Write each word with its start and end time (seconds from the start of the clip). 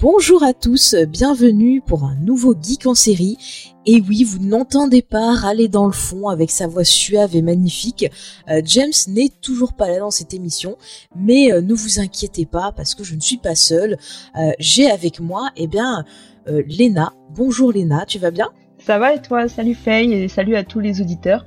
Bonjour 0.00 0.42
à 0.42 0.54
tous, 0.54 0.94
bienvenue 0.94 1.82
pour 1.82 2.04
un 2.04 2.14
nouveau 2.14 2.54
Geek 2.58 2.86
en 2.86 2.94
série. 2.94 3.36
Et 3.84 4.00
oui, 4.00 4.24
vous 4.24 4.38
n'entendez 4.38 5.02
pas 5.02 5.34
râler 5.34 5.68
dans 5.68 5.84
le 5.84 5.92
fond 5.92 6.28
avec 6.28 6.50
sa 6.50 6.66
voix 6.66 6.84
suave 6.84 7.36
et 7.36 7.42
magnifique. 7.42 8.06
Euh, 8.48 8.62
James 8.64 8.94
n'est 9.08 9.28
toujours 9.42 9.74
pas 9.74 9.88
là 9.90 9.98
dans 9.98 10.10
cette 10.10 10.32
émission, 10.32 10.78
mais 11.14 11.52
euh, 11.52 11.60
ne 11.60 11.74
vous 11.74 12.00
inquiétez 12.00 12.46
pas 12.46 12.72
parce 12.74 12.94
que 12.94 13.04
je 13.04 13.14
ne 13.14 13.20
suis 13.20 13.36
pas 13.36 13.54
seule. 13.54 13.98
Euh, 14.38 14.52
J'ai 14.58 14.90
avec 14.90 15.20
moi, 15.20 15.50
eh 15.58 15.66
bien, 15.66 16.06
Léna. 16.46 17.12
Bonjour 17.34 17.70
Léna, 17.70 18.06
tu 18.06 18.18
vas 18.18 18.30
bien? 18.30 18.48
Ça 18.78 18.98
va 18.98 19.14
et 19.14 19.20
toi? 19.20 19.48
Salut 19.48 19.74
Faye 19.74 20.14
et 20.14 20.28
salut 20.28 20.56
à 20.56 20.64
tous 20.64 20.80
les 20.80 21.02
auditeurs. 21.02 21.44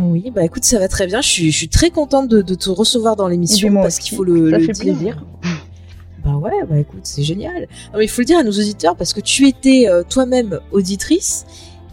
Oui, 0.00 0.30
bah 0.32 0.44
écoute, 0.44 0.62
ça 0.64 0.78
va 0.78 0.86
très 0.86 1.08
bien. 1.08 1.20
Je 1.20 1.28
suis, 1.28 1.50
je 1.50 1.56
suis 1.56 1.68
très 1.68 1.90
contente 1.90 2.28
de, 2.28 2.42
de 2.42 2.54
te 2.54 2.70
recevoir 2.70 3.16
dans 3.16 3.26
l'émission 3.26 3.74
parce 3.74 3.98
qu'il 3.98 4.16
faut 4.16 4.22
le, 4.22 4.50
ça 4.52 4.58
le 4.58 4.64
fait 4.66 4.72
dire. 4.72 4.82
plaisir. 4.94 5.26
Bah 6.24 6.36
ouais, 6.36 6.64
bah 6.68 6.78
écoute, 6.78 7.00
c'est 7.04 7.22
génial. 7.22 7.62
Non, 7.92 7.98
mais 7.98 8.04
il 8.04 8.08
faut 8.08 8.20
le 8.20 8.26
dire 8.26 8.38
à 8.38 8.42
nos 8.42 8.50
auditeurs 8.52 8.96
parce 8.96 9.12
que 9.12 9.20
tu 9.20 9.46
étais 9.48 9.88
euh, 9.88 10.02
toi-même 10.08 10.60
auditrice 10.72 11.46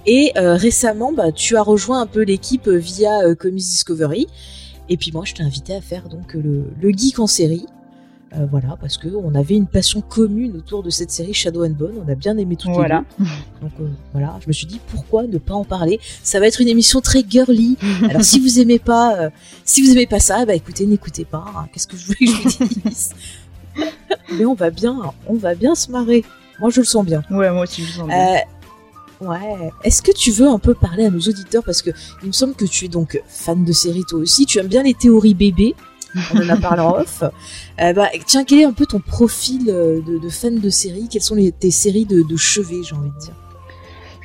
et 0.06 0.31
euh, 0.38 0.56
récemment, 0.56 1.11
bah, 1.14 1.31
tu 1.31 1.56
as 1.58 1.61
rejoint 1.61 2.02
un 2.02 2.08
peu 2.08 2.22
l'équipe 2.23 2.67
euh, 2.67 2.78
via 2.78 3.22
euh, 3.23 3.36
Comics 3.36 3.64
Discovery. 3.64 4.28
Et 4.89 4.98
puis 4.98 5.11
moi, 5.11 5.23
je 5.25 5.33
t'ai 5.33 5.44
invité 5.44 5.73
à 5.75 5.81
faire 5.81 6.08
donc 6.09 6.33
le, 6.33 6.66
le 6.81 6.89
geek 6.92 7.20
en 7.20 7.28
série. 7.28 7.66
Voilà, 8.52 8.78
parce 8.80 8.98
que 8.98 9.08
on 9.08 9.33
avait 9.36 9.55
une 9.55 9.67
passion 9.67 10.02
commune 10.02 10.58
autour 10.58 10.83
de 10.83 10.89
cette 10.89 11.09
série 11.11 11.33
Shadow 11.33 11.66
and 11.66 11.72
Bone. 11.72 11.94
On 12.05 12.11
a 12.11 12.14
bien 12.14 12.38
aimé 12.38 12.55
toutes 12.58 12.72
Voilà. 12.72 13.03
les 13.17 13.25
deux. 13.25 13.31
Donc 13.61 13.72
voilà, 14.11 14.38
je 14.44 14.48
me 14.48 14.53
suis 14.53 14.67
dit 14.67 14.80
pourquoi 14.92 15.25
ne 15.25 15.38
pas 15.39 15.53
en 15.55 15.64
parler? 15.64 16.00
Ça 16.23 16.39
va 16.39 16.45
être 16.45 16.59
une 16.61 16.67
émission 16.67 17.00
très 17.02 17.23
girly. 17.28 17.78
Alors 18.09 18.23
si 18.23 18.39
vous 18.42 18.59
aimez 18.59 18.80
pas, 18.80 19.31
si 19.64 19.81
vous 19.81 19.92
aimez 19.92 20.05
pas 20.08 20.20
ça, 20.20 20.45
bah 20.45 20.53
écoutez, 20.55 20.86
n'écoutez 20.86 21.23
pas. 21.25 21.45
hein. 21.58 21.67
Qu'est-ce 21.73 21.88
que 21.88 21.95
je 21.98 22.05
voulais 22.05 22.17
que 22.44 22.50
je 22.50 22.58
vous 22.59 22.89
dise? 22.89 23.09
Mais 24.33 24.45
on 24.45 24.53
va 24.53 24.70
bien, 24.70 25.00
on 25.28 25.36
va 25.36 25.56
bien 25.56 25.75
se 25.75 25.92
marrer. 25.92 26.23
Moi, 26.59 26.70
je 26.70 26.81
le 26.81 26.86
sens 26.86 27.06
bien. 27.06 27.23
Ouais, 27.30 27.52
moi 27.52 27.64
aussi 27.64 27.83
je 27.83 27.92
sens 27.92 28.08
bien. 28.08 28.36
Euh, 29.22 29.28
ouais. 29.28 29.72
Est-ce 29.83 30.02
que 30.02 30.11
tu 30.11 30.31
veux 30.31 30.47
un 30.47 30.59
peu 30.59 30.73
parler 30.73 31.06
à 31.06 31.09
nos 31.09 31.20
auditeurs? 31.20 31.64
Parce 31.64 31.81
que 31.81 31.92
il 32.23 32.28
me 32.28 32.33
semble 32.33 32.55
que 32.55 32.66
tu 32.66 32.86
es 32.86 32.88
donc 32.88 33.22
fan 33.28 33.64
de 33.64 33.72
séries 33.72 34.03
toi 34.08 34.20
aussi. 34.20 34.45
Tu 34.45 34.59
aimes 34.59 34.67
bien 34.67 34.83
les 34.83 34.94
théories 34.94 35.36
bébés. 35.36 35.75
On 36.33 36.38
en 36.38 36.50
a 36.50 36.58
parlé 36.58 36.81
en 36.81 36.98
off. 36.98 37.23
Euh, 37.80 37.94
bah, 37.94 38.08
tiens, 38.25 38.44
quel 38.44 38.61
est 38.61 38.64
un 38.64 38.73
peu 38.73 38.88
ton 38.88 39.00
profil 39.00 39.70
euh, 39.70 40.02
de, 40.02 40.17
de 40.17 40.30
fan 40.30 40.59
de 40.59 40.70
séries? 40.72 41.08
Quelles 41.11 41.22
sont 41.22 41.36
les, 41.36 41.52
tes 41.52 41.70
séries 41.70 42.08
de, 42.08 42.23
de 42.23 42.36
chevet, 42.36 42.81
j'ai 42.81 42.95
envie 42.95 43.11
de 43.11 43.20
dire? 43.20 43.36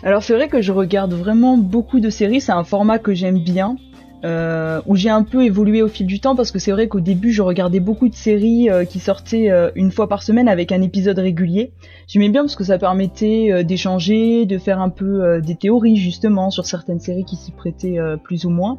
Alors 0.03 0.23
c'est 0.23 0.33
vrai 0.33 0.48
que 0.48 0.62
je 0.62 0.73
regarde 0.73 1.12
vraiment 1.12 1.58
beaucoup 1.58 2.00
de 2.00 2.08
séries, 2.08 2.41
c'est 2.41 2.53
un 2.53 2.64
format 2.64 2.98
que 2.98 3.12
j'aime 3.12 3.39
bien. 3.45 3.77
Euh, 4.25 4.81
où 4.87 4.95
j'ai 4.95 5.11
un 5.11 5.25
peu 5.25 5.45
évolué 5.45 5.83
au 5.83 5.89
fil 5.89 6.06
du 6.06 6.20
temps 6.20 6.37
parce 6.37 6.53
que 6.53 6.61
c'est 6.61 6.70
vrai 6.70 6.87
qu'au 6.87 7.01
début 7.01 7.33
je 7.33 7.42
regardais 7.42 7.81
beaucoup 7.81 8.09
de 8.09 8.15
séries 8.15 8.70
euh, 8.70 8.84
qui 8.84 9.01
sortaient 9.01 9.51
euh, 9.51 9.70
une 9.75 9.91
fois 9.91 10.09
par 10.09 10.23
semaine 10.23 10.48
avec 10.48 10.70
un 10.70 10.81
épisode 10.81 11.19
régulier. 11.19 11.73
J'aimais 12.06 12.29
bien 12.29 12.42
parce 12.42 12.55
que 12.55 12.62
ça 12.62 12.79
permettait 12.79 13.48
euh, 13.51 13.62
d'échanger, 13.64 14.47
de 14.47 14.59
faire 14.59 14.81
un 14.81 14.91
peu 14.91 15.41
des 15.41 15.56
théories 15.56 15.97
justement 15.97 16.51
sur 16.51 16.67
certaines 16.67 17.01
séries 17.01 17.24
qui 17.24 17.36
s'y 17.36 17.51
prêtaient 17.51 17.98
plus 18.23 18.45
ou 18.45 18.51
moins. 18.51 18.79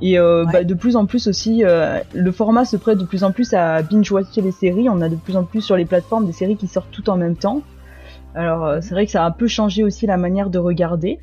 Et 0.00 0.18
Ouais. 0.18 0.44
bah, 0.52 0.64
de 0.64 0.74
plus 0.74 0.96
en 0.96 1.06
plus 1.06 1.28
aussi, 1.28 1.62
le 1.62 2.32
format 2.32 2.64
se 2.64 2.76
prête 2.76 2.98
de 2.98 3.04
plus 3.04 3.22
en 3.22 3.30
plus 3.30 3.54
à 3.54 3.82
binge-watcher 3.82 4.40
les 4.40 4.50
séries. 4.50 4.88
On 4.88 5.00
a 5.00 5.08
de 5.08 5.16
plus 5.16 5.36
en 5.36 5.44
plus 5.44 5.60
sur 5.60 5.76
les 5.76 5.84
plateformes 5.84 6.26
des 6.26 6.32
séries 6.32 6.56
qui 6.56 6.66
sortent 6.66 6.90
tout 6.90 7.08
en 7.08 7.16
même 7.16 7.36
temps. 7.36 7.62
Alors 8.34 8.76
c'est 8.80 8.94
vrai 8.94 9.06
que 9.06 9.12
ça 9.12 9.22
a 9.22 9.26
un 9.26 9.30
peu 9.30 9.46
changé 9.46 9.84
aussi 9.84 10.06
la 10.06 10.16
manière 10.16 10.50
de 10.50 10.58
regarder. 10.58 11.20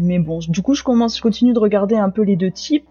Mais 0.00 0.18
bon, 0.18 0.38
du 0.48 0.62
coup 0.62 0.74
je 0.74 0.82
commence, 0.82 1.16
je 1.16 1.22
continue 1.22 1.52
de 1.52 1.58
regarder 1.58 1.94
un 1.96 2.10
peu 2.10 2.22
les 2.22 2.36
deux 2.36 2.50
types. 2.50 2.86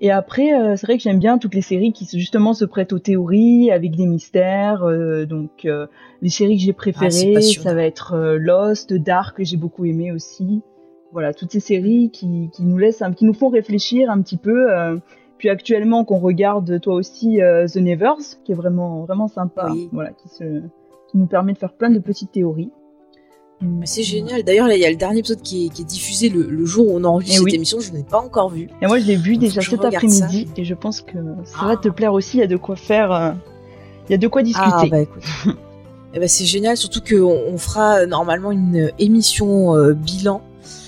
Et 0.00 0.10
après, 0.10 0.54
euh, 0.54 0.76
c'est 0.76 0.86
vrai 0.86 0.96
que 0.96 1.02
j'aime 1.02 1.18
bien 1.18 1.38
toutes 1.38 1.54
les 1.54 1.62
séries 1.62 1.92
qui 1.92 2.06
justement 2.18 2.54
se 2.54 2.64
prêtent 2.64 2.92
aux 2.92 2.98
théories, 2.98 3.70
avec 3.70 3.96
des 3.96 4.06
mystères. 4.06 4.84
euh, 4.84 5.26
donc 5.26 5.64
euh, 5.64 5.86
les 6.22 6.28
séries 6.28 6.56
que 6.56 6.62
j'ai 6.62 6.70
Ah, 6.70 6.74
préférées, 6.74 7.40
ça 7.40 7.74
va 7.74 7.82
être 7.82 8.16
Lost, 8.38 8.92
Dark 8.92 9.38
que 9.38 9.44
j'ai 9.44 9.56
beaucoup 9.56 9.84
aimé 9.84 10.12
aussi. 10.12 10.62
Voilà, 11.12 11.32
toutes 11.32 11.52
ces 11.52 11.60
séries 11.60 12.10
qui, 12.10 12.50
qui 12.52 12.64
nous 12.64 12.78
laissent, 12.78 13.02
qui 13.16 13.24
nous 13.24 13.34
font 13.34 13.48
réfléchir 13.48 14.10
un 14.10 14.20
petit 14.20 14.36
peu. 14.36 14.66
puis 15.38 15.48
actuellement 15.48 16.04
qu'on 16.04 16.18
regarde 16.18 16.80
toi 16.80 16.94
aussi 16.94 17.38
The 17.38 17.76
Nevers, 17.76 18.42
qui 18.44 18.52
est 18.52 18.56
vraiment 18.56 19.04
vraiment 19.04 19.28
sympa. 19.28 19.68
Oui. 19.72 19.88
Voilà, 19.92 20.10
qui 20.10 20.28
se 20.28 20.62
qui 21.10 21.18
nous 21.18 21.26
permet 21.26 21.52
de 21.52 21.58
faire 21.58 21.72
plein 21.72 21.90
de 21.90 22.00
petites 22.00 22.32
théories. 22.32 22.72
C'est 23.84 24.02
génial. 24.02 24.42
D'ailleurs, 24.42 24.68
là, 24.68 24.74
il 24.76 24.80
y 24.80 24.84
a 24.84 24.90
le 24.90 24.96
dernier 24.96 25.18
épisode 25.20 25.42
qui 25.42 25.66
est, 25.66 25.68
qui 25.68 25.82
est 25.82 25.84
diffusé 25.84 26.28
le, 26.28 26.42
le 26.42 26.64
jour 26.66 26.88
où 26.88 26.96
on 26.96 27.04
enregistre 27.04 27.34
Eh 27.36 27.38
cette 27.38 27.44
oui. 27.44 27.54
émission. 27.54 27.80
Je 27.80 27.92
ne 27.92 27.96
l'ai 27.98 28.02
pas 28.02 28.18
encore 28.20 28.50
vu. 28.50 28.68
Et 28.82 28.86
moi, 28.86 28.98
je 28.98 29.06
l'ai 29.06 29.16
vu 29.16 29.36
déjà 29.36 29.60
cet 29.60 29.84
après-midi 29.84 30.48
et 30.56 30.64
je 30.64 30.74
pense 30.74 31.00
que 31.00 31.18
ça 31.44 31.58
Ah. 31.62 31.66
va 31.68 31.76
te 31.76 31.88
plaire 31.88 32.12
aussi. 32.12 32.38
Il 32.38 32.40
y 32.40 32.44
a 32.44 32.46
de 32.46 32.56
quoi 32.56 32.76
faire. 32.76 33.12
euh, 33.12 33.30
Il 34.08 34.12
y 34.12 34.14
a 34.14 34.18
de 34.18 34.28
quoi 34.28 34.42
discuter. 34.42 34.68
Ah 34.72 34.84
bah 34.90 35.00
écoute. 35.00 35.22
Eh 36.16 36.20
ben, 36.20 36.28
c'est 36.28 36.44
génial, 36.44 36.76
surtout 36.76 37.00
qu'on 37.00 37.24
on 37.52 37.58
fera 37.58 38.06
normalement 38.06 38.52
une 38.52 38.92
émission 39.00 39.74
euh, 39.74 39.94
bilan. 39.94 40.42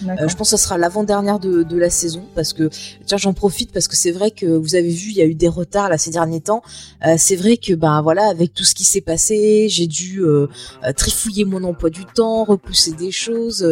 Euh, 0.06 0.28
je 0.28 0.36
pense 0.36 0.50
que 0.50 0.56
ça 0.56 0.62
sera 0.62 0.78
l'avant-dernière 0.78 1.38
de, 1.38 1.62
de 1.62 1.76
la 1.76 1.90
saison 1.90 2.24
parce 2.34 2.52
que 2.52 2.70
tiens 3.06 3.18
j'en 3.18 3.32
profite 3.32 3.72
parce 3.72 3.88
que 3.88 3.96
c'est 3.96 4.10
vrai 4.10 4.30
que 4.30 4.46
vous 4.46 4.74
avez 4.74 4.90
vu 4.90 5.10
il 5.10 5.16
y 5.16 5.22
a 5.22 5.24
eu 5.24 5.34
des 5.34 5.48
retards 5.48 5.88
là 5.88 5.98
ces 5.98 6.10
derniers 6.10 6.40
temps. 6.40 6.62
Euh, 7.06 7.14
c'est 7.18 7.36
vrai 7.36 7.56
que 7.56 7.74
ben 7.74 8.02
voilà 8.02 8.28
avec 8.28 8.54
tout 8.54 8.64
ce 8.64 8.74
qui 8.74 8.84
s'est 8.84 9.00
passé 9.00 9.68
j'ai 9.68 9.86
dû 9.86 10.22
euh, 10.22 10.48
trifouiller 10.96 11.44
mon 11.44 11.62
emploi 11.64 11.90
du 11.90 12.04
temps, 12.04 12.44
repousser 12.44 12.92
des 12.92 13.10
choses. 13.10 13.66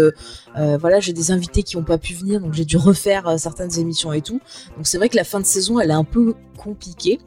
voilà 0.54 1.00
j'ai 1.00 1.12
des 1.12 1.30
invités 1.30 1.62
qui 1.62 1.76
ont 1.76 1.84
pas 1.84 1.98
pu 1.98 2.14
venir 2.14 2.40
donc 2.40 2.54
j'ai 2.54 2.64
dû 2.64 2.76
refaire 2.76 3.38
certaines 3.38 3.78
émissions 3.78 4.12
et 4.12 4.22
tout. 4.22 4.40
Donc 4.76 4.86
c'est 4.86 4.98
vrai 4.98 5.08
que 5.08 5.16
la 5.16 5.24
fin 5.24 5.40
de 5.40 5.46
saison 5.46 5.78
elle 5.80 5.90
est 5.90 5.94
un 5.94 6.04
peu 6.04 6.34
compliquée. 6.56 7.20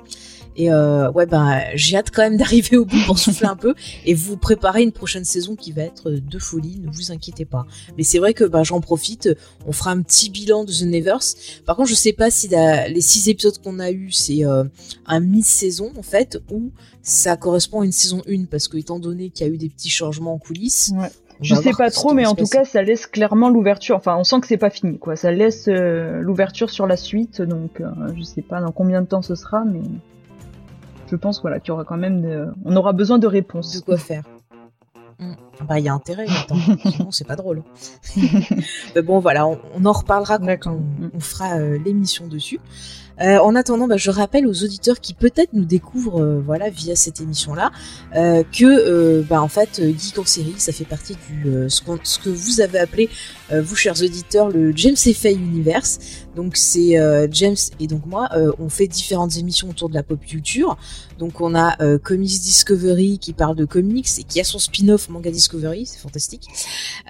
Et 0.58 0.72
euh, 0.72 1.10
ouais 1.12 1.26
ben 1.28 1.62
j'ai 1.76 1.96
hâte 1.98 2.10
quand 2.12 2.24
même 2.24 2.36
d'arriver 2.42 2.78
au 2.78 2.86
bout 2.86 2.98
pour 3.06 3.18
souffler 3.20 3.48
un 3.48 3.56
peu 3.56 3.76
et 4.06 4.14
vous 4.14 4.38
préparer 4.38 4.82
une 4.82 4.92
prochaine 4.92 5.24
saison 5.24 5.56
qui 5.56 5.72
va 5.72 5.84
être 5.84 6.10
de 6.10 6.40
folie, 6.40 6.80
ne 6.84 6.92
vous 6.92 7.12
inquiétez 7.12 7.46
pas. 7.46 7.66
Mais 7.98 8.04
c'est 8.04 8.18
vrai 8.20 8.34
que 8.34 8.44
ben, 8.44 8.64
j'en 8.64 8.82
profite, 8.82 9.30
on 9.68 9.72
fera 9.72 9.92
un 9.92 10.02
petit 10.02 10.30
bilan 10.30 10.64
de 10.64 10.72
The 10.74 10.84
Nevers. 10.84 11.20
Par 11.66 11.76
contre, 11.76 11.90
je 11.90 11.96
sais 11.96 12.14
pas 12.14 12.32
si 12.32 12.48
la- 12.48 12.88
les 12.88 13.02
six 13.02 13.30
épisodes 13.30 13.58
qu'on 13.64 13.80
a 13.80 13.92
eu 13.92 14.12
c'est 14.12 14.44
euh, 14.46 14.64
un 15.06 15.20
mi-saison 15.20 15.92
en 15.98 16.02
fait 16.04 16.40
ou 16.52 16.72
ça 17.02 17.38
correspond 17.38 17.82
à 17.82 17.86
une 17.86 17.92
saison 17.92 18.22
1 18.28 18.46
parce 18.46 18.68
que 18.68 18.78
étant 18.78 19.00
donné 19.00 19.30
qu'il 19.30 19.46
y 19.48 19.50
a 19.50 19.54
eu 19.54 19.58
des 19.58 19.70
petits 19.70 19.90
changements 19.90 20.34
en 20.34 20.38
coulisses. 20.40 20.92
Ouais. 20.96 21.08
Je 21.40 21.54
sais 21.54 21.72
pas 21.78 21.92
trop, 21.92 22.14
mais 22.14 22.26
en 22.26 22.34
tout 22.34 22.48
cas, 22.48 22.66
ça 22.66 22.82
laisse 22.82 23.06
clairement 23.06 23.50
l'ouverture. 23.52 23.96
Enfin, 23.96 24.18
on 24.18 24.24
sent 24.24 24.40
que 24.42 24.48
c'est 24.48 24.58
pas 24.58 24.72
fini, 24.72 24.98
quoi. 24.98 25.16
Ça 25.16 25.32
laisse 25.32 25.68
euh, 25.68 26.20
l'ouverture 26.20 26.72
sur 26.72 26.88
la 26.88 26.98
suite, 26.98 27.44
donc 27.44 27.80
euh, 27.80 27.86
je 28.18 28.24
sais 28.24 28.42
pas 28.42 28.60
dans 28.60 28.72
combien 28.72 29.04
de 29.04 29.06
temps 29.08 29.22
ce 29.22 29.36
sera, 29.36 29.64
mais 29.64 29.82
je 31.10 31.16
pense 31.16 31.42
voilà 31.42 31.60
qu'il 31.60 31.70
y 31.70 31.72
aura 31.72 31.84
quand 31.84 31.98
même, 31.98 32.22
de... 32.22 32.48
on 32.66 32.76
aura 32.76 32.94
besoin 32.94 33.18
de 33.18 33.28
réponses. 33.28 33.82
quoi 33.82 33.98
faire. 33.98 34.24
Hmm. 35.20 35.34
Bah, 35.68 35.80
il 35.80 35.86
y 35.86 35.90
a 35.90 35.94
intérêt, 35.94 36.26
attends. 36.30 36.56
sinon 36.92 37.12
c'est 37.12 37.26
pas 37.28 37.36
drôle. 37.36 37.64
Mais 38.96 39.02
bon, 39.02 39.20
voilà, 39.20 39.48
on, 39.48 39.60
on 39.76 39.86
en 39.86 39.92
reparlera 39.92 40.38
quand 40.38 40.46
D'accord. 40.46 40.76
on, 41.02 41.10
on 41.16 41.20
fera 41.20 41.58
euh, 41.58 41.78
l'émission 41.84 42.28
dessus. 42.28 42.60
Euh, 43.20 43.40
en 43.40 43.56
attendant, 43.56 43.88
bah, 43.88 43.98
je 43.98 44.12
rappelle 44.12 44.46
aux 44.46 44.64
auditeurs 44.64 45.00
qui 45.00 45.16
peut-être 45.16 45.54
nous 45.54 45.66
découvrent, 45.66 46.22
euh, 46.22 46.40
voilà, 46.40 46.70
via 46.70 46.96
cette 46.96 47.20
émission-là, 47.20 47.72
que, 48.14 49.24
bah, 49.24 49.42
en 49.42 49.48
fait, 49.48 49.82
Geek 49.98 50.20
en 50.20 50.26
série, 50.26 50.54
ça 50.58 50.72
fait 50.72 50.86
partie 50.86 51.16
du 51.28 51.66
ce, 51.68 51.82
qu'on- 51.82 51.98
ce 52.04 52.20
que 52.20 52.30
vous 52.30 52.62
avez 52.62 52.78
appelé, 52.78 53.10
vous 53.52 53.76
chers 53.76 54.00
auditeurs, 54.04 54.50
le 54.50 54.72
James 54.76 54.96
et 55.06 55.34
Universe. 55.34 55.98
Donc 56.36 56.56
c'est 56.58 56.96
James 57.32 57.56
et 57.80 57.88
donc 57.88 58.06
moi, 58.06 58.30
on 58.60 58.70
fait 58.70 58.88
différentes 58.88 59.38
émissions 59.38 59.70
autour 59.70 59.90
de 59.90 59.96
la 59.96 60.04
pop 60.04 60.20
culture. 60.24 60.78
Donc 61.18 61.42
on 61.42 61.56
a 61.56 61.76
Comics 62.00 62.40
Discovery 62.42 63.18
qui 63.20 63.34
parle 63.34 63.56
de 63.56 63.66
comics 63.66 64.08
et 64.20 64.24
qui 64.24 64.40
a 64.40 64.44
son 64.44 64.60
spin-off 64.60 65.10
Manga 65.10 65.32
Discovery, 65.32 65.47
c'est 65.86 66.00
fantastique. 66.00 66.48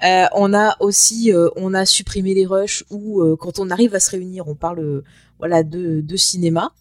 Euh, 0.04 0.26
on 0.34 0.54
a 0.54 0.76
aussi, 0.80 1.32
euh, 1.32 1.48
on 1.56 1.74
a 1.74 1.84
supprimé 1.84 2.34
les 2.34 2.46
rushs 2.46 2.84
où 2.90 3.20
euh, 3.22 3.36
quand 3.36 3.58
on 3.58 3.70
arrive 3.70 3.94
à 3.94 4.00
se 4.00 4.10
réunir, 4.10 4.48
on 4.48 4.54
parle 4.54 5.02
voilà 5.38 5.62
de, 5.62 6.16
cinéma. 6.16 6.72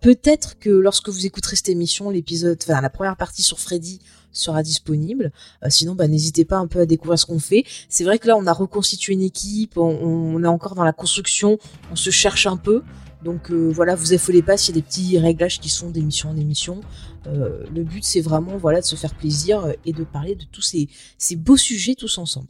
Peut-être 0.00 0.58
que 0.58 0.70
lorsque 0.70 1.10
vous 1.10 1.26
écouterez 1.26 1.56
cette 1.56 1.68
émission, 1.68 2.08
l'épisode, 2.10 2.58
enfin 2.62 2.80
la 2.80 2.88
première 2.88 3.16
partie 3.16 3.42
sur 3.42 3.60
Freddy 3.60 4.00
sera 4.32 4.62
disponible. 4.62 5.32
Sinon, 5.68 5.94
bah, 5.94 6.08
n'hésitez 6.08 6.44
pas 6.44 6.56
un 6.56 6.66
peu 6.66 6.80
à 6.80 6.86
découvrir 6.86 7.18
ce 7.18 7.26
qu'on 7.26 7.40
fait. 7.40 7.64
C'est 7.88 8.04
vrai 8.04 8.18
que 8.18 8.26
là, 8.26 8.36
on 8.36 8.46
a 8.46 8.52
reconstitué 8.52 9.12
une 9.12 9.22
équipe, 9.22 9.76
on, 9.76 9.82
on 9.82 10.42
est 10.42 10.48
encore 10.48 10.74
dans 10.76 10.84
la 10.84 10.92
construction, 10.92 11.58
on 11.90 11.96
se 11.96 12.10
cherche 12.10 12.46
un 12.46 12.56
peu. 12.56 12.82
Donc 13.22 13.50
voilà, 13.50 13.94
vous 13.94 14.12
affolez 14.12 14.42
pas 14.42 14.56
s'il 14.56 14.74
y 14.74 14.78
a 14.78 14.80
des 14.80 14.86
petits 14.86 15.18
réglages 15.18 15.60
qui 15.60 15.68
sont 15.68 15.90
d'émission 15.90 16.30
en 16.30 16.36
émission. 16.36 16.80
le 17.26 17.82
but 17.82 18.04
c'est 18.04 18.20
vraiment 18.20 18.56
voilà 18.56 18.80
de 18.80 18.86
se 18.86 18.96
faire 18.96 19.14
plaisir 19.14 19.74
et 19.84 19.92
de 19.92 20.04
parler 20.04 20.34
de 20.34 20.44
tous 20.44 20.62
ces, 20.62 21.36
beaux 21.36 21.56
sujets 21.56 21.94
tous 21.94 22.18
ensemble. 22.18 22.48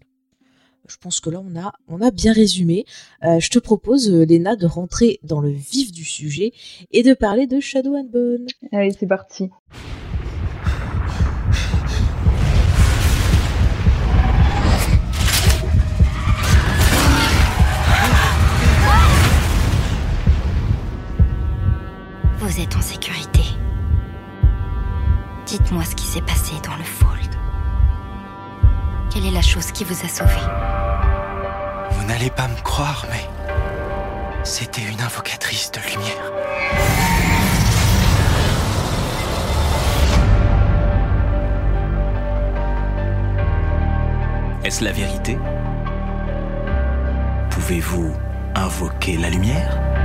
Je 0.91 0.97
pense 0.97 1.21
que 1.21 1.31
là, 1.31 1.41
on 1.89 2.01
a, 2.03 2.11
bien 2.11 2.33
résumé. 2.33 2.85
Euh, 3.25 3.39
je 3.39 3.49
te 3.49 3.61
propose, 3.61 4.11
euh, 4.11 4.25
Léna, 4.25 4.57
de 4.57 4.67
rentrer 4.67 5.21
dans 5.23 5.41
le 5.41 5.51
vif 5.51 5.93
du 5.93 6.05
sujet 6.05 6.53
et 6.91 7.05
de 7.05 7.15
parler 7.15 7.47
de 7.47 7.61
Shadow 7.61 7.95
and 7.95 8.09
Bone. 8.13 8.47
Allez, 8.73 8.91
c'est 8.99 9.07
parti. 9.07 9.51
Vous 22.51 22.59
êtes 22.59 22.75
en 22.75 22.81
sécurité. 22.81 23.45
Dites-moi 25.47 25.85
ce 25.85 25.95
qui 25.95 26.05
s'est 26.05 26.21
passé 26.21 26.55
dans 26.65 26.75
le 26.75 26.83
Fold. 26.83 27.31
Quelle 29.09 29.25
est 29.25 29.31
la 29.31 29.41
chose 29.41 29.71
qui 29.71 29.85
vous 29.85 29.95
a 30.05 30.09
sauvé? 30.09 30.35
Vous 31.93 32.05
n'allez 32.07 32.29
pas 32.31 32.49
me 32.49 32.61
croire, 32.65 33.07
mais 33.09 33.25
c'était 34.43 34.83
une 34.83 35.01
invocatrice 35.01 35.71
de 35.71 35.79
lumière. 35.93 36.33
Est-ce 44.65 44.83
la 44.83 44.91
vérité? 44.91 45.39
Pouvez-vous 47.51 48.13
invoquer 48.57 49.19
la 49.19 49.31
lumière? 49.31 50.00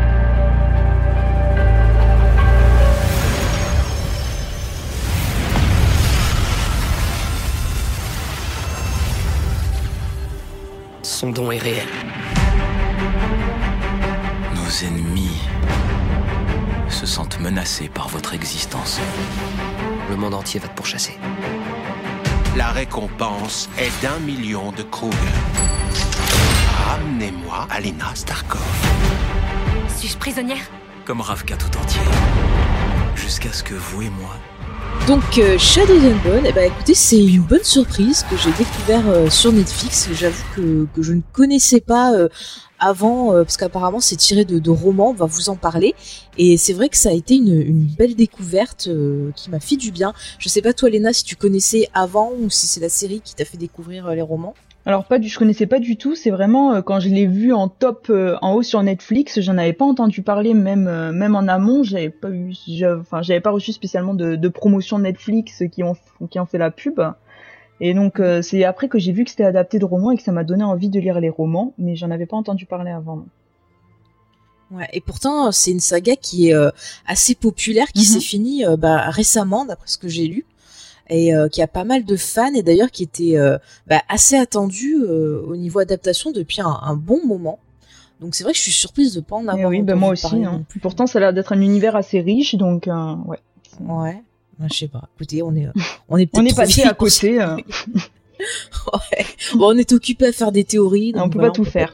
Son 11.05 11.29
don 11.29 11.51
est 11.51 11.59
réel. 11.59 11.87
Nos 14.55 14.87
ennemis 14.87 15.37
se 16.89 17.05
sentent 17.05 17.39
menacés 17.39 17.89
par 17.89 18.07
votre 18.07 18.33
existence. 18.33 18.99
Le 20.09 20.15
monde 20.15 20.33
entier 20.33 20.59
va 20.59 20.67
te 20.67 20.75
pourchasser. 20.75 21.19
La 22.57 22.69
récompense 22.69 23.69
est 23.77 23.91
d'un 24.01 24.17
million 24.17 24.71
de 24.71 24.81
Kruger. 24.81 25.15
Ramenez-moi 26.87 27.67
Alina 27.69 28.07
Starkov. 28.15 28.65
Suis-je 29.95 30.17
prisonnière? 30.17 30.71
Comme 31.05 31.21
Ravka 31.21 31.55
tout 31.55 31.77
entier. 31.77 32.01
Jusqu'à 33.13 33.53
ce 33.53 33.61
que 33.61 33.75
vous 33.75 34.01
et 34.01 34.09
moi 34.09 34.35
donc 35.07 35.37
euh, 35.37 35.57
Shadow 35.59 35.95
and 35.97 36.17
Bone, 36.23 36.45
eh 36.45 36.51
ben, 36.51 36.71
écoutez, 36.71 36.95
c'est 36.95 37.23
une 37.23 37.43
bonne 37.43 37.63
surprise 37.63 38.25
que 38.29 38.35
j'ai 38.35 38.51
découvert 38.53 39.07
euh, 39.07 39.29
sur 39.29 39.51
Netflix. 39.51 40.09
J'avoue 40.13 40.43
que, 40.55 40.87
je 41.01 41.13
ne 41.13 41.21
connaissais 41.31 41.79
pas 41.79 42.13
euh, 42.15 42.27
avant, 42.79 43.31
parce 43.31 43.55
qu'apparemment 43.55 43.99
c'est 43.99 44.15
tiré 44.15 44.45
de, 44.45 44.69
romans, 44.71 45.11
on 45.11 45.13
va 45.13 45.27
vous 45.27 45.49
en 45.49 45.55
parler. 45.55 45.93
Et 46.37 46.57
c'est 46.57 46.73
vrai 46.73 46.89
que 46.89 46.97
ça 46.97 47.09
a 47.09 47.13
été 47.13 47.35
une, 47.35 47.61
une 47.61 47.85
belle 47.85 48.15
découverte 48.15 48.89
qui 49.35 49.49
m'a 49.51 49.59
fait 49.59 49.77
du 49.77 49.91
bien. 49.91 50.13
Je 50.39 50.49
sais 50.49 50.61
pas 50.61 50.73
toi 50.73 50.89
Léna 50.89 51.13
si 51.13 51.23
tu 51.23 51.35
connaissais 51.35 51.87
avant 51.93 52.31
ou 52.39 52.49
si 52.49 52.65
c'est 52.65 52.81
la 52.81 52.89
série 52.89 53.21
qui 53.21 53.35
t'a 53.35 53.45
fait 53.45 53.57
découvrir 53.57 54.09
les 54.09 54.21
romans. 54.21 54.55
Alors 54.87 55.05
pas 55.05 55.17
du, 55.17 55.27
je 55.27 55.39
connaissais 55.39 55.65
pas 55.65 55.79
du 55.79 55.97
tout. 55.97 56.15
C'est 56.15 56.29
vraiment 56.29 56.73
euh, 56.73 56.81
quand 56.81 56.99
je 56.99 57.09
l'ai 57.09 57.25
vu 57.25 57.53
en 57.53 57.67
top, 57.67 58.07
euh, 58.09 58.37
en 58.41 58.53
haut 58.53 58.61
sur 58.61 58.83
Netflix, 58.83 59.39
j'en 59.41 59.57
avais 59.57 59.73
pas 59.73 59.85
entendu 59.85 60.21
parler 60.21 60.53
même 60.53 60.87
euh, 60.87 61.11
même 61.11 61.35
en 61.35 61.47
amont. 61.47 61.83
J'avais 61.83 62.11
pas 62.11 62.29
eu, 62.29 62.53
enfin 62.99 63.23
j'avais 63.23 63.39
pas 63.39 63.49
reçu 63.49 63.71
spécialement 63.71 64.13
de, 64.13 64.35
de 64.35 64.47
promotion 64.47 64.99
Netflix 64.99 65.63
qui 65.71 65.81
ont 65.81 65.95
qui 66.29 66.39
ont 66.39 66.45
fait 66.45 66.59
la 66.59 66.69
pub. 66.69 67.01
Et 67.81 67.93
donc 67.93 68.21
c'est 68.41 68.63
après 68.63 68.87
que 68.87 68.99
j'ai 68.99 69.11
vu 69.11 69.25
que 69.25 69.31
c'était 69.31 69.43
adapté 69.43 69.79
de 69.79 69.85
romans 69.85 70.11
et 70.11 70.15
que 70.15 70.23
ça 70.23 70.31
m'a 70.31 70.45
donné 70.45 70.63
envie 70.63 70.87
de 70.89 70.97
lire 70.97 71.19
les 71.19 71.29
romans, 71.29 71.73
mais 71.77 71.97
j'en 71.97 72.09
avais 72.09 72.25
pas 72.25 72.37
entendu 72.37 72.65
parler 72.65 72.91
avant. 72.91 73.25
Ouais, 74.71 74.87
et 74.93 75.01
pourtant 75.01 75.51
c'est 75.51 75.71
une 75.71 75.81
saga 75.81 76.15
qui 76.15 76.51
est 76.51 76.55
assez 77.05 77.35
populaire, 77.35 77.87
qui 77.87 77.99
mhm. 77.99 78.05
s'est 78.05 78.19
finie 78.21 78.63
bah, 78.77 79.09
récemment 79.09 79.65
d'après 79.65 79.87
ce 79.89 79.97
que 79.97 80.07
j'ai 80.07 80.27
lu 80.27 80.45
et 81.09 81.35
euh, 81.35 81.47
qui 81.47 81.61
a 81.61 81.67
pas 81.67 81.83
mal 81.83 82.03
de 82.05 82.15
fans 82.15 82.53
et 82.53 82.63
d'ailleurs 82.63 82.91
qui 82.91 83.03
était 83.03 83.37
euh, 83.37 83.57
bah, 83.87 84.01
assez 84.09 84.35
attendu 84.35 84.95
euh, 84.95 85.41
au 85.45 85.55
niveau 85.55 85.79
adaptation 85.79 86.31
depuis 86.31 86.61
un, 86.61 86.95
bon 86.95 87.19
moment. 87.25 87.59
Donc 88.21 88.35
c'est 88.35 88.43
vrai 88.43 88.53
que 88.53 88.57
je 88.57 88.63
suis 88.63 88.71
surprise 88.71 89.13
de 89.13 89.21
pas 89.21 89.35
en 89.35 89.45
eh 89.45 89.49
avoir. 89.49 89.69
oui, 89.69 89.81
bah 89.81 89.95
moi 89.95 90.09
aussi. 90.09 90.43
Hein. 90.43 90.63
Pourtant 90.81 91.05
ça 91.05 91.19
a 91.19 91.21
l'air 91.21 91.33
d'être 91.33 91.53
un 91.53 91.61
univers 91.61 91.95
assez 91.95 92.21
riche, 92.21 92.55
donc 92.55 92.89
ouais. 93.25 93.39
Ouais. 93.81 94.21
Bah, 94.57 94.67
je 94.71 94.77
sais 94.77 94.87
pas. 94.87 95.09
Écoutez, 95.15 95.43
on 95.43 95.55
est 95.55 95.67
on 96.07 96.17
est 96.17 96.29
on 96.37 96.45
est 96.45 96.55
passé 96.55 96.83
à 96.83 96.93
côté. 96.93 97.37
ouais. 97.39 99.25
Bon, 99.55 99.73
on 99.73 99.77
est 99.77 99.91
occupé 99.91 100.27
à 100.27 100.31
faire 100.31 100.51
des 100.51 100.63
théories. 100.63 101.11
Donc 101.11 101.25
on 101.25 101.29
peut 101.29 101.39
pas 101.39 101.51
tout 101.51 101.65
faire. 101.65 101.93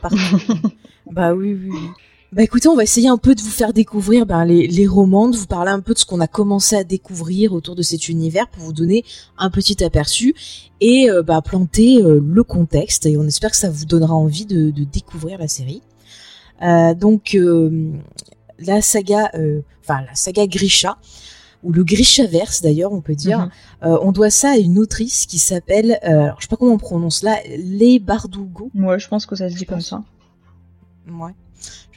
bah 1.12 1.34
oui, 1.34 1.54
oui. 1.54 1.70
oui. 1.72 1.90
Bah 2.34 2.44
écoutez, 2.44 2.70
on 2.70 2.78
va 2.78 2.84
essayer 2.84 3.10
un 3.10 3.18
peu 3.18 3.36
de 3.36 3.42
vous 3.42 3.50
faire 3.50 3.74
découvrir 3.74 4.26
ben, 4.26 4.46
les, 4.46 4.66
les, 4.66 4.88
romans, 4.88 5.28
de 5.28 5.36
vous 5.36 5.48
parler 5.48 5.70
un 5.70 5.82
peu 5.82 5.94
de 5.94 6.00
ce 6.00 6.06
qu'on 6.06 6.22
a 6.22 6.28
commencé 6.28 6.78
à 6.78 6.86
découvrir 6.86 7.52
autour 7.52 7.76
de 7.76 7.82
cet 7.82 8.08
univers 8.08 8.48
pour 8.48 8.64
vous 8.64 8.72
donner 8.72 9.04
un 9.38 9.50
petit 9.50 9.84
aperçu 9.84 10.34
et 10.80 11.10
euh, 11.10 11.24
bah, 11.24 11.42
planter 11.42 12.02
euh, 12.02 12.22
le 12.26 12.44
contexte. 12.46 13.06
Et 13.06 13.18
on 13.18 13.24
espère 13.24 13.52
que 13.52 13.58
ça 13.58 13.70
vous 13.70 13.84
donnera 13.84 14.14
envie 14.14 14.46
de, 14.46 14.72
de 14.72 14.86
découvrir 14.86 15.40
la 15.40 15.50
série. 15.50 15.82
Euh, 16.62 16.94
donc 16.94 17.38
la 18.60 18.82
saga, 18.82 19.30
enfin 19.82 20.02
la 20.02 20.16
saga 20.16 20.48
Grisha 20.48 20.98
ou 21.64 21.74
le 21.74 21.84
Grishaverse 21.84 22.62
d'ailleurs, 22.62 22.94
on 22.94 23.02
peut 23.02 23.16
dire. 23.16 23.40
Mhm. 23.82 23.98
on 24.04 24.14
doit 24.14 24.30
ça 24.30 24.52
à 24.52 24.58
une 24.58 24.80
autrice 24.80 25.26
qui 25.26 25.38
s'appelle, 25.38 26.00
alors 26.02 26.38
je 26.38 26.44
sais 26.44 26.48
pas 26.48 26.56
comment 26.56 26.74
on 26.74 26.78
prononce 26.78 27.24
là, 27.24 27.40
Les 27.58 28.00
Bardugo. 28.00 28.72
Ouais, 28.74 29.00
je 29.00 29.08
pense 29.10 29.26
que 29.26 29.36
ça 29.36 29.50
se 29.50 29.56
dit 29.56 29.66
comme 29.66 29.82
ça. 29.82 30.02
Ouais. 31.10 31.34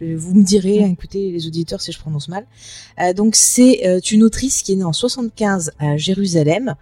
Vous 0.01 0.35
me 0.35 0.43
direz, 0.43 0.79
écoutez 0.79 1.31
les 1.31 1.47
auditeurs 1.47 1.81
si 1.81 1.93
je 1.93 1.99
prononce 1.99 2.29
mal. 2.29 2.47
Euh, 3.01 3.13
donc 3.13 3.37
c'est 3.37 3.87
euh, 3.87 4.01
une 4.01 4.23
autrice 4.25 4.63
qui 4.63 4.73
est 4.73 4.77
née 4.77 4.85
en 4.85 4.93
75 4.93 5.73
à 5.79 5.97
Jérusalem, 5.97 6.75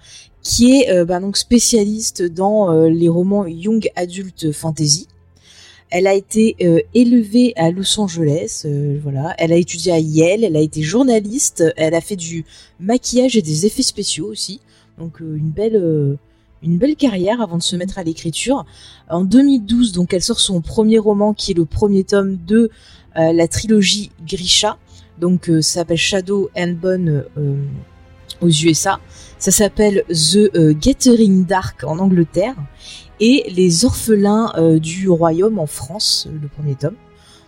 qui 0.43 0.77
est 0.77 0.91
euh, 0.91 1.05
bah, 1.05 1.21
donc 1.21 1.37
spécialiste 1.37 2.23
dans 2.23 2.73
les 2.89 3.09
romans 3.09 3.47
young 3.47 3.91
adult 3.97 4.53
fantasy. 4.53 5.09
Elle 5.95 6.07
a 6.07 6.15
été 6.15 6.57
élevée 6.95 7.53
à 7.57 7.71
Los 7.71 8.01
Angeles, 8.01 8.67
voilà. 9.03 9.35
Elle 9.37 9.53
a 9.53 9.57
étudié 9.57 9.93
à 9.93 9.99
Yale, 9.99 10.43
elle 10.43 10.57
a 10.57 10.61
été 10.61 10.81
journaliste, 10.81 11.63
elle 11.77 11.93
a 11.93 12.01
fait 12.01 12.17
du 12.17 12.47
maquillage 12.81 13.37
et 13.37 13.43
des 13.43 13.67
effets 13.67 13.83
spéciaux 13.83 14.27
aussi. 14.27 14.63
Donc 14.97 15.21
une 15.21 15.51
belle 15.51 16.17
une 16.63 16.79
belle 16.79 16.97
carrière 16.97 17.41
avant 17.41 17.59
de 17.59 17.63
se 17.63 17.77
mettre 17.77 17.99
à 17.99 18.05
l'écriture. 18.05 18.65
En 19.09 19.25
2012, 19.25 19.93
donc, 19.93 20.15
elle 20.15 20.23
sort 20.23 20.41
son 20.41 20.61
premier 20.61 20.99
roman 20.99 21.35
qui 21.35 21.53
est 21.53 21.55
le 21.55 21.65
premier 21.65 22.05
tome 22.05 22.39
de 22.47 22.71
euh, 23.17 23.33
la 23.33 23.49
trilogie 23.49 24.11
Grisha. 24.27 24.79
Donc, 25.19 25.49
euh, 25.49 25.61
ça 25.61 25.81
s'appelle 25.81 25.99
Shadow 25.99 26.51
and 26.57 26.75
Bone 26.81 27.25
euh, 27.37 27.57
aux 28.41 28.49
USA. 28.49 29.01
Ça 29.39 29.51
s'appelle 29.51 30.05
The 30.09 30.73
Gathering 30.81 31.45
Dark 31.45 31.85
en 31.85 31.99
Angleterre 31.99 32.55
et 33.19 33.45
Les 33.55 33.85
Orphelins 33.85 34.53
du 34.79 35.09
Royaume 35.09 35.59
en 35.59 35.67
France, 35.67 36.29
le 36.41 36.47
premier 36.47 36.77
tome. 36.77 36.95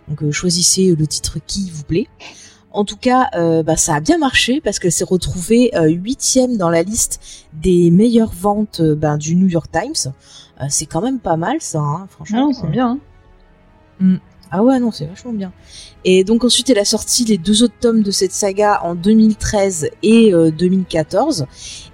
Donc, 0.09 0.28
choisissez 0.33 0.94
le 0.94 1.06
titre 1.06 1.38
qui 1.47 1.71
vous 1.71 1.85
plaît. 1.85 2.09
En 2.75 2.85
tout 2.85 2.97
cas, 2.97 3.31
euh, 3.37 3.62
bah, 3.62 3.76
ça 3.76 3.95
a 3.95 4.00
bien 4.00 4.19
marché 4.19 4.61
parce 4.61 4.81
qu'elle 4.81 4.90
s'est 4.90 5.04
retrouvée 5.04 5.71
euh, 5.76 5.88
huitième 5.88 6.57
dans 6.57 6.71
la 6.71 6.83
liste 6.83 7.21
des 7.52 7.88
meilleures 7.93 8.33
ventes 8.33 8.81
euh, 8.81 8.97
ben, 8.97 9.16
du 9.16 9.37
New 9.37 9.47
York 9.47 9.71
Times. 9.71 10.12
c'est 10.69 10.87
quand 10.87 11.00
même 11.00 11.21
pas 11.21 11.37
mal 11.37 11.59
ça, 11.61 11.78
hein, 11.78 12.09
franchement. 12.11 12.52
c'est 12.52 12.66
bien. 12.66 12.88
Hein. 12.88 12.99
Hmm. 14.00 14.16
Ah 14.50 14.64
ouais, 14.64 14.81
non, 14.81 14.90
c'est 14.90 15.07
vachement 15.07 15.33
bien. 15.33 15.52
Et 16.04 16.25
donc 16.25 16.45
ensuite, 16.45 16.69
elle 16.69 16.81
a 16.81 16.85
sorti 16.85 17.25
les 17.25 17.38
deux 17.38 17.62
autres 17.62 17.78
tomes 17.81 18.02
de 18.02 18.11
cette 18.11 18.33
saga 18.33 18.81
en 18.83 18.97
2013 18.97 19.90
et 20.02 20.33
2014. 20.33 21.47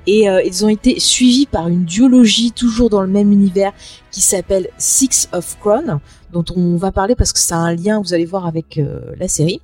Et 0.07 0.27
ils 0.45 0.65
ont 0.65 0.69
été 0.69 1.01
suivis 1.01 1.47
par 1.47 1.69
une 1.69 1.85
duologie 1.87 2.53
toujours 2.53 2.91
dans 2.91 3.01
le 3.01 3.09
même 3.09 3.33
univers 3.33 3.73
qui 4.11 4.21
s'appelle 4.21 4.69
Six 4.77 5.31
of 5.33 5.59
Crown, 5.61 6.01
dont 6.33 6.45
on 6.55 6.77
va 6.77 6.93
parler 6.93 7.15
parce 7.15 7.33
que 7.33 7.39
ça 7.39 7.57
a 7.57 7.61
un 7.61 7.75
lien, 7.75 7.99
vous 7.99 8.13
allez 8.13 8.27
voir, 8.27 8.47
avec 8.47 8.79
la 9.19 9.29
série. 9.29 9.63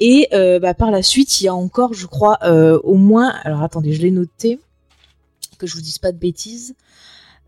Et 0.00 0.28
euh, 0.32 0.58
bah, 0.58 0.74
par 0.74 0.90
la 0.90 1.02
suite, 1.02 1.40
il 1.40 1.44
y 1.44 1.48
a 1.48 1.54
encore, 1.54 1.94
je 1.94 2.06
crois, 2.06 2.38
euh, 2.42 2.78
au 2.82 2.94
moins. 2.94 3.32
Alors 3.44 3.62
attendez, 3.62 3.92
je 3.92 4.02
l'ai 4.02 4.10
noté, 4.10 4.58
que 5.58 5.66
je 5.66 5.74
vous 5.74 5.82
dise 5.82 5.98
pas 5.98 6.12
de 6.12 6.18
bêtises. 6.18 6.74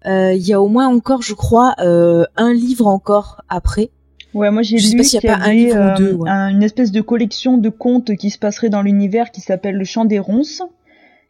Euh, 0.07 0.33
il 0.33 0.47
y 0.47 0.53
a 0.53 0.61
au 0.61 0.69
moins 0.69 0.87
encore, 0.87 1.23
je 1.23 1.35
crois, 1.35 1.75
un 1.79 2.53
livre 2.53 2.87
encore 2.87 3.43
après. 3.49 3.91
Ouais, 4.35 4.51
moi 4.51 4.61
j'ai 4.63 4.77
lu 4.77 5.03
qu'il 5.03 5.25
y, 5.25 5.29
a 5.29 5.39
un 5.39 5.53
livre 5.53 5.95
ou 5.95 5.99
deux, 5.99 6.19
une 6.27 6.63
espèce 6.63 6.93
de 6.93 7.01
collection 7.01 7.57
de 7.57 7.71
contes 7.71 8.15
qui 8.17 8.29
se 8.29 8.39
passerait 8.39 8.69
dans 8.69 8.83
l'univers 8.83 9.31
qui 9.31 9.41
s'appelle 9.41 9.77
Le 9.77 9.85
Chant 9.85 10.05
des 10.05 10.19
Ronces. 10.19 10.63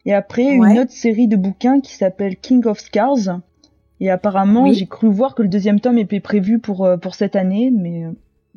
Et 0.05 0.13
après, 0.13 0.43
une 0.43 0.79
autre 0.79 0.91
série 0.91 1.27
de 1.27 1.35
bouquins 1.35 1.79
qui 1.81 1.93
s'appelle 1.93 2.37
King 2.37 2.65
of 2.65 2.79
Scars. 2.79 3.39
Et 3.99 4.09
apparemment, 4.09 4.71
j'ai 4.71 4.85
cru 4.85 5.09
voir 5.09 5.35
que 5.35 5.41
le 5.41 5.47
deuxième 5.47 5.79
tome 5.79 5.97
était 5.97 6.19
prévu 6.19 6.59
pour, 6.59 6.87
pour 7.01 7.15
cette 7.15 7.35
année, 7.35 7.71
mais 7.71 8.05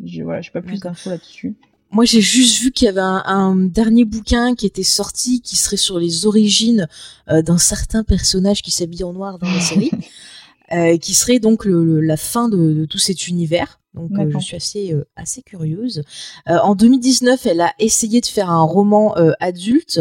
je, 0.05 0.23
voilà, 0.23 0.43
j'ai 0.43 0.50
pas 0.50 0.62
plus 0.62 0.81
d'infos 0.81 1.11
là-dessus. 1.11 1.57
Moi, 1.92 2.04
j'ai 2.04 2.20
juste 2.20 2.61
vu 2.61 2.70
qu'il 2.70 2.87
y 2.87 2.88
avait 2.88 3.00
un, 3.00 3.23
un, 3.26 3.56
dernier 3.56 4.04
bouquin 4.04 4.54
qui 4.54 4.66
était 4.66 4.85
sorti, 4.85 5.40
qui 5.40 5.56
serait 5.56 5.76
sur 5.76 5.99
les 5.99 6.25
origines 6.25 6.87
euh, 7.28 7.42
d'un 7.42 7.59
certain 7.59 8.04
personnage 8.04 8.62
qui 8.62 8.70
s'habille 8.70 9.02
en 9.02 9.12
noir 9.12 9.38
dans 9.38 9.50
la 9.50 9.61
série, 9.61 9.90
euh, 10.73 10.97
qui 10.99 11.14
serait 11.14 11.40
donc 11.40 11.64
le, 11.64 12.00
la 12.00 12.16
fin 12.16 12.49
de, 12.49 12.75
de, 12.75 12.85
tout 12.85 12.99
cet 12.99 13.26
univers. 13.26 13.80
Donc, 13.94 14.12
euh, 14.12 14.30
je 14.30 14.38
suis 14.38 14.56
assez 14.56 14.94
assez 15.16 15.42
curieuse. 15.42 16.04
En 16.47 16.76
2019, 16.76 17.44
elle 17.47 17.61
a 17.61 17.75
essayé 17.80 18.20
de 18.20 18.26
faire 18.26 18.49
un 18.49 18.62
roman 18.62 19.16
adulte 19.40 20.00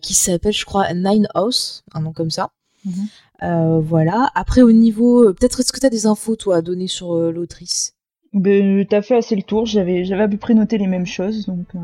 qui 0.00 0.14
s'appelle, 0.14 0.52
je 0.52 0.64
crois, 0.64 0.94
Nine 0.94 1.26
House, 1.34 1.82
un 1.94 2.02
nom 2.02 2.12
comme 2.12 2.30
ça. 2.30 2.52
Mm-hmm. 2.86 3.80
voilà. 3.80 4.30
Après, 4.36 4.62
au 4.62 4.70
niveau, 4.70 5.34
peut-être 5.34 5.58
est-ce 5.58 5.72
que 5.72 5.80
tu 5.80 5.86
as 5.86 5.90
des 5.90 6.06
infos 6.06 6.36
toi 6.36 6.58
à 6.58 6.62
donner 6.62 6.86
sur 6.86 7.12
l'autrice? 7.16 7.97
Ben, 8.32 8.84
t'as 8.86 9.02
fait 9.02 9.16
assez 9.16 9.36
le 9.36 9.42
tour. 9.42 9.66
J'avais, 9.66 10.04
j'avais 10.04 10.24
à 10.24 10.28
peu 10.28 10.36
près 10.36 10.54
noté 10.54 10.78
les 10.78 10.86
mêmes 10.86 11.06
choses, 11.06 11.46
donc. 11.46 11.66
Euh, 11.74 11.78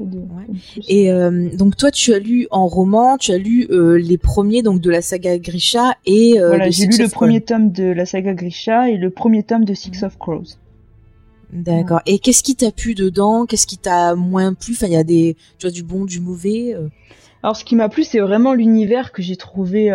de, 0.00 0.18
ouais. 0.18 0.46
Et 0.86 1.10
euh, 1.10 1.50
donc 1.56 1.76
toi, 1.76 1.90
tu 1.90 2.14
as 2.14 2.20
lu 2.20 2.46
en 2.52 2.68
roman, 2.68 3.18
tu 3.18 3.32
as 3.32 3.38
lu 3.38 3.66
euh, 3.70 3.98
les 3.98 4.16
premiers 4.16 4.62
donc 4.62 4.80
de 4.80 4.90
la 4.90 5.02
saga 5.02 5.38
Grisha 5.38 5.96
et. 6.06 6.34
voilà, 6.38 6.70
j'ai 6.70 6.86
lu 6.86 6.96
le 6.98 7.08
premier 7.08 7.40
tome 7.40 7.72
de 7.72 7.84
la 7.84 8.06
saga 8.06 8.32
Grisha 8.32 8.90
et 8.90 8.96
le 8.96 9.10
premier 9.10 9.42
tome 9.42 9.64
de 9.64 9.74
Six 9.74 10.04
of 10.04 10.16
Crows. 10.18 10.56
D'accord. 11.52 12.00
Et 12.06 12.18
qu'est-ce 12.18 12.42
qui 12.42 12.54
t'a 12.54 12.70
plu 12.70 12.94
dedans? 12.94 13.46
Qu'est-ce 13.46 13.66
qui 13.66 13.78
t'a 13.78 14.14
moins 14.14 14.54
plu? 14.54 14.74
Enfin, 14.74 14.86
il 14.86 14.92
y 14.92 14.96
a 14.96 15.04
des, 15.04 15.36
tu 15.58 15.66
vois, 15.66 15.72
du 15.72 15.82
bon, 15.82 16.04
du 16.04 16.20
mauvais. 16.20 16.76
Alors, 17.42 17.56
ce 17.56 17.64
qui 17.64 17.74
m'a 17.74 17.88
plu, 17.88 18.04
c'est 18.04 18.20
vraiment 18.20 18.52
l'univers 18.52 19.12
que 19.12 19.22
j'ai 19.22 19.36
trouvé 19.36 19.90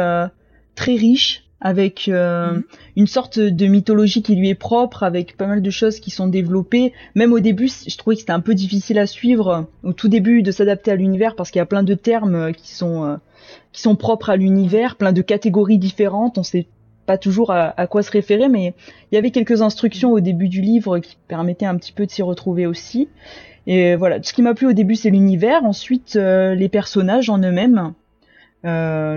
très 0.76 0.96
riche 0.96 1.43
avec 1.64 2.10
euh, 2.10 2.52
mhm. 2.52 2.64
une 2.98 3.08
sorte 3.08 3.40
de 3.40 3.66
mythologie 3.66 4.22
qui 4.22 4.36
lui 4.36 4.50
est 4.50 4.56
propre, 4.56 5.02
avec 5.02 5.38
pas 5.38 5.48
mal 5.48 5.62
de 5.62 5.70
choses 5.70 6.02
qui 6.02 6.12
sont 6.12 6.28
développées. 6.28 6.92
Même 7.16 7.32
au 7.32 7.40
début, 7.40 7.70
je 7.70 7.98
trouvais 7.98 8.18
que 8.18 8.20
c'était 8.20 8.34
un 8.34 8.42
peu 8.42 8.54
difficile 8.54 9.00
à 9.00 9.08
suivre 9.08 9.66
au 9.82 9.94
tout 9.94 10.10
début 10.10 10.44
de 10.44 10.52
s'adapter 10.52 10.92
à 10.92 10.96
l'univers 10.96 11.36
parce 11.36 11.50
qu'il 11.50 11.60
y 11.60 11.62
a 11.62 11.66
plein 11.66 11.84
de 11.84 11.94
termes 11.94 12.36
euh, 12.36 12.52
qui 12.52 12.72
sont 12.76 13.06
euh, 13.06 13.16
qui 13.72 13.82
sont 13.82 13.96
propres 13.96 14.30
à 14.30 14.36
l'univers, 14.36 14.98
plein 14.98 15.14
de 15.14 15.22
catégories 15.22 15.78
différentes. 15.78 16.38
On 16.38 16.44
sait 16.44 16.68
pas 17.06 17.18
toujours 17.18 17.52
à, 17.52 17.74
à, 17.80 17.88
quoi 17.88 18.04
se 18.04 18.12
référer, 18.12 18.50
mais 18.50 18.74
il 19.12 19.16
y 19.16 19.18
avait 19.18 19.32
quelques 19.32 19.62
instructions 19.62 20.12
au 20.12 20.20
début 20.20 20.50
du 20.50 20.62
livre 20.62 21.00
qui 21.00 21.18
permettaient 21.30 21.66
un 21.66 21.78
petit 21.78 21.94
peu 21.94 22.06
de 22.06 22.12
s'y 22.12 22.22
retrouver 22.22 22.68
aussi. 22.68 23.08
Et 23.68 23.96
voilà, 23.96 24.22
ce 24.22 24.34
qui 24.34 24.42
m'a 24.42 24.54
plu 24.54 24.68
au 24.68 24.74
début, 24.74 24.96
c'est 24.96 25.10
l'univers. 25.10 25.64
Ensuite, 25.64 26.16
les 26.16 26.70
personnages 26.70 27.30
en 27.30 27.40
eux-mêmes, 27.40 27.94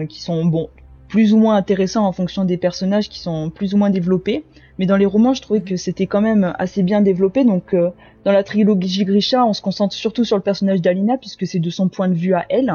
qui 0.09 0.21
sont 0.23 0.45
bon 0.45 0.69
plus 1.09 1.33
ou 1.33 1.39
moins 1.39 1.57
intéressant 1.57 2.05
en 2.07 2.13
fonction 2.13 2.45
des 2.45 2.57
personnages 2.57 3.09
qui 3.09 3.21
sont 3.21 3.51
plus 3.51 3.75
ou 3.75 3.77
moins 3.77 3.91
développés. 3.91 4.45
Mais 4.79 4.87
dans 4.87 4.97
les 4.97 5.07
romans, 5.07 5.35
je 5.35 5.43
trouvais 5.43 5.61
que 5.61 5.77
c'était 5.77 6.07
quand 6.07 6.21
même 6.21 6.55
assez 6.59 6.83
bien 6.83 7.01
développé. 7.01 7.45
Donc, 7.45 7.73
euh, 7.75 7.91
dans 8.25 8.33
la 8.33 8.43
trilogie 8.43 9.05
Grisha, 9.05 9.45
on 9.45 9.53
se 9.53 9.63
concentre 9.63 9.95
surtout 9.95 10.25
sur 10.25 10.37
le 10.37 10.43
personnage 10.43 10.83
d'Alina, 10.83 11.17
puisque 11.17 11.47
c'est 11.47 11.61
de 11.61 11.71
son 11.71 11.89
point 11.89 12.09
de 12.09 12.15
vue 12.15 12.35
à 12.35 12.45
elle. 12.49 12.73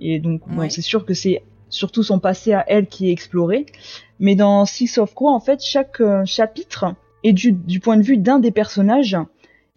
Et 0.00 0.18
donc, 0.18 0.42
bon, 0.48 0.68
c'est 0.68 0.82
sûr 0.82 1.04
que 1.04 1.14
c'est 1.14 1.42
surtout 1.68 2.02
son 2.02 2.18
passé 2.18 2.52
à 2.52 2.64
elle 2.66 2.86
qui 2.86 3.08
est 3.08 3.12
exploré. 3.12 3.66
Mais 4.18 4.34
dans 4.34 4.64
Six 4.64 4.98
of 4.98 5.14
Crow, 5.14 5.28
en 5.28 5.40
fait, 5.40 5.62
chaque 5.62 6.00
euh, 6.00 6.24
chapitre 6.24 6.94
est 7.22 7.32
du, 7.32 7.52
du, 7.52 7.78
point 7.78 7.96
de 7.96 8.02
vue 8.02 8.16
d'un 8.16 8.40
des 8.40 8.50
personnages. 8.50 9.16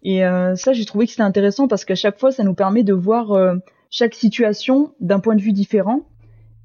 Et 0.02 0.24
euh, 0.24 0.56
ça, 0.56 0.72
j'ai 0.72 0.84
trouvé 0.84 1.06
que 1.06 1.12
c'était 1.12 1.22
intéressant 1.22 1.68
parce 1.68 1.84
qu'à 1.84 1.94
chaque 1.94 2.18
fois, 2.18 2.32
ça 2.32 2.42
nous 2.42 2.54
permet 2.54 2.82
de 2.82 2.92
voir 2.92 3.56
chaque 3.90 4.14
situation 4.14 4.92
d'un 5.00 5.20
point 5.20 5.36
de 5.36 5.42
vue 5.42 5.52
différent 5.52 6.02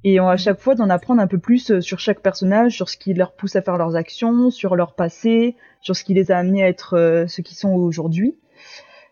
et 0.04 0.20
à 0.20 0.38
chaque 0.38 0.60
fois 0.60 0.76
d'en 0.76 0.90
apprendre 0.90 1.22
un 1.22 1.28
peu 1.28 1.38
plus 1.38 1.72
euh, 1.72 1.82
sur 1.82 2.00
chaque 2.00 2.22
personnage, 2.22 2.76
sur 2.76 2.90
ce 2.90 2.98
qui 2.98 3.14
leur 3.14 3.34
pousse 3.34 3.56
à 3.56 3.62
faire 3.62 3.78
leurs 3.78 3.96
actions, 3.96 4.50
sur 4.50 4.76
leur 4.76 4.96
passé, 4.96 5.56
sur 5.82 5.96
ce 5.96 6.04
qui 6.04 6.14
les 6.14 6.32
a 6.32 6.38
amenés 6.38 6.64
à 6.64 6.68
être 6.68 6.98
euh, 6.98 7.28
ce 7.28 7.42
qu'ils 7.42 7.58
sont 7.58 7.74
aujourd'hui. 7.74 8.36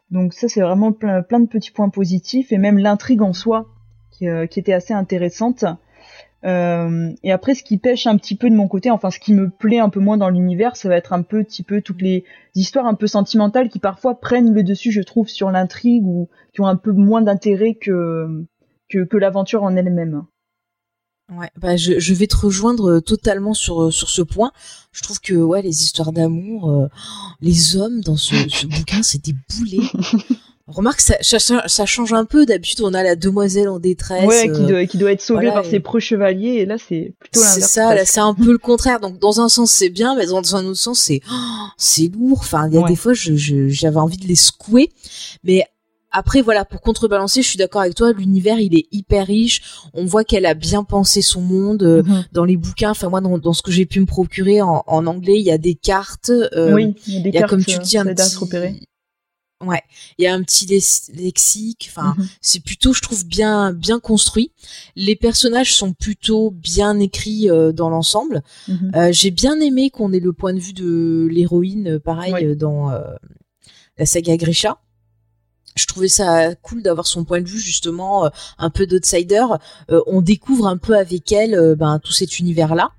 Donc 0.10 0.34
ça 0.34 0.48
c'est 0.48 0.62
vraiment 0.62 0.91
plein, 0.91 1.22
de 1.22 1.48
petits 1.48 1.72
points 1.72 1.89
positifs 1.89 2.51
et 2.51 2.58
même 2.58 2.79
l'intrigue 2.79 3.22
en 3.22 3.34
soi 3.34 3.67
qui, 4.10 4.27
euh, 4.27 4.43
était 4.43 4.74
assez 4.74 4.93
intéressante. 4.93 5.65
Et 6.41 7.31
après 7.34 7.53
ce 7.53 7.63
qui 7.63 7.77
pêche 7.77 8.08
un 8.08 8.15
petit 8.15 8.36
peu 8.36 8.50
de 8.50 8.55
mon 8.55 8.69
côté, 8.69 8.89
enfin 8.89 9.12
ce 9.12 9.19
qui 9.19 9.34
me 9.34 9.50
plaît 9.50 9.79
un 9.79 9.89
peu 9.89 10.00
moins 10.00 10.17
dans 10.17 10.29
l'univers, 10.29 10.77
ça 10.77 10.88
va 10.88 10.96
être 10.96 11.12
un 11.12 11.22
petit 11.22 11.63
peu 11.63 11.81
toutes 11.81 12.01
les 12.01 12.24
histoires 12.55 12.86
un 12.86 12.93
peu 12.93 13.08
sentimentales 13.08 13.67
qui 13.67 13.79
parfois 13.79 14.19
prennent 14.22 14.53
le 14.53 14.63
dessus, 14.63 14.91
je 14.91 15.01
trouve, 15.01 15.27
sur 15.27 15.51
l'intrigue 15.51 16.05
ou 16.05 16.29
qui 16.53 16.62
ont 16.62 16.65
un 16.65 16.77
peu 16.77 16.93
moins 16.93 17.22
d'intérêt 17.22 17.74
que, 17.74 18.46
que 18.88 19.17
l'aventure 19.17 19.63
en 19.63 19.75
elle-même. 19.75 20.24
Ouais, 21.31 21.50
bah 21.57 21.77
je, 21.77 22.00
je 22.00 22.13
vais 22.15 22.25
te 22.25 22.36
rejoindre 22.36 22.89
euh, 22.89 23.01
totalement 23.01 23.53
sur 23.53 23.83
euh, 23.83 23.91
sur 23.91 24.09
ce 24.09 24.24
point. 24.24 24.51
Je 24.91 25.03
trouve 25.03 25.19
que 25.19 25.36
ouais, 25.36 25.62
les 25.62 25.83
histoires 25.83 26.12
d'amour, 26.12 26.71
euh, 26.71 26.88
les 27.39 27.75
hommes 27.77 28.01
dans 28.01 28.17
ce, 28.17 28.36
ce 28.50 28.65
bouquin, 28.65 29.03
c'est 29.03 29.24
des 29.24 29.36
boulets. 29.55 29.88
Remarque, 30.67 31.01
ça, 31.01 31.15
ça, 31.21 31.63
ça, 31.67 31.86
change 31.88 32.13
un 32.13 32.25
peu. 32.25 32.45
D'habitude, 32.45 32.81
on 32.83 32.93
a 32.93 33.01
la 33.01 33.15
demoiselle 33.15 33.69
en 33.69 33.79
détresse. 33.79 34.27
Ouais, 34.27 34.51
qui, 34.51 34.65
doit, 34.65 34.86
qui 34.86 34.98
doit 35.00 35.12
être 35.12 35.21
sauvée 35.21 35.48
par 35.48 35.65
ses 35.65 35.79
preux 35.79 36.00
chevaliers, 36.00 36.57
et 36.59 36.65
là, 36.67 36.77
c'est 36.77 37.13
plutôt 37.19 37.39
l'inverse. 37.39 37.55
C'est 37.55 37.62
ça, 37.62 37.95
là, 37.95 38.05
c'est 38.05 38.19
un 38.19 38.36
peu 38.36 38.51
le 38.51 38.59
contraire. 38.59 39.00
Donc, 39.00 39.17
dans 39.17 39.41
un 39.41 39.50
sens, 39.50 39.71
c'est 39.71 39.89
bien, 39.89 40.15
mais 40.15 40.27
dans 40.27 40.55
un 40.55 40.65
autre 40.65 40.79
sens, 40.79 41.00
c'est 41.00 41.21
c'est 41.75 42.07
lourd. 42.07 42.39
Enfin, 42.41 42.67
il 42.67 42.75
y 42.75 42.77
a 42.77 42.88
des 42.88 42.95
fois, 42.95 43.13
je 43.13 43.33
j'avais 43.67 43.98
envie 43.98 44.17
de 44.17 44.27
les 44.27 44.36
secouer. 44.36 44.91
Mais 45.43 45.65
après 46.12 46.42
voilà 46.42 46.66
pour 46.66 46.82
contrebalancer 46.82 47.42
je 47.42 47.48
suis 47.48 47.58
d'accord 47.58 47.82
avec 47.82 47.96
toi 47.96 48.12
l'univers 48.13 48.60
il 48.60 48.75
est 48.75 48.88
hyper 48.92 49.28
riche. 49.28 49.62
On 49.94 50.06
voit 50.06 50.24
qu'elle 50.24 50.46
a 50.46 50.54
bien 50.54 50.84
pensé 50.84 51.22
son 51.22 51.42
monde 51.42 51.84
euh, 51.84 52.04
mhm. 52.04 52.25
dans 52.32 52.46
les 52.46 52.58
bouquins. 52.58 52.92
Enfin 52.92 53.10
moi 53.10 53.22
dans, 53.22 53.54
ce 53.54 53.62
que 53.62 53.72
j'ai 53.72 53.86
pu 53.86 54.00
me 54.00 54.06
procurer 54.06 54.62
en, 54.62 54.84
anglais 54.88 55.39
il 55.39 55.46
y 55.46 55.51
a 55.51 55.58
des 55.58 55.75
cartes 55.75 56.30
euh, 56.30 56.74
oui 56.74 56.96
il 57.08 57.16
y 57.16 57.18
a 57.18 57.22
des 57.22 57.32
cartes 57.32 57.50
comme 57.50 57.63
tu 57.63 57.78
dis 57.80 57.98
un 57.98 58.06
petit 58.06 58.38
ouais 59.66 59.82
il 60.18 60.24
y 60.24 60.28
a 60.28 60.34
un 60.34 60.42
petit 60.42 60.66
lexique. 60.66 61.92
Enfin 61.92 62.16
mhm. 62.18 62.28
c'est 62.42 62.63
plutôt 62.63 62.94
je 62.94 63.01
trouve 63.01 63.25
bien 63.25 63.72
bien 63.74 64.00
construit. 64.00 64.51
Les 64.96 65.16
personnages 65.16 65.75
sont 65.75 65.94
plutôt 65.94 66.51
bien 66.51 67.00
écrits 67.00 67.50
euh, 67.50 67.72
dans 67.72 67.89
l'ensemble. 67.89 68.42
Mhm. 68.68 69.12
j'ai 69.12 69.32
bien 69.32 69.60
aimé 69.60 69.89
qu'on 69.92 70.12
ait 70.13 70.20
le 70.20 70.34
point 70.34 70.54
de 70.54 70.60
vue 70.60 70.74
de 70.74 71.28
l'héroïne 71.32 72.00
pareil 72.00 72.56
dans 72.56 72.89
la 73.98 74.06
saga 74.06 74.38
Grisha 74.38 74.80
je 75.76 75.86
trouvais 75.86 76.08
ça 76.08 76.56
cool 76.56 76.82
d'avoir 76.82 77.08
son 77.08 77.24
point 77.24 77.42
de 77.42 77.48
vue 77.48 77.60
justement 77.60 78.26
euh, 78.26 78.30
un 78.58 78.70
peu 78.70 78.86
d'outsider. 78.86 79.46
Euh, 79.90 80.02
on 80.08 80.22
découvre 80.22 80.68
un 80.68 80.78
peu 80.78 80.98
avec 80.98 81.32
elle 81.32 81.56
euh, 81.56 81.76
ben, 81.76 82.00
tout 82.00 82.12
cet 82.12 82.40
univers-là. 82.40 82.92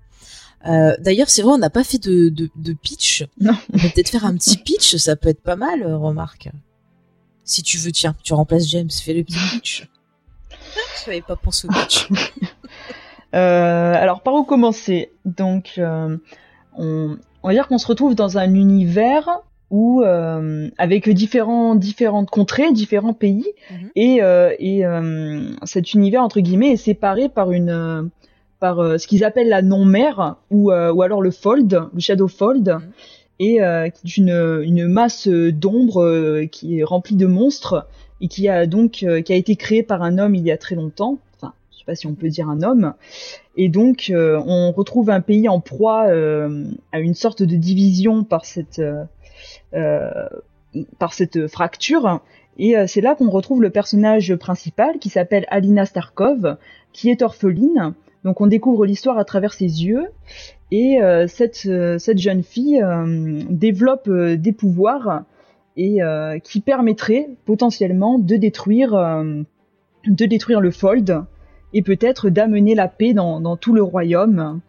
D'ailleurs, 0.99 1.31
c'est 1.31 1.41
vrai, 1.41 1.53
on 1.53 1.59
n'a 1.59 1.71
pas 1.71 1.85
fait 1.85 1.97
de, 1.97 2.29
de, 2.29 2.73
pitch. 2.75 3.25
Non. 3.41 3.57
On 3.73 3.79
peut 3.79 3.89
peut-être 3.95 4.11
faire 4.11 4.27
un 4.27 4.35
petit 4.35 4.59
pitch, 4.59 4.97
ça 4.97 5.17
peut 5.17 5.31
être 5.31 5.43
pas 5.43 5.57
mal, 5.57 5.87
remarque. 5.87 6.50
Si 7.45 7.62
tu 7.62 7.79
veux, 7.79 7.91
tiens, 7.93 8.15
tu 8.23 8.35
remplaces 8.35 8.69
James, 8.69 8.91
fais 8.91 9.15
le 9.15 9.25
petit 9.25 9.39
pitch. 9.53 9.89
Je 11.03 11.11
n'avais 11.11 11.23
pas 11.23 11.37
pensé 11.37 11.67
au 11.67 11.73
pitch. 11.73 12.11
alors, 13.33 14.23
par 14.23 14.35
où 14.35 14.45
commencer? 14.45 15.11
Donc, 15.25 15.81
on, 15.81 16.19
on 16.77 17.49
va 17.49 17.55
dire 17.55 17.67
qu'on 17.67 17.79
se 17.79 17.87
retrouve 17.87 18.15
dans 18.15 18.37
un 18.37 18.53
univers 18.53 19.41
ou 19.71 20.03
euh, 20.03 20.69
avec 20.79 21.09
différents 21.09 21.77
différentes 21.77 22.29
contrées, 22.29 22.73
différents 22.73 23.15
pays, 23.15 23.47
mhm. 23.71 23.91
et, 23.95 24.23
euh, 24.23 24.53
et 24.59 24.85
euh, 24.85 25.50
cet 25.65 25.95
univers 25.95 26.23
entre 26.23 26.41
guillemets 26.41 26.73
est 26.73 26.77
séparé 26.77 27.29
par 27.29 27.53
une 27.53 28.11
par 28.59 28.77
ce 29.00 29.07
qu'ils 29.07 29.25
appellent 29.25 29.49
la 29.49 29.62
non-mer 29.62 30.37
ou 30.50 30.71
ou 30.71 31.03
alors 31.03 31.23
le 31.23 31.31
fold, 31.31 31.83
le 31.95 32.00
shadow 32.00 32.29
fold. 32.29 32.69
Mhm. 32.69 32.81
Et 33.43 33.59
qui 33.95 34.07
est 34.07 34.17
une, 34.19 34.61
une 34.65 34.87
masse 34.87 35.27
d'ombre 35.27 36.45
qui 36.53 36.79
est 36.79 36.85
remplie 36.85 37.17
de 37.17 37.25
monstres 37.25 37.87
et 38.21 38.29
qui 38.29 38.50
a 38.50 38.67
donc 38.67 39.07
qui 39.25 39.33
a 39.33 39.35
été 39.35 39.57
créée 39.57 39.83
par 39.83 40.03
un 40.03 40.19
homme 40.19 40.35
il 40.35 40.43
y 40.43 40.50
a 40.50 40.59
très 40.59 40.75
longtemps. 40.75 41.17
Enfin, 41.37 41.55
je 41.73 41.79
sais 41.79 41.85
pas 41.87 41.95
si 41.95 42.07
on 42.07 42.12
peut 42.12 42.29
dire 42.29 42.50
un 42.50 42.62
homme. 42.62 42.93
Et 43.57 43.71
donc, 43.71 44.12
on 44.15 44.73
retrouve 44.73 45.09
un 45.09 45.23
pays 45.23 45.49
en 45.49 45.61
proie 45.61 46.03
à 46.93 47.00
une 47.00 47.15
sorte 47.15 47.43
de 47.43 47.57
division 47.57 48.25
par 48.25 48.45
cette 48.45 48.79
euh, 48.79 49.05
par 50.99 51.15
cette 51.15 51.49
fracture. 51.49 52.21
Et 52.59 52.77
euh, 52.77 52.87
c'est 52.87 53.00
là 53.00 53.15
qu'on 53.15 53.31
retrouve 53.31 53.62
le 53.62 53.71
personnage 53.71 54.35
principal 54.37 54.99
qui 54.99 55.09
s'appelle 55.09 55.47
Alina 55.49 55.87
Starkov, 55.87 56.57
qui 56.93 57.11
est 57.11 57.23
orpheline. 57.23 57.95
Donc 58.25 58.41
on 58.41 58.47
découvre 58.47 58.85
l'histoire 58.85 59.19
à 59.19 59.25
travers 59.25 59.55
ses 59.55 59.85
yeux. 59.85 60.07
Et 60.71 61.03
euh, 61.03 61.27
cette, 61.27 61.69
cette 61.99 62.19
jeune 62.19 62.43
fille 62.43 62.85
développe 63.49 64.09
des 64.11 64.53
pouvoirs 64.53 65.25
et 65.77 66.00
qui 66.45 66.61
permettraient 66.61 67.31
potentiellement 67.47 68.19
de 68.19 68.37
détruire, 68.37 68.91
de 70.07 70.27
détruire 70.27 70.61
le 70.61 70.71
Fold 70.71 71.25
et 71.73 71.83
peut-être 71.83 72.29
d'amener 72.29 72.75
la 72.75 72.89
paix 72.89 73.15
dans, 73.15 73.57
tout 73.57 73.73
le 73.73 73.83
royaume. 73.83 74.61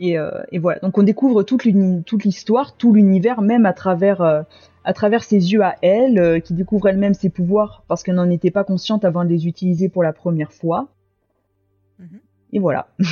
Euh, 0.00 0.30
et, 0.52 0.58
voilà. 0.58 0.78
Donc 0.80 0.98
on 0.98 1.02
découvre 1.02 1.42
toute 1.42 1.64
l'histoire, 1.64 2.76
tout 2.76 2.92
l'univers, 2.92 3.40
même 3.42 3.66
à 3.66 3.72
travers 3.72 4.20
euh, 4.20 4.42
à 4.84 4.92
travers 4.92 5.22
ses 5.22 5.52
yeux 5.52 5.62
à 5.62 5.76
elle, 5.82 6.18
euh, 6.18 6.40
qui 6.40 6.54
découvre 6.54 6.88
elle-même 6.88 7.14
ses 7.14 7.28
pouvoirs 7.28 7.84
parce 7.88 8.02
qu'elle 8.02 8.14
n'en 8.14 8.30
était 8.30 8.50
pas 8.50 8.64
consciente 8.64 9.04
avant 9.04 9.24
de 9.24 9.28
les 9.28 9.46
utiliser 9.46 9.88
pour 9.88 10.02
la 10.02 10.12
première 10.12 10.52
fois. 10.52 10.88
Mhm. 11.98 12.20
Et 12.52 12.58
voilà. 12.58 12.88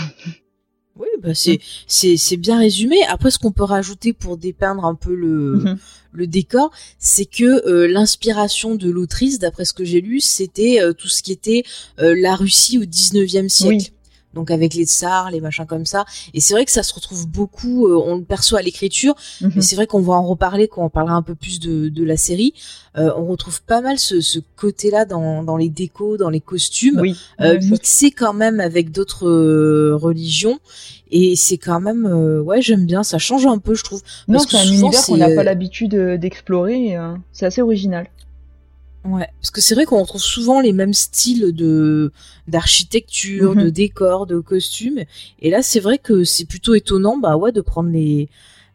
Oui, 0.99 1.09
bah 1.23 1.33
c'est 1.35 2.37
bien 2.39 2.59
résumé. 2.59 2.97
Après, 3.09 3.31
ce 3.31 3.39
qu'on 3.39 3.53
peut 3.53 3.65
rajouter 3.65 4.15
pour 4.15 4.39
dépeindre 4.39 4.85
un 4.85 4.95
peu 4.95 5.15
le 5.15 5.57
Mhm. 5.57 5.79
le 6.13 6.27
décor, 6.27 6.71
c'est 6.99 7.27
que 7.27 7.69
euh, 7.69 7.87
l'inspiration 7.87 8.77
de 8.77 8.89
l'autrice, 8.89 9.39
d'après 9.39 9.67
ce 9.67 9.75
que 9.75 9.85
j'ai 9.85 10.01
lu, 10.01 10.21
c'était 10.21 10.81
euh, 10.81 10.95
tout 10.95 11.09
ce 11.09 11.23
qui 11.23 11.33
était 11.33 11.65
euh, 12.01 12.15
la 12.19 12.35
Russie 12.35 12.79
au 12.79 12.85
19e 12.85 13.51
siècle. 13.51 13.77
Oui. 13.77 13.93
Donc 14.37 14.53
avec 14.53 14.75
les 14.75 14.85
tsars, 14.85 15.31
les 15.33 15.41
machins 15.41 15.67
comme 15.67 15.87
ça. 15.87 16.05
Et 16.35 16.41
c'est 16.41 16.55
vrai 16.55 16.65
que 16.65 16.71
ça 16.71 16.85
se 16.85 16.95
retrouve 16.95 17.27
beaucoup, 17.27 17.89
euh, 17.89 18.01
on 18.07 18.17
le 18.19 18.23
perçoit 18.25 18.61
à 18.61 18.63
l'écriture, 18.63 19.15
Mhm. 19.41 19.53
mais 19.57 19.63
c'est 19.63 19.75
vrai 19.75 19.87
qu'on 19.89 20.01
va 20.01 20.15
en 20.15 20.23
reparler 20.25 20.69
quand 20.69 20.85
on 20.85 20.89
parlera 20.91 21.17
un 21.17 21.23
peu 21.23 21.35
plus 21.35 21.59
de, 21.59 21.89
de 21.89 22.05
la 22.05 22.17
série. 22.17 22.55
Euh, 22.97 23.11
on 23.17 23.27
retrouve 23.27 23.63
pas 23.63 23.81
mal 23.81 23.99
ce, 23.99 24.21
ce 24.21 24.39
côté-là 24.57 25.05
dans, 25.07 25.43
dans 25.43 25.57
les 25.57 25.69
décos, 25.71 26.17
dans 26.17 26.31
les 26.31 26.41
costumes, 26.41 27.01
Oui. 27.01 27.17
euh, 27.41 27.59
mixé 27.63 28.11
quand 28.13 28.33
même 28.35 28.61
avec 28.61 28.93
d'autres 28.93 29.29
religions. 29.95 30.59
Et 31.11 31.37
c'est 31.37 31.57
quand 31.59 31.81
même, 31.81 32.05
ouais, 32.05 32.61
j'aime 32.61 32.85
bien, 32.85 33.03
ça 33.05 33.19
change 33.19 33.47
un 33.47 33.59
peu, 33.59 33.75
je 33.75 33.85
trouve. 33.85 34.03
Non, 34.29 34.41
c'est 34.41 34.57
un 34.57 34.65
univers 34.65 35.05
qu'on 35.05 35.17
n'a 35.17 35.31
pas 35.35 35.45
l'habitude 35.45 35.95
d'explorer. 35.95 36.97
euh, 36.97 37.15
c'est 37.33 37.47
assez 37.47 37.63
original. 37.63 38.07
Ouais, 39.07 39.29
parce 39.41 39.51
que 39.51 39.61
c'est 39.61 39.75
vrai 39.75 39.85
qu'on 39.85 40.01
retrouve 40.01 40.21
souvent 40.21 40.61
les 40.61 40.73
mêmes 40.73 40.95
styles 40.95 41.53
de 41.55 42.13
d'architecture, 42.49 43.55
Mhm. 43.55 43.65
de 43.65 43.71
décor, 43.71 44.27
de 44.27 44.41
costumes. 44.41 45.05
Et 45.41 45.51
là, 45.51 45.63
c'est 45.63 45.81
vrai 45.81 45.99
que 45.99 46.25
c'est 46.25 46.45
plutôt 46.47 46.75
étonnant, 46.75 47.17
bah 47.17 47.37
ouais, 47.37 47.53
de 47.53 47.61
prendre 47.61 47.91
les 47.91 48.29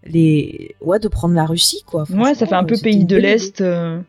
les 0.04 0.76
ouais, 0.82 1.00
de 1.00 1.08
prendre 1.08 1.36
la 1.36 1.46
Russie, 1.46 1.84
quoi. 1.86 2.06
Ouais, 2.10 2.34
ça 2.34 2.46
fait 2.48 2.56
un 2.56 2.64
peu 2.64 2.76
c'était 2.76 2.90
pays 2.92 3.06
de 3.06 3.18
l'Est, 3.18 3.62
euh, 3.62 4.00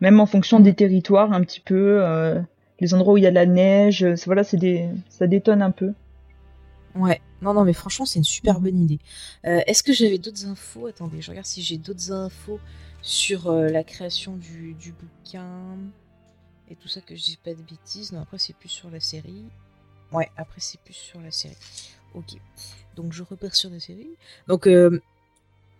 même 0.00 0.20
en 0.20 0.26
fonction 0.26 0.60
des 0.60 0.74
territoires, 0.74 1.32
un 1.32 1.40
petit 1.42 1.60
peu. 1.60 1.98
euh, 2.02 2.40
les 2.80 2.94
endroits 2.94 3.14
où 3.14 3.16
il 3.16 3.22
y 3.22 3.26
a 3.26 3.30
de 3.30 3.36
la 3.36 3.46
neige, 3.46 4.02
euh, 4.02 4.14
voilà, 4.26 4.42
c'est 4.44 4.56
des, 4.56 4.88
ça 5.08 5.26
détonne 5.28 5.62
un 5.62 5.70
peu. 5.70 5.92
Ouais, 6.96 7.20
non, 7.40 7.54
non, 7.54 7.64
mais 7.64 7.72
franchement, 7.72 8.04
c'est 8.06 8.18
une 8.18 8.24
super 8.24 8.56
Mhm. 8.58 8.62
bonne 8.64 8.78
idée. 8.80 8.98
Euh, 9.46 9.60
Est-ce 9.66 9.82
que 9.82 9.92
j'avais 9.92 10.18
d'autres 10.18 10.46
infos? 10.46 10.86
Attendez, 10.88 11.22
je 11.22 11.30
regarde 11.30 11.46
si 11.46 11.62
j'ai 11.62 11.78
d'autres 11.78 12.10
infos 12.12 12.58
sur 13.02 13.48
euh, 13.48 13.68
la 13.68 13.84
création 13.84 14.36
du, 14.36 14.74
du 14.74 14.92
bouquin 14.92 15.76
et 16.70 16.76
tout 16.76 16.88
ça, 16.88 17.00
que 17.00 17.14
je 17.14 17.22
dis 17.22 17.38
pas 17.44 17.52
de 17.52 17.62
bêtises. 17.62 18.12
Non, 18.12 18.20
après, 18.20 18.38
c'est 18.38 18.54
plus 18.56 18.68
sur 18.68 18.90
la 18.90 19.00
série. 19.00 19.44
Ouais, 20.12 20.30
après, 20.36 20.60
c'est 20.60 20.80
plus 20.80 20.94
sur 20.94 21.20
la 21.20 21.30
série. 21.30 21.56
Ok. 22.14 22.34
Donc, 22.96 23.12
je 23.12 23.22
repère 23.22 23.54
sur 23.54 23.70
la 23.70 23.80
série. 23.80 24.10
Donc, 24.46 24.66
euh, 24.66 25.00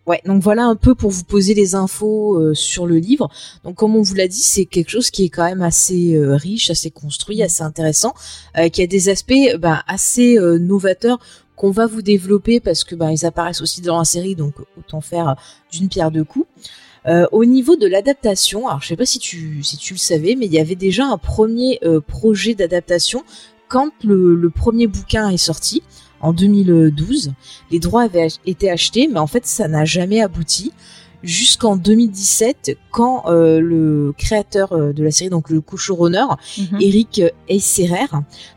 ouais, 0.06 0.20
donc 0.24 0.42
voilà 0.42 0.64
un 0.64 0.76
peu 0.76 0.94
pour 0.94 1.10
vous 1.10 1.24
poser 1.24 1.54
les 1.54 1.74
infos 1.74 2.38
euh, 2.38 2.54
sur 2.54 2.86
le 2.86 2.96
livre. 2.98 3.30
Donc, 3.64 3.76
comme 3.76 3.94
on 3.94 4.02
vous 4.02 4.14
l'a 4.14 4.28
dit, 4.28 4.42
c'est 4.42 4.66
quelque 4.66 4.90
chose 4.90 5.10
qui 5.10 5.24
est 5.24 5.28
quand 5.28 5.44
même 5.44 5.62
assez 5.62 6.14
euh, 6.14 6.34
riche, 6.34 6.70
assez 6.70 6.90
construit, 6.90 7.42
assez 7.42 7.62
intéressant, 7.62 8.14
qui 8.72 8.82
a 8.82 8.86
des 8.86 9.08
aspects 9.08 9.56
ben, 9.58 9.82
assez 9.86 10.36
novateurs 10.58 11.20
qu'on 11.56 11.70
va 11.70 11.86
vous 11.86 12.02
développer 12.02 12.60
parce 12.60 12.84
que 12.84 12.94
ben, 12.94 13.10
ils 13.10 13.24
apparaissent 13.24 13.60
aussi 13.60 13.82
dans 13.82 13.98
la 13.98 14.04
série, 14.04 14.34
donc 14.34 14.54
autant 14.78 15.00
faire 15.00 15.36
d'une 15.70 15.88
pierre 15.88 16.10
deux 16.10 16.24
coups. 16.24 16.48
Euh, 17.06 17.26
au 17.32 17.44
niveau 17.44 17.76
de 17.76 17.86
l'adaptation, 17.86 18.68
alors 18.68 18.80
je 18.80 18.88
sais 18.88 18.96
pas 18.96 19.06
si 19.06 19.18
tu 19.18 19.62
si 19.62 19.76
tu 19.76 19.94
le 19.94 19.98
savais, 19.98 20.36
mais 20.36 20.46
il 20.46 20.52
y 20.52 20.60
avait 20.60 20.76
déjà 20.76 21.04
un 21.04 21.18
premier 21.18 21.78
euh, 21.84 22.00
projet 22.00 22.54
d'adaptation 22.54 23.24
quand 23.68 23.90
le, 24.04 24.34
le 24.36 24.50
premier 24.50 24.86
bouquin 24.86 25.28
est 25.30 25.36
sorti 25.36 25.82
en 26.20 26.32
2012. 26.32 27.32
Les 27.70 27.80
droits 27.80 28.02
avaient 28.02 28.28
été 28.46 28.70
achetés, 28.70 29.08
mais 29.08 29.18
en 29.18 29.26
fait 29.26 29.46
ça 29.46 29.66
n'a 29.66 29.84
jamais 29.84 30.20
abouti 30.20 30.72
jusqu'en 31.24 31.76
2017 31.76 32.76
quand 32.90 33.24
euh, 33.26 33.60
le 33.60 34.12
créateur 34.16 34.72
euh, 34.72 34.92
de 34.92 35.02
la 35.04 35.10
série, 35.10 35.30
donc 35.30 35.50
le 35.50 35.60
co-showrunner, 35.60 36.26
Mhm. 36.58 36.78
Eric 36.80 37.22
Esserer, 37.48 38.06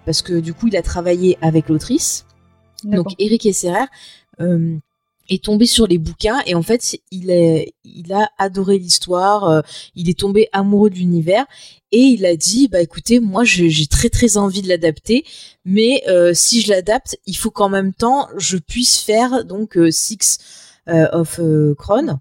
parce 0.06 0.22
que 0.22 0.40
du 0.40 0.54
coup 0.54 0.68
il 0.68 0.76
a 0.78 0.82
travaillé 0.82 1.38
avec 1.42 1.70
l'autrice. 1.70 2.26
Donc 2.84 3.08
Eric 3.18 3.46
Esserer 3.48 3.86
euh, 4.42 4.78
est 5.30 5.44
tombé 5.44 5.66
sur 5.66 5.88
les 5.88 5.98
bouquins 5.98 6.42
et 6.46 6.56
en 6.56 6.62
fait 6.62 7.00
il 7.12 7.30
est 7.30 7.74
il 7.84 8.14
a 8.14 8.30
adoré 8.38 8.78
l'histoire, 8.78 9.46
euh, 9.46 9.62
il 9.96 10.10
est 10.10 10.20
tombé 10.20 10.50
amoureux 10.52 10.90
de 10.90 10.96
l'univers 10.96 11.46
et 11.92 12.00
il 12.00 12.26
a 12.26 12.36
dit 12.36 12.68
bah 12.68 12.82
écoutez 12.82 13.20
moi 13.20 13.44
j'ai 13.44 13.88
très 13.88 14.10
très 14.10 14.38
envie 14.38 14.62
de 14.62 14.68
l'adapter 14.68 15.26
mais 15.66 16.04
euh, 16.08 16.34
si 16.34 16.62
je 16.62 16.70
l'adapte 16.70 17.18
il 17.26 17.36
faut 17.36 17.52
qu'en 17.52 17.70
même 17.70 17.94
temps 17.94 18.28
je 18.38 18.58
puisse 18.58 19.00
faire 19.00 19.46
donc 19.46 19.78
euh, 19.78 19.92
Six 19.92 20.38
of 20.88 21.40
Crown 21.80 22.20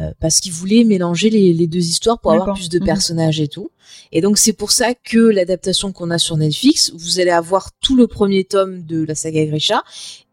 euh, 0.00 0.12
parce 0.20 0.40
qu'il 0.40 0.52
voulait 0.52 0.84
mélanger 0.84 1.30
les, 1.30 1.52
les 1.52 1.66
deux 1.66 1.84
histoires 1.86 2.18
pour 2.20 2.32
avoir 2.32 2.54
plus 2.56 2.68
de 2.68 2.78
Mhm. 2.78 2.86
personnages 2.86 3.40
et 3.40 3.48
tout. 3.48 3.70
Et 4.12 4.20
donc 4.20 4.38
c'est 4.38 4.52
pour 4.52 4.70
ça 4.70 4.94
que 4.94 5.18
l'adaptation 5.18 5.92
qu'on 5.92 6.10
a 6.10 6.18
sur 6.18 6.36
Netflix, 6.36 6.92
vous 6.96 7.20
allez 7.20 7.30
avoir 7.30 7.72
tout 7.80 7.96
le 7.96 8.06
premier 8.06 8.44
tome 8.44 8.82
de 8.84 9.04
la 9.04 9.14
saga 9.14 9.44
Grisha 9.46 9.82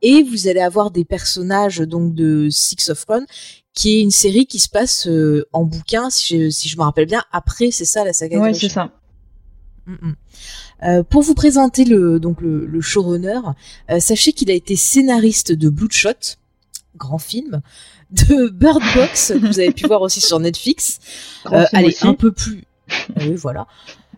et 0.01 0.23
vous 0.23 0.47
allez 0.47 0.59
avoir 0.61 0.91
des 0.91 1.05
personnages 1.05 1.79
donc 1.79 2.13
de 2.15 2.47
Six 2.51 2.89
of 2.89 3.05
Crown 3.05 3.25
qui 3.73 3.97
est 3.97 4.01
une 4.01 4.11
série 4.11 4.45
qui 4.47 4.59
se 4.59 4.69
passe 4.69 5.07
euh, 5.07 5.45
en 5.53 5.63
bouquin 5.63 6.09
si 6.09 6.37
je, 6.37 6.49
si 6.49 6.69
je 6.69 6.77
me 6.77 6.83
rappelle 6.83 7.05
bien 7.07 7.23
après 7.31 7.69
c'est 7.71 7.85
ça 7.85 8.03
la 8.05 8.13
saga 8.13 8.39
Grisha. 8.39 8.67
c'est 8.67 8.73
ça. 8.73 8.91
Mm, 9.85 9.93
mm. 10.09 10.15
Euh, 10.83 11.03
pour 11.03 11.21
vous 11.23 11.33
présenter 11.33 11.83
le 11.85 12.19
donc 12.19 12.41
le, 12.41 12.65
le 12.65 12.81
showrunner, 12.81 13.39
euh, 13.89 13.99
sachez 13.99 14.33
qu'il 14.33 14.51
a 14.51 14.53
été 14.53 14.75
scénariste 14.75 15.51
de 15.51 15.69
Bloodshot, 15.69 16.35
grand 16.95 17.17
film, 17.17 17.61
de 18.11 18.49
Bird 18.49 18.81
Box 18.95 19.33
que 19.33 19.45
vous 19.47 19.59
avez 19.59 19.71
pu 19.71 19.85
voir 19.87 20.01
aussi 20.01 20.21
sur 20.21 20.39
Netflix. 20.39 20.99
Euh, 21.51 21.65
allez, 21.73 21.87
aussi. 21.89 22.07
un 22.07 22.13
peu 22.13 22.31
plus. 22.31 22.63
Oui, 23.19 23.35
voilà. 23.35 23.67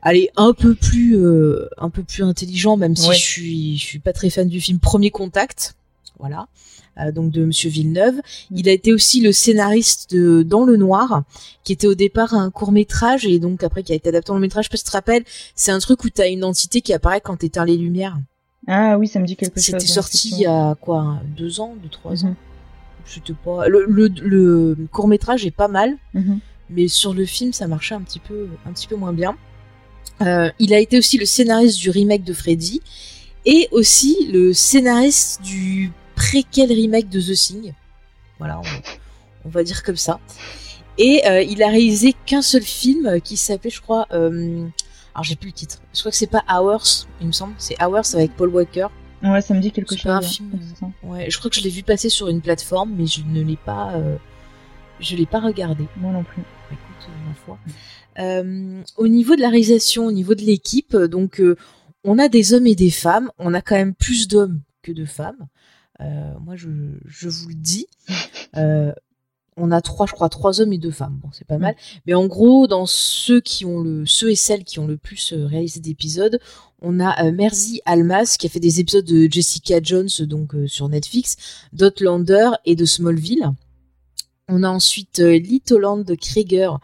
Allez, 0.02 0.30
un 0.38 0.54
peu 0.54 0.76
plus, 0.76 1.18
euh, 1.18 1.68
un 1.78 1.90
peu 1.90 2.04
plus 2.04 2.24
intelligent, 2.24 2.78
même 2.78 2.96
si 2.96 3.10
Ouais. 3.10 3.16
je 3.16 3.22
suis, 3.22 3.78
je 3.78 3.86
suis 3.86 4.00
pas 4.00 4.14
très 4.14 4.30
fan 4.30 4.48
du 4.48 4.62
film 4.62 4.80
Premier 4.80 5.12
Contact. 5.12 5.76
Voilà. 6.20 6.48
Euh, 7.00 7.12
donc 7.12 7.32
de 7.32 7.46
Monsieur 7.46 7.70
Villeneuve. 7.70 8.16
Il 8.52 8.68
a 8.70 8.72
été 8.74 8.94
aussi 8.94 9.22
le 9.22 9.32
scénariste 9.32 10.12
de 10.12 10.44
Dans 10.44 10.66
le 10.66 10.76
Noir, 10.78 11.24
qui 11.64 11.72
était 11.74 11.88
au 11.88 11.96
départ 11.96 12.34
un 12.34 12.52
court 12.52 12.72
métrage 12.72 13.26
et 13.26 13.40
donc 13.40 13.64
après 13.64 13.84
qui 13.84 13.92
a 13.94 13.96
été 13.96 14.10
adapté 14.10 14.32
en 14.32 14.36
long 14.36 14.40
métrage. 14.42 14.70
Parce 14.70 14.82
que 14.82 14.88
tu 14.88 14.92
te 14.92 14.98
rappelles, 14.98 15.24
c'est 15.56 15.72
un 15.72 15.80
truc 15.80 16.04
où 16.04 16.10
t'as 16.10 16.28
une 16.30 16.44
entité 16.44 16.82
qui 16.82 16.94
apparaît 16.94 17.22
quand 17.22 17.38
t'éteins 17.38 17.66
les 17.66 17.78
lumières. 17.78 18.18
Ah 18.68 18.98
oui, 19.00 19.08
ça 19.08 19.20
me 19.20 19.26
dit 19.26 19.36
quelque 19.38 19.56
chose. 19.56 19.66
C'était 19.66 19.86
sorti 19.88 20.30
il 20.34 20.40
y 20.40 20.46
a 20.46 20.76
quoi, 20.76 21.20
deux 21.38 21.60
ans, 21.62 21.76
deux 21.82 21.90
trois 21.90 22.14
Mhm. 22.14 22.26
ans. 22.32 22.36
C'était 23.12 23.34
pas. 23.34 23.68
Le, 23.68 23.86
le, 23.88 24.08
le 24.08 24.78
court 24.92 25.08
métrage 25.08 25.46
est 25.46 25.52
pas 25.52 25.68
mal 25.68 25.98
Mhm. 26.14 26.40
mais 26.70 26.88
sur 26.88 27.14
le 27.14 27.26
film 27.26 27.52
ça 27.54 27.68
marchait 27.68 27.96
un 27.96 28.02
petit 28.02 28.20
peu 28.20 28.48
un 28.68 28.72
petit 28.72 28.88
peu 28.88 28.96
moins 28.96 29.14
bien. 29.14 29.36
Euh, 30.22 30.50
il 30.60 30.74
a 30.74 30.80
été 30.80 30.98
aussi 30.98 31.18
le 31.18 31.26
scénariste 31.26 31.80
du 31.80 31.90
remake 31.90 32.24
de 32.24 32.34
Freddy 32.34 32.82
et 33.46 33.68
aussi 33.72 34.28
le 34.32 34.54
scénariste 34.54 35.42
du 35.42 35.92
préquel 36.16 36.72
remake 36.72 37.10
de 37.10 37.20
The 37.22 37.34
Thing. 37.34 37.74
Voilà, 38.38 38.60
on, 38.60 39.48
on 39.48 39.50
va 39.50 39.64
dire 39.64 39.82
comme 39.84 39.96
ça. 39.98 40.20
Et 40.98 41.26
euh, 41.26 41.42
il 41.42 41.64
a 41.64 41.70
réalisé 41.70 42.14
qu'un 42.26 42.42
seul 42.42 42.62
film 42.64 43.22
qui 43.22 43.38
s'appelait, 43.38 43.70
je 43.70 43.82
crois, 43.82 44.06
euh, 44.12 44.66
alors 45.16 45.24
j'ai 45.24 45.38
plus 45.38 45.48
le 45.48 45.54
titre. 45.54 45.78
Je 45.94 46.00
crois 46.02 46.12
que 46.12 46.18
c'est 46.18 46.28
pas 46.28 46.44
Hours, 46.50 47.08
il 47.22 47.28
me 47.28 47.32
semble. 47.32 47.54
C'est 47.58 47.82
Hours 47.82 48.14
avec 48.14 48.36
Paul 48.36 48.50
Walker. 48.50 48.88
Ouais, 49.24 49.42
ça 49.42 49.54
me 49.54 49.60
dit 49.60 49.72
quelque 49.72 49.96
chose. 49.96 50.12
un 50.12 50.22
film. 50.22 50.52
Ouais, 51.04 51.30
je 51.30 51.38
crois 51.38 51.50
que 51.50 51.56
je 51.58 51.62
l'ai 51.62 51.70
vu 51.70 51.84
passer 51.84 52.10
sur 52.10 52.28
une 52.30 52.42
plateforme, 52.42 52.94
mais 52.96 53.06
je 53.06 53.22
ne 53.24 53.42
l'ai 53.42 53.58
pas, 53.58 53.94
euh, 53.96 54.16
je 55.00 55.16
l'ai 55.16 55.26
pas 55.26 55.40
regardé. 55.40 55.86
Moi 55.98 56.12
non 56.12 56.24
plus. 56.24 56.42
Écoute, 56.72 57.10
euh, 57.10 57.28
ma 57.28 57.34
foi. 57.34 57.60
Euh, 58.20 58.82
au 58.98 59.08
niveau 59.08 59.36
de 59.36 59.42
la 59.42 59.50
réalisation, 59.50 60.06
au 60.06 60.12
niveau 60.12 60.36
de 60.36 60.42
l'équipe, 60.42 60.96
donc 60.96 61.40
euh, 61.42 61.56
on 62.04 62.18
a 62.20 62.30
des 62.30 62.54
hommes 62.54 62.68
et 62.68 62.76
des 62.76 62.92
femmes. 62.92 63.30
On 63.40 63.54
a 63.54 63.62
quand 63.62 63.76
même 63.76 63.94
plus 63.94 64.28
d'hommes 64.28 64.62
que 64.82 64.92
de 64.92 65.06
femmes. 65.06 65.48
Euh, 66.02 66.34
moi, 66.40 66.56
je, 66.56 66.70
je 67.06 67.28
vous 67.30 67.50
le 67.50 67.56
dis. 67.56 67.88
On 69.60 69.72
a 69.72 69.82
trois, 69.82 70.06
je 70.06 70.14
crois, 70.14 70.30
trois 70.30 70.62
hommes 70.62 70.74
et 70.74 70.78
deux 70.78 70.92
femmes. 70.92 71.20
Bon, 71.22 71.30
c'est 71.32 71.46
pas 71.46 71.58
mal. 71.58 71.76
Mais 72.06 72.14
en 72.14 72.28
gros, 72.28 72.68
dans 72.68 72.86
ceux 72.86 73.42
qui 73.42 73.66
ont 73.66 73.82
le, 73.82 74.06
ceux 74.06 74.32
et 74.32 74.36
celles 74.36 74.64
qui 74.64 74.80
ont 74.80 74.88
le 74.88 74.98
plus 74.98 75.34
euh, 75.34 75.46
réalisé 75.46 75.80
d'épisodes, 75.80 76.40
on 76.82 77.00
a 77.00 77.26
euh, 77.26 77.32
Mersey 77.32 77.82
Almas 77.86 78.38
qui 78.40 78.48
a 78.48 78.50
fait 78.50 78.60
des 78.60 78.80
épisodes 78.80 79.06
de 79.06 79.28
Jessica 79.30 79.80
Jones, 79.82 80.10
donc 80.22 80.56
euh, 80.56 80.68
sur 80.68 80.88
Netflix, 80.88 81.36
d'Outlander 81.74 82.52
et 82.66 82.76
de 82.76 82.86
Smallville. 82.86 83.52
On 84.48 84.64
a 84.64 84.70
ensuite 84.70 85.20
euh, 85.20 85.38
Lee 85.38 85.62
Toland 85.62 86.04
Krieger, 86.20 86.80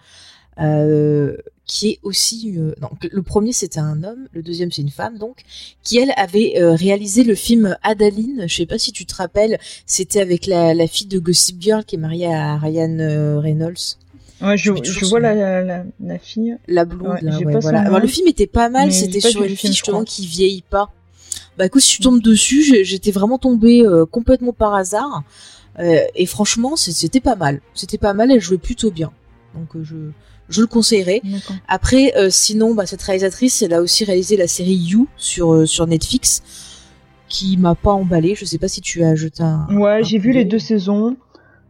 euh, 0.59 1.37
qui 1.65 1.89
est 1.89 1.99
aussi 2.03 2.53
euh, 2.57 2.73
non, 2.81 2.89
le 3.11 3.21
premier 3.21 3.53
c'était 3.53 3.79
un 3.79 4.03
homme, 4.03 4.27
le 4.33 4.43
deuxième 4.43 4.71
c'est 4.71 4.81
une 4.81 4.89
femme 4.89 5.17
donc, 5.17 5.37
qui 5.83 5.97
elle 5.97 6.13
avait 6.17 6.53
euh, 6.57 6.75
réalisé 6.75 7.23
le 7.23 7.35
film 7.35 7.77
Adaline. 7.83 8.45
Je 8.47 8.55
sais 8.55 8.65
pas 8.65 8.77
si 8.77 8.91
tu 8.91 9.05
te 9.05 9.15
rappelles, 9.15 9.59
c'était 9.85 10.21
avec 10.21 10.45
la, 10.45 10.73
la 10.73 10.87
fille 10.87 11.07
de 11.07 11.19
Gossip 11.19 11.61
Girl 11.61 11.83
qui 11.83 11.95
est 11.95 11.99
mariée 11.99 12.33
à 12.33 12.57
Ryan 12.57 12.99
euh, 12.99 13.39
Reynolds, 13.39 13.97
Ouais, 14.41 14.57
je, 14.57 14.71
vois 15.05 15.19
la, 15.21 15.63
la, 15.63 16.19
fille. 16.19 16.57
la 16.67 16.83
blonde. 16.83 17.07
Ouais, 17.13 17.21
là, 17.21 17.59
voilà. 17.59 17.81
Alors 17.81 17.99
le 18.01 18.07
film 18.07 18.27
était 18.27 18.47
pas 18.47 18.69
mal, 18.69 18.91
c'était 18.91 19.21
sur 19.21 19.43
une 19.43 19.49
le 19.51 19.55
fille 19.55 19.71
justement 19.71 20.03
qui 20.03 20.27
vieillit 20.27 20.63
pas. 20.69 20.91
Bah 21.57 21.65
écoute, 21.65 21.81
si 21.81 21.95
tu 21.95 22.03
tombes 22.03 22.21
dessus, 22.21 22.83
j'étais 22.83 23.11
vraiment 23.11 23.37
tombée 23.37 23.81
euh, 23.81 24.05
complètement 24.05 24.51
par 24.51 24.75
hasard. 24.75 25.23
Euh, 25.79 25.99
et 26.15 26.25
franchement, 26.25 26.75
c'était 26.75 27.21
pas 27.21 27.35
mal. 27.35 27.61
C'était 27.73 27.97
pas 27.97 28.13
mal, 28.13 28.29
elle 28.31 28.41
jouait 28.41 28.57
plutôt 28.57 28.91
bien. 28.91 29.11
Donc 29.53 29.75
euh, 29.75 29.83
je, 29.83 29.95
je 30.49 30.61
le 30.61 30.67
conseillerais. 30.67 31.21
Après, 31.67 32.13
euh, 32.17 32.29
sinon, 32.29 32.73
bah, 32.75 32.85
cette 32.85 33.01
réalisatrice, 33.01 33.61
elle 33.61 33.73
a 33.73 33.81
aussi 33.81 34.03
réalisé 34.05 34.37
la 34.37 34.47
série 34.47 34.75
You 34.75 35.07
sur, 35.17 35.53
euh, 35.53 35.65
sur 35.65 35.87
Netflix, 35.87 36.43
qui 37.27 37.57
m'a 37.57 37.75
pas 37.75 37.91
emballé. 37.91 38.35
Je 38.35 38.45
sais 38.45 38.57
pas 38.57 38.67
si 38.67 38.81
tu 38.81 39.03
as 39.03 39.15
jeté 39.15 39.43
un. 39.43 39.67
Ouais, 39.75 40.03
j'ai 40.03 40.17
vu 40.19 40.31
les 40.31 40.45
deux 40.45 40.59
saisons. 40.59 41.17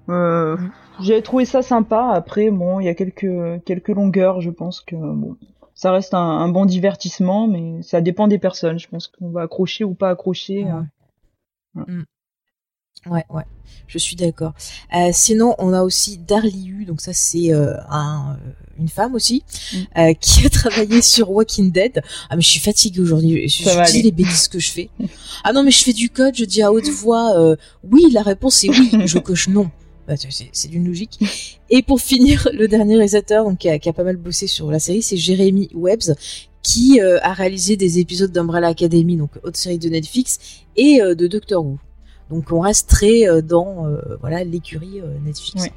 Euh, 0.09 0.57
Mhm. 0.57 0.71
J'ai 1.01 1.21
trouvé 1.21 1.43
ça 1.45 1.61
sympa. 1.61 2.11
Après, 2.13 2.49
bon, 2.51 2.79
il 2.79 2.85
y 2.85 2.89
a 2.89 2.95
quelques 2.95 3.63
quelques 3.65 3.89
longueurs. 3.89 4.39
Je 4.39 4.49
pense 4.49 4.79
que 4.79 4.95
bon, 4.95 5.35
ça 5.73 5.91
reste 5.91 6.13
un, 6.13 6.19
un 6.19 6.47
bon 6.47 6.65
divertissement, 6.65 7.47
mais 7.47 7.81
ça 7.81 7.99
dépend 7.99 8.29
des 8.29 8.37
personnes. 8.39 8.79
Je 8.79 8.87
pense 8.87 9.07
qu'on 9.09 9.29
va 9.29 9.41
accrocher 9.41 9.83
ou 9.83 9.93
pas 9.93 10.09
accrocher. 10.09 10.63
Ouais. 10.63 10.71
euh. 11.77 11.83
Mm. 11.87 12.03
Ouais, 13.09 13.23
ouais, 13.29 13.43
je 13.87 13.97
suis 13.99 14.15
d'accord. 14.15 14.53
Euh, 14.95 15.09
sinon, 15.13 15.53
on 15.59 15.73
a 15.73 15.83
aussi 15.83 16.17
Darliu, 16.17 16.85
donc 16.85 17.01
ça 17.01 17.13
c'est 17.13 17.53
euh, 17.53 17.75
un, 17.89 18.37
euh, 18.43 18.51
une 18.79 18.87
femme 18.89 19.13
aussi, 19.13 19.43
Mm. 19.73 19.77
euh, 19.99 20.13
qui 20.13 20.45
a 20.45 20.49
travaillé 20.49 21.01
sur 21.13 21.29
Walking 21.29 21.71
Dead. 21.71 22.01
Ah 22.29 22.35
mais 22.35 22.41
je 22.41 22.49
suis 22.49 22.59
fatiguée 22.59 23.01
aujourd'hui, 23.01 23.47
je, 23.47 23.63
je 23.63 23.91
dis 23.91 24.01
les 24.01 24.11
bêtises 24.11 24.47
que 24.47 24.57
je 24.59 24.71
fais. 24.71 24.89
Ah 25.43 25.53
non 25.53 25.63
mais 25.63 25.71
je 25.71 25.83
fais 25.83 25.93
du 25.93 26.09
code, 26.09 26.35
je 26.35 26.45
dis 26.45 26.61
à 26.63 26.71
haute 26.71 26.87
voix, 26.89 27.35
oui, 27.91 28.09
la 28.11 28.23
réponse 28.23 28.63
est 28.63 28.69
oui, 28.69 28.89
je 29.05 29.19
coche 29.19 29.47
non. 29.49 29.69
Bah, 30.07 30.15
c'est 30.17 30.49
c'est 30.51 30.67
d'une 30.67 30.85
logique. 30.87 31.19
Et 31.71 31.81
pour 31.81 31.99
finir, 31.99 32.47
le 32.53 32.67
dernier 32.67 32.95
réalisateur 32.95 33.43
donc, 33.45 33.57
qui, 33.59 33.69
a, 33.69 33.79
qui 33.79 33.89
a 33.89 33.93
pas 33.93 34.03
mal 34.03 34.17
bossé 34.17 34.45
sur 34.47 34.69
la 34.71 34.77
série, 34.79 35.01
c'est 35.01 35.17
Jeremy 35.17 35.69
Webbs, 35.75 36.13
qui 36.63 36.99
a 37.01 37.33
réalisé 37.33 37.75
des 37.77 37.99
épisodes 37.99 38.31
d'Umbrella 38.31 38.67
Academy, 38.69 39.15
donc 39.17 39.31
haute 39.43 39.57
série 39.57 39.77
de 39.79 39.89
Netflix, 39.89 40.39
et 40.75 40.99
de 40.99 41.27
Doctor 41.27 41.63
Who. 41.63 41.77
Donc 42.29 42.51
on 42.51 42.59
reste 42.59 42.89
très 42.89 43.27
euh, 43.27 43.41
dans 43.41 43.87
euh, 43.87 43.97
voilà 44.21 44.43
l'écurie 44.43 45.01
euh, 45.01 45.17
Netflix. 45.23 45.67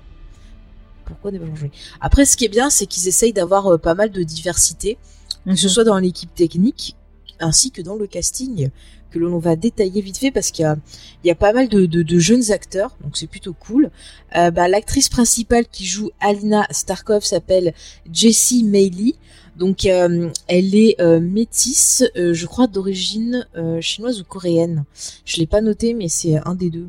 Pourquoi 1.05 1.31
ne 1.31 1.39
pas 1.39 1.47
changer 1.47 1.71
Après, 2.01 2.25
ce 2.27 2.37
qui 2.37 2.45
est 2.45 2.49
bien, 2.51 2.69
c'est 2.71 2.87
qu'ils 2.87 3.09
essayent 3.09 3.33
d'avoir 3.33 3.81
pas 3.81 3.95
mal 3.95 4.11
de 4.11 4.23
diversité, 4.23 4.99
que 5.47 5.55
ce 5.57 5.67
Mhm. 5.67 5.73
soit 5.73 5.85
dans 5.85 5.99
l'équipe 5.99 6.35
technique 6.35 6.97
ainsi 7.41 7.71
que 7.71 7.81
dans 7.81 7.95
le 7.97 8.07
casting, 8.07 8.69
que 9.11 9.19
l'on 9.19 9.39
va 9.39 9.57
détailler 9.57 10.03
vite 10.03 10.19
fait 10.19 10.31
parce 10.31 10.51
qu'il 10.51 10.65
y 10.65 10.67
a, 10.67 10.77
il 11.25 11.29
y 11.29 11.31
a 11.31 11.35
pas 11.35 11.53
mal 11.53 11.69
de, 11.69 11.87
de, 11.87 12.03
de 12.03 12.19
jeunes 12.19 12.51
acteurs, 12.51 12.97
donc 13.03 13.17
c'est 13.17 13.27
plutôt 13.29 13.55
cool. 13.55 13.91
Euh, 14.37 14.51
bah, 14.51 14.69
L'actrice 14.69 15.09
principale 15.09 15.67
qui 15.71 15.87
joue 15.87 16.11
Alina 16.21 16.67
Starkov 16.71 17.23
s'appelle 17.25 17.73
Jessie 18.13 18.65
Meili. 18.65 19.15
Donc 19.59 19.85
euh, 19.87 20.31
elle 20.47 20.75
est 20.75 21.01
euh, 21.01 21.21
métisse, 21.21 22.05
euh, 22.17 22.33
je 22.33 22.47
crois 22.47 22.69
d'origine 22.69 23.47
chinoise 23.81 24.21
ou 24.21 24.25
coréenne. 24.25 24.85
Je 25.25 25.39
l'ai 25.39 25.47
pas 25.47 25.61
noté, 25.61 25.95
mais 25.95 26.09
c'est 26.09 26.37
un 26.47 26.55
des 26.55 26.71
deux. 26.71 26.89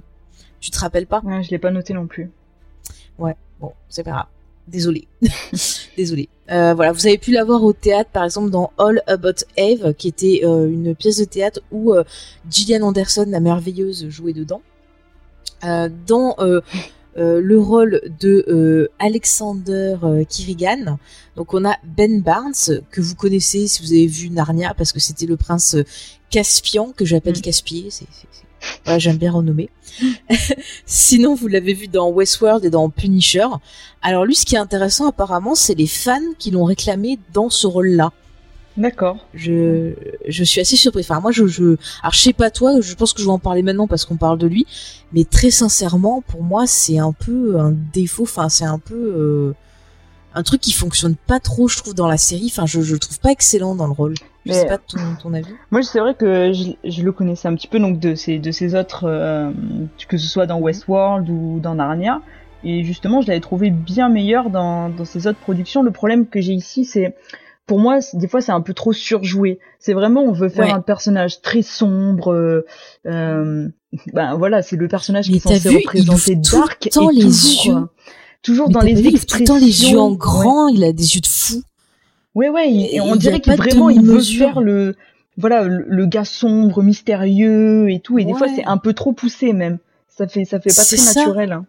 Tu 0.60 0.72
te 0.72 0.80
rappelles 0.80 1.08
pas? 1.08 1.22
Ouais, 1.24 1.44
je 1.44 1.50
l'ai 1.50 1.60
pas 1.60 1.72
noté 1.72 1.94
non 1.94 2.08
plus. 2.08 2.30
Bon, 3.60 3.74
c'est 3.90 4.04
pas 4.04 4.12
grave. 4.12 4.26
Désolé. 4.68 5.08
Désolé. 5.98 6.30
Euh, 6.52 6.74
voilà, 6.74 6.92
vous 6.92 7.06
avez 7.08 7.18
pu 7.18 7.32
la 7.32 7.44
voir 7.44 7.64
au 7.64 7.74
théâtre, 7.74 8.10
par 8.12 8.24
exemple, 8.24 8.50
dans 8.50 8.72
All 8.78 9.02
About 9.08 9.44
Eve, 9.58 9.94
qui 9.96 10.08
était 10.08 10.42
euh, 10.44 10.70
une 10.70 10.96
pièce 10.96 11.18
de 11.18 11.26
théâtre 11.26 11.60
où 11.72 11.94
euh, 11.94 12.04
Gillian 12.50 12.84
Anderson, 12.84 13.26
la 13.28 13.40
merveilleuse, 13.40 14.08
jouait 14.10 14.34
dedans. 14.34 14.62
Dans 15.62 16.38
le 17.20 17.60
rôle 17.60 18.02
de 18.20 18.46
euh, 18.48 18.88
Alexander 19.00 19.96
euh, 20.04 20.24
Kirigan, 20.24 20.98
donc 21.36 21.54
on 21.54 21.66
a 21.66 21.76
Ben 21.84 22.22
Barnes, 22.22 22.54
que 22.92 23.02
vous 23.02 23.16
connaissez 23.16 23.68
si 23.68 23.82
vous 23.82 23.92
avez 23.92 24.08
vu 24.08 24.30
Narnia, 24.30 24.74
parce 24.74 24.92
que 24.94 25.00
c'était 25.00 25.26
le 25.26 25.38
prince 25.38 25.76
euh, 25.76 25.84
Caspian, 26.30 26.94
que 26.96 27.06
j'appelle 27.06 27.38
Mm. 27.38 27.42
Caspier. 27.42 27.88
C'est- 27.90 28.06
Voilà, 28.84 29.00
j'aime 29.00 29.18
bien 29.18 29.32
renommer. 29.32 29.70
Sinon, 30.86 31.34
vous 31.36 31.48
l'avez 31.48 31.74
vu 31.74 31.88
dans 31.88 32.10
Westworld 32.10 32.66
et 32.66 32.70
dans 32.70 32.90
Punisher. 32.90 33.48
Alors 34.02 34.26
lui, 34.26 34.36
ce 34.36 34.46
qui 34.46 34.56
est 34.56 34.60
intéressant 34.60 35.08
apparemment, 35.08 35.56
c'est 35.56 35.76
les 35.76 35.88
fans 35.88 36.20
qui 36.38 36.52
l'ont 36.52 36.66
réclamé 36.66 37.20
dans 37.34 37.50
ce 37.50 37.68
rôle-là. 37.68 38.12
D'accord. 38.80 39.28
Je, 39.34 39.92
je 40.28 40.44
suis 40.44 40.62
assez 40.62 40.76
surpris. 40.78 41.02
Enfin, 41.02 41.20
moi, 41.20 41.32
je, 41.32 41.46
je, 41.48 41.76
alors 42.02 42.14
je 42.14 42.20
sais 42.20 42.34
pas 42.34 42.50
toi, 42.50 42.80
je 42.82 42.96
pense 42.96 43.14
que 43.14 43.20
je 43.22 43.26
vais 43.26 43.32
en 43.32 43.38
parler 43.38 43.62
maintenant 43.62 43.86
parce 43.88 44.06
qu'on 44.06 44.16
parle 44.16 44.38
de 44.40 44.48
lui, 44.48 44.66
mais 45.14 45.26
très 45.26 45.52
sincèrement, 45.52 46.22
pour 46.26 46.42
moi, 46.44 46.66
c'est 46.66 46.98
un 46.98 47.12
peu 47.12 47.60
un 47.60 47.74
défaut. 47.94 48.24
Enfin, 48.24 48.48
c'est 48.50 48.66
un 48.66 48.80
peu 48.80 48.96
euh, 48.96 49.54
un 50.34 50.44
truc 50.44 50.62
qui 50.62 50.72
fonctionne 50.72 51.16
pas 51.16 51.40
trop, 51.42 51.68
je 51.68 51.78
trouve, 51.78 51.94
dans 51.94 52.08
la 52.08 52.18
série. 52.18 52.48
Enfin, 52.52 52.66
je, 52.66 52.80
je 52.82 52.94
le 52.94 53.00
trouve 53.00 53.20
pas 53.20 53.32
excellent 53.32 53.76
dans 53.76 53.86
le 53.86 53.92
rôle. 53.94 54.16
Je 54.46 54.52
Mais- 54.54 54.62
sais 54.62 54.66
pas 54.68 54.78
ton, 54.78 54.98
ton 55.22 55.34
avis. 55.34 55.52
Moi, 55.72 55.84
c'est 55.84 56.00
vrai 56.00 56.14
que 56.16 56.54
je, 56.54 56.72
je 56.90 57.04
le 57.04 57.12
connaissais 57.12 57.50
un 57.50 57.56
petit 57.56 57.68
peu 57.68 57.80
donc 57.80 58.00
de 58.00 58.16
ces 58.16 58.40
de 58.40 58.52
ces 58.52 58.76
autres, 58.76 59.04
euh, 59.10 59.52
que 60.08 60.18
ce 60.18 60.28
soit 60.28 60.46
dans 60.48 60.60
Westworld 60.60 61.30
ou 61.30 61.60
dans 61.62 61.76
Narnia. 61.76 62.22
Et 62.64 62.84
justement, 62.86 63.22
je 63.22 63.28
l'avais 63.28 63.42
trouvé 63.42 63.70
bien 63.72 64.08
meilleur 64.08 64.50
dans 64.50 64.88
dans 64.88 65.04
ces 65.06 65.28
autres 65.28 65.40
productions. 65.40 65.84
Le 65.84 65.92
problème 65.92 66.26
que 66.28 66.40
j'ai 66.40 66.54
ici, 66.54 66.86
c'est 66.86 67.14
pour 67.70 67.80
moi, 67.80 68.00
des 68.14 68.28
fois, 68.28 68.42
c'est 68.42 68.52
un 68.52 68.62
peu 68.62 68.74
trop 68.74 68.92
surjoué. 68.94 69.60
C'est 69.80 69.94
vraiment, 69.94 70.24
on 70.24 70.32
veut 70.34 70.50
faire 70.50 70.66
Ouais. 70.66 70.72
un 70.74 70.82
personnage 70.82 71.42
très 71.42 71.62
sombre. 71.62 72.34
euh, 72.34 72.66
euh, 73.06 73.70
ben 74.14 74.36
voilà, 74.36 74.62
c'est 74.62 74.76
le 74.76 74.88
personnage 74.88 75.28
qui 75.30 75.36
est 75.38 75.40
censé 75.40 75.70
vu, 75.70 75.76
il 75.76 75.78
représenter 75.78 76.36
ouvre 76.36 76.42
tout 76.42 76.56
le 76.56 76.62
Dark 76.62 76.90
temps 76.92 77.10
et 77.12 77.14
les 77.16 77.22
toujours, 77.22 77.66
yeux. 77.66 77.88
toujours 78.42 78.68
Mais 78.68 78.74
dans 78.74 78.82
les 78.82 78.94
vu, 78.96 79.10
ouvre 79.10 79.26
tout 79.26 79.38
le 79.40 79.46
temps 79.46 79.58
les 79.58 79.62
yeux 79.92 80.00
en 80.00 80.12
expressions, 80.12 80.12
ouais. 80.12 80.18
grand, 80.18 80.68
il 80.68 80.84
a 80.84 80.92
des 80.92 81.16
yeux 81.16 81.22
de 81.22 81.28
fou. 81.28 81.62
Ouais, 82.36 82.50
ouais, 82.50 82.70
Et 82.72 83.00
on 83.02 83.14
il 83.16 83.20
dirait 83.20 83.40
qu'il 83.40 83.54
vraiment 83.54 83.90
il 83.90 84.02
veut 84.02 84.20
faire 84.22 84.62
le, 84.62 84.96
voilà, 85.38 85.64
le, 85.64 85.86
le 85.88 86.06
gars 86.08 86.26
sombre, 86.26 86.82
mystérieux 86.82 87.90
et 87.92 88.00
tout. 88.00 88.18
Et 88.20 88.26
des 88.26 88.34
fois, 88.34 88.48
c'est 88.56 88.66
un 88.66 88.78
peu 88.78 88.94
trop 88.94 89.14
poussé 89.14 89.54
même. 89.54 89.78
Ça 90.08 90.28
fait, 90.28 90.44
ça 90.46 90.60
fait 90.60 90.70
pas 90.76 90.84
très 90.84 90.98
ça. 90.98 91.20
naturel. 91.20 91.52
hein. 91.54 91.66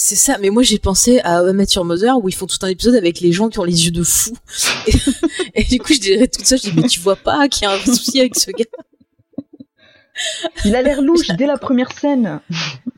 C'est 0.00 0.14
ça, 0.14 0.38
mais 0.38 0.50
moi 0.50 0.62
j'ai 0.62 0.78
pensé 0.78 1.18
à 1.24 1.42
Your 1.42 1.84
Mother 1.84 2.18
où 2.22 2.28
ils 2.28 2.34
font 2.34 2.46
tout 2.46 2.56
un 2.62 2.68
épisode 2.68 2.94
avec 2.94 3.18
les 3.18 3.32
gens 3.32 3.48
qui 3.48 3.58
ont 3.58 3.64
les 3.64 3.84
yeux 3.84 3.90
de 3.90 4.04
fou. 4.04 4.32
Et, 4.86 4.92
et 5.56 5.64
du 5.64 5.80
coup 5.80 5.92
je 5.92 5.98
dirais 5.98 6.28
tout 6.28 6.40
ça, 6.44 6.56
je 6.56 6.70
dis 6.70 6.72
mais 6.72 6.86
tu 6.86 7.00
vois 7.00 7.16
pas 7.16 7.48
qu'il 7.48 7.64
y 7.64 7.66
a 7.66 7.72
un 7.72 7.80
souci 7.80 8.20
avec 8.20 8.36
ce 8.36 8.52
gars. 8.52 8.64
Il 10.64 10.74
a 10.76 10.82
l'air 10.82 11.00
louche 11.02 11.28
dès 11.36 11.46
la 11.46 11.56
première 11.56 11.92
scène. 11.92 12.40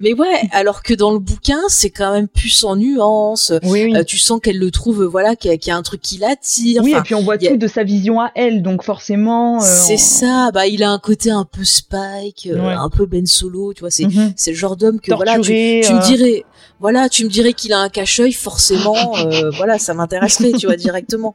Mais 0.01 0.15
ouais, 0.15 0.49
alors 0.53 0.83
que 0.83 0.95
dans 0.95 1.11
le 1.13 1.19
bouquin 1.19 1.61
c'est 1.69 1.91
quand 1.91 2.13
même 2.13 2.29
plus 2.29 2.65
en 2.65 2.77
nuance. 2.77 3.53
Oui, 3.65 3.85
oui. 3.85 3.97
Euh, 3.97 4.03
tu 4.05 4.17
sens 4.19 4.41
qu'elle 4.43 4.59
le 4.59 4.71
trouve, 4.71 5.05
voilà, 5.05 5.37
qu'il 5.37 5.51
y, 5.51 5.55
a- 5.55 5.57
qu'il 5.59 5.71
y 5.71 5.73
a 5.73 5.77
un 5.77 5.83
truc 5.83 6.01
qui 6.01 6.19
l'attire. 6.19 6.83
oui, 6.83 6.93
Enfin, 6.93 7.01
et 7.01 7.05
puis 7.05 7.15
on 7.15 7.23
voit 7.23 7.35
a- 7.35 7.39
tout 7.39 7.57
de 7.57 7.67
sa 7.67 7.85
vision 7.85 8.21
à 8.21 8.31
elle, 8.35 8.63
donc 8.63 8.83
forcément. 8.83 9.59
euh, 9.63 9.65
c'est 9.67 9.95
on- 9.95 9.99
ça. 9.99 10.51
Bah 10.53 10.67
il 10.67 10.83
a 10.83 10.91
un 10.91 10.99
côté 10.99 11.31
un 11.31 11.45
peu 11.45 11.65
Spike, 11.65 12.49
euh, 12.51 12.59
un 12.69 12.89
peu 12.89 13.07
Ben 13.07 13.27
Solo, 13.27 13.75
tu 13.75 13.81
vois. 13.81 13.91
C'est 13.91 14.05
Mhm. 14.07 14.33
c'est 14.37 14.53
le 14.53 14.57
genre 14.57 14.77
d'homme 14.77 15.01
que 15.01 15.13
voilà, 15.15 15.39
tu, 15.39 15.53
me 15.53 16.03
dirais, 16.07 16.45
voilà, 16.81 17.09
tu 17.09 17.25
me 17.25 17.29
dirais 17.31 17.53
qu'il 17.53 17.73
a 17.75 17.79
un 17.81 17.89
cache-œil, 17.91 18.33
forcément, 18.33 18.95
voilà, 19.59 19.79
ça 19.79 19.93
m'intéresserait, 19.95 20.53
tu 20.53 20.67
vois, 20.67 20.77
directement. 20.77 21.35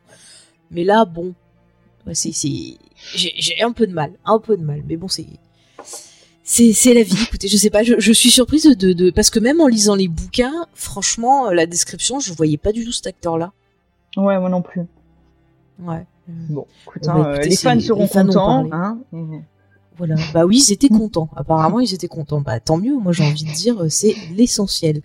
Mais 0.72 0.84
là, 0.84 1.06
bon, 1.06 1.34
c'est, 2.14 2.32
j'ai 3.14 3.62
un 3.62 3.72
peu 3.72 3.86
de 3.86 3.94
mal, 3.94 4.12
un 4.26 4.40
peu 4.40 4.58
de 4.58 4.64
mal, 4.64 4.82
mais 4.88 4.98
bon, 4.98 5.08
c'est, 5.08 5.26
c'est, 6.44 6.94
la 6.94 7.04
vie. 7.04 7.18
Écoutez, 7.24 7.48
je 7.48 7.58
sais 7.58 7.70
pas, 7.70 7.84
je, 7.84 7.96
je 7.98 8.14
suis 8.14 8.30
surprise 8.30 8.64
de, 8.64 8.94
de, 8.94 9.10
parce 9.10 9.30
que 9.30 9.40
même 9.40 9.60
en 9.62 9.68
lisant 9.68 9.96
les 9.96 10.08
bouquins, 10.08 10.68
franchement, 10.74 11.48
euh, 11.48 11.54
la 11.54 11.66
description, 11.66 12.20
je 12.20 12.34
voyais 12.34 12.58
pas 12.58 12.72
du 12.72 12.86
tout 12.86 12.92
cet 12.92 13.08
acteur-là. 13.08 13.52
Ouais, 14.16 14.40
moi 14.40 14.50
non 14.50 14.62
plus. 14.62 14.82
Ouais. 15.80 16.06
Bon, 16.28 16.66
écoute, 16.84 17.08
hein, 17.08 17.14
bah, 17.16 17.34
écoutez, 17.36 17.50
les 17.50 17.56
fans 17.56 17.80
seront 17.80 18.02
les 18.04 18.08
fans 18.08 18.22
ont 18.22 18.26
contents. 18.26 18.70
Hein. 18.72 19.00
Voilà. 19.98 20.16
Bah 20.34 20.46
oui, 20.46 20.64
ils 20.68 20.74
étaient 20.74 20.90
contents. 20.90 21.30
Apparemment, 21.36 21.80
ils 21.80 21.94
étaient 21.94 22.08
contents. 22.08 22.42
Bah 22.42 22.60
tant 22.60 22.78
mieux. 22.78 22.96
Moi, 22.96 23.14
j'ai 23.14 23.24
envie 23.24 23.46
de 23.46 23.52
dire, 23.52 23.78
c'est 23.90 24.16
l'essentiel. 24.36 25.02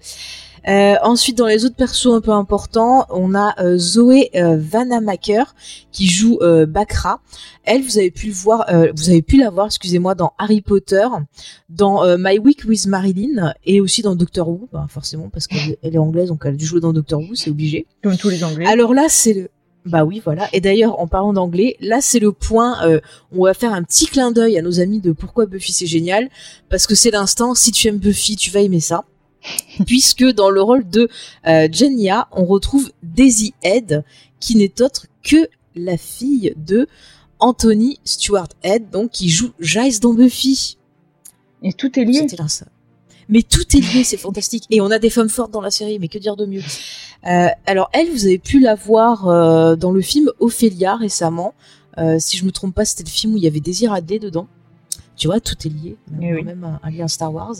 Euh, 0.68 0.94
ensuite, 1.02 1.38
dans 1.38 1.46
les 1.46 1.64
autres 1.64 1.76
persos 1.76 2.08
un 2.12 2.20
peu 2.20 2.32
importants, 2.32 3.06
on 3.10 3.34
a 3.34 3.54
euh, 3.60 3.78
Zoé 3.78 4.30
euh, 4.34 4.56
Vanamaker 4.58 5.54
qui 5.90 6.06
joue 6.06 6.38
euh, 6.42 6.66
Bakra. 6.66 7.20
Elle, 7.64 7.82
vous 7.82 7.98
avez 7.98 8.10
pu 8.10 8.26
le 8.26 8.32
voir, 8.32 8.66
euh, 8.68 8.92
vous 8.94 9.08
avez 9.10 9.22
pu 9.22 9.38
la 9.38 9.50
voir, 9.50 9.66
excusez-moi, 9.66 10.14
dans 10.14 10.32
Harry 10.38 10.60
Potter, 10.60 11.06
dans 11.68 12.04
euh, 12.04 12.16
My 12.18 12.38
Week 12.38 12.62
with 12.66 12.86
Marilyn 12.86 13.54
et 13.64 13.80
aussi 13.80 14.02
dans 14.02 14.16
Doctor 14.16 14.48
Who, 14.48 14.68
bah, 14.72 14.86
forcément 14.88 15.28
parce 15.30 15.46
qu'elle 15.46 15.76
elle 15.82 15.94
est 15.94 15.98
anglaise, 15.98 16.28
donc 16.28 16.42
elle 16.44 16.54
a 16.54 16.56
dû 16.56 16.66
jouer 16.66 16.80
dans 16.80 16.92
Doctor 16.92 17.20
Who, 17.20 17.34
c'est 17.34 17.50
obligé. 17.50 17.86
Comme 18.02 18.16
tous 18.16 18.28
les 18.28 18.44
Anglais. 18.44 18.66
Alors 18.66 18.94
là, 18.94 19.06
c'est 19.08 19.34
le. 19.34 19.48
Bah 19.86 20.04
oui, 20.04 20.20
voilà. 20.22 20.46
Et 20.52 20.60
d'ailleurs, 20.60 21.00
en 21.00 21.06
parlant 21.06 21.32
d'anglais, 21.32 21.78
là, 21.80 22.02
c'est 22.02 22.18
le 22.18 22.32
point. 22.32 22.86
euh, 22.86 23.00
on 23.34 23.44
va 23.44 23.54
faire 23.54 23.72
un 23.72 23.82
petit 23.82 24.04
clin 24.06 24.30
d'œil 24.30 24.58
à 24.58 24.62
nos 24.62 24.78
amis 24.78 25.00
de 25.00 25.12
Pourquoi 25.12 25.46
Buffy 25.46 25.72
c'est 25.72 25.86
génial, 25.86 26.28
parce 26.68 26.86
que 26.86 26.94
c'est 26.94 27.10
l'instant. 27.10 27.54
Si 27.54 27.72
tu 27.72 27.88
aimes 27.88 27.96
Buffy, 27.96 28.36
tu 28.36 28.50
vas 28.50 28.60
aimer 28.60 28.80
ça, 28.80 29.04
puisque 29.86 30.24
dans 30.24 30.50
le 30.50 30.62
rôle 30.62 30.88
de 30.88 31.08
euh, 31.46 31.68
Jenya, 31.70 32.28
on 32.32 32.44
retrouve 32.44 32.90
Daisy 33.02 33.54
Head, 33.62 34.04
qui 34.38 34.56
n'est 34.56 34.80
autre 34.80 35.06
que 35.22 35.48
la 35.74 35.96
fille 35.96 36.54
de 36.56 36.88
Anthony 37.38 37.98
Stewart 38.04 38.48
Head, 38.62 38.90
donc 38.90 39.10
qui 39.10 39.28
joue 39.28 39.50
Giles 39.60 40.00
dans 40.00 40.14
Buffy. 40.14 40.76
Et 41.62 41.72
tout 41.72 41.98
est 41.98 42.04
lié. 42.04 42.20
C'était 42.20 42.36
là, 42.36 42.48
ça. 42.48 42.66
Mais 43.28 43.42
tout 43.42 43.76
est 43.76 43.80
lié, 43.80 44.02
c'est 44.02 44.16
fantastique. 44.16 44.64
Et 44.70 44.80
on 44.80 44.90
a 44.90 44.98
des 44.98 45.08
femmes 45.08 45.28
fortes 45.28 45.52
dans 45.52 45.60
la 45.60 45.70
série, 45.70 45.98
mais 45.98 46.08
que 46.08 46.18
dire 46.18 46.36
de 46.36 46.46
mieux 46.46 46.62
Euh, 47.26 47.48
Alors 47.66 47.88
elle, 47.92 48.10
vous 48.10 48.26
avez 48.26 48.38
pu 48.38 48.60
la 48.60 48.74
voir 48.74 49.28
euh, 49.28 49.76
dans 49.76 49.92
le 49.92 50.00
film 50.00 50.30
Ophélia 50.40 50.96
récemment. 50.96 51.54
Euh, 51.98 52.16
si 52.18 52.36
je 52.36 52.44
me 52.44 52.50
trompe 52.50 52.74
pas, 52.74 52.84
c'était 52.84 53.04
le 53.04 53.10
film 53.10 53.34
où 53.34 53.36
il 53.36 53.42
y 53.42 53.46
avait 53.46 53.60
Daisy 53.60 53.86
Radley 53.86 54.18
dedans. 54.18 54.48
Tu 55.20 55.26
vois, 55.26 55.38
tout 55.38 55.54
est 55.66 55.68
lié, 55.68 55.98
même, 56.10 56.34
oui. 56.34 56.42
même 56.42 56.64
un, 56.64 56.80
un 56.82 56.90
lien 56.90 57.06
Star 57.06 57.30
Wars. 57.30 57.54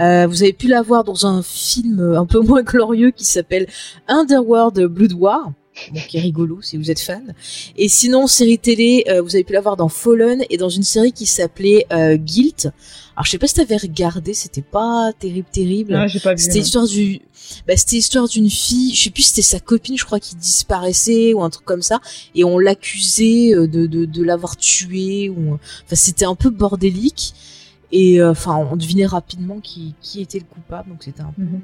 Euh, 0.00 0.26
vous 0.26 0.42
avez 0.42 0.54
pu 0.54 0.66
la 0.66 0.80
voir 0.80 1.04
dans 1.04 1.26
un 1.26 1.42
film 1.42 2.00
un 2.16 2.24
peu 2.24 2.40
moins 2.48 2.62
glorieux 2.62 3.10
qui 3.10 3.26
s'appelle 3.26 3.66
Underworld 4.08 4.82
Blood 4.86 5.12
War. 5.12 5.52
Bon, 5.92 6.00
qui 6.08 6.16
est 6.18 6.20
rigolo 6.20 6.60
si 6.62 6.76
vous 6.76 6.90
êtes 6.90 7.00
fan. 7.00 7.34
Et 7.76 7.88
sinon, 7.88 8.26
série 8.26 8.58
télé, 8.58 9.04
euh, 9.08 9.22
vous 9.22 9.34
avez 9.34 9.44
pu 9.44 9.52
la 9.52 9.60
voir 9.60 9.76
dans 9.76 9.88
Fallen 9.88 10.44
et 10.50 10.56
dans 10.56 10.68
une 10.68 10.82
série 10.82 11.12
qui 11.12 11.26
s'appelait 11.26 11.86
euh, 11.92 12.16
Guilt. 12.16 12.68
Alors 13.16 13.24
je 13.24 13.30
sais 13.30 13.38
pas 13.38 13.46
si 13.46 13.54
t'avais 13.54 13.78
regardé, 13.78 14.34
c'était 14.34 14.60
pas 14.62 15.10
terrible, 15.18 15.48
terrible. 15.50 15.94
Ah, 15.94 16.06
j'ai 16.06 16.20
pas 16.20 16.34
vu. 16.34 16.38
C'était 16.42 16.58
l'histoire 16.58 16.86
du, 16.86 17.22
bah, 17.66 17.74
c'était 17.76 17.96
l'histoire 17.96 18.28
d'une 18.28 18.50
fille, 18.50 18.94
je 18.94 19.04
sais 19.04 19.10
plus 19.10 19.22
si 19.22 19.28
c'était 19.30 19.42
sa 19.42 19.58
copine, 19.58 19.96
je 19.96 20.04
crois, 20.04 20.20
qui 20.20 20.36
disparaissait 20.36 21.32
ou 21.32 21.42
un 21.42 21.48
truc 21.48 21.64
comme 21.64 21.80
ça, 21.80 22.00
et 22.34 22.44
on 22.44 22.58
l'accusait 22.58 23.54
euh, 23.54 23.66
de, 23.66 23.86
de, 23.86 24.04
de 24.04 24.22
l'avoir 24.22 24.58
tuée 24.58 25.30
ou, 25.30 25.54
enfin, 25.54 25.96
c'était 25.96 26.26
un 26.26 26.34
peu 26.34 26.50
bordélique, 26.50 27.32
et 27.90 28.20
euh, 28.20 28.32
enfin, 28.32 28.56
on 28.70 28.76
devinait 28.76 29.06
rapidement 29.06 29.60
qui, 29.60 29.94
qui 30.02 30.20
était 30.20 30.38
le 30.38 30.44
coupable, 30.44 30.90
donc 30.90 31.02
c'était 31.02 31.22
un 31.22 31.32
peu, 31.34 31.42
euh, 31.42 31.58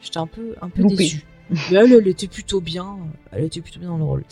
j'étais 0.00 0.18
un 0.18 0.26
peu, 0.26 0.54
un 0.62 0.70
peu 0.70 0.82
Loupé. 0.82 0.96
déçu. 0.96 1.24
Elle, 1.70 1.92
elle 1.92 2.08
était 2.08 2.28
plutôt 2.28 2.60
bien, 2.60 2.96
elle 3.30 3.44
était 3.44 3.60
plutôt 3.60 3.80
bien 3.80 3.90
dans 3.90 3.98
le 3.98 4.04
rôle. 4.04 4.24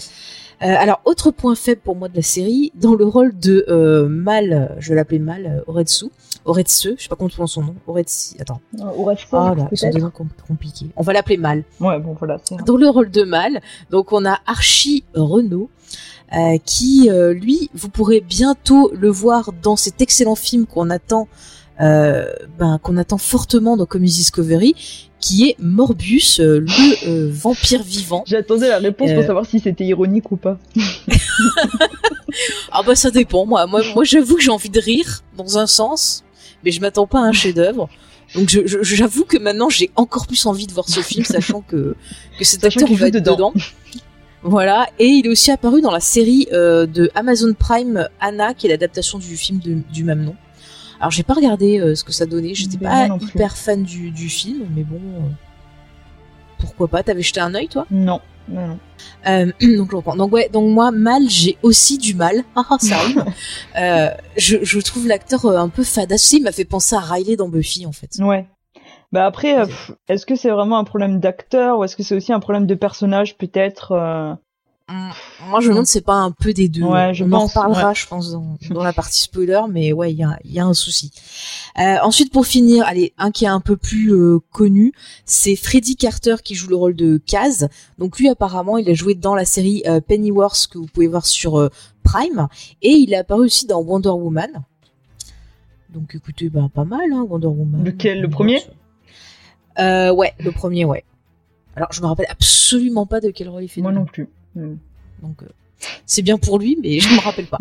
Euh, 0.63 0.67
alors, 0.79 1.01
autre 1.07 1.31
point 1.31 1.55
faible 1.55 1.81
pour 1.83 1.97
moi 1.97 2.09
de 2.09 2.17
la 2.17 2.23
série, 2.23 2.71
dans 2.75 2.95
le 2.95 3.05
rôle 3.07 3.39
de 3.39 3.65
euh, 3.69 4.09
Mal, 4.09 4.77
je 4.79 4.91
vais 4.91 4.95
l'appeler 4.95 5.19
Mal, 5.19 5.47
euh, 5.47 5.61
Oretsu, 5.67 6.07
Oretsu, 6.45 6.95
je 6.99 7.03
sais 7.03 7.09
pas 7.09 7.17
comment 7.17 7.29
on 7.29 7.33
prononce 7.35 7.53
son 7.53 7.63
nom, 7.63 7.75
Oretsu, 7.87 8.35
attends, 8.41 8.61
Euh, 8.79 8.85
Orelsan, 8.85 9.27
ah 9.33 9.55
là, 9.55 9.69
c'est 9.73 9.87
peut-être. 9.87 9.95
des 9.97 10.03
noms 10.03 10.11
com- 10.11 10.29
compliqués. 10.47 10.89
On 10.97 11.03
va 11.03 11.13
l'appeler 11.15 11.39
Mal. 11.39 11.65
Ouais, 11.81 11.99
bon, 11.99 12.15
voilà. 12.19 12.39
Dans 12.67 12.77
le 12.77 12.89
rôle 12.91 13.11
de 13.11 13.23
Mal, 13.23 13.61
donc 13.91 14.13
on 14.13 14.25
a 14.27 14.39
Archie 14.47 15.05
Renault, 15.15 15.71
euh, 16.37 16.59
qui, 16.65 17.09
euh, 17.11 17.33
lui, 17.33 17.71
vous 17.75 17.89
pourrez 17.89 18.21
bientôt 18.21 18.91
le 18.95 19.09
voir 19.09 19.53
dans 19.63 19.77
cet 19.77 20.01
excellent 20.03 20.35
film 20.37 20.67
qu'on 20.67 20.91
attend, 20.91 21.27
ben, 21.81 22.79
qu'on 22.83 22.97
attend 22.97 23.19
fortement 23.19 23.77
dans 23.77 23.87
Comedy 23.87 24.13
Discovery, 24.13 24.75
qui 25.21 25.49
est 25.49 25.57
Morbius, 25.59 26.41
euh, 26.41 26.61
le 26.61 27.09
euh, 27.09 27.31
vampire 27.33 27.83
vivant. 27.83 28.23
J'attendais 28.27 28.69
la 28.69 28.79
réponse 28.79 29.11
pour 29.11 29.21
Euh. 29.23 29.27
savoir 29.27 29.47
si 29.47 29.61
c'était 29.61 29.85
ironique 29.85 30.31
ou 30.33 30.37
pas. 30.37 30.59
Ah 32.73 32.83
bah 32.87 32.95
ça 32.95 33.11
dépend. 33.11 33.45
Moi, 33.47 33.67
moi, 33.67 33.83
moi 33.95 34.05
j'avoue 34.05 34.37
que 34.37 34.43
j'ai 34.43 34.51
envie 34.51 34.71
de 34.71 34.81
rire 34.81 35.23
dans 35.37 35.59
un 35.59 35.67
sens, 35.67 36.23
mais 36.65 36.71
je 36.71 36.81
m'attends 36.81 37.07
pas 37.07 37.19
à 37.21 37.23
un 37.25 37.33
chef-d'œuvre. 37.33 37.89
Donc 38.35 38.49
je- 38.49 38.65
je- 38.67 38.83
j'avoue 38.83 39.25
que 39.25 39.37
maintenant 39.39 39.69
j'ai 39.69 39.91
encore 39.97 40.27
plus 40.29 40.47
envie 40.47 40.67
de 40.69 40.73
voir 40.73 40.89
ce 40.89 41.01
film, 41.01 41.25
sachant 41.25 41.63
que 41.63 41.97
que 42.39 42.45
cet 42.45 42.61
Sachant 42.63 42.77
acteur 42.81 42.89
qu'il 42.89 42.99
va 42.99 43.09
être 43.09 43.15
dedans. 43.15 43.53
dedans. 43.53 43.53
Voilà, 44.43 44.89
et 44.99 45.07
il 45.07 45.27
est 45.27 45.29
aussi 45.29 45.51
apparu 45.51 45.83
dans 45.83 45.91
la 45.91 46.01
série 46.01 46.47
euh, 46.53 46.87
de 46.87 47.11
Amazon 47.15 47.53
Prime 47.53 48.09
Anna, 48.21 48.55
qui 48.55 48.67
est 48.69 48.71
l'adaptation 48.71 49.19
du 49.19 49.37
film 49.37 49.59
de- 49.59 49.79
du 49.93 50.05
même 50.05 50.23
nom. 50.25 50.37
Alors 51.01 51.11
j'ai 51.11 51.23
pas 51.23 51.35
regardé 51.35 51.81
euh, 51.81 51.95
ce 51.95 52.05
que 52.05 52.13
ça 52.13 52.27
donnait, 52.27 52.55
j'étais 52.55 52.77
pas 52.79 53.07
hyper 53.21 53.57
fan 53.57 53.83
du, 53.83 54.11
du 54.11 54.29
film, 54.29 54.67
mais 54.77 54.83
bon, 54.85 54.97
euh, 54.97 55.31
pourquoi 56.59 56.89
pas? 56.89 57.03
T'avais 57.03 57.23
jeté 57.23 57.41
un 57.41 57.55
œil 57.55 57.69
toi? 57.69 57.87
Non, 57.91 58.21
non, 58.49 58.67
non. 58.69 58.79
euh, 59.27 59.47
donc, 59.79 59.91
je 59.91 59.97
reprends. 59.97 60.15
donc 60.17 60.31
ouais, 60.33 60.51
donc 60.53 60.71
moi 60.71 60.91
mal, 60.91 61.23
j'ai 61.29 61.57
aussi 61.63 61.97
du 61.99 62.15
mal. 62.15 62.45
Ah 62.55 62.65
ah, 62.71 62.77
ça. 62.79 62.97
Euh, 63.79 64.11
je, 64.37 64.59
je 64.63 64.81
trouve 64.81 65.07
l'acteur 65.09 65.47
un 65.47 65.69
peu 65.71 65.85
fadasse. 65.85 66.33
Il 66.33 66.43
m'a 66.43 66.53
fait 66.53 66.65
penser 66.67 66.95
à 66.97 67.01
Riley 67.01 67.37
dans 67.37 67.49
Buffy 67.49 67.87
en 67.87 67.93
fait. 67.93 68.11
Ouais. 68.19 68.47
Bah 69.13 69.25
après, 69.27 69.57
est-ce 70.09 70.27
que 70.27 70.37
c'est 70.37 70.51
vraiment 70.51 70.79
un 70.79 70.85
problème 70.85 71.19
d'acteur 71.19 71.79
ou 71.79 71.85
est-ce 71.85 71.97
que 71.97 72.03
c'est 72.03 72.15
aussi 72.15 72.33
un 72.33 72.41
problème 72.41 72.67
de 72.67 72.75
personnage 72.75 73.37
peut-être. 73.39 74.37
Moi 75.49 75.61
je 75.61 75.67
me 75.67 75.73
demande 75.73 75.87
c'est 75.87 76.01
pas 76.01 76.15
un 76.15 76.33
peu 76.33 76.53
des 76.53 76.69
deux. 76.69 76.83
Ouais, 76.83 77.15
je 77.15 77.25
On 77.25 77.29
en 77.29 77.41
pense, 77.41 77.51
reparlera, 77.51 77.95
je 77.95 78.07
pense, 78.07 78.33
dans, 78.33 78.57
dans 78.71 78.83
la 78.83 78.93
partie 78.93 79.21
spoiler, 79.21 79.61
mais 79.71 79.93
ouais, 79.93 80.13
il 80.13 80.19
y 80.19 80.25
a, 80.25 80.39
y 80.45 80.59
a 80.59 80.67
un 80.67 80.75
souci. 80.75 81.13
Euh, 81.79 81.97
ensuite, 82.03 82.33
pour 82.33 82.47
finir, 82.47 82.85
allez, 82.87 83.13
un 83.17 83.31
qui 83.31 83.45
est 83.45 83.49
un 83.49 83.61
peu 83.61 83.77
plus 83.77 84.13
euh, 84.13 84.39
connu, 84.51 84.93
c'est 85.25 85.55
Freddy 85.55 85.97
Carter 85.97 86.37
qui 86.43 86.55
joue 86.55 86.69
le 86.69 86.77
rôle 86.77 86.97
de 86.97 87.19
Kaz. 87.25 87.69
Donc 87.99 88.19
lui, 88.19 88.29
apparemment, 88.29 88.79
il 88.79 88.91
a 88.91 88.95
joué 88.95 89.15
dans 89.15 89.35
la 89.35 89.45
série 89.45 89.83
euh, 89.87 90.01
Pennyworth 90.01 90.67
que 90.71 90.79
vous 90.79 90.87
pouvez 90.87 91.07
voir 91.07 91.25
sur 91.25 91.71
Prime, 92.03 92.49
et 92.83 92.91
il 92.91 93.13
est 93.13 93.17
apparu 93.17 93.45
aussi 93.45 93.67
dans 93.67 93.81
Wonder 93.81 94.09
Woman. 94.11 94.65
Donc 95.91 96.15
écoutez, 96.15 96.49
bah 96.49 96.69
pas 96.73 96.85
mal, 96.85 97.13
hein, 97.13 97.27
Wonder 97.29 97.49
Woman. 97.49 97.85
Lequel, 97.85 98.21
le 98.21 98.29
premier 98.29 98.63
euh, 99.79 100.13
Ouais, 100.13 100.35
le 100.39 100.53
premier, 100.53 100.85
ouais. 100.85 101.05
Alors 101.77 101.93
je 101.93 102.01
me 102.01 102.07
rappelle 102.07 102.27
absolument 102.29 103.07
pas 103.07 103.21
de 103.21 103.31
quel 103.31 103.49
rôle 103.49 103.65
il 103.65 103.69
fait. 103.69 103.81
Moi 103.81 103.93
non 103.93 104.05
plus. 104.05 104.29
Mm. 104.55 104.75
Donc 105.23 105.43
euh, 105.43 105.47
c'est 106.07 106.23
bien 106.23 106.39
pour 106.39 106.59
lui, 106.59 106.77
mais 106.83 107.01
je 107.01 107.09
me 107.09 107.21
rappelle 107.21 107.47
pas. 107.47 107.59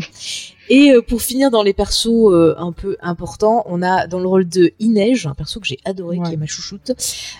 Et 0.69 0.91
euh, 0.91 1.01
pour 1.01 1.21
finir 1.21 1.49
dans 1.51 1.63
les 1.63 1.73
persos 1.73 2.07
euh, 2.31 2.53
un 2.57 2.71
peu 2.71 2.95
importants, 3.01 3.63
on 3.65 3.81
a 3.81 4.05
dans 4.07 4.19
le 4.19 4.27
rôle 4.27 4.47
de 4.47 4.71
Inej, 4.79 5.25
un 5.25 5.33
perso 5.33 5.59
que 5.59 5.65
j'ai 5.67 5.79
adoré, 5.85 6.17
Ouais. 6.17 6.27
qui 6.27 6.33
est 6.35 6.37
ma 6.37 6.45
chouchoute. 6.45 6.91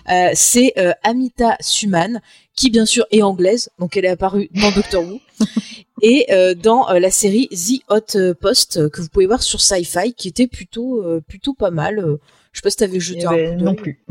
Euh, 0.09 0.29
c'est 0.33 0.73
euh, 0.77 0.93
Amita 1.03 1.55
Suman, 1.59 2.21
qui 2.55 2.69
bien 2.71 2.85
sûr 2.85 3.05
est 3.11 3.21
anglaise, 3.21 3.69
donc 3.77 3.95
elle 3.97 4.05
est 4.05 4.09
apparue 4.09 4.49
dans 4.55 4.71
Doctor 4.71 5.03
Who 5.03 5.19
et 6.01 6.27
dans 6.61 6.87
la 6.91 7.11
série 7.11 7.47
The 7.49 7.83
Hot 7.89 8.33
Post 8.39 8.89
que 8.89 9.01
vous 9.01 9.09
pouvez 9.09 9.27
voir 9.27 9.43
sur 9.43 9.61
Sci-Fi, 9.61 10.13
qui 10.13 10.27
était 10.29 10.47
plutôt 10.47 11.03
plutôt 11.27 11.53
pas 11.53 11.71
mal. 11.71 12.17
Je 12.51 12.59
sais 12.59 12.61
pas 12.63 12.69
si 12.69 12.77
t'avais 12.77 12.99
jeté 12.99 13.21
Eh 13.23 13.25
un 13.27 13.31
ben, 13.31 13.57
coup 13.57 13.63
non 13.63 13.75
plus. 13.75 14.01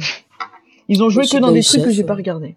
Ils 0.89 1.03
ont 1.03 1.11
joué 1.11 1.27
que 1.27 1.37
dans 1.39 1.49
de 1.49 1.55
des 1.55 1.63
trucs 1.63 1.83
que 1.83 1.91
j'ai 1.91 2.05
pas 2.05 2.15
regardé. 2.15 2.57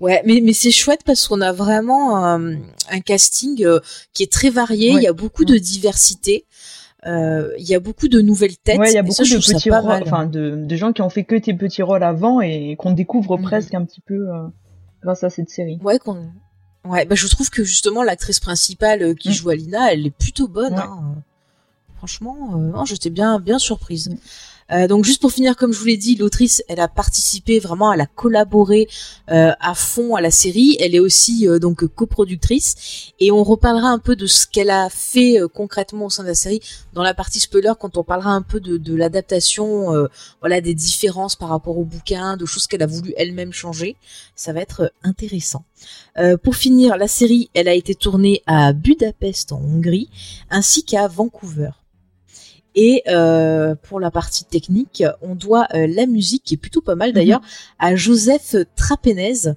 Ouais, 0.00 0.22
mais, 0.24 0.40
mais 0.42 0.52
c'est 0.54 0.70
chouette 0.70 1.02
parce 1.04 1.28
qu'on 1.28 1.40
a 1.42 1.52
vraiment 1.52 2.16
un, 2.24 2.54
un 2.90 3.00
casting 3.04 3.64
euh, 3.64 3.80
qui 4.14 4.22
est 4.22 4.32
très 4.32 4.50
varié. 4.50 4.94
Ouais. 4.94 5.00
Il 5.00 5.04
y 5.04 5.06
a 5.08 5.12
beaucoup 5.12 5.44
de 5.44 5.56
diversité. 5.58 6.46
Euh, 7.06 7.50
il 7.58 7.66
y 7.68 7.74
a 7.74 7.80
beaucoup 7.80 8.08
de 8.08 8.20
nouvelles 8.20 8.56
têtes. 8.58 8.78
Ouais, 8.78 8.90
il 8.90 8.94
y 8.94 8.98
a 8.98 9.02
beaucoup 9.02 9.14
ça, 9.14 9.22
de 9.24 9.38
petits 9.40 9.70
rôles, 9.70 10.02
enfin 10.02 10.26
de, 10.26 10.64
de 10.66 10.76
gens 10.76 10.92
qui 10.92 11.00
ont 11.02 11.08
fait 11.10 11.24
que 11.24 11.34
tes 11.36 11.54
petits 11.54 11.82
rôles 11.82 12.02
avant 12.02 12.40
et 12.42 12.76
qu'on 12.78 12.92
découvre 12.92 13.36
Mhm. 13.38 13.44
presque 13.44 13.74
un 13.74 13.84
petit 13.84 14.00
peu 14.02 14.28
euh, 14.28 14.42
grâce 15.02 15.22
à 15.24 15.30
cette 15.30 15.48
série. 15.48 15.78
Ouais, 15.82 15.98
qu'on... 15.98 16.28
ouais, 16.84 17.06
bah 17.06 17.14
je 17.14 17.26
trouve 17.26 17.48
que 17.48 17.64
justement 17.64 18.02
l'actrice 18.02 18.38
principale 18.40 19.02
euh, 19.02 19.14
qui 19.14 19.30
Mm. 19.30 19.32
joue 19.32 19.48
Alina, 19.50 19.92
elle 19.92 20.06
est 20.06 20.10
plutôt 20.10 20.46
bonne. 20.48 20.74
Ouais. 20.74 20.80
hein. 20.80 21.14
Franchement, 21.96 22.36
euh, 22.54 22.56
non, 22.58 22.84
j'étais 22.84 23.10
bien, 23.10 23.38
bien 23.38 23.58
surprise. 23.58 24.08
Mm. 24.10 24.16
Euh, 24.72 24.86
donc 24.86 25.04
juste 25.04 25.20
pour 25.20 25.32
finir, 25.32 25.56
comme 25.56 25.72
je 25.72 25.78
vous 25.78 25.86
l'ai 25.86 25.96
dit, 25.96 26.16
l'autrice, 26.16 26.62
elle 26.68 26.80
a 26.80 26.88
participé 26.88 27.58
vraiment, 27.58 27.92
elle 27.92 28.00
a 28.00 28.06
collaboré 28.06 28.88
euh, 29.30 29.52
à 29.60 29.74
fond 29.74 30.14
à 30.14 30.20
la 30.20 30.30
série. 30.30 30.76
Elle 30.80 30.94
est 30.94 31.00
aussi 31.00 31.48
euh, 31.48 31.58
donc 31.58 31.84
coproductrice 31.86 33.12
et 33.18 33.30
on 33.30 33.42
reparlera 33.42 33.88
un 33.88 33.98
peu 33.98 34.16
de 34.16 34.26
ce 34.26 34.46
qu'elle 34.46 34.70
a 34.70 34.88
fait 34.90 35.40
euh, 35.40 35.48
concrètement 35.48 36.06
au 36.06 36.10
sein 36.10 36.22
de 36.22 36.28
la 36.28 36.34
série 36.34 36.60
dans 36.92 37.02
la 37.02 37.14
partie 37.14 37.40
spoiler 37.40 37.72
quand 37.78 37.96
on 37.96 38.04
parlera 38.04 38.30
un 38.30 38.42
peu 38.42 38.60
de, 38.60 38.76
de 38.76 38.94
l'adaptation, 38.94 39.94
euh, 39.94 40.08
voilà, 40.40 40.60
des 40.60 40.74
différences 40.74 41.36
par 41.36 41.48
rapport 41.48 41.78
au 41.78 41.84
bouquin, 41.84 42.36
de 42.36 42.46
choses 42.46 42.66
qu'elle 42.66 42.82
a 42.82 42.86
voulu 42.86 43.12
elle-même 43.16 43.52
changer. 43.52 43.96
Ça 44.34 44.52
va 44.52 44.60
être 44.60 44.92
intéressant. 45.02 45.64
Pour 46.42 46.56
finir, 46.56 46.98
la 46.98 47.08
série, 47.08 47.48
elle 47.54 47.68
a 47.68 47.74
été 47.74 47.94
tournée 47.94 48.42
à 48.46 48.72
Budapest 48.74 49.52
en 49.52 49.60
Hongrie 49.60 50.10
ainsi 50.50 50.84
qu'à 50.84 51.08
Vancouver. 51.08 51.70
Et 52.74 53.02
euh, 53.08 53.74
pour 53.82 54.00
la 54.00 54.10
partie 54.10 54.44
technique, 54.44 55.02
on 55.22 55.34
doit 55.34 55.66
euh, 55.74 55.86
la 55.86 56.06
musique, 56.06 56.44
qui 56.44 56.54
est 56.54 56.58
plutôt 56.58 56.80
pas 56.80 56.94
mal 56.94 57.12
d'ailleurs, 57.12 57.40
à 57.78 57.96
Joseph 57.96 58.54
Trapenez, 58.76 59.54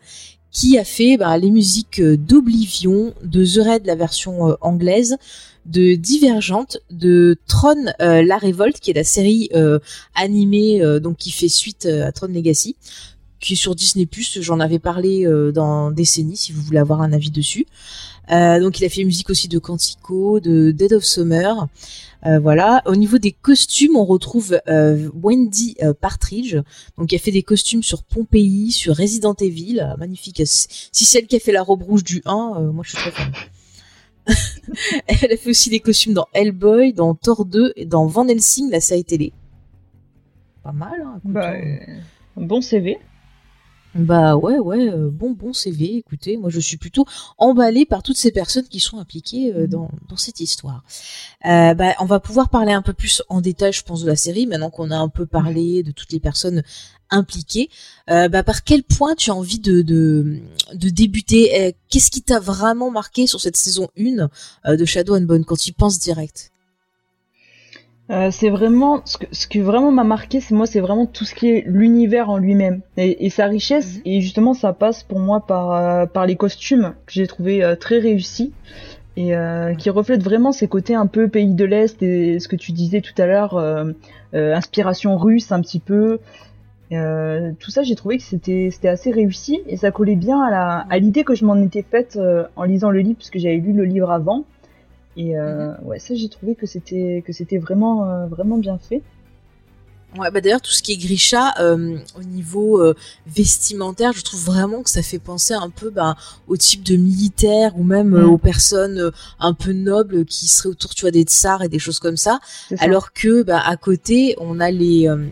qui 0.52 0.78
a 0.78 0.84
fait 0.84 1.18
bah, 1.18 1.38
les 1.38 1.52
musiques 1.52 2.02
d'Oblivion, 2.02 3.14
de 3.24 3.46
The 3.46 3.66
Raid, 3.66 3.86
la 3.86 3.96
version 3.96 4.50
euh, 4.50 4.56
anglaise, 4.62 5.18
de 5.66 5.96
Divergente, 5.96 6.78
de 6.92 7.38
Tron 7.48 7.94
euh, 8.02 8.22
la 8.24 8.38
Révolte, 8.38 8.80
qui 8.80 8.92
est 8.92 8.96
la 8.96 9.04
série 9.04 9.50
euh, 9.54 9.80
animée 10.16 10.82
euh, 10.82 11.00
donc 11.00 11.18
qui 11.18 11.32
fait 11.32 11.50
suite 11.50 11.86
à 11.86 12.12
Tron 12.12 12.28
Legacy, 12.28 12.76
qui 13.44 13.54
est 13.54 13.58
sur 13.58 13.76
Disney+. 13.76 14.08
J'en 14.40 14.60
avais 14.60 14.80
parlé 14.80 15.26
euh, 15.26 15.52
dans 15.52 15.92
Décennie, 15.92 16.38
si 16.38 16.52
vous 16.54 16.62
voulez 16.62 16.80
avoir 16.80 17.02
un 17.02 17.12
avis 17.14 17.30
dessus. 17.30 17.66
Euh, 18.32 18.60
donc 18.62 18.80
il 18.80 18.86
a 18.86 18.90
fait 18.90 19.04
musique 19.04 19.30
aussi 19.30 19.50
de 19.50 19.60
Quantico, 19.60 20.40
de 20.40 20.72
Dead 20.72 20.94
of 20.94 21.04
Summer. 21.04 21.68
Euh, 22.26 22.40
voilà. 22.40 22.82
Au 22.86 22.96
niveau 22.96 23.18
des 23.18 23.34
costumes, 23.34 23.98
on 23.98 24.06
retrouve 24.06 24.58
euh, 24.70 25.10
Wendy 25.22 25.76
euh, 25.84 25.94
Partridge, 25.94 26.56
donc 26.98 27.10
qui 27.10 27.16
a 27.16 27.20
fait 27.20 27.32
des 27.32 27.44
costumes 27.44 27.84
sur 27.84 28.04
Pompéi, 28.04 28.72
sur 28.72 28.96
Resident 28.96 29.34
Evil, 29.34 29.82
euh, 29.82 29.98
magnifique. 29.98 30.42
Si 30.46 31.04
c'est 31.06 31.20
elle 31.20 31.28
qui 31.28 31.36
a 31.36 31.40
fait 31.40 31.52
la 31.52 31.64
robe 31.64 31.84
rouge 31.84 32.06
du 32.06 32.22
1, 32.26 32.54
euh, 32.60 32.72
moi 32.72 32.86
je 32.86 32.92
suis 32.92 32.98
très 32.98 33.12
fan. 33.12 33.32
elle 35.08 35.34
a 35.34 35.38
fait 35.38 35.50
aussi 35.50 35.70
des 35.70 35.82
costumes 35.82 36.14
dans 36.14 36.28
Hellboy, 36.34 36.94
dans 36.94 37.14
Thor 37.14 37.44
2 37.44 37.74
et 37.76 37.86
dans 37.86 38.06
Van 38.06 38.26
Helsing, 38.26 38.72
la 38.72 38.80
série 38.80 39.04
télé. 39.04 39.34
Pas 40.64 40.72
mal, 40.72 40.94
hein, 41.06 41.20
Bah, 41.26 41.52
hein. 41.56 41.98
bon 42.38 42.62
CV. 42.62 43.00
Bah 43.96 44.36
ouais, 44.36 44.58
ouais, 44.58 44.90
euh, 44.90 45.10
bon, 45.12 45.32
bon 45.32 45.54
CV. 45.54 45.98
Écoutez, 45.98 46.38
moi 46.38 46.50
je 46.50 46.60
suis 46.60 46.78
plutôt 46.78 47.06
emballée 47.38 47.86
par 47.86 48.02
toutes 48.02 48.18
ces 48.18 48.32
personnes 48.32 48.68
qui 48.68 48.80
sont 48.80 48.98
impliquées 48.98 49.54
euh, 49.54 49.62
Mhm. 49.64 49.68
dans, 49.68 49.92
dans 50.10 50.18
cette 50.18 50.40
histoire. 50.40 50.84
Euh, 51.46 51.74
bah, 51.76 51.94
on 52.00 52.06
va 52.06 52.20
pouvoir 52.20 52.50
parler 52.50 52.72
un 52.74 52.82
peu 52.82 52.94
plus 52.94 53.22
en 53.30 53.40
détail, 53.42 53.72
je 53.74 53.84
pense, 53.84 54.02
de 54.02 54.08
la 54.08 54.16
série, 54.16 54.48
maintenant 54.48 54.72
qu'on 54.72 54.90
a 54.90 54.98
un 54.98 55.10
peu 55.10 55.26
parlé 55.28 55.84
de 55.84 55.92
toutes 55.92 56.12
les 56.12 56.20
personnes 56.20 56.64
impliquées. 57.12 57.70
Euh, 58.10 58.30
bah, 58.30 58.42
par 58.44 58.64
quel 58.64 58.84
point 58.84 59.14
tu 59.16 59.30
as 59.30 59.36
envie 59.36 59.60
de, 59.60 59.84
de, 59.84 60.40
de 60.74 60.90
débuter? 60.90 61.76
Qu'est-ce 61.90 62.10
qui 62.10 62.24
t'a 62.24 62.40
vraiment 62.40 62.90
marqué 62.90 63.28
sur 63.28 63.40
cette 63.42 63.58
saison 63.58 63.90
1 64.00 64.28
euh, 64.66 64.76
de 64.76 64.86
Shadow 64.86 65.16
and 65.16 65.22
Bone 65.22 65.46
quand 65.46 65.58
tu 65.58 65.70
y 65.70 65.74
penses 65.74 66.00
direct? 66.00 66.53
Euh, 68.14 68.30
c'est 68.30 68.50
vraiment 68.50 69.02
ce 69.06 69.18
que 69.18 69.26
ce 69.32 69.48
qui 69.48 69.60
vraiment 69.60 69.92
m'a 69.92 70.04
marqué, 70.04 70.40
c'est 70.40 70.54
moi, 70.54 70.68
c'est 70.68 70.82
vraiment 70.82 71.08
tout 71.08 71.26
ce 71.26 71.34
qui 71.34 71.50
est 71.50 71.64
l'univers 71.66 72.30
en 72.30 72.38
lui-même 72.38 72.82
et, 72.96 73.26
et, 73.26 73.30
sa 73.30 73.48
richesse. 73.48 73.96
Mhm. 73.98 74.02
Et 74.06 74.22
justement, 74.22 74.54
ça 74.54 74.72
passe 74.72 75.04
pour 75.04 75.20
moi 75.20 75.46
par 75.46 75.72
euh, 75.72 76.06
par 76.06 76.28
les 76.28 76.36
costumes 76.36 76.94
que 77.08 77.14
j'ai 77.14 77.26
trouvé 77.26 77.64
euh, 77.64 77.76
très 77.76 77.98
réussis 77.98 78.54
et 79.16 79.34
qui 79.78 79.92
reflètent 79.92 80.24
vraiment 80.24 80.52
ces 80.52 80.68
côtés 80.68 80.96
un 80.96 81.06
peu 81.06 81.28
pays 81.28 81.54
de 81.54 81.66
l'est 81.66 82.02
et 82.02 82.40
ce 82.40 82.48
que 82.48 82.56
tu 82.56 82.72
disais 82.72 83.00
tout 83.00 83.14
à 83.20 83.28
l'heure, 83.28 83.64
inspiration 84.34 85.18
russe 85.18 85.52
un 85.52 85.62
petit 85.62 85.80
peu. 85.80 86.18
tout 86.90 87.70
ça, 87.70 87.84
j'ai 87.84 87.94
trouvé 87.94 88.18
que 88.18 88.24
c'était 88.24 88.70
c'était 88.72 88.88
assez 88.88 89.12
réussi 89.12 89.62
et 89.68 89.78
ça 89.78 89.92
collait 89.92 90.16
bien 90.16 90.42
à 90.42 90.50
la 90.50 90.88
à 90.90 90.98
l'idée 90.98 91.24
que 91.24 91.36
je 91.36 91.46
m'en 91.46 91.58
étais 91.58 91.84
faite 91.84 92.18
en 92.56 92.64
lisant 92.64 92.90
le 92.90 93.02
livre 93.02 93.18
parce 93.20 93.30
que 93.30 93.38
j'avais 93.38 93.58
lu 93.58 93.72
le 93.74 93.86
livre 93.86 94.10
avant 94.10 94.46
et 95.18 95.38
euh, 95.38 95.72
Mhm. 95.80 95.88
ouais, 95.88 96.00
ça 96.00 96.16
j'ai 96.16 96.30
trouvé 96.30 96.56
que 96.56 96.66
c'était 96.66 97.24
que 97.26 97.34
c'était 97.34 97.58
vraiment 97.58 98.10
euh, 98.10 98.26
vraiment 98.28 98.58
bien 98.58 98.78
fait. 98.78 99.02
Ouais, 100.16 100.30
bah 100.30 100.42
d'ailleurs 100.42 100.62
tout 100.62 100.70
ce 100.72 100.84
qui 100.84 100.92
est 100.94 100.98
Grisha 100.98 101.56
euh, 101.60 101.98
au 102.16 102.24
niveau 102.24 102.80
euh, 102.80 102.94
vestimentaire, 103.26 104.14
je 104.14 104.22
trouve 104.24 104.42
vraiment 104.46 104.84
que 104.84 104.92
ça 104.92 105.02
fait 105.02 105.18
penser 105.18 105.56
un 105.56 105.72
peu 105.72 105.90
bah, 105.90 106.16
au 106.48 106.56
type 106.56 106.84
de 106.84 106.96
militaire 106.98 107.72
ou 107.80 107.84
même 107.84 108.14
euh, 108.14 108.28
Mm. 108.28 108.30
aux 108.30 108.38
personnes 108.38 109.00
euh, 109.00 109.10
un 109.40 109.56
peu 109.56 109.74
nobles 109.74 110.26
qui 110.26 110.48
seraient 110.48 110.70
autour, 110.70 110.94
tu 110.94 111.02
vois, 111.02 111.10
des 111.10 111.24
tsars 111.24 111.64
et 111.64 111.68
des 111.68 111.80
choses 111.80 111.98
comme 111.98 112.16
ça. 112.18 112.40
Alors 112.78 113.12
que 113.14 113.42
bah, 113.42 113.60
à 113.66 113.76
côté, 113.76 114.36
on 114.40 114.60
a 114.60 114.70
les 114.70 115.10
euh, 115.10 115.26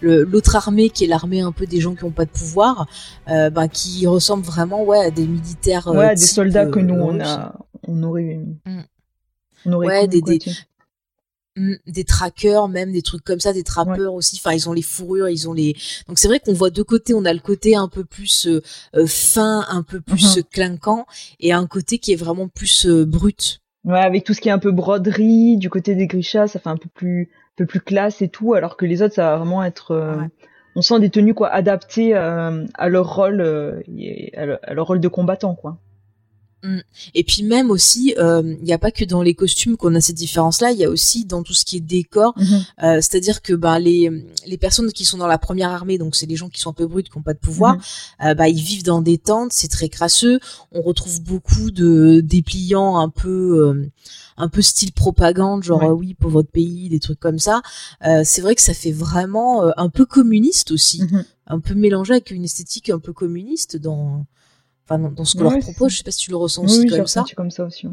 le- 0.00 0.24
l'autre 0.24 0.56
armée 0.56 0.90
qui 0.90 1.04
est 1.04 1.06
l'armée 1.06 1.40
un 1.40 1.52
peu 1.52 1.66
des 1.66 1.80
gens 1.80 1.94
qui 1.94 2.02
ont 2.02 2.10
pas 2.10 2.24
de 2.24 2.30
pouvoir, 2.30 2.88
euh, 3.28 3.48
bah, 3.50 3.68
qui 3.68 4.08
ressemble 4.08 4.42
vraiment 4.44 4.82
ouais 4.82 5.04
à 5.06 5.10
des 5.12 5.26
militaires. 5.28 5.86
ouais, 5.86 6.16
des 6.16 6.22
type, 6.22 6.34
soldats 6.34 6.66
que 6.66 6.80
nous 6.80 6.94
on 6.96 7.20
a 7.20 7.54
on 7.86 8.02
aurait 8.02 8.40
Mm. 8.66 8.80
Ouais, 9.74 10.06
des- 10.08 10.22
des- 10.22 10.38
tiens. 10.38 10.52
Mm, 11.58 11.76
des 11.86 12.04
trackers 12.04 12.68
même 12.68 12.92
des 12.92 13.00
trucs 13.00 13.24
comme 13.24 13.40
ça 13.40 13.54
des 13.54 13.62
trappeurs 13.62 14.12
aussi 14.12 14.36
enfin 14.38 14.52
ils 14.54 14.68
ont 14.68 14.74
les 14.74 14.82
fourrures 14.82 15.30
ils 15.30 15.48
ont 15.48 15.54
les 15.54 15.74
donc 16.06 16.18
c'est 16.18 16.28
vrai 16.28 16.38
qu'on 16.38 16.52
voit 16.52 16.68
deux 16.68 16.84
côtés 16.84 17.14
on 17.14 17.24
a 17.24 17.32
le 17.32 17.38
côté 17.40 17.74
un 17.74 17.88
peu 17.88 18.04
plus 18.04 18.46
euh, 18.46 18.60
euh, 18.94 19.06
fin 19.06 19.64
un 19.70 19.82
peu 19.82 20.02
plus 20.02 20.36
Mhm. 20.36 20.40
euh, 20.40 20.42
clinquant 20.52 21.06
et 21.40 21.54
un 21.54 21.66
côté 21.66 21.98
qui 21.98 22.12
est 22.12 22.16
vraiment 22.16 22.46
plus 22.48 22.84
euh, 22.86 23.06
brut 23.06 23.60
Ouais, 23.86 24.00
avec 24.00 24.24
tout 24.24 24.34
ce 24.34 24.42
qui 24.42 24.48
est 24.50 24.52
un 24.52 24.58
peu 24.58 24.70
broderie 24.72 25.56
du 25.56 25.70
côté 25.70 25.94
des 25.94 26.06
Grisha, 26.08 26.46
ça 26.46 26.58
fait 26.58 26.68
un 26.68 26.76
peu 26.76 26.90
plus 26.92 27.30
un 27.32 27.56
peu 27.56 27.64
plus 27.66 27.80
classe 27.80 28.20
et 28.20 28.28
tout, 28.28 28.52
alors 28.52 28.76
que 28.76 28.84
les 28.84 29.00
autres 29.00 29.14
ça 29.14 29.30
va 29.30 29.36
vraiment 29.38 29.64
être 29.64 29.92
euh, 29.92 30.14
Ouais. 30.16 30.28
on 30.74 30.82
sent 30.82 31.00
des 31.00 31.08
tenues 31.08 31.32
quoi 31.32 31.48
adaptées 31.48 32.12
à 32.12 32.88
leur 32.90 33.14
rôle 33.14 33.82
et 33.96 34.30
à, 34.36 34.44
leur, 34.44 34.58
à 34.62 34.74
leur 34.74 34.86
rôle 34.88 35.00
de 35.00 35.08
combattant 35.08 35.54
quoi. 35.54 35.78
Et 37.14 37.24
puis 37.24 37.42
même 37.42 37.70
aussi 37.70 38.14
euh, 38.18 38.42
il 38.60 38.64
n'y 38.64 38.72
a 38.72 38.78
pas 38.78 38.90
que 38.90 39.04
dans 39.04 39.22
les 39.22 39.34
costumes 39.34 39.76
qu'on 39.76 39.94
a 39.94 40.00
ces 40.00 40.12
différences 40.12 40.60
là 40.60 40.70
il 40.72 40.78
y 40.78 40.84
a 40.84 40.90
aussi 40.90 41.24
dans 41.24 41.42
tout 41.42 41.54
ce 41.54 41.64
qui 41.64 41.76
est 41.76 41.80
décor 41.80 42.34
Euh, 42.82 42.96
c'est-à-dire 42.96 43.42
que 43.42 43.54
bah, 43.54 43.78
les, 43.78 44.10
les 44.46 44.58
personnes 44.58 44.92
qui 44.92 45.04
sont 45.04 45.18
dans 45.18 45.26
la 45.26 45.38
première 45.38 45.70
armée, 45.70 45.98
donc 45.98 46.14
c'est 46.16 46.26
les 46.26 46.36
gens 46.36 46.48
qui 46.48 46.60
sont 46.60 46.70
un 46.70 46.74
peu 46.74 46.86
bruts, 46.86 47.02
qui 47.04 47.10
n'ont 47.16 47.22
pas 47.22 47.32
de 47.34 47.38
pouvoir, 47.38 47.74
Mhm. 47.74 47.80
euh, 48.24 48.34
bah, 48.34 48.48
ils 48.48 48.60
vivent 48.62 48.82
dans 48.84 49.00
des 49.02 49.18
tentes, 49.18 49.52
c'est 49.52 49.68
très 49.68 49.88
crasseux. 49.88 50.38
On 50.72 50.82
retrouve 50.82 51.22
beaucoup 51.22 51.70
de 51.70 52.20
dépliants 52.22 52.98
un 52.98 53.08
peu, 53.08 53.66
euh, 53.68 53.90
un 54.36 54.48
peu 54.48 54.62
style 54.62 54.92
propagande, 54.92 55.62
genre 55.62 55.80
Ouais. 55.80 55.88
euh, 55.88 55.92
oui 55.92 56.14
pour 56.14 56.30
votre 56.30 56.50
pays, 56.50 56.88
des 56.88 57.00
trucs 57.00 57.20
comme 57.20 57.38
ça. 57.38 57.62
Euh, 58.06 58.22
c'est 58.24 58.42
vrai 58.42 58.54
que 58.54 58.62
ça 58.62 58.74
fait 58.74 58.92
vraiment 58.92 59.64
euh, 59.64 59.70
un 59.76 59.88
peu 59.88 60.04
communiste 60.04 60.70
aussi, 60.70 61.02
Mhm. 61.02 61.24
un 61.46 61.60
peu 61.60 61.74
mélangé 61.74 62.12
avec 62.12 62.30
une 62.30 62.44
esthétique 62.44 62.90
un 62.90 62.98
peu 62.98 63.12
communiste 63.12 63.76
dans, 63.76 64.26
enfin 64.88 64.98
dans, 64.98 65.10
dans 65.10 65.24
ce 65.24 65.36
que 65.36 65.42
Ouais, 65.44 65.50
leur 65.50 65.58
propose. 65.60 65.92
Je 65.92 65.98
sais 65.98 66.04
pas 66.04 66.10
si 66.12 66.18
tu 66.24 66.30
le 66.30 66.36
ressens 66.36 66.62
Oui, 66.62 66.70
aussi 66.70 66.80
oui, 66.80 66.88
comme 66.88 67.06
ça. 67.06 67.24
comme 67.36 67.50
ça 67.50 67.64
aussi. 67.64 67.86
ouais. 67.86 67.92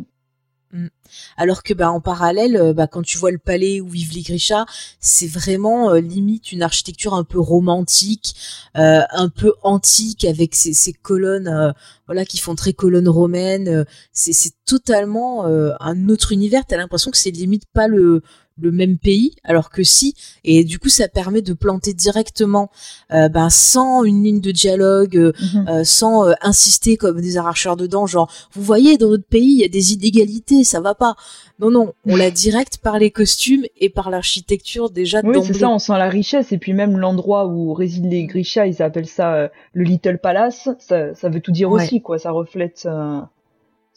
Alors 1.37 1.61
que 1.61 1.75
bah 1.75 1.91
en 1.91 2.01
parallèle, 2.01 2.55
euh, 2.57 2.73
bah, 2.73 2.87
quand 2.87 3.03
tu 3.03 3.19
vois 3.19 3.29
le 3.29 3.37
palais 3.37 3.79
où 3.79 3.87
vivent 3.89 4.13
les 4.13 4.23
Grisha, 4.23 4.65
c'est 4.99 5.27
vraiment 5.27 5.91
euh, 5.91 5.99
limite 6.01 6.51
une 6.51 6.63
architecture 6.63 7.13
un 7.13 7.23
peu 7.23 7.39
romantique, 7.39 8.33
euh, 8.75 9.01
un 9.11 9.29
peu 9.29 9.53
antique 9.61 10.25
avec 10.25 10.55
ces, 10.55 10.73
ces 10.73 10.91
colonnes, 10.91 11.47
euh, 11.47 11.71
voilà, 12.07 12.25
qui 12.25 12.39
font 12.39 12.55
très 12.55 12.73
colonnes 12.73 13.07
romaines. 13.07 13.85
c'est 14.13 14.33
c'est 14.33 14.53
totalement 14.65 15.45
euh, 15.45 15.73
un 15.79 16.09
autre 16.09 16.31
univers. 16.31 16.65
T'as 16.65 16.77
l'impression 16.77 17.11
que 17.11 17.17
c'est 17.17 17.29
limite 17.29 17.65
pas 17.71 17.87
le 17.87 18.23
le 18.61 18.71
même 18.71 18.97
pays, 18.97 19.35
alors 19.43 19.69
que 19.71 19.83
si. 19.83 20.13
Et 20.43 20.63
du 20.63 20.77
coup, 20.77 20.89
ça 20.89 21.07
permet 21.07 21.41
de 21.41 21.53
planter 21.53 21.93
directement, 21.93 22.69
euh, 23.11 23.27
ben 23.27 23.49
sans 23.49 24.03
une 24.03 24.23
ligne 24.23 24.41
de 24.41 24.51
dialogue, 24.51 25.17
euh, 25.17 25.31
Mhm. 25.41 25.67
euh, 25.69 25.83
sans 25.83 26.27
euh, 26.27 26.33
insister 26.41 26.95
comme 26.97 27.19
des 27.19 27.37
arracheurs 27.37 27.75
de 27.77 27.87
dents, 27.87 28.05
genre 28.05 28.31
vous 28.53 28.61
voyez 28.61 28.97
dans 28.97 29.09
notre 29.09 29.25
pays 29.25 29.53
il 29.53 29.59
y 29.61 29.63
a 29.63 29.67
des 29.69 29.93
inégalités, 29.93 30.63
ça 30.63 30.79
va 30.81 30.93
pas. 30.93 31.15
Non 31.59 31.71
non, 31.71 31.93
on 32.05 32.15
l'a 32.15 32.29
direct 32.31 32.77
par 32.77 32.99
les 32.99 33.09
costumes 33.11 33.63
et 33.79 33.89
par 33.89 34.09
l'architecture 34.09 34.89
déjà 34.89 35.21
Oui, 35.23 35.37
c'est 35.45 35.53
ça, 35.53 35.69
on 35.69 35.79
sent 35.79 35.93
la 35.93 36.09
richesse. 36.09 36.51
Et 36.51 36.57
puis 36.57 36.73
même 36.73 36.97
l'endroit 36.97 37.47
où 37.47 37.73
résident 37.73 38.09
les 38.09 38.25
Grisha, 38.25 38.67
ils 38.67 38.81
appellent 38.81 39.07
ça 39.07 39.33
euh, 39.35 39.47
le 39.73 39.83
Little 39.83 40.17
Palace. 40.19 40.69
Ça, 40.79 41.13
ça 41.15 41.29
veut 41.29 41.39
tout 41.41 41.51
dire 41.51 41.71
Ouais. 41.71 41.83
aussi, 41.83 42.01
quoi. 42.01 42.17
Ça 42.19 42.31
reflète, 42.31 42.83
euh, 42.85 43.19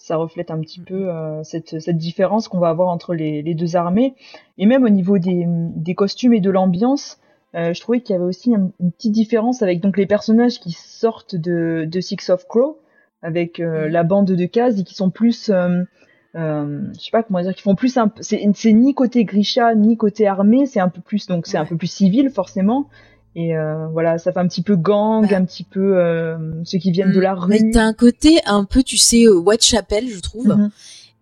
ça 0.07 0.17
reflète 0.17 0.51
un 0.51 0.61
petit 0.61 0.81
peu 0.81 1.11
euh, 1.11 1.43
cette, 1.43 1.81
cette 1.81 1.97
différence 1.99 2.47
qu'on 2.49 2.61
va 2.61 2.69
avoir 2.69 2.89
entre 2.89 3.13
les, 3.15 3.43
les 3.43 3.55
deux 3.55 3.75
armées. 3.77 4.15
Et 4.57 4.67
même 4.67 4.85
au 4.85 4.89
niveau 4.89 5.19
des, 5.19 5.45
des 5.89 5.95
costumes 5.95 6.33
et 6.33 6.41
de 6.41 6.51
l'ambiance, 6.51 7.19
euh, 7.55 7.75
je 7.75 7.81
trouvais 7.81 8.01
qu'il 8.01 8.15
y 8.15 8.17
avait 8.17 8.25
aussi 8.29 8.55
un- 8.55 8.71
une 8.81 8.93
petite 8.93 9.13
différence 9.13 9.63
avec 9.63 9.81
donc 9.81 9.97
les 9.97 10.07
personnages 10.07 10.61
qui 10.61 10.73
sortent 10.73 11.35
de, 11.37 11.87
de 11.91 12.01
Six 12.01 12.31
of 12.31 12.47
Crow, 12.47 12.79
avec 13.23 13.59
euh, 13.59 13.87
Mhm. 13.87 13.93
la 13.93 14.03
bande 14.05 14.27
de 14.27 14.47
cases 14.47 14.79
et 14.79 14.85
qui 14.85 14.95
sont 14.95 15.11
plus 15.11 15.51
je 16.35 17.01
sais 17.01 17.11
pas 17.13 17.23
comment 17.23 17.41
dire, 17.41 17.55
qui 17.55 17.63
font 17.63 17.75
plus 17.75 17.97
un, 17.97 18.13
c'est 18.21 18.47
c'est 18.55 18.73
ni 18.73 18.93
côté 18.95 19.25
Grisha 19.25 19.75
ni 19.75 19.97
côté 19.97 20.27
armée, 20.27 20.67
c'est 20.67 20.81
un 20.81 20.91
peu 20.91 21.01
plus 21.01 21.27
donc 21.27 21.47
c'est 21.47 21.57
un 21.59 21.65
peu 21.65 21.77
plus 21.77 21.91
civil 21.91 22.29
forcément. 22.31 22.89
Et 23.39 23.55
euh, 23.55 23.87
voilà, 23.93 24.17
ça 24.17 24.33
fait 24.33 24.39
un 24.41 24.49
petit 24.49 24.63
peu 24.63 24.77
gang, 24.77 25.29
Bah. 25.29 25.37
un 25.37 25.45
petit 25.45 25.63
peu 25.63 25.99
euh, 25.99 26.39
ceux 26.65 26.79
qui 26.79 26.91
viennent 26.91 27.13
de 27.13 27.21
la 27.21 27.37
Mais 27.49 27.59
rue. 27.59 27.71
t'as 27.71 27.83
un 27.85 27.93
côté 27.93 28.39
un 28.47 28.65
peu, 28.65 28.83
tu 28.83 28.97
sais, 28.97 29.27
euh, 29.27 29.35
Whitechapel, 29.39 30.09
je 30.09 30.21
trouve, 30.21 30.49
Mhm. 30.49 30.71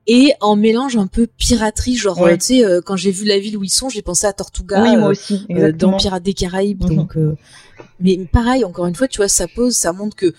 et 0.07 0.33
en 0.41 0.55
mélange 0.55 0.97
un 0.97 1.09
peu 1.09 1.27
piraterie, 1.27 1.97
genre, 1.97 2.21
Ouais. 2.21 2.39
tu 2.39 2.45
sais, 2.45 2.65
euh, 2.65 2.81
quand 2.81 2.95
j'ai 2.95 3.11
vu 3.11 3.25
la 3.25 3.41
ville 3.41 3.57
où 3.57 3.65
ils 3.65 3.69
sont, 3.69 3.89
j'ai 3.89 4.01
pensé 4.03 4.29
à 4.29 4.33
Tortuga, 4.33 4.81
oui, 4.83 4.97
moi 4.97 5.09
aussi, 5.09 5.45
dans 5.77 5.97
Pirates 5.97 6.23
des 6.23 6.35
Caraïbes. 6.35 6.85
Mhm. 6.85 6.97
Donc, 6.97 7.19
mais 7.99 8.17
pareil, 8.31 8.65
encore 8.65 8.87
une 8.87 8.95
fois, 8.95 9.09
tu 9.09 9.17
vois, 9.17 9.29
ça 9.29 9.49
pose, 9.49 9.75
ça 9.75 9.93
montre 9.93 10.15
que 10.15 10.33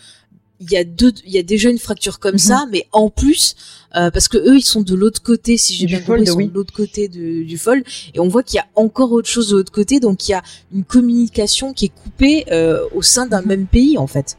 il 0.62 0.72
y 0.72 0.78
a 0.78 0.84
deux, 0.84 1.12
il 1.26 1.32
y 1.34 1.38
a 1.38 1.44
déjà 1.44 1.70
une 1.70 1.78
fracture 1.78 2.20
comme 2.20 2.34
Mhm. 2.34 2.38
ça, 2.40 2.66
mais 2.72 2.88
en 2.94 3.10
plus, 3.10 3.56
euh, 3.96 4.10
parce 4.12 4.28
que 4.28 4.38
eux, 4.38 4.56
ils 4.58 4.64
sont 4.64 4.82
de 4.82 4.96
l'autre 4.96 5.22
côté, 5.22 5.58
si 5.58 5.74
j'ai 5.76 5.86
bien 5.86 6.00
compris, 6.00 6.22
ils 6.24 6.28
sont 6.28 6.38
oui. 6.38 6.48
de 6.48 6.54
l'autre 6.54 6.74
côté 6.74 7.08
de- 7.08 7.44
du 7.44 7.58
fold, 7.58 7.84
et 8.14 8.20
on 8.20 8.28
voit 8.28 8.42
qu'il 8.44 8.58
y 8.58 8.60
a 8.60 8.66
encore 8.76 9.12
autre 9.12 9.28
chose 9.28 9.50
de 9.50 9.58
l'autre 9.58 9.72
côté, 9.72 10.00
donc 10.00 10.28
il 10.28 10.32
y 10.32 10.34
a 10.34 10.44
une 10.74 10.84
communication 10.84 11.74
qui 11.74 11.86
est 11.86 11.90
coupée 12.04 12.46
euh, 12.52 12.80
au 12.94 13.02
sein 13.02 13.26
d'un 13.26 13.42
Mhm. 13.42 13.48
même 13.48 13.66
pays, 13.66 13.98
en 13.98 14.08
fait. 14.08 14.38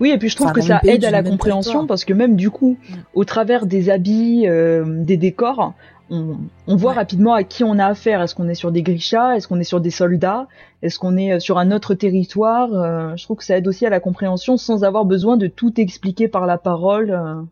Oui, 0.00 0.10
et 0.10 0.18
puis 0.18 0.28
je 0.30 0.36
trouve 0.36 0.46
Enfin, 0.48 0.54
que 0.60 0.62
ça 0.66 0.80
aide 0.84 1.04
à 1.04 1.10
la 1.10 1.22
compréhension 1.22 1.72
territoire. 1.72 1.86
parce 1.88 2.04
que 2.06 2.14
même 2.14 2.34
du 2.36 2.50
coup, 2.50 2.78
Mm. 2.88 2.94
au 3.14 3.24
travers 3.24 3.66
des 3.66 3.90
habits, 3.90 4.46
euh, 4.46 4.84
des 5.04 5.16
décors, 5.18 5.74
on, 6.10 6.36
on 6.66 6.76
voit 6.76 6.90
Ouais. 6.90 6.96
rapidement 6.96 7.34
à 7.34 7.44
qui 7.44 7.64
on 7.64 7.78
a 7.78 7.86
affaire. 7.86 8.20
Est-ce 8.20 8.34
qu'on 8.34 8.48
est 8.48 8.54
sur 8.54 8.72
des 8.72 8.82
Grishas? 8.82 9.36
Est-ce 9.36 9.48
qu'on 9.48 9.60
est 9.60 9.64
sur 9.64 9.80
des 9.80 9.90
soldats? 9.90 10.48
Est-ce 10.82 10.98
qu'on 10.98 11.16
est 11.16 11.32
euh, 11.34 11.40
sur 11.40 11.58
un 11.58 11.70
autre 11.72 11.94
territoire? 11.94 12.72
Euh, 12.74 13.16
Je 13.16 13.24
trouve 13.24 13.36
que 13.38 13.44
ça 13.44 13.56
aide 13.56 13.68
aussi 13.68 13.86
à 13.86 13.90
la 13.90 14.00
compréhension 14.00 14.56
sans 14.56 14.84
avoir 14.84 15.04
besoin 15.04 15.36
de 15.36 15.46
tout 15.46 15.80
expliquer 15.80 16.28
par 16.28 16.46
la 16.46 16.58
parole 16.58 17.10
euh, 17.10 17.42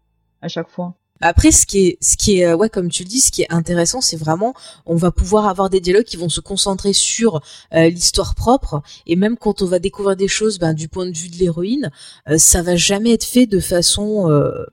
à 0.42 0.48
chaque 0.48 0.68
fois. 0.68 0.94
Après, 1.20 1.50
ce 1.50 1.66
qui 1.66 1.88
est, 1.88 1.98
ce 2.00 2.16
qui 2.16 2.38
est, 2.38 2.54
ouais, 2.54 2.68
comme 2.68 2.90
tu 2.90 3.02
le 3.02 3.08
dis, 3.08 3.18
ce 3.18 3.32
qui 3.32 3.42
est 3.42 3.52
intéressant, 3.52 4.00
c'est 4.00 4.16
vraiment, 4.16 4.54
on 4.86 4.94
va 4.94 5.10
pouvoir 5.10 5.46
avoir 5.48 5.68
des 5.68 5.80
dialogues 5.80 6.04
qui 6.04 6.16
vont 6.16 6.28
se 6.28 6.40
concentrer 6.40 6.92
sur 6.92 7.40
euh, 7.74 7.88
l'histoire 7.88 8.36
propre, 8.36 8.82
et 9.08 9.16
même 9.16 9.36
quand 9.36 9.60
on 9.60 9.66
va 9.66 9.80
découvrir 9.80 10.14
des 10.14 10.28
choses, 10.28 10.60
ben, 10.60 10.74
du 10.74 10.86
point 10.86 11.06
de 11.06 11.16
vue 11.16 11.28
de 11.28 11.34
l'héroïne, 11.36 11.90
euh, 12.28 12.38
ça 12.38 12.62
va 12.62 12.76
jamais 12.76 13.14
être 13.14 13.24
fait 13.24 13.46
de 13.46 13.58
façon, 13.58 14.30
euh, 14.30 14.64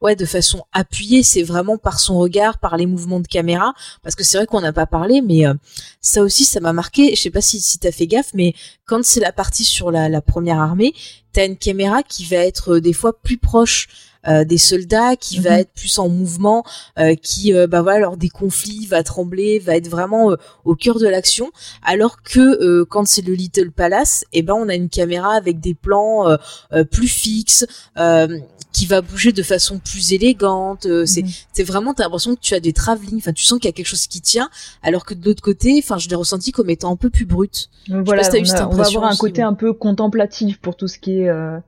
ouais, 0.00 0.16
de 0.16 0.24
façon 0.24 0.62
appuyée. 0.72 1.22
C'est 1.22 1.42
vraiment 1.42 1.76
par 1.78 2.00
son 2.00 2.18
regard, 2.18 2.58
par 2.58 2.76
les 2.76 2.86
mouvements 2.86 3.20
de 3.20 3.26
caméra, 3.26 3.72
parce 4.02 4.14
que 4.14 4.24
c'est 4.24 4.36
vrai 4.36 4.46
qu'on 4.46 4.60
n'a 4.60 4.72
pas 4.72 4.86
parlé, 4.86 5.20
mais 5.22 5.46
euh, 5.46 5.54
ça 6.00 6.22
aussi, 6.22 6.44
ça 6.44 6.60
m'a 6.60 6.72
marqué. 6.72 7.14
Je 7.14 7.20
sais 7.20 7.30
pas 7.30 7.40
si, 7.40 7.60
si 7.60 7.78
t'as 7.78 7.92
fait 7.92 8.06
gaffe, 8.06 8.30
mais 8.34 8.54
quand 8.86 9.04
c'est 9.04 9.20
la 9.20 9.32
partie 9.32 9.64
sur 9.64 9.90
la, 9.90 10.08
la 10.08 10.20
première 10.20 10.58
armée, 10.60 10.92
t'as 11.32 11.46
une 11.46 11.56
caméra 11.56 12.02
qui 12.02 12.24
va 12.24 12.36
être 12.38 12.74
euh, 12.76 12.80
des 12.80 12.92
fois 12.92 13.18
plus 13.20 13.38
proche 13.38 13.88
euh, 14.26 14.44
des 14.44 14.58
soldats, 14.58 15.14
qui 15.14 15.38
va 15.38 15.50
Mhm. 15.52 15.58
être 15.60 15.72
plus 15.72 15.98
en 16.00 16.08
mouvement, 16.08 16.64
euh, 16.98 17.14
qui, 17.14 17.54
euh, 17.54 17.68
bah 17.68 17.82
voilà, 17.82 18.00
lors 18.00 18.16
des 18.16 18.28
conflits, 18.28 18.84
va 18.86 19.02
trembler, 19.04 19.60
va 19.60 19.76
être 19.76 19.88
vraiment 19.88 20.34
au 20.64 20.74
cœur 20.74 20.98
de 20.98 21.06
l'action. 21.06 21.50
Alors 21.82 22.20
que 22.22 22.40
euh, 22.40 22.84
quand 22.84 23.06
c'est 23.06 23.22
le 23.22 23.32
Little 23.34 23.70
Palace, 23.70 24.24
eh 24.32 24.42
ben 24.42 24.54
on 24.54 24.68
a 24.68 24.74
une 24.74 24.88
caméra 24.88 25.34
avec 25.34 25.60
des 25.60 25.74
plans 25.74 26.28
euh, 26.28 26.36
euh, 26.72 26.84
plus 26.84 27.06
fixes, 27.08 27.64
euh, 27.96 28.38
qui 28.72 28.86
va 28.86 29.00
bouger 29.00 29.32
de 29.32 29.42
façon 29.42 29.78
plus 29.78 30.12
élégante. 30.12 30.86
euh, 30.86 31.04
c'est 31.06 31.22
Mhm. 31.22 31.28
c'est 31.52 31.62
vraiment 31.64 31.94
t'as 31.94 32.04
l'impression 32.04 32.34
que 32.34 32.40
tu 32.40 32.54
as 32.54 32.60
des 32.60 32.72
travelling, 32.72 33.16
enfin 33.18 33.32
tu 33.32 33.42
sens 33.44 33.58
qu'il 33.58 33.66
y 33.68 33.70
a 33.70 33.72
quelque 33.72 33.86
chose 33.86 34.06
qui 34.06 34.20
tient, 34.20 34.48
alors 34.82 35.04
que 35.04 35.14
de 35.14 35.24
l'autre 35.24 35.42
côté, 35.42 35.80
enfin 35.82 35.98
je 35.98 36.08
l'ai 36.08 36.16
ressenti 36.16 36.52
comme 36.52 36.70
étant 36.70 36.92
un 36.92 36.96
peu 36.96 37.10
plus 37.10 37.24
brut. 37.24 37.68
Donc 37.88 38.04
voilà, 38.04 38.22
on, 38.22 38.24
cette 38.44 38.60
a- 38.60 38.68
on 38.68 38.72
va 38.74 38.86
avoir 38.86 39.04
un 39.04 39.10
aussi, 39.10 39.18
côté 39.18 39.42
un 39.42 39.54
peu 39.54 39.72
contemplatif 39.72 40.60
pour 40.60 40.76
tout 40.76 40.86
ce 40.88 40.98
qui 40.98 41.20
est 41.20 41.28
euh, 41.28 41.58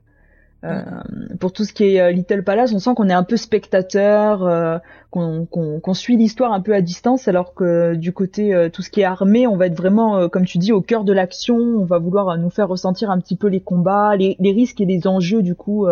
Euh, 0.63 0.83
pour 1.39 1.51
tout 1.53 1.65
ce 1.65 1.73
qui 1.73 1.85
est 1.95 1.99
euh, 1.99 2.11
Little 2.11 2.43
Palace, 2.43 2.71
on 2.71 2.77
sent 2.77 2.91
qu'on 2.95 3.09
est 3.09 3.13
un 3.13 3.23
peu 3.23 3.35
spectateur, 3.35 4.43
euh, 4.43 4.77
qu'on 5.09 5.47
qu'on 5.47 5.93
suit 5.95 6.17
l'histoire 6.17 6.53
un 6.53 6.61
peu 6.61 6.75
à 6.75 6.81
distance, 6.81 7.27
alors 7.27 7.55
que 7.55 7.95
du 7.95 8.13
côté 8.13 8.53
euh, 8.53 8.69
tout 8.69 8.83
ce 8.83 8.91
qui 8.91 9.01
est 9.01 9.05
armé, 9.05 9.47
on 9.47 9.57
va 9.57 9.65
être 9.65 9.75
vraiment, 9.75 10.29
comme 10.29 10.45
tu 10.45 10.59
dis, 10.59 10.71
au 10.71 10.81
cœur 10.81 11.03
de 11.03 11.13
l'action. 11.13 11.57
On 11.57 11.85
va 11.85 11.97
vouloir 11.97 12.37
nous 12.37 12.51
faire 12.51 12.67
ressentir 12.67 13.09
un 13.09 13.19
petit 13.19 13.35
peu 13.35 13.47
les 13.47 13.59
combats, 13.59 14.15
les, 14.15 14.35
les 14.39 14.51
risques 14.51 14.79
et 14.81 14.85
les 14.85 15.07
enjeux 15.07 15.41
du 15.41 15.55
coup 15.55 15.87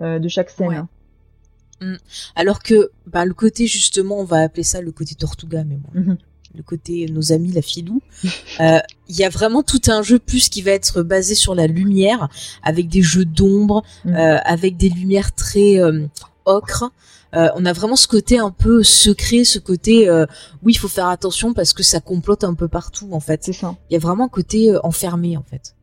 de 0.00 0.28
chaque 0.28 0.50
scène. 0.50 0.68
Ouais. 0.68 1.86
Mm. 1.86 1.96
Alors 2.34 2.62
que 2.62 2.90
bah, 3.06 3.24
le 3.24 3.34
côté 3.34 3.66
justement, 3.66 4.18
on 4.18 4.24
va 4.24 4.38
appeler 4.38 4.64
ça 4.64 4.80
le 4.80 4.92
côté 4.92 5.14
Tortuga, 5.14 5.64
mais 5.64 5.76
bon, 5.76 6.00
-hmm. 6.00 6.16
le 6.56 6.62
côté 6.62 7.06
nos 7.06 7.32
amis 7.32 7.52
la 7.52 7.62
filou, 7.62 8.00
il 8.60 9.16
y 9.16 9.24
a 9.24 9.28
vraiment 9.28 9.62
tout 9.62 9.82
un 9.88 10.02
jeu 10.02 10.18
plus 10.18 10.48
qui 10.48 10.62
va 10.62 10.72
être 10.72 11.02
basé 11.02 11.34
sur 11.34 11.54
la 11.54 11.66
lumière, 11.66 12.28
avec 12.62 12.88
des 12.88 13.02
jeux 13.02 13.24
d'ombre, 13.24 13.82
euh, 14.06 14.38
avec 14.44 14.76
des 14.76 14.88
lumières 14.88 15.32
très 15.34 15.78
euh, 15.78 16.06
ocre. 16.44 16.90
Euh, 17.34 17.48
on 17.56 17.64
a 17.66 17.72
vraiment 17.72 17.96
ce 17.96 18.08
côté 18.08 18.38
un 18.38 18.50
peu 18.50 18.82
secret, 18.82 19.44
ce 19.44 19.58
côté 19.58 20.08
euh, 20.08 20.24
oui, 20.62 20.72
il 20.72 20.78
faut 20.78 20.88
faire 20.88 21.08
attention 21.08 21.52
parce 21.52 21.72
que 21.72 21.82
ça 21.82 22.00
complote 22.00 22.42
un 22.44 22.54
peu 22.54 22.68
partout 22.68 23.10
en 23.12 23.20
fait. 23.20 23.44
C'est 23.44 23.52
ça. 23.52 23.76
Il 23.90 23.94
y 23.94 23.96
a 23.96 24.00
vraiment 24.00 24.24
un 24.24 24.30
côté 24.30 24.70
euh, 24.70 24.78
enfermé 24.82 25.36
en 25.36 25.42
fait. 25.42 25.74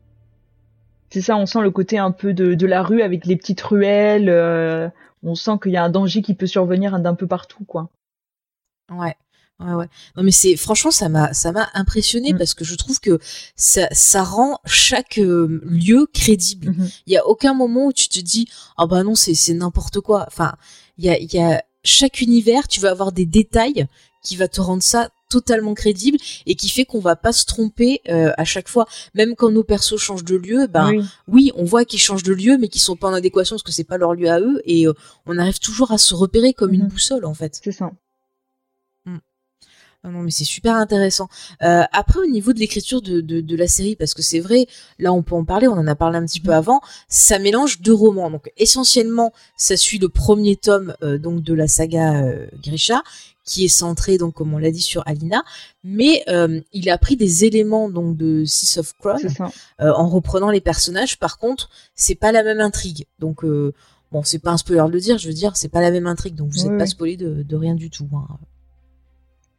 C'est 1.16 1.22
ça, 1.22 1.38
on 1.38 1.46
sent 1.46 1.62
le 1.62 1.70
côté 1.70 1.96
un 1.96 2.10
peu 2.10 2.34
de, 2.34 2.52
de 2.52 2.66
la 2.66 2.82
rue 2.82 3.00
avec 3.00 3.24
les 3.24 3.36
petites 3.36 3.62
ruelles. 3.62 4.28
euh, 4.28 4.86
on 5.22 5.34
sent 5.34 5.52
qu'il 5.62 5.72
y 5.72 5.78
a 5.78 5.82
un 5.82 5.88
danger 5.88 6.20
qui 6.20 6.34
peut 6.34 6.46
survenir 6.46 6.98
d'un 7.00 7.14
peu 7.14 7.26
partout, 7.26 7.64
quoi. 7.64 7.88
Ouais. 8.92 9.14
Ouais, 9.58 9.72
ouais. 9.72 9.86
Non, 10.14 10.22
mais 10.22 10.30
c'est 10.30 10.56
franchement, 10.56 10.90
ça 10.90 11.08
m'a, 11.08 11.32
ça 11.32 11.52
m'a 11.52 11.70
impressionné 11.72 12.34
Mm. 12.34 12.36
parce 12.38 12.52
que 12.52 12.66
je 12.66 12.74
trouve 12.74 13.00
que 13.00 13.18
ça, 13.54 13.88
ça 13.92 14.24
rend 14.24 14.58
chaque 14.66 15.16
euh, 15.16 15.62
lieu 15.64 16.06
crédible. 16.12 16.72
Mhm. 16.72 16.90
Il 17.06 17.14
y 17.14 17.16
a 17.16 17.26
aucun 17.26 17.54
moment 17.54 17.86
où 17.86 17.92
tu 17.94 18.08
te 18.10 18.20
dis, 18.20 18.46
ah 18.76 18.86
bah 18.86 19.02
non, 19.02 19.14
c'est, 19.14 19.32
c'est 19.32 19.54
n'importe 19.54 20.00
quoi. 20.00 20.24
Enfin, 20.26 20.56
il 20.98 21.06
y 21.06 21.08
a, 21.08 21.18
il 21.18 21.32
y 21.32 21.38
a 21.38 21.64
chaque 21.82 22.20
univers, 22.20 22.68
tu 22.68 22.78
vas 22.80 22.90
avoir 22.90 23.10
des 23.12 23.24
détails 23.24 23.86
qui 24.22 24.36
va 24.36 24.48
te 24.48 24.60
rendre 24.60 24.82
ça 24.82 25.08
totalement 25.40 25.74
crédible 25.74 26.18
et 26.46 26.54
qui 26.54 26.68
fait 26.70 26.84
qu'on 26.84 27.00
va 27.00 27.16
pas 27.16 27.32
se 27.32 27.44
tromper 27.44 28.00
euh, 28.08 28.32
à 28.38 28.44
chaque 28.44 28.68
fois. 28.68 28.86
Même 29.14 29.34
quand 29.36 29.50
nos 29.50 29.64
persos 29.64 29.98
changent 29.98 30.24
de 30.24 30.36
lieu, 30.36 30.66
ben 30.66 30.88
oui. 30.90 31.04
oui, 31.28 31.52
on 31.56 31.64
voit 31.64 31.84
qu'ils 31.84 32.00
changent 32.00 32.22
de 32.22 32.32
lieu, 32.32 32.56
mais 32.58 32.68
qu'ils 32.68 32.80
sont 32.80 32.96
pas 32.96 33.08
en 33.08 33.12
adéquation 33.12 33.54
parce 33.56 33.62
que 33.62 33.72
c'est 33.72 33.84
pas 33.84 33.98
leur 33.98 34.14
lieu 34.14 34.30
à 34.30 34.40
eux 34.40 34.62
et 34.64 34.86
euh, 34.86 34.92
on 35.26 35.36
arrive 35.38 35.58
toujours 35.58 35.92
à 35.92 35.98
se 35.98 36.14
repérer 36.14 36.52
comme 36.54 36.72
une 36.72 36.84
Mhm. 36.84 36.88
boussole 36.88 37.24
en 37.26 37.34
fait. 37.34 37.60
C'est 37.62 37.72
ça. 37.72 37.90
Non, 40.06 40.12
non, 40.12 40.22
mais 40.22 40.30
c'est 40.30 40.44
super 40.44 40.76
intéressant. 40.76 41.28
Euh, 41.62 41.82
après, 41.92 42.20
au 42.20 42.26
niveau 42.26 42.52
de 42.52 42.60
l'écriture 42.60 43.02
de, 43.02 43.20
de, 43.20 43.40
de 43.40 43.56
la 43.56 43.66
série, 43.66 43.96
parce 43.96 44.14
que 44.14 44.22
c'est 44.22 44.38
vrai, 44.38 44.66
là 45.00 45.12
on 45.12 45.22
peut 45.24 45.34
en 45.34 45.44
parler, 45.44 45.66
on 45.66 45.72
en 45.72 45.86
a 45.88 45.96
parlé 45.96 46.16
un 46.16 46.24
petit 46.24 46.38
peu 46.40 46.52
avant, 46.54 46.80
ça 47.08 47.40
mélange 47.40 47.80
deux 47.80 47.92
romans. 47.92 48.30
Donc 48.30 48.50
essentiellement, 48.56 49.32
ça 49.56 49.76
suit 49.76 49.98
le 49.98 50.08
premier 50.08 50.54
tome 50.54 50.94
euh, 51.02 51.18
donc 51.18 51.42
de 51.42 51.54
la 51.54 51.66
saga 51.66 52.22
euh, 52.22 52.46
Grisha, 52.62 53.02
qui 53.44 53.64
est 53.64 53.68
centré 53.68 54.16
donc 54.16 54.34
comme 54.34 54.54
on 54.54 54.58
l'a 54.58 54.70
dit 54.70 54.80
sur 54.80 55.02
Alina, 55.06 55.42
mais 55.82 56.22
euh, 56.28 56.60
il 56.72 56.88
a 56.88 56.98
pris 56.98 57.16
des 57.16 57.44
éléments 57.44 57.88
donc 57.90 58.16
de 58.16 58.44
Six 58.44 58.78
of 58.78 58.92
Crown 58.98 59.20
euh, 59.80 59.92
en 59.92 60.08
reprenant 60.08 60.50
les 60.50 60.60
personnages. 60.60 61.18
Par 61.18 61.38
contre, 61.38 61.68
c'est 61.96 62.14
pas 62.14 62.30
la 62.30 62.44
même 62.44 62.60
intrigue. 62.60 63.06
Donc 63.18 63.44
euh, 63.44 63.72
bon, 64.12 64.22
c'est 64.22 64.38
pas 64.38 64.52
un 64.52 64.56
spoiler 64.56 64.84
de 64.86 64.92
le 64.92 65.00
dire, 65.00 65.18
je 65.18 65.26
veux 65.26 65.34
dire, 65.34 65.56
c'est 65.56 65.68
pas 65.68 65.80
la 65.80 65.90
même 65.90 66.06
intrigue, 66.06 66.36
donc 66.36 66.52
vous 66.52 66.62
Oui, 66.64 66.72
êtes 66.72 66.78
pas 66.78 66.86
spoilé 66.86 67.16
de, 67.16 67.42
de 67.42 67.56
rien 67.56 67.74
du 67.74 67.90
tout. 67.90 68.08
Hein. 68.14 68.26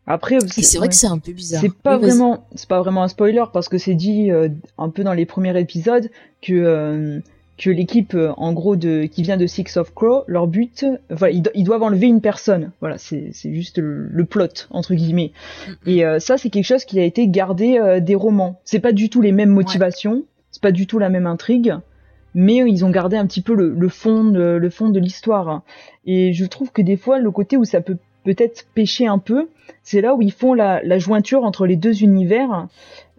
Après, 0.07 0.39
c'est 0.39 0.77
vrai 0.77 0.85
ouais. 0.85 0.89
que 0.89 0.95
c'est 0.95 1.07
un 1.07 1.17
peu 1.19 1.33
bizarre. 1.33 1.61
C'est 1.61 1.73
pas 1.73 1.97
Oui, 1.97 2.03
vraiment, 2.05 2.47
c'est 2.55 2.67
pas 2.69 2.79
vraiment 2.79 3.03
un 3.03 3.09
spoiler 3.09 3.43
parce 3.51 3.67
que 3.67 3.77
c'est 3.77 3.93
dit 3.93 4.31
euh, 4.31 4.47
un 4.77 4.89
peu 4.89 5.03
dans 5.03 5.13
les 5.13 5.25
premiers 5.25 5.59
épisodes 5.59 6.09
que 6.41 6.53
euh, 6.53 7.19
que 7.57 7.69
l'équipe, 7.71 8.13
euh, 8.13 8.31
en 8.37 8.53
gros, 8.53 8.75
de 8.75 9.05
qui 9.05 9.21
vient 9.23 9.35
de 9.35 9.47
Six 9.47 9.75
of 9.77 9.93
Crow, 9.93 10.23
leur 10.27 10.47
but, 10.47 10.85
voilà, 11.09 11.33
ils, 11.33 11.41
do- 11.41 11.51
ils 11.55 11.63
doivent 11.63 11.83
enlever 11.83 12.07
une 12.07 12.21
personne. 12.21 12.71
Voilà, 12.79 12.97
c'est 12.97 13.31
c'est 13.33 13.53
juste 13.53 13.79
le, 13.79 14.07
le 14.09 14.25
plot 14.25 14.67
entre 14.69 14.93
guillemets. 14.95 15.31
Mm, 15.85 15.89
Et 15.89 16.19
ça, 16.19 16.37
c'est 16.37 16.49
quelque 16.49 16.65
chose 16.65 16.85
qui 16.85 16.99
a 16.99 17.03
été 17.03 17.27
gardé 17.27 17.99
des 18.01 18.15
romans. 18.15 18.59
C'est 18.63 18.79
pas 18.79 18.93
du 18.93 19.09
tout 19.09 19.21
les 19.21 19.31
mêmes 19.33 19.49
motivations, 19.49 20.23
c'est 20.51 20.61
pas 20.61 20.71
du 20.71 20.87
tout 20.87 20.99
la 20.99 21.09
même 21.09 21.25
intrigue, 21.27 21.73
mais 22.33 22.57
ils 22.57 22.85
ont 22.85 22.91
gardé 22.91 23.17
un 23.17 23.25
petit 23.25 23.41
peu 23.41 23.55
le, 23.55 23.73
le 23.73 23.89
fond 23.89 24.23
de, 24.23 24.39
le 24.39 24.69
fond 24.69 24.89
de 24.89 24.99
l'histoire. 24.99 25.63
Et 26.05 26.31
je 26.33 26.45
trouve 26.45 26.71
que 26.71 26.81
des 26.83 26.95
fois, 26.97 27.19
le 27.19 27.31
côté 27.31 27.57
où 27.57 27.65
ça 27.65 27.81
peut 27.81 27.97
peut-être 28.23 28.67
pêcher 28.75 29.07
un 29.07 29.17
peu, 29.19 29.47
c'est 29.83 30.01
là 30.01 30.15
où 30.15 30.21
ils 30.21 30.31
font 30.31 30.53
la, 30.53 30.81
la 30.83 30.99
jointure 30.99 31.43
entre 31.43 31.65
les 31.65 31.75
deux 31.75 32.03
univers. 32.03 32.67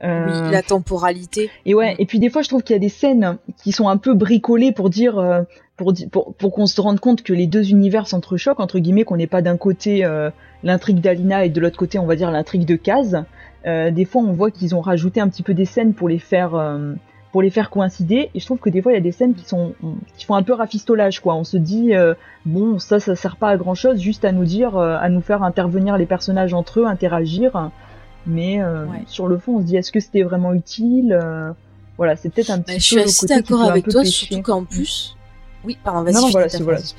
Euh, 0.04 0.26
Oui, 0.46 0.52
la 0.52 0.62
temporalité. 0.62 1.50
et 1.66 1.74
ouais, 1.74 1.94
Mm. 1.94 1.96
et 1.98 2.06
puis 2.06 2.18
des 2.20 2.30
fois, 2.30 2.42
je 2.42 2.48
trouve 2.48 2.62
qu'il 2.62 2.74
y 2.74 2.76
a 2.76 2.80
des 2.80 2.88
scènes 2.88 3.36
qui 3.62 3.72
sont 3.72 3.88
un 3.88 3.96
peu 3.96 4.14
bricolées 4.14 4.70
pour 4.70 4.90
dire, 4.90 5.18
euh, 5.18 5.42
pour, 5.76 5.92
pour, 6.12 6.34
pour 6.34 6.52
qu'on 6.52 6.66
se 6.66 6.80
rende 6.80 7.00
compte 7.00 7.22
que 7.24 7.32
les 7.32 7.48
deux 7.48 7.70
univers 7.70 8.06
s'entrechoquent, 8.06 8.60
entre 8.60 8.78
guillemets, 8.78 9.02
qu'on 9.04 9.16
n'est 9.16 9.26
pas 9.26 9.42
d'un 9.42 9.56
côté 9.56 10.04
euh, 10.04 10.30
l'intrigue 10.62 11.00
d'Alina 11.00 11.44
et 11.44 11.48
de 11.50 11.60
l'autre 11.60 11.76
côté, 11.76 11.98
on 11.98 12.06
va 12.06 12.14
dire, 12.14 12.30
l'intrigue 12.30 12.64
de 12.64 12.76
Kaz. 12.76 13.24
Des 13.66 14.04
fois, 14.06 14.22
on 14.22 14.32
voit 14.32 14.50
qu'ils 14.50 14.74
ont 14.74 14.80
rajouté 14.80 15.20
un 15.20 15.28
petit 15.28 15.42
peu 15.42 15.52
des 15.52 15.66
scènes 15.66 15.92
pour 15.92 16.08
les 16.08 16.18
faire, 16.18 16.54
pour 17.32 17.42
les 17.42 17.50
faire 17.50 17.68
coïncider. 17.70 18.30
Et 18.34 18.40
je 18.40 18.44
trouve 18.46 18.58
que 18.58 18.70
des 18.70 18.80
fois, 18.82 18.92
il 18.92 18.94
y 18.94 18.98
a 18.98 19.02
des 19.02 19.12
scènes 19.12 19.34
qui 19.34 19.44
sont, 19.44 19.74
qui 20.16 20.24
font 20.24 20.34
un 20.34 20.42
peu 20.42 20.52
rafistolage, 20.54 21.20
quoi. 21.20 21.34
On 21.34 21.44
se 21.44 21.56
dit, 21.56 21.94
euh, 21.94 22.14
bon, 22.46 22.78
ça, 22.78 23.00
ça 23.00 23.14
sert 23.16 23.36
pas 23.36 23.50
à 23.50 23.56
grand 23.56 23.74
chose, 23.74 24.00
juste 24.00 24.24
à 24.24 24.32
nous 24.32 24.44
dire, 24.44 24.76
euh, 24.76 24.96
à 24.98 25.08
nous 25.08 25.20
faire 25.20 25.42
intervenir 25.42 25.98
les 25.98 26.06
personnages 26.06 26.54
entre 26.54 26.80
eux, 26.80 26.86
interagir. 26.86 27.70
Mais 28.26 28.60
euh, 28.62 28.86
Ouais. 28.86 29.02
sur 29.06 29.26
le 29.28 29.38
fond, 29.38 29.56
on 29.56 29.60
se 29.60 29.66
dit, 29.66 29.76
est-ce 29.76 29.92
que 29.92 30.00
c'était 30.00 30.22
vraiment 30.22 30.52
utile 30.54 31.12
Euh, 31.22 31.52
Voilà, 31.96 32.14
c'est 32.16 32.28
peut-être 32.30 32.50
un 32.50 32.58
petit 32.60 32.66
Bah, 32.66 32.74
peu 32.74 32.78
je 32.80 32.84
suis 32.84 33.00
assez 33.00 33.26
d'accord 33.26 33.62
avec 33.62 33.88
toi, 33.88 34.04
surtout 34.04 34.42
qu'en 34.42 34.64
plus. 34.64 35.16
Oui, 35.64 35.76
pardon, 35.82 36.02
vas-y. 36.04 36.14
non, 36.14 36.20
non, 36.22 36.30
voilà, 36.30 36.48
c'est 36.48 36.62
voilà. 36.62 36.78
c'est- 36.78 36.94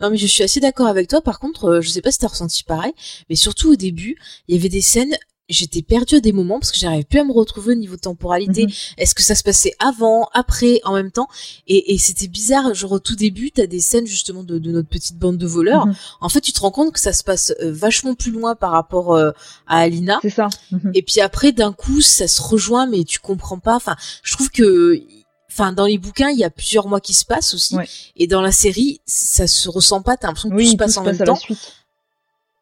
Non, 0.00 0.10
mais 0.10 0.16
je 0.16 0.26
suis 0.26 0.42
assez 0.44 0.60
d'accord 0.60 0.86
avec 0.86 1.08
toi. 1.08 1.20
Par 1.22 1.38
contre, 1.38 1.80
je 1.80 1.88
sais 1.88 2.02
pas 2.02 2.10
si 2.10 2.18
t'as 2.18 2.28
ressenti 2.28 2.62
pareil, 2.62 2.92
mais 3.30 3.36
surtout 3.36 3.72
au 3.72 3.76
début, 3.76 4.16
il 4.48 4.54
y 4.54 4.58
avait 4.58 4.68
des 4.68 4.80
scènes. 4.80 5.14
J'étais 5.48 5.82
perdue 5.82 6.14
à 6.16 6.20
des 6.20 6.32
moments 6.32 6.60
parce 6.60 6.70
que 6.70 6.78
j'arrivais 6.78 7.02
plus 7.04 7.18
à 7.18 7.24
me 7.24 7.32
retrouver 7.32 7.72
au 7.72 7.76
niveau 7.76 7.96
temporalité. 7.96 8.66
Mhm. 8.66 8.72
Est-ce 8.96 9.14
que 9.14 9.22
ça 9.22 9.34
se 9.34 9.42
passait 9.42 9.74
avant, 9.80 10.28
après, 10.32 10.80
en 10.84 10.94
même 10.94 11.10
temps? 11.10 11.28
Et, 11.66 11.92
et 11.94 11.98
c'était 11.98 12.28
bizarre. 12.28 12.72
Genre 12.74 12.92
au 12.92 12.98
tout 13.00 13.16
début, 13.16 13.50
t'as 13.50 13.66
des 13.66 13.80
scènes 13.80 14.06
justement 14.06 14.44
de, 14.44 14.58
de 14.58 14.70
notre 14.70 14.88
petite 14.88 15.18
bande 15.18 15.36
de 15.38 15.46
voleurs. 15.46 15.86
Mhm. 15.86 15.94
En 16.20 16.28
fait, 16.28 16.40
tu 16.40 16.52
te 16.52 16.60
rends 16.60 16.70
compte 16.70 16.92
que 16.92 17.00
ça 17.00 17.12
se 17.12 17.24
passe 17.24 17.52
euh, 17.60 17.72
vachement 17.72 18.14
plus 18.14 18.30
loin 18.30 18.54
par 18.54 18.70
rapport 18.70 19.14
euh, 19.14 19.32
à 19.66 19.78
Alina. 19.78 20.20
C'est 20.22 20.30
ça. 20.30 20.48
Mhm. 20.70 20.92
Et 20.94 21.02
puis 21.02 21.20
après, 21.20 21.52
d'un 21.52 21.72
coup, 21.72 22.00
ça 22.00 22.28
se 22.28 22.40
rejoint, 22.40 22.86
mais 22.86 23.04
tu 23.04 23.18
comprends 23.18 23.58
pas. 23.58 23.74
Enfin, 23.76 23.96
je 24.22 24.32
trouve 24.34 24.48
que, 24.50 25.02
enfin, 25.50 25.72
dans 25.72 25.86
les 25.86 25.98
bouquins, 25.98 26.30
il 26.30 26.38
y 26.38 26.44
a 26.44 26.50
plusieurs 26.50 26.86
mois 26.88 27.00
qui 27.00 27.12
se 27.14 27.24
passent 27.26 27.52
aussi, 27.52 27.76
Ouais. 27.76 27.88
et 28.16 28.26
dans 28.26 28.40
la 28.42 28.52
série, 28.52 29.00
ça 29.06 29.46
se 29.46 29.68
ressent 29.68 30.00
pas. 30.02 30.16
T'as 30.16 30.28
l'impression 30.28 30.48
que 30.50 30.54
tout 30.56 30.64
se 30.64 30.70
tout 30.70 30.76
passe 30.78 30.94
se 30.94 30.98
en 31.00 31.04
passe 31.04 31.18
même 31.18 31.26
temps. 31.26 31.36
suite. 31.36 31.58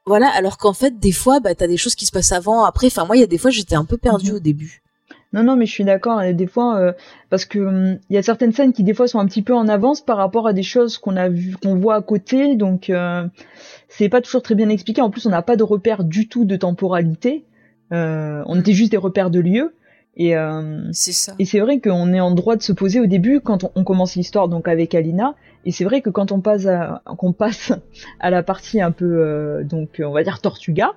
Voilà, 0.07 0.29
alors 0.29 0.59
qu'en 0.59 0.73
fait, 0.73 0.99
des 0.99 1.13
fois, 1.13 1.41
bah, 1.41 1.55
t'as 1.55 1.67
des 1.67 1.77
choses 1.77 1.95
qui 1.95 2.07
se 2.07 2.13
passent 2.13 2.33
avant, 2.33 2.65
après. 2.65 2.87
Enfin, 2.89 3.05
moi, 3.05 3.17
il 3.17 3.21
y 3.21 3.23
a 3.23 3.27
des 3.29 3.39
fois, 3.39 3.51
j'étais 3.51 3.75
un 3.77 3.85
peu 3.85 3.97
perdue 3.97 4.31
Mhm. 4.31 4.37
au 4.37 4.41
début. 4.41 4.83
Non, 5.33 5.45
non, 5.45 5.55
mais 5.55 5.67
je 5.67 5.71
suis 5.73 5.85
d'accord. 5.85 6.23
Et 6.23 6.35
des 6.35 6.49
fois, 6.49 6.77
euh, 6.79 6.93
parce 7.29 7.45
que 7.45 7.59
hum, 7.61 7.99
il 8.09 8.15
y 8.15 8.19
a 8.19 8.23
certaines 8.23 8.53
scènes 8.53 8.73
qui 8.73 8.83
des 8.83 8.95
fois 8.95 9.07
sont 9.07 9.21
un 9.21 9.27
petit 9.27 9.43
peu 9.43 9.55
en 9.55 9.69
avance 9.69 10.01
par 10.01 10.17
rapport 10.17 10.49
à 10.49 10.53
des 10.53 10.65
choses 10.65 10.99
qu'on 10.99 11.17
a 11.17 11.29
vu, 11.29 11.55
qu'on 11.63 11.77
voit 11.77 11.95
à 11.95 12.03
côté. 12.03 12.57
Donc, 12.57 12.91
euh, 12.91 13.25
c'est 13.89 14.09
pas 14.09 14.21
toujours 14.21 14.43
très 14.43 14.57
bien 14.57 14.69
expliqué. 14.71 15.01
En 15.03 15.11
plus, 15.11 15.27
on 15.27 15.31
n'a 15.31 15.43
pas 15.43 15.55
de 15.57 15.63
repère 15.63 16.03
du 16.03 16.27
tout 16.29 16.45
de 16.45 16.57
temporalité. 16.57 17.45
Euh, 17.93 18.43
on 18.47 18.57
Mm. 18.57 18.61
était 18.61 18.73
juste 18.73 18.91
des 18.91 18.97
repères 18.97 19.31
de 19.31 19.39
lieu. 19.39 19.73
Et, 20.17 20.37
euh, 20.37 20.83
C'est 20.93 21.13
ça. 21.13 21.35
et 21.39 21.45
c'est 21.45 21.61
vrai 21.61 21.81
qu'on 21.81 22.13
est 22.13 22.21
en 22.21 22.33
droit 22.33 22.57
de 22.57 22.63
se 22.63 22.73
poser 22.73 23.01
au 23.01 23.07
début 23.07 23.41
quand 23.41 23.65
on, 23.65 23.71
on 23.75 23.85
commence 23.85 24.17
l'histoire 24.17 24.49
donc 24.49 24.69
avec 24.69 24.95
Alina. 24.95 25.35
Et 25.65 25.71
c'est 25.73 25.85
vrai 25.85 26.01
que 26.01 26.11
quand 26.11 26.33
on 26.33 26.41
passe 26.41 26.67
à, 26.67 27.03
qu'on 27.19 27.33
passe 27.33 27.73
à 28.21 28.31
la 28.31 28.43
partie 28.43 28.81
un 28.81 28.91
peu 28.91 29.05
euh, 29.07 29.63
donc 29.65 30.01
on 30.05 30.11
va 30.13 30.23
dire 30.25 30.41
Tortuga, 30.41 30.93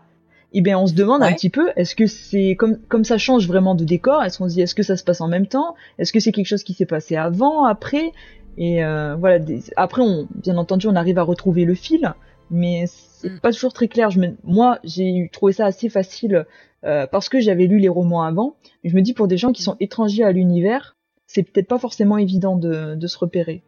eh 0.53 0.61
bien 0.61 0.78
on 0.80 0.88
se 0.88 0.93
demande 0.93 1.22
un 1.24 1.32
petit 1.34 1.49
peu 1.49 1.70
est-ce 1.76 1.95
que 1.95 2.05
c'est 2.07 2.55
comme 2.57 2.78
comme 2.88 3.03
ça 3.03 3.18
change 3.18 3.47
vraiment 3.47 3.76
de 3.76 3.84
décor 3.86 4.24
Est-ce 4.24 4.38
qu'on 4.39 4.49
se 4.49 4.53
dit 4.55 4.61
est-ce 4.61 4.76
que 4.76 4.84
ça 4.84 4.97
se 4.97 5.03
passe 5.03 5.22
en 5.22 5.28
même 5.28 5.47
temps 5.47 5.76
Est-ce 5.99 6.11
que 6.14 6.20
c'est 6.20 6.32
quelque 6.32 6.47
chose 6.47 6.64
qui 6.64 6.74
s'est 6.74 6.86
passé 6.86 7.16
avant, 7.16 7.66
après? 7.66 8.11
Et 8.57 8.84
euh, 8.84 9.16
voilà. 9.16 9.39
des- 9.39 9.64
après, 9.78 10.01
on, 10.03 10.28
bien 10.36 10.57
entendu, 10.57 10.88
on 10.88 10.95
arrive 10.95 11.18
à 11.18 11.24
retrouver 11.24 11.66
le 11.66 11.74
fil, 11.76 12.14
mais 12.51 12.86
c'est 12.88 13.30
Mm. 13.32 13.39
pas 13.39 13.51
toujours 13.51 13.74
très 13.74 13.88
clair. 13.88 14.11
Je 14.11 14.20
me, 14.20 14.28
moi, 14.43 14.80
j'ai 14.84 15.30
trouvé 15.34 15.53
ça 15.53 15.66
assez 15.66 15.88
facile 15.89 16.45
euh, 16.86 17.07
parce 17.07 17.29
que 17.29 17.39
j'avais 17.39 17.67
lu 17.67 17.79
les 17.79 17.89
romans 17.89 18.23
avant. 18.23 18.55
Mais 18.84 18.89
je 18.89 18.95
me 18.95 19.01
dis 19.01 19.13
pour 19.13 19.27
des 19.27 19.38
gens 19.38 19.51
qui 19.51 19.63
sont 19.63 19.75
étrangers 19.79 20.23
à 20.23 20.31
l'univers, 20.31 20.95
c'est 21.27 21.43
peut-être 21.43 21.67
pas 21.67 21.79
forcément 21.79 22.17
évident 22.17 22.55
de, 22.57 22.95
de 22.95 23.07
se 23.07 23.17
repérer. 23.17 23.63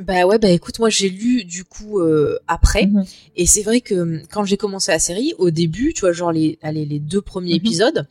Bah 0.00 0.26
ouais, 0.26 0.38
bah 0.38 0.48
écoute, 0.50 0.80
moi, 0.80 0.90
j'ai 0.90 1.08
lu, 1.08 1.44
du 1.44 1.64
coup, 1.64 2.00
euh, 2.00 2.38
après. 2.48 2.86
Mhm. 2.86 3.04
Et 3.36 3.46
c'est 3.46 3.62
vrai 3.62 3.80
que 3.80 3.94
hum, 3.94 4.22
quand 4.30 4.44
j'ai 4.44 4.56
commencé 4.56 4.90
la 4.90 4.98
série, 4.98 5.34
au 5.38 5.50
début, 5.50 5.92
tu 5.94 6.00
vois, 6.00 6.12
genre 6.12 6.32
les, 6.32 6.58
allez, 6.62 6.84
les 6.84 6.98
deux 6.98 7.22
premiers 7.22 7.50
Mhm. 7.52 7.56
épisodes, 7.56 8.08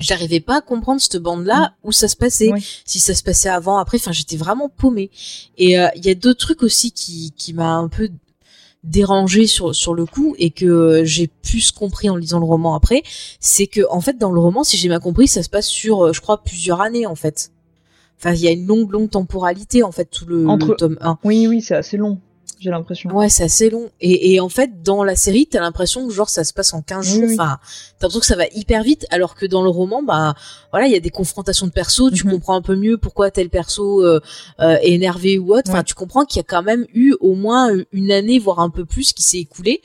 j'arrivais 0.00 0.40
pas 0.40 0.58
à 0.58 0.60
comprendre 0.62 1.02
cette 1.02 1.18
bande-là 1.18 1.74
où 1.84 1.92
ça 1.92 2.08
se 2.08 2.16
passait. 2.16 2.50
Si 2.86 2.98
ça 2.98 3.14
se 3.14 3.22
passait 3.22 3.50
avant, 3.50 3.76
après, 3.76 3.98
enfin, 3.98 4.10
j'étais 4.12 4.38
vraiment 4.38 4.70
paumée. 4.70 5.10
Et 5.58 5.78
euh, 5.78 5.88
il 5.96 6.04
y 6.06 6.08
a 6.10 6.14
d'autres 6.14 6.40
trucs 6.40 6.62
aussi 6.62 6.92
qui, 6.92 7.32
qui 7.36 7.52
m'a 7.52 7.74
un 7.74 7.88
peu 7.88 8.08
dérangé 8.84 9.46
sur 9.46 9.74
sur 9.74 9.94
le 9.94 10.06
coup 10.06 10.34
et 10.38 10.50
que 10.50 11.02
j'ai 11.04 11.28
plus 11.28 11.70
compris 11.70 12.10
en 12.10 12.16
lisant 12.16 12.38
le 12.40 12.44
roman 12.46 12.74
après, 12.74 13.02
c'est 13.40 13.66
que 13.66 13.80
en 13.90 14.00
fait 14.00 14.18
dans 14.18 14.30
le 14.32 14.40
roman, 14.40 14.64
si 14.64 14.76
j'ai 14.76 14.88
bien 14.88 15.00
compris, 15.00 15.28
ça 15.28 15.42
se 15.42 15.48
passe 15.48 15.66
sur, 15.68 16.06
euh, 16.06 16.12
je 16.12 16.20
crois, 16.20 16.42
plusieurs 16.42 16.80
années 16.80 17.06
en 17.06 17.14
fait. 17.14 17.52
enfin 18.18 18.32
il 18.32 18.40
y 18.40 18.48
a 18.48 18.50
une 18.50 18.66
longue 18.66 18.90
longue 18.90 19.10
temporalité 19.10 19.82
en 19.82 19.92
fait 19.92 20.06
tout 20.06 20.26
le, 20.26 20.48
Entre- 20.48 20.68
le 20.70 20.74
tome 20.76 20.98
1. 21.00 21.18
Oui, 21.24 21.46
oui, 21.46 21.60
c'est 21.62 21.74
assez 21.76 21.96
long, 21.96 22.18
j'ai 22.62 22.70
l'impression. 22.70 23.10
Ouais, 23.10 23.28
c'est 23.28 23.42
assez 23.44 23.68
long. 23.70 23.90
Et, 24.00 24.32
et 24.34 24.40
en 24.40 24.48
fait, 24.48 24.82
dans 24.82 25.02
la 25.04 25.16
série, 25.16 25.46
t'as 25.46 25.60
l'impression 25.60 26.06
que 26.06 26.12
genre 26.14 26.28
ça 26.30 26.44
se 26.44 26.52
passe 26.52 26.72
en 26.72 26.80
15 26.82 27.06
Oui, 27.06 27.12
jours. 27.14 27.22
oui. 27.28 27.34
Enfin, 27.34 27.58
t'as 27.98 28.06
l'impression 28.06 28.20
que 28.20 28.26
ça 28.26 28.36
va 28.36 28.44
hyper 28.54 28.82
vite, 28.82 29.04
alors 29.10 29.34
que 29.34 29.44
dans 29.46 29.62
le 29.62 29.68
roman, 29.70 30.02
bah 30.02 30.34
voilà, 30.70 30.86
il 30.86 30.92
y 30.92 30.96
a 30.96 31.00
des 31.00 31.10
confrontations 31.10 31.66
de 31.66 31.72
persos. 31.72 32.12
Tu 32.14 32.24
Mhm. 32.26 32.32
comprends 32.34 32.54
un 32.54 32.62
peu 32.62 32.76
mieux 32.76 32.96
pourquoi 32.98 33.30
tel 33.30 33.50
perso 33.50 34.04
euh, 34.04 34.20
euh, 34.60 34.76
est 34.82 34.92
énervé 34.92 35.38
ou 35.38 35.52
autre. 35.54 35.68
Enfin, 35.70 35.78
Ouais. 35.78 35.84
tu 35.84 35.94
comprends 35.94 36.24
qu'il 36.24 36.36
y 36.38 36.40
a 36.40 36.44
quand 36.44 36.62
même 36.62 36.86
eu 36.94 37.14
au 37.20 37.34
moins 37.34 37.70
une 37.92 38.12
année, 38.12 38.38
voire 38.38 38.60
un 38.60 38.70
peu 38.70 38.84
plus, 38.84 39.12
qui 39.12 39.22
s'est 39.22 39.38
écoulée. 39.38 39.82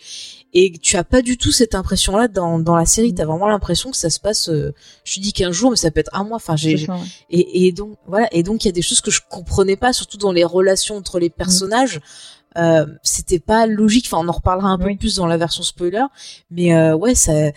Et 0.53 0.71
tu 0.82 0.95
as 0.95 1.03
pas 1.03 1.21
du 1.21 1.38
tout 1.38 1.51
cette 1.51 1.75
impression-là 1.75 2.28
dans, 2.30 2.57
dans 2.57 2.75
la 2.75 2.86
série. 2.86 3.09
Mhm. 3.09 3.15
T'as 3.15 3.25
vraiment 3.25 3.47
l'impression 3.47 3.91
que 3.91 3.97
ça 3.97 4.09
se 4.09 4.19
passe. 4.19 4.49
euh, 4.49 4.73
je 5.03 5.15
te 5.15 5.19
dis 5.19 5.34
15 5.34 5.51
jours, 5.53 5.71
mais 5.71 5.78
ça 5.78 5.91
peut 5.91 5.99
être 5.99 6.09
un 6.13 6.23
mois. 6.23 6.38
Enfin, 6.38 6.55
j'ai 6.55 6.88
ouais. 6.88 6.95
et, 7.30 7.67
et 7.67 7.71
donc 7.71 7.97
voilà 8.07 8.28
et 8.32 8.43
donc 8.43 8.63
il 8.63 8.67
y 8.67 8.69
a 8.69 8.71
des 8.71 8.82
choses 8.82 9.01
que 9.01 9.11
je 9.11 9.21
comprenais 9.30 9.75
pas 9.75 9.93
surtout 9.93 10.17
dans 10.17 10.32
les 10.32 10.43
relations 10.43 10.95
entre 10.95 11.19
les 11.19 11.30
personnages 11.30 11.99
euh, 12.58 12.86
c'était 13.04 13.39
pas 13.39 13.68
logique 13.68 14.06
enfin 14.12 14.24
on 14.26 14.30
en 14.30 14.34
reparlera 14.34 14.70
un 14.70 14.78
peu 14.78 14.95
plus 14.95 15.16
dans 15.16 15.28
la 15.28 15.38
version 15.38 15.64
spoiler 15.64 16.04
mais 16.52 16.74
euh, 16.76 16.95
ouais 16.95 17.14
ça 17.16 17.52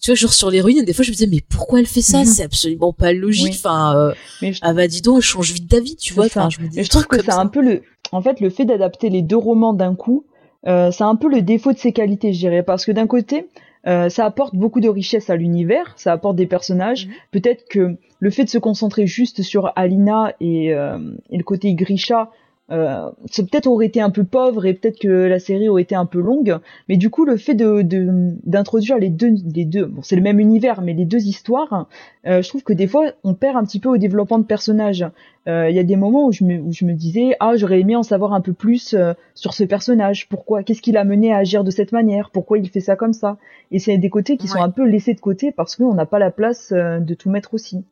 tu 0.00 0.10
vois 0.10 0.14
genre 0.16 0.32
sur 0.32 0.50
l'héroïne 0.50 0.84
des 0.84 0.92
fois 0.92 1.04
je 1.04 1.10
me 1.10 1.14
disais 1.14 1.28
mais 1.30 1.40
pourquoi 1.48 1.78
elle 1.80 1.86
fait 1.86 2.02
ça? 2.02 2.18
Mhm. 2.18 2.24
c'est 2.26 2.42
absolument 2.42 2.92
pas 2.92 3.12
logique 3.12 3.44
Oui. 3.52 3.60
enfin 3.64 3.96
euh, 3.96 4.12
Mais 4.42 4.52
je- 4.52 4.60
ah 4.62 4.74
bah 4.74 4.88
dis 4.88 5.00
donc 5.02 5.16
elle 5.16 5.22
change 5.22 5.52
vite 5.52 5.70
d'avis 5.70 5.96
tu 5.96 6.12
vois 6.14 6.26
enfin 6.26 6.50
je 6.50 6.60
me 6.60 6.68
dis 6.68 6.76
Et 6.76 6.80
des 6.80 6.84
je 6.84 6.90
trouve 6.90 7.06
que 7.06 7.22
c'est 7.22 7.32
un 7.32 7.46
peu 7.46 7.62
le, 7.62 7.82
en 8.12 8.20
fait, 8.22 8.40
le 8.40 8.50
fait 8.50 8.64
d'adapter 8.64 9.08
les 9.10 9.22
deux 9.22 9.36
romans 9.36 9.72
d'un 9.72 9.94
coup, 9.94 10.24
c'est 10.64 11.02
un 11.02 11.16
peu 11.16 11.28
le 11.28 11.42
défaut 11.42 11.72
de 11.72 11.78
ses 11.78 11.92
qualités, 11.92 12.32
je 12.32 12.38
dirais, 12.38 12.62
parce 12.62 12.84
que 12.84 12.92
d'un 12.92 13.06
côté, 13.06 13.46
euh, 13.86 14.08
ça 14.08 14.24
apporte 14.24 14.54
beaucoup 14.56 14.80
de 14.80 14.88
richesse 14.88 15.30
à 15.30 15.36
l'univers, 15.36 15.92
ça 15.96 16.12
apporte 16.12 16.34
des 16.36 16.46
personnages. 16.46 17.06
Mhm. 17.06 17.12
Peut-être 17.32 17.64
que 17.68 17.96
le 18.18 18.30
fait 18.30 18.44
de 18.44 18.48
se 18.48 18.58
concentrer 18.58 19.06
juste 19.06 19.42
sur 19.42 19.72
Alina 19.76 20.34
et, 20.40 20.72
euh, 20.74 20.98
et 21.30 21.36
le 21.36 21.44
côté 21.44 21.72
Grisha, 21.74 22.30
euh, 22.72 23.08
ça 23.30 23.42
peut-être 23.44 23.66
aurait 23.68 23.86
été 23.86 24.00
un 24.00 24.10
peu 24.10 24.24
pauvre 24.24 24.66
et 24.66 24.74
peut-être 24.74 24.98
que 24.98 25.08
la 25.08 25.38
série 25.38 25.68
aurait 25.68 25.82
été 25.82 25.94
un 25.94 26.06
peu 26.06 26.20
longue. 26.20 26.58
Mais 26.88 26.96
du 26.96 27.10
coup, 27.10 27.24
le 27.24 27.36
fait 27.36 27.54
de 27.54 27.82
de- 27.82 28.34
d'introduire 28.44 28.98
les 28.98 29.08
deux, 29.08 29.30
les 29.54 29.64
deux, 29.64 29.86
bon, 29.86 30.02
c'est 30.02 30.16
le 30.16 30.22
même 30.22 30.40
univers, 30.40 30.82
mais 30.82 30.92
les 30.92 31.04
deux 31.04 31.26
histoires, 31.26 31.86
euh, 32.26 32.42
je 32.42 32.48
trouve 32.48 32.64
que 32.64 32.72
des 32.72 32.86
fois, 32.88 33.12
on 33.22 33.34
perd 33.34 33.56
un 33.56 33.64
petit 33.64 33.78
peu 33.78 33.88
au 33.88 33.96
développement 33.98 34.38
de 34.40 34.44
personnages. 34.44 35.06
Euh, 35.48 35.70
Il 35.70 35.76
y 35.76 35.78
a 35.78 35.84
des 35.84 35.94
moments 35.94 36.26
où 36.26 36.32
je 36.32 36.42
me, 36.42 36.58
où 36.58 36.72
je 36.72 36.84
me 36.84 36.92
disais, 36.94 37.36
ah, 37.38 37.52
j'aurais 37.56 37.78
aimé 37.80 37.94
en 37.94 38.02
savoir 38.02 38.32
un 38.32 38.40
peu 38.40 38.52
plus 38.52 38.94
euh, 38.94 39.12
sur 39.34 39.54
ce 39.54 39.62
personnage. 39.62 40.28
Pourquoi 40.28 40.64
Qu'est-ce 40.64 40.82
qui 40.82 40.90
l'a 40.90 41.04
mené 41.04 41.32
à 41.32 41.36
agir 41.38 41.62
de 41.62 41.70
cette 41.70 41.92
manière? 41.92 42.30
Pourquoi 42.32 42.58
il 42.58 42.68
fait 42.68 42.80
ça 42.80 42.96
comme 42.96 43.12
ça 43.12 43.36
Et 43.70 43.78
c'est 43.78 43.96
des 43.98 44.10
côtés 44.10 44.36
qui 44.36 44.48
sont 44.48 44.60
un 44.60 44.70
peu 44.70 44.84
laissés 44.84 45.14
de 45.14 45.20
côté 45.20 45.52
parce 45.52 45.76
qu'on 45.76 45.94
n'a 45.94 46.06
pas 46.06 46.18
la 46.18 46.32
place 46.32 46.72
euh, 46.72 46.98
de 46.98 47.14
tout 47.14 47.30
mettre 47.30 47.54
aussi. 47.54 47.84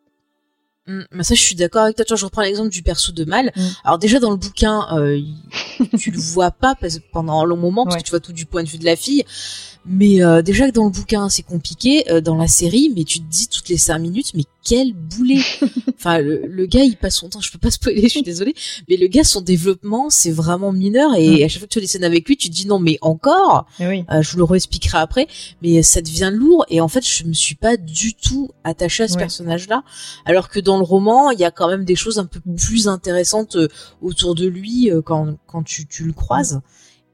Mm, 0.86 1.00
mais 1.12 1.22
ça, 1.24 1.34
je 1.34 1.40
suis 1.40 1.54
d'accord 1.54 1.82
avec 1.84 1.96
toi. 1.96 2.04
Tu 2.04 2.10
vois, 2.10 2.18
je 2.18 2.24
reprends 2.26 2.42
l'exemple 2.42 2.68
du 2.70 2.82
perso 2.82 3.12
de 3.12 3.24
Mal. 3.24 3.52
Mm. 3.56 3.60
Alors 3.84 3.98
déjà 3.98 4.20
dans 4.20 4.30
le 4.30 4.36
bouquin, 4.36 4.86
euh, 4.98 5.20
tu 5.98 6.10
le 6.10 6.18
vois 6.18 6.50
pas 6.50 6.74
parce, 6.74 6.98
pendant 7.12 7.40
un 7.40 7.44
long 7.44 7.56
moment 7.56 7.84
parce 7.84 7.96
Ouais. 7.96 8.02
que 8.02 8.06
tu 8.06 8.10
vois 8.10 8.20
tout 8.20 8.32
du 8.32 8.44
point 8.46 8.62
de 8.62 8.68
vue 8.68 8.78
de 8.78 8.84
la 8.84 8.96
fille. 8.96 9.24
Mais 9.86 10.22
euh, 10.22 10.42
déjà 10.42 10.66
que 10.66 10.72
dans 10.72 10.84
le 10.84 10.90
bouquin 10.90 11.28
c'est 11.28 11.42
compliqué, 11.42 12.10
euh, 12.10 12.20
dans 12.20 12.36
la 12.36 12.48
série, 12.48 12.90
mais 12.96 13.04
tu 13.04 13.18
te 13.20 13.24
dis 13.24 13.48
toutes 13.48 13.68
les 13.68 13.76
cinq 13.78 13.98
minutes, 13.98 14.32
mais 14.34 14.44
quel 14.64 14.92
boulet 14.94 15.40
Enfin, 15.96 16.18
le, 16.18 16.46
le 16.46 16.66
gars, 16.66 16.82
il 16.84 16.96
passe 16.96 17.16
son 17.16 17.28
temps. 17.28 17.40
Je 17.40 17.50
peux 17.50 17.58
pas 17.58 17.70
spoiler, 17.70 18.02
je 18.02 18.08
suis 18.08 18.22
désolée, 18.22 18.54
mais 18.88 18.96
le 18.96 19.06
gars, 19.06 19.24
son 19.24 19.40
développement, 19.40 20.10
c'est 20.10 20.30
vraiment 20.32 20.72
mineur. 20.72 21.14
Et 21.16 21.44
à 21.44 21.48
chaque 21.48 21.60
fois 21.60 21.66
que 21.68 21.72
tu 21.72 21.78
as 21.78 21.82
des 21.82 21.86
scènes 21.86 22.04
avec 22.04 22.28
lui, 22.28 22.36
tu 22.36 22.48
te 22.50 22.54
dis 22.54 22.66
non, 22.66 22.78
mais 22.78 22.98
encore. 23.00 23.66
Et 23.80 23.86
oui. 23.86 24.04
Euh, 24.10 24.20
je 24.22 24.30
vous 24.32 24.38
le 24.38 24.44
réexpliquerai 24.44 24.98
après, 24.98 25.26
mais 25.62 25.82
ça 25.82 26.02
devient 26.02 26.30
lourd 26.32 26.64
et 26.68 26.80
en 26.80 26.88
fait 26.88 27.06
je 27.06 27.24
me 27.24 27.32
suis 27.32 27.54
pas 27.54 27.76
du 27.76 28.14
tout 28.14 28.50
attachée 28.64 29.04
à 29.04 29.08
ce 29.08 29.14
Ouais. 29.14 29.20
personnage-là, 29.20 29.82
alors 30.24 30.48
que 30.48 30.60
dans 30.60 30.76
le 30.78 30.82
roman 30.84 31.30
il 31.30 31.38
y 31.38 31.44
a 31.44 31.50
quand 31.50 31.68
même 31.68 31.84
des 31.84 31.94
choses 31.96 32.18
un 32.18 32.24
peu 32.26 32.40
plus 32.56 32.88
intéressantes 32.88 33.56
euh, 33.56 33.68
autour 34.02 34.34
de 34.34 34.46
lui 34.46 34.90
euh, 34.90 35.00
quand 35.02 35.36
quand 35.46 35.62
tu, 35.62 35.86
tu 35.86 36.04
le 36.04 36.12
croises. 36.12 36.60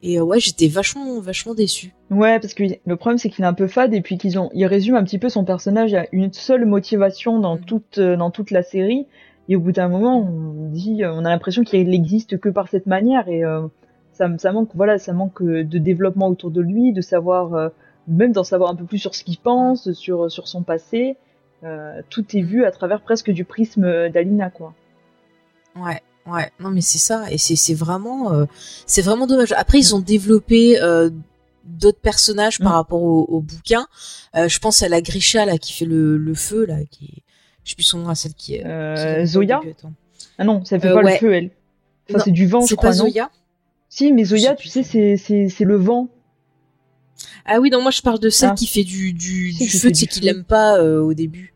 Et 0.02 0.18
euh, 0.18 0.22
ouais 0.22 0.40
j'étais 0.40 0.68
vachement 0.68 1.20
vachement 1.20 1.54
déçue. 1.54 1.92
Ouais, 2.10 2.40
parce 2.40 2.54
que 2.54 2.64
le 2.86 2.96
problème 2.96 3.18
c'est 3.18 3.28
qu'il 3.28 3.44
est 3.44 3.48
un 3.48 3.52
peu 3.52 3.66
fade 3.66 3.92
et 3.92 4.00
puis 4.00 4.16
qu'ils 4.18 4.38
ont, 4.38 4.50
ils 4.54 4.66
résument 4.66 4.96
un 4.98 5.04
petit 5.04 5.18
peu 5.18 5.28
son 5.28 5.44
personnage 5.44 5.92
à 5.94 6.06
une 6.12 6.32
seule 6.32 6.64
motivation 6.64 7.38
dans 7.38 7.56
Mhm. 7.56 7.64
toute, 7.64 7.98
euh, 7.98 8.16
dans 8.16 8.30
toute 8.30 8.50
la 8.50 8.62
série. 8.62 9.06
Et 9.48 9.56
au 9.56 9.60
bout 9.60 9.72
d'un 9.72 9.88
moment, 9.88 10.18
on 10.20 10.68
dit, 10.70 11.02
euh, 11.04 11.12
on 11.12 11.24
a 11.24 11.28
l'impression 11.30 11.64
qu'il 11.64 11.92
existe 11.92 12.38
que 12.38 12.48
par 12.48 12.68
cette 12.68 12.86
manière 12.86 13.28
et 13.28 13.44
euh, 13.44 13.66
ça, 14.12 14.28
ça 14.38 14.52
manque, 14.52 14.70
voilà, 14.74 14.98
ça 14.98 15.12
manque 15.12 15.42
de 15.42 15.78
développement 15.78 16.28
autour 16.28 16.50
de 16.50 16.60
lui, 16.60 16.92
de 16.92 17.00
savoir, 17.00 17.70
même 18.06 18.32
d'en 18.32 18.44
savoir 18.44 18.70
un 18.70 18.76
peu 18.76 18.84
plus 18.84 18.98
sur 18.98 19.14
ce 19.14 19.24
qu'il 19.24 19.38
pense, 19.38 19.92
sur 19.92 20.30
sur 20.30 20.46
son 20.46 20.62
passé. 20.62 21.16
Tout 22.10 22.36
est 22.36 22.42
vu 22.42 22.64
à 22.66 22.70
travers 22.70 23.00
presque 23.00 23.30
du 23.30 23.44
prisme 23.46 24.10
d'Alina, 24.10 24.50
quoi. 24.50 24.74
Ouais. 25.74 26.00
Ouais, 26.26 26.50
non 26.60 26.70
mais 26.70 26.80
c'est 26.82 26.98
ça 26.98 27.30
et 27.32 27.38
c'est 27.38 27.56
c'est 27.56 27.74
vraiment 27.74 28.32
euh, 28.32 28.44
c'est 28.86 29.02
vraiment 29.02 29.26
dommage. 29.26 29.52
Après 29.52 29.78
ils 29.78 29.94
ont 29.94 30.00
développé 30.00 30.80
euh, 30.80 31.10
d'autres 31.64 32.00
personnages 32.00 32.58
par 32.58 32.72
Mm. 32.72 32.74
rapport 32.74 33.02
au, 33.02 33.24
au 33.24 33.40
bouquin. 33.40 33.86
Euh, 34.36 34.46
je 34.48 34.58
pense 34.58 34.82
à 34.82 34.88
la 34.88 35.00
Grisha 35.00 35.44
là 35.46 35.58
qui 35.58 35.72
fait 35.72 35.86
le, 35.86 36.16
le 36.18 36.34
feu 36.34 36.66
là 36.66 36.76
qui 36.90 37.22
je 37.64 37.70
sais 37.70 37.74
plus 37.74 37.84
son 37.84 37.98
nom 38.00 38.08
à 38.08 38.14
celle 38.14 38.34
qui 38.34 38.54
est 38.56 39.24
Zoya 39.26 39.60
Ah 40.38 40.44
non, 40.44 40.64
ça 40.64 40.78
fait 40.78 40.92
pas 40.92 41.02
ouais. 41.02 41.12
le 41.14 41.18
feu, 41.18 41.32
elle. 41.34 41.50
Ça 42.10 42.18
c'est 42.20 42.30
du 42.32 42.46
vent, 42.46 42.60
je 42.62 42.66
C'est 42.68 42.76
crois, 42.76 42.90
pas 42.90 42.96
non 42.96 43.04
Zoya 43.08 43.30
Si, 43.88 44.12
mais 44.12 44.24
Zoya, 44.24 44.54
tu 44.54 44.68
sais, 44.68 44.82
c'est 44.82 45.16
c'est 45.16 45.48
c'est 45.48 45.64
le 45.64 45.76
vent. 45.76 46.08
Ah 47.44 47.60
oui, 47.60 47.70
non, 47.70 47.82
moi 47.82 47.90
je 47.90 48.02
parle 48.02 48.18
de 48.20 48.30
celle 48.30 48.50
Ah. 48.52 48.54
qui 48.54 48.66
fait 48.66 48.84
du, 48.84 49.12
du, 49.12 49.52
feu, 49.68 49.88
tu 49.88 49.94
sais 49.94 50.06
qu'il 50.06 50.26
aime 50.28 50.44
pas 50.44 50.78
euh, 50.78 51.00
au 51.00 51.12
début. 51.14 51.54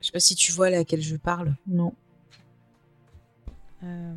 Je 0.00 0.06
sais 0.06 0.12
pas 0.12 0.20
si 0.20 0.34
tu 0.34 0.52
vois 0.52 0.70
laquelle 0.70 1.02
je 1.02 1.16
parle. 1.16 1.56
Non. 1.66 1.92
Euh... 3.84 4.12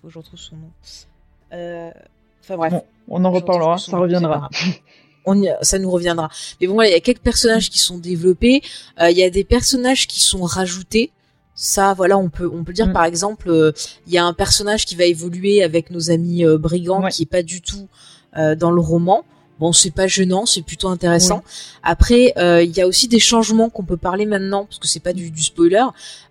Faut 0.00 0.08
que 0.08 0.12
je 0.12 0.18
retrouve 0.18 0.38
son 0.38 0.56
nom. 0.56 0.70
Euh, 1.52 1.90
Enfin 2.42 2.56
bref. 2.56 2.72
Bon, 2.72 2.82
on 3.08 3.24
en 3.24 3.30
reparlera, 3.30 3.78
ça 3.78 3.96
reviendra. 3.98 4.48
On 5.24 5.40
y- 5.40 5.54
ça 5.62 5.78
nous 5.78 5.90
reviendra. 5.90 6.28
Mais 6.60 6.66
bon, 6.66 6.82
il 6.82 6.90
y 6.90 6.94
a 6.94 6.98
quelques 7.00 7.20
personnages 7.22 7.70
qui 7.70 7.78
sont 7.78 7.98
développés. 7.98 8.62
Euh, 9.00 9.10
Il 9.10 9.16
y 9.16 9.22
a 9.22 9.30
des 9.30 9.44
personnages 9.44 10.08
qui 10.08 10.18
sont 10.20 10.42
rajoutés. 10.42 11.12
Ça, 11.54 11.94
voilà, 11.94 12.18
on 12.18 12.30
peut, 12.30 12.50
on 12.52 12.64
peut 12.64 12.72
dire 12.72 12.88
Mm. 12.88 12.92
par 12.92 13.04
exemple, 13.04 13.48
euh, 13.48 13.70
il 14.08 14.12
y 14.12 14.18
a 14.18 14.24
un 14.24 14.32
personnage 14.32 14.84
qui 14.86 14.96
va 14.96 15.04
évoluer 15.04 15.62
avec 15.62 15.90
nos 15.90 16.10
amis 16.10 16.44
euh, 16.44 16.58
brigands 16.58 17.04
Ouais. 17.04 17.10
qui 17.12 17.22
est 17.22 17.26
pas 17.26 17.42
du 17.44 17.60
tout 17.62 17.86
dans 18.34 18.70
le 18.70 18.80
roman. 18.80 19.24
Bon, 19.60 19.72
c'est 19.72 19.92
pas 19.92 20.08
gênant, 20.08 20.44
c'est 20.44 20.62
plutôt 20.62 20.88
intéressant. 20.88 21.44
Après, 21.84 22.32
euh, 22.36 22.64
il 22.64 22.76
y 22.76 22.80
a 22.80 22.86
aussi 22.88 23.06
des 23.06 23.20
changements 23.20 23.68
qu'on 23.70 23.84
peut 23.84 23.96
parler 23.96 24.26
maintenant 24.26 24.64
parce 24.64 24.78
que 24.80 24.88
c'est 24.88 24.98
pas 24.98 25.12
du, 25.12 25.30
du 25.30 25.42
spoiler. 25.42 25.84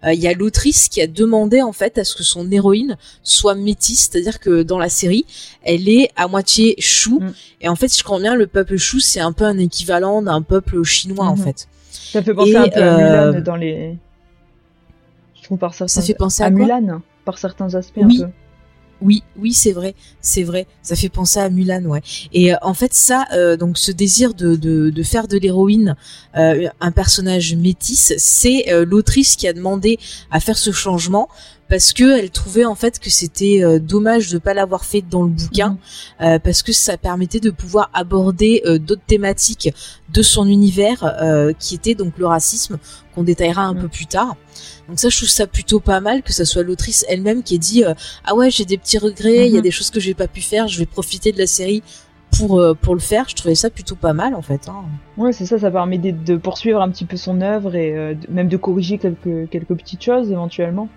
Euh, 0.04 0.12
Il 0.14 0.20
y 0.20 0.28
a 0.28 0.34
l'autrice 0.34 0.90
qui 0.90 1.02
a 1.02 1.08
demandé 1.08 1.62
en 1.62 1.72
fait 1.72 1.98
à 1.98 2.04
ce 2.04 2.14
que 2.14 2.24
son 2.24 2.52
héroïne 2.52 2.98
soit 3.24 3.56
métisse, 3.56 4.10
c'est-à-dire 4.12 4.40
que 4.42 4.64
dans 4.64 4.78
la 4.80 4.90
série, 4.90 5.26
elle 5.64 5.88
est 5.88 6.10
à 6.18 6.28
moitié 6.28 6.76
chou. 6.80 7.20
Mm. 7.22 7.34
Et 7.62 7.70
en 7.70 7.76
fait, 7.78 7.88
si 7.88 8.00
je 8.00 8.04
comprends 8.04 8.20
bien, 8.20 8.36
le 8.36 8.48
peuple 8.48 8.76
chou, 8.76 9.00
c'est 9.00 9.22
un 9.22 9.32
peu 9.32 9.46
un 9.46 9.58
équivalent 9.60 10.22
d'un 10.22 10.42
peuple 10.42 10.84
chinois 10.84 11.26
en 11.28 11.38
Mhm. 11.38 11.44
fait. 11.44 11.68
Ça 11.92 12.22
fait 12.22 12.34
penser 12.34 12.52
Et, 12.52 12.58
un 12.58 12.68
peu 12.68 12.82
à 12.82 12.84
euh, 12.98 13.28
Mulan 13.32 13.42
dans 13.44 13.56
les. 13.56 13.98
Je 15.36 15.44
trouve 15.44 15.58
par 15.58 15.74
certains. 15.74 15.88
Ça 15.94 16.02
fait 16.02 16.16
penser 16.16 16.44
à, 16.44 16.48
à 16.48 16.50
Mulan 16.50 17.02
par 17.24 17.38
certains 17.38 17.74
aspects 17.76 18.00
Oui. 18.04 18.22
un 18.24 18.26
peu. 18.26 18.32
Oui, 19.02 19.24
oui, 19.36 19.52
c'est 19.52 19.72
vrai, 19.72 19.96
c'est 20.22 20.44
vrai. 20.44 20.68
Ça 20.84 20.96
fait 20.96 21.10
penser 21.10 21.40
à 21.40 21.50
Mulan, 21.50 21.84
ouais. 21.86 22.02
Et 22.34 22.54
euh, 22.54 22.58
en 22.62 22.76
fait, 22.76 22.94
ça, 22.94 23.26
euh, 23.34 23.58
donc 23.58 23.80
ce 23.80 23.92
désir 23.92 24.36
de, 24.36 24.56
de, 24.56 25.04
faire 25.04 25.28
de 25.28 25.38
l'héroïne 25.38 25.96
euh, 26.38 26.68
un 26.80 26.92
personnage 26.92 27.56
métis, 27.56 28.14
c'est 28.18 28.66
l'autrice 28.86 29.36
qui 29.36 29.48
a 29.48 29.54
demandé 29.54 29.98
à 30.30 30.40
faire 30.40 30.58
ce 30.58 30.72
changement 30.72 31.30
parce 31.72 31.94
que 31.94 32.20
elle 32.20 32.30
trouvait 32.30 32.66
en 32.66 32.76
fait 32.76 33.00
que 33.00 33.10
c'était 33.10 33.64
euh, 33.64 33.80
dommage 33.80 34.30
de 34.30 34.38
pas 34.38 34.54
l'avoir 34.54 34.84
fait 34.86 35.02
dans 35.02 35.24
le 35.24 35.30
bouquin 35.30 35.78
euh, 36.22 36.38
parce 36.38 36.62
que 36.64 36.74
ça 36.74 36.98
permettait 36.98 37.40
de 37.40 37.50
pouvoir 37.50 37.90
aborder 37.94 38.62
euh, 38.66 38.78
d'autres 38.78 39.02
thématiques 39.08 39.74
de 40.14 40.22
son 40.22 40.46
univers 40.48 41.00
qui 41.58 41.74
était 41.76 41.96
donc 41.96 42.18
le 42.18 42.26
racisme 42.28 42.78
qu'on 43.16 43.24
détaillera 43.24 43.64
un 43.64 43.74
Mhm. 43.74 43.82
peu 43.84 43.88
plus 43.88 44.06
tard. 44.06 44.36
Donc 44.90 45.00
ça, 45.00 45.08
je 45.08 45.16
trouve 45.18 45.30
ça 45.30 45.48
plutôt 45.48 45.80
pas 45.80 46.02
mal 46.02 46.22
que 46.22 46.34
ça 46.34 46.44
soit 46.44 46.64
l'autrice 46.64 47.06
elle-même 47.08 47.42
qui 47.44 47.56
ait 47.56 47.60
dit 47.60 47.84
ah 48.26 48.36
ouais 48.36 48.52
j'ai 48.52 48.66
des 48.66 48.78
petits 48.78 48.98
regrets, 48.98 49.48
il 49.48 49.54
y 49.54 49.56
a 49.56 49.60
Mhm. 49.60 49.64
des 49.64 49.72
choses 49.72 49.90
que 49.90 50.02
j'ai 50.02 50.14
pas 50.14 50.28
pu 50.28 50.42
faire, 50.42 50.68
je 50.68 50.78
vais 50.80 50.86
profiter 50.86 51.32
de 51.32 51.38
la 51.40 51.48
série 51.48 51.82
pour 52.38 52.62
pour 52.82 52.94
le 52.96 53.00
faire. 53.02 53.26
Je 53.30 53.36
trouvais 53.36 53.56
ça 53.56 53.70
plutôt 53.70 53.96
pas 53.96 54.12
mal 54.12 54.36
en 54.36 54.42
fait. 54.42 54.68
Hein. 54.68 54.84
Ouais, 55.18 55.32
c'est 55.32 55.46
ça, 55.46 55.58
ça 55.58 55.72
permet 55.72 55.98
de, 55.98 56.12
de 56.12 56.36
poursuivre 56.36 56.82
un 56.82 56.90
petit 56.92 57.06
peu 57.06 57.16
son 57.16 57.40
œuvre 57.42 57.76
et 57.76 57.96
euh, 57.98 58.14
de- 58.14 58.28
même 58.30 58.50
de 58.50 58.58
corriger 58.58 58.98
quelques, 58.98 59.50
quelques 59.50 59.76
petites 59.82 60.04
choses 60.04 60.30
éventuellement. 60.30 60.90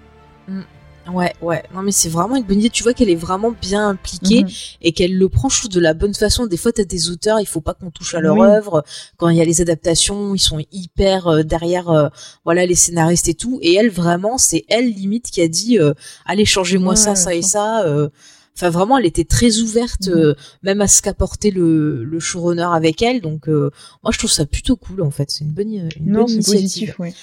Ouais, 1.12 1.34
ouais. 1.42 1.62
Non 1.74 1.82
mais 1.82 1.92
c'est 1.92 2.08
vraiment 2.08 2.34
une 2.36 2.44
bonne 2.44 2.60
idée. 2.60 2.70
Tu 2.70 2.82
vois 2.82 2.94
qu'elle 2.94 3.10
est 3.10 3.14
vraiment 3.14 3.50
bien 3.50 3.88
impliquée 3.90 4.44
Mhm. 4.44 4.50
et 4.80 4.92
qu'elle 4.92 5.14
le 5.18 5.28
prend, 5.28 5.50
je 5.50 5.58
trouve, 5.58 5.70
de 5.70 5.78
la 5.80 5.92
bonne 5.92 6.14
façon. 6.14 6.46
Des 6.46 6.56
fois, 6.56 6.72
t'as 6.72 6.84
des 6.84 7.10
auteurs, 7.10 7.40
il 7.40 7.46
faut 7.46 7.60
pas 7.60 7.74
qu'on 7.74 7.90
touche 7.90 8.14
à 8.14 8.20
leur 8.20 8.36
Oui. 8.38 8.46
œuvre. 8.48 8.82
Quand 9.18 9.28
il 9.28 9.36
y 9.36 9.40
a 9.42 9.44
les 9.44 9.60
adaptations, 9.60 10.34
ils 10.34 10.38
sont 10.38 10.64
hyper 10.72 11.26
euh, 11.26 11.42
derrière, 11.42 11.90
euh, 11.90 12.08
voilà, 12.44 12.64
les 12.64 12.74
scénaristes 12.74 13.28
et 13.28 13.34
tout. 13.34 13.58
Et 13.60 13.74
elle, 13.74 13.90
vraiment, 13.90 14.38
c'est 14.38 14.64
elle 14.70 14.88
limite 14.90 15.30
qui 15.30 15.42
a 15.42 15.48
dit, 15.48 15.78
euh, 15.78 15.92
allez, 16.24 16.46
changez-moi 16.46 16.94
Ouais, 16.94 16.96
ça, 16.96 17.14
ça 17.14 17.34
et 17.34 17.42
ça. 17.42 17.84
euh. 17.84 18.08
Enfin, 18.56 18.70
vraiment, 18.70 18.96
elle 18.98 19.04
était 19.04 19.24
très 19.24 19.58
ouverte, 19.58 20.06
Mhm. 20.06 20.14
euh, 20.14 20.34
même 20.62 20.80
à 20.80 20.86
ce 20.88 21.02
quapportait 21.02 21.50
le, 21.50 22.02
le 22.04 22.20
showrunner 22.20 22.68
avec 22.72 23.02
elle. 23.02 23.20
Donc, 23.20 23.48
euh, 23.48 23.70
moi, 24.04 24.10
je 24.12 24.18
trouve 24.18 24.30
ça 24.30 24.46
plutôt 24.46 24.76
cool, 24.76 25.02
en 25.02 25.10
fait. 25.10 25.28
C'est 25.30 25.44
une 25.44 25.50
bonne, 25.50 25.70
une 25.72 25.90
Non, 26.06 26.20
bonne 26.20 26.28
c'est 26.28 26.34
initiative. 26.36 26.60
positif, 26.62 26.94
oui. 27.00 27.14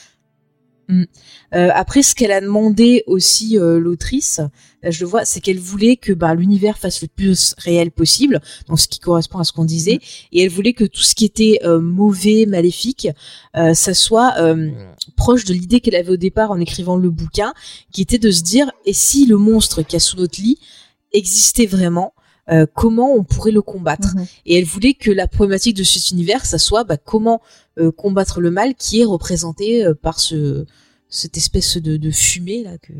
Mm. 0.92 1.04
Euh, 1.56 1.70
après, 1.74 2.04
ce 2.04 2.14
qu'elle 2.14 2.32
a 2.32 2.42
demandé 2.42 3.04
aussi 3.08 3.58
euh, 3.58 3.80
l'autrice, 3.80 4.42
là, 4.84 4.92
je 4.92 5.00
le 5.04 5.10
vois, 5.10 5.26
c'est 5.26 5.40
qu'elle 5.40 5.60
voulait 5.60 5.96
que 5.96 6.12
bah, 6.12 6.36
l'univers 6.36 6.78
fasse 6.78 7.02
le 7.02 7.08
plus 7.08 7.56
réel 7.58 7.92
possible, 7.92 8.42
donc 8.68 8.80
ce 8.80 8.88
qui 8.88 9.00
correspond 9.00 9.40
à 9.40 9.46
ce 9.46 9.54
qu'on 9.54 9.66
disait, 9.66 10.00
et 10.32 10.44
elle 10.44 10.50
voulait 10.50 10.74
que 10.74 10.84
tout 10.84 11.02
ce 11.02 11.16
qui 11.16 11.24
était 11.26 11.60
euh, 11.64 11.80
mauvais, 11.80 12.46
maléfique, 12.46 13.08
euh, 13.56 13.74
ça 13.74 13.94
soit 13.94 14.34
euh, 14.38 14.70
proche 15.16 15.46
de 15.46 15.54
l'idée 15.54 15.80
qu'elle 15.80 15.96
avait 15.96 16.12
au 16.12 16.18
départ 16.18 16.52
en 16.52 16.60
écrivant 16.60 16.98
le 16.98 17.10
bouquin, 17.10 17.54
qui 17.92 18.02
était 18.02 18.20
de 18.20 18.32
se 18.32 18.42
dire 18.42 18.70
et 18.86 18.94
si 18.94 19.26
le 19.26 19.38
monstre 19.38 19.82
qui 19.82 19.96
a 19.96 20.00
sous 20.00 20.18
notre 20.18 20.42
lit 20.42 20.60
existait 21.14 21.66
vraiment 21.66 22.14
euh, 22.50 22.66
comment 22.74 23.14
on 23.14 23.24
pourrait 23.24 23.52
le 23.52 23.62
combattre? 23.62 24.16
Mhm. 24.16 24.26
et 24.46 24.58
elle 24.58 24.66
voulait 24.66 24.94
que 24.94 25.12
la 25.12 25.28
problématique 25.28 25.78
de 25.78 25.84
cet 25.84 26.12
univers 26.12 26.46
ça 26.46 26.58
soit 26.58 26.84
bah, 26.84 26.98
comment 26.98 27.40
euh, 27.80 27.92
combattre 27.92 28.42
le 28.42 28.52
mal 28.52 28.74
qui 28.76 29.02
est 29.02 29.06
représenté 29.06 29.86
euh, 29.86 29.94
par 29.94 30.20
ce 30.20 30.66
cette 31.12 31.38
espèce 31.38 31.78
de, 31.78 31.98
de 31.98 32.10
fumée 32.12 32.64
là 32.64 32.80
que, 32.80 32.94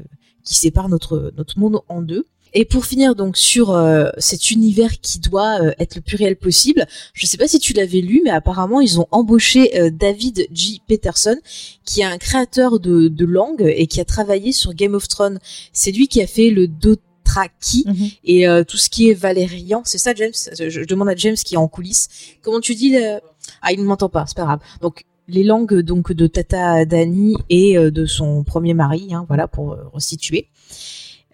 qui 0.44 0.54
sépare 0.56 0.90
notre 0.90 1.34
notre 1.36 1.58
monde 1.58 1.80
en 1.90 2.04
deux. 2.04 2.28
Et 2.54 2.66
pour 2.66 2.86
finir 2.86 3.16
donc 3.16 3.38
sur 3.38 3.72
euh, 3.72 4.10
cet 4.18 4.52
univers 4.52 5.00
qui 5.00 5.20
doit 5.20 5.62
euh, 5.62 5.72
être 5.80 5.96
le 5.96 6.02
plus 6.02 6.18
réel 6.18 6.36
possible, 6.36 6.86
je 7.14 7.26
sais 7.26 7.38
pas 7.38 7.48
si 7.48 7.60
tu 7.60 7.72
l'avais 7.72 8.02
lu, 8.02 8.20
mais 8.26 8.30
apparemment 8.30 8.82
ils 8.82 9.00
ont 9.00 9.08
embauché 9.12 9.80
euh, 9.80 9.90
David 9.90 10.48
G. 10.52 10.80
Peterson, 10.86 11.38
qui 11.86 12.02
est 12.02 12.04
un 12.04 12.18
créateur 12.18 12.82
de, 12.82 13.08
de 13.08 13.26
langue 13.26 13.64
et 13.74 13.88
qui 13.88 14.02
a 14.02 14.06
travaillé 14.06 14.52
sur 14.52 14.74
Game 14.74 14.96
of 14.96 15.08
Thrones. 15.08 15.40
C'est 15.72 15.94
lui 15.94 16.10
qui 16.10 16.22
a 16.22 16.28
fait 16.28 16.50
le 16.50 16.68
Dothraki 16.68 17.86
Mhm. 17.88 18.10
et 18.26 18.46
euh, 18.50 18.66
tout 18.66 18.76
ce 18.76 18.90
qui 18.90 19.10
est 19.10 19.14
Valérian. 19.14 19.84
C'est 19.86 19.98
ça, 19.98 20.14
James? 20.14 20.34
Je, 20.60 20.70
je 20.70 20.84
demande 20.84 21.08
à 21.08 21.16
James 21.16 21.36
qui 21.38 21.54
est 21.54 21.58
en 21.58 21.70
coulisses. 21.70 22.10
Comment 22.42 22.60
tu 22.60 22.76
dis 22.76 22.90
le... 22.92 23.20
Ah, 23.62 23.72
il 23.72 23.80
ne 23.80 23.86
m'entend 23.86 24.10
pas, 24.10 24.26
c'est 24.28 24.36
pas 24.36 24.44
grave. 24.44 24.60
Donc 24.82 25.06
les 25.32 25.44
langues 25.44 25.80
donc 25.80 26.12
de 26.12 26.28
Tata 26.28 26.86
Dani 26.86 27.36
et 27.50 27.78
euh, 27.78 27.90
de 27.92 28.06
son 28.06 28.44
premier 28.44 28.74
mari, 28.74 29.14
hein, 29.14 29.26
voilà 29.28 29.48
pour 29.48 29.74
euh, 29.74 29.78
resituer. 29.94 30.48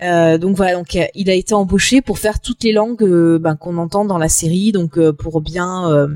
Euh, 0.04 0.38
donc 0.38 0.56
voilà, 0.56 0.76
donc 0.76 0.95
il 1.16 1.30
a 1.30 1.34
été 1.34 1.56
embauché 1.56 2.02
pour 2.02 2.20
faire 2.20 2.39
toutes 2.39 2.64
les 2.64 2.72
langues 2.72 3.02
euh, 3.04 3.39
ben, 3.39 3.56
qu'on 3.56 3.78
entend 3.78 4.06
dans 4.06 4.20
la 4.20 4.30
série, 4.30 4.72
donc 4.72 4.98
euh, 4.98 5.12
pour 5.12 5.41
bien 5.41 6.08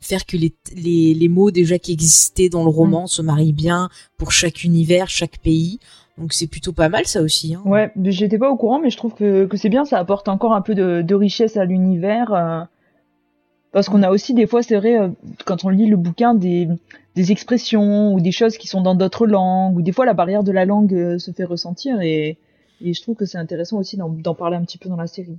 faire 0.00 0.26
que 0.26 0.36
les, 0.36 0.52
les, 0.76 1.14
les 1.14 1.28
mots 1.28 1.50
déjà 1.50 1.78
qui 1.78 1.92
existaient 1.92 2.50
dans 2.50 2.62
le 2.62 2.68
roman 2.68 3.06
se 3.06 3.22
marient 3.22 3.54
bien 3.54 3.88
pour 4.18 4.32
chaque 4.32 4.62
univers, 4.62 5.08
chaque 5.08 5.38
pays. 5.38 5.78
Donc 6.18 6.34
c'est 6.34 6.46
plutôt 6.46 6.72
pas 6.72 6.90
mal 6.90 7.06
ça 7.06 7.22
aussi. 7.22 7.54
Hein. 7.54 7.62
Ouais, 7.64 7.90
j'étais 8.04 8.38
pas 8.38 8.50
au 8.50 8.56
courant, 8.56 8.80
mais 8.80 8.90
je 8.90 8.98
trouve 8.98 9.14
que, 9.14 9.46
que 9.46 9.56
c'est 9.56 9.70
bien, 9.70 9.86
ça 9.86 9.98
apporte 9.98 10.28
encore 10.28 10.52
un 10.52 10.60
peu 10.60 10.74
de, 10.74 11.00
de 11.00 11.14
richesse 11.14 11.56
à 11.56 11.64
l'univers. 11.64 12.68
Parce 13.74 13.88
qu'on 13.88 14.04
a 14.04 14.10
aussi 14.10 14.34
des 14.34 14.46
fois, 14.46 14.62
c'est 14.62 14.76
vrai, 14.76 15.00
euh, 15.00 15.08
quand 15.44 15.64
on 15.64 15.68
lit 15.68 15.88
le 15.88 15.96
bouquin, 15.96 16.32
des, 16.32 16.68
expressions 17.16 18.14
ou 18.14 18.20
des 18.20 18.30
choses 18.30 18.56
qui 18.56 18.68
sont 18.68 18.82
dans 18.82 18.94
d'autres 18.94 19.26
langues, 19.26 19.76
ou 19.76 19.82
des 19.82 19.90
fois 19.90 20.06
la 20.06 20.14
barrière 20.14 20.44
de 20.44 20.52
la 20.52 20.64
langue 20.64 20.94
euh, 20.94 21.18
se 21.18 21.32
fait 21.32 21.42
ressentir, 21.42 22.00
et, 22.00 22.38
je 22.80 23.02
trouve 23.02 23.16
que 23.16 23.24
c'est 23.24 23.38
intéressant 23.38 23.78
aussi 23.78 23.96
d'en 23.96 24.34
parler 24.34 24.56
un 24.56 24.62
petit 24.62 24.78
peu 24.78 24.88
dans 24.88 24.96
la 24.96 25.08
série. 25.08 25.38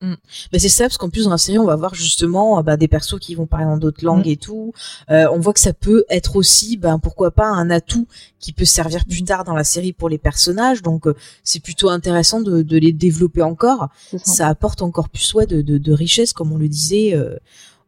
Bah, 0.00 0.58
c'est 0.58 0.68
ça, 0.68 0.84
parce 0.84 0.96
qu'en 0.96 1.10
plus 1.10 1.24
dans 1.24 1.30
la 1.30 1.38
série, 1.38 1.58
on 1.58 1.64
va 1.64 1.74
voir 1.74 1.94
justement 1.94 2.62
bah, 2.62 2.76
des 2.76 2.86
persos 2.86 3.18
qui 3.18 3.34
vont 3.34 3.46
parler 3.46 3.64
dans 3.66 3.78
d'autres 3.78 4.04
langues 4.04 4.26
Mm. 4.26 4.30
et 4.30 4.36
tout. 4.36 4.72
Euh, 5.10 5.26
on 5.32 5.40
voit 5.40 5.52
que 5.52 5.60
ça 5.60 5.72
peut 5.72 6.04
être 6.08 6.36
aussi, 6.36 6.76
ben 6.76 6.98
pourquoi 7.00 7.30
pas, 7.32 7.46
un 7.46 7.68
atout 7.70 8.06
qui 8.38 8.52
peut 8.52 8.64
servir 8.64 9.04
plus 9.06 9.24
tard 9.24 9.42
dans 9.44 9.54
la 9.54 9.64
série 9.64 9.92
pour 9.92 10.08
les 10.08 10.18
personnages. 10.18 10.82
Donc 10.82 11.06
euh, 11.06 11.14
c'est 11.42 11.60
plutôt 11.60 11.88
intéressant 11.88 12.40
de, 12.40 12.62
de 12.62 12.76
les 12.78 12.92
développer 12.92 13.42
encore. 13.42 13.88
Ça. 14.12 14.18
Ça 14.18 14.48
apporte 14.48 14.82
encore 14.82 15.08
plus 15.08 15.34
ouais, 15.34 15.46
de, 15.46 15.62
de, 15.62 15.78
de 15.78 15.92
richesse, 15.92 16.32
comme 16.32 16.52
on 16.52 16.58
le 16.58 16.68
disait 16.68 17.14
euh, 17.14 17.36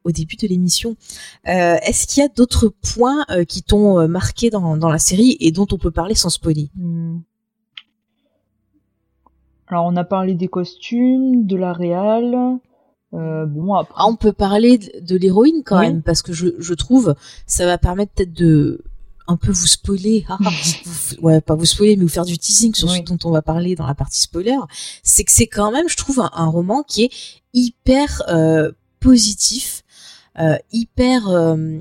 au 0.03 0.11
début 0.11 0.37
de 0.37 0.49
l'émission. 0.49 0.97
Euh, 1.47 1.77
Est-ce 1.83 2.07
qu'il 2.09 2.23
y 2.23 2.27
a 2.27 2.29
d'autres 2.29 2.69
points 2.69 3.25
euh, 3.31 3.45
qui 3.45 3.63
t'ont 3.63 4.09
marqué 4.09 4.51
dans, 4.51 4.77
dans 4.77 4.89
la 4.91 4.99
série 4.99 5.37
et 5.41 5.53
dont 5.53 5.67
on 5.71 5.79
peut 5.79 5.91
parler 5.93 6.15
sans 6.17 6.31
spoiler? 6.31 6.71
Hmm. 6.75 7.19
Alors 9.71 9.87
on 9.87 9.97
a 9.97 10.05
parlé 10.05 10.35
des 10.35 10.49
costumes, 10.49 11.47
de 11.47 11.57
la 11.57 11.73
réal. 11.73 12.59
Euh, 13.15 13.47
bon 13.47 13.75
après. 13.75 13.95
Ah, 13.97 14.07
on 14.07 14.17
peut 14.17 14.33
parler 14.33 14.79
de, 14.79 15.01
de 15.01 15.17
l'héroïne 15.17 15.63
quand 15.65 15.79
Oui. 15.81 15.87
même, 15.87 16.03
parce 16.03 16.23
que 16.23 16.33
je, 16.33 16.49
je 16.59 16.75
trouve 16.75 17.15
ça 17.47 17.67
va 17.67 17.77
permettre 17.79 18.13
peut-être 18.15 18.33
de 18.33 18.83
un 19.29 19.37
peu 19.37 19.53
vous 19.53 19.67
spoiler, 19.67 20.25
ah, 20.29 20.39
ah, 20.45 20.51
vous- 20.85 21.17
ouais, 21.23 21.41
pas 21.41 21.55
vous 21.55 21.65
spoiler, 21.65 21.97
mais 21.97 22.03
vous 22.03 22.09
faire 22.09 22.25
du 22.25 22.37
teasing 22.39 22.75
sur 22.75 22.89
Oui. 22.89 22.99
ce 22.99 23.03
dont 23.03 23.19
on 23.25 23.31
va 23.31 23.43
parler 23.43 23.77
dans 23.77 23.87
la 23.87 23.95
partie 23.95 24.21
spoiler. 24.21 24.57
C'est 25.05 25.23
que 25.25 25.31
c'est 25.33 25.47
quand 25.47 25.71
même, 25.71 25.89
je 25.89 25.97
trouve, 25.97 26.19
un, 26.21 26.31
un 26.35 26.47
roman 26.47 26.83
qui 26.83 27.05
est 27.05 27.11
hyper 27.55 28.23
euh, 28.29 28.73
positif, 28.99 29.83
euh, 30.41 30.57
hyper 30.73 31.29
euh, 31.29 31.79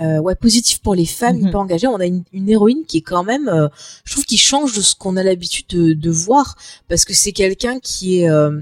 euh, 0.00 0.18
ouais 0.18 0.34
positif 0.34 0.80
pour 0.80 0.94
les 0.94 1.06
femmes, 1.06 1.36
Mhm. 1.38 1.48
hyper 1.48 1.60
engagé. 1.60 1.86
On 1.86 1.96
a 2.00 2.06
une, 2.06 2.22
une 2.32 2.48
héroïne 2.48 2.84
qui 2.86 2.98
est 2.98 3.02
quand 3.02 3.24
même, 3.24 3.48
euh, 3.48 3.68
je 4.04 4.12
trouve, 4.12 4.24
qui 4.24 4.36
change 4.38 4.74
de 4.76 4.80
ce 4.82 4.94
qu'on 4.94 5.16
a 5.16 5.22
l'habitude 5.22 5.66
de, 5.68 5.92
de 5.94 6.10
voir, 6.10 6.56
parce 6.88 7.04
que 7.04 7.14
c'est 7.14 7.32
quelqu'un 7.32 7.78
qui 7.80 8.20
est 8.20 8.28
euh, 8.30 8.60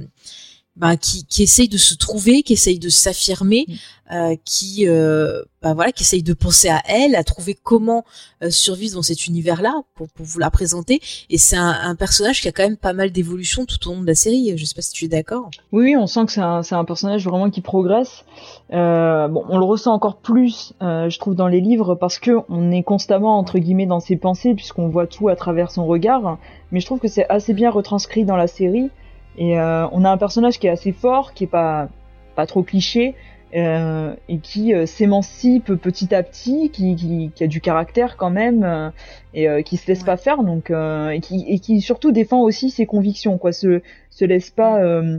bah, 0.77 0.97
qui, 0.97 1.25
qui 1.25 1.45
essaye 1.45 1.69
de 1.69 1.79
se 1.79 1.95
trouver, 1.95 2.43
qui 2.43 2.55
essaye 2.55 2.81
de 2.81 2.89
s'affirmer, 2.89 3.67
euh, 4.13 4.35
qui 4.45 4.87
euh, 4.89 5.43
bah, 5.63 5.73
voilà, 5.73 5.93
qui 5.93 6.03
essaye 6.03 6.23
de 6.23 6.35
penser 6.35 6.69
à 6.69 6.83
elle, 6.89 7.15
à 7.15 7.23
trouver 7.23 7.55
comment 7.55 8.05
euh, 8.43 8.51
survivre 8.51 8.97
dans 8.97 9.03
cet 9.03 9.27
univers-là 9.27 9.83
pour, 9.95 10.09
pour 10.09 10.27
vous 10.27 10.39
la 10.41 10.51
présenter. 10.51 11.01
Et 11.31 11.39
c'est 11.39 11.57
un, 11.57 11.71
un 11.71 11.95
personnage 11.95 12.43
qui 12.43 12.49
a 12.49 12.53
quand 12.53 12.65
même 12.65 12.77
pas 12.77 12.93
mal 12.93 13.13
d'évolution 13.13 13.67
tout 13.67 13.89
au 13.89 13.95
long 13.95 14.03
de 14.03 14.07
la 14.07 14.17
série. 14.17 14.53
Je 14.57 14.65
sais 14.65 14.75
pas 14.75 14.83
si 14.83 14.93
tu 14.93 15.05
es 15.05 15.09
d'accord. 15.09 15.49
Oui, 15.71 15.85
oui, 15.85 15.97
on 15.97 16.09
sent 16.09 16.27
que 16.27 16.33
c'est 16.33 16.41
un, 16.41 16.63
un 16.69 16.85
personnage 16.85 17.25
vraiment 17.25 17.51
qui 17.51 17.61
progresse. 17.61 18.25
Euh, 18.73 19.29
bon, 19.29 19.45
on 19.49 19.59
le 19.59 19.65
ressent 19.65 19.93
encore 19.93 20.17
plus, 20.17 20.75
euh, 20.83 21.09
je 21.09 21.19
trouve, 21.21 21.37
dans 21.37 21.49
les 21.49 21.61
livres 21.61 21.95
parce 21.95 22.19
que 22.19 22.33
on 22.49 22.73
est 22.73 22.83
constamment 22.83 23.39
entre 23.39 23.61
guillemets 23.61 23.87
dans 23.87 24.01
ses 24.01 24.17
pensées 24.17 24.55
puisqu'on 24.55 24.89
voit 24.89 25.07
tout 25.07 25.29
à 25.29 25.37
travers 25.37 25.71
son 25.71 25.87
regard. 25.87 26.39
Mais 26.73 26.81
je 26.81 26.87
trouve 26.87 26.99
que 26.99 27.09
c'est 27.09 27.29
assez 27.29 27.55
bien 27.55 27.71
retranscrit 27.71 28.25
dans 28.25 28.37
la 28.37 28.49
série 28.49 28.91
et 29.39 29.59
euh, 29.59 29.87
on 29.93 30.05
a 30.05 30.11
un 30.11 30.17
personnage 30.17 30.59
qui 30.59 30.67
est 30.67 30.71
assez 30.71 30.93
fort, 30.93 31.35
qui 31.35 31.45
est 31.45 31.49
pas 31.49 31.89
pas 32.37 32.47
trop 32.47 32.63
cliché. 32.63 33.15
euh, 33.57 34.15
et 34.29 34.39
qui 34.39 34.75
euh, 34.75 34.85
s'émancipe 34.85 35.75
petit 35.75 36.13
à 36.13 36.25
petit, 36.25 36.71
qui, 36.71 36.97
qui, 36.97 37.31
qui 37.33 37.45
a 37.45 37.47
du 37.47 37.61
caractère 37.61 38.17
quand 38.17 38.31
même, 38.31 38.91
et 39.33 39.47
qui 39.63 39.77
se 39.77 39.87
laisse 39.87 40.01
Ouais. 40.01 40.07
pas 40.07 40.17
faire, 40.17 40.43
donc 40.43 40.71
et 40.71 41.21
qui 41.21 41.45
et 41.49 41.61
qui 41.61 41.81
surtout 41.81 42.11
défend 42.11 42.43
aussi 42.43 42.71
ses 42.71 42.85
convictions, 42.87 43.39
quoi, 43.39 43.53
se 43.53 43.81
se 44.11 44.25
laisse 44.25 44.51
pas 44.51 44.83
euh, 44.83 45.19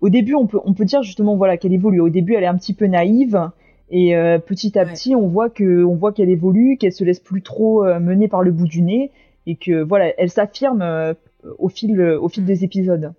au 0.00 0.08
début, 0.08 0.34
on 0.34 0.46
peut, 0.46 0.58
on 0.64 0.72
peut 0.72 0.86
dire 0.86 1.02
justement 1.02 1.36
voilà 1.36 1.56
qu'elle 1.58 1.72
évolue. 1.74 2.00
Au 2.00 2.08
début, 2.08 2.34
elle 2.34 2.42
est 2.44 2.48
un 2.48 2.56
petit 2.56 2.72
peu 2.74 2.86
naïve 2.86 3.38
et 3.90 4.14
petit 4.46 4.76
à 4.78 4.82
Ouais. 4.84 4.92
petit, 4.92 5.14
on 5.14 5.28
voit 5.28 5.50
que, 5.50 5.84
on 5.84 5.94
voit 5.94 6.12
qu'elle 6.12 6.30
évolue, 6.30 6.78
qu'elle 6.78 6.92
se 6.92 7.04
laisse 7.04 7.20
plus 7.20 7.42
trop 7.42 7.84
mener 8.00 8.26
par 8.26 8.42
le 8.42 8.50
bout 8.50 8.66
du 8.66 8.82
nez 8.82 9.10
et 9.46 9.56
que 9.56 9.82
voilà, 9.82 10.12
elle 10.18 10.30
s'affirme 10.30 10.82
au 11.58 11.68
fil, 11.68 12.00
au 12.00 12.28
fil 12.28 12.44
des 12.44 12.64
épisodes. 12.64 13.12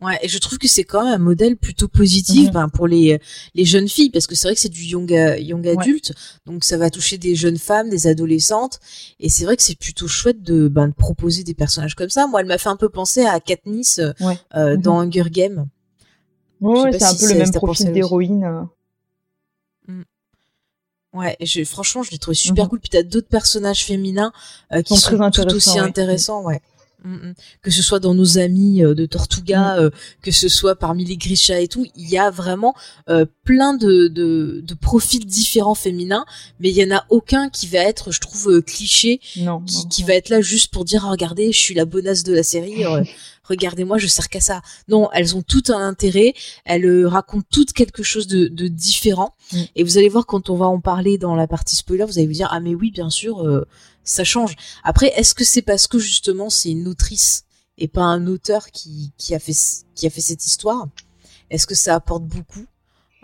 Ouais, 0.00 0.18
et 0.20 0.26
je 0.26 0.36
trouve 0.38 0.58
que 0.58 0.66
c'est 0.66 0.82
quand 0.82 1.04
même 1.04 1.14
un 1.14 1.18
modèle 1.24 1.56
plutôt 1.56 1.86
positif 1.86 2.50
ben, 2.50 2.68
pour 2.68 2.88
les 2.88 3.20
les 3.54 3.64
jeunes 3.64 3.86
filles 3.88 4.10
parce 4.10 4.26
que 4.26 4.34
c'est 4.34 4.48
vrai 4.48 4.54
que 4.56 4.60
c'est 4.60 4.68
du 4.68 4.82
young 4.82 5.12
a- 5.12 5.38
young 5.38 5.64
Ouais. 5.64 5.78
adulte, 5.78 6.12
donc 6.44 6.64
ça 6.64 6.76
va 6.76 6.90
toucher 6.90 7.18
des 7.18 7.36
jeunes 7.36 7.56
femmes, 7.56 7.88
des 7.88 8.08
adolescentes, 8.08 8.80
et 9.20 9.28
c'est 9.28 9.44
vrai 9.44 9.56
que 9.56 9.62
c'est 9.62 9.78
plutôt 9.78 10.08
chouette 10.08 10.42
de 10.42 10.66
ben 10.66 10.88
de 10.88 10.92
proposer 10.92 11.44
des 11.44 11.54
personnages 11.54 11.94
comme 11.94 12.10
ça. 12.10 12.26
Moi, 12.26 12.40
elle 12.40 12.46
m'a 12.48 12.58
fait 12.58 12.68
un 12.68 12.76
peu 12.76 12.88
penser 12.88 13.24
à 13.24 13.38
Katniss 13.38 14.00
euh, 14.00 14.10
Ouais. 14.20 14.36
euh, 14.56 14.74
Mhm. 14.76 14.82
dans 14.82 14.98
Hunger 15.00 15.30
Games. 15.30 15.66
Ouais, 16.60 16.90
c'est 16.98 17.04
un 17.04 17.14
peu 17.14 17.28
le 17.32 17.38
même 17.38 17.52
profil 17.52 17.92
d'héroïne. 17.92 18.44
euh. 19.88 20.02
Ouais, 21.14 21.36
et 21.40 21.46
je, 21.46 21.62
franchement, 21.64 22.02
je 22.02 22.10
l'ai 22.10 22.16
trouvé 22.18 22.34
super 22.34 22.64
Mhm. 22.64 22.70
cool. 22.70 22.80
Puis 22.80 22.88
t'as 22.88 23.02
d'autres 23.02 23.28
personnages 23.28 23.84
féminins 23.84 24.32
euh, 24.72 24.80
qui 24.80 24.96
Sont 24.96 25.10
sont, 25.10 25.30
très 25.30 25.44
tout 25.44 25.54
aussi 25.54 25.72
ouais. 25.74 25.78
intéressants, 25.80 26.42
ouais. 26.42 26.60
Mm, 27.04 27.14
mm. 27.14 27.34
Que 27.62 27.70
ce 27.70 27.82
soit 27.82 27.98
dans 28.00 28.14
nos 28.14 28.38
amis 28.38 28.82
euh, 28.84 28.94
de 28.94 29.06
Tortuga, 29.06 29.76
euh, 29.78 29.90
que 30.22 30.30
ce 30.30 30.48
soit 30.48 30.76
parmi 30.76 31.04
les 31.04 31.16
Grisha 31.16 31.60
et 31.60 31.68
tout, 31.68 31.86
il 31.96 32.08
y 32.08 32.18
a 32.18 32.30
vraiment 32.30 32.74
euh, 33.08 33.24
plein 33.44 33.74
de, 33.74 34.08
de, 34.08 34.60
de 34.64 34.74
profils 34.74 35.24
différents 35.26 35.74
féminins, 35.74 36.24
mais 36.60 36.70
il 36.70 36.76
y 36.76 36.84
en 36.84 36.94
a 36.96 37.04
aucun 37.10 37.48
qui 37.48 37.66
va 37.66 37.78
être, 37.80 38.12
je 38.12 38.20
trouve, 38.20 38.62
cliché, 38.62 39.20
Non. 39.38 39.60
qui, 39.60 39.78
non. 39.82 39.88
qui 39.88 40.02
va 40.04 40.14
être 40.14 40.28
là 40.28 40.40
juste 40.40 40.72
pour 40.72 40.84
dire, 40.84 41.04
Ah, 41.06 41.10
regardez, 41.10 41.52
je 41.52 41.58
suis 41.58 41.74
la 41.74 41.84
bonasse 41.84 42.22
de 42.22 42.34
la 42.34 42.42
série, 42.42 42.84
regardez-moi, 43.48 43.98
je 43.98 44.06
sers 44.06 44.28
qu'à 44.28 44.40
ça. 44.40 44.62
Non, 44.88 45.08
elles 45.12 45.36
ont 45.36 45.42
tout 45.42 45.62
un 45.68 45.78
intérêt, 45.86 46.34
elles 46.64 46.84
euh, 46.86 47.08
racontent 47.08 47.46
toutes 47.50 47.72
quelque 47.72 48.02
chose 48.02 48.26
de, 48.26 48.48
de 48.48 48.68
différent, 48.68 49.34
Mm. 49.52 49.56
et 49.76 49.84
vous 49.84 49.98
allez 49.98 50.08
voir 50.08 50.26
quand 50.26 50.48
on 50.50 50.56
va 50.56 50.66
en 50.66 50.80
parler 50.80 51.18
dans 51.18 51.34
la 51.34 51.46
partie 51.46 51.76
spoiler, 51.76 52.04
vous 52.04 52.18
allez 52.18 52.26
vous 52.26 52.32
dire, 52.32 52.48
ah 52.50 52.60
mais 52.60 52.74
oui, 52.74 52.90
bien 52.90 53.10
sûr, 53.10 53.42
euh, 53.46 53.66
ça 54.04 54.24
change. 54.24 54.54
Après, 54.84 55.08
est-ce 55.16 55.34
que 55.34 55.44
c'est 55.44 55.62
parce 55.62 55.86
que 55.86 55.98
justement 55.98 56.50
c'est 56.50 56.70
une 56.70 56.88
autrice 56.88 57.44
et 57.78 57.88
pas 57.88 58.02
un 58.02 58.26
auteur 58.26 58.70
qui, 58.70 59.12
qui 59.18 59.34
a 59.34 59.38
fait 59.38 59.54
qui 59.94 60.06
a 60.06 60.10
fait 60.10 60.20
cette 60.20 60.46
histoire? 60.46 60.86
Est-ce 61.50 61.66
que 61.66 61.74
ça 61.74 61.94
apporte 61.94 62.24
beaucoup? 62.24 62.64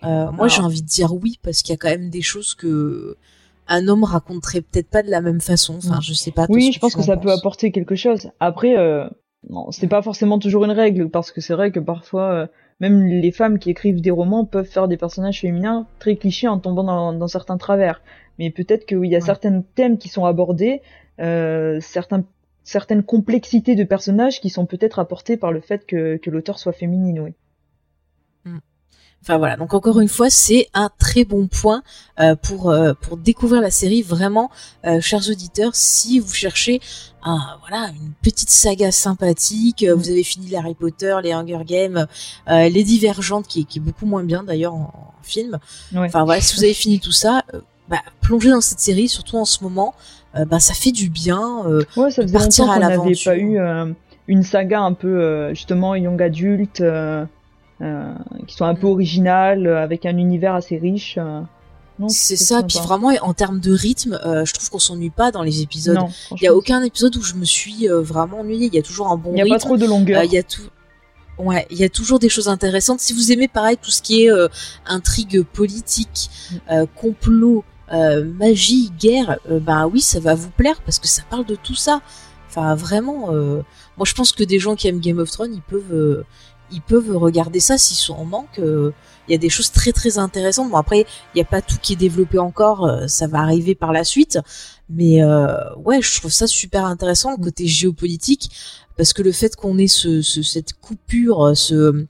Euh, 0.05 0.31
Moi, 0.33 0.49
j'ai 0.49 0.61
envie 0.61 0.83
de 0.83 0.87
dire 0.87 1.13
oui 1.15 1.39
parce 1.43 1.63
qu'il 1.63 1.73
y 1.73 1.75
a 1.75 1.77
quand 1.79 1.89
même 1.89 2.11
des 2.11 2.23
choses 2.23 2.55
que 2.55 3.17
un 3.67 3.89
homme 3.89 4.05
raconterait 4.05 4.61
peut-être 4.63 4.89
pas 4.89 5.03
de 5.03 5.11
la 5.11 5.21
même 5.21 5.41
façon. 5.41 5.77
Enfin, 5.79 5.99
Mm. 5.99 6.03
je 6.03 6.13
sais 6.15 6.31
pas. 6.31 6.47
Oui, 6.49 6.71
je 6.73 6.79
pense 6.79 6.95
que 6.95 7.03
ça 7.03 7.17
peut 7.17 7.33
apporter 7.33 7.73
quelque 7.73 7.97
chose. 7.97 8.31
Après, 8.41 8.77
euh, 8.79 9.09
non, 9.49 9.71
c'est 9.71 9.89
pas 9.89 10.03
forcément 10.03 10.39
toujours 10.39 10.65
une 10.65 10.73
règle 10.73 11.09
parce 11.11 11.31
que 11.33 11.41
c'est 11.41 11.55
vrai 11.55 11.71
que 11.73 11.81
parfois, 11.81 12.33
euh, 12.33 12.47
même 12.81 13.05
les 13.07 13.33
femmes 13.33 13.59
qui 13.59 13.71
écrivent 13.71 14.01
des 14.01 14.11
romans 14.11 14.45
peuvent 14.45 14.67
faire 14.67 14.89
des 14.89 14.97
personnages 14.97 15.41
féminins 15.41 15.87
très 16.01 16.17
clichés 16.17 16.49
en 16.49 16.59
tombant 16.59 16.85
dans, 16.85 17.13
dans 17.13 17.29
certains 17.29 17.57
travers. 17.57 18.03
Mais 18.39 18.51
peut-être 18.51 18.85
qu'il 18.87 19.05
y 19.07 19.17
a 19.17 19.21
Ouais. 19.21 19.21
certains 19.21 19.63
thèmes 19.75 19.99
qui 19.99 20.09
sont 20.09 20.25
abordés, 20.25 20.83
euh, 21.21 21.81
certains, 21.81 22.25
certaines 22.65 23.03
complexités 23.05 23.75
de 23.77 23.85
personnages 23.85 24.41
qui 24.41 24.51
sont 24.51 24.67
peut-être 24.67 24.99
apportées 24.99 25.37
par 25.37 25.53
le 25.53 25.61
fait 25.61 25.87
que, 25.87 26.17
que 26.17 26.31
l'auteur 26.31 26.59
soit 26.59 26.73
féminine, 26.73 27.21
oui. 27.21 27.35
Enfin 29.23 29.37
voilà, 29.37 29.57
donc 29.57 29.75
encore 29.75 30.01
une 30.01 30.09
fois, 30.09 30.31
c'est 30.31 30.69
un 30.73 30.89
très 30.99 31.25
bon 31.25 31.49
point 31.49 31.83
euh, 32.19 32.35
pour 32.35 32.71
euh, 32.71 32.95
pour 32.95 33.17
découvrir 33.19 33.61
la 33.61 33.71
série. 33.71 34.01
Vraiment, 34.01 34.51
euh, 34.87 35.01
chers 35.03 35.29
auditeurs, 35.29 35.75
si 35.75 36.19
vous 36.19 36.33
cherchez 36.33 36.81
un 37.23 37.39
voilà 37.61 37.89
une 37.89 38.13
petite 38.23 38.49
saga 38.49 38.91
sympathique, 38.91 39.85
vous 39.85 40.09
avez 40.09 40.23
fini 40.23 40.47
les 40.47 40.57
Harry 40.57 40.75
Potter, 40.75 41.15
les 41.23 41.33
Hunger 41.33 41.61
Games, 41.67 42.07
les 42.49 42.85
Divergentes, 42.85 43.47
qui, 43.49 43.61
est- 43.61 43.65
qui 43.65 43.79
est 43.79 43.83
beaucoup 43.83 44.07
moins 44.07 44.23
bien 44.25 44.45
d'ailleurs 44.45 44.75
en, 44.75 45.13
en 45.21 45.23
film. 45.23 45.59
Ouais. 45.93 46.07
Enfin 46.07 46.25
voilà, 46.25 46.41
si 46.41 46.57
vous 46.57 46.65
avez 46.65 46.73
fini 46.75 46.99
tout 47.01 47.13
ça, 47.13 47.43
bah, 47.89 47.99
plongez 48.23 48.51
dans 48.51 48.61
cette 48.63 48.81
série, 48.81 49.09
surtout 49.09 49.37
en 49.37 49.45
ce 49.45 49.63
moment. 49.63 49.95
bah 50.47 50.61
ça 50.61 50.73
fait 50.75 50.93
du 50.93 51.11
bien. 51.11 51.65
Ouais, 51.97 52.11
ça 52.11 52.23
de 52.23 52.29
faisait 52.29 52.33
partir 52.39 52.65
longtemps 52.65 52.73
à 52.73 52.75
qu'on 52.77 52.81
n'avait 52.83 52.97
l'aventure. 52.97 53.33
pas 53.33 53.37
eu 53.39 53.59
une 54.29 54.43
saga 54.43 54.81
un 54.81 54.93
peu 54.95 55.51
justement 55.51 55.95
young 55.97 56.23
adulte, 56.23 56.83
qui 58.47 58.55
soit 58.57 58.67
un 58.69 58.75
peu 58.75 58.87
Mm. 58.87 58.91
originale, 58.91 59.67
euh, 59.67 59.83
avec 59.83 60.05
un 60.07 60.17
univers 60.17 60.55
assez 60.55 60.77
riche. 60.79 61.17
euh. 61.19 61.41
C'est 62.09 62.37
ça. 62.37 62.63
Puis 62.63 62.79
vraiment, 62.79 63.11
en 63.23 63.35
termes 63.35 63.59
de 63.59 63.73
rythme, 63.73 64.21
euh, 64.25 64.45
je 64.45 64.55
trouve 64.55 64.71
qu'on 64.71 64.79
s'ennuie 64.79 65.11
pas 65.11 65.33
dans 65.33 65.43
les 65.43 65.63
épisodes. 65.63 65.99
Il 66.37 66.43
y 66.43 66.47
a 66.47 66.55
aucun 66.55 66.81
épisode 66.85 67.17
où 67.17 67.23
je 67.23 67.35
me 67.35 67.45
suis 67.45 67.89
euh, 67.89 68.01
vraiment 68.01 68.41
ennuyée. 68.41 68.67
Il 68.67 68.75
y 68.75 68.79
a 68.79 68.83
toujours 68.83 69.09
un 69.09 69.17
bon 69.17 69.31
Il 69.31 69.35
n'y 69.35 69.41
a 69.41 69.45
rythme. 69.45 69.57
pas 69.57 69.61
trop 69.61 69.77
de 69.77 69.85
longueur. 69.87 70.21
Euh, 70.21 70.25
Il 70.25 70.33
y 70.33 70.39
a 70.39 70.45
tout. 70.45 70.63
Ouais, 71.39 71.67
il 71.71 71.79
y 71.79 71.85
a 71.85 71.89
toujours 71.89 72.19
des 72.21 72.29
choses 72.29 72.49
intéressantes. 72.49 73.01
Si 73.01 73.13
vous 73.13 73.33
aimez 73.33 73.49
pareil 73.49 73.77
tout 73.81 73.91
ce 73.91 74.01
qui 74.03 74.25
est 74.25 74.31
euh, 74.31 74.47
intrigue 74.87 75.43
politique, 75.43 76.31
euh, 76.71 76.87
complot, 76.97 77.65
euh, 77.93 78.25
magie, 78.25 78.93
guerre, 78.99 79.39
euh, 79.51 79.59
bah 79.61 79.87
oui, 79.89 80.01
ça 80.01 80.21
va 80.21 80.35
vous 80.37 80.51
plaire 80.51 80.81
parce 80.85 80.99
que 81.01 81.07
ça 81.09 81.23
parle 81.31 81.47
de 81.47 81.55
tout 81.57 81.75
ça. 81.77 82.01
Enfin, 82.49 82.75
vraiment, 82.77 83.33
euh, 83.33 83.63
moi 83.97 84.05
je 84.05 84.15
pense 84.15 84.33
que 84.33 84.43
des 84.45 84.59
gens 84.61 84.75
qui 84.77 84.87
aiment 84.89 85.01
Game 85.01 85.19
of 85.19 85.31
Thrones, 85.31 85.53
ils 85.55 85.63
peuvent, 85.63 85.93
euh, 85.93 86.25
ils 86.71 86.83
peuvent 86.83 87.17
regarder 87.17 87.61
ça 87.61 87.79
s'ils 87.79 87.97
sont 87.97 88.15
en 88.15 88.25
manque. 88.25 88.59
euh, 88.59 88.93
Il 89.29 89.33
y 89.33 89.35
a 89.35 89.39
des 89.39 89.49
choses 89.51 89.71
très 89.73 89.93
très 89.93 90.19
intéressantes. 90.19 90.71
Bon 90.71 90.77
après, 90.77 91.01
il 91.01 91.37
n'y 91.37 91.41
a 91.41 91.45
pas 91.45 91.61
tout 91.63 91.77
qui 91.83 91.93
est 91.95 91.97
développé 91.97 92.39
encore, 92.39 92.87
euh, 92.87 93.07
ça 93.07 93.27
va 93.27 93.41
arriver 93.41 93.75
par 93.75 93.93
la 93.93 94.05
suite. 94.05 94.39
Mais 94.89 95.23
euh, 95.23 95.47
ouais, 95.77 96.01
je 96.03 96.19
trouve 96.19 96.33
ça 96.33 96.47
super 96.47 96.85
intéressant 96.87 97.31
le 97.37 97.43
côté 97.43 97.67
géopolitique 97.67 98.51
parce 98.97 99.13
que 99.13 99.23
le 99.23 99.33
fait 99.33 99.55
qu'on 99.57 99.79
ait 99.79 99.87
ce, 99.87 100.23
ce- 100.23 100.43
cette 100.43 100.73
coupure, 100.75 101.53
ce, 101.57 102.07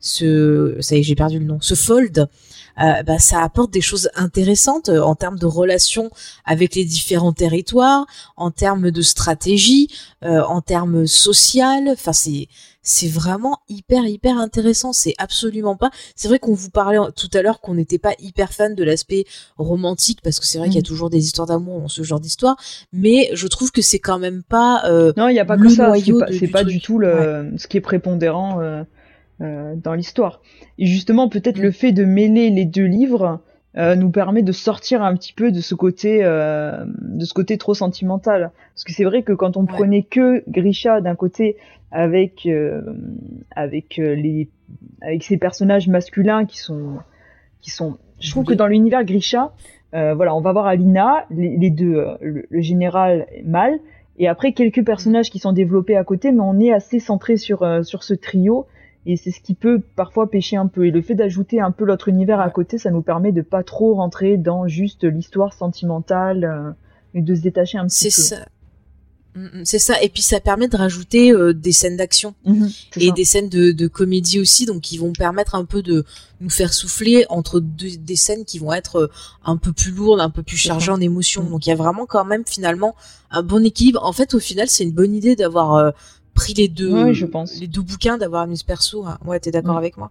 ce, 0.00 0.76
ça 0.80 0.96
y 0.96 1.00
est, 1.00 1.02
j'ai 1.02 1.14
perdu 1.14 1.38
le 1.38 1.44
nom, 1.44 1.58
ce 1.60 1.74
fold, 1.74 2.28
euh, 2.80 3.02
bah, 3.02 3.18
ça 3.18 3.42
apporte 3.42 3.70
des 3.72 3.82
choses 3.82 4.08
intéressantes 4.14 4.88
euh, 4.88 5.02
en 5.02 5.14
termes 5.14 5.38
de 5.38 5.44
relations 5.46 6.10
avec 6.46 6.74
les 6.74 6.84
différents 6.84 7.32
territoires, 7.34 8.06
en 8.36 8.50
termes 8.50 8.90
de 8.90 9.02
stratégie, 9.02 9.88
euh, 10.24 10.42
en 10.44 10.62
termes 10.62 11.06
social. 11.06 11.88
Enfin, 11.92 12.12
c'est 12.14 12.48
c'est 12.82 13.08
vraiment 13.08 13.58
hyper 13.68 14.04
hyper 14.06 14.38
intéressant. 14.38 14.92
C'est 14.92 15.14
absolument 15.18 15.76
pas. 15.76 15.90
C'est 16.16 16.28
vrai 16.28 16.38
qu'on 16.38 16.54
vous 16.54 16.70
parlait 16.70 16.98
tout 17.16 17.28
à 17.34 17.42
l'heure 17.42 17.60
qu'on 17.60 17.74
n'était 17.74 17.98
pas 17.98 18.14
hyper 18.18 18.52
fan 18.52 18.74
de 18.74 18.84
l'aspect 18.84 19.24
romantique 19.58 20.20
parce 20.22 20.40
que 20.40 20.46
c'est 20.46 20.58
vrai 20.58 20.68
qu'il 20.68 20.76
y 20.76 20.78
a 20.78 20.80
Mhm. 20.80 20.84
toujours 20.86 21.10
des 21.10 21.24
histoires 21.24 21.46
d'amour 21.46 21.80
dans 21.80 21.88
ce 21.88 22.02
genre 22.02 22.20
d'histoire, 22.20 22.56
mais 22.92 23.28
je 23.34 23.46
trouve 23.46 23.70
que 23.72 23.82
c'est 23.82 23.98
quand 23.98 24.18
même 24.18 24.42
pas. 24.42 24.82
euh, 24.86 25.12
Non, 25.16 25.28
il 25.28 25.34
n'y 25.34 25.40
a 25.40 25.44
pas 25.44 25.56
que 25.56 25.68
ça. 25.68 25.92
C'est 25.96 26.12
pas, 26.12 26.26
du 26.30 26.48
pas 26.48 26.64
du 26.64 26.80
tout 26.80 26.98
le, 26.98 27.52
ce 27.56 27.66
qui 27.68 27.76
est 27.76 27.80
prépondérant 27.82 28.60
euh, 28.60 28.82
euh, 29.42 29.74
dans 29.76 29.94
l'histoire. 29.94 30.40
Et 30.78 30.86
justement, 30.86 31.28
peut-être 31.28 31.58
Mm. 31.58 31.62
le 31.62 31.70
fait 31.72 31.92
de 31.92 32.04
mêler 32.04 32.50
les 32.50 32.64
deux 32.64 32.84
livres 32.86 33.40
euh, 33.76 33.94
nous 33.94 34.10
permet 34.10 34.42
de 34.42 34.52
sortir 34.52 35.02
un 35.02 35.14
petit 35.14 35.32
peu 35.32 35.52
de 35.52 35.60
ce 35.60 35.74
côté, 35.74 36.20
euh, 36.24 36.84
de 37.02 37.24
ce 37.24 37.32
côté 37.34 37.56
trop 37.56 37.74
sentimental. 37.74 38.50
Parce 38.74 38.84
que 38.84 38.92
c'est 38.92 39.04
vrai 39.04 39.22
que 39.22 39.32
quand 39.32 39.56
on 39.56 39.62
Ouais. 39.62 39.68
prenait 39.72 40.02
que 40.02 40.42
Grisha 40.48 41.00
d'un 41.00 41.14
côté 41.14 41.56
avec 41.92 42.46
euh, 42.46 42.82
avec 43.54 43.96
les 43.96 44.48
avec 45.02 45.22
ces 45.22 45.36
personnages 45.36 45.88
masculins 45.88 46.46
qui 46.46 46.58
sont 46.58 46.98
qui 47.60 47.70
sont, 47.70 47.98
je 48.20 48.30
trouve 48.30 48.44
que 48.44 48.54
dans 48.54 48.66
l'univers 48.66 49.04
Grisha, 49.04 49.52
voilà, 49.92 50.34
on 50.34 50.40
va 50.40 50.52
voir 50.52 50.66
Alina, 50.66 51.26
les, 51.30 51.56
les 51.56 51.70
deux, 51.70 52.04
le, 52.20 52.46
le 52.48 52.60
général 52.60 53.26
mal, 53.44 53.78
et 54.18 54.28
après 54.28 54.52
quelques 54.52 54.84
personnages 54.84 55.30
qui 55.30 55.38
sont 55.40 55.52
développés 55.52 55.96
à 55.96 56.04
côté, 56.04 56.32
mais 56.32 56.40
on 56.40 56.58
est 56.60 56.72
assez 56.72 57.00
centré 57.00 57.36
sur 57.36 57.66
sur 57.84 58.02
ce 58.02 58.14
trio 58.14 58.66
et 59.06 59.16
c'est 59.16 59.30
ce 59.30 59.40
qui 59.40 59.54
peut 59.54 59.80
parfois 59.96 60.30
pêcher 60.30 60.56
un 60.56 60.66
peu. 60.66 60.86
Et 60.86 60.90
le 60.90 61.02
fait 61.02 61.14
d'ajouter 61.14 61.60
un 61.60 61.70
peu 61.70 61.84
l'autre 61.84 62.08
univers 62.08 62.40
à 62.40 62.50
côté, 62.50 62.78
ça 62.78 62.90
nous 62.90 63.02
permet 63.02 63.32
de 63.32 63.42
pas 63.42 63.62
trop 63.64 63.94
rentrer 63.94 64.36
dans 64.36 64.68
juste 64.68 65.04
l'histoire 65.04 65.52
sentimentale 65.54 66.44
euh, 66.44 66.70
et 67.14 67.22
de 67.22 67.34
se 67.34 67.40
détacher 67.40 67.78
un 67.78 67.86
petit 67.86 68.10
C'est 68.10 68.16
peu. 68.16 68.22
ça. 68.36 68.46
Mm, 69.36 69.60
mm, 69.60 69.64
C'est 69.64 69.78
ça. 69.78 70.02
Et 70.02 70.08
puis 70.08 70.22
ça 70.22 70.40
permet 70.40 70.66
de 70.68 70.76
rajouter 70.76 71.32
euh, 71.32 71.54
des 71.54 71.72
scènes 71.72 71.96
d'action 71.96 72.34
Mhm, 72.44 72.68
c'est 72.92 73.00
et 73.02 73.08
ça. 73.08 73.12
des 73.14 73.24
scènes 73.24 73.48
de, 73.48 73.70
de 73.72 73.86
comédie 73.86 74.40
aussi, 74.40 74.66
donc 74.66 74.80
qui 74.82 74.98
vont 74.98 75.12
permettre 75.12 75.54
un 75.54 75.64
peu 75.64 75.82
de 75.82 76.04
nous 76.40 76.50
faire 76.50 76.72
souffler 76.74 77.26
entre 77.30 77.60
deux, 77.60 77.96
des 77.96 78.16
scènes 78.16 78.44
qui 78.44 78.58
vont 78.58 78.72
être 78.72 78.96
euh, 78.96 79.10
un 79.44 79.56
peu 79.56 79.72
plus 79.72 79.92
lourdes, 79.92 80.20
un 80.20 80.30
peu 80.30 80.42
plus 80.42 80.56
C'est 80.56 80.68
chargées 80.68 80.90
en 80.90 81.00
émotions. 81.00 81.44
Mm. 81.44 81.50
Donc 81.50 81.66
il 81.66 81.70
y 81.70 81.72
a 81.72 81.76
vraiment 81.76 82.06
quand 82.06 82.24
même 82.24 82.42
finalement 82.44 82.96
un 83.30 83.42
bon 83.44 83.64
équilibre. 83.64 84.04
En 84.04 84.12
fait, 84.12 84.34
au 84.34 84.40
final, 84.40 84.68
c'est 84.68 84.82
une 84.84 84.92
bonne 84.92 85.14
idée 85.14 85.36
d'avoir 85.36 85.74
euh, 85.76 85.90
pris 86.40 86.54
les 86.54 86.68
deux, 86.68 86.92
Ouais, 87.04 87.14
je 87.14 87.26
pense. 87.26 87.58
les 87.60 87.66
deux 87.66 87.82
bouquins, 87.82 88.16
d'avoir 88.18 88.46
mis 88.46 88.56
ce 88.56 88.64
perso. 88.64 89.04
hein. 89.06 89.18
Ouais, 89.26 89.38
t'es 89.40 89.50
d'accord 89.50 89.74
Mm. 89.74 89.78
avec 89.78 89.96
moi? 89.98 90.10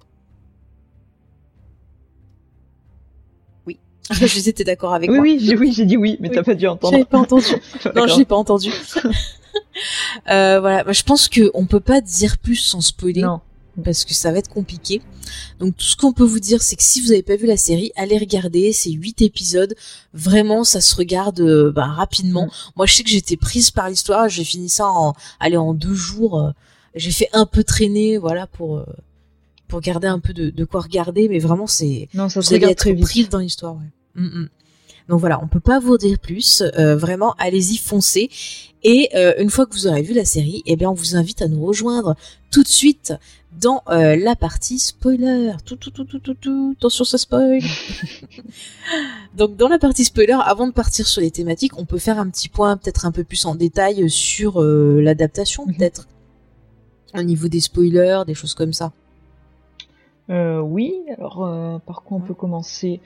Oui. 3.65 3.80
je 4.11 4.25
disais, 4.25 4.53
t'es 4.53 4.63
d'accord 4.63 4.93
avec 4.93 5.09
Oui, 5.09 5.15
moi 5.17 5.23
oui, 5.23 5.38
j'ai 5.41 5.55
oui, 5.57 5.71
j'ai 5.71 5.86
dit 5.86 5.97
oui, 5.97 6.17
mais 6.19 6.30
Oui. 6.30 6.36
t'as 6.36 6.43
pas 6.43 6.55
dû 6.55 6.67
entendre. 6.67 6.93
J'avais 6.93 7.05
pas 7.05 7.19
entendu. 7.19 7.45
Non, 7.95 8.07
j'ai 8.07 8.25
pas 8.25 8.36
entendu. 8.36 8.69
euh, 10.30 10.59
voilà, 10.59 10.84
Bah, 10.84 10.91
je 10.93 11.03
pense 11.03 11.27
que 11.27 11.49
on 11.53 11.65
peut 11.65 11.80
pas 11.80 12.01
dire 12.01 12.38
plus 12.38 12.55
sans 12.55 12.82
spoiler 12.82 13.21
Non. 13.21 13.41
Parce 13.84 14.05
que 14.05 14.13
ça 14.13 14.32
va 14.32 14.38
être 14.39 14.49
compliqué. 14.49 15.01
Donc 15.59 15.75
tout 15.77 15.86
ce 15.86 15.95
qu'on 15.95 16.13
peut 16.13 16.23
vous 16.23 16.39
dire, 16.39 16.61
c'est 16.61 16.75
que 16.75 16.84
si 16.84 17.01
vous 17.01 17.11
avez 17.11 17.23
pas 17.23 17.36
vu 17.36 17.45
la 17.47 17.57
série, 17.57 17.91
allez 17.95 18.17
regarder. 18.17 18.73
C'est 18.73 18.91
huit 18.91 19.21
épisodes. 19.21 19.75
Vraiment, 20.13 20.63
ça 20.63 20.82
se 20.82 20.95
regarde 20.95 21.39
euh, 21.41 21.71
bah, 21.71 21.86
rapidement. 21.86 22.45
Mm. 22.47 22.51
Moi, 22.77 22.86
je 22.86 22.93
sais 22.95 23.03
que 23.03 23.09
j'étais 23.09 23.38
prise 23.38 23.71
par 23.71 23.89
l'histoire. 23.89 24.30
J'ai 24.30 24.43
fini 24.43 24.69
ça 24.69 24.88
en, 24.88 25.13
allez, 25.39 25.57
en 25.57 25.73
deux 25.73 25.93
jours. 25.95 26.39
euh, 26.39 26.51
J'ai 26.95 27.11
fait 27.11 27.30
un 27.34 27.45
peu 27.45 27.63
traîner, 27.63 28.17
voilà, 28.17 28.47
pour 28.47 28.77
euh, 28.77 28.86
pour 29.67 29.82
garder 29.82 30.07
un 30.07 30.19
peu 30.19 30.34
de, 30.34 30.49
de 30.49 30.65
quoi 30.65 30.82
regarder. 30.82 31.30
Mais 31.30 31.39
vraiment, 31.39 31.67
c'est 31.67 32.09
Non, 32.13 32.27
ça 32.30 32.41
se 32.41 32.47
vous 32.47 32.53
allez 32.53 32.57
regarde 32.65 32.71
être 32.71 32.80
très 32.80 32.93
vite. 32.93 33.05
pris 33.05 33.27
dans 33.27 33.39
l'histoire. 33.39 33.75
Ouais. 33.75 34.21
Mm, 34.21 34.41
mm. 34.43 34.49
Donc 35.09 35.19
voilà, 35.19 35.39
on 35.43 35.47
peut 35.47 35.59
pas 35.59 35.80
vous 35.80 35.97
dire 35.97 36.19
plus. 36.19 36.61
Vraiment, 36.77 37.34
allez-y, 37.39 37.77
foncez. 37.77 38.30
Et 38.84 39.09
euh, 39.15 39.34
une 39.39 39.49
fois 39.49 39.65
que 39.65 39.73
vous 39.73 39.88
aurez 39.88 40.03
vu 40.03 40.13
la 40.13 40.23
série, 40.23 40.61
eh 40.67 40.75
bien, 40.75 40.89
on 40.91 40.93
vous 40.93 41.15
invite 41.15 41.41
à 41.41 41.47
nous 41.47 41.65
rejoindre 41.65 42.15
tout 42.51 42.61
de 42.61 42.67
suite 42.67 43.13
dans 43.60 43.82
euh, 43.89 44.16
la 44.16 44.36
partie 44.36 44.80
spoiler. 44.80 45.52
Tout, 45.66 45.76
tout, 45.76 45.91
tout, 45.91 46.06
tout, 46.06 46.20
tout, 46.20 46.34
tout. 46.36 46.76
Attention, 46.78 47.04
ça 47.04 47.18
spoil. 47.18 47.60
Donc 49.36 49.56
dans 49.58 49.68
la 49.68 49.80
partie 49.80 50.06
spoiler, 50.06 50.38
avant 50.45 50.68
de 50.68 50.72
partir 50.74 51.08
sur 51.08 51.22
les 51.22 51.32
thématiques, 51.32 51.78
on 51.78 51.86
peut 51.86 51.97
faire 51.97 52.20
un 52.20 52.30
petit 52.30 52.50
point 52.50 52.78
peut-être 52.78 53.06
un 53.06 53.12
peu 53.12 53.24
plus 53.24 53.45
en 53.45 53.56
détail 53.56 54.10
sur 54.10 54.62
euh, 54.62 55.02
l'adaptation, 55.02 55.66
Mhm. 55.66 55.76
peut-être 55.76 56.08
au 57.18 57.24
niveau 57.24 57.47
des 57.47 57.60
spoilers, 57.60 58.22
des 58.28 58.34
choses 58.36 58.54
comme 58.54 58.74
ça. 58.74 58.91
Euh, 60.30 60.60
oui, 60.60 60.93
alors 61.18 61.43
euh, 61.45 61.80
par 61.80 62.04
quoi 62.04 62.18
on 62.18 62.22
peut 62.22 62.36
commencer? 62.36 63.02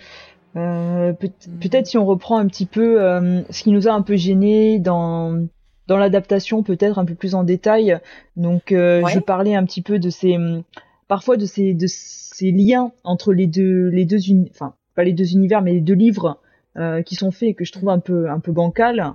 Euh, 0.55 1.13
peut- 1.13 1.29
Mhm. 1.47 1.59
Peut-être 1.59 1.87
si 1.87 1.97
on 1.97 2.05
reprend 2.05 2.37
un 2.37 2.47
petit 2.47 2.65
peu 2.65 3.01
euh, 3.01 3.41
ce 3.49 3.63
qui 3.63 3.71
nous 3.71 3.87
a 3.87 3.91
un 3.93 4.01
peu 4.01 4.17
gêné 4.17 4.77
dans 4.79 5.47
dans 5.87 5.97
l'adaptation, 5.97 6.63
peut-être 6.63 6.97
un 6.99 7.05
peu 7.05 7.15
plus 7.15 7.35
en 7.35 7.43
détail. 7.43 7.99
Donc, 8.37 8.71
euh, 8.71 9.01
Ouais. 9.01 9.11
je 9.11 9.19
parlais 9.19 9.55
un 9.55 9.65
petit 9.65 9.81
peu 9.81 9.99
de 9.99 10.09
ces 10.09 10.35
hum, 10.37 10.63
parfois 11.07 11.37
de 11.37 11.45
ces 11.45 11.73
de 11.73 11.85
ces 11.87 12.51
liens 12.51 12.91
entre 13.03 13.33
les 13.33 13.47
deux 13.47 13.89
les 13.89 14.05
deux 14.05 14.17
enfin 14.49 14.73
pas 14.95 15.03
les 15.03 15.13
deux 15.13 15.33
univers 15.33 15.61
mais 15.61 15.73
les 15.73 15.81
deux 15.81 15.93
livres 15.95 16.39
euh, 16.77 17.01
qui 17.03 17.15
sont 17.15 17.29
faits 17.31 17.49
et 17.49 17.53
que 17.53 17.65
je 17.65 17.71
trouve 17.71 17.89
un 17.89 17.99
peu 17.99 18.29
un 18.29 18.39
peu 18.39 18.51
bancal. 18.51 19.13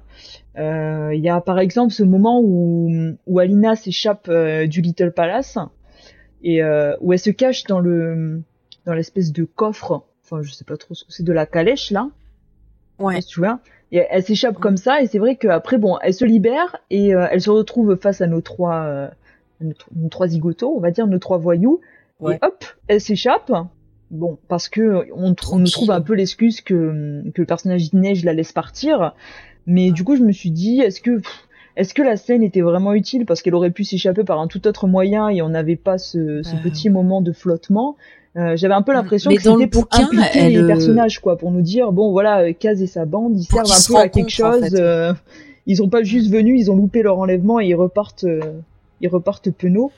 Euh, 0.59 1.11
Il 1.15 1.21
y 1.21 1.29
a 1.29 1.41
par 1.41 1.59
exemple 1.59 1.93
ce 1.93 2.03
moment 2.05 2.41
où 2.43 2.91
où 3.27 3.39
Alina 3.39 3.75
s'échappe 3.75 4.29
euh, 4.29 4.67
du 4.67 4.81
Little 4.83 5.13
Palace 5.13 5.59
et 6.43 6.63
où 7.01 7.13
elle 7.13 7.19
se 7.19 7.31
cache 7.31 7.65
dans 7.65 7.81
le 7.81 8.43
dans 8.87 8.95
l'espèce 8.95 9.33
de 9.33 9.43
coffre 9.45 10.05
enfin 10.25 10.43
je 10.43 10.53
sais 10.53 10.65
pas 10.65 10.77
trop 10.77 10.95
ce 10.95 11.05
que 11.05 11.13
c'est 11.13 11.25
de 11.25 11.33
la 11.33 11.47
calèche 11.47 11.91
là 11.91 12.11
Ouais. 13.01 13.21
tu 13.23 13.41
vois? 13.41 13.61
Et 13.93 14.05
elle, 14.11 14.23
s'échappe 14.23 14.59
comme 14.59 14.77
ça 14.77 15.01
et 15.01 15.07
c'est 15.07 15.19
vrai 15.19 15.37
qu'après 15.37 15.79
bon 15.79 15.99
elle 16.03 16.15
se 16.15 16.25
libère 16.25 16.77
et 16.91 17.15
euh, 17.15 17.27
elle 17.31 17.41
se 17.41 17.51
retrouve 17.51 17.97
face 17.97 18.21
à 18.21 18.27
nos 18.27 18.41
trois 18.41 18.83
euh, 18.83 19.09
nos, 19.61 19.73
tr- 19.73 19.87
nos 19.97 20.09
trois 20.09 20.29
zigotos 20.29 20.75
on 20.77 20.81
va 20.81 20.91
dire 20.91 21.07
nos 21.07 21.19
trois 21.19 21.39
voyous. 21.39 21.81
Ouais. 22.21 22.35
et 22.37 22.39
hop 22.45 22.65
elle 22.89 23.01
s'échappe. 23.01 23.53
Bon 24.11 24.39
parce 24.49 24.69
que 24.69 25.07
on, 25.15 25.33
tr- 25.33 25.51
on 25.55 25.59
nous 25.59 25.69
trouve 25.69 25.91
un 25.91 26.01
peu 26.01 26.15
l'excuse 26.15 26.61
que 26.61 27.23
que 27.35 27.43
le 27.43 27.47
personnage 27.47 27.91
d'Inège 27.91 28.25
la 28.25 28.33
laisse 28.33 28.53
partir. 28.53 29.15
Mais 29.67 29.91
du 29.91 30.05
coup 30.05 30.17
je 30.17 30.23
me 30.23 30.33
suis 30.33 30.51
dit 30.51 30.81
est-ce 30.81 31.01
que 31.01 31.21
est-ce 31.77 31.95
que 31.95 32.03
la 32.03 32.17
scène 32.17 32.43
était 32.43 32.61
vraiment 32.61 32.93
utile? 32.93 33.25
Parce 33.25 33.41
qu'elle 33.41 33.55
aurait 33.55 33.71
pu 33.71 33.85
s'échapper 33.85 34.25
par 34.25 34.41
un 34.41 34.49
tout 34.49 34.67
autre 34.67 34.89
moyen 34.89 35.29
et 35.29 35.43
on 35.43 35.51
n'avait 35.51 35.77
pas 35.77 35.97
ce, 35.97 36.43
ce 36.43 36.57
petit 36.57 36.91
moment 36.91 37.21
de 37.21 37.33
flottement 37.33 37.97
Euh, 38.37 38.57
J'avais 38.57 38.75
un 38.75 38.83
peu 38.83 38.93
l'impression 38.93 39.31
que 39.31 39.41
c'était 39.43 39.67
pour 39.67 39.83
bouquin, 39.83 40.05
impliquer 40.05 40.39
elle, 40.39 40.53
les 40.53 40.59
euh, 40.63 40.67
personnages, 40.67 41.19
quoi, 41.21 41.37
pour 41.39 41.51
nous 41.51 41.63
dire 41.63 41.93
bon 41.93 42.13
voilà, 42.13 42.41
euh, 42.43 42.53
Kaz 42.53 42.81
et 42.83 42.87
sa 42.87 43.05
bande, 43.05 43.37
ils 43.39 43.45
servent 43.45 43.71
un 43.71 43.93
peu 43.95 43.99
à 43.99 44.09
quelque 44.09 44.27
en 44.43 44.53
chose. 44.53 44.61
fait. 44.61 44.79
euh, 44.81 45.13
ils 45.67 45.77
sont 45.77 45.89
pas 45.89 46.03
juste 46.03 46.31
venus, 46.31 46.61
ils 46.61 46.71
ont 46.71 46.77
loupé 46.77 47.03
leur 47.03 47.19
enlèvement 47.19 47.59
et 47.61 47.67
ils 47.67 47.75
repartent, 47.75 48.27
ils 49.01 49.09
repartent 49.09 49.51
penauds. 49.51 49.93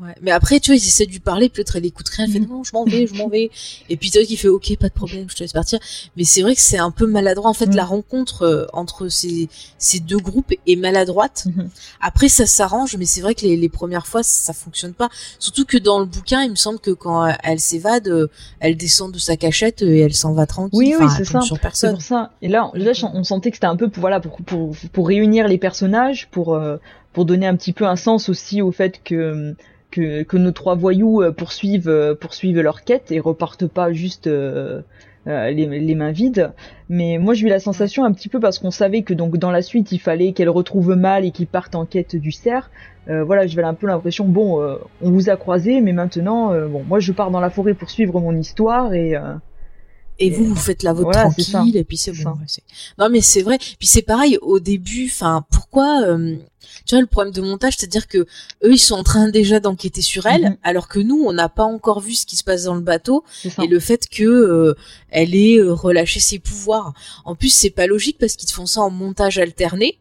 Ouais. 0.00 0.14
Mais 0.22 0.30
après, 0.30 0.60
tu 0.60 0.70
vois, 0.70 0.76
ils 0.76 0.86
essaient 0.86 1.06
de 1.06 1.10
lui 1.10 1.18
parler, 1.18 1.48
peut-être 1.48 1.74
elle 1.76 1.84
écoute 1.84 2.08
rien, 2.08 2.26
elle 2.26 2.32
fait 2.32 2.38
non, 2.40 2.62
je 2.62 2.70
m'en 2.72 2.84
vais, 2.84 3.06
je 3.08 3.14
m'en 3.14 3.28
vais. 3.28 3.50
Et 3.88 3.96
puis 3.96 4.10
toi 4.12 4.22
qui 4.24 4.36
fait 4.36 4.46
ok, 4.48 4.76
pas 4.78 4.88
de 4.88 4.92
problème, 4.94 5.28
je 5.28 5.34
te 5.34 5.42
laisse 5.42 5.52
partir. 5.52 5.80
Mais 6.16 6.22
c'est 6.24 6.42
vrai 6.42 6.54
que 6.54 6.60
c'est 6.60 6.78
un 6.78 6.90
peu 6.92 7.06
maladroit. 7.06 7.50
En 7.50 7.54
fait, 7.54 7.66
Mm. 7.66 7.74
la 7.76 7.84
rencontre 7.84 8.42
euh, 8.42 8.66
entre 8.72 9.08
ces, 9.08 9.48
ces 9.76 9.98
deux 9.98 10.18
groupes 10.18 10.52
est 10.66 10.76
maladroite. 10.76 11.46
Mhm. 11.46 11.68
Après, 12.00 12.28
ça 12.28 12.46
s'arrange, 12.46 12.96
mais 12.96 13.06
c'est 13.06 13.20
vrai 13.20 13.34
que 13.34 13.42
les, 13.42 13.56
les 13.56 13.68
premières 13.68 14.06
fois, 14.06 14.22
ça 14.22 14.52
fonctionne 14.52 14.94
pas. 14.94 15.08
Surtout 15.40 15.64
que 15.64 15.76
dans 15.78 15.98
le 15.98 16.06
bouquin, 16.06 16.42
il 16.44 16.50
me 16.50 16.56
semble 16.56 16.78
que 16.78 16.92
quand 16.92 17.24
euh, 17.26 17.32
elle 17.42 17.58
s'évade, 17.58 18.06
euh, 18.08 18.28
elle 18.60 18.76
descend 18.76 19.12
de 19.12 19.18
sa 19.18 19.36
cachette 19.36 19.82
et 19.82 19.98
elle 20.00 20.14
s'en 20.14 20.32
va 20.32 20.46
tranquille. 20.46 20.78
Oui, 20.78 20.94
oui, 20.98 21.04
Enfin, 21.06 21.08
c'est 21.16 21.22
elle 21.22 21.28
tombe 21.28 21.40
ça. 21.42 21.46
Sur 21.46 21.56
C'est 21.56 21.62
personne. 21.62 21.92
pour 21.94 22.02
ça. 22.02 22.30
Et 22.40 22.48
là, 22.48 22.70
on- 22.72 22.76
là, 22.78 22.92
on 23.14 23.24
sentait 23.24 23.50
que 23.50 23.56
c'était 23.56 23.66
un 23.66 23.76
peu 23.76 23.88
pour 23.90 24.00
voilà 24.00 24.20
pour 24.20 24.36
pour 24.42 24.76
pour 24.92 25.08
réunir 25.08 25.48
les 25.48 25.58
personnages, 25.58 26.28
pour 26.30 26.54
euh, 26.54 26.76
pour 27.12 27.24
donner 27.24 27.46
un 27.48 27.56
petit 27.56 27.72
peu 27.72 27.84
un 27.86 27.96
sens 27.96 28.28
aussi 28.28 28.62
au 28.62 28.70
fait 28.70 29.00
que 29.02 29.54
que 29.90 30.22
que 30.22 30.36
nos 30.36 30.52
trois 30.52 30.74
voyous 30.74 31.22
euh, 31.22 31.32
poursuivent 31.32 31.88
euh, 31.88 32.14
poursuivent 32.14 32.60
leur 32.60 32.84
quête 32.84 33.10
et 33.10 33.20
repartent 33.20 33.66
pas 33.66 33.92
juste 33.92 34.26
euh, 34.26 34.82
euh, 35.26 35.50
les, 35.50 35.66
les 35.66 35.94
mains 35.94 36.12
vides. 36.12 36.52
Mais 36.88 37.18
moi, 37.18 37.34
j'ai 37.34 37.46
eu 37.46 37.50
la 37.50 37.60
sensation 37.60 38.04
un 38.04 38.12
petit 38.12 38.28
peu 38.28 38.40
parce 38.40 38.58
qu'on 38.58 38.70
savait 38.70 39.02
que 39.02 39.14
donc 39.14 39.36
dans 39.36 39.50
la 39.50 39.62
suite, 39.62 39.92
il 39.92 39.98
fallait 39.98 40.32
qu'elle 40.32 40.48
retrouve 40.48 40.94
mal 40.94 41.24
et 41.24 41.30
qu'ils 41.30 41.46
partent 41.46 41.74
en 41.74 41.84
quête 41.86 42.16
du 42.16 42.32
cerf. 42.32 42.70
Euh, 43.08 43.24
voilà, 43.24 43.46
j'avais 43.46 43.62
un 43.62 43.74
peu 43.74 43.86
l'impression 43.86 44.26
bon, 44.26 44.60
euh, 44.62 44.76
on 45.02 45.10
vous 45.10 45.30
a 45.30 45.36
croisés, 45.36 45.80
mais 45.80 45.92
maintenant, 45.92 46.52
euh, 46.52 46.66
bon, 46.66 46.82
moi, 46.84 47.00
je 47.00 47.12
pars 47.12 47.30
dans 47.30 47.40
la 47.40 47.50
forêt 47.50 47.74
pour 47.74 47.88
suivre 47.90 48.20
mon 48.20 48.36
histoire 48.36 48.92
et 48.94 49.16
euh, 49.16 49.34
Et 50.18 50.30
vous, 50.30 50.44
vous 50.44 50.56
faites 50.56 50.82
la 50.82 50.92
vôtre 50.92 51.10
Voilà, 51.12 51.30
tranquille, 51.30 51.76
et 51.76 51.84
puis 51.84 51.96
c'est 51.96 52.12
C'est 52.14 52.22
bon. 52.24 52.30
ouais, 52.32 52.46
non, 52.98 53.08
mais 53.10 53.20
c'est 53.20 53.42
vrai. 53.42 53.56
Puis 53.58 53.86
c'est 53.86 54.02
pareil 54.02 54.38
au 54.42 54.60
début. 54.60 55.06
Enfin, 55.10 55.44
pourquoi 55.50 56.02
euh, 56.06 56.36
Tu 56.88 56.94
vois 56.94 57.02
le 57.02 57.06
problème 57.06 57.34
de 57.34 57.42
montage, 57.42 57.74
c'est-à-dire 57.78 58.08
que 58.08 58.18
eux, 58.18 58.72
ils 58.72 58.78
sont 58.78 58.94
en 58.96 59.02
train 59.04 59.28
déjà 59.28 59.60
d'enquêter 59.60 60.00
sur 60.02 60.24
elle, 60.26 60.42
Mhm. 60.42 60.56
alors 60.62 60.88
que 60.88 60.98
nous, 60.98 61.22
on 61.26 61.32
n'a 61.34 61.48
pas 61.50 61.64
encore 61.64 62.00
vu 62.00 62.14
ce 62.14 62.24
qui 62.24 62.36
se 62.36 62.42
passe 62.42 62.64
dans 62.64 62.74
le 62.74 62.80
bateau 62.80 63.24
et 63.62 63.66
le 63.66 63.78
fait 63.78 64.08
que 64.08 64.24
euh, 64.24 64.74
elle 65.10 65.34
ait 65.34 65.58
euh, 65.58 65.72
relâché 65.74 66.18
ses 66.18 66.38
pouvoirs. 66.38 66.94
En 67.26 67.34
plus, 67.36 67.50
c'est 67.52 67.68
pas 67.70 67.86
logique 67.86 68.16
parce 68.18 68.36
qu'ils 68.36 68.50
font 68.50 68.64
ça 68.66 68.80
en 68.80 68.88
montage 68.90 69.38
alterné. 69.38 69.98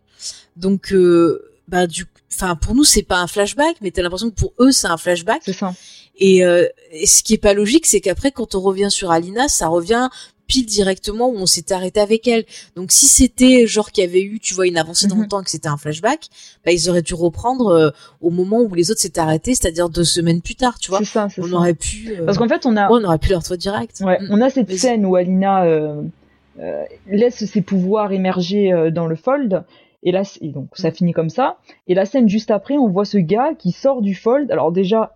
Donc, 0.56 0.94
euh, 0.94 1.44
bah 1.68 1.88
du, 1.88 2.06
enfin 2.34 2.56
pour 2.56 2.74
nous, 2.74 2.86
c'est 2.86 3.04
pas 3.04 3.18
un 3.20 3.28
flashback, 3.28 3.76
mais 3.82 3.92
t'as 3.92 4.02
l'impression 4.02 4.30
que 4.30 4.36
pour 4.36 4.54
eux, 4.60 4.72
c'est 4.72 4.88
un 4.88 4.98
flashback. 4.98 5.42
C'est 5.44 5.54
ça. 5.54 5.76
Et, 6.20 6.44
euh, 6.46 6.66
et 6.92 7.06
ce 7.06 7.22
qui 7.22 7.34
est 7.34 7.38
pas 7.38 7.54
logique, 7.54 7.86
c'est 7.86 8.00
qu'après, 8.00 8.32
quand 8.32 8.56
on 8.56 8.62
revient 8.62 8.90
sur 8.90 9.12
Alina, 9.12 9.50
ça 9.50 9.68
revient 9.68 10.08
pile 10.48 10.66
directement 10.66 11.28
où 11.30 11.36
on 11.38 11.46
s'est 11.46 11.72
arrêté 11.72 12.00
avec 12.00 12.28
elle. 12.28 12.46
Donc 12.76 12.92
si 12.92 13.06
c'était 13.06 13.68
genre 13.68 13.92
qu'il 13.92 14.04
y 14.04 14.08
avait 14.08 14.22
eu, 14.22 14.40
tu 14.40 14.54
vois, 14.54 14.66
une 14.68 14.78
avancée 14.78 15.08
dans 15.08 15.16
le 15.16 15.22
Mhm. 15.24 15.28
temps 15.28 15.42
et 15.42 15.44
que 15.44 15.50
c'était 15.50 15.68
un 15.68 15.78
flashback, 15.78 16.28
bah 16.66 16.72
ils 16.72 16.90
auraient 16.90 17.02
dû 17.02 17.14
reprendre 17.14 17.68
euh, 17.68 17.90
au 18.22 18.30
moment 18.30 18.62
où 18.62 18.74
les 18.74 18.90
autres 18.92 19.02
s'étaient 19.02 19.20
arrêtés, 19.20 19.56
c'est-à-dire 19.56 19.90
deux 19.90 20.04
semaines 20.06 20.42
plus 20.42 20.56
tard, 20.56 20.80
tu 20.80 20.90
vois. 20.90 21.04
Ça, 21.04 21.28
On 21.38 21.44
ça. 21.48 21.54
aurait 21.56 21.74
pu, 21.74 22.14
euh, 22.18 22.26
Parce 22.26 22.38
qu'en 22.38 22.48
fait, 22.48 22.66
on 22.66 22.76
a, 22.78 22.90
ouais, 22.92 23.00
on 23.02 23.04
aurait 23.06 23.18
pu 23.20 23.30
leur 23.30 23.40
retrouver 23.40 23.58
direct. 23.58 24.02
Ouais, 24.06 24.18
Mm. 24.22 24.28
on 24.32 24.42
a 24.42 24.50
cette 24.50 24.72
scène 24.78 25.06
où 25.06 25.16
Alina 25.16 25.66
euh, 25.66 26.02
laisse 27.08 27.46
ses 27.46 27.62
pouvoirs 27.62 28.12
émerger 28.12 28.90
dans 28.92 29.06
le 29.08 29.16
fold. 29.16 29.64
Et 30.04 30.12
là, 30.12 30.24
et 30.42 30.50
donc 30.50 30.70
ça 30.74 30.90
Mm. 30.90 30.94
finit 30.94 31.12
comme 31.14 31.30
ça. 31.30 31.58
Et 31.88 31.94
la 31.94 32.06
scène 32.06 32.30
juste 32.30 32.52
après, 32.52 32.78
on 32.78 32.88
voit 32.88 33.06
ce 33.06 33.18
gars 33.18 33.54
qui 33.58 33.72
sort 33.72 34.02
du 34.02 34.16
fold. 34.16 34.50
Alors 34.52 34.72
déjà, 34.72 35.16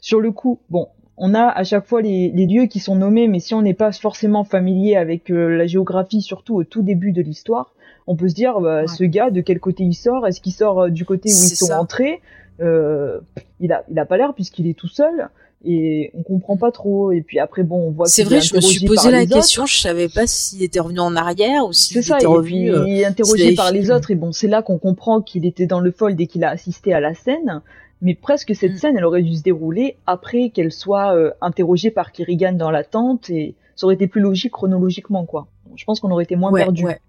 sur 0.00 0.20
le 0.20 0.30
coup, 0.30 0.58
bon, 0.70 0.88
on 1.22 1.34
a 1.34 1.44
à 1.48 1.64
chaque 1.64 1.86
fois 1.86 2.00
les, 2.02 2.32
les 2.34 2.46
lieux 2.46 2.64
qui 2.66 2.80
sont 2.80 2.96
nommés, 2.96 3.28
mais 3.28 3.40
si 3.40 3.52
on 3.54 3.60
n'est 3.62 3.74
pas 3.74 3.92
forcément 3.92 4.42
familier 4.42 4.96
avec 4.96 5.30
euh, 5.30 5.56
la 5.56 5.66
géographie, 5.66 6.22
surtout 6.22 6.56
au 6.56 6.64
tout 6.64 6.82
début 6.82 7.12
de 7.12 7.20
l'histoire, 7.22 7.74
on 8.06 8.16
peut 8.16 8.28
se 8.28 8.34
dire, 8.34 8.58
bah, 8.60 8.80
Ouais. 8.80 8.86
ce 8.88 9.04
gars, 9.04 9.30
de 9.30 9.40
quel 9.42 9.60
côté 9.60 9.84
il 9.84 9.94
sort? 9.94 10.26
Est-ce 10.26 10.40
qu'il 10.40 10.52
sort 10.52 10.80
euh, 10.80 10.88
du 10.88 11.04
côté 11.04 11.28
où 11.28 11.32
ils 11.32 11.56
sont 11.56 11.66
ça. 11.66 11.80
entrés 11.80 12.20
euh, 12.60 13.20
Il 13.60 13.70
a, 13.72 13.84
il 13.90 13.98
a 13.98 14.06
pas 14.06 14.16
l'air 14.16 14.32
puisqu'il 14.34 14.66
est 14.66 14.74
tout 14.78 14.88
seul. 14.88 15.28
Et 15.62 16.10
on 16.14 16.22
comprend 16.22 16.56
pas 16.56 16.70
trop. 16.72 17.12
Et 17.12 17.20
puis 17.20 17.38
après, 17.38 17.64
bon, 17.64 17.88
on 17.88 17.90
voit 17.90 18.06
C'est 18.06 18.22
vrai, 18.24 18.40
je 18.40 18.56
me 18.56 18.62
suis 18.62 18.86
posé 18.86 19.10
la 19.10 19.18
les 19.20 19.26
autres. 19.26 19.34
question, 19.36 19.66
je 19.66 19.76
savais 19.78 20.08
pas 20.08 20.26
s'il 20.26 20.62
était 20.62 20.80
revenu 20.80 21.00
en 21.00 21.14
arrière 21.16 21.66
ou 21.66 21.74
s'il 21.74 21.98
était 21.98 22.24
revenu. 22.24 22.72
il 22.86 22.98
est 23.00 23.04
interrogé 23.04 23.54
par 23.54 23.70
les 23.70 23.90
autres, 23.90 24.10
et 24.10 24.14
bon, 24.14 24.32
c'est 24.32 24.48
là 24.48 24.62
qu'on 24.62 24.78
comprend 24.78 25.20
qu'il 25.20 25.44
était 25.44 25.66
dans 25.66 25.80
le 25.80 25.90
fold 25.90 26.18
et 26.18 26.26
qu'il 26.26 26.44
a 26.44 26.48
assisté 26.48 26.94
à 26.94 27.00
la 27.00 27.12
scène. 27.12 27.60
Mais 28.02 28.14
presque 28.14 28.54
cette 28.54 28.72
Mm. 28.72 28.78
scène, 28.78 28.96
elle 28.96 29.04
aurait 29.04 29.22
dû 29.22 29.34
se 29.36 29.42
dérouler 29.42 29.96
après 30.06 30.50
qu'elle 30.50 30.72
soit 30.72 31.14
euh, 31.14 31.30
interrogée 31.40 31.90
par 31.90 32.12
Kirigan 32.12 32.52
dans 32.52 32.70
la 32.70 32.82
tente, 32.84 33.28
et 33.30 33.54
ça 33.76 33.86
aurait 33.86 33.94
été 33.96 34.06
plus 34.06 34.20
logique 34.22 34.52
chronologiquement, 34.52 35.24
quoi. 35.26 35.46
Je 35.76 35.84
pense 35.84 36.00
qu'on 36.00 36.10
aurait 36.10 36.24
été 36.24 36.36
moins 36.36 36.50
ouais, 36.50 36.62
perdu. 36.62 36.84
ouais. 36.84 37.00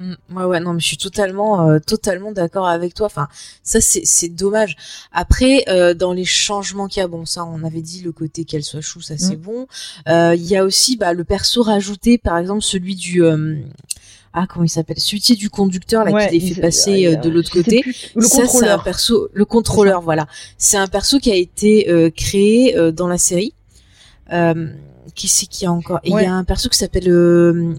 Mm, 0.00 0.14
ouais, 0.36 0.44
ouais, 0.44 0.58
non, 0.60 0.72
mais 0.74 0.80
je 0.80 0.86
suis 0.86 0.96
totalement, 0.96 1.68
euh, 1.68 1.78
totalement 1.78 2.32
d'accord 2.32 2.66
avec 2.66 2.94
toi. 2.94 3.06
Enfin, 3.06 3.28
ça, 3.62 3.80
c'est, 3.80 4.04
c'est 4.04 4.28
dommage. 4.28 4.74
Après, 5.12 5.62
euh, 5.68 5.94
dans 5.94 6.12
les 6.12 6.24
changements 6.24 6.88
qu'il 6.88 7.00
y 7.00 7.04
a, 7.04 7.08
bon, 7.08 7.24
ça, 7.24 7.44
on 7.44 7.62
avait 7.62 7.80
dit 7.80 8.02
le 8.02 8.10
côté 8.10 8.44
qu'elle 8.44 8.64
soit 8.64 8.80
chou, 8.80 9.00
ça, 9.00 9.16
c'est 9.16 9.36
Mm. 9.36 9.40
bon. 9.40 9.66
Euh, 10.08 10.34
Il 10.34 10.42
y 10.44 10.56
a 10.56 10.64
aussi, 10.64 10.96
bah, 10.96 11.12
le 11.12 11.22
perso 11.22 11.62
rajouté, 11.62 12.18
par 12.18 12.38
exemple, 12.38 12.62
celui 12.62 12.96
du, 12.96 13.22
euh, 13.22 13.56
ah, 14.36 14.46
comment 14.48 14.64
il 14.64 14.68
s'appelle, 14.68 14.98
celui 14.98 15.20
du 15.36 15.48
conducteur, 15.48 16.04
là, 16.04 16.10
Ouais, 16.10 16.28
qui 16.28 16.38
les 16.40 16.54
fait 16.54 16.60
passer 16.60 17.06
euh, 17.06 17.16
de 17.16 17.30
l'autre 17.30 17.50
côté. 17.52 17.80
plus. 17.82 18.10
Le 18.16 18.22
ça, 18.22 18.46
c'est 18.46 18.68
un 18.68 18.78
perso, 18.80 19.28
le 19.32 19.44
contrôleur, 19.44 20.00
voilà. 20.02 20.26
C'est 20.58 20.76
un 20.76 20.88
perso 20.88 21.20
qui 21.20 21.30
a 21.30 21.36
été 21.36 21.88
euh, 21.88 22.10
créé 22.10 22.76
euh, 22.76 22.90
dans 22.90 23.06
la 23.08 23.16
série. 23.18 23.54
Qui 25.14 25.28
c'est 25.28 25.46
qui 25.46 25.64
a 25.66 25.70
encore 25.70 26.00
il 26.02 26.12
Ouais. 26.12 26.24
y 26.24 26.26
a 26.26 26.32
un 26.34 26.42
perso 26.42 26.68
qui 26.68 26.76
s'appelle, 26.78 27.04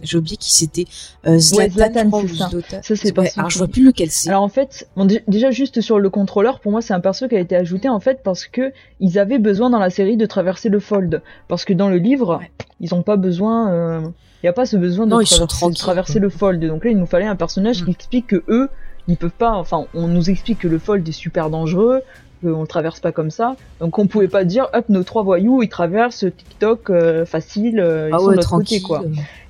j'ai 0.03 0.17
oublié 0.17 0.37
qui 0.37 0.53
c'était, 0.55 0.85
Zlatan, 1.27 1.73
Zlatan, 1.73 2.03
je 2.05 2.07
crois, 2.07 2.21
c'est 2.21 2.25
ou 2.31 2.35
ça. 2.37 2.49
Zlatan. 2.49 2.81
Ça, 2.81 2.95
c'est 2.95 3.05
Ouais, 3.07 3.11
parce 3.11 3.37
alors 3.37 3.49
je 3.49 3.57
vois 3.57 3.67
plus 3.67 3.83
lequel 3.83 4.09
c'est. 4.09 4.29
Alors 4.29 4.43
en 4.43 4.47
fait, 4.47 4.87
bon, 4.95 5.05
déjà 5.27 5.51
juste 5.51 5.81
sur 5.81 5.99
le 5.99 6.09
contrôleur, 6.09 6.61
pour 6.61 6.71
moi 6.71 6.81
c'est 6.81 6.93
un 6.93 7.01
perso 7.01 7.27
qui 7.27 7.35
a 7.35 7.39
été 7.41 7.57
ajouté 7.57 7.89
en 7.89 7.99
fait 7.99 8.21
parce 8.23 8.45
que 8.45 8.71
ils 9.01 9.19
avaient 9.19 9.39
besoin 9.39 9.69
dans 9.69 9.79
la 9.79 9.89
série 9.89 10.15
de 10.15 10.25
traverser 10.25 10.69
le 10.69 10.79
fold, 10.79 11.21
parce 11.49 11.65
que 11.65 11.73
dans 11.73 11.89
le 11.89 11.97
livre 11.97 12.37
Ouais. 12.39 12.51
ils 12.79 12.93
ont 12.95 13.01
pas 13.03 13.17
besoin, 13.17 14.13
il 14.45 14.47
y 14.47 14.49
a 14.49 14.53
pas 14.53 14.67
ce 14.67 14.77
besoin 14.77 15.07
de 15.07 15.23
sont 15.23 15.71
traverser, 15.73 16.19
de 16.19 16.23
le 16.23 16.29
fold. 16.29 16.63
Donc 16.63 16.85
là 16.85 16.91
il 16.91 16.97
nous 16.99 17.07
fallait 17.07 17.25
un 17.25 17.35
personnage 17.35 17.81
Mm. 17.81 17.85
qui 17.85 17.91
explique 17.91 18.27
que 18.27 18.43
eux 18.47 18.69
ils 19.07 19.17
peuvent 19.17 19.31
pas, 19.31 19.53
enfin 19.53 19.85
on 19.95 20.07
nous 20.07 20.29
explique 20.29 20.59
que 20.59 20.67
le 20.67 20.77
fold 20.77 21.07
est 21.07 21.11
super 21.11 21.49
dangereux, 21.49 22.01
qu'on 22.43 22.61
le 22.61 22.67
traverse 22.67 22.99
pas 22.99 23.11
comme 23.11 23.31
ça, 23.31 23.55
donc 23.79 23.97
on 23.97 24.05
pouvait 24.05 24.27
pas 24.27 24.43
dire 24.43 24.67
hop 24.73 24.85
nos 24.89 25.03
trois 25.03 25.23
voyous 25.23 25.63
ils 25.63 25.69
traversent 25.69 26.25
TikTok 26.37 26.91
euh, 26.91 27.25
facile, 27.25 27.79
euh, 27.79 28.09
ils 28.11 28.13
ah 28.13 28.19
sont 28.19 28.25
ouais, 28.25 28.31
de 28.33 28.37
l'autre 28.37 28.49
côté 28.51 28.79
tranquille. 28.79 28.83
quoi. 28.83 29.03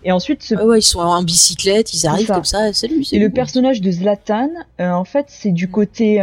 Et 0.05 0.11
ensuite 0.13 0.43
ce 0.43 0.55
Ah 0.57 0.65
ouais, 0.65 0.79
ils 0.79 0.81
sont 0.83 0.99
en 0.99 1.23
bicyclette, 1.23 1.93
ils 1.93 2.07
arrivent 2.07 2.27
ça. 2.27 2.35
comme 2.35 2.45
ça, 2.45 2.71
salut, 2.71 3.03
et 3.11 3.19
le 3.19 3.29
personnage 3.29 3.81
de 3.81 3.91
Zlatan, 3.91 4.49
euh, 4.79 4.91
en 4.91 5.03
fait, 5.03 5.25
c'est 5.29 5.51
Mm. 5.51 5.55
du 5.55 5.67
côté 5.69 6.21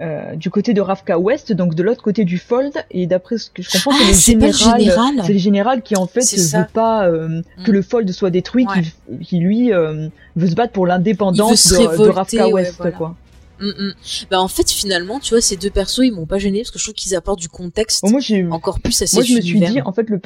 euh, 0.00 0.36
du 0.36 0.48
côté 0.50 0.74
de 0.74 0.80
Ravka 0.80 1.18
West, 1.18 1.52
donc 1.52 1.74
de 1.74 1.82
l'autre 1.82 2.02
côté 2.02 2.24
du 2.24 2.38
fold. 2.38 2.72
Et 2.90 3.06
d'après 3.06 3.36
ce 3.38 3.50
que 3.50 3.62
je 3.62 3.70
comprends, 3.70 3.92
Ah, 3.94 4.12
c'est 4.12 4.34
le 4.34 4.52
général. 4.52 5.22
C'est 5.26 5.32
le 5.32 5.38
général 5.38 5.82
qui 5.82 5.96
en 5.96 6.06
fait 6.06 6.20
veut 6.20 6.66
pas 6.72 7.06
euh, 7.08 7.42
que 7.64 7.70
Mm. 7.70 7.74
le 7.74 7.82
fold 7.82 8.10
soit 8.12 8.30
détruit, 8.30 8.66
Ouais. 8.66 8.82
qui, 8.82 9.24
qui 9.26 9.38
lui 9.38 9.72
euh, 9.72 10.08
veut 10.36 10.46
se 10.46 10.54
battre 10.54 10.72
pour 10.72 10.86
l'indépendance 10.86 11.72
de, 11.72 12.08
Ravka 12.08 12.48
ouais, 12.48 12.70
voilà. 12.76 12.92
quoi. 12.92 13.16
Mm, 13.60 13.66
mm. 13.66 13.92
Bah 14.30 14.40
en 14.40 14.46
fait 14.46 14.70
finalement, 14.70 15.18
tu 15.18 15.34
vois, 15.34 15.40
ces 15.40 15.56
deux 15.56 15.70
persos, 15.70 16.02
ils 16.04 16.12
m'ont 16.12 16.26
pas 16.26 16.38
gêné 16.38 16.60
parce 16.60 16.70
que 16.70 16.78
je 16.78 16.84
trouve 16.84 16.94
qu'ils 16.94 17.16
apportent 17.16 17.40
du 17.40 17.48
contexte 17.48 18.02
Bon, 18.04 18.10
moi, 18.12 18.20
encore 18.54 18.78
plus 18.80 19.02
à 19.02 19.06
moi 19.12 19.22
cet 19.22 19.26
je 19.26 19.34
me 19.34 19.40
suis 19.40 19.58
dit, 19.60 19.80
en 19.82 19.92
fait, 19.92 20.08
le, 20.08 20.20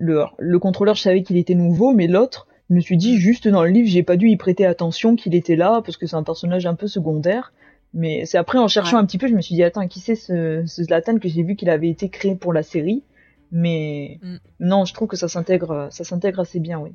le, 0.00 0.24
le 0.38 0.58
contrôleur, 0.58 0.96
je 0.96 1.02
savais 1.02 1.22
qu'il 1.22 1.36
était 1.36 1.54
nouveau, 1.54 1.92
mais 1.92 2.08
l'autre, 2.08 2.48
je 2.68 2.74
me 2.74 2.80
suis 2.80 2.96
dit, 2.96 3.18
juste 3.18 3.46
dans 3.46 3.62
le 3.62 3.70
livre, 3.70 3.88
j'ai 3.88 4.02
pas 4.02 4.16
dû 4.16 4.28
y 4.28 4.36
prêter 4.36 4.66
attention 4.66 5.14
qu'il 5.14 5.36
était 5.36 5.54
là, 5.54 5.82
parce 5.84 5.96
que 5.96 6.06
c'est 6.08 6.16
un 6.16 6.24
personnage 6.24 6.66
un 6.66 6.74
peu 6.74 6.88
secondaire. 6.88 7.52
Mais 7.96 8.26
c'est 8.26 8.38
après, 8.38 8.58
en 8.58 8.66
cherchant 8.68 8.96
Ouais. 8.96 9.02
un 9.02 9.06
petit 9.06 9.18
peu, 9.18 9.28
je 9.28 9.34
me 9.34 9.40
suis 9.40 9.54
dit, 9.54 9.62
attends, 9.62 9.86
qui 9.86 10.00
c'est 10.00 10.16
ce, 10.16 10.64
ce 10.66 10.82
Zlatan 10.82 11.18
que 11.18 11.28
j'ai 11.28 11.42
vu 11.44 11.54
qu'il 11.56 11.70
avait 11.70 11.88
été 11.88 12.08
créé 12.08 12.34
pour 12.34 12.52
la 12.52 12.62
série? 12.64 13.02
Mais 13.52 14.18
Mm. 14.22 14.36
non, 14.60 14.84
je 14.84 14.92
trouve 14.94 15.06
que 15.08 15.16
ça 15.16 15.28
s'intègre, 15.28 15.88
ça 15.90 16.02
s'intègre 16.04 16.40
assez 16.40 16.58
bien, 16.58 16.78
oui. 16.80 16.90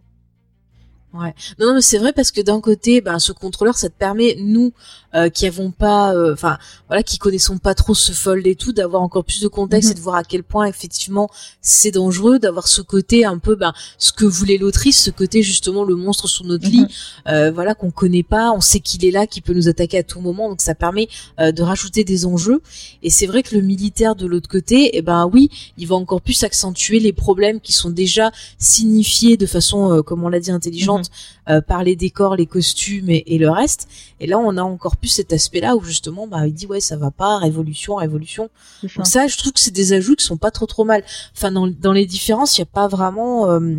Ouais. 1.13 1.33
Non, 1.57 1.67
non, 1.67 1.73
mais 1.75 1.81
c'est 1.81 1.97
vrai 1.97 2.13
parce 2.13 2.31
que 2.31 2.41
d'un 2.41 2.61
côté, 2.61 3.01
ben 3.01 3.17
ce 3.17 3.31
contrôleur, 3.31 3.75
ça 3.77 3.89
te 3.89 3.95
permet 3.97 4.35
nous 4.39 4.73
euh, 5.15 5.29
qui 5.29 5.47
avons 5.47 5.71
pas, 5.71 6.13
euh, 6.13 6.33
enfin 6.33 6.57
voilà, 6.87 7.03
qui 7.03 7.17
connaissons 7.17 7.57
pas 7.57 7.73
trop 7.75 7.95
ce 7.95 8.11
fold 8.11 8.45
et 8.47 8.55
tout, 8.55 8.73
d'avoir 8.73 9.01
encore 9.01 9.23
plus 9.25 9.41
de 9.41 9.47
contexte 9.47 9.89
Mhm. 9.89 9.91
et 9.91 9.95
de 9.95 10.01
voir 10.01 10.15
à 10.15 10.23
quel 10.23 10.43
point 10.43 10.65
effectivement 10.65 11.29
c'est 11.61 11.91
dangereux, 11.91 12.39
d'avoir 12.39 12.67
ce 12.67 12.81
côté 12.81 13.25
un 13.25 13.37
peu, 13.37 13.55
ben 13.55 13.73
ce 13.97 14.11
que 14.11 14.25
voulait 14.25 14.57
l'autrice, 14.57 15.01
ce 15.03 15.09
côté 15.11 15.41
justement 15.43 15.83
le 15.83 15.95
monstre 15.95 16.27
sous 16.27 16.43
notre 16.43 16.65
Mhm. 16.67 16.71
lit, 16.71 16.85
euh, 17.27 17.51
voilà 17.51 17.75
qu'on 17.75 17.91
connaît 17.91 18.23
pas, 18.23 18.51
on 18.51 18.61
sait 18.61 18.79
qu'il 18.79 19.03
est 19.05 19.11
là, 19.11 19.27
qu'il 19.27 19.41
peut 19.43 19.53
nous 19.53 19.67
attaquer 19.67 19.97
à 19.99 20.03
tout 20.03 20.19
moment, 20.21 20.49
donc 20.49 20.61
ça 20.61 20.75
permet 20.75 21.07
euh, 21.39 21.51
de 21.51 21.61
rajouter 21.63 22.03
des 22.03 22.25
enjeux. 22.25 22.61
Et 23.03 23.09
c'est 23.09 23.25
vrai 23.27 23.43
que 23.43 23.55
le 23.55 23.61
militaire 23.61 24.15
de 24.15 24.25
l'autre 24.25 24.49
côté, 24.49 24.91
eh 24.97 25.01
ben 25.01 25.29
oui, 25.31 25.49
il 25.77 25.87
va 25.87 25.95
encore 25.95 26.21
plus 26.21 26.43
accentuer 26.43 26.99
les 26.99 27.13
problèmes 27.13 27.59
qui 27.61 27.73
sont 27.73 27.89
déjà 27.89 28.31
signifiés 28.57 29.37
de 29.37 29.45
façon, 29.45 29.91
euh, 29.91 30.01
comme 30.01 30.23
on 30.23 30.29
l'a 30.29 30.39
dit, 30.39 30.51
intelligente 30.51 30.79
différente 31.03 31.09
euh, 31.49 31.61
par 31.61 31.83
les 31.83 31.95
décors, 31.95 32.35
les 32.35 32.45
costumes 32.45 33.09
et, 33.09 33.23
et, 33.27 33.37
le 33.37 33.49
reste. 33.49 33.87
Et 34.19 34.27
là, 34.27 34.37
on 34.37 34.55
a 34.57 34.61
encore 34.61 34.97
plus 34.97 35.09
cet 35.09 35.33
aspect-là 35.33 35.75
où 35.75 35.81
justement, 35.83 36.27
bah, 36.27 36.45
il 36.47 36.53
dit 36.53 36.65
ouais, 36.67 36.79
ça 36.79 36.95
va 36.97 37.11
pas, 37.11 37.37
révolution, 37.37 37.95
révolution. 37.95 38.49
Donc 38.95 39.07
ça, 39.07 39.27
je 39.27 39.37
trouve 39.37 39.53
que 39.53 39.59
c'est 39.59 39.71
des 39.71 39.93
ajouts 39.93 40.15
qui 40.15 40.25
sont 40.25 40.37
pas 40.37 40.51
trop 40.51 40.65
trop 40.67 40.83
mal. 40.85 41.03
Enfin, 41.35 41.51
dans, 41.51 41.67
dans 41.67 41.91
les 41.93 42.05
différences, 42.05 42.57
il 42.57 42.61
y 42.61 42.63
a 42.63 42.67
pas 42.67 42.87
vraiment. 42.87 43.49
Euh, 43.49 43.75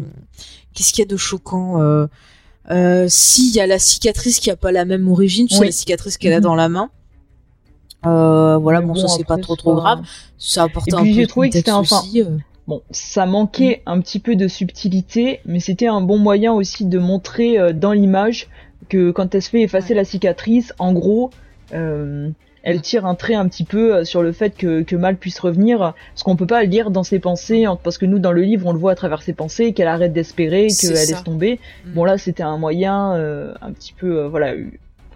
Qu'est-ce 0.75 0.93
qu'il 0.93 1.01
y 1.01 1.07
a 1.07 1.11
de 1.11 1.16
choquant 1.16 1.81
euh, 1.83 2.07
euh, 2.71 3.07
Si, 3.09 3.49
il 3.51 3.55
y 3.55 3.61
a 3.61 3.66
la 3.66 3.79
cicatrice 3.81 4.39
qui 4.41 4.51
a 4.51 4.57
pas 4.57 4.71
la 4.73 4.85
même 4.85 5.09
origine, 5.09 5.47
tu 5.49 5.55
oui. 5.55 5.59
sais, 5.61 5.64
la 5.66 5.73
cicatrice 5.73 6.16
qu'elle 6.16 6.33
a 6.33 6.37
Mhm. 6.37 6.43
dans 6.45 6.55
la 6.55 6.68
main. 6.68 6.91
Euh, 8.07 8.57
voilà, 8.57 8.81
bon, 8.81 8.95
bon, 8.95 8.95
ça 8.95 9.09
c'est 9.09 9.25
pas 9.27 9.37
trop 9.37 9.57
trop 9.57 9.75
grave. 9.75 10.01
Ça 10.39 10.62
apporte 10.64 10.93
un 10.95 11.03
peu 11.03 11.12
j'ai 11.12 11.23
de 11.23 11.27
trouvé 11.27 11.51
que 11.51 11.57
c'était 11.59 11.71
enfin- 11.71 12.01
aussi, 12.01 12.23
euh. 12.23 12.39
Bon, 12.71 12.83
ça 12.93 13.27
manquait 13.27 13.83
un 13.85 14.01
petit 14.01 14.21
peu 14.21 14.37
de 14.37 14.47
subtilité, 14.47 15.41
mais 15.45 15.59
c'était 15.59 15.89
un 15.89 16.01
bon 16.01 16.18
moyen 16.18 16.53
aussi 16.53 16.85
de 16.85 16.99
montrer 17.01 17.59
euh, 17.59 17.73
dans 17.73 17.91
l'image 17.93 18.47
que 18.89 19.11
quand 19.11 19.35
elle 19.35 19.43
se 19.43 19.51
fait 19.51 19.62
effacer 19.62 19.93
la 19.93 20.05
cicatrice, 20.05 20.73
en 20.79 20.93
gros, 20.93 21.31
euh, 21.75 22.29
elle 22.62 22.81
tire 22.81 23.07
un 23.07 23.16
trait 23.16 23.35
un 23.35 23.49
petit 23.49 23.64
peu 23.64 23.97
euh, 23.97 24.05
sur 24.05 24.23
le 24.23 24.31
fait 24.31 24.51
que, 24.57 24.83
que 24.83 24.95
Mal 24.95 25.16
puisse 25.16 25.41
revenir, 25.41 25.95
ce 26.14 26.23
qu'on 26.23 26.37
peut 26.37 26.47
pas 26.47 26.62
lire 26.62 26.93
dans 26.93 27.03
ses 27.03 27.18
pensées, 27.18 27.66
en- 27.66 27.75
parce 27.75 27.99
que 27.99 28.07
nous 28.07 28.21
dans 28.21 28.31
le 28.33 28.43
livre 28.43 28.68
on 28.68 28.73
le 28.73 28.79
voit 28.79 28.93
à 28.93 28.95
travers 28.95 29.23
ses 29.23 29.33
pensées, 29.33 29.73
qu'elle 29.73 29.89
arrête 29.89 30.12
d'espérer, 30.12 30.68
qu'elle 30.68 30.91
laisse 30.91 31.25
tomber. 31.25 31.59
Mm. 31.87 31.93
Bon 31.95 32.05
là 32.05 32.18
c'était 32.18 32.45
un 32.45 32.57
moyen 32.57 33.14
euh, 33.14 33.53
un 33.62 33.73
petit 33.73 33.95
peu 33.95 34.18
euh, 34.21 34.29
voilà 34.29 34.53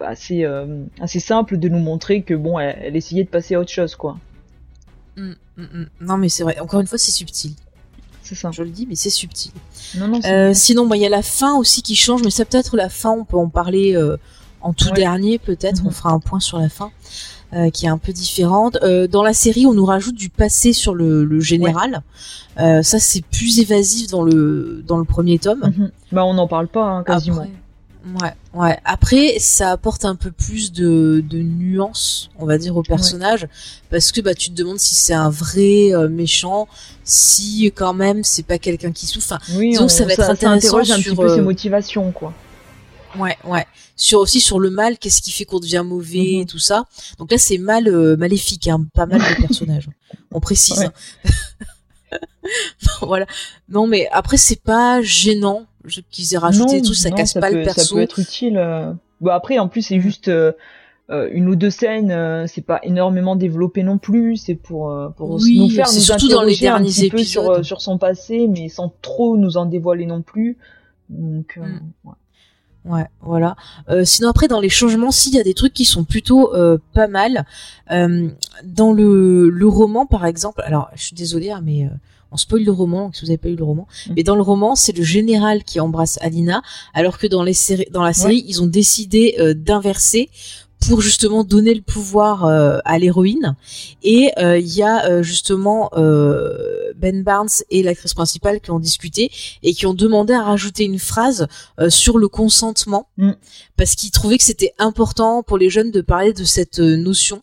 assez 0.01 0.43
euh, 0.43 0.83
assez 0.99 1.21
simple 1.21 1.57
de 1.57 1.69
nous 1.69 1.79
montrer 1.79 2.21
que 2.23 2.33
bon 2.33 2.59
elle, 2.59 2.75
elle 2.81 2.95
essayait 2.97 3.23
de 3.23 3.29
passer 3.29 3.55
à 3.55 3.59
autre 3.61 3.71
chose 3.71 3.95
quoi. 3.95 4.17
Mm, 5.17 5.31
mm, 5.57 5.61
mm. 5.63 5.85
Non, 6.01 6.17
mais 6.17 6.29
c'est 6.29 6.43
vrai. 6.43 6.59
Encore 6.59 6.79
une 6.81 6.87
fois, 6.87 6.97
c'est 6.97 7.11
subtil. 7.11 7.53
C'est 8.23 8.35
ça. 8.35 8.51
Je 8.51 8.63
le 8.63 8.69
dis, 8.69 8.85
mais 8.87 8.95
c'est 8.95 9.09
subtil. 9.09 9.51
Non 9.97 10.07
non. 10.07 10.19
c'est 10.21 10.31
Euh, 10.33 10.53
sinon, 10.53 10.87
bah, 10.87 10.95
il 10.97 11.01
y 11.01 11.05
a 11.05 11.09
la 11.09 11.21
fin 11.21 11.55
aussi 11.57 11.81
qui 11.81 11.95
change, 11.95 12.23
mais 12.23 12.31
ça 12.31 12.43
peut-être 12.45 12.75
la 12.75 12.89
fin, 12.89 13.11
on 13.11 13.23
peut 13.23 13.37
en 13.37 13.49
parler 13.49 13.95
euh, 13.95 14.17
en 14.61 14.73
tout 14.73 14.87
Ouais. 14.87 14.93
dernier, 14.93 15.37
peut-être. 15.37 15.81
Mhm. 15.81 15.87
On 15.87 15.91
fera 15.91 16.09
un 16.11 16.19
point 16.19 16.39
sur 16.39 16.57
la 16.57 16.69
fin, 16.69 16.91
euh, 17.53 17.69
qui 17.69 17.85
est 17.85 17.89
un 17.89 17.99
peu 17.99 18.11
différente. 18.13 18.77
Dans 19.11 19.21
la 19.23 19.33
série, 19.33 19.65
on 19.67 19.73
nous 19.73 19.85
rajoute 19.85 20.15
du 20.15 20.29
passé 20.29 20.73
sur 20.73 20.95
le, 20.95 21.23
le 21.23 21.39
général. 21.39 22.01
Ça, 22.57 22.99
c'est 22.99 23.21
plus 23.23 23.59
évasif 23.59 24.07
dans 24.07 24.23
le 24.23 24.83
dans 24.87 24.97
le 24.97 25.03
premier 25.05 25.37
tome. 25.39 25.59
Mhm. 25.77 25.91
Bah 26.11 26.25
on 26.25 26.33
n'en 26.33 26.47
parle 26.47 26.67
pas 26.67 26.83
hein, 26.85 27.03
quasiment. 27.03 27.41
Après, 27.41 27.51
ouais, 28.21 28.33
ouais. 28.53 28.77
Après, 28.85 29.37
ça 29.39 29.71
apporte 29.71 30.05
un 30.05 30.15
peu 30.15 30.31
plus 30.31 30.71
de, 30.71 31.23
de 31.27 31.39
nuances, 31.39 32.29
on 32.39 32.45
va 32.45 32.57
dire, 32.57 32.75
au 32.77 32.83
personnage, 32.83 33.47
parce 33.89 34.11
que 34.11 34.21
bah 34.21 34.33
tu 34.35 34.49
te 34.51 34.55
demandes 34.55 34.79
si 34.79 34.95
c'est 34.95 35.13
un 35.13 35.29
vrai 35.29 35.93
euh, 35.93 36.07
méchant, 36.07 36.67
si 37.03 37.71
quand 37.75 37.93
même 37.93 38.23
c'est 38.23 38.43
pas 38.43 38.57
quelqu'un 38.57 38.91
qui 38.91 39.05
souffre. 39.07 39.33
Enfin, 39.33 39.57
Oui, 39.57 39.77
on, 39.79 39.87
que 39.87 39.91
ça 39.91 40.05
va 40.05 40.13
être 40.13 40.23
ça 40.23 40.31
intéressant 40.31 40.77
interroge 40.77 40.91
un 40.91 40.95
petit 40.95 41.03
sur, 41.03 41.15
peu 41.15 41.29
ses 41.29 41.39
euh, 41.39 41.43
motivations, 41.43 42.11
quoi. 42.11 42.33
Ouais, 43.17 43.37
ouais. 43.45 43.65
Sur 43.95 44.19
aussi 44.19 44.41
sur 44.41 44.59
le 44.59 44.69
mal, 44.69 44.97
qu'est-ce 44.97 45.21
qui 45.21 45.31
fait 45.31 45.45
qu'on 45.45 45.59
devient 45.59 45.83
mauvais 45.85 46.41
et 46.41 46.45
tout 46.45 46.59
ça. 46.59 46.83
Donc 47.17 47.31
là, 47.31 47.37
c'est 47.37 47.57
mal 47.57 47.87
euh, 47.87 48.17
maléfique, 48.17 48.67
hein, 48.67 48.85
pas 48.93 49.05
mal 49.05 49.19
de 49.21 49.41
personnages. 49.47 49.89
On 50.31 50.39
précise. 50.39 50.79
Ouais. 50.79 50.85
hein. 50.85 51.29
voilà. 53.01 53.25
Non, 53.69 53.87
mais 53.87 54.07
après, 54.11 54.37
c'est 54.37 54.61
pas 54.61 55.01
gênant 55.01 55.65
qu'ils 56.11 56.33
aient 56.33 56.37
rajouté 56.37 56.77
des 56.77 56.81
trucs, 56.81 56.95
ça 56.95 57.09
non, 57.09 57.15
casse 57.15 57.33
pas 57.33 57.49
peut, 57.49 57.57
le 57.59 57.63
perso. 57.63 57.81
Ça 57.81 57.95
peut 57.95 58.01
être 58.01 58.19
utile. 58.19 58.57
euh. 58.57 58.91
Bon, 59.21 59.31
après, 59.31 59.59
en 59.59 59.67
plus, 59.67 59.81
c'est 59.81 59.99
juste 59.99 60.27
euh, 60.27 60.51
euh, 61.09 61.29
une 61.31 61.47
ou 61.47 61.55
deux 61.55 61.69
scènes. 61.69 62.11
euh, 62.11 62.47
c'est 62.47 62.61
pas 62.65 62.79
énormément 62.83 63.35
développé 63.35 63.83
non 63.83 63.97
plus. 63.97 64.37
C'est 64.37 64.55
pour 64.55 64.93
pour 65.15 65.31
Oui, 65.31 65.59
nous 65.59 65.69
faire 65.69 65.85
nous 65.87 65.99
surtout 65.99 66.27
dans 66.27 66.41
les 66.43 66.65
un 66.67 66.81
petit 66.83 67.09
peu 67.09 67.23
sur 67.23 67.63
sur 67.63 67.81
son 67.81 67.97
passé, 67.97 68.47
mais 68.47 68.69
sans 68.69 68.93
trop 69.01 69.37
nous 69.37 69.57
en 69.57 69.65
dévoiler 69.65 70.05
non 70.05 70.21
plus. 70.21 70.57
Donc, 71.09 71.57
Mm. 71.57 72.09
ouais. 72.09 72.13
Ouais, 72.85 73.05
voilà. 73.21 73.55
Euh, 73.89 74.05
sinon 74.05 74.29
après 74.29 74.47
dans 74.47 74.59
les 74.59 74.69
changements, 74.69 75.11
s'il 75.11 75.33
y 75.33 75.39
a 75.39 75.43
des 75.43 75.55
trucs 75.55 75.73
qui 75.73 75.85
sont 75.85 76.03
plutôt 76.03 76.53
euh, 76.53 76.77
pas 76.93 77.07
mal. 77.07 77.45
Euh, 77.91 78.29
dans 78.63 78.93
le, 78.93 79.49
le 79.49 79.67
roman 79.67 80.05
par 80.05 80.25
exemple, 80.25 80.61
alors 80.65 80.89
je 80.95 81.03
suis 81.03 81.15
désolée 81.15 81.51
hein, 81.51 81.61
mais 81.63 81.85
euh, 81.85 81.89
on 82.31 82.37
spoil 82.37 82.63
le 82.63 82.71
roman 82.71 83.11
si 83.13 83.23
vous 83.23 83.31
avez 83.31 83.37
pas 83.37 83.49
eu 83.49 83.55
le 83.55 83.63
roman. 83.63 83.87
Mhm. 84.07 84.13
Mais 84.15 84.23
dans 84.23 84.35
le 84.35 84.41
roman, 84.41 84.75
c'est 84.75 84.95
le 84.95 85.03
général 85.03 85.63
qui 85.63 85.79
embrasse 85.79 86.19
Alina, 86.21 86.61
alors 86.93 87.17
que 87.17 87.27
dans 87.27 87.43
les 87.43 87.53
séries, 87.53 87.87
dans 87.91 88.03
la 88.03 88.13
série, 88.13 88.43
ils 88.47 88.61
ont 88.61 88.67
décidé 88.67 89.35
euh, 89.39 89.53
d'inverser 89.53 90.29
pour 90.79 91.01
justement 91.01 91.43
donner 91.43 91.73
le 91.73 91.81
pouvoir 91.81 92.45
euh, 92.45 92.77
à 92.85 92.99
l'héroïne. 92.99 93.55
Et 94.03 94.31
euh, 94.37 94.59
il 94.59 94.67
y 94.67 94.83
a 94.83 95.05
euh, 95.09 95.23
justement 95.23 95.89
euh, 95.93 96.93
Ben 96.95 97.23
Barnes 97.23 97.49
et 97.71 97.81
l'actrice 97.81 98.13
principale 98.13 98.61
qui 98.61 98.71
ont 98.71 98.79
discuté 98.79 99.31
et 99.63 99.73
qui 99.73 99.85
ont 99.87 99.93
demandé 99.95 100.33
à 100.33 100.43
rajouter 100.43 100.83
une 100.83 100.99
phrase 100.99 101.47
euh, 101.79 101.89
sur 101.89 102.17
le 102.17 102.27
consentement 102.27 103.07
Mm. 103.17 103.31
parce 103.77 103.95
qu'ils 103.95 104.11
trouvaient 104.11 104.37
que 104.37 104.43
c'était 104.43 104.73
important 104.77 105.43
pour 105.43 105.57
les 105.57 105.69
jeunes 105.69 105.91
de 105.91 106.01
parler 106.01 106.33
de 106.33 106.43
cette 106.43 106.79
notion. 106.79 107.41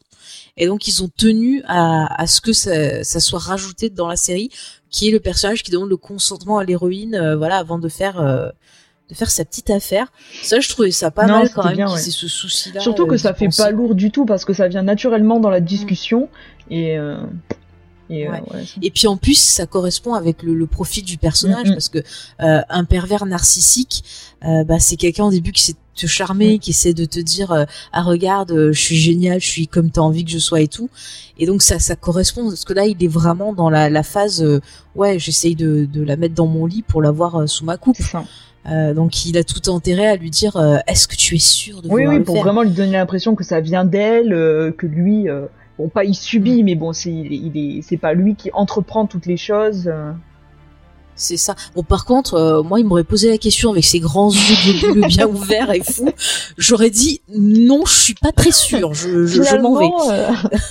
Et 0.57 0.67
donc 0.67 0.87
ils 0.87 1.03
ont 1.03 1.09
tenu 1.09 1.63
à, 1.67 2.21
à 2.21 2.27
ce 2.27 2.41
que 2.41 2.53
ça, 2.53 3.03
ça 3.05 3.21
soit 3.21 3.39
rajouté 3.39 3.89
dans 3.91 4.07
la 4.07 4.17
série, 4.17 4.51
qui 4.91 5.09
est 5.09 5.11
le 5.11 5.21
personnage 5.21 5.63
qui 5.63 5.71
demande 5.71 5.89
le 5.89 5.97
consentement 5.97 6.59
à 6.59 6.65
l'héroïne, 6.65 7.15
euh, 7.15 7.37
voilà, 7.37 7.57
avant 7.57 7.79
de 7.79 7.89
faire 7.89 8.21
euh, 8.21 8.49
de 9.13 9.17
faire 9.17 9.31
sa 9.31 9.45
petite 9.45 9.71
affaire. 9.71 10.11
Ça, 10.43 10.59
je 10.61 10.69
trouvais 10.69 10.91
ça 10.91 11.11
pas 11.11 11.27
Non, 11.27 11.35
mal 11.39 11.51
quand 11.51 11.65
même 11.65 11.77
bien, 11.77 11.87
qu'ils 11.87 11.95
ouais. 11.95 12.01
aient 12.09 12.11
ce 12.11 12.29
souci-là. 12.29 12.81
Surtout 12.81 13.07
que 13.07 13.15
euh, 13.15 13.19
ça 13.19 13.35
fait 13.35 13.45
penser. 13.47 13.63
pas 13.63 13.71
lourd 13.71 13.95
du 13.95 14.11
tout 14.11 14.25
parce 14.27 14.45
que 14.45 14.53
ça 14.53 14.69
vient 14.69 14.83
naturellement 14.83 15.39
dans 15.41 15.51
la 15.51 15.61
discussion 15.61 16.29
et 16.71 16.97
euh, 16.99 17.17
et 18.11 18.27
euh, 18.27 18.33
Ouais. 18.33 18.65
Et 18.83 18.91
puis 18.91 19.07
en 19.07 19.17
plus, 19.17 19.39
ça 19.39 19.65
correspond 19.67 20.15
avec 20.15 20.43
le, 20.43 20.55
le 20.55 20.67
profil 20.67 21.05
du 21.05 21.17
personnage 21.19 21.69
Mhm. 21.69 21.73
parce 21.75 21.89
que 21.89 21.99
euh, 22.41 22.61
un 22.69 22.85
pervers 22.85 23.25
narcissique, 23.27 24.05
euh, 24.45 24.65
bah, 24.65 24.79
c'est 24.81 24.97
quelqu'un 24.97 25.25
au 25.25 25.31
début 25.31 25.53
qui 25.53 25.63
sait 25.63 25.75
te 25.95 26.07
charmer, 26.07 26.59
qui 26.59 26.71
essaie 26.71 26.95
de 26.95 27.05
te 27.05 27.21
dire 27.21 27.67
ah 27.93 28.03
regarde, 28.03 28.71
je 28.73 28.81
suis 28.81 28.97
génial, 28.97 29.41
je 29.43 29.47
suis 29.47 29.67
comme 29.69 29.91
t'as 29.91 30.01
envie 30.01 30.25
que 30.25 30.31
je 30.31 30.39
sois 30.39 30.63
et 30.63 30.69
tout. 30.69 30.89
Et 31.39 31.45
donc 31.47 31.61
ça, 31.63 31.79
ça 31.79 31.97
correspond 31.97 32.49
parce 32.49 32.65
que 32.65 32.73
là, 32.73 32.87
il 32.87 33.03
est 33.05 33.09
vraiment 33.09 33.53
dans 33.53 33.69
la, 33.69 33.91
la 33.91 34.03
phase 34.03 34.43
ouais, 34.95 35.19
j'essaye 35.19 35.55
de, 35.55 35.85
de 35.85 36.03
la 36.03 36.17
mettre 36.17 36.35
dans 36.35 36.47
mon 36.47 36.65
lit 36.65 36.81
pour 36.83 37.03
l'avoir 37.03 37.47
sous 37.47 37.67
ma 37.67 37.77
coupe. 37.77 37.99
Euh, 38.67 38.95
donc 38.95 39.27
il 39.27 39.37
a 39.37 39.43
tout 39.45 39.73
intérêt 39.73 40.07
à 40.07 40.17
lui 40.17 40.31
dire 40.31 40.57
euh, 40.57 40.77
est-ce 40.87 41.09
que 41.09 41.17
tu 41.17 41.35
es 41.35 41.41
sûr 41.41 41.83
de 41.83 41.89
Oui, 41.89 42.03
vouloir 42.03 42.09
oui, 42.13 42.19
le 42.19 42.25
pour 42.25 42.35
faire 42.37 42.45
vraiment 42.45 42.63
lui 42.63 42.71
donner 42.71 42.93
l'impression 42.93 43.35
que 43.35 43.43
ça 43.45 43.61
vient 43.61 43.85
d'elle, 43.85 44.33
euh, 44.33 44.71
que 44.71 44.87
lui, 44.87 45.27
bon, 45.79 45.89
pas 45.89 46.05
il 46.05 46.15
subit, 46.15 46.63
mais 46.63 46.75
bon, 46.77 46.93
c'est, 46.93 47.11
il 47.13 47.33
il 47.33 47.79
est- 47.79 47.83
c'est 47.83 47.97
pas 47.97 48.13
lui 48.15 48.37
qui 48.37 48.51
entreprend 48.53 49.07
toutes 49.07 49.27
les 49.27 49.37
choses. 49.37 49.93
C'est 51.15 51.37
ça. 51.37 51.55
Bon, 51.75 51.83
par 51.83 52.05
contre, 52.07 52.35
euh, 52.35 52.63
moi, 52.63 52.81
il 52.81 52.87
m'aurait 52.87 53.05
posé 53.05 53.29
la 53.31 53.37
question 53.37 53.71
avec 53.71 53.85
ses 53.85 54.01
grands 54.01 54.31
yeux 54.33 55.07
bien 55.09 55.27
ouverts 55.27 55.71
et 55.73 55.83
fous. 55.83 56.09
J'aurais 56.57 56.89
dit 56.91 57.21
non, 57.37 57.85
je 57.85 57.93
suis 57.95 58.15
pas 58.15 58.33
très 58.33 58.51
sûre. 58.51 58.95
Je, 58.95 59.27
je, 59.27 59.43
je 59.43 59.57
m'en 59.57 59.77
vais. 59.79 59.91
Euh, 60.11 60.31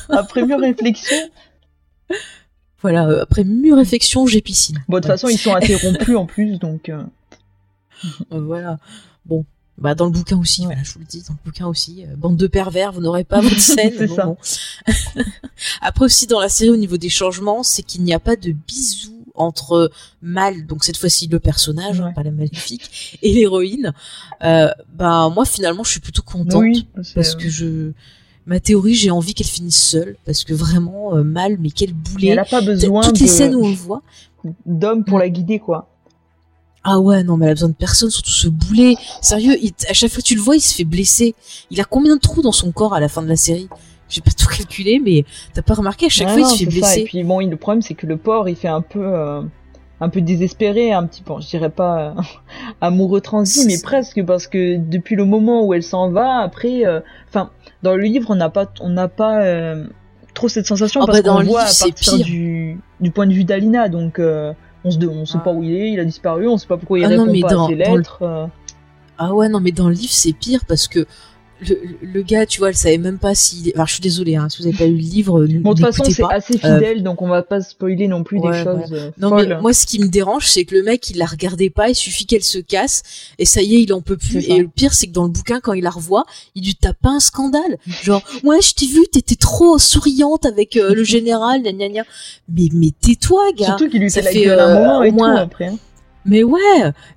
après 0.10 0.44
mieux 0.44 0.56
réflexion, 0.56 1.16
Voilà. 2.82 3.08
euh, 3.08 3.22
après 3.24 3.44
mûre 3.44 3.78
réflexion, 3.78 4.26
j'ai 4.26 4.42
piscine. 4.42 4.78
bon, 4.90 4.98
de 4.98 5.02
toute 5.02 5.12
façon, 5.12 5.30
ils 5.30 5.38
sont 5.38 5.54
interrompus 5.56 6.16
en 6.16 6.26
plus, 6.26 6.58
donc. 6.58 6.90
voilà. 8.32 8.78
Bon. 9.26 9.46
Bah 9.78 9.96
dans 9.96 10.06
le 10.06 10.12
bouquin 10.12 10.38
aussi, 10.38 10.66
voilà, 10.66 10.84
je 10.84 10.94
vous 10.94 11.00
le 11.00 11.06
dis, 11.06 11.24
dans 11.28 11.34
le 11.34 11.40
bouquin 11.44 11.66
aussi, 11.66 12.04
euh, 12.06 12.16
bande 12.16 12.36
de 12.38 12.46
pervers, 12.46 12.92
vous 12.92 13.02
n'aurez 13.02 13.24
pas 13.24 13.42
votre 13.42 13.60
scène. 13.60 13.94
C'est 13.98 14.08
bon. 14.08 14.38
Après 15.82 16.06
aussi 16.06 16.28
dans 16.28 16.40
la 16.40 16.50
série 16.50 16.70
au 16.70 16.78
niveau 16.78 16.98
des 16.98 17.10
changements, 17.10 17.64
c'est 17.64 17.82
qu'il 17.82 18.04
n'y 18.04 18.14
a 18.14 18.20
pas 18.20 18.36
de 18.36 18.52
bisous 18.52 19.24
entre 19.34 19.90
Mal, 20.22 20.68
donc 20.68 20.84
cette 20.84 20.98
fois-ci 20.98 21.28
le 21.28 21.40
personnage, 21.40 22.00
hein, 22.02 22.08
Ouais. 22.08 22.14
pas 22.14 22.22
la 22.22 22.32
maléfique, 22.32 23.18
et 23.24 23.34
l'héroïne. 23.34 23.94
Euh, 24.44 24.70
bah 24.94 25.30
moi 25.34 25.46
finalement 25.46 25.84
je 25.84 25.92
suis 25.92 26.00
plutôt 26.00 26.22
contente 26.22 26.62
oui, 26.62 26.86
parce 27.16 27.36
que 27.36 27.50
je 27.50 27.92
ma 28.46 28.60
théorie 28.60 28.94
j'ai 28.94 29.10
envie 29.10 29.34
qu'elle 29.34 29.48
finisse 29.48 29.82
seule 29.82 30.16
parce 30.26 30.44
que 30.44 30.54
vraiment 30.54 31.16
euh, 31.16 31.24
Mal, 31.24 31.58
mais 31.60 31.72
quel 31.72 31.94
boulet. 31.94 32.28
elle 32.30 32.40
a 32.40 32.46
pas 32.46 32.62
besoin 32.62 33.04
Toutes 33.04 33.16
de- 33.16 33.20
les 33.22 33.28
scènes 33.28 33.56
où 33.56 33.64
on 33.66 33.70
le 33.70 33.76
voit, 33.76 34.04
d'hommes 34.66 35.06
pour 35.06 35.18
la 35.18 35.30
guider, 35.30 35.60
quoi. 35.60 35.88
Ah 36.84 37.00
ouais, 37.00 37.24
non, 37.24 37.38
mais 37.38 37.46
elle 37.46 37.52
a 37.52 37.56
besoin 37.56 37.70
de 37.70 37.76
personne, 37.76 38.10
surtout 38.10 38.32
ce 38.32 38.48
boulet. 38.48 38.96
Sérieux, 39.22 39.56
il- 39.62 39.74
à 39.88 39.94
chaque 39.94 40.10
fois 40.12 40.22
que 40.22 40.28
tu 40.28 40.36
le 40.36 40.42
vois, 40.42 40.56
il 40.56 40.62
se 40.62 40.74
fait 40.74 40.84
blesser. 40.84 41.36
Il 41.70 41.80
a 41.80 41.84
combien 41.84 42.16
de 42.16 42.22
trous 42.22 42.42
dans 42.42 42.52
son 42.52 42.72
corps 42.72 42.94
à 42.96 43.00
la 43.00 43.08
fin 43.08 43.22
de 43.22 43.28
la 43.28 43.36
série? 43.36 43.70
J'ai 44.10 44.22
pas 44.22 44.32
tout 44.38 44.48
calculé, 44.48 45.00
mais 45.04 45.24
t'as 45.54 45.62
pas 45.62 45.76
remarqué, 45.76 46.08
à 46.08 46.10
chaque 46.10 46.28
Ah 46.30 46.34
fois, 46.34 46.42
non, 46.42 46.56
il 46.56 46.58
se 46.58 46.64
fait 46.66 46.82
ça. 46.82 46.94
Et 46.94 47.02
blesser. 47.02 47.04
puis 47.04 47.24
bon, 47.24 47.40
le 47.40 47.56
problème, 47.56 47.82
c'est 47.82 47.94
que 47.94 48.08
le 48.08 48.18
porc, 48.18 48.50
il 48.50 48.56
fait 48.56 48.68
un 48.68 48.82
peu, 48.82 49.00
euh, 49.04 49.42
un 50.00 50.10
peu 50.10 50.22
désespéré, 50.22 50.92
un 50.92 51.06
petit 51.06 51.22
peu, 51.22 51.34
je 51.40 51.48
dirais 51.48 51.70
pas 51.70 52.00
euh, 52.18 52.22
amoureux 52.82 53.22
transi, 53.22 53.66
mais 53.68 53.78
presque, 53.82 54.24
parce 54.26 54.48
que 54.48 54.78
depuis 54.78 55.16
le 55.16 55.26
moment 55.26 55.64
où 55.66 55.74
elle 55.76 55.84
s'en 55.84 56.10
va, 56.10 56.40
après, 56.40 56.86
euh, 56.86 57.00
enfin, 57.30 57.52
dans 57.84 57.96
le 57.96 58.02
livre, 58.02 58.32
on 58.32 58.36
n'a 58.36 58.50
pas, 58.50 58.66
on 58.82 58.90
n'a 58.90 59.08
pas 59.08 59.76
trop 60.34 60.48
cette 60.50 60.66
sensation 60.66 61.02
Ah 61.04 61.06
parce 61.06 61.22
bah, 61.22 61.30
qu'on 61.30 61.34
voit 61.36 61.44
livre, 61.44 61.58
à 61.60 61.68
c'est 61.68 61.90
partir 61.90 62.18
du, 62.26 62.80
du 63.00 63.12
point 63.12 63.28
de 63.28 63.34
vue 63.34 63.44
d'Alina, 63.44 63.88
donc 63.90 64.20
on 64.84 64.92
se, 64.92 64.98
on 65.06 65.26
sait 65.26 65.38
Ah. 65.38 65.44
pas 65.44 65.52
où 65.52 65.64
il 65.64 65.74
est, 65.74 65.92
il 65.92 66.00
a 66.00 66.06
disparu, 66.06 66.48
on 66.48 66.58
sait 66.58 66.68
pas 66.68 66.78
pourquoi 66.78 67.00
il 67.00 67.06
Ah 67.06 67.10
non, 67.10 67.24
répond 67.24 67.32
mais 67.32 67.42
pas 67.42 67.50
dans- 67.50 67.66
à 67.66 67.68
ses 67.70 67.76
dans 67.76 67.92
le- 67.94 67.98
lettres. 68.00 68.20
euh. 68.22 68.46
Ah 69.18 69.34
ouais, 69.36 69.50
non, 69.50 69.60
mais 69.60 69.72
dans 69.72 69.88
le 69.88 69.94
livre, 69.94 70.12
c'est 70.12 70.34
pire 70.34 70.62
parce 70.68 70.88
que 70.88 71.06
le, 71.62 71.78
le 72.02 72.22
gars, 72.24 72.46
tu 72.46 72.60
vois, 72.60 72.70
elle 72.70 72.76
savait 72.76 72.98
même 72.98 73.18
pas 73.20 73.36
si. 73.36 73.72
Enfin, 73.76 73.86
je 73.88 73.94
suis 73.94 74.02
désolée, 74.02 74.36
hein, 74.36 74.48
si 74.50 74.62
vous 74.62 74.68
avez 74.68 74.78
pas 74.78 74.86
lu 74.86 74.94
le 74.94 74.98
livre, 74.98 75.46
Bon, 75.62 75.74
de 75.74 75.82
toute 75.82 75.86
façon, 75.94 76.04
c'est 76.10 76.24
assez 76.30 76.58
fidèle, 76.58 77.04
donc 77.04 77.22
on 77.22 77.28
va 77.28 77.44
pas 77.44 77.62
spoiler 77.62 78.08
non 78.08 78.24
plus 78.24 78.40
ouais, 78.40 78.52
des 78.52 78.64
choses 78.64 78.92
euh, 78.94 79.12
Non 79.20 79.30
folles. 79.30 79.48
mais 79.50 79.62
moi 79.62 79.74
ce 79.74 79.86
qui 79.86 80.00
me 80.00 80.08
dérange 80.08 80.48
c'est 80.48 80.66
que 80.66 80.76
le 80.76 80.84
mec 80.84 81.10
il 81.10 81.18
la 81.18 81.26
regardait 81.26 81.70
pas, 81.70 81.90
il 81.90 81.96
suffit 81.96 82.26
qu'elle 82.26 82.44
se 82.44 82.58
casse 82.58 83.04
et 83.38 83.46
ça 83.46 83.62
y 83.62 83.76
est 83.76 83.82
il 83.84 83.94
en 83.94 84.02
peut 84.02 84.18
plus 84.18 84.38
et 84.50 84.58
le 84.60 84.68
pire 84.68 84.94
c'est 84.94 85.08
que 85.08 85.12
dans 85.12 85.24
le 85.24 85.30
bouquin 85.30 85.60
quand 85.60 85.74
il 85.74 85.84
la 85.84 85.90
revoit 85.92 86.26
il 86.56 86.64
lui 86.66 86.76
tape 86.76 86.98
pas 87.02 87.10
un 87.12 87.20
scandale 87.20 87.78
genre 88.04 88.22
ouais 88.44 88.62
je 88.62 88.74
t'ai 88.74 88.88
vu 88.88 89.02
t'étais 89.12 89.36
trop 89.36 89.78
souriante 89.78 90.46
avec 90.46 90.78
euh, 90.78 90.94
le 90.94 91.04
général 91.16 91.62
gna 91.62 91.72
gna 91.74 91.90
gna 91.90 92.04
mais 92.50 92.70
mais 92.74 92.90
tais-toi 93.00 93.42
gars 93.58 93.66
Surtout 93.68 93.90
qu'il 93.90 94.02
lui 94.02 94.10
ça 94.10 94.22
fait 94.22 94.46
la 94.46 94.46
gueule 94.46 94.60
un 94.60 94.70
euh, 94.70 94.80
moment 94.80 95.00
au 95.00 95.04
et 95.04 95.12
moins- 95.12 95.36
tout 95.36 95.42
après. 95.44 95.66
hein. 95.68 95.78
Mais 96.26 96.44
ouais 96.44 96.60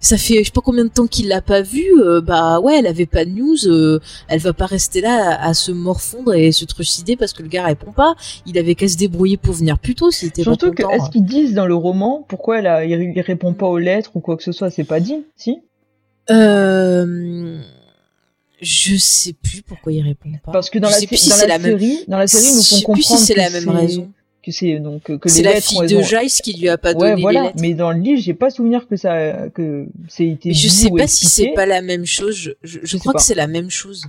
ça 0.01 0.17
fait 0.17 0.39
je 0.39 0.45
sais 0.45 0.51
pas 0.51 0.61
combien 0.63 0.85
de 0.85 0.91
temps 0.91 1.07
qu'il 1.07 1.29
l'a 1.29 1.43
pas 1.43 1.61
vu 1.61 1.85
euh, 1.99 2.21
bah 2.23 2.59
ouais 2.61 2.79
elle 2.79 2.87
avait 2.87 3.05
pas 3.07 3.25
de 3.25 3.31
news 3.31 3.67
euh, 3.67 4.01
elle 4.29 4.41
va 4.41 4.53
pas 4.55 4.67
rester 4.67 5.01
là 5.03 5.33
à, 5.39 5.49
à 5.49 5.55
se 5.55 5.73
morfondre 5.73 6.33
et 6.35 6.53
se 6.53 6.65
trucider 6.65 7.15
parce 7.17 7.33
que 7.35 7.43
le 7.43 7.49
gars 7.49 7.65
répond 7.67 7.93
pas 7.93 8.15
il 8.47 8.57
avait 8.59 8.75
qu'à 8.75 8.89
se 8.89 8.97
débrouiller 8.97 9.37
pour 9.37 9.55
venir 9.55 9.79
plus 9.79 9.95
tôt 9.95 10.11
s'il 10.11 10.29
était 10.29 10.43
Surtout 10.43 10.71
pas 10.71 10.75
que, 10.77 10.83
content 10.85 10.95
est-ce 10.95 11.11
qu'ils 11.11 11.25
disent 11.27 11.53
dans 11.55 11.67
le 11.67 11.75
roman 11.75 12.25
pourquoi 12.29 12.61
elle 12.61 12.67
a, 12.67 12.85
il, 12.85 13.13
il 13.15 13.21
répond 13.21 13.53
pas 13.53 13.67
aux 13.67 13.79
lettres 13.79 14.13
ou 14.15 14.21
quoi 14.21 14.37
que 14.37 14.43
ce 14.43 14.53
soit? 14.53 14.71
C'est 14.71 14.85
pas 14.85 15.01
dit, 15.01 15.25
si? 15.37 15.59
Euh, 16.31 17.59
je 18.61 18.97
sais 18.97 19.35
plus 19.35 19.63
pourquoi 19.63 19.93
il 19.93 20.01
répond 20.03 20.31
pas. 20.43 20.53
Parce 20.53 20.71
que 20.71 20.79
dans 20.79 20.89
Je 20.89 20.95
la, 20.95 20.99
sais 21.01 21.07
plus 21.07 21.17
sé- 21.17 21.25
si 21.25 21.29
dans 21.31 21.35
c'est 21.37 21.47
la 21.47 21.59
la 21.59 21.59
même- 21.59 21.79
série, 21.79 21.99
dans 22.09 22.19
la 22.19 22.27
série, 22.27 22.45
ils 22.45 22.57
nous 22.57 22.63
Je 22.63 22.75
sais 22.77 22.85
plus 22.93 23.03
si 23.03 23.19
c'est 23.19 23.35
que 23.35 23.39
la 23.41 23.51
même 23.51 23.69
raison. 23.69 24.11
Que 24.45 24.53
c'est 24.53 24.79
donc 24.79 25.03
que 25.05 25.29
les 25.37 25.43
la 25.43 25.61
fille 25.61 25.79
elles 25.83 25.89
de 25.91 25.97
ont- 25.97 26.03
Jace 26.03 26.41
qui 26.43 26.53
lui 26.59 26.69
a 26.69 26.77
pas 26.79 26.93
Ouais, 26.93 27.11
donné 27.11 27.23
voilà. 27.23 27.41
les 27.41 27.47
lettres. 27.49 27.59
Mais 27.61 27.75
dans 27.75 27.93
le 27.93 27.99
livre, 28.01 28.21
j'ai 28.21 28.35
pas 28.35 28.51
souvenir 28.51 28.87
que 28.89 28.97
ça 28.97 29.49
que 29.55 29.87
c'est 30.09 30.27
été. 30.27 30.51
Mais 30.51 30.55
je 30.55 30.69
sais 30.69 30.91
pas 30.91 31.07
si 31.07 31.27
c'est 31.27 31.43
expliqué. 31.43 31.55
pas 31.55 31.67
la 31.67 31.81
même 31.83 32.05
chose. 32.07 32.37
Je, 32.37 32.51
je, 32.63 32.79
je 32.83 32.97
crois 32.99 33.15
que 33.15 33.23
c'est 33.23 33.35
la 33.35 33.47
même 33.47 33.71
chose. 33.71 34.05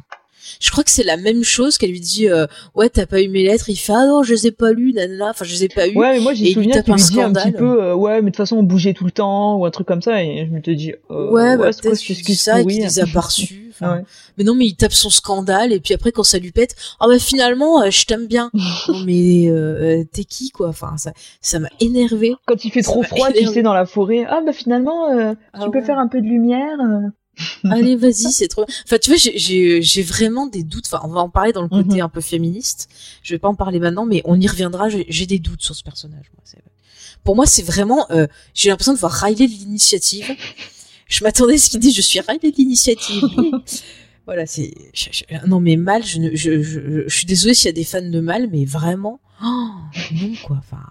Je 0.59 0.71
crois 0.71 0.83
que 0.83 0.91
c'est 0.91 1.03
la 1.03 1.17
même 1.17 1.43
chose 1.43 1.77
qu'elle 1.77 1.91
lui 1.91 1.99
dit 1.99 2.27
euh, 2.29 2.47
ouais 2.75 2.89
t'as 2.89 3.05
pas 3.05 3.21
eu 3.21 3.27
mes 3.27 3.43
lettres. 3.43 3.69
Il 3.69 3.75
fait 3.75 3.93
ah 3.93 4.05
non 4.05 4.23
je 4.23 4.33
les 4.33 4.47
ai 4.47 4.51
pas 4.51 4.71
lues 4.71 4.93
nanana. 4.93 5.29
Enfin 5.31 5.45
je 5.45 5.51
les 5.53 5.63
ai 5.65 5.69
pas 5.69 5.87
eues. 5.87 5.95
Ouais, 5.97 6.13
mais 6.13 6.19
moi 6.19 6.33
j'ai 6.33 6.53
souvenir 6.53 6.83
qu'il 6.83 6.93
un 6.93 6.95
lui 6.95 7.03
dit 7.03 7.21
un 7.21 7.33
petit 7.33 7.51
peu 7.51 7.83
euh, 7.83 7.95
ouais, 7.95 8.15
mais 8.15 8.21
de 8.21 8.25
toute 8.27 8.37
façon 8.37 8.57
on 8.57 8.63
bougeait 8.63 8.93
tout 8.93 9.05
le 9.05 9.11
temps 9.11 9.57
ou 9.57 9.65
un 9.65 9.71
truc 9.71 9.87
comme 9.87 10.01
ça 10.01 10.23
et 10.23 10.45
je 10.47 10.51
me 10.51 10.61
te 10.61 10.71
dis 10.71 10.93
euh, 11.11 11.31
ouais, 11.31 11.57
bah, 11.57 11.71
c'est 11.71 11.81
quoi 11.81 11.91
peut-être 11.91 12.05
dit 12.05 12.11
excuse 12.13 12.41
ça 12.41 12.61
et 12.61 12.65
qu'il 12.65 12.81
les 12.81 12.99
a 12.99 13.05
pas 13.05 13.21
reçus. 13.21 13.61
Ouais. 13.81 14.03
Mais 14.37 14.45
non 14.45 14.55
mais 14.55 14.67
il 14.67 14.75
tape 14.77 14.93
son 14.93 15.09
scandale 15.09 15.73
et 15.73 15.81
puis 15.81 15.93
après 15.93 16.13
quand 16.13 16.23
ça 16.23 16.39
lui 16.39 16.53
pète 16.53 16.77
ah 17.01 17.07
bah 17.09 17.19
finalement 17.19 17.81
euh, 17.81 17.89
je 17.89 18.05
t'aime 18.05 18.25
bien. 18.25 18.49
non 18.87 18.99
mais 19.05 19.49
euh, 19.49 19.99
euh, 19.99 20.03
t'es 20.09 20.23
qui 20.23 20.49
quoi? 20.49 20.69
Enfin 20.69 20.95
ça 20.95 21.11
ça 21.41 21.59
m'a 21.59 21.67
énervé. 21.81 22.35
Quand 22.45 22.63
il 22.63 22.71
fait 22.71 22.81
Ça 22.81 22.91
trop 22.91 23.03
froid, 23.03 23.31
tu 23.31 23.45
sais, 23.45 23.63
dans 23.63 23.73
la 23.73 23.85
forêt, 23.85 24.25
ah 24.29 24.41
bah 24.45 24.53
finalement, 24.53 25.09
euh, 25.11 25.33
Ah 25.53 25.59
tu 25.63 25.71
peux 25.71 25.79
ouais. 25.79 25.85
faire 25.85 25.99
un 25.99 26.07
peu 26.07 26.21
de 26.21 26.25
lumière. 26.25 26.77
Allez, 27.69 27.95
vas-y, 27.97 28.31
c'est 28.31 28.47
trop. 28.47 28.65
Enfin, 28.85 28.97
tu 29.01 29.09
vois, 29.11 29.17
j'ai- 29.17 30.03
vraiment 30.03 30.47
des 30.47 30.63
doutes. 30.63 30.85
Enfin, 30.87 31.01
on 31.03 31.09
va 31.13 31.21
en 31.21 31.29
parler 31.29 31.51
dans 31.53 31.61
le 31.61 31.67
côté 31.69 31.95
Mhm. 31.95 32.01
un 32.01 32.09
peu 32.09 32.21
féministe. 32.21 32.89
Je 33.23 33.33
vais 33.33 33.39
pas 33.39 33.47
en 33.49 33.55
parler 33.55 33.79
maintenant, 33.79 34.05
mais 34.05 34.21
on 34.25 34.39
y 34.39 34.47
reviendra. 34.47 34.87
J'ai 34.89 35.25
des 35.25 35.39
doutes 35.39 35.61
sur 35.61 35.75
ce 35.75 35.83
personnage. 35.83 36.25
Moi, 36.33 36.43
Pour 37.23 37.35
moi, 37.35 37.45
c'est 37.45 37.63
vraiment. 37.63 38.05
euh, 38.11 38.27
j'ai 38.53 38.69
l'impression 38.69 38.93
de 38.93 38.99
voir 38.99 39.11
Riley 39.11 39.47
de 39.47 39.51
l'initiative. 39.53 40.29
Je 41.07 41.23
m'attendais 41.23 41.55
à 41.55 41.57
ce 41.57 41.69
qu'il 41.69 41.79
dise. 41.79 41.95
Je 41.95 42.01
suis 42.01 42.19
Riley 42.19 42.51
de 42.51 42.55
l'initiative. 42.57 43.23
Voilà, 44.27 44.47
c'est. 44.47 44.73
Non, 45.45 45.59
mais 45.59 45.75
mal. 45.75 46.03
Je, 46.03 46.17
ne... 46.17 46.35
je, 46.35 46.63
je, 46.63 47.03
je 47.07 47.15
suis 47.15 47.27
désolée 47.27 47.53
s'il 47.53 47.67
y 47.67 47.69
a 47.69 47.73
des 47.73 47.83
fans 47.83 48.01
de 48.01 48.19
mal, 48.19 48.49
mais 48.51 48.65
vraiment. 48.65 49.19
Oh, 49.43 49.45
non, 50.13 50.33
quoi. 50.43 50.57
Enfin. 50.57 50.81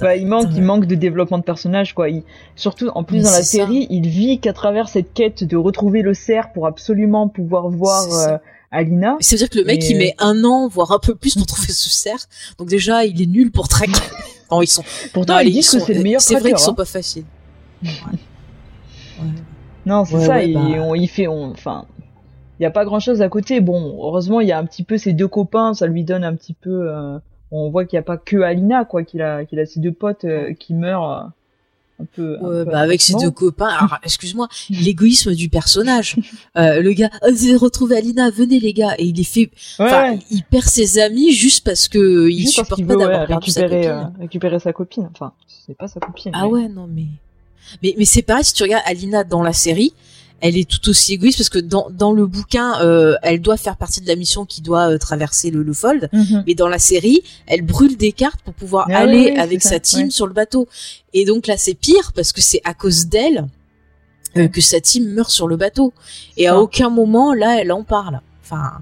Bah, 0.00 0.16
il 0.16 0.26
manque, 0.26 0.48
il 0.54 0.62
manque 0.62 0.86
de 0.86 0.94
développement 0.94 1.38
de 1.38 1.42
personnage, 1.42 1.94
quoi. 1.94 2.08
Il- 2.08 2.22
surtout, 2.56 2.88
en 2.94 3.04
plus, 3.04 3.18
Mais 3.18 3.24
dans 3.24 3.30
la 3.30 3.36
ça. 3.38 3.42
série, 3.44 3.86
il 3.90 4.06
vit 4.08 4.38
qu'à 4.40 4.52
travers 4.52 4.88
cette 4.88 5.12
quête 5.12 5.44
de 5.44 5.56
retrouver 5.56 6.02
le 6.02 6.14
cerf 6.14 6.52
pour 6.52 6.66
absolument 6.66 7.28
pouvoir 7.28 7.68
voir 7.68 8.06
euh, 8.12 8.38
Alina. 8.70 9.16
Ça 9.20 9.34
veut 9.36 9.38
dire 9.38 9.50
que 9.50 9.58
le 9.58 9.64
mec, 9.64 9.82
Et, 9.84 9.90
il 9.90 9.96
euh, 9.96 9.98
met 9.98 10.14
un 10.18 10.42
an, 10.44 10.68
voire 10.68 10.92
un 10.92 10.98
peu 10.98 11.14
plus 11.14 11.34
pour 11.34 11.46
trouver 11.46 11.68
ce 11.68 11.90
cerf. 11.90 12.26
Donc 12.58 12.68
déjà, 12.68 13.04
il 13.04 13.20
est 13.20 13.26
nul 13.26 13.50
pour 13.50 13.68
traquer. 13.68 13.92
Non, 14.52 14.62
ils 14.62 14.66
sont. 14.66 14.82
Pourtant, 15.12 15.34
non, 15.34 15.40
ils 15.40 15.52
disent 15.52 15.68
sont- 15.70 15.78
que 15.78 15.84
c'est 15.84 15.94
le 15.94 16.02
meilleur 16.02 16.20
C'est 16.20 16.34
vrai 16.34 16.50
qu'ils 16.50 16.58
sont 16.58 16.72
hein. 16.72 16.74
pas 16.74 16.84
faciles. 16.84 17.22
Ouais. 17.84 17.88
Ouais. 19.20 19.26
Non, 19.86 20.04
c'est 20.04 20.16
Ouais, 20.16 20.26
ça. 20.26 20.32
ouais, 20.34 20.50
et 20.50 20.54
bah. 20.54 20.60
on, 20.60 20.94
il 20.96 21.06
fait, 21.08 21.28
on, 21.28 21.52
enfin, 21.52 21.84
il 22.58 22.64
y 22.64 22.66
a 22.66 22.70
pas 22.72 22.84
grand 22.84 22.98
chose 22.98 23.22
à 23.22 23.28
côté. 23.28 23.60
Bon, 23.60 23.96
heureusement, 24.02 24.40
il 24.40 24.48
y 24.48 24.52
a 24.52 24.58
un 24.58 24.64
petit 24.64 24.82
peu 24.82 24.98
ses 24.98 25.12
deux 25.12 25.28
copains, 25.28 25.72
ça 25.74 25.86
lui 25.86 26.02
donne 26.02 26.24
un 26.24 26.34
petit 26.34 26.54
peu. 26.54 26.90
euh, 26.90 27.18
on 27.52 27.70
voit 27.70 27.84
qu'il 27.84 27.96
n'y 27.96 28.00
a 28.00 28.04
pas 28.04 28.16
que 28.16 28.36
Alina, 28.38 28.84
quoi, 28.84 29.02
qu'il 29.04 29.22
a, 29.22 29.44
qu'il 29.44 29.58
a 29.58 29.66
ses 29.66 29.80
deux 29.80 29.92
potes 29.92 30.24
euh, 30.24 30.52
qui 30.54 30.74
meurent 30.74 31.10
euh, 31.10 31.22
un 32.02 32.06
peu. 32.14 32.36
un 32.38 32.42
Ouais, 32.42 32.64
peu 32.64 32.70
bah 32.70 32.78
avec 32.80 33.00
ses 33.02 33.14
deux 33.14 33.30
copains. 33.30 33.68
Alors, 33.68 33.98
excuse-moi, 34.04 34.48
l'égoïsme 34.70 35.34
du 35.34 35.48
personnage. 35.48 36.16
Euh, 36.56 36.80
le 36.80 36.92
gars, 36.92 37.10
oh, 37.22 37.30
vous 37.32 37.58
retrouvé 37.58 37.96
Alina, 37.96 38.30
venez 38.30 38.60
les 38.60 38.72
gars, 38.72 38.94
et 38.98 39.04
il 39.04 39.16
les 39.16 39.24
fait. 39.24 39.50
Ouais, 39.78 40.18
il 40.30 40.42
perd 40.44 40.64
ses 40.64 40.98
amis 40.98 41.32
juste 41.32 41.64
parce 41.64 41.88
que 41.88 42.28
il 42.28 42.40
Juste 42.42 42.56
parce 42.56 42.68
supporte 42.68 42.86
pas 42.86 42.92
veut 42.94 43.00
d'avoir 43.00 43.20
ouais, 43.22 43.26
perdu 43.26 43.50
sa 43.50 43.62
récupérer, 43.62 43.86
copine. 43.88 44.12
euh, 44.16 44.20
récupérer 44.20 44.58
sa 44.60 44.72
copine. 44.72 45.08
Enfin, 45.12 45.32
c'est 45.66 45.76
pas 45.76 45.88
sa 45.88 46.00
copine. 46.00 46.32
Ah 46.34 46.42
mais- 46.44 46.48
ouais, 46.52 46.68
non 46.68 46.86
mais. 46.92 47.06
Mais, 47.82 47.94
mais 47.98 48.04
c'est 48.04 48.22
pareil, 48.22 48.44
si 48.44 48.52
tu 48.54 48.62
regardes 48.64 48.82
Alina 48.86 49.22
dans 49.22 49.42
la 49.42 49.52
série, 49.52 49.92
elle 50.40 50.56
est 50.56 50.68
tout 50.68 50.88
aussi 50.88 51.14
égoïste 51.14 51.38
parce 51.38 51.48
que 51.48 51.58
dans, 51.58 51.88
dans 51.90 52.12
le 52.12 52.26
bouquin, 52.26 52.80
euh, 52.82 53.14
elle 53.22 53.40
doit 53.40 53.56
faire 53.56 53.76
partie 53.76 54.00
de 54.00 54.08
la 54.08 54.16
mission 54.16 54.44
qui 54.46 54.60
doit 54.62 54.90
euh, 54.92 54.98
traverser 54.98 55.50
le, 55.50 55.62
le 55.62 55.72
fold. 55.72 56.08
Mhm. 56.12 56.44
Mais 56.46 56.54
dans 56.54 56.68
la 56.68 56.78
série, 56.78 57.22
elle 57.46 57.62
brûle 57.62 57.96
des 57.96 58.12
cartes 58.12 58.40
pour 58.44 58.54
pouvoir 58.54 58.86
Ah 58.90 58.98
aller 59.00 59.14
oui, 59.26 59.30
oui, 59.34 59.38
avec 59.38 59.62
sa 59.62 59.70
ça, 59.70 59.80
team 59.80 60.04
ouais. 60.04 60.10
sur 60.10 60.26
le 60.26 60.32
bateau. 60.32 60.66
Et 61.12 61.24
donc 61.24 61.46
là, 61.46 61.56
c'est 61.56 61.74
pire 61.74 62.12
parce 62.14 62.32
que 62.32 62.40
c'est 62.40 62.60
à 62.64 62.74
cause 62.74 63.06
d'elle 63.06 63.46
euh, 64.36 64.48
que 64.48 64.60
sa 64.60 64.80
team 64.80 65.08
meurt 65.12 65.30
sur 65.30 65.48
le 65.48 65.56
bateau. 65.56 65.92
Et 66.36 66.46
à 66.46 66.52
Ça. 66.52 66.60
aucun 66.60 66.88
moment, 66.90 67.34
là, 67.34 67.60
elle 67.60 67.72
en 67.72 67.82
parle. 67.84 68.20
Enfin, 68.44 68.80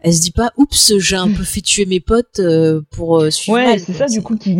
elle 0.00 0.14
se 0.14 0.20
dit 0.22 0.30
pas, 0.32 0.52
oups, 0.56 0.94
j'ai 0.98 1.16
un 1.16 1.30
peu 1.30 1.44
fait 1.44 1.60
tuer 1.60 1.84
mes 1.86 2.00
potes 2.00 2.40
euh, 2.40 2.80
pour 2.90 3.20
euh, 3.20 3.30
suivre 3.30 3.58
Ouais, 3.58 3.78
c'est 3.78 3.92
ça 3.92 4.06
du 4.06 4.22
coup 4.22 4.36
qui, 4.36 4.56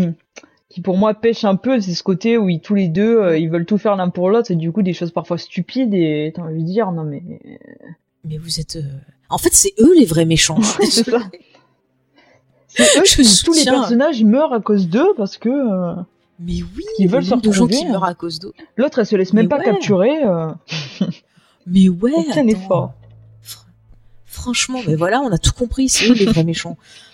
qui 0.70 0.80
pour 0.80 0.96
moi 0.96 1.12
pêche 1.14 1.44
un 1.44 1.56
peu, 1.56 1.80
c'est 1.80 1.92
ce 1.94 2.02
côté 2.02 2.38
où 2.38 2.48
ils, 2.48 2.60
tous 2.60 2.74
les 2.76 2.88
deux 2.88 3.18
euh, 3.18 3.36
ils 3.38 3.50
veulent 3.50 3.66
tout 3.66 3.76
faire 3.76 3.96
l'un 3.96 4.08
pour 4.08 4.30
l'autre 4.30 4.50
et 4.50 4.54
du 4.56 4.70
coup 4.72 4.82
des 4.82 4.92
choses 4.94 5.10
parfois 5.10 5.36
stupides 5.36 5.92
et 5.92 6.32
t'as 6.34 6.42
envie 6.42 6.62
de 6.62 6.66
dire 6.66 6.92
non 6.92 7.04
mais 7.04 7.22
Mais 8.24 8.38
vous 8.38 8.58
êtes. 8.60 8.76
euh, 8.76 8.82
En 9.30 9.38
fait, 9.38 9.52
c'est 9.52 9.74
eux 9.80 9.94
les 9.98 10.04
vrais 10.06 10.24
méchants. 10.26 10.60
c'est 10.88 11.10
ça. 11.10 11.18
Eux 12.78 13.04
Je 13.04 13.16
qui- 13.22 13.44
tous 13.44 13.52
les 13.52 13.64
personnages 13.64 14.22
meurent 14.22 14.52
à 14.52 14.60
cause 14.60 14.88
d'eux 14.88 15.12
parce 15.16 15.36
que 15.38 15.48
euh, 15.48 15.94
Mais 16.38 16.62
oui, 16.76 16.84
Qui 16.96 17.04
le 17.04 17.10
veulent 17.10 17.24
se 17.24 17.34
qui 17.34 17.48
retrouver, 17.48 17.76
hein. 17.84 17.88
meurent 17.92 18.04
à 18.04 18.14
cause 18.14 18.38
d'eux. 18.38 18.52
l'autre 18.76 19.00
elle 19.00 19.06
se 19.06 19.16
laisse 19.16 19.32
même 19.32 19.46
Mais 19.46 19.48
pas 19.48 19.58
ouais. 19.58 19.64
capturer. 19.64 20.20
Mais 21.66 21.88
ouais. 21.88 22.12
Aucun 22.14 22.30
attends. 22.32 22.48
effort. 22.48 22.92
Fr- 23.44 23.64
Franchement, 24.24 24.80
mais 24.86 24.94
voilà, 24.94 25.20
on 25.20 25.30
a 25.32 25.38
tout 25.38 25.52
compris, 25.52 25.88
c'est 25.88 26.06
eux 26.08 26.14
les 26.14 26.24
vrais 26.26 26.44
méchants. 26.44 26.76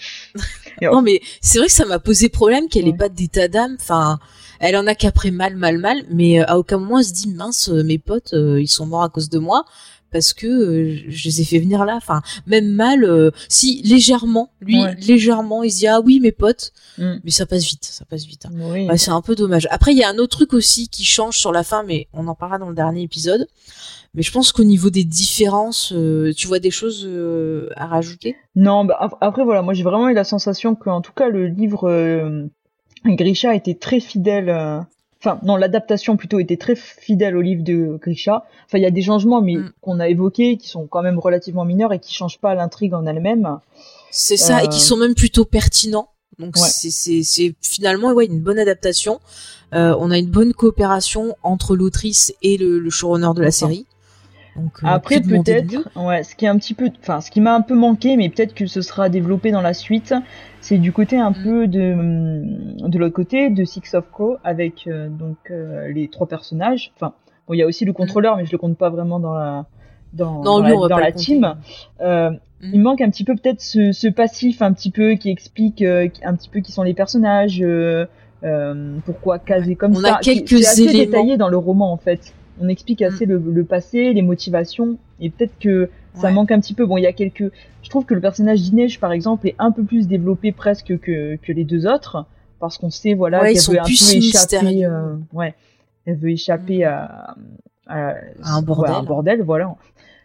Non, 0.83 1.03
mais 1.03 1.21
c'est 1.41 1.59
vrai 1.59 1.67
que 1.69 1.73
ça 1.73 1.85
m'a 1.85 1.99
posé 1.99 2.29
problème 2.29 2.69
qu'elle 2.69 2.87
ait 2.87 2.93
Ouais. 2.93 2.97
pas 2.97 3.09
d'état 3.09 3.49
d'âme. 3.49 3.77
Enfin, 3.81 4.19
elle 4.61 4.77
en 4.77 4.87
a 4.87 4.95
qu'après 4.95 5.31
mal, 5.31 5.57
mal, 5.57 5.79
mal, 5.79 6.05
mais 6.11 6.41
euh, 6.41 6.45
à 6.47 6.59
aucun 6.59 6.79
moment 6.79 6.99
elle 6.99 7.05
se 7.05 7.13
dit 7.13 7.29
mince, 7.29 7.69
euh, 7.69 7.83
mes 7.83 7.99
potes, 7.99 8.33
euh, 8.35 8.61
ils 8.61 8.69
sont 8.69 8.87
morts 8.87 9.03
à 9.03 9.09
cause 9.09 9.29
de 9.29 9.39
moi 9.39 9.65
parce 10.13 10.33
que 10.33 10.47
euh, 10.47 11.03
je 11.09 11.25
les 11.29 11.41
ai 11.41 11.45
fait 11.45 11.59
venir 11.59 11.85
là. 11.85 11.95
Enfin, 11.97 12.23
même 12.47 12.69
mal, 12.69 13.05
euh, 13.05 13.31
si 13.49 13.83
légèrement, 13.85 14.51
lui, 14.61 14.81
Ouais. 14.83 14.95
légèrement, 14.97 15.63
il 15.63 15.71
se 15.73 15.79
dit 15.79 15.87
ah 15.89 16.01
oui, 16.01 16.21
mes 16.21 16.33
potes, 16.33 16.73
Mm. 16.97 17.17
mais 17.25 17.31
ça 17.31 17.45
passe 17.45 17.65
vite, 17.65 17.85
ça 17.85 18.05
passe 18.07 18.25
vite. 18.25 18.47
hein. 18.47 18.51
Oui. 18.55 18.87
Ouais, 18.87 18.97
c'est 18.97 19.11
un 19.11 19.21
peu 19.21 19.35
dommage. 19.35 19.67
Après, 19.71 19.93
il 19.93 19.99
y 19.99 20.05
a 20.05 20.09
un 20.09 20.17
autre 20.17 20.37
truc 20.39 20.55
aussi 20.55 20.89
qui 20.89 21.05
change 21.05 21.37
sur 21.37 21.53
la 21.53 21.63
fin, 21.65 21.83
mais 21.83 22.09
on 22.15 22.27
en 22.29 22.35
parlera 22.35 22.59
dans 22.59 22.69
le 22.71 22.75
dernier 22.75 23.03
épisode. 23.03 23.47
Mais 24.17 24.23
je 24.23 24.33
pense 24.33 24.51
qu'au 24.51 24.65
niveau 24.65 24.89
des 24.91 25.05
différences, 25.05 25.93
euh, 25.95 26.33
tu 26.35 26.47
vois 26.47 26.59
des 26.59 26.71
choses 26.71 27.05
euh, 27.07 27.69
à 27.77 27.87
rajouter? 27.87 28.35
Non, 28.55 28.85
bah, 28.85 28.97
ap- 28.99 29.19
après 29.21 29.45
voilà, 29.45 29.63
moi 29.63 29.75
j'ai 29.75 29.83
vraiment 29.85 30.09
eu 30.09 30.15
la 30.15 30.25
sensation 30.25 30.75
que 30.75 30.89
en 30.91 31.03
tout 31.03 31.13
cas 31.13 31.29
le 31.29 31.47
livre 31.47 31.89
euh, 31.89 32.47
Grisha 33.05 33.55
était 33.55 33.75
très 33.75 34.01
fidèle. 34.01 34.49
Enfin, 35.21 35.39
non, 35.43 35.57
l'adaptation 35.57 36.17
plutôt 36.17 36.39
était 36.39 36.57
très 36.57 36.77
fidèle 36.77 37.37
au 37.37 37.41
livre 37.41 37.63
de 37.63 37.99
Grisha. 38.01 38.45
Enfin, 38.67 38.79
il 38.79 38.83
y 38.83 38.87
a 38.87 38.91
des 38.91 39.03
changements, 39.03 39.41
mais 39.43 39.57
Mm. 39.57 39.73
qu'on 39.81 39.99
a 40.01 40.09
évoqués, 40.09 40.57
qui 40.57 40.69
sont 40.69 40.87
quand 40.87 41.03
même 41.03 41.19
relativement 41.19 41.65
mineurs 41.65 41.93
et 41.93 41.99
qui 41.99 42.13
changent 42.15 42.39
pas 42.39 42.55
l'intrigue 42.55 42.95
en 42.95 43.07
elle-même. 43.07 43.59
C'est 44.11 44.37
ça, 44.37 44.63
et 44.65 44.69
qui 44.69 44.81
sont 44.81 44.97
même 44.97 45.15
plutôt 45.15 45.45
pertinents. 45.45 46.09
Donc 46.39 46.57
Ouais. 46.57 46.69
c'est 46.69 47.55
finalement 47.63 48.13
ouais 48.13 48.27
une 48.27 48.41
bonne 48.41 48.59
adaptation. 48.59 49.21
Euh, 49.75 49.97
on 49.99 50.11
a 50.11 50.19
une 50.19 50.31
bonne 50.31 50.53
coopération 50.53 51.35
entre 51.43 51.75
l'autrice 51.77 52.33
et 52.43 52.57
le, 52.57 52.79
le 52.79 52.91
showrunner 52.91 53.31
de 53.35 53.43
la 53.43 53.51
série. 53.51 53.87
Donc 54.57 54.73
euh, 54.83 54.87
Après, 54.87 55.21
peut-être, 55.21 55.89
ouais, 55.97 56.23
ce 56.23 56.35
qui 56.35 56.47
est 56.47 56.49
un 56.49 56.57
petit 56.57 56.75
peu, 56.75 56.91
enfin, 57.03 57.21
ce 57.21 57.31
qui 57.31 57.41
m'a 57.41 57.55
un 57.55 57.61
peu 57.61 57.75
manqué, 57.75 58.17
mais 58.17 58.29
peut-être 58.31 58.55
que 58.55 58.67
ce 58.67 58.81
sera 58.81 59.09
développé 59.09 59.51
dans 59.51 59.61
la 59.61 59.75
suite, 59.75 60.15
c'est 60.61 60.79
du 60.79 60.93
côté 60.93 61.19
un 61.19 61.31
Mm. 61.31 61.43
peu 61.45 61.67
de, 61.67 61.93
hum, 61.93 62.89
de 62.91 62.99
l'autre 62.99 63.15
côté, 63.15 63.51
de 63.51 63.65
Six 63.65 63.95
of 63.95 64.11
Crow, 64.11 64.39
avec 64.45 64.87
euh, 64.87 65.09
donc 65.09 65.37
euh, 65.51 65.89
les 65.93 66.09
trois 66.09 66.27
personnages. 66.27 66.93
Enfin, 66.97 67.13
bon, 67.47 67.55
il 67.55 67.59
y 67.59 67.63
a 67.63 67.67
aussi 67.67 67.85
le 67.85 67.93
contrôleur, 67.93 68.37
mais 68.37 68.47
je 68.47 68.53
le 68.53 68.59
compte 68.59 68.79
pas 68.79 68.89
vraiment 68.91 69.21
dans 69.21 69.35
la 69.35 69.67
dans, 70.15 70.37
Non, 70.37 70.43
dans 70.43 70.61
lui, 70.63 70.71
la, 70.71 70.77
on 70.77 70.89
dans 70.89 71.13
team. 71.15 71.55
Euh, 72.01 72.31
Mm. 72.63 72.71
Il 72.73 72.81
manque 72.81 73.01
un 73.03 73.11
petit 73.11 73.23
peu 73.25 73.35
peut-être 73.35 73.61
ce, 73.61 73.93
ce 73.93 74.09
passif 74.09 74.63
un 74.63 74.73
petit 74.73 74.91
peu 74.91 75.13
qui 75.17 75.29
explique 75.29 75.83
un 75.83 76.35
petit 76.35 76.49
peu 76.49 76.61
qui 76.61 76.73
sont 76.73 76.83
les 76.85 76.95
personnages, 76.95 77.63
pourquoi 79.05 79.39
caser 79.39 79.75
comme 79.77 79.93
On 79.93 80.01
ça. 80.01 80.17
a 80.17 80.19
qui- 80.21 80.35
quelques 80.45 80.63
C'est 80.65 80.67
assez 80.67 80.83
éléments. 80.85 81.05
détaillé 81.05 81.37
dans 81.37 81.49
le 81.51 81.59
roman 81.59 81.93
en 81.93 81.97
fait. 81.99 82.33
On 82.61 82.69
explique 82.69 83.03
assez 83.03 83.27
le, 83.27 83.39
le 83.39 83.65
passé, 83.65 84.13
les 84.13 84.23
motivations, 84.23 84.97
et 85.21 85.31
peut-être 85.31 85.59
que 85.61 85.91
ça 86.15 86.29
Ouais. 86.29 86.33
manque 86.33 86.51
un 86.51 86.61
petit 86.61 86.73
peu. 86.75 86.87
Bon, 86.87 86.97
il 86.97 87.03
y 87.03 87.07
a 87.07 87.13
quelques. 87.13 87.51
Je 87.83 87.91
trouve 87.91 88.05
que 88.07 88.15
le 88.15 88.21
personnage 88.21 88.63
d'Inège, 88.63 88.99
par 89.01 89.13
exemple, 89.13 89.47
est 89.49 89.55
un 89.59 89.71
peu 89.71 89.85
plus 89.85 90.07
développé 90.09 90.53
presque 90.53 90.99
que, 90.99 91.37
que 91.37 91.53
les 91.53 91.65
deux 91.65 91.87
autres, 91.87 92.25
parce 92.59 92.79
qu'on 92.79 92.91
sait, 92.91 93.15
voilà, 93.15 93.43
Ouais, 93.43 93.53
qu'elle 93.53 93.63
veut 93.75 93.81
un 93.81 93.85
peu 93.85 93.91
échapper. 93.91 94.85
euh, 94.87 95.15
ouais, 95.35 95.55
elle 96.07 96.17
veut 96.17 96.31
échapper 96.31 96.85
à, 96.85 97.35
à, 97.87 98.15
À 98.43 98.55
un 98.55 98.59
ouais, 98.61 98.65
bordel. 98.65 98.95
un 98.95 99.03
bordel, 99.03 99.43
voilà. 99.43 99.75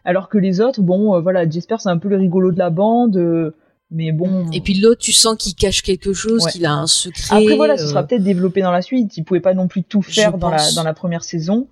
Alors 0.06 0.30
que 0.30 0.38
les 0.38 0.62
autres, 0.62 0.82
bon, 0.82 1.14
euh, 1.16 1.20
voilà, 1.20 1.48
Jesper, 1.49 1.76
c'est 1.80 1.90
un 1.90 1.98
peu 1.98 2.08
le 2.08 2.16
rigolo 2.18 2.52
de 2.52 2.58
la 2.58 2.70
bande, 2.70 3.18
euh, 3.18 3.53
mais 3.91 4.12
bon. 4.14 4.45
Et 4.53 4.62
puis 4.62 4.76
l'autre, 4.80 5.02
tu 5.02 5.12
sens 5.12 5.36
qu'il 5.38 5.53
cache 5.53 5.84
quelque 5.84 6.14
chose, 6.14 6.48
qu'il 6.48 6.66
a 6.66 6.72
un 6.74 6.88
secret. 6.88 7.36
Après 7.36 7.56
voilà, 7.58 7.78
ce 7.78 7.86
sera 7.88 8.03
peut-être 8.03 8.24
développé 8.24 8.62
dans 8.62 8.72
la 8.72 8.82
suite. 8.82 9.18
Ils 9.18 9.24
pouvaient 9.24 9.41
pas 9.41 9.53
non 9.53 9.68
plus 9.68 9.84
tout 9.84 10.02
faire 10.02 10.38
dans 10.38 10.49
la 10.49 10.72
dans 10.76 10.84
la 10.84 10.94
première 10.94 11.24
saison, 11.26 11.68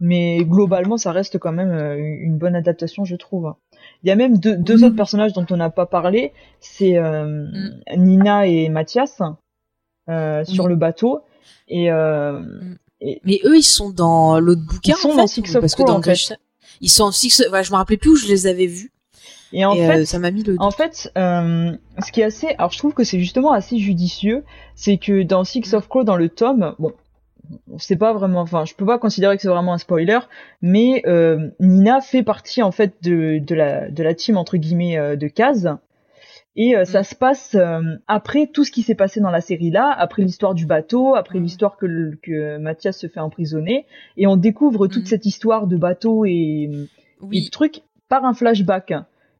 mais 0.00 0.38
globalement, 0.44 0.96
ça 0.96 1.12
reste 1.12 1.38
quand 1.38 1.52
même 1.52 1.70
euh, 1.70 1.96
une 1.96 2.36
bonne 2.38 2.54
adaptation, 2.56 3.04
je 3.04 3.16
trouve. 3.16 3.54
Il 4.02 4.08
y 4.08 4.12
a 4.12 4.16
même 4.16 4.38
deux, 4.38 4.56
deux 4.56 4.76
Oui. 4.78 4.84
autres 4.84 4.96
personnages 4.96 5.32
dont 5.32 5.46
on 5.50 5.56
n'a 5.56 5.70
pas 5.70 5.86
parlé, 5.86 6.32
c'est 6.60 6.96
euh, 6.96 7.24
Mm. 7.26 7.80
Nina 7.96 8.46
et 8.46 8.68
Mathias 8.68 9.22
euh, 10.10 10.44
sur 10.44 10.64
Oui. 10.64 10.70
le 10.70 10.76
bateau. 10.76 11.20
Et 11.68 11.90
euh, 11.90 12.40
Mais 13.24 13.40
eux, 13.44 13.56
ils 13.56 13.62
sont 13.62 13.90
dans 13.90 14.38
l'autre 14.40 14.62
bouquin. 14.62 14.92
Ils 14.96 15.00
sont 15.00 15.10
en 15.10 15.16
dans 15.16 15.26
Six 15.26 15.42
parce 15.60 15.74
que 15.74 15.82
Crow, 15.82 15.92
dans 15.92 15.98
en 15.98 16.02
fait. 16.02 16.12
Grisha- 16.12 16.36
ils 16.80 16.90
sont 16.90 17.04
en 17.04 17.12
Six. 17.12 17.42
Je 17.44 17.70
me 17.70 17.76
rappelais 17.76 17.96
plus 17.96 18.10
où 18.10 18.16
je 18.16 18.26
les 18.26 18.46
avais 18.46 18.66
vus. 18.66 18.92
et 19.52 19.64
en 19.64 19.72
et 19.74 19.86
fait, 19.86 20.04
ça 20.06 20.18
m'a 20.18 20.30
mis 20.30 20.42
le. 20.42 20.56
En 20.58 20.70
fait, 20.70 21.10
ce 21.14 22.12
qui 22.12 22.20
est 22.20 22.24
assez, 22.24 22.48
alors 22.58 22.72
je 22.72 22.78
trouve 22.78 22.94
que 22.94 23.04
c'est 23.04 23.20
justement 23.20 23.52
assez 23.52 23.78
judicieux, 23.78 24.44
c'est 24.74 24.98
que 24.98 25.22
dans 25.22 25.44
Six 25.44 25.72
Mm. 25.72 25.76
of 25.76 25.88
Crow, 25.88 26.04
dans 26.04 26.16
le 26.16 26.28
tome, 26.28 26.74
bon, 26.78 26.92
c'est 27.78 27.96
pas 27.96 28.12
vraiment, 28.12 28.40
enfin, 28.40 28.64
je 28.64 28.74
peux 28.74 28.86
pas 28.86 28.98
considérer 28.98 29.36
que 29.36 29.42
c'est 29.42 29.48
vraiment 29.48 29.72
un 29.74 29.78
spoiler, 29.78 30.18
mais 30.62 31.02
euh, 31.06 31.50
Nina 31.60 32.00
fait 32.00 32.22
partie 32.22 32.62
en 32.62 32.70
fait 32.72 32.94
de, 33.02 33.38
de 33.38 33.54
la 33.54 33.90
de 33.90 34.02
la 34.02 34.14
team 34.14 34.36
entre 34.36 34.56
guillemets 34.56 34.98
euh, 34.98 35.16
de 35.16 35.26
Kaz. 35.28 35.76
Et 36.56 36.76
euh, 36.76 36.84
ça 36.84 37.00
Mm. 37.00 37.04
se 37.04 37.14
passe 37.16 37.56
après 38.06 38.46
tout 38.46 38.62
ce 38.64 38.70
qui 38.70 38.82
s'est 38.82 38.94
passé 38.94 39.18
dans 39.20 39.30
la 39.30 39.40
série 39.40 39.70
là, 39.72 39.92
après 39.96 40.22
l'histoire 40.22 40.54
du 40.54 40.66
bateau, 40.66 41.16
après 41.16 41.40
Mm. 41.40 41.42
l'histoire 41.42 41.76
que, 41.76 41.86
le- 41.86 42.16
que 42.22 42.58
Mathias 42.58 42.96
se 42.96 43.08
fait 43.08 43.18
emprisonner, 43.20 43.86
et 44.16 44.26
on 44.28 44.36
découvre 44.36 44.86
toute 44.86 45.02
Mm. 45.02 45.06
cette 45.06 45.26
histoire 45.26 45.66
de 45.66 45.76
bateau 45.76 46.24
et, 46.24 46.70
et 47.32 47.40
de 47.40 47.50
trucs 47.50 47.82
par 48.08 48.24
un 48.24 48.34
flashback. 48.34 48.94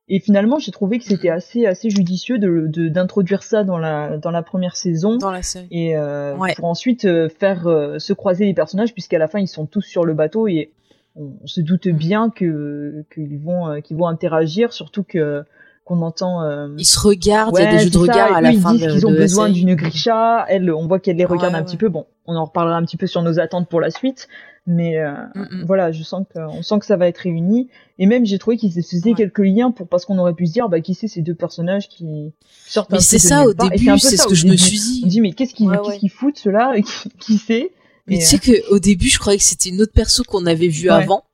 Et 0.08 0.20
finalement, 0.20 0.58
j'ai 0.58 0.70
trouvé 0.70 0.98
que 0.98 1.04
c'était 1.04 1.30
assez 1.30 1.64
assez 1.66 1.88
judicieux 1.88 2.38
de 2.38 2.66
de- 2.68 2.88
d'introduire 2.88 3.42
ça 3.42 3.64
dans 3.64 3.78
la 3.78 4.18
dans 4.18 4.30
la 4.30 4.42
première 4.42 4.76
saison 4.76 5.16
Dans 5.16 5.30
la 5.30 5.42
série. 5.42 5.66
et 5.70 5.96
euh, 5.96 6.36
Ouais. 6.36 6.52
pour 6.56 6.66
ensuite 6.66 7.06
euh, 7.06 7.28
faire 7.30 7.66
euh, 7.66 7.98
se 7.98 8.12
croiser 8.12 8.44
les 8.44 8.52
personnages 8.54 8.92
puisqu'à 8.92 9.18
la 9.18 9.28
fin 9.28 9.38
ils 9.38 9.48
sont 9.48 9.64
tous 9.64 9.80
sur 9.80 10.04
le 10.04 10.12
bateau 10.12 10.46
et 10.46 10.72
on, 11.16 11.32
on 11.42 11.46
se 11.46 11.62
doute 11.62 11.86
Mm. 11.86 11.96
bien 11.96 12.28
que 12.30 13.04
qu'ils 13.14 13.38
vont 13.38 13.68
euh, 13.68 13.80
qu'ils 13.80 13.96
vont 13.96 14.06
interagir 14.06 14.74
surtout 14.74 15.04
que 15.04 15.42
qu'on 15.84 16.00
entend 16.02 16.42
euh, 16.42 16.68
Ils 16.78 16.84
se 16.84 16.98
regardent. 16.98 17.54
il 17.58 17.62
y 17.62 17.66
a 17.66 17.70
des 17.72 17.78
jeux 17.80 17.90
de 17.90 17.94
ça, 17.94 18.00
regard 18.00 18.34
à 18.34 18.40
la 18.40 18.52
ils 18.52 18.60
fin 18.60 18.72
disent 18.72 18.86
de, 18.86 18.90
qu'ils 18.92 19.06
ont 19.06 19.10
de 19.10 19.16
besoin 19.16 19.48
d'une 19.50 19.74
grisha 19.74 20.44
elle 20.48 20.70
on 20.72 20.86
voit 20.86 20.98
qu'elle 20.98 21.16
les 21.16 21.24
regarde 21.24 21.52
Ouais, 21.52 21.58
un 21.58 21.60
ouais. 21.60 21.66
petit 21.66 21.76
peu 21.76 21.88
bon 21.88 22.06
on 22.26 22.36
en 22.36 22.44
reparlera 22.46 22.76
un 22.76 22.84
petit 22.84 22.96
peu 22.96 23.06
sur 23.06 23.22
nos 23.22 23.38
attentes 23.38 23.68
pour 23.68 23.80
la 23.80 23.90
suite 23.90 24.28
mais 24.66 24.96
euh, 24.98 25.12
Mm, 25.34 25.40
mm. 25.60 25.64
voilà, 25.66 25.92
je 25.92 26.02
sens 26.02 26.24
que 26.32 26.38
on 26.38 26.62
sent 26.62 26.78
que 26.78 26.86
ça 26.86 26.96
va 26.96 27.06
être 27.06 27.18
réuni 27.18 27.68
et 27.98 28.06
même 28.06 28.24
j'ai 28.24 28.38
trouvé 28.38 28.56
qu'ils 28.56 28.72
se 28.72 28.80
faisaient 28.80 29.12
quelques 29.12 29.40
liens 29.40 29.70
pour 29.70 29.86
parce 29.88 30.06
qu'on 30.06 30.16
aurait 30.18 30.32
pu 30.32 30.46
se 30.46 30.52
dire 30.52 30.70
bah 30.70 30.80
qui 30.80 30.94
c'est 30.94 31.06
ces 31.08 31.20
deux 31.20 31.34
personnages 31.34 31.88
qui 31.90 32.32
sortent 32.66 32.90
Mais 32.90 33.00
c'est 33.00 33.18
ça 33.18 33.40
nulle 33.40 33.48
au 33.48 33.52
début, 33.52 33.90
un 33.90 33.94
peu 33.94 33.98
c'est 33.98 34.16
ça 34.16 34.22
ce 34.24 34.28
que 34.28 34.34
je 34.34 34.46
me 34.46 34.56
suis 34.56 34.78
dit. 34.78 35.02
On 35.04 35.08
dit 35.08 35.20
mais 35.20 35.32
qu'est-ce 35.32 35.52
qu'ils 35.54 35.68
ouais. 35.68 35.98
qu'ils 35.98 36.10
foutent 36.10 36.38
ceux-là? 36.38 36.74
Qui, 36.80 37.10
qui 37.20 37.36
c'est? 37.36 37.72
Mais 38.06 38.18
tu 38.18 38.24
sais 38.24 38.38
que 38.38 38.70
au 38.70 38.78
début, 38.78 39.08
je 39.08 39.18
croyais 39.18 39.38
que 39.38 39.44
c'était 39.44 39.70
une 39.70 39.80
autre 39.80 39.92
perso 39.94 40.22
qu'on 40.24 40.44
avait 40.46 40.68
vue 40.68 40.88
Ouais. 40.90 40.94
avant. 41.02 41.24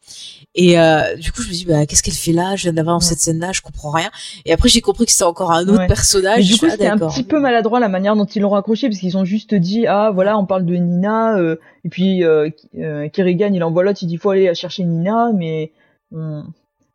Et 0.57 0.79
euh, 0.81 1.15
du 1.17 1.31
coup, 1.31 1.43
je 1.43 1.49
me 1.49 1.53
suis 1.55 1.65
dit, 1.65 1.71
bah, 1.73 1.87
qu'est-ce 1.87 2.03
qu'elle 2.03 2.15
fait 2.15 2.33
là? 2.33 2.57
Je 2.57 2.63
viens 2.65 2.73
d'avoir 2.73 2.97
Ouais. 2.99 3.05
cette 3.05 3.21
scène-là, 3.21 3.53
je 3.53 3.61
comprends 3.61 3.91
rien. 3.91 4.11
Et 4.45 4.53
après, 4.53 4.69
j'ai 4.69 4.81
compris 4.81 5.07
que 5.07 5.13
c'était 5.13 5.23
encore 5.25 5.53
un 5.53 5.63
autre 5.69 5.79
Ouais. 5.79 5.87
personnage. 5.87 6.45
Du 6.47 6.57
coup, 6.59 6.67
ah, 6.67 6.71
c'était 6.73 6.89
un 6.89 6.99
petit 6.99 7.23
peu 7.23 7.39
maladroit 7.39 7.79
la 7.79 7.89
manière 7.89 8.17
dont 8.17 8.25
ils 8.25 8.41
l'ont 8.43 8.51
raccroché, 8.51 8.89
parce 8.89 8.99
qu'ils 9.01 9.17
ont 9.17 9.25
juste 9.25 9.55
dit 9.55 9.87
ah 9.87 10.11
voilà, 10.13 10.37
on 10.39 10.47
parle 10.47 10.65
de 10.67 10.75
Nina, 10.75 11.39
euh, 11.39 11.57
et 11.85 11.89
puis 11.89 12.25
euh, 12.25 12.51
euh, 12.79 13.09
Kerrigan 13.09 13.51
il 13.55 13.63
envoie 13.63 13.85
l'autre, 13.85 14.01
il 14.03 14.07
dit 14.07 14.17
faut 14.17 14.31
aller 14.31 14.53
chercher 14.57 14.83
Nina, 14.85 15.31
mais 15.33 15.71
on- 16.13 16.43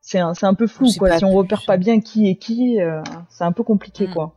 c'est 0.01 0.19
un, 0.19 0.33
un 0.41 0.53
peu 0.53 0.67
flou 0.67 0.91
quoi. 0.99 1.17
Si 1.17 1.23
on 1.25 1.31
repère 1.33 1.63
pas 1.65 1.77
bien 1.77 1.99
qui 2.01 2.29
est 2.29 2.35
qui, 2.35 2.79
euh, 2.81 3.01
c'est 3.29 3.43
un 3.45 3.51
peu 3.53 3.63
compliqué 3.63 4.07
Mm. 4.07 4.13
quoi. 4.13 4.35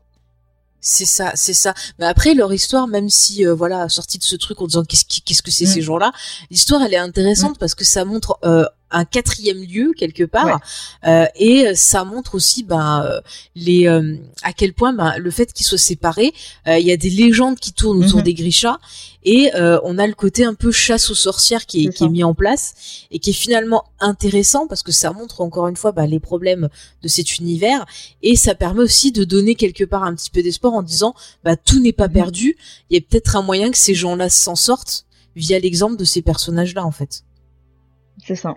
C'est 0.80 1.06
ça, 1.06 1.32
c'est 1.34 1.54
ça. 1.54 1.74
Mais 1.98 2.06
après, 2.06 2.34
leur 2.34 2.52
histoire, 2.52 2.86
même 2.86 3.08
si, 3.10 3.44
euh, 3.44 3.52
voilà, 3.54 3.88
sortie 3.88 4.18
de 4.18 4.22
ce 4.24 4.36
truc 4.36 4.60
en 4.62 4.66
disant 4.66 4.84
qu'est-ce 4.84 5.04
qui- 5.04 5.22
qu'est-ce 5.22 5.42
que 5.42 5.50
c'est 5.50 5.64
Mm. 5.64 5.72
ces 5.74 5.82
gens-là, 5.82 6.12
l'histoire, 6.50 6.82
elle 6.82 6.94
est 6.94 6.98
intéressante 6.98 7.58
parce 7.58 7.74
que 7.74 7.84
ça 7.84 8.04
montre 8.04 8.38
euh, 8.44 8.64
un 8.90 9.04
quatrième 9.04 9.62
lieu 9.62 9.92
quelque 9.96 10.24
part, 10.24 10.60
euh, 11.06 11.26
et 11.36 11.74
ça 11.74 12.04
montre 12.04 12.34
aussi, 12.34 12.62
ben, 12.64 13.02
euh, 13.04 13.20
les, 13.54 13.86
euh, 13.86 14.16
à 14.42 14.52
quel 14.52 14.72
point, 14.72 14.92
ben, 14.92 15.16
le 15.18 15.30
fait 15.30 15.52
qu'ils 15.52 15.66
soient 15.66 15.78
séparés, 15.78 16.32
euh, 16.66 16.78
il 16.78 16.86
y 16.86 16.92
a 16.92 16.96
des 16.96 17.10
légendes 17.10 17.58
qui 17.58 17.72
tournent 17.72 18.02
autour 18.04 18.18
Mhm. 18.18 18.24
des 18.24 18.34
Grishas, 18.34 18.78
et 19.24 19.50
euh, 19.56 19.78
on 19.84 19.98
a 19.98 20.06
le 20.06 20.14
côté 20.14 20.44
un 20.44 20.54
peu 20.54 20.70
chasse 20.72 21.10
aux 21.10 21.14
sorcières 21.14 21.66
qui 21.66 21.86
est, 21.86 21.92
qui 21.92 22.04
est 22.04 22.08
mis 22.08 22.24
en 22.24 22.34
place 22.34 22.74
et 23.10 23.18
qui 23.18 23.30
est 23.30 23.34
finalement 23.34 23.84
intéressant 24.00 24.66
parce 24.68 24.82
que 24.82 24.92
ça 24.92 25.12
montre 25.12 25.40
encore 25.40 25.66
une 25.68 25.76
fois 25.76 25.92
ben, 25.92 26.06
les 26.06 26.20
problèmes 26.20 26.68
de 27.02 27.08
cet 27.08 27.36
univers. 27.38 27.84
Et 28.22 28.36
ça 28.36 28.54
permet 28.54 28.80
aussi 28.80 29.10
de 29.12 29.24
donner 29.24 29.54
quelque 29.56 29.84
part 29.84 30.04
un 30.04 30.14
petit 30.14 30.30
peu 30.30 30.40
d'espoir 30.42 30.72
en 30.72 30.82
disant 30.82 31.14
bah 31.44 31.56
tout 31.56 31.80
n'est 31.80 31.92
pas 31.92 32.06
Mhm. 32.06 32.14
perdu. 32.14 32.56
Il 32.88 32.94
y 32.94 32.98
a 32.98 33.00
peut-être 33.00 33.36
un 33.36 33.42
moyen 33.42 33.70
que 33.70 33.76
ces 33.76 33.94
gens-là 33.94 34.30
s'en 34.30 34.54
sortent 34.54 35.04
via 35.36 35.58
l'exemple 35.58 35.96
de 35.96 36.04
ces 36.04 36.22
personnages-là 36.22 36.86
en 36.86 36.92
fait. 36.92 37.24
C'est 38.24 38.36
ça. 38.36 38.56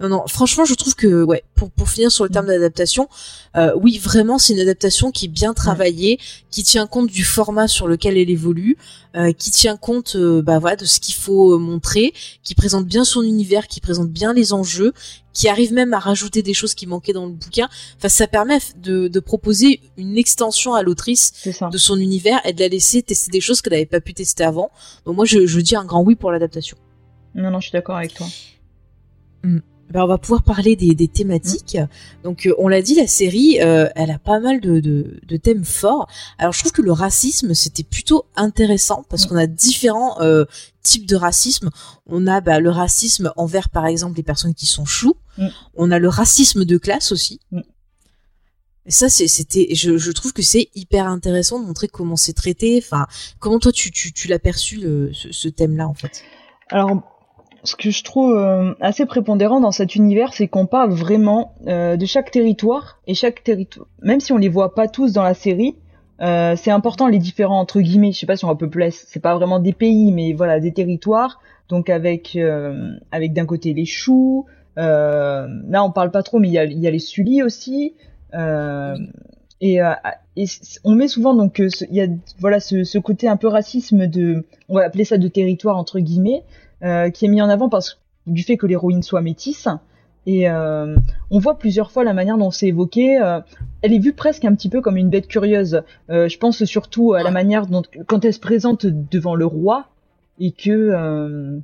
Non 0.00 0.08
non 0.08 0.26
franchement 0.26 0.64
je 0.64 0.74
trouve 0.74 0.94
que 0.94 1.22
ouais 1.22 1.44
pour 1.54 1.70
pour 1.70 1.88
finir 1.90 2.10
sur 2.10 2.24
le 2.24 2.30
terme 2.30 2.46
d'adaptation 2.46 3.08
euh, 3.56 3.72
oui 3.76 3.98
vraiment 3.98 4.38
c'est 4.38 4.54
une 4.54 4.60
adaptation 4.60 5.10
qui 5.10 5.26
est 5.26 5.28
bien 5.28 5.52
travaillée 5.52 6.18
qui 6.50 6.62
tient 6.62 6.86
compte 6.86 7.10
du 7.10 7.22
format 7.22 7.68
sur 7.68 7.86
lequel 7.86 8.16
elle 8.16 8.30
évolue 8.30 8.78
euh, 9.14 9.32
qui 9.32 9.50
tient 9.50 9.76
compte 9.76 10.16
euh, 10.16 10.40
bah 10.40 10.58
voilà 10.58 10.76
de 10.76 10.86
ce 10.86 11.00
qu'il 11.00 11.14
faut 11.14 11.54
euh, 11.54 11.58
montrer 11.58 12.14
qui 12.42 12.54
présente 12.54 12.86
bien 12.86 13.04
son 13.04 13.22
univers 13.22 13.68
qui 13.68 13.80
présente 13.80 14.08
bien 14.08 14.32
les 14.32 14.54
enjeux 14.54 14.94
qui 15.34 15.48
arrive 15.48 15.72
même 15.74 15.92
à 15.92 15.98
rajouter 15.98 16.42
des 16.42 16.54
choses 16.54 16.74
qui 16.74 16.86
manquaient 16.86 17.12
dans 17.12 17.26
le 17.26 17.32
bouquin 17.32 17.68
enfin 17.98 18.08
ça 18.08 18.26
permet 18.26 18.58
de, 18.76 19.08
de 19.08 19.20
proposer 19.20 19.80
une 19.98 20.16
extension 20.16 20.74
à 20.74 20.82
l'autrice 20.82 21.46
de 21.70 21.78
son 21.78 21.98
univers 21.98 22.40
et 22.46 22.54
de 22.54 22.60
la 22.60 22.68
laisser 22.68 23.02
tester 23.02 23.30
des 23.30 23.42
choses 23.42 23.60
qu'elle 23.60 23.74
n'avait 23.74 23.86
pas 23.86 24.00
pu 24.00 24.14
tester 24.14 24.42
avant. 24.42 24.70
Donc 25.04 25.16
moi, 25.16 25.24
je, 25.24 25.46
je 25.46 25.60
dis 25.60 25.76
un 25.76 25.84
grand 25.84 26.02
oui 26.02 26.16
pour 26.16 26.32
l'adaptation. 26.32 26.76
Non 27.34 27.50
non, 27.50 27.60
je 27.60 27.68
suis 27.68 27.72
d'accord 27.72 27.96
avec 27.96 28.14
toi. 28.14 28.26
Ben, 29.42 30.04
on 30.04 30.06
va 30.06 30.18
pouvoir 30.18 30.44
parler 30.44 30.76
des, 30.76 30.94
des 30.94 31.08
thématiques. 31.08 31.76
Donc 32.22 32.46
euh, 32.46 32.54
on 32.58 32.68
l'a 32.68 32.80
dit, 32.80 32.94
la 32.94 33.08
série, 33.08 33.60
euh, 33.60 33.88
elle 33.96 34.12
a 34.12 34.20
pas 34.20 34.38
mal 34.38 34.60
de, 34.60 34.78
de, 34.78 35.18
de 35.26 35.36
thèmes 35.36 35.64
forts. 35.64 36.06
Alors 36.38 36.52
je 36.52 36.60
trouve 36.60 36.70
que 36.70 36.80
le 36.82 36.92
racisme, 36.92 37.54
c'était 37.54 37.82
plutôt 37.82 38.24
intéressant 38.36 39.04
parce 39.10 39.24
Mm. 39.24 39.28
qu'on 39.28 39.36
a 39.36 39.46
différents 39.48 40.20
euh, 40.20 40.44
types 40.84 41.06
de 41.06 41.16
racisme. 41.16 41.70
On 42.06 42.28
a 42.28 42.40
bah, 42.40 42.60
le 42.60 42.70
racisme 42.70 43.32
envers, 43.36 43.68
par 43.68 43.84
exemple, 43.86 44.16
les 44.16 44.22
personnes 44.22 44.54
qui 44.54 44.66
sont 44.66 44.84
choues. 44.84 45.16
Mm. 45.38 45.48
On 45.74 45.90
a 45.90 45.98
le 45.98 46.08
racisme 46.08 46.64
de 46.64 46.78
classe 46.78 47.10
aussi. 47.10 47.40
Mm. 47.50 47.60
Et 48.86 48.92
ça, 48.92 49.08
c'était, 49.08 49.74
je, 49.74 49.98
je 49.98 50.12
trouve 50.12 50.32
que 50.32 50.42
c'est 50.42 50.68
hyper 50.76 51.06
intéressant 51.08 51.58
de 51.60 51.66
montrer 51.66 51.88
comment 51.88 52.16
c'est 52.16 52.32
traité. 52.32 52.80
Enfin, 52.82 53.06
comment 53.40 53.58
toi 53.58 53.72
tu, 53.72 53.90
tu, 53.90 54.12
tu 54.12 54.28
l'as 54.28 54.38
perçu 54.38 54.76
le- 54.76 55.10
ce, 55.12 55.32
ce 55.32 55.48
thème-là 55.48 55.88
en 55.88 55.94
fait? 55.94 56.22
Alors, 56.70 57.02
ce 57.64 57.76
que 57.76 57.90
je 57.90 58.02
trouve 58.02 58.36
euh, 58.36 58.74
assez 58.80 59.06
prépondérant 59.06 59.60
dans 59.60 59.72
cet 59.72 59.94
univers, 59.94 60.32
c'est 60.32 60.48
qu'on 60.48 60.66
parle 60.66 60.90
vraiment 60.90 61.54
euh, 61.66 61.96
de 61.96 62.06
chaque 62.06 62.30
territoire 62.30 63.00
et 63.06 63.14
chaque 63.14 63.42
territoire, 63.42 63.86
même 64.02 64.20
si 64.20 64.32
on 64.32 64.38
les 64.38 64.48
voit 64.48 64.74
pas 64.74 64.88
tous 64.88 65.12
dans 65.12 65.22
la 65.22 65.34
série, 65.34 65.76
euh, 66.20 66.54
c'est 66.56 66.70
important 66.70 67.06
les 67.06 67.18
différents 67.18 67.60
entre 67.60 67.80
guillemets. 67.80 68.12
Je 68.12 68.18
sais 68.18 68.26
pas 68.26 68.36
si 68.36 68.44
on 68.44 68.56
peut 68.56 68.68
placer, 68.68 69.04
c'est 69.08 69.20
pas 69.20 69.34
vraiment 69.34 69.58
des 69.58 69.72
pays, 69.72 70.12
mais 70.12 70.32
voilà 70.32 70.60
des 70.60 70.72
territoires. 70.72 71.40
Donc 71.68 71.88
avec 71.88 72.36
avec 73.12 73.32
d'un 73.32 73.46
côté 73.46 73.74
les 73.74 73.84
choux, 73.84 74.44
là 74.76 75.84
on 75.84 75.92
parle 75.92 76.10
pas 76.10 76.24
trop, 76.24 76.40
mais 76.40 76.48
il 76.48 76.52
y 76.52 76.58
a, 76.58 76.90
les 76.90 76.98
sulis 76.98 77.44
aussi. 77.44 77.94
Et, 79.62 79.80
on 80.84 80.94
met 80.94 81.06
souvent 81.06 81.34
donc 81.34 81.60
il 81.60 81.94
y 81.94 82.00
a 82.00 82.06
voilà 82.38 82.58
ce, 82.58 82.82
ce 82.82 82.98
côté 82.98 83.28
un 83.28 83.36
peu 83.36 83.46
racisme 83.46 84.08
de 84.08 84.46
on 84.68 84.74
va 84.74 84.84
appeler 84.84 85.04
ça 85.04 85.16
de 85.16 85.28
territoire 85.28 85.76
entre 85.76 86.00
guillemets 86.00 86.42
qui 86.80 87.24
est 87.24 87.28
mis 87.28 87.42
en 87.42 87.48
avant 87.48 87.68
parce 87.68 88.00
du 88.26 88.42
fait 88.42 88.56
que 88.56 88.66
l'héroïne 88.66 89.02
soit 89.02 89.22
métisse. 89.22 89.68
Et 90.26 90.48
euh, 90.50 90.96
on 91.30 91.38
voit 91.38 91.58
plusieurs 91.58 91.90
fois 91.90 92.04
la 92.04 92.12
manière 92.12 92.36
dont 92.36 92.50
c'est 92.50 92.68
évoqué 92.68 93.18
euh, 93.18 93.40
elle 93.80 93.94
est 93.94 93.98
vue 93.98 94.12
presque 94.12 94.44
un 94.44 94.54
petit 94.54 94.68
peu 94.68 94.82
comme 94.82 94.96
une 94.96 95.08
bête 95.08 95.26
curieuse. 95.26 95.82
Euh, 96.10 96.28
je 96.28 96.38
pense 96.38 96.62
surtout 96.64 97.14
à 97.14 97.22
la 97.22 97.30
manière 97.30 97.66
dont 97.66 97.82
quand 98.06 98.24
elle 98.24 98.34
se 98.34 98.40
présente 98.40 98.84
devant 98.84 99.34
le 99.34 99.46
roi 99.46 99.88
et 100.38 100.52
que 100.52 100.70
euh, 100.70 101.58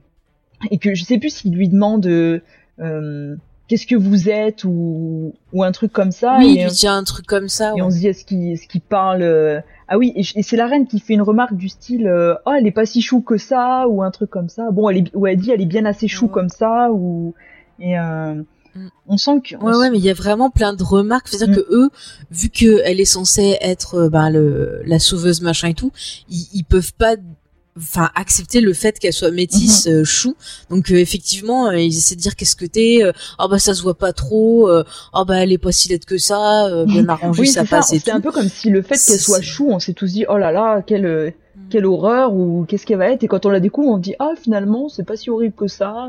et 0.71 0.79
que 0.79 0.95
je 0.95 1.05
sais 1.05 1.19
plus 1.19 1.31
s'il 1.31 1.55
lui 1.55 1.69
demande 1.69 2.07
euh, 2.07 2.41
euh, 2.81 3.37
qu'est-ce 3.69 3.87
que 3.87 3.97
vous 3.97 4.29
êtes 4.29 4.65
ou 4.65 5.35
ou 5.53 5.63
un 5.65 5.73
truc 5.73 5.93
comme 5.93 6.13
ça 6.13 6.37
oui, 6.39 6.57
et, 6.59 6.61
il 6.61 6.65
lui 6.65 6.73
dit 6.73 6.87
un 6.87 7.03
truc 7.05 7.27
comme 7.27 7.49
ça. 7.49 7.71
et 7.71 7.73
ouais. 7.75 7.83
on 7.83 7.91
se 7.91 7.97
dit 7.99 8.07
est-ce 8.09 8.25
qu'il 8.25 8.53
est-ce 8.53 8.67
qu'il 8.69 8.81
parle 8.81 9.23
euh, 9.23 9.61
ah 9.89 9.99
oui 9.99 10.13
et, 10.17 10.21
et 10.39 10.43
c'est 10.43 10.57
la 10.57 10.67
reine 10.67 10.87
qui 10.87 11.01
fait 11.01 11.15
une 11.15 11.23
remarque 11.23 11.55
du 11.55 11.69
style 11.69 12.07
euh, 12.07 12.35
oh 12.47 12.53
elle 12.57 12.67
est 12.67 12.71
pas 12.73 12.87
si 12.87 13.03
chou 13.03 13.21
que 13.21 13.37
ça 13.37 13.87
ou 13.89 14.03
un 14.03 14.11
truc 14.11 14.31
comme 14.31 14.49
ça 14.49 14.71
bon 14.71 14.89
elle 14.89 14.99
est 14.99 15.15
ou 15.15 15.27
elle 15.27 15.37
dit 15.37 15.51
elle 15.51 15.61
est 15.63 15.67
bien 15.67 15.85
assez 15.85 16.09
chou 16.09 16.27
Ouais. 16.27 16.33
comme 16.33 16.49
ça 16.49 16.91
ou 16.93 17.35
et 17.81 17.99
euh, 17.99 18.35
Mm. 18.77 18.89
On 19.09 19.17
sent 19.17 19.41
que. 19.43 19.57
Ouais, 19.57 19.75
ouais, 19.75 19.89
mais 19.91 19.97
il 19.97 20.05
y 20.05 20.11
a 20.11 20.13
vraiment 20.13 20.51
plein 20.51 20.75
de 20.75 20.83
remarques. 20.83 21.29
C'est-à-dire 21.29 21.55
Mm. 21.55 21.57
que 21.63 21.67
eux, 21.75 21.89
vu 22.31 22.51
qu'elle 22.51 23.01
est 23.01 23.07
censée 23.07 23.57
être 23.63 23.95
euh, 23.95 24.09
ben, 24.11 24.29
le, 24.29 24.83
la 24.85 24.99
sauveuse 24.99 25.41
machin 25.41 25.69
et 25.69 25.73
tout, 25.75 25.93
ils, 26.29 26.47
ils 26.53 26.63
peuvent 26.63 26.93
pas 26.93 27.17
enfin 27.77 28.11
accepter 28.15 28.61
le 28.61 28.73
fait 28.73 28.99
qu'elle 28.99 29.13
soit 29.13 29.31
métisse 29.31 29.87
euh, 29.87 30.03
chou 30.05 30.35
donc 30.71 30.91
euh, 30.91 30.97
effectivement 30.97 31.67
euh, 31.69 31.79
ils 31.79 31.97
essaient 31.97 32.17
de 32.17 32.21
dire 32.21 32.35
qu'est-ce 32.35 32.57
que 32.57 32.65
t'es 32.65 33.03
oh 33.39 33.49
bah 33.49 33.59
ça 33.59 33.75
se 33.75 33.83
voit 33.83 33.99
pas 33.99 34.13
trop 34.13 34.71
oh 34.71 35.25
bah 35.27 35.43
elle 35.43 35.53
est 35.53 35.59
pas 35.59 35.73
si 35.73 35.89
laide 35.89 36.05
que 36.05 36.19
ça 36.19 36.85
bien 36.87 37.09
arrangée 37.09 37.43
Oui, 37.43 37.49
ça 37.49 37.65
passe 37.65 37.89
C'est 37.89 38.11
un 38.11 38.21
peu 38.21 38.33
comme 38.33 38.49
si 38.49 38.71
le 38.71 38.83
fait 38.83 38.97
qu'elle 38.97 39.21
soit 39.21 39.43
chou, 39.43 39.69
on 39.71 39.79
s'est 39.79 39.93
tous 39.93 40.13
dit 40.13 40.25
oh 40.29 40.39
là 40.39 40.53
là, 40.53 40.83
quelle 40.83 41.35
Mm. 41.57 41.69
quelle 41.71 41.87
horreur 41.87 42.35
ou 42.35 42.67
qu'est-ce 42.69 42.85
qu'elle 42.85 42.99
va 42.99 43.09
être? 43.11 43.25
Et 43.25 43.29
quand 43.29 43.47
on 43.47 43.49
la 43.49 43.61
découvre, 43.61 43.89
on 43.89 43.97
dit 43.97 44.15
ah 44.19 44.33
finalement 44.39 44.91
c'est 44.91 45.05
pas 45.05 45.17
si 45.17 45.31
horrible 45.31 45.55
que 45.55 45.69
ça. 45.69 46.09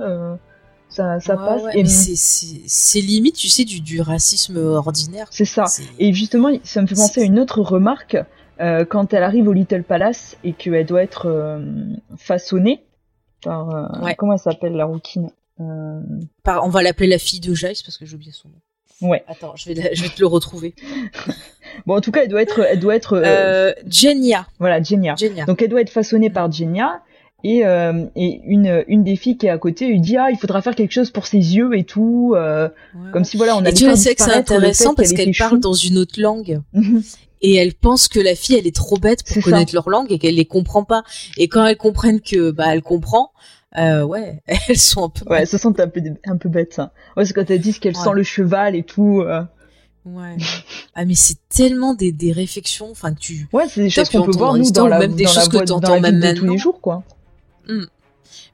ça 0.89 1.19
ça 1.21 1.35
Ouais, 1.35 1.45
passe. 1.45 1.63
ouais, 1.63 1.79
Et 1.79 1.85
c'est 1.85 2.99
limite 2.99 3.35
tu 3.35 3.47
sais 3.47 3.63
du 3.63 3.79
du 3.79 4.01
racisme 4.01 4.57
ordinaire 4.57 5.27
c'est 5.31 5.45
ça. 5.45 5.65
Et 5.99 6.13
justement, 6.13 6.49
ça 6.63 6.81
me 6.81 6.87
fait 6.87 6.95
penser 6.95 7.21
à 7.21 7.23
une 7.23 7.39
autre 7.39 7.61
remarque 7.61 8.17
euh, 8.61 8.85
quand 8.85 9.13
elle 9.13 9.23
arrive 9.23 9.47
au 9.47 9.53
Little 9.53 9.83
Palace 9.83 10.37
et 10.43 10.53
qu'elle 10.53 10.85
doit 10.85 11.03
être 11.03 11.27
euh, 11.27 11.59
façonnée 12.17 12.83
par 13.43 13.69
euh, 13.75 14.03
Ouais. 14.03 14.15
comment 14.15 14.33
elle 14.33 14.39
s'appelle 14.39 14.73
la 14.73 14.85
rouquine. 14.85 15.29
Par- 16.43 16.63
on 16.63 16.69
va 16.69 16.83
l'appeler 16.83 17.07
la 17.09 17.17
fille 17.17 17.39
de 17.39 17.53
Jace 17.53 17.81
parce 17.81 17.97
que 17.97 18.05
j'ai 18.05 18.15
oublié 18.15 18.31
son 18.31 18.49
nom 18.49 19.09
Ouais. 19.09 19.23
attends 19.27 19.55
je 19.55 19.69
vais 19.69 19.75
la- 19.75 19.93
je 19.93 20.03
vais 20.03 20.09
te 20.09 20.19
le 20.19 20.27
retrouver 20.27 20.73
Bon, 21.85 21.95
en 21.97 22.01
tout 22.01 22.11
cas, 22.11 22.23
elle 22.23 22.29
doit 22.29 22.41
être, 22.41 22.59
elle 22.61 22.79
doit 22.79 22.95
être, 22.95 23.21
Genia 23.87 24.47
voilà, 24.59 24.81
Genia. 24.81 25.15
Genia 25.15 25.45
Donc 25.45 25.61
elle 25.61 25.69
doit 25.69 25.81
être 25.81 25.89
façonnée 25.91 26.29
par 26.29 26.51
Genia. 26.51 27.01
Et, 27.43 27.67
euh, 27.67 28.05
et 28.15 28.41
une, 28.45 28.83
une 28.87 29.03
des 29.03 29.15
filles 29.15 29.37
qui 29.37 29.45
est 29.45 29.51
à 29.51 29.59
côté 29.59 29.87
lui 29.87 29.99
dit 30.01 30.17
ah 30.17 30.31
il 30.31 30.37
faudra 30.39 30.59
faire 30.63 30.73
quelque 30.73 30.91
chose 30.91 31.11
pour 31.11 31.27
ses 31.27 31.37
yeux 31.37 31.77
et 31.77 31.83
tout 31.83 32.33
euh, 32.35 32.67
Ouais, 32.95 33.11
comme 33.13 33.23
si 33.23 33.37
voilà 33.37 33.55
on 33.55 33.59
Et 33.59 33.67
allait 33.67 33.73
tu 33.73 33.95
c'est 33.95 34.15
que 34.15 34.23
c'est 34.23 34.33
intéressant 34.33 34.95
parce 34.95 35.13
qu'elle 35.13 35.29
était 35.29 35.37
parle 35.37 35.51
chou. 35.51 35.57
dans 35.59 35.73
une 35.73 35.99
autre 35.99 36.19
langue. 36.19 36.61
et 37.41 37.55
elle 37.55 37.73
pense 37.73 38.07
que 38.07 38.19
la 38.19 38.35
fille 38.35 38.55
elle 38.57 38.67
est 38.67 38.75
trop 38.75 38.97
bête 38.97 39.23
pour 39.23 39.35
ça. 39.43 39.49
connaître 39.51 39.73
leur 39.73 39.89
langue 39.89 40.11
et 40.11 40.19
qu'elle 40.19 40.35
les 40.35 40.45
comprend 40.45 40.83
pas. 40.83 41.03
Et 41.37 41.47
quand 41.47 41.65
elles 41.65 41.77
comprennent 41.77 42.21
que 42.21 42.51
bah 42.51 42.73
elle 42.73 42.81
comprend, 42.81 43.31
euh, 43.77 44.03
ouais, 44.03 44.41
elles 44.67 44.77
sont 44.77 45.05
un 45.05 45.09
peu 45.09 45.29
ouais 45.29 45.45
ça 45.45 45.57
sent 45.57 45.67
un 45.79 45.87
peu 45.87 46.01
un 46.25 46.37
peu 46.37 46.49
bête 46.49 46.73
ça 46.73 46.91
ouais 47.15 47.25
c'est 47.25 47.33
quand 47.33 47.49
elle 47.49 47.59
dit 47.61 47.73
qu'elle 47.79 47.95
Ouais. 47.97 48.03
sent 48.03 48.13
le 48.13 48.23
cheval 48.23 48.75
et 48.75 48.83
tout 48.83 49.21
euh. 49.21 49.41
ouais. 50.05 50.37
Ah 50.95 51.05
mais 51.05 51.15
c'est 51.15 51.37
tellement 51.49 51.93
des 51.93 52.11
des 52.11 52.31
réflexions, 52.31 52.89
enfin 52.91 53.13
que 53.13 53.19
tu 53.19 53.47
ouais 53.53 53.65
c'est 53.69 53.81
des 53.83 53.89
choses 53.89 54.09
qu'on 54.09 54.23
peut 54.23 54.31
voir 54.31 54.55
nous 54.55 54.71
dans 54.71 54.87
la 54.87 54.99
même 54.99 55.13
des 55.15 55.25
dans 55.25 55.29
la 55.33 55.35
choses 55.41 55.49
que 55.49 55.57
voie- 55.57 55.65
dans 55.65 55.79
t'entends 55.79 55.95
la 55.95 56.11
même 56.11 56.19
de 56.21 56.31
tous 56.39 56.45
les 56.49 56.57
jours 56.57 56.79
quoi 56.81 57.03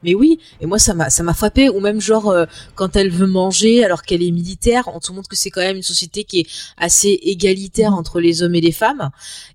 Mais 0.04 0.16
oui, 0.16 0.40
et 0.62 0.66
moi 0.66 0.80
ça 0.80 0.94
m'a 0.94 1.10
ça 1.10 1.24
m'a 1.24 1.34
frappé 1.34 1.70
ou 1.70 1.80
même 1.80 2.02
genre 2.02 2.30
euh, 2.30 2.46
quand 2.76 2.96
elle 2.96 3.10
veut 3.10 3.28
manger 3.28 3.84
alors 3.84 4.04
qu'elle 4.04 4.22
est 4.22 4.32
militaire, 4.32 4.90
on 4.94 5.00
te 5.00 5.12
montre 5.12 5.30
que 5.30 5.36
c'est 5.36 5.50
quand 5.50 5.62
même 5.62 5.78
une 5.78 5.84
société 5.84 6.24
qui 6.24 6.42
est 6.42 6.48
assez 6.78 7.20
égalitaire 7.24 7.94
entre 7.94 8.20
les 8.20 8.44
hommes 8.44 8.56
et 8.56 8.62
les 8.62 8.72
femmes 8.72 9.10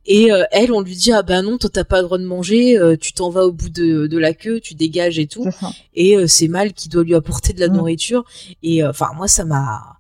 et 0.07 0.33
euh, 0.33 0.45
elle 0.53 0.73
on 0.73 0.81
lui 0.81 0.97
dit 0.97 1.13
ah 1.13 1.23
ben 1.23 1.43
non 1.43 1.59
toi 1.59 1.71
t'as 1.73 1.85
pas 1.85 1.99
le 1.99 2.05
droit 2.05 2.19
de 2.19 2.25
manger, 2.25 2.79
euh, 2.79 2.97
tu 2.97 3.13
t'en 3.13 3.31
vas 3.31 3.47
au 3.47 3.53
bout 3.53 3.69
de, 3.69 4.07
de 4.07 4.19
la 4.19 4.35
queue, 4.35 4.61
tu 4.61 4.75
dégages 4.75 5.19
et 5.19 5.27
tout 5.27 5.47
et 5.95 6.17
euh, 6.17 6.27
c'est 6.27 6.49
Mal 6.49 6.73
qui 6.73 6.89
doit 6.89 7.05
lui 7.05 7.15
apporter 7.15 7.53
de 7.53 7.61
la 7.61 7.69
nourriture 7.69 8.25
et 8.63 8.83
euh, 8.83 8.91
enfin 8.91 9.11
moi 9.17 9.29
ça 9.29 9.45
m'a 9.45 9.99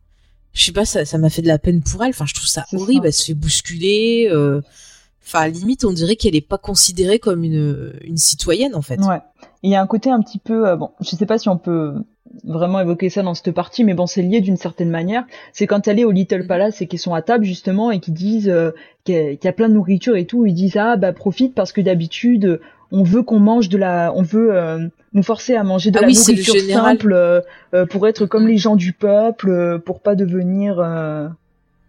je 0.54 0.64
sais 0.64 0.72
pas 0.72 0.86
ça 0.86 1.04
ça 1.04 1.18
m'a 1.18 1.28
fait 1.28 1.42
de 1.42 1.46
la 1.46 1.58
peine 1.58 1.82
pour 1.82 2.02
elle, 2.02 2.10
enfin 2.10 2.24
je 2.26 2.32
trouve 2.34 2.48
ça 2.48 2.64
horrible, 2.72 3.02
ça. 3.02 3.08
elle 3.08 3.12
se 3.12 3.24
fait 3.26 3.34
bousculer 3.34 4.28
euh, 4.32 4.62
Enfin, 5.28 5.46
limite, 5.48 5.84
on 5.84 5.92
dirait 5.92 6.16
qu'elle 6.16 6.36
est 6.36 6.40
pas 6.40 6.56
considérée 6.56 7.18
comme 7.18 7.44
une, 7.44 7.92
une 8.00 8.16
citoyenne, 8.16 8.74
en 8.74 8.80
fait. 8.80 8.98
Ouais. 8.98 9.20
Il 9.62 9.70
y 9.70 9.74
a 9.74 9.82
un 9.82 9.86
côté 9.86 10.10
un 10.10 10.20
petit 10.20 10.39
peu, 10.39 10.68
euh, 10.68 10.76
bon, 10.76 10.90
je 11.01 11.10
sais 11.16 11.26
pas 11.26 11.39
si 11.39 11.48
on 11.48 11.59
peut 11.59 11.94
vraiment 12.44 12.80
évoquer 12.80 13.10
ça 13.10 13.22
dans 13.22 13.35
cette 13.35 13.52
partie, 13.52 13.85
mais 13.85 13.94
bon, 13.94 14.06
c'est 14.06 14.22
lié 14.22 14.40
d'une 14.40 14.56
certaine 14.56 14.90
manière. 14.90 15.24
C'est 15.52 15.66
quand 15.66 15.89
elle 15.89 15.98
est 15.98 16.05
au 16.05 16.10
Little 16.12 16.43
Mhm. 16.43 16.47
Palace 16.47 16.80
et 16.82 16.86
qu'ils 16.86 16.98
sont 16.98 17.14
à 17.14 17.22
table 17.22 17.44
justement 17.44 17.90
et 17.90 17.98
qu'ils 18.01 18.14
disent 18.14 18.48
euh, 18.48 18.70
qu'il 19.05 19.14
y, 19.14 19.18
a- 19.18 19.30
qu'il 19.36 19.44
y 19.44 19.48
a 19.48 19.52
plein 19.52 19.68
de 19.68 19.74
nourriture 19.74 20.16
et 20.16 20.26
tout, 20.26 20.47
ils 20.47 20.55
disent 20.55 20.76
ah 20.76 20.97
bah 20.97 21.12
profite 21.12 21.55
parce 21.55 21.72
que 21.72 21.80
d'habitude 21.80 22.60
on 22.93 23.02
veut 23.02 23.22
qu'on 23.22 23.40
mange 23.40 23.68
de 23.68 23.76
la, 23.78 24.12
on 24.14 24.22
veut 24.22 24.55
euh, 24.56 24.86
nous 25.12 25.22
forcer 25.22 25.55
à 25.56 25.64
manger 25.64 25.90
de 25.90 25.98
Ah 25.98 26.02
la 26.02 26.06
oui, 26.09 26.14
nourriture 26.14 26.55
simple 26.60 27.12
euh, 27.12 27.40
euh, 27.74 27.85
pour 27.86 28.06
être 28.06 28.26
comme 28.26 28.47
les 28.47 28.56
gens 28.59 28.76
du 28.76 28.93
peuple, 28.93 29.80
pour 29.85 30.01
pas 30.01 30.14
devenir 30.14 30.78
euh, 30.80 31.28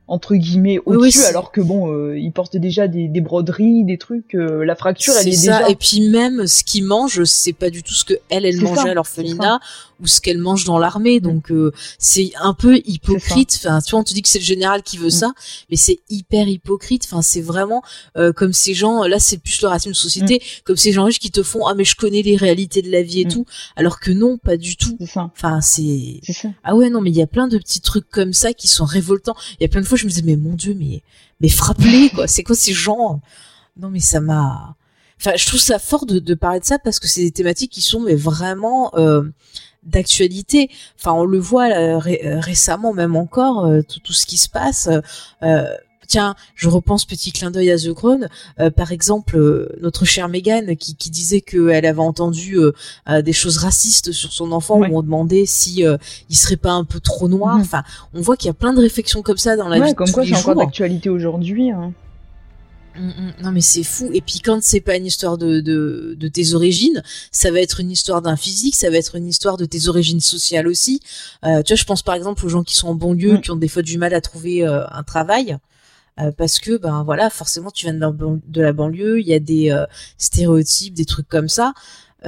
entre 0.09 0.35
guillemets 0.35 0.79
au-dessus, 0.85 1.19
oui, 1.19 1.25
alors 1.25 1.51
que 1.51 1.61
bon, 1.61 1.91
euh, 1.93 2.17
ils 2.19 2.31
portent 2.31 2.57
déjà 2.57 2.87
des, 2.87 3.07
des 3.07 3.21
broderies, 3.21 3.83
des 3.85 3.97
trucs, 3.97 4.33
euh, 4.35 4.65
la 4.65 4.75
fracture 4.75 5.13
elle 5.15 5.23
C'est 5.23 5.29
est 5.29 5.33
ça. 5.33 5.57
déjà 5.59 5.69
Et 5.69 5.75
puis 5.75 6.09
même 6.09 6.47
ce 6.47 6.63
qu'ils 6.63 6.83
mangent, 6.83 7.23
c'est 7.25 7.53
pas 7.53 7.69
du 7.69 7.83
tout 7.83 7.93
ce 7.93 8.03
que 8.03 8.15
elle, 8.29 8.45
elle 8.45 8.59
mangeait 8.59 8.81
ça, 8.81 8.89
à 8.89 8.93
l'orphelinat 8.95 9.59
ou 10.01 10.07
ce 10.07 10.21
qu'elle 10.21 10.37
mange 10.37 10.63
dans 10.63 10.77
l'armée. 10.79 11.19
Mm. 11.19 11.23
Donc 11.23 11.51
euh, 11.51 11.71
c'est 11.97 12.31
un 12.39 12.53
peu 12.53 12.77
hypocrite. 12.85 13.55
Enfin, 13.59 13.79
tu 13.81 13.91
vois, 13.91 13.99
on 13.99 14.03
te 14.03 14.13
dit 14.13 14.21
que 14.21 14.29
c'est 14.29 14.39
le 14.39 14.45
général 14.45 14.83
qui 14.83 14.97
veut 14.97 15.07
Mm. 15.07 15.11
ça, 15.11 15.33
mais 15.69 15.75
c'est 15.77 15.99
hyper 16.09 16.47
hypocrite. 16.47 17.03
Enfin, 17.05 17.21
c'est 17.21 17.41
vraiment 17.41 17.81
euh, 18.17 18.31
comme 18.33 18.53
ces 18.53 18.73
gens. 18.73 19.03
Là, 19.03 19.19
c'est 19.19 19.37
plus 19.37 19.61
le 19.61 19.67
racisme 19.67 19.91
de 19.91 19.95
société, 19.95 20.41
comme 20.63 20.77
ces 20.77 20.91
gens 20.91 21.05
riches 21.05 21.19
qui 21.19 21.31
te 21.31 21.43
font 21.43 21.65
ah 21.67 21.73
mais 21.75 21.83
je 21.85 21.95
connais 21.95 22.21
les 22.21 22.35
réalités 22.37 22.81
de 22.81 22.91
la 22.91 23.01
vie 23.01 23.21
et 23.21 23.25
Mm. 23.25 23.29
tout, 23.31 23.45
alors 23.75 23.99
que 23.99 24.11
non, 24.11 24.37
pas 24.37 24.57
du 24.57 24.75
tout. 24.77 24.97
ça, 25.05 25.29
Enfin, 25.35 25.61
c'est 25.61 26.21
ah 26.63 26.75
ouais 26.75 26.89
non 26.89 27.01
mais 27.01 27.09
il 27.11 27.15
y 27.17 27.21
a 27.21 27.27
plein 27.27 27.47
de 27.47 27.57
petits 27.57 27.81
trucs 27.81 28.09
comme 28.09 28.33
ça 28.33 28.53
qui 28.53 28.67
sont 28.67 28.85
révoltants. 28.85 29.35
Il 29.59 29.63
y 29.63 29.65
a 29.65 29.69
plein 29.69 29.81
de 29.81 29.85
fois 29.85 29.97
je 29.97 30.05
me 30.05 30.09
disais 30.09 30.21
mais 30.23 30.35
mon 30.37 30.53
dieu 30.53 30.75
mais 30.77 31.03
mais 31.41 31.49
frappe-les 31.49 32.09
quoi. 32.09 32.27
C'est 32.27 32.43
quoi 32.43 32.55
ces 32.55 32.73
gens? 32.73 33.21
Non 33.79 33.89
mais 33.89 33.99
ça 33.99 34.19
m'a. 34.19 34.75
Enfin 35.19 35.31
je 35.35 35.45
trouve 35.45 35.59
ça 35.59 35.79
fort 35.79 36.05
de, 36.05 36.19
de 36.19 36.33
parler 36.33 36.59
de 36.61 36.65
ça 36.65 36.79
parce 36.79 36.99
que 36.99 37.07
c'est 37.07 37.21
des 37.21 37.31
thématiques 37.31 37.71
qui 37.71 37.81
sont 37.81 37.99
mais 37.99 38.15
vraiment 38.15 38.91
euh, 38.95 39.23
d'actualité. 39.83 40.69
Enfin 40.97 41.13
on 41.13 41.25
le 41.25 41.39
voit 41.39 41.69
là, 41.69 41.99
ré- 41.99 42.21
euh, 42.25 42.39
récemment 42.39 42.93
même 42.93 43.15
encore 43.15 43.65
euh, 43.65 43.81
tout, 43.81 43.99
tout 43.99 44.13
ce 44.13 44.25
qui 44.25 44.37
se 44.37 44.49
passe. 44.49 44.89
Euh, 45.43 45.67
Tiens, 46.07 46.33
je 46.55 46.67
repense 46.69 47.05
petit 47.05 47.31
clin 47.31 47.51
d'œil 47.51 47.69
à 47.69 47.77
The 47.77 47.93
Crown. 47.93 48.29
Euh, 48.59 48.71
par 48.71 48.91
exemple, 48.91 49.37
euh, 49.37 49.69
notre 49.79 50.05
chère 50.05 50.27
Megan 50.27 50.75
qui, 50.75 50.95
qui 50.95 51.11
disait 51.11 51.39
qu'elle 51.41 51.85
avait 51.85 51.99
entendu 51.99 52.57
euh, 52.57 53.21
des 53.21 53.31
choses 53.31 53.57
racistes 53.57 54.11
sur 54.11 54.33
son 54.33 54.51
enfant 54.51 54.79
Ouais. 54.79 54.89
où 54.89 54.97
on 54.97 55.03
demandait 55.03 55.45
si 55.45 55.85
euh, 55.85 55.97
il 56.31 56.35
serait 56.35 56.55
pas 56.57 56.71
un 56.71 56.83
peu 56.83 56.99
trop 56.99 57.27
noir. 57.27 57.57
Mhm. 57.57 57.61
Enfin, 57.61 57.83
on 58.15 58.21
voit 58.21 58.37
qu'il 58.37 58.47
y 58.47 58.49
a 58.49 58.55
plein 58.55 58.73
de 58.73 58.81
réflexions 58.81 59.21
comme 59.21 59.37
ça 59.37 59.55
dans 59.55 59.67
la 59.67 59.75
vie 59.75 59.81
Ouais, 59.83 59.91
de 59.91 59.95
comme 59.95 60.07
tous 60.07 60.13
quoi 60.13 60.25
c'est 60.25 60.35
encore 60.35 60.55
d'actualité 60.55 61.09
aujourd'hui. 61.11 61.69
hein. 61.69 61.93
Mm, 62.99 63.07
mm. 63.07 63.33
Non 63.43 63.51
mais 63.51 63.61
c'est 63.61 63.83
fou. 63.83 64.09
Et 64.13 64.21
puis 64.21 64.39
quand 64.39 64.61
c'est 64.61 64.81
pas 64.81 64.97
une 64.97 65.05
histoire 65.05 65.37
de, 65.37 65.61
de, 65.61 66.15
de 66.17 66.27
tes 66.27 66.53
origines, 66.53 67.01
ça 67.31 67.49
va 67.51 67.61
être 67.61 67.79
une 67.79 67.91
histoire 67.91 68.21
d'un 68.21 68.35
physique, 68.35 68.75
ça 68.75 68.89
va 68.89 68.97
être 68.97 69.15
une 69.15 69.27
histoire 69.27 69.55
de 69.57 69.65
tes 69.65 69.87
origines 69.87 70.19
sociales 70.19 70.67
aussi. 70.67 70.99
Euh, 71.45 71.63
tu 71.63 71.73
vois, 71.73 71.77
je 71.77 71.85
pense 71.85 72.01
par 72.03 72.15
exemple 72.15 72.45
aux 72.45 72.49
gens 72.49 72.63
qui 72.63 72.75
sont 72.75 72.89
en 72.89 72.95
banlieue, 72.95 73.35
Mm. 73.37 73.41
qui 73.41 73.51
ont 73.51 73.55
des 73.55 73.69
fois 73.69 73.83
du 73.83 73.97
mal 73.97 74.13
à 74.13 74.21
trouver 74.21 74.67
euh, 74.67 74.85
un 74.91 75.03
travail. 75.03 75.57
euh, 76.19 76.31
parce 76.37 76.59
que 76.59 76.77
ben 76.77 77.03
voilà 77.05 77.29
forcément 77.29 77.71
tu 77.71 77.85
viens 77.85 77.93
de 77.93 78.61
la, 78.61 78.73
banlieue 78.73 79.21
il 79.21 79.27
y 79.27 79.33
a 79.33 79.39
des 79.39 79.71
euh, 79.71 79.85
stéréotypes 80.17 80.93
des 80.93 81.05
trucs 81.05 81.29
comme 81.29 81.47
ça 81.49 81.73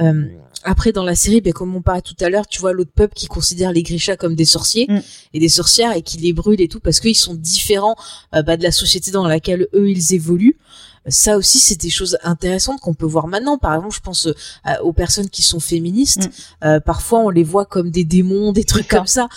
Euh, 0.00 0.26
après 0.64 0.92
dans 0.92 1.04
la 1.04 1.14
série 1.14 1.40
ben 1.40 1.52
comme 1.52 1.74
on 1.74 1.82
parlait 1.82 2.02
tout 2.02 2.16
à 2.20 2.30
l'heure 2.30 2.46
tu 2.46 2.60
vois 2.60 2.72
l'autre 2.72 2.92
peuple 2.94 3.14
qui 3.14 3.26
considère 3.26 3.72
les 3.72 3.82
Grishas 3.82 4.16
comme 4.16 4.34
des 4.34 4.44
sorciers 4.44 4.86
Mm. 4.88 5.00
et 5.34 5.40
des 5.40 5.48
sorcières 5.48 5.96
et 5.96 6.02
qui 6.02 6.18
les 6.18 6.32
brûlent 6.32 6.60
et 6.60 6.68
tout 6.68 6.80
parce 6.80 7.00
qu'ils 7.00 7.16
sont 7.16 7.34
différents 7.34 7.96
euh, 8.34 8.42
bah, 8.42 8.56
de 8.56 8.62
la 8.62 8.72
société 8.72 9.10
dans 9.10 9.26
laquelle 9.26 9.68
eux 9.74 9.90
ils 9.90 10.14
évoluent. 10.14 10.58
Ça 11.08 11.36
aussi 11.36 11.58
c'est 11.58 11.80
des 11.80 11.90
choses 11.90 12.16
intéressantes 12.22 12.80
qu'on 12.80 12.94
peut 12.94 13.06
voir 13.06 13.26
maintenant. 13.26 13.58
Par 13.58 13.74
exemple 13.74 13.94
je 13.94 14.00
pense 14.00 14.26
euh, 14.26 14.32
aux 14.82 14.92
personnes 14.92 15.28
qui 15.28 15.42
sont 15.42 15.60
féministes. 15.60 16.30
Euh, 16.64 16.78
parfois 16.80 17.20
on 17.20 17.30
les 17.30 17.44
voit 17.44 17.66
comme 17.66 17.90
des 17.90 18.04
démons 18.04 18.52
des 18.52 18.64
trucs 18.64 18.88
comme 18.88 19.06
ça 19.06 19.28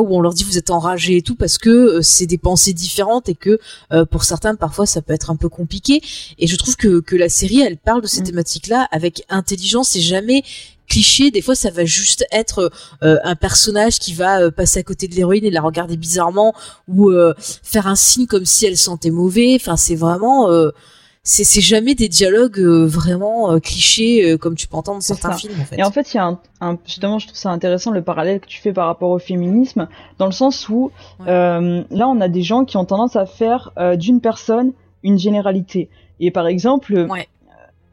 où 0.00 0.14
on 0.14 0.20
leur 0.20 0.34
dit 0.34 0.44
vous 0.44 0.58
êtes 0.58 0.70
enragés 0.70 1.16
et 1.16 1.22
tout 1.22 1.36
parce 1.36 1.58
que 1.58 1.70
euh, 1.70 2.02
c'est 2.02 2.26
des 2.26 2.38
pensées 2.38 2.72
différentes 2.72 3.28
et 3.28 3.34
que 3.34 3.58
euh, 3.92 4.04
pour 4.04 4.24
certains 4.24 4.54
parfois 4.54 4.86
ça 4.86 5.02
peut 5.02 5.12
être 5.14 5.30
un 5.30 5.36
peu 5.36 5.48
compliqué. 5.48 6.02
Et 6.38 6.46
je 6.46 6.56
trouve 6.56 6.76
que, 6.76 7.00
que 7.00 7.16
la 7.16 7.28
série 7.28 7.60
elle 7.60 7.78
parle 7.78 8.02
de 8.02 8.06
ces 8.06 8.20
Mm. 8.20 8.24
thématiques 8.24 8.66
là 8.68 8.88
avec 8.90 9.24
intelligence. 9.28 9.96
Et 9.96 10.00
jamais 10.00 10.42
cliché. 10.88 11.30
Des 11.30 11.42
fois 11.42 11.54
ça 11.54 11.70
va 11.70 11.84
juste 11.84 12.24
être 12.30 12.70
euh, 13.02 13.16
un 13.24 13.34
personnage 13.34 13.98
qui 13.98 14.14
va 14.14 14.40
euh, 14.40 14.50
passer 14.50 14.80
à 14.80 14.82
côté 14.82 15.08
de 15.08 15.14
l'héroïne 15.14 15.44
et 15.44 15.50
la 15.50 15.60
regarder 15.60 15.96
bizarrement 15.96 16.54
ou 16.88 17.10
euh, 17.10 17.34
faire 17.38 17.86
un 17.86 17.96
signe 17.96 18.26
comme 18.26 18.44
si 18.44 18.66
elle 18.66 18.76
sentait 18.76 19.10
mauvais. 19.10 19.56
Enfin 19.60 19.76
c'est 19.76 19.96
vraiment 19.96 20.50
euh, 20.50 20.70
c'est 21.28 21.60
jamais 21.60 21.94
des 21.94 22.08
dialogues 22.08 22.58
euh, 22.60 22.86
vraiment 22.86 23.50
euh, 23.52 23.58
clichés 23.58 24.30
euh, 24.30 24.36
comme 24.38 24.54
tu 24.54 24.68
peux 24.68 24.76
entendre 24.76 24.98
dans 24.98 25.00
certains 25.02 25.32
ça. 25.32 25.38
films 25.38 25.60
en 25.60 25.64
fait 25.64 25.76
Et 25.78 25.82
en 25.82 25.90
fait, 25.90 26.14
il 26.14 26.16
y 26.16 26.20
a 26.20 26.24
un, 26.26 26.38
un- 26.60 26.78
justement, 26.86 27.18
je 27.18 27.26
trouve 27.26 27.38
ça 27.38 27.50
intéressant 27.50 27.90
le 27.90 28.02
parallèle 28.02 28.40
que 28.40 28.46
tu 28.46 28.60
fais 28.60 28.72
par 28.72 28.86
rapport 28.86 29.10
au 29.10 29.18
féminisme, 29.18 29.88
dans 30.18 30.26
le 30.26 30.32
sens 30.32 30.68
où 30.68 30.92
Ouais. 31.20 31.26
euh, 31.28 31.82
là, 31.90 32.08
on 32.08 32.20
a 32.20 32.28
des 32.28 32.42
gens 32.42 32.64
qui 32.64 32.76
ont 32.76 32.84
tendance 32.84 33.16
à 33.16 33.26
faire 33.26 33.72
euh, 33.78 33.96
d'une 33.96 34.20
personne 34.20 34.72
une 35.02 35.18
généralité. 35.18 35.88
Et 36.20 36.30
par 36.30 36.46
exemple, 36.46 37.06
Ouais. 37.10 37.26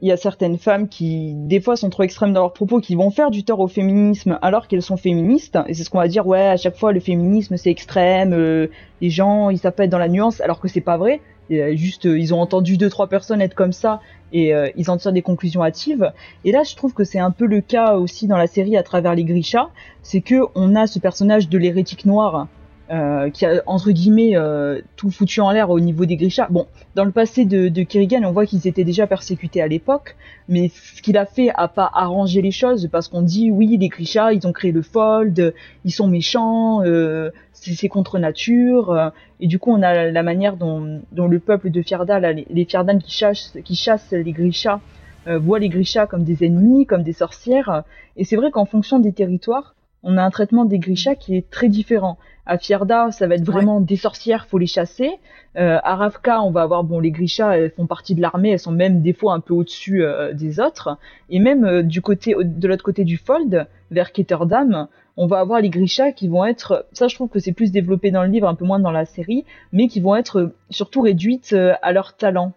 il 0.02 0.10
y 0.10 0.12
a 0.12 0.18
certaines 0.18 0.58
femmes 0.58 0.88
qui, 0.88 1.34
des 1.34 1.60
fois, 1.62 1.76
sont 1.76 1.90
trop 1.90 2.04
extrêmes 2.04 2.34
dans 2.34 2.42
leurs 2.42 2.54
propos, 2.54 2.80
qui 2.82 2.94
vont 2.96 3.10
faire 3.10 3.32
du 3.32 3.44
tort 3.44 3.60
au 3.62 3.68
féminisme 3.68 4.38
alors 4.42 4.68
qu'elles 4.68 4.82
sont 4.82 4.98
féministes. 4.98 5.58
Et 5.68 5.74
c'est 5.74 5.84
ce 5.84 5.90
qu'on 5.90 6.00
va 6.00 6.08
dire, 6.08 6.28
ouais, 6.28 6.48
à 6.50 6.58
chaque 6.58 6.76
fois, 6.78 6.92
le 6.92 7.00
féminisme, 7.00 7.56
c'est 7.58 7.70
extrême, 7.72 8.34
euh, 8.34 8.68
les 9.02 9.10
gens, 9.10 9.50
ils 9.50 9.58
savent 9.58 9.74
pas 9.74 9.86
être 9.86 9.90
dans 9.90 9.98
la 9.98 10.10
nuance, 10.10 10.40
alors 10.42 10.60
que 10.60 10.68
c'est 10.68 10.82
pas 10.82 10.98
vrai. 10.98 11.20
Et 11.50 11.76
juste, 11.78 12.06
ils 12.06 12.34
ont 12.34 12.40
entendu 12.40 12.78
deux 12.78 12.90
trois 12.90 13.08
personnes 13.08 13.42
être 13.42 13.56
comme 13.56 13.74
ça 13.74 14.00
et 14.32 14.54
ils 14.76 14.90
en 14.90 14.98
tirent 14.98 15.12
des 15.12 15.22
conclusions 15.22 15.64
hâtives. 15.64 16.12
Et 16.46 16.52
là, 16.52 16.64
je 16.64 16.76
trouve 16.76 16.94
que 16.94 17.04
c'est 17.04 17.20
un 17.20 17.32
peu 17.32 17.46
le 17.46 17.62
cas 17.62 17.96
aussi 17.96 18.28
dans 18.28 18.38
la 18.38 18.48
série 18.48 18.78
à 18.78 18.84
travers 18.84 19.14
les 19.14 19.24
Grisha, 19.24 19.70
c'est 20.02 20.22
que 20.22 20.46
on 20.56 20.76
a 20.76 20.88
ce 20.88 21.00
personnage 21.00 21.50
de 21.50 21.58
l'hérétique 21.58 22.06
noir 22.06 22.48
euh, 22.94 23.32
qui 23.32 23.44
a 23.46 23.64
entre 23.66 23.90
guillemets 23.90 24.36
euh, 24.36 24.80
tout 24.98 25.10
foutu 25.10 25.42
en 25.42 25.50
l'air 25.50 25.72
au 25.72 25.80
niveau 25.80 26.06
des 26.06 26.16
Grisha. 26.16 26.48
Bon, 26.52 26.68
dans 26.94 27.06
le 27.06 27.12
passé 27.12 27.44
de, 27.44 27.68
de 27.68 27.82
Kerrigan, 27.82 28.22
on 28.24 28.32
voit 28.32 28.46
qu'ils 28.46 28.68
étaient 28.68 28.84
déjà 28.84 29.08
persécutés 29.08 29.64
à 29.64 29.68
l'époque, 29.68 30.16
mais 30.48 30.70
ce 30.70 31.02
qu'il 31.02 31.18
a 31.18 31.26
fait 31.26 31.50
a 31.56 31.68
pas 31.68 31.90
arrangé 31.92 32.44
les 32.44 32.52
choses 32.52 32.88
parce 32.92 33.08
qu'on 33.08 33.24
dit 33.24 33.50
oui, 33.50 33.78
les 33.78 33.88
Grisha, 33.88 34.32
ils 34.32 34.46
ont 34.46 34.52
créé 34.52 34.72
le 34.72 34.84
Fold, 34.84 35.56
ils 35.86 35.92
sont 35.92 36.08
méchants, 36.08 36.84
euh, 36.84 37.32
c'est 37.54 37.88
contre 37.88 38.20
nature, 38.20 38.92
euh, 38.92 39.10
et 39.40 39.48
du 39.48 39.58
coup 39.58 39.72
on 39.72 39.82
a 39.82 40.12
la 40.12 40.24
manière 40.24 40.56
dont, 40.56 41.02
dont 41.14 41.28
le 41.28 41.40
peuple 41.40 41.72
de 41.72 41.82
Fierda, 41.82 42.20
les, 42.20 42.46
les 42.48 42.66
qui 42.66 43.12
chassent, 43.12 43.58
qui 43.66 43.76
chassent 43.76 44.12
les 44.12 44.32
Grisha, 44.34 44.82
voient 45.26 45.60
les 45.60 45.70
Grisha 45.70 46.06
comme 46.06 46.26
des 46.26 46.46
ennemis, 46.46 46.86
comme 46.86 47.02
des 47.02 47.14
sorcières, 47.14 47.84
et 48.18 48.24
c'est 48.24 48.36
vrai 48.36 48.52
qu'en 48.52 48.66
fonction 48.66 49.00
des 49.00 49.14
territoires, 49.14 49.74
on 50.04 50.18
a 50.18 50.24
un 50.24 50.30
traitement 50.30 50.66
des 50.66 50.80
Grisha 50.80 51.16
qui 51.16 51.36
est 51.36 51.50
très 51.50 51.70
différent. 51.70 52.18
À 52.46 52.58
Fierda, 52.58 53.10
ça 53.12 53.26
va 53.26 53.36
être 53.36 53.46
vraiment 53.46 53.80
des 53.80 53.96
sorcières, 53.96 54.48
faut 54.48 54.58
les 54.58 54.68
chasser. 54.68 55.12
Euh, 55.56 55.80
à 55.82 55.96
Ravka, 55.96 56.42
on 56.42 56.52
va 56.52 56.64
avoir 56.64 56.84
bon 56.84 57.00
les 57.00 57.12
Grisha, 57.12 57.58
elles 57.58 57.72
font 57.72 57.88
partie 57.88 58.16
de 58.16 58.22
l'armée, 58.22 58.50
elles 58.50 58.60
sont 58.60 58.74
même 58.74 59.02
des 59.02 59.14
fois 59.14 59.34
un 59.34 59.40
peu 59.40 59.54
au-dessus 59.54 60.04
euh, 60.04 60.34
des 60.34 60.60
autres. 60.60 60.98
Et 61.30 61.40
même 61.40 61.64
euh, 61.64 61.84
du 61.84 62.02
côté 62.02 62.36
de 62.38 62.68
l'autre 62.68 62.84
côté 62.84 63.06
du 63.06 63.16
Fold, 63.16 63.66
vers 63.92 64.12
Ketterdam, 64.12 64.88
on 65.16 65.26
va 65.26 65.40
avoir 65.40 65.62
les 65.62 65.70
Grisha 65.70 66.12
qui 66.12 66.28
vont 66.28 66.44
être, 66.44 66.86
ça 66.92 67.08
je 67.08 67.16
trouve 67.16 67.30
que 67.30 67.40
c'est 67.40 67.54
plus 67.54 67.72
développé 67.72 68.12
dans 68.12 68.24
le 68.24 68.30
livre, 68.30 68.48
un 68.48 68.56
peu 68.56 68.66
moins 68.66 68.80
dans 68.80 68.92
la 68.92 69.06
série, 69.06 69.46
mais 69.72 69.88
qui 69.88 70.02
vont 70.02 70.16
être 70.16 70.52
surtout 70.70 71.02
réduites 71.02 71.56
à 71.82 71.94
leur 71.94 72.18
talent. 72.18 72.54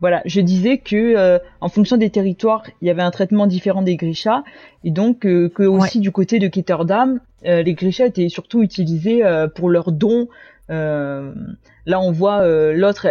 Voilà, 0.00 0.20
je 0.26 0.40
disais 0.40 0.76
que 0.78 1.16
euh, 1.16 1.38
en 1.60 1.68
fonction 1.68 1.96
des 1.96 2.10
territoires, 2.10 2.62
il 2.82 2.88
y 2.88 2.90
avait 2.90 3.02
un 3.02 3.10
traitement 3.10 3.46
différent 3.46 3.80
des 3.80 3.96
Grisha, 3.96 4.44
et 4.84 4.90
donc 4.90 5.24
euh, 5.24 5.48
que 5.48 5.62
aussi 5.62 6.00
du 6.00 6.12
côté 6.12 6.38
de 6.38 6.48
Ketterdam, 6.48 7.20
euh, 7.46 7.62
les 7.62 7.72
Grisha 7.72 8.04
étaient 8.06 8.28
surtout 8.28 8.62
utilisés 8.62 9.22
pour 9.54 9.70
leurs 9.70 9.92
dons. 9.92 10.28
là, 10.68 12.00
on 12.00 12.12
voit 12.12 12.46
l'autre, 12.74 13.08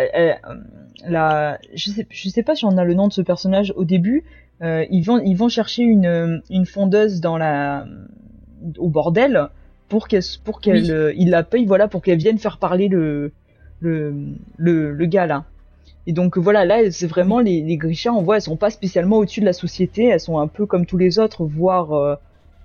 la, 1.07 1.57
je 1.74 1.90
sais, 1.90 2.06
je 2.10 2.30
sais 2.30 2.44
pas 2.44 2.56
si 2.56 2.66
on 2.66 2.78
a 2.78 2.84
le 2.84 2.94
nom 2.94 3.07
de 3.07 3.14
ce 3.14 3.22
personnage 3.22 3.74
au 3.76 3.84
début. 3.84 4.24
ils 4.62 5.03
vont, 5.03 5.20
ils 5.20 5.36
vont 5.36 5.49
chercher 5.49 5.84
une, 5.84 6.41
une 6.52 6.66
fondeuse 6.68 7.20
dans 7.20 7.38
la, 7.38 7.88
au 8.78 8.90
bordel 8.90 9.48
pour 9.90 10.07
qu'elle, 10.07 10.24
pour 10.44 10.62
qu'elle, 10.62 11.14
il 11.18 11.32
la 11.32 11.41
paye, 11.41 11.66
voilà, 11.66 11.88
pour 11.88 12.03
qu'elle 12.03 12.20
vienne 12.20 12.38
faire 12.38 12.60
parler 12.60 12.90
le, 12.90 13.32
le, 13.80 14.14
le, 14.57 14.91
le 14.91 15.06
gars 15.07 15.26
là. 15.26 15.45
Et 16.07 16.14
donc 16.14 16.38
voilà, 16.38 16.65
là, 16.65 16.91
c'est 16.91 17.07
vraiment 17.07 17.40
les, 17.40 17.61
les 17.61 17.77
Grisha, 17.77 18.14
on 18.14 18.22
voit, 18.22 18.36
elles 18.36 18.41
sont 18.41 18.57
pas 18.57 18.69
spécialement 18.69 19.18
au-dessus 19.18 19.41
de 19.41 19.45
la 19.45 19.53
société, 19.53 20.06
elles 20.06 20.19
sont 20.19 20.40
un 20.40 20.48
peu 20.48 20.65
comme 20.65 20.86
tous 20.86 20.98
les 20.98 21.18
autres, 21.18 21.45
voire, 21.45 21.94
euh, 21.94 22.15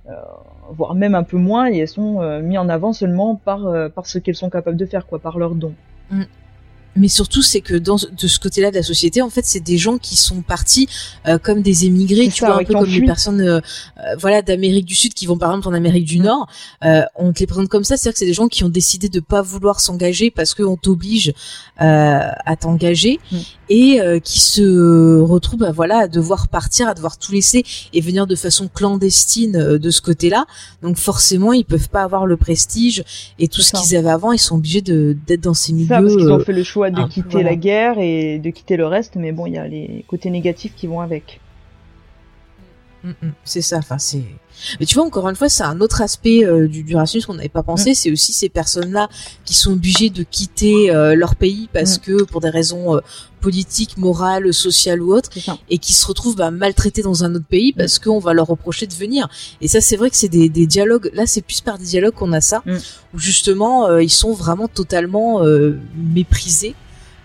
euh 0.08 0.12
voire 0.72 0.94
même 0.94 1.14
un 1.14 1.22
peu 1.22 1.36
moins, 1.36 1.70
et 1.70 1.78
elles 1.78 1.88
sont 1.88 2.20
euh, 2.20 2.40
mises 2.42 2.58
en 2.58 2.68
avant 2.68 2.92
seulement 2.92 3.34
par, 3.36 3.90
par 3.90 4.06
ce 4.06 4.18
qu'elles 4.18 4.36
sont 4.36 4.50
capables 4.50 4.76
de 4.76 4.86
faire, 4.86 5.06
quoi, 5.06 5.18
par 5.18 5.38
leurs 5.38 5.54
dons. 5.54 5.74
Mm 6.10 6.24
mais 6.96 7.08
surtout 7.08 7.42
c'est 7.42 7.60
que 7.60 7.74
dans 7.74 7.96
de 7.96 8.26
ce 8.26 8.38
côté-là 8.38 8.70
de 8.70 8.76
la 8.76 8.82
société 8.82 9.22
en 9.22 9.30
fait 9.30 9.44
c'est 9.44 9.60
des 9.60 9.78
gens 9.78 9.98
qui 9.98 10.16
sont 10.16 10.42
partis 10.42 10.88
euh, 11.26 11.38
comme 11.38 11.62
des 11.62 11.86
émigrés 11.86 12.28
tu 12.28 12.44
vois 12.44 12.56
un 12.56 12.64
peu 12.64 12.74
comme 12.74 12.84
les 12.84 13.02
personnes 13.02 13.40
euh, 13.40 13.60
euh, 13.98 14.16
voilà 14.18 14.42
d'Amérique 14.42 14.86
du 14.86 14.94
Sud 14.94 15.14
qui 15.14 15.26
vont 15.26 15.38
par 15.38 15.50
exemple 15.50 15.68
en 15.68 15.72
Amérique 15.72 16.04
du 16.04 16.18
mm. 16.18 16.24
Nord 16.24 16.48
on 17.16 17.32
te 17.32 17.40
les 17.40 17.46
présente 17.46 17.68
comme 17.68 17.84
ça. 17.84 17.96
C'est-à-dire 17.96 18.14
que 18.14 18.18
c'est 18.18 18.26
des 18.26 18.32
gens 18.32 18.48
qui 18.48 18.64
ont 18.64 18.68
décidé 18.68 19.08
de 19.08 19.20
pas 19.20 19.42
vouloir 19.42 19.80
s'engager 19.80 20.30
parce 20.30 20.54
qu'on 20.54 20.76
t'oblige 20.76 21.32
à 21.76 22.56
t'engager 22.58 23.20
mm. 23.30 23.36
et 23.68 24.00
qui 24.22 24.40
se 24.40 25.20
retrouvent 25.20 25.60
bah, 25.60 25.72
voilà 25.72 25.98
à 26.00 26.08
devoir 26.08 26.48
partir 26.48 26.88
à 26.88 26.94
devoir 26.94 27.18
tout 27.18 27.32
laisser 27.32 27.64
et 27.92 28.00
venir 28.00 28.26
de 28.26 28.34
façon 28.34 28.68
clandestine 28.72 29.78
de 29.78 29.90
ce 29.90 30.00
côté-là. 30.00 30.46
Donc 30.82 30.96
forcément 30.96 31.52
ils 31.52 31.64
peuvent 31.64 31.88
pas 31.88 32.02
avoir 32.02 32.26
le 32.26 32.36
prestige 32.36 33.04
et 33.38 33.48
tout 33.48 33.60
ce 33.60 33.72
qu'ils 33.72 33.96
avaient 33.96 34.10
avant. 34.10 34.32
Ils 34.32 34.38
sont 34.38 34.56
obligés 34.56 34.82
de 34.82 35.16
d'être 35.26 35.42
dans 35.42 35.54
ces 35.54 35.72
milieux 35.72 35.88
ça, 35.88 36.00
parce 36.00 36.14
ont 36.14 36.40
fait 36.40 36.52
le 36.52 36.64
choix 36.64 36.79
de 36.88 37.06
quitter 37.08 37.42
la 37.42 37.56
guerre 37.56 37.98
et 37.98 38.38
de 38.38 38.48
quitter 38.48 38.78
le 38.78 38.86
reste, 38.86 39.16
mais 39.16 39.32
bon, 39.32 39.44
il 39.44 39.54
y 39.54 39.58
a 39.58 39.68
les 39.68 40.04
côtés 40.08 40.30
négatifs 40.30 40.74
qui 40.74 40.86
vont 40.86 41.00
avec. 41.00 41.40
Mm, 43.04 43.10
mm. 43.10 43.32
c'est 43.44 43.60
ça, 43.60 43.78
enfin 43.78 43.98
c'est. 43.98 44.24
Mais 44.78 44.86
tu 44.86 44.94
vois, 44.94 45.04
encore 45.04 45.28
une 45.28 45.36
fois, 45.36 45.48
c'est 45.48 45.62
un 45.62 45.80
autre 45.80 46.02
aspect 46.02 46.44
euh, 46.44 46.68
du, 46.68 46.82
du 46.82 46.96
racisme 46.96 47.26
qu'on 47.26 47.34
n'avait 47.34 47.48
pas 47.48 47.62
pensé. 47.62 47.90
Mm. 47.90 47.94
C'est 47.94 48.12
aussi 48.12 48.32
ces 48.32 48.48
personnes-là 48.48 49.08
qui 49.44 49.54
sont 49.54 49.72
obligées 49.72 50.10
de 50.10 50.22
quitter 50.22 50.90
euh, 50.90 51.14
leur 51.14 51.36
pays 51.36 51.68
parce 51.72 51.98
que 51.98 52.22
pour 52.24 52.40
des 52.40 52.50
raisons 52.50 52.96
euh, 52.96 53.00
politiques, 53.40 53.96
morales, 53.96 54.52
sociales 54.52 55.00
ou 55.00 55.14
autres, 55.14 55.30
et 55.70 55.78
qui 55.78 55.94
se 55.94 56.06
retrouvent 56.06 56.36
bah, 56.36 56.50
maltraités 56.50 57.02
dans 57.02 57.24
un 57.24 57.34
autre 57.34 57.46
pays 57.46 57.72
parce 57.72 57.98
qu'on 57.98 58.18
va 58.18 58.34
leur 58.34 58.46
reprocher 58.46 58.86
de 58.86 58.94
venir. 58.94 59.28
Et 59.60 59.68
ça, 59.68 59.80
c'est 59.80 59.96
vrai 59.96 60.10
que 60.10 60.16
c'est 60.16 60.28
des, 60.28 60.48
des, 60.48 60.66
dialogues. 60.66 61.10
Là, 61.14 61.26
c'est 61.26 61.40
plus 61.40 61.62
par 61.62 61.78
des 61.78 61.86
dialogues 61.86 62.14
qu'on 62.14 62.32
a 62.32 62.42
ça, 62.42 62.62
où 63.14 63.18
justement, 63.18 63.96
ils 63.98 64.10
sont 64.10 64.34
vraiment 64.34 64.68
totalement 64.68 65.42
méprisés. 65.96 66.74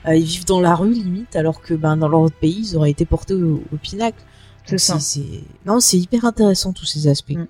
ils 0.08 0.24
vivent 0.24 0.46
dans 0.46 0.62
la 0.62 0.74
rue 0.74 0.94
limite, 0.94 1.36
alors 1.36 1.62
que 1.62 1.74
ben 1.74 1.98
dans 1.98 2.08
leur 2.08 2.22
autre 2.22 2.38
pays, 2.40 2.70
ils 2.72 2.78
auraient 2.78 2.92
été 2.92 3.04
portés 3.04 3.34
au 3.34 3.60
pinacle. 3.82 4.24
C'est 4.66 4.78
ça. 4.78 4.98
Non, 5.66 5.80
c'est 5.80 5.98
hyper 5.98 6.26
intéressant 6.26 6.74
tous 6.74 6.86
ces 6.86 7.08
aspects. 7.08 7.32
Mm. 7.32 7.46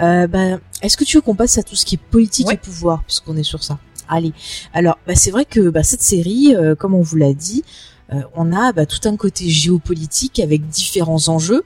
Euh, 0.00 0.26
bah, 0.26 0.58
est-ce 0.82 0.96
que 0.96 1.04
tu 1.04 1.16
veux 1.16 1.20
qu'on 1.20 1.34
passe 1.34 1.58
à 1.58 1.62
tout 1.62 1.76
ce 1.76 1.84
qui 1.84 1.96
est 1.96 1.98
politique 2.10 2.50
et 2.50 2.56
pouvoir, 2.56 3.02
puisqu'on 3.04 3.36
est 3.36 3.42
sur 3.42 3.62
ça? 3.62 3.78
Allez. 4.08 4.32
Alors, 4.72 4.98
bah, 5.06 5.14
c'est 5.14 5.30
vrai 5.30 5.44
que 5.44 5.70
bah, 5.70 5.82
cette 5.82 6.02
série, 6.02 6.54
euh, 6.54 6.74
comme 6.74 6.94
on 6.94 7.02
vous 7.02 7.16
l'a 7.16 7.32
dit, 7.32 7.64
euh, 8.12 8.22
on 8.34 8.52
a 8.52 8.72
bah, 8.72 8.86
tout 8.86 9.06
un 9.08 9.16
côté 9.16 9.48
géopolitique 9.48 10.40
avec 10.40 10.68
différents 10.68 11.28
enjeux. 11.28 11.62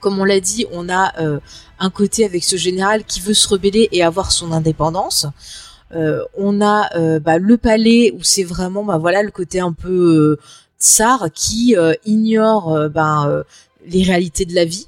Comme 0.00 0.18
on 0.18 0.24
l'a 0.24 0.40
dit, 0.40 0.66
on 0.72 0.88
a 0.88 1.12
un 1.78 1.90
côté 1.90 2.24
avec 2.24 2.42
ce 2.42 2.56
général 2.56 3.04
qui 3.04 3.20
veut 3.20 3.34
se 3.34 3.46
rebeller 3.46 3.88
et 3.92 4.02
avoir 4.02 4.32
son 4.32 4.50
indépendance. 4.50 5.26
on 5.92 6.60
a 6.60 7.20
bah, 7.20 7.38
le 7.38 7.56
palais 7.56 8.12
où 8.18 8.24
c'est 8.24 8.42
vraiment 8.42 8.82
bah, 8.82 8.98
voilà 8.98 9.22
le 9.22 9.30
côté 9.30 9.60
un 9.60 9.72
peu 9.72 10.38
tsar 10.76 11.28
qui 11.32 11.76
ignore 12.04 12.88
ben 12.88 13.44
les 13.86 14.02
réalités 14.02 14.44
de 14.44 14.54
la 14.54 14.64
vie, 14.64 14.86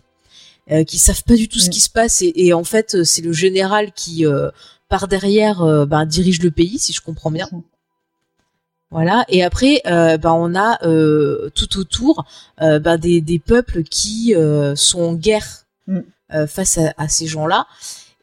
euh, 0.71 0.83
qui 0.83 0.99
savent 0.99 1.25
pas 1.25 1.37
du 1.37 1.47
tout 1.47 1.59
ce 1.59 1.67
mm. 1.67 1.71
qui 1.71 1.81
se 1.81 1.91
passe 1.91 2.23
et, 2.23 2.55
en 2.55 2.65
fait 2.65 2.95
euh, 2.95 3.05
c'est 3.05 3.21
le 3.21 3.35
général 3.35 3.93
qui 3.93 4.25
euh, 4.25 4.51
par 4.89 5.09
derrière 5.09 5.61
euh, 5.61 5.85
ben, 5.85 6.07
dirige 6.07 6.41
le 6.41 6.51
pays 6.51 6.79
si 6.79 6.95
je 6.95 7.03
comprends 7.03 7.31
bien. 7.31 7.49
Voilà. 8.91 9.27
Et 9.29 9.43
après, 9.43 9.83
ben, 9.85 10.33
on 10.33 10.55
a 10.55 10.79
tout 11.51 11.79
autour 11.79 12.25
ben, 12.61 12.97
des, 12.97 13.21
des, 13.21 13.41
peuples 13.41 13.83
qui 13.83 14.35
sont 14.77 15.01
en 15.03 15.15
guerre 15.15 15.67
mm. 15.89 16.47
face 16.47 16.79
à, 16.97 17.09
ces 17.09 17.27
gens-là. 17.27 17.67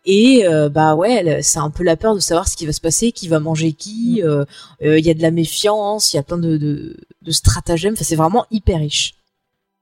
Et 0.06 0.46
bah 0.72 0.96
ouais, 0.96 1.42
c'est 1.42 1.60
un 1.60 1.72
peu 1.72 1.84
la 1.84 1.98
peur 1.98 2.16
de 2.16 2.22
savoir 2.22 2.48
ce 2.48 2.56
qui 2.56 2.66
va 2.66 2.72
se 2.72 2.80
passer, 2.80 3.12
qui 3.12 3.28
va 3.28 3.42
manger 3.42 3.74
qui. 3.74 4.22
Mm. 4.24 4.46
Il 4.82 5.06
y 5.06 5.10
a 5.10 5.14
de 5.14 5.22
la 5.22 5.32
méfiance, 5.32 6.14
il 6.14 6.16
y 6.16 6.20
a 6.20 6.24
plein 6.24 6.38
de, 6.38 6.56
de, 6.56 6.96
de 7.22 7.32
stratagèmes. 7.32 7.94
Enfin, 7.94 8.06
c'est 8.06 8.16
vraiment 8.16 8.46
hyper 8.50 8.80
riche. 8.80 9.16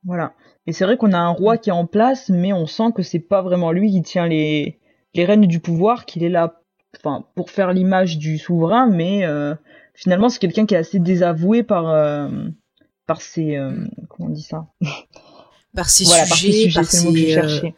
Voilà. 0.03 0.34
Et 0.70 0.72
c'est 0.72 0.86
vrai 0.86 0.98
qu'on 0.98 1.14
a 1.14 1.18
un 1.18 1.30
roi 1.30 1.58
qui 1.58 1.72
est 1.72 1.74
en 1.74 1.88
place, 1.88 2.30
mais 2.30 2.54
on 2.54 2.68
sent 2.68 2.91
que 2.96 3.02
c'est 3.02 3.18
pas 3.18 3.41
vraiment 3.41 3.72
lui 3.72 3.90
qui 3.90 4.04
tient 4.04 4.28
les, 4.28 4.78
les 5.16 5.26
rênes 5.26 5.48
du 5.48 5.60
pouvoir, 5.60 6.06
qu'il 6.06 6.24
est 6.24 6.30
là 6.30 6.62
enfin, 6.96 7.26
pour 7.34 7.50
faire 7.50 7.74
l'image 7.74 8.20
du 8.20 8.38
souverain, 8.38 8.88
mais 8.88 9.26
euh, 9.26 9.56
finalement 9.96 10.30
c'est 10.30 10.38
quelqu'un 10.38 10.68
qui 10.68 10.76
est 10.76 10.78
assez 10.78 11.00
désavoué 11.00 11.64
par, 11.64 11.90
euh, 11.90 12.30
par 13.08 13.24
ses... 13.24 13.58
Euh, 13.58 13.72
comment 14.10 14.30
on 14.30 14.32
dit 14.32 14.44
ça? 14.44 14.68
Par 15.76 15.90
ses 15.90 16.06
sujets, 16.06 16.72
par 16.72 16.86
ses... 16.86 17.00
Sujets, 17.00 17.74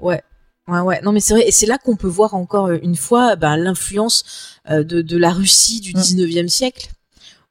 ouais. 0.00 0.22
Ouais, 0.68 0.80
ouais. 0.80 1.00
Non, 1.02 1.12
mais 1.12 1.20
c'est 1.20 1.34
vrai. 1.34 1.46
Et 1.46 1.52
c'est 1.52 1.66
là 1.66 1.78
qu'on 1.78 1.94
peut 1.94 2.08
voir 2.08 2.34
encore 2.34 2.70
une 2.70 2.96
fois 2.96 3.36
bah, 3.36 3.56
l'influence 3.56 4.58
de, 4.68 4.82
de 4.82 5.16
la 5.16 5.30
Russie 5.30 5.80
du 5.80 5.92
19e 5.92 6.44
mm. 6.44 6.48
siècle 6.48 6.88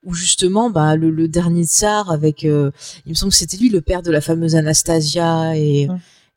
où 0.06 0.14
justement 0.14 0.70
bah 0.70 0.96
le, 0.96 1.10
le 1.10 1.28
dernier 1.28 1.64
tsar 1.64 2.12
avec 2.12 2.46
euh, 2.46 2.72
il 3.06 3.10
me 3.10 3.16
semble 3.16 3.32
que 3.32 3.38
c'était 3.38 3.58
lui 3.58 3.70
le 3.70 3.82
père 3.82 4.02
de 4.02 4.12
la 4.12 4.22
fameuse 4.22 4.56
Anastasia 4.56 5.58
et 5.58 5.88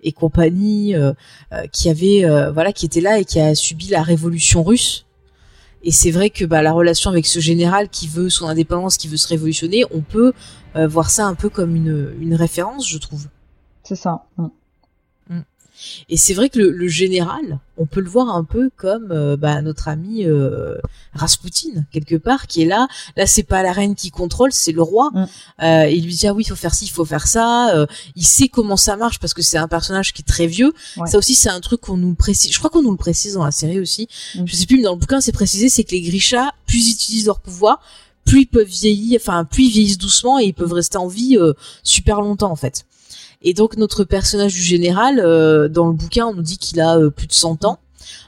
et 0.01 0.13
compagnie 0.13 0.95
euh, 0.95 1.13
euh, 1.53 1.67
qui 1.73 1.89
avait 1.89 2.25
voilà 2.53 2.73
qui 2.73 2.87
était 2.87 3.01
là 3.01 3.19
et 3.19 3.25
qui 3.25 3.39
a 3.41 3.55
subi 3.55 3.89
la 3.89 4.03
révolution 4.03 4.63
russe. 4.63 5.05
Et 5.85 5.93
c'est 5.93 6.11
vrai 6.11 6.31
que 6.31 6.45
bah 6.45 6.61
la 6.61 6.73
relation 6.73 7.11
avec 7.11 7.27
ce 7.27 7.39
général 7.39 7.89
qui 7.89 8.09
veut 8.09 8.31
son 8.31 8.47
indépendance 8.47 8.97
qui 8.97 9.07
veut 9.07 9.17
se 9.17 9.29
révolutionner 9.29 9.85
on 9.93 10.01
peut 10.01 10.33
voir 10.75 11.11
ça 11.11 11.27
un 11.27 11.35
peu 11.35 11.49
comme 11.49 11.77
une 11.77 12.15
une 12.21 12.35
référence 12.35 12.89
je 12.89 12.99
trouve. 12.99 13.29
C'est 13.85 13.97
ça 13.97 14.25
et 16.09 16.17
c'est 16.17 16.35
vrai 16.35 16.49
que 16.49 16.59
le, 16.59 16.89
général, 16.89 17.59
on 17.77 17.87
peut 17.87 18.01
le 18.01 18.09
voir 18.09 18.35
un 18.35 18.45
peu 18.45 18.71
comme 18.77 19.13
euh, 19.13 19.37
bah, 19.37 19.61
notre 19.63 19.89
ami 19.89 20.25
euh, 20.25 20.77
Rasputin 21.15 21.85
quelque 21.93 22.17
part, 22.17 22.47
qui 22.47 22.63
est 22.63 22.67
là. 22.67 22.89
Là, 23.17 23.27
c'est 23.27 23.43
pas 23.43 23.63
la 23.63 23.73
reine 23.73 23.95
qui 23.95 24.11
contrôle, 24.11 24.53
c'est 24.53 24.73
le 24.73 24.83
roi. 24.83 25.11
Mm. 25.13 25.27
Euh, 25.63 25.91
il 25.91 26.05
lui 26.05 26.15
dit 26.15 26.27
ah 26.27 26.35
oui, 26.35 26.45
il 26.45 26.49
faut 26.49 26.57
faire 26.57 26.75
ci, 26.75 26.87
il 26.87 26.91
faut 26.91 27.05
faire 27.05 27.27
ça. 27.27 27.75
Euh, 27.75 27.87
il 28.17 28.27
sait 28.27 28.49
comment 28.49 28.77
ça 28.77 28.97
marche 28.97 29.19
parce 29.19 29.35
que 29.35 29.43
c'est 29.43 29.59
un 29.59 29.69
personnage 29.69 30.13
qui 30.13 30.23
est 30.23 30.29
très 30.29 30.47
vieux. 30.47 30.73
Ça 31.07 31.19
aussi, 31.19 31.35
c'est 31.35 31.51
un 31.51 31.61
truc 31.61 31.81
qu'on 31.81 31.97
nous 31.97 32.15
précise. 32.15 32.53
Je 32.53 32.59
crois 32.59 32.71
qu'on 32.71 32.83
nous 32.83 32.91
le 32.91 32.97
précise 32.97 33.35
dans 33.35 33.45
la 33.45 33.51
série 33.51 33.81
aussi. 33.81 34.09
Mm. 34.35 34.45
Je 34.47 34.57
sais 34.57 34.67
plus, 34.67 34.77
mais 34.77 34.85
dans 34.85 34.95
le 34.95 34.99
bouquin, 34.99 35.21
c'est 35.21 35.33
précisé, 35.33 35.69
c'est 35.69 35.85
que 35.85 35.93
les 35.93 36.01
Grisha, 36.01 36.53
plus 36.67 36.89
ils 36.89 36.93
utilisent 36.93 37.27
leur 37.27 37.41
pouvoir, 37.41 37.81
plus 38.25 38.43
ils 38.43 38.47
peuvent 38.47 38.67
vieillir, 38.67 39.21
enfin 39.21 39.45
plus 39.45 39.65
ils 39.65 39.71
vieillissent 39.71 39.99
doucement 39.99 40.39
et 40.39 40.45
ils 40.45 40.55
peuvent 40.55 40.73
rester 40.73 40.99
en 40.99 41.09
vie 41.09 41.37
euh, 41.37 41.55
super 41.83 42.21
longtemps 42.21 42.51
en 42.51 42.57
fait. 42.57 42.85
Et 43.43 43.55
donc 43.55 43.77
notre 43.77 44.05
personnage 44.05 44.55
du 44.55 44.61
général, 44.61 45.21
euh, 45.21 45.69
dans 45.69 45.87
le 45.87 45.93
bouquin, 45.93 46.27
on 46.27 46.35
nous 46.35 46.43
dit 46.43 46.59
qu'il 46.59 46.81
a 46.81 46.99
euh, 46.99 47.11
plus 47.11 47.27
de 47.27 47.33
100 47.33 47.65
ans. 47.65 47.79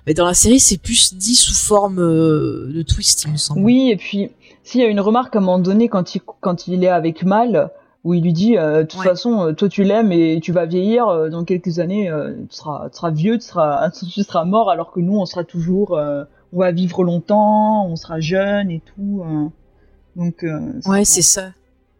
Mais 0.06 0.14
dans 0.14 0.26
la 0.26 0.34
série, 0.34 0.60
c'est 0.60 0.78
plus 0.78 1.14
dit 1.14 1.34
sous 1.34 1.54
forme 1.54 1.96
de 1.96 2.82
twist, 2.82 3.24
il 3.24 3.32
me 3.32 3.36
semble. 3.36 3.60
Oui, 3.60 3.90
et 3.90 3.96
puis 3.96 4.30
s'il 4.62 4.80
y 4.80 4.84
a 4.84 4.88
une 4.88 5.00
remarque 5.00 5.34
à 5.34 5.38
un 5.38 5.42
moment 5.42 5.58
donné 5.58 5.88
quand 5.88 6.14
il 6.14 6.20
quand 6.40 6.68
il 6.68 6.84
est 6.84 6.88
avec 6.88 7.22
Mal, 7.22 7.70
où 8.04 8.14
il 8.14 8.22
lui 8.22 8.32
dit 8.32 8.52
de 8.56 8.82
toute 8.82 9.00
façon 9.00 9.54
toi 9.54 9.68
tu 9.68 9.84
l'aimes 9.84 10.12
et 10.12 10.40
tu 10.42 10.52
vas 10.52 10.66
vieillir 10.66 11.30
dans 11.30 11.44
quelques 11.44 11.78
années 11.78 12.10
tu 12.48 12.56
seras 12.56 12.88
tu 12.90 12.96
seras 12.96 13.10
vieux 13.10 13.38
tu 13.38 13.46
seras 13.46 13.90
tu 14.12 14.22
seras 14.22 14.44
mort 14.44 14.70
alors 14.70 14.92
que 14.92 15.00
nous 15.00 15.18
on 15.18 15.26
sera 15.26 15.44
toujours 15.44 15.98
on 16.52 16.58
va 16.58 16.72
vivre 16.72 17.04
longtemps 17.04 17.86
on 17.86 17.96
sera 17.96 18.20
jeune 18.20 18.70
et 18.70 18.82
tout 18.94 19.24
donc 20.16 20.44
ouais 20.86 21.04
c'est 21.04 21.22
ça 21.22 21.50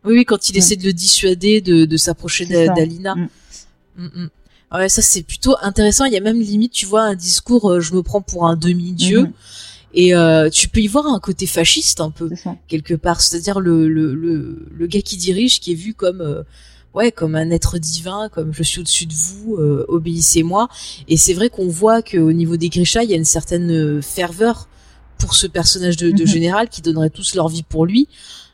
oui, 0.05 0.15
oui, 0.15 0.25
quand 0.25 0.49
il 0.49 0.57
essaie 0.57 0.77
de 0.77 0.85
le 0.85 0.93
dissuader 0.93 1.61
de, 1.61 1.85
de 1.85 1.97
s'approcher 1.97 2.47
d'Alina. 2.47 3.15
Mm. 3.15 3.29
Mm, 3.97 4.11
mm. 4.15 4.29
Ouais, 4.73 4.89
ça 4.89 5.03
c'est 5.03 5.23
plutôt 5.23 5.57
intéressant. 5.63 6.05
Il 6.05 6.13
y 6.13 6.17
a 6.17 6.21
même 6.21 6.41
limite, 6.41 6.73
tu 6.73 6.87
vois, 6.87 7.03
un 7.03 7.15
discours, 7.15 7.71
euh, 7.71 7.81
je 7.81 7.93
me 7.95 8.03
prends 8.03 8.23
pour 8.23 8.47
un 8.47 8.57
demi-dieu. 8.57 9.29
Et 9.93 10.15
euh, 10.15 10.49
tu 10.51 10.69
peux 10.69 10.81
y 10.81 10.87
voir 10.87 11.07
un 11.07 11.19
côté 11.19 11.47
fasciste 11.47 12.01
un 12.01 12.11
peu 12.11 12.31
quelque 12.69 12.95
part, 12.95 13.21
c'est-à-dire 13.21 13.59
le, 13.59 13.89
le, 13.89 14.15
le, 14.15 14.69
le, 14.73 14.87
gars 14.87 15.03
qui 15.03 15.17
dirige, 15.17 15.59
qui 15.59 15.73
est 15.73 15.75
vu 15.75 15.95
comme 15.95 16.21
euh, 16.21 16.45
ouais 16.95 17.11
comme 17.11 17.35
un 17.35 17.51
être 17.51 17.79
divin, 17.79 18.29
comme 18.29 18.55
je 18.55 18.63
suis 18.63 18.81
au-dessus 18.81 19.07
de 19.07 19.13
vous, 19.13 19.57
euh, 19.57 19.85
obéissez-moi. 19.89 20.69
Et 21.09 21.17
c'est 21.17 21.35
vrai 21.35 21.51
qu'on 21.51 21.69
voit 21.69 22.03
qu'au 22.03 22.33
niveau 22.33 22.57
des 22.57 22.69
Grisha, 22.69 23.03
il 23.03 23.11
y 23.11 23.15
a 23.15 23.17
une 23.17 23.25
certaine 23.25 24.01
ferveur 24.01 24.69
pour 25.19 25.35
ce 25.35 25.49
personnage 25.49 25.97
de, 25.97 26.13
de 26.13 26.23
mm-hmm. 26.23 26.27
général 26.27 26.69
qui 26.69 26.83
donnerait 26.83 27.11
tous 27.11 27.35
leur 27.35 27.49
vie 27.49 27.65
pour 27.65 27.85
lui 27.85 28.07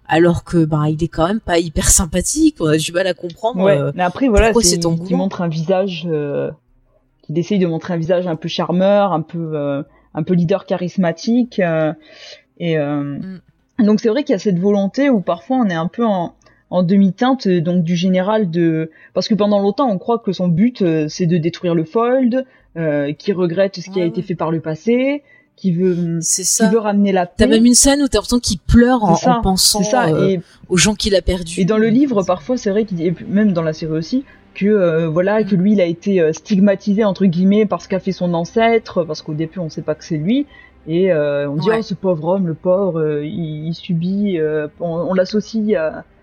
alors 0.08 0.44
que 0.44 0.64
bah 0.64 0.84
il 0.88 1.02
est 1.02 1.08
quand 1.08 1.26
même 1.26 1.40
pas 1.40 1.58
hyper 1.58 1.88
sympathique 1.88 2.56
on 2.60 2.66
a 2.66 2.76
du 2.76 2.92
mal 2.92 3.06
à 3.06 3.14
comprendre 3.14 3.62
ouais, 3.62 3.78
euh, 3.78 3.92
mais 3.94 4.02
après 4.02 4.28
voilà 4.28 4.52
c'est 4.60 4.78
qui 4.78 5.14
montre 5.14 5.42
un 5.42 5.48
visage 5.48 6.06
euh, 6.10 6.50
qui 7.22 7.32
essaye 7.38 7.58
de 7.58 7.66
montrer 7.66 7.94
un 7.94 7.96
visage 7.96 8.26
un 8.26 8.36
peu 8.36 8.48
charmeur 8.48 9.12
un 9.12 9.22
peu 9.22 9.52
euh, 9.54 9.82
un 10.14 10.22
peu 10.22 10.34
leader 10.34 10.66
charismatique 10.66 11.58
euh, 11.58 11.92
et 12.58 12.78
mm. 12.78 13.40
donc 13.80 14.00
c'est 14.00 14.08
vrai 14.08 14.24
qu'il 14.24 14.32
y 14.32 14.36
a 14.36 14.38
cette 14.38 14.58
volonté 14.58 15.10
où 15.10 15.20
parfois 15.20 15.58
on 15.58 15.68
est 15.68 15.74
un 15.74 15.88
peu 15.88 16.04
en 16.04 16.34
en 16.68 16.82
demi-teinte 16.82 17.46
donc 17.46 17.84
du 17.84 17.94
général 17.94 18.50
de 18.50 18.90
parce 19.14 19.28
que 19.28 19.34
pendant 19.34 19.60
longtemps 19.60 19.88
on 19.88 19.98
croit 19.98 20.18
que 20.18 20.32
son 20.32 20.48
but 20.48 20.84
c'est 21.08 21.26
de 21.26 21.36
détruire 21.36 21.74
le 21.74 21.84
fold 21.84 22.44
qui 23.18 23.32
regrette 23.32 23.80
ce 23.80 23.88
qui 23.88 24.00
a 24.00 24.04
été 24.04 24.20
fait 24.22 24.34
par 24.34 24.50
le 24.50 24.60
passé 24.60 25.22
qui 25.56 25.72
veut, 25.72 26.20
qui 26.20 26.66
veut 26.70 26.78
ramener 26.78 27.12
la 27.12 27.26
paix. 27.26 27.32
T'as 27.38 27.46
même 27.46 27.64
une 27.64 27.74
scène 27.74 28.02
où 28.02 28.08
t'as 28.08 28.18
l'impression 28.18 28.38
qu'il 28.38 28.58
pleure 28.58 29.02
en, 29.02 29.40
pensant 29.40 29.82
ça. 29.82 30.08
Euh, 30.08 30.36
aux 30.68 30.76
gens 30.76 30.94
qu'il 30.94 31.14
a 31.14 31.22
perdus. 31.22 31.60
Et 31.60 31.64
dans 31.64 31.78
le 31.78 31.88
livre, 31.88 32.22
parfois, 32.22 32.58
c'est 32.58 32.70
vrai 32.70 32.84
qu'il 32.84 32.98
dit, 32.98 33.12
même 33.26 33.52
dans 33.52 33.62
la 33.62 33.72
série 33.72 33.92
aussi, 33.92 34.24
que 34.54 34.66
euh, 34.66 35.08
voilà, 35.08 35.42
que 35.44 35.54
lui, 35.54 35.72
il 35.72 35.80
a 35.80 35.86
été 35.86 36.20
euh, 36.20 36.32
stigmatisé 36.32 37.04
entre 37.04 37.24
guillemets 37.24 37.66
parce 37.66 37.86
qu'a 37.86 38.00
fait 38.00 38.12
son 38.12 38.34
ancêtre, 38.34 39.04
parce 39.04 39.22
qu'au 39.22 39.34
début, 39.34 39.58
on 39.58 39.70
sait 39.70 39.82
pas 39.82 39.94
que 39.94 40.04
c'est 40.04 40.18
lui. 40.18 40.46
Et 40.88 41.12
on 41.12 41.56
dit 41.56 41.68
oh 41.76 41.82
ce 41.82 41.94
pauvre 41.94 42.28
homme, 42.28 42.46
le 42.46 42.54
pauvre, 42.54 43.20
il, 43.24 43.66
il, 43.66 43.74
subit, 43.74 44.38
on, 44.78 44.86
on 44.88 45.14
l'associe 45.14 45.76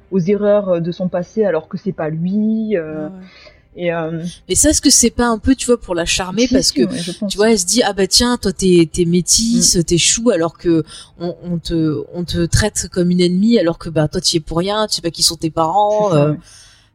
aux 0.09 0.19
erreurs 0.19 0.79
de 0.79 0.91
son 0.93 1.09
passé 1.09 1.43
alors 1.43 1.67
que 1.67 1.77
c'est 1.77 1.91
pas 1.91 2.07
lui. 2.07 2.77
Et 3.75 3.93
euh... 3.93 4.23
Mais 4.47 4.55
ça, 4.55 4.69
est-ce 4.69 4.81
que 4.81 4.89
c'est 4.89 5.09
pas 5.09 5.27
un 5.27 5.37
peu, 5.39 5.55
tu 5.55 5.65
vois, 5.65 5.79
pour 5.79 5.95
la 5.95 6.05
charmer 6.05 6.47
parce 6.47 6.71
que 6.71 6.81
tu 7.27 7.37
vois, 7.37 7.51
elle 7.51 7.59
se 7.59 7.65
dit 7.65 7.81
ah 7.83 7.93
bah 7.93 8.07
tiens, 8.07 8.37
toi 8.37 8.53
t'es 8.53 8.89
t'es 8.91 9.05
métisse, 9.05 9.77
mm. 9.77 9.83
t'es 9.83 9.97
chou, 9.97 10.29
alors 10.29 10.57
que 10.57 10.83
on, 11.19 11.35
on, 11.43 11.57
te 11.57 12.03
on 12.13 12.23
te 12.23 12.45
traite 12.45 12.87
comme 12.91 13.11
une 13.11 13.21
ennemie, 13.21 13.59
alors 13.59 13.77
que 13.77 13.89
bah 13.89 14.07
toi 14.07 14.21
tu 14.21 14.37
es 14.37 14.39
pour 14.39 14.59
rien, 14.59 14.87
tu 14.87 14.95
sais 14.95 15.01
pas 15.01 15.11
qui 15.11 15.23
sont 15.23 15.37
tes 15.37 15.49
parents. 15.49 16.13
Euh... 16.13 16.33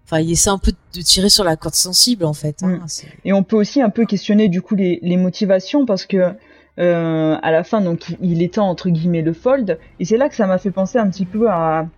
Enfin, 0.05 0.21
il 0.21 0.31
essaie 0.33 0.49
un 0.49 0.57
peu 0.57 0.73
de 0.95 1.03
tirer 1.03 1.29
sur 1.29 1.45
la 1.45 1.57
corde 1.57 1.75
sensible 1.75 2.25
en 2.25 2.33
fait. 2.33 2.63
Hein, 2.63 2.79
mm. 2.79 2.87
Et 3.27 3.33
on 3.33 3.43
peut 3.43 3.57
aussi 3.57 3.83
un 3.83 3.91
peu 3.91 4.07
questionner 4.07 4.49
du 4.49 4.63
coup 4.63 4.75
les, 4.75 5.01
les 5.03 5.17
motivations 5.17 5.85
parce 5.85 6.07
que 6.07 6.33
euh, 6.79 7.37
à 7.43 7.51
la 7.51 7.65
fin 7.65 7.81
donc 7.81 8.17
il 8.23 8.41
étend 8.41 8.69
entre 8.69 8.89
guillemets 8.89 9.23
le 9.23 9.33
fold 9.33 9.81
et 9.99 10.05
c'est 10.05 10.17
là 10.17 10.29
que 10.29 10.37
ça 10.37 10.47
m'a 10.47 10.59
fait 10.59 10.71
penser 10.71 10.97
un 10.97 11.11
petit 11.11 11.25
peu 11.25 11.51
à 11.51 11.89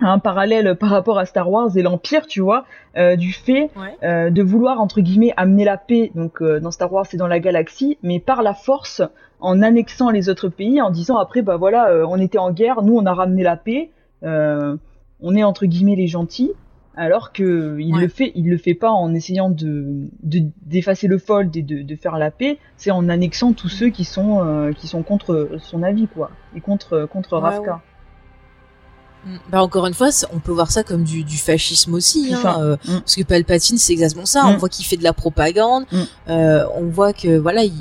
un 0.00 0.18
parallèle 0.18 0.76
par 0.76 0.90
rapport 0.90 1.18
à 1.18 1.24
Star 1.24 1.50
Wars 1.50 1.76
et 1.76 1.82
l'Empire, 1.82 2.26
tu 2.26 2.40
vois, 2.40 2.64
euh, 2.96 3.16
du 3.16 3.32
fait 3.32 3.70
euh, 4.02 4.30
de 4.30 4.42
vouloir 4.42 4.80
entre 4.80 5.00
guillemets 5.00 5.32
amener 5.36 5.64
la 5.64 5.78
paix. 5.78 6.10
Donc 6.14 6.42
euh, 6.42 6.60
dans 6.60 6.70
Star 6.70 6.92
Wars, 6.92 7.06
c'est 7.06 7.16
dans 7.16 7.26
la 7.26 7.40
galaxie, 7.40 7.98
mais 8.02 8.20
par 8.20 8.42
la 8.42 8.54
force, 8.54 9.02
en 9.40 9.62
annexant 9.62 10.10
les 10.10 10.28
autres 10.28 10.48
pays, 10.48 10.80
en 10.80 10.90
disant 10.90 11.16
après 11.16 11.42
bah 11.42 11.56
voilà, 11.56 12.06
on 12.08 12.18
était 12.18 12.38
en 12.38 12.52
guerre, 12.52 12.82
nous 12.82 12.96
on 12.96 13.06
a 13.06 13.14
ramené 13.14 13.42
la 13.42 13.56
paix, 13.56 13.90
on 14.22 15.36
est 15.36 15.44
entre 15.44 15.66
guillemets 15.66 15.96
les 15.96 16.06
gentils, 16.06 16.52
alors 16.96 17.32
que 17.32 17.76
il 17.78 17.96
le 17.98 18.08
fait, 18.08 18.32
il 18.34 18.48
le 18.48 18.56
fait 18.56 18.74
pas 18.74 18.90
en 18.90 19.14
essayant 19.14 19.50
de 19.50 20.08
d'effacer 20.22 21.06
le 21.06 21.18
fold 21.18 21.54
et 21.54 21.62
de, 21.62 21.82
de, 21.82 21.96
faire 21.96 22.16
la 22.16 22.30
paix, 22.30 22.58
c'est 22.78 22.90
en 22.90 23.10
annexant 23.10 23.52
tous 23.52 23.68
ceux 23.68 23.90
qui 23.90 24.04
sont 24.04 24.72
qui 24.74 24.86
sont 24.86 25.02
contre 25.02 25.50
son 25.58 25.82
avis 25.82 26.06
quoi, 26.06 26.30
et 26.54 26.62
contre 26.62 27.06
contre 27.06 27.36
Ravka. 27.36 27.82
Mm. 29.26 29.36
Bah 29.50 29.62
encore 29.62 29.86
une 29.86 29.94
fois, 29.94 30.08
on 30.32 30.38
peut 30.38 30.52
voir 30.52 30.70
ça 30.70 30.84
comme 30.84 31.02
du, 31.02 31.24
du 31.24 31.36
fascisme 31.36 31.94
aussi, 31.94 32.32
hein, 32.32 32.58
euh, 32.60 32.76
mm. 32.86 33.00
parce 33.00 33.16
que 33.16 33.22
Palpatine 33.24 33.76
c'est 33.76 33.92
exactement 33.92 34.26
ça. 34.26 34.46
On 34.46 34.54
mm. 34.54 34.56
voit 34.56 34.68
qu'il 34.68 34.86
fait 34.86 34.96
de 34.96 35.02
la 35.02 35.12
propagande, 35.12 35.84
euh, 36.28 36.64
on 36.76 36.86
voit 36.86 37.12
que 37.12 37.36
voilà, 37.36 37.64
il, 37.64 37.72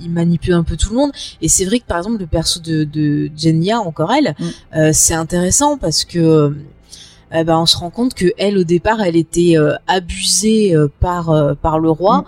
il, 0.00 0.10
manipule 0.10 0.54
un 0.54 0.62
peu 0.62 0.76
tout 0.76 0.90
le 0.90 0.96
monde. 0.96 1.12
Et 1.42 1.48
c'est 1.48 1.64
vrai 1.64 1.80
que 1.80 1.84
par 1.84 1.98
exemple 1.98 2.20
le 2.20 2.26
perso 2.26 2.60
de, 2.60 2.84
de 2.84 3.28
Jenya, 3.36 3.80
encore 3.80 4.12
elle, 4.12 4.36
euh, 4.76 4.90
c'est 4.92 5.14
intéressant 5.14 5.78
parce 5.78 6.04
que 6.04 6.54
bah, 7.32 7.58
on 7.58 7.66
se 7.66 7.76
rend 7.76 7.90
compte 7.90 8.14
que 8.14 8.26
elle 8.38 8.56
au 8.56 8.62
départ, 8.62 9.00
elle 9.00 9.16
était 9.16 9.56
abusée 9.88 10.72
par 11.00 11.56
par 11.60 11.80
le 11.80 11.90
roi 11.90 12.24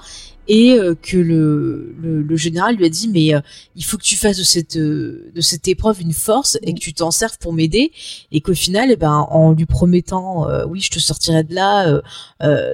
et 0.49 0.73
euh, 0.73 0.95
que 1.01 1.17
le, 1.17 1.95
le, 2.01 2.37
général 2.37 2.77
lui 2.77 2.85
a 2.85 2.89
dit 2.89 3.09
mais 3.09 3.35
euh, 3.35 3.41
il 3.75 3.85
faut 3.85 3.97
que 3.97 4.03
tu 4.03 4.17
fasses 4.17 4.37
de 4.37 4.43
cette 4.43 4.77
euh, 4.77 5.31
de 5.35 5.41
cette 5.41 5.67
épreuve 5.69 6.01
une 6.01 6.13
force 6.13 6.59
et 6.63 6.75
que 6.75 6.79
tu 6.79 6.95
t'en 6.95 7.11
serves 7.11 7.39
pour 7.39 7.53
m'aider. 7.53 7.91
Et 8.31 8.41
qu'au 8.41 8.55
final 8.55 8.91
eh 8.91 8.97
ben 8.97 9.27
en 9.31 9.53
lui 9.53 9.67
promettant 9.67 10.47
oui 10.69 10.81
je 10.81 10.91
te 10.91 10.99
sortirai 10.99 11.45
de 11.45 11.55
là 11.55 12.01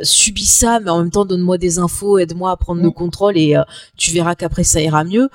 subis 0.02 0.46
ça 0.46 0.80
mais 0.80 0.90
en 0.90 0.98
même 0.98 1.10
temps 1.10 1.24
donne-moi 1.24 1.58
des 1.58 1.78
infos 1.78 2.18
aide-moi 2.18 2.50
à 2.50 2.56
prendre 2.56 2.82
le 2.82 2.90
contrôle 2.90 3.36
et 3.36 3.56
tu 3.96 4.10
verras 4.10 4.34
qu'après 4.34 4.64
ça 4.64 4.80
ira 4.80 5.04
mieux. 5.04 5.28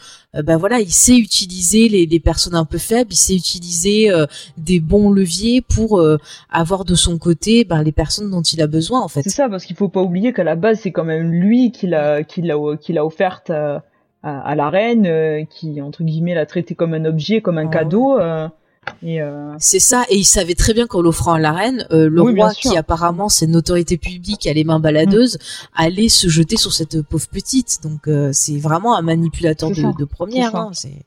Ben 0.44 0.58
voilà 0.58 0.80
il 0.80 0.92
sait 0.92 1.18
utiliser 1.18 1.90
les, 1.90 2.06
les, 2.06 2.20
personnes 2.20 2.56
un 2.56 2.66
peu 2.66 2.78
faibles 2.78 3.12
il 3.12 3.18
sait 3.18 3.36
utiliser 3.36 4.12
des 4.58 4.80
bons 4.80 5.10
leviers 5.10 5.62
pour 5.62 6.02
avoir 6.50 6.86
de 6.86 6.96
son 6.96 7.18
côté 7.18 7.64
ben, 7.64 7.82
les 7.82 7.92
personnes 7.92 8.30
dont 8.30 8.42
il 8.42 8.62
a 8.62 8.68
besoin 8.68 9.02
en 9.02 9.08
fait. 9.08 9.24
C'est 9.24 9.30
ça 9.30 9.50
parce 9.50 9.66
qu'il 9.66 9.76
faut 9.76 9.90
pas 9.90 10.02
oublier 10.02 10.34
qu'à 10.34 10.44
la 10.44 10.56
base 10.56 10.80
c'est 10.84 10.92
quand 10.92 11.06
même 11.06 11.32
lui 11.32 11.72
qui 11.72 11.88
l'a 11.88 12.24
qu'il 12.28 12.52
a, 12.52 12.78
qu'il 12.78 12.98
a 12.98 13.06
offerte 13.06 13.49
à, 13.49 13.84
à, 14.24 14.56
la 14.56 14.70
reine, 14.70 15.06
euh, 15.06 15.44
qui 15.45 15.82
entre 15.82 16.04
guillemets 16.04 16.36
l'a 16.36 16.45
traité 16.45 16.76
comme 16.76 16.94
un 16.94 17.06
objet, 17.06 17.41
comme 17.41 17.58
un 17.58 17.68
ah 17.68 17.72
cadeau. 17.72 18.20
Euh, 18.20 18.48
euh... 19.04 19.54
C'est 19.60 19.80
ça, 19.80 20.06
et 20.10 20.18
il 20.18 20.24
savait 20.24 20.56
très 20.56 20.74
bien 20.74 20.88
qu'en 20.88 21.02
l'offrant 21.02 21.34
à 21.34 21.40
la 21.40 21.52
reine, 21.52 21.86
euh, 21.91 22.10
le 22.10 22.22
roi, 22.22 22.54
qui 22.54 22.78
apparemment 22.78 23.30
c'est 23.30 23.45
une 23.45 23.56
autorité 23.56 23.98
publique, 23.98 24.48
a 24.48 24.54
les 24.54 24.64
mains 24.64 24.80
baladeuses, 24.80 25.36
mm. 25.36 25.40
allait 25.76 26.10
se 26.10 26.28
jeter 26.28 26.58
sur 26.58 26.74
cette 26.74 27.02
pauvre 27.02 27.28
petite. 27.28 27.80
Donc 27.84 28.10
c'est 28.32 28.58
vraiment 28.58 28.95
un 28.95 29.02
manipulateur 29.02 29.70
de, 29.70 29.98
de, 29.98 30.06
première. 30.06 30.56
Hein, 30.56 30.72
c'est 30.74 31.06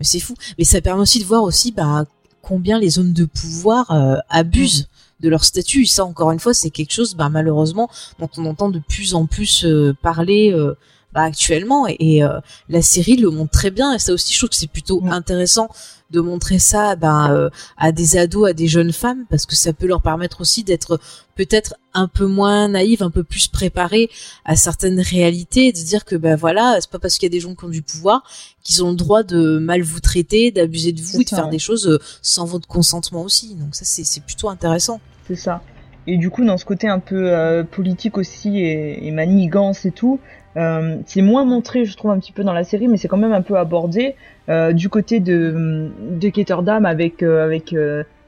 c'est 0.00 0.18
fou. 0.18 0.34
Mais 0.58 0.64
ça 0.64 0.80
permet 0.80 1.02
aussi 1.02 1.20
de 1.20 1.24
voir 1.24 1.44
aussi 1.44 1.70
bah, 1.70 2.04
combien 2.42 2.78
les 2.78 2.98
hommes 2.98 3.12
de 3.12 3.26
pouvoir 3.26 3.86
abusent 4.28 4.88
de 5.24 5.30
leur 5.30 5.44
statut. 5.44 5.86
Ça, 5.86 6.04
encore 6.04 6.30
une 6.30 6.38
fois, 6.38 6.54
c'est 6.54 6.70
quelque 6.70 6.92
chose, 6.92 7.14
bah, 7.14 7.28
malheureusement, 7.28 7.90
dont 8.20 8.28
on 8.36 8.44
entend 8.46 8.68
de 8.68 8.78
plus 8.78 9.14
en 9.14 9.26
plus 9.26 9.64
euh, 9.64 9.96
parler 10.02 10.52
euh, 10.52 10.76
bah, 11.12 11.22
actuellement. 11.22 11.86
Et, 11.88 12.22
euh, 12.22 12.38
la 12.68 12.82
série 12.82 13.16
le 13.16 13.30
montre 13.30 13.50
très 13.50 13.70
bien. 13.70 13.94
Et 13.94 13.98
ça 13.98 14.12
aussi, 14.12 14.32
je 14.32 14.38
trouve 14.38 14.50
que 14.50 14.56
c'est 14.56 14.70
plutôt 14.70 15.02
intéressant 15.06 15.68
de 16.10 16.20
montrer 16.20 16.60
ça 16.60 16.94
bah, 16.94 17.50
à 17.76 17.90
des 17.90 18.16
ados, 18.16 18.50
à 18.50 18.52
des 18.52 18.68
jeunes 18.68 18.92
femmes, 18.92 19.24
parce 19.30 19.46
que 19.46 19.56
ça 19.56 19.72
peut 19.72 19.86
leur 19.86 20.00
permettre 20.00 20.42
aussi 20.42 20.62
d'être 20.62 21.00
peut-être 21.34 21.74
un 21.92 22.06
peu 22.06 22.26
moins 22.26 22.68
naïves, 22.68 23.02
un 23.02 23.10
peu 23.10 23.24
plus 23.24 23.48
préparées 23.48 24.10
à 24.44 24.54
certaines 24.54 25.00
réalités, 25.00 25.72
de 25.72 25.78
dire 25.78 26.04
que 26.04 26.14
ben 26.14 26.36
voilà, 26.36 26.76
c'est 26.80 26.90
pas 26.90 27.00
parce 27.00 27.14
qu'il 27.16 27.26
y 27.26 27.32
a 27.32 27.36
des 27.36 27.40
gens 27.40 27.56
qui 27.56 27.64
ont 27.64 27.68
du 27.68 27.82
pouvoir 27.82 28.22
qu'ils 28.62 28.84
ont 28.84 28.90
le 28.90 28.96
droit 28.96 29.22
de 29.22 29.58
mal 29.58 29.82
vous 29.82 30.00
traiter, 30.00 30.52
d'abuser 30.52 30.92
de 30.92 31.00
vous 31.00 31.20
et 31.20 31.24
de 31.24 31.28
faire 31.28 31.48
des 31.48 31.58
choses 31.58 31.98
sans 32.22 32.44
votre 32.44 32.68
consentement 32.68 33.22
aussi. 33.22 33.54
Donc 33.54 33.74
ça 33.74 33.84
c'est 33.84 34.24
plutôt 34.24 34.48
intéressant. 34.48 35.00
C'est 35.26 35.36
ça. 35.36 35.62
Et 36.06 36.18
du 36.18 36.30
coup, 36.30 36.44
dans 36.44 36.58
ce 36.58 36.64
côté 36.64 36.86
un 36.86 36.98
peu 36.98 37.32
euh, 37.32 37.64
politique 37.64 38.18
aussi 38.18 38.58
et, 38.58 39.06
et, 39.06 39.10
manigance 39.10 39.86
et 39.86 39.90
tout, 39.90 40.20
euh, 40.56 40.96
c'est 41.06 41.22
moins 41.22 41.44
montré, 41.44 41.84
je 41.86 41.96
trouve, 41.96 42.10
un 42.10 42.18
petit 42.18 42.32
peu 42.32 42.44
dans 42.44 42.52
la 42.52 42.64
série, 42.64 42.88
mais 42.88 42.98
c'est 42.98 43.08
quand 43.08 43.16
même 43.16 43.32
un 43.32 43.42
peu 43.42 43.56
abordé 43.56 44.14
euh, 44.48 44.72
du 44.72 44.88
côté 44.88 45.20
de 45.20 45.90
de 46.10 46.28
Ketterdam 46.28 46.84
avec 46.84 47.22
avec 47.22 47.74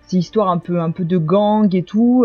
ces 0.06 0.16
histoires 0.16 0.48
un 0.48 0.58
peu 0.58 0.80
un 0.80 0.90
peu 0.90 1.04
de 1.04 1.18
gang 1.18 1.74
et 1.74 1.82
tout. 1.82 2.24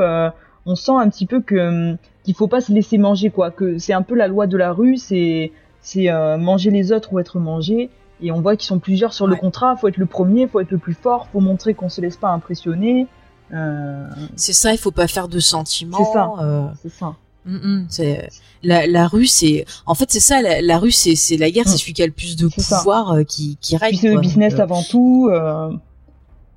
on 0.65 0.75
sent 0.75 0.93
un 0.95 1.09
petit 1.09 1.25
peu 1.25 1.41
que 1.41 1.95
qu'il 2.23 2.35
faut 2.35 2.47
pas 2.47 2.61
se 2.61 2.71
laisser 2.71 2.97
manger 2.97 3.29
quoi, 3.29 3.51
que 3.51 3.77
c'est 3.77 3.93
un 3.93 4.03
peu 4.03 4.15
la 4.15 4.27
loi 4.27 4.47
de 4.47 4.57
la 4.57 4.71
rue, 4.71 4.97
c'est 4.97 5.51
c'est 5.81 6.07
manger 6.37 6.71
les 6.71 6.93
autres 6.93 7.11
ou 7.13 7.19
être 7.19 7.39
mangé. 7.39 7.89
Et 8.23 8.31
on 8.31 8.39
voit 8.39 8.55
qu'ils 8.55 8.67
sont 8.67 8.79
plusieurs 8.79 9.13
sur 9.13 9.25
le 9.25 9.35
contrat. 9.35 9.75
Faut 9.75 9.87
être 9.87 9.97
le 9.97 10.05
premier, 10.05 10.47
faut 10.47 10.59
être 10.59 10.69
le 10.71 10.77
plus 10.77 10.93
fort, 10.93 11.27
faut 11.33 11.39
montrer 11.39 11.73
qu'on 11.73 11.89
se 11.89 12.01
laisse 12.01 12.17
pas 12.17 12.29
impressionner. 12.29 13.07
Euh, 13.53 14.07
C'est 14.35 14.53
ça, 14.53 14.71
il 14.73 14.77
faut 14.77 14.91
pas 14.91 15.07
faire 15.07 15.27
de 15.27 15.39
sentiments. 15.39 15.97
C'est 16.05 16.13
ça. 16.13 16.31
euh, 16.41 16.67
c'est 16.81 16.91
ça. 16.93 17.15
mm, 17.45 17.55
mm, 17.55 17.87
la, 18.63 18.85
la 18.87 19.07
rue, 19.07 19.25
c'est 19.27 19.65
en 19.85 19.95
fait 19.95 20.11
c'est 20.11 20.19
ça. 20.19 20.41
La, 20.41 20.61
la 20.61 20.77
rue, 20.77 20.91
c'est 20.91 21.15
la 21.37 21.49
guerre, 21.51 21.67
c'est 21.67 21.73
Mm. 21.75 21.77
celui 21.77 21.93
qui 21.93 22.03
a 22.03 22.05
le 22.05 22.11
plus 22.11 22.35
de 22.35 22.47
pouvoir 22.47 23.11
euh, 23.11 23.23
qui 23.23 23.57
qui 23.59 23.75
règne. 23.77 23.97
C'est 23.99 24.13
le 24.13 24.19
business 24.21 24.53
euh, 24.53 24.61
avant 24.63 24.83
tout. 24.83 25.29
euh, 25.31 25.71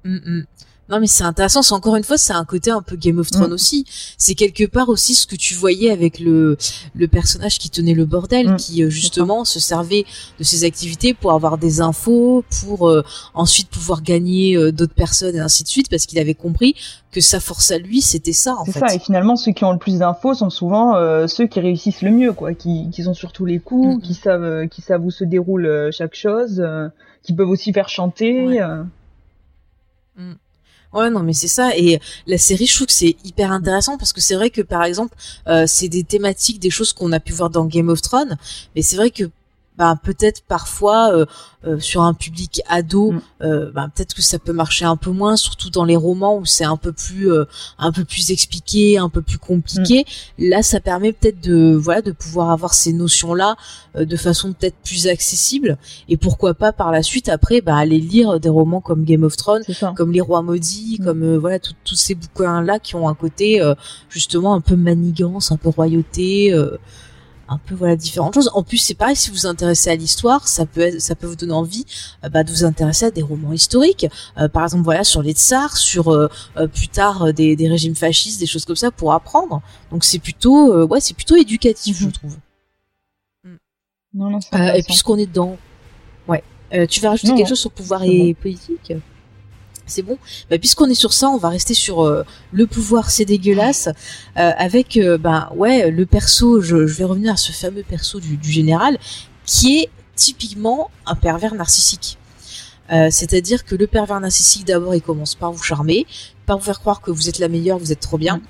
mm. 0.05 0.43
Non 0.91 1.01
mais 1.01 1.07
c'est 1.07 1.25
intéressant, 1.25 1.63
c'est 1.63 1.73
encore 1.73 1.97
une 1.97 2.05
fois 2.05 2.19
c'est 2.19 2.35
un 2.35 2.45
côté 2.45 2.71
un 2.71 2.83
peu 2.83 2.97
Game 2.97 3.19
of 3.19 3.31
Thrones 3.31 3.51
Mm. 3.51 3.55
aussi. 3.55 3.87
C'est 4.19 4.35
quelque 4.35 4.65
part 4.67 4.91
aussi 4.91 5.15
ce 5.15 5.27
que 5.27 5.35
tu 5.37 5.55
voyais 5.55 5.91
avec 5.91 6.21
le 6.21 6.59
le 6.95 7.09
personnage 7.09 7.59
qui 7.59 7.71
tenait 7.71 7.95
le 7.95 8.05
bordel, 8.05 8.51
Mm. 8.53 8.57
qui 8.57 8.83
euh, 8.83 8.91
justement 8.91 9.45
se 9.47 9.59
servait 9.61 10.05
de 10.39 10.45
ses 10.45 10.65
activités 10.65 11.15
pour 11.15 11.33
avoir 11.33 11.57
des 11.57 11.81
infos, 11.81 12.45
pour 12.61 12.89
euh, 12.91 13.03
ensuite 13.33 13.69
pouvoir 13.69 14.03
gagner 14.03 14.57
euh, 14.57 14.73
d'autres 14.73 14.95
personnes 14.95 15.35
et 15.37 15.41
ainsi 15.41 15.63
de 15.63 15.69
suite, 15.69 15.89
parce 15.89 16.05
qu'il 16.07 16.19
avait 16.19 16.35
compris 16.35 16.75
que 17.13 17.21
sa 17.23 17.41
force 17.41 17.71
à 17.71 17.79
lui 17.79 18.03
c'était 18.03 18.33
ça 18.35 18.55
en 18.57 18.65
C'est 18.67 18.73
ça, 18.79 18.95
et 18.95 18.99
finalement, 18.99 19.37
ceux 19.37 19.53
qui 19.53 19.65
ont 19.65 19.73
le 19.73 19.79
plus 19.79 19.99
d'infos 20.01 20.35
sont 20.35 20.51
souvent 20.51 20.97
euh, 20.97 21.27
ceux 21.29 21.47
qui 21.47 21.61
réussissent 21.61 22.03
le 22.03 22.11
mieux, 22.11 22.33
quoi, 22.35 22.53
qui, 22.55 22.91
qui 22.91 23.03
sont 23.05 23.15
sur 23.15 23.33
tous 23.33 23.47
les 23.47 23.59
coups, 23.59 23.97
Mhm. 23.97 24.01
qui 24.03 24.15
savent, 24.15 24.43
euh, 24.45 24.67
qui 24.67 24.83
savent 24.83 25.05
où 25.05 25.11
se 25.11 25.25
déroule 25.25 25.65
euh, 25.67 25.91
chaque 25.93 26.15
chose, 26.15 26.61
euh, 26.61 26.89
qui 27.23 27.33
peuvent 27.33 27.49
aussi 27.49 27.73
faire 27.73 27.89
chanter. 27.89 28.47
Ouais. 28.47 28.61
Ouais, 30.95 31.11
non, 31.11 31.21
mais 31.25 31.33
c'est 31.33 31.49
ça. 31.49 31.77
Et 31.77 32.01
la 32.27 32.39
série, 32.39 32.67
je 32.67 32.75
trouve 32.77 32.87
que 32.87 32.93
c'est 32.93 33.17
hyper 33.25 33.51
intéressant 33.51 33.99
parce 33.99 34.13
que 34.13 34.21
c'est 34.21 34.37
vrai 34.37 34.51
que, 34.51 34.63
par 34.63 34.85
exemple, 34.85 35.15
euh, 35.49 35.65
c'est 35.67 35.89
des 35.89 36.05
thématiques, 36.05 36.61
des 36.61 36.71
choses 36.71 36.93
qu'on 36.93 37.11
a 37.13 37.19
pu 37.21 37.33
voir 37.33 37.51
dans 37.51 37.65
Game 37.65 37.89
of 37.89 38.01
Thrones, 38.01 38.37
mais 38.77 38.83
c'est 38.83 38.97
vrai 38.97 39.11
que, 39.11 39.25
bah, 39.77 39.97
peut-être 40.03 40.43
parfois 40.47 41.13
euh, 41.13 41.27
euh, 41.67 41.81
sur 41.81 42.03
un 42.03 42.15
public 42.15 42.63
ado, 42.69 43.13
Mm. 43.13 43.21
euh, 43.43 43.71
bah, 43.73 43.89
peut-être 43.95 44.15
que 44.15 44.23
ça 44.23 44.39
peut 44.39 44.53
marcher 44.53 44.85
un 44.85 44.97
peu 44.97 45.11
moins, 45.11 45.37
surtout 45.37 45.71
dans 45.71 45.85
les 45.85 45.97
romans 45.97 46.37
où 46.37 46.45
c'est 46.47 46.65
un 46.65 46.77
peu 46.77 46.93
plus, 46.93 47.31
euh, 47.33 47.45
un 47.79 47.91
peu 47.91 48.05
plus 48.05 48.31
expliqué, 48.31 48.99
un 48.99 49.09
peu 49.09 49.23
plus 49.23 49.39
compliqué. 49.39 50.05
Là, 50.39 50.63
ça 50.63 50.79
permet 50.81 51.13
peut-être 51.13 51.41
de, 51.43 51.75
voilà, 51.75 52.03
de 52.03 52.13
pouvoir 52.13 52.51
avoir 52.51 52.75
ces 52.75 52.93
notions-là 52.93 53.57
euh, 53.97 54.05
de 54.05 54.17
façon 54.17 54.53
peut-être 54.53 54.77
plus 54.85 55.07
accessible. 55.09 55.79
Et 56.09 56.17
pourquoi 56.17 56.55
pas 56.55 56.73
par 56.73 56.93
la 56.93 57.03
suite, 57.03 57.29
après, 57.29 57.61
bah, 57.61 57.77
aller 57.77 57.99
lire 57.99 58.39
des 58.41 58.49
romans 58.49 58.81
comme 58.81 59.05
Game 59.05 59.25
of 59.25 59.37
Thrones 59.37 59.63
comme 59.95 60.13
les 60.13 60.21
rois 60.21 60.43
maudits, 60.43 60.99
Mm. 61.01 61.05
comme 61.05 61.23
euh, 61.23 61.39
voilà 61.39 61.59
tous 61.59 61.95
ces 61.97 62.15
bouquins 62.15 62.63
là 62.63 62.79
qui 62.79 62.95
ont 62.95 63.09
un 63.09 63.15
côté 63.15 63.61
euh, 63.61 63.75
justement 64.09 64.55
un 64.55 64.61
peu 64.61 64.77
manigance, 64.77 65.51
un 65.51 65.57
peu 65.57 65.71
royauté, 65.71 66.53
euh, 66.53 66.77
un 67.49 67.59
peu 67.59 67.75
voilà 67.75 67.97
différentes 67.97 68.35
choses. 68.35 68.51
En 68.55 68.63
plus 68.63 68.79
c'est 68.79 68.95
pareil 68.95 69.17
si 69.17 69.29
vous 69.31 69.37
vous 69.37 69.47
intéressez 69.47 69.91
à 69.91 69.97
l'histoire, 69.97 70.49
ça 70.49 70.65
peut 70.67 70.81
être- 70.81 71.01
ça 71.01 71.15
peut 71.15 71.27
vous 71.27 71.37
donner 71.37 71.53
envie 71.53 71.85
euh, 72.25 72.29
bah, 72.29 72.43
de 72.45 72.51
vous 72.51 72.65
intéresser 72.65 73.07
à 73.07 73.11
des 73.11 73.23
romans 73.23 73.53
historiques, 73.53 74.07
Euh, 74.39 74.49
par 74.49 74.63
exemple 74.65 74.85
voilà 74.85 75.05
sur 75.05 75.23
les 75.23 75.33
tsars, 75.33 75.77
sur 75.77 76.09
euh, 76.13 76.29
euh, 76.57 76.67
plus 76.67 76.89
tard 76.89 77.25
euh, 77.25 77.33
des, 77.33 77.55
des 77.57 77.69
régimes 77.69 77.95
fascistes, 77.95 78.41
des 78.41 78.47
choses 78.47 78.65
comme 78.65 78.77
ça 78.77 78.91
pour 78.91 79.13
apprendre. 79.13 79.63
Donc 79.91 80.05
c'est 80.05 80.19
plutôt 80.19 80.73
euh, 80.73 80.87
ouais 80.87 81.01
c'est 81.01 81.15
plutôt 81.15 81.37
éducatif 81.37 82.01
Mhm. 82.01 82.07
je 82.07 82.11
trouve. 82.13 82.37
Non, 84.17 84.31
non, 84.31 84.39
Euh, 84.55 84.73
et 84.75 84.83
puisqu'on 84.85 85.19
est 85.19 85.27
dedans, 85.27 85.57
ouais. 86.29 86.43
Euh, 86.73 86.87
tu 86.87 87.01
vas 87.01 87.11
rajouter 87.11 87.31
Non, 87.33 87.37
quelque 87.37 87.49
chose 87.49 87.59
sur 87.59 87.73
pouvoir 87.73 88.03
et 88.05 88.35
politique? 88.35 88.93
C'est 89.87 90.03
bon. 90.03 90.19
Bah, 90.51 90.59
puisqu'on 90.59 90.89
est 90.89 90.95
sur 90.95 91.13
ça, 91.13 91.29
on 91.29 91.37
va 91.37 91.51
rester 91.51 91.75
sur 91.75 92.03
euh, 92.03 92.25
le 92.53 92.67
pouvoir, 92.67 93.11
c'est 93.11 93.25
dégueulasse, 93.25 93.89
euh, 93.89 94.51
avec 94.57 94.97
euh, 94.97 95.19
ben 95.19 95.51
ouais 95.55 95.91
le 95.91 96.07
perso. 96.07 96.61
Je, 96.61 96.87
je 96.87 96.95
vais 96.95 97.05
revenir 97.05 97.35
à 97.35 97.37
ce 97.37 97.53
fameux 97.53 97.83
perso 97.83 98.19
du, 98.19 98.37
du 98.37 98.51
général, 98.51 98.99
qui 99.45 99.81
est 99.81 99.91
typiquement 100.17 100.91
un 101.07 101.15
pervers 101.15 101.55
narcissique. 101.55 102.19
Euh, 102.93 103.09
C'est-à-dire 103.11 103.65
que 103.65 103.75
le 103.75 103.87
pervers 103.87 104.21
narcissique, 104.21 104.67
d'abord, 104.67 104.95
il 104.95 105.03
commence 105.03 105.35
par 105.35 105.53
vous 105.53 105.63
charmer, 105.63 106.07
par 106.47 106.59
vous 106.59 106.65
faire 106.65 106.81
croire 106.81 107.01
que 107.01 107.11
vous 107.11 107.29
êtes 107.29 107.39
la 107.39 107.49
meilleure, 107.49 107.79
vous 107.79 107.93
êtes 107.93 108.01
trop 108.01 108.19
bien. 108.19 108.41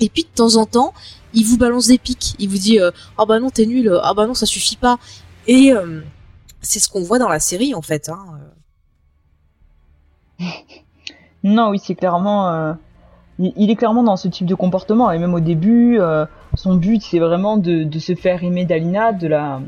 Et 0.00 0.10
puis 0.10 0.24
de 0.24 0.28
temps 0.28 0.56
en 0.56 0.66
temps, 0.66 0.92
il 1.32 1.44
vous 1.46 1.56
balance 1.56 1.86
des 1.86 1.98
pics. 1.98 2.34
Il 2.38 2.50
vous 2.50 2.58
dit 2.58 2.78
euh, 2.80 2.90
ah 3.16 3.24
bah 3.24 3.40
non 3.40 3.50
t'es 3.50 3.64
nul, 3.66 3.98
ah 4.02 4.12
bah 4.14 4.26
non 4.26 4.34
ça 4.34 4.44
suffit 4.46 4.76
pas. 4.76 4.98
Et 5.46 5.72
euh, 5.72 6.02
c'est 6.60 6.80
ce 6.80 6.88
qu'on 6.88 7.02
voit 7.02 7.18
dans 7.18 7.28
la 7.28 7.40
série 7.40 7.74
en 7.74 7.82
fait. 7.82 8.08
Hein. 8.10 8.18
Non, 11.44 11.70
oui, 11.70 11.78
c'est 11.78 11.94
clairement. 11.94 12.48
euh, 12.52 12.72
il, 13.38 13.52
il 13.56 13.70
est 13.70 13.76
clairement 13.76 14.02
dans 14.02 14.16
ce 14.16 14.28
type 14.28 14.46
de 14.46 14.54
comportement. 14.54 15.10
Et 15.10 15.18
même 15.18 15.34
au 15.34 15.40
début, 15.40 15.98
euh, 16.00 16.26
son 16.54 16.76
but, 16.76 17.02
c'est 17.02 17.18
vraiment 17.18 17.56
de, 17.56 17.84
de 17.84 17.98
se 17.98 18.14
faire 18.14 18.42
aimer 18.42 18.64
d'Alina, 18.64 19.12
de 19.12 19.28
la, 19.28 19.60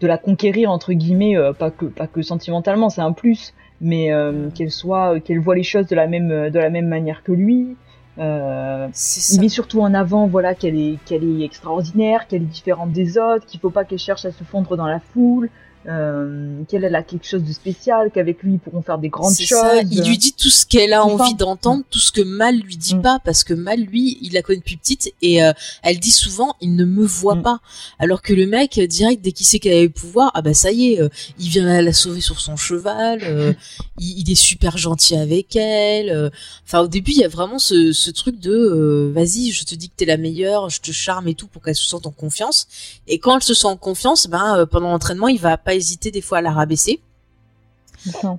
de 0.00 0.06
la 0.06 0.18
conquérir, 0.18 0.70
entre 0.70 0.92
guillemets, 0.92 1.36
euh, 1.36 1.52
pas, 1.52 1.70
que, 1.70 1.86
pas 1.86 2.06
que 2.06 2.22
sentimentalement, 2.22 2.88
c'est 2.88 3.02
un 3.02 3.12
plus, 3.12 3.54
mais 3.80 4.10
qu'elle 4.54 4.70
soit, 4.70 5.20
qu'elle 5.20 5.40
voit 5.40 5.54
les 5.54 5.62
choses 5.62 5.86
de 5.86 5.94
la 5.94 6.06
même, 6.06 6.50
de 6.50 6.58
la 6.58 6.70
même 6.70 6.88
manière 6.88 7.22
que 7.22 7.32
lui. 7.32 7.76
Il 8.20 9.40
met 9.40 9.48
surtout 9.48 9.80
en 9.80 9.94
avant 9.94 10.26
voilà 10.26 10.56
qu'elle 10.56 10.76
est 10.76 10.98
qu'elle 11.04 11.22
est 11.22 11.44
extraordinaire, 11.44 12.26
qu'elle 12.26 12.42
est 12.42 12.46
différente 12.46 12.90
des 12.90 13.16
autres, 13.16 13.46
qu'il 13.46 13.60
faut 13.60 13.70
pas 13.70 13.84
qu'elle 13.84 14.00
cherche 14.00 14.24
à 14.24 14.32
se 14.32 14.42
fondre 14.42 14.76
dans 14.76 14.88
la 14.88 14.98
foule, 14.98 15.50
euh, 15.88 16.62
qu'elle 16.68 16.84
elle 16.84 16.94
a 16.94 17.02
quelque 17.02 17.26
chose 17.26 17.42
de 17.42 17.52
spécial, 17.52 18.10
qu'avec 18.12 18.42
lui 18.42 18.54
ils 18.54 18.58
pourront 18.58 18.82
faire 18.82 18.98
des 18.98 19.08
grandes 19.08 19.34
choses. 19.34 19.46
ça. 19.48 19.80
Il 19.90 20.02
lui 20.04 20.18
dit 20.18 20.32
tout 20.32 20.50
ce 20.50 20.66
qu'elle 20.66 20.92
a 20.92 21.04
envie 21.04 21.34
d'entendre, 21.34 21.84
tout 21.90 21.98
ce 21.98 22.12
que 22.12 22.20
Mal 22.20 22.56
lui 22.58 22.76
dit 22.76 22.94
Mm. 22.96 23.02
pas, 23.02 23.18
parce 23.24 23.44
que 23.44 23.54
Mal, 23.54 23.80
lui, 23.80 24.18
il 24.22 24.32
la 24.34 24.42
connaît 24.42 24.58
depuis 24.58 24.76
petite 24.76 25.12
et 25.22 25.42
euh, 25.42 25.52
elle 25.82 25.98
dit 25.98 26.10
souvent, 26.10 26.54
il 26.60 26.76
ne 26.76 26.84
me 26.84 27.04
voit 27.04 27.36
Mm. 27.36 27.42
pas. 27.42 27.60
Alors 27.98 28.22
que 28.22 28.32
le 28.32 28.46
mec, 28.46 28.78
direct, 28.80 29.22
dès 29.22 29.32
qu'il 29.32 29.46
sait 29.46 29.58
qu'elle 29.58 29.78
a 29.78 29.82
le 29.82 29.88
pouvoir, 29.90 30.30
ah 30.34 30.42
bah 30.42 30.54
ça 30.54 30.70
y 30.72 30.92
est, 30.92 31.00
euh, 31.00 31.08
il 31.38 31.48
vient 31.48 31.64
la, 31.64 31.82
la 31.82 31.92
sauver 31.92 32.20
sur 32.20 32.40
son 32.40 32.56
cheval, 32.56 33.20
euh, 33.24 33.52
il, 33.98 34.20
il 34.20 34.30
est 34.30 34.34
super 34.34 34.76
gentil 34.78 35.16
avec 35.16 35.56
elle. 35.56 36.10
euh. 36.10 36.30
Enfin, 36.66 36.80
au 36.80 36.88
début, 36.88 37.12
il 37.12 37.18
y 37.18 37.24
a 37.24 37.28
vraiment 37.28 37.58
ce, 37.58 37.92
ce 37.92 38.10
truc 38.10 38.38
de, 38.40 38.50
euh, 38.52 39.10
vas-y, 39.14 39.52
je 39.52 39.64
te 39.64 39.74
dis 39.74 39.88
que 39.88 39.94
t'es 39.96 40.04
la 40.04 40.16
meilleure, 40.18 40.68
je 40.70 40.80
te 40.80 40.92
charme 40.92 41.28
et 41.28 41.34
tout 41.34 41.46
pour 41.46 41.62
qu'elle 41.62 41.74
se 41.76 41.86
sente 41.86 42.06
en 42.06 42.10
confiance. 42.10 42.66
Et 43.06 43.18
quand 43.18 43.36
elle 43.36 43.42
se 43.42 43.54
sent 43.54 43.66
en 43.66 43.76
confiance, 43.76 44.26
ben 44.26 44.56
euh, 44.58 44.66
pendant 44.66 44.90
l'entraînement, 44.90 45.28
il 45.28 45.38
va 45.40 45.56
pas 45.56 45.74
hésiter 45.78 46.10
des 46.10 46.20
fois 46.20 46.38
à 46.38 46.42
la 46.42 46.52
rabaisser. 46.52 47.00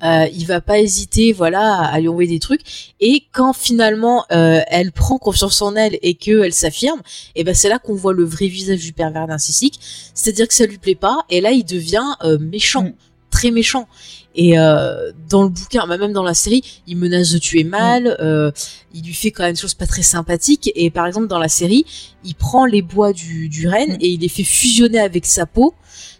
Euh, 0.03 0.25
il 0.33 0.45
va 0.45 0.61
pas 0.61 0.79
hésiter, 0.79 1.33
voilà, 1.33 1.73
à 1.83 1.99
lui 1.99 2.07
envoyer 2.07 2.29
des 2.29 2.39
trucs. 2.39 2.61
Et 3.01 3.23
quand 3.33 3.51
finalement 3.53 4.25
euh, 4.31 4.61
elle 4.67 4.91
prend 4.93 5.17
confiance 5.17 5.61
en 5.61 5.75
elle 5.75 5.97
et 6.01 6.13
que 6.13 6.43
elle 6.45 6.53
s'affirme, 6.53 7.01
et 7.35 7.43
ben 7.43 7.53
c'est 7.53 7.67
là 7.67 7.77
qu'on 7.77 7.93
voit 7.95 8.13
le 8.13 8.23
vrai 8.23 8.47
visage 8.47 8.79
du 8.79 8.93
pervers 8.93 9.27
narcissique. 9.27 9.79
C'est-à-dire 10.13 10.47
que 10.47 10.53
ça 10.53 10.65
lui 10.65 10.77
plaît 10.77 10.95
pas, 10.95 11.25
et 11.29 11.41
là 11.41 11.51
il 11.51 11.65
devient 11.65 12.05
euh, 12.23 12.37
méchant, 12.39 12.83
Mm. 12.83 12.93
très 13.31 13.51
méchant. 13.51 13.87
Et 14.35 14.53
dans 14.55 15.43
le 15.43 15.49
bouquin, 15.49 15.85
bah, 15.85 15.97
même 15.97 16.13
dans 16.13 16.23
la 16.23 16.35
série, 16.35 16.63
il 16.87 16.95
menace 16.95 17.31
de 17.31 17.39
tuer 17.39 17.65
mal. 17.65 18.15
euh, 18.21 18.51
il 18.93 19.03
lui 19.03 19.13
fait 19.13 19.31
quand 19.31 19.43
même 19.43 19.53
des 19.53 19.59
choses 19.59 19.73
pas 19.73 19.87
très 19.87 20.03
sympathiques. 20.03 20.71
Et 20.75 20.89
par 20.91 21.05
exemple 21.07 21.27
dans 21.27 21.39
la 21.39 21.49
série, 21.49 21.83
il 22.23 22.35
prend 22.35 22.65
les 22.65 22.81
bois 22.81 23.11
du, 23.11 23.49
du 23.49 23.67
renne 23.67 23.93
Mm. 23.93 23.97
et 23.99 24.07
il 24.09 24.21
les 24.21 24.29
fait 24.29 24.45
fusionner 24.45 24.99
avec 24.99 25.25
sa 25.25 25.45
peau, 25.45 25.73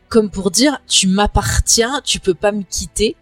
comme 0.09 0.29
pour 0.29 0.51
dire 0.51 0.79
tu 0.87 1.07
m'appartiens, 1.07 2.01
tu 2.03 2.19
peux 2.19 2.33
pas 2.33 2.51
me 2.51 2.63
quitter. 2.63 3.15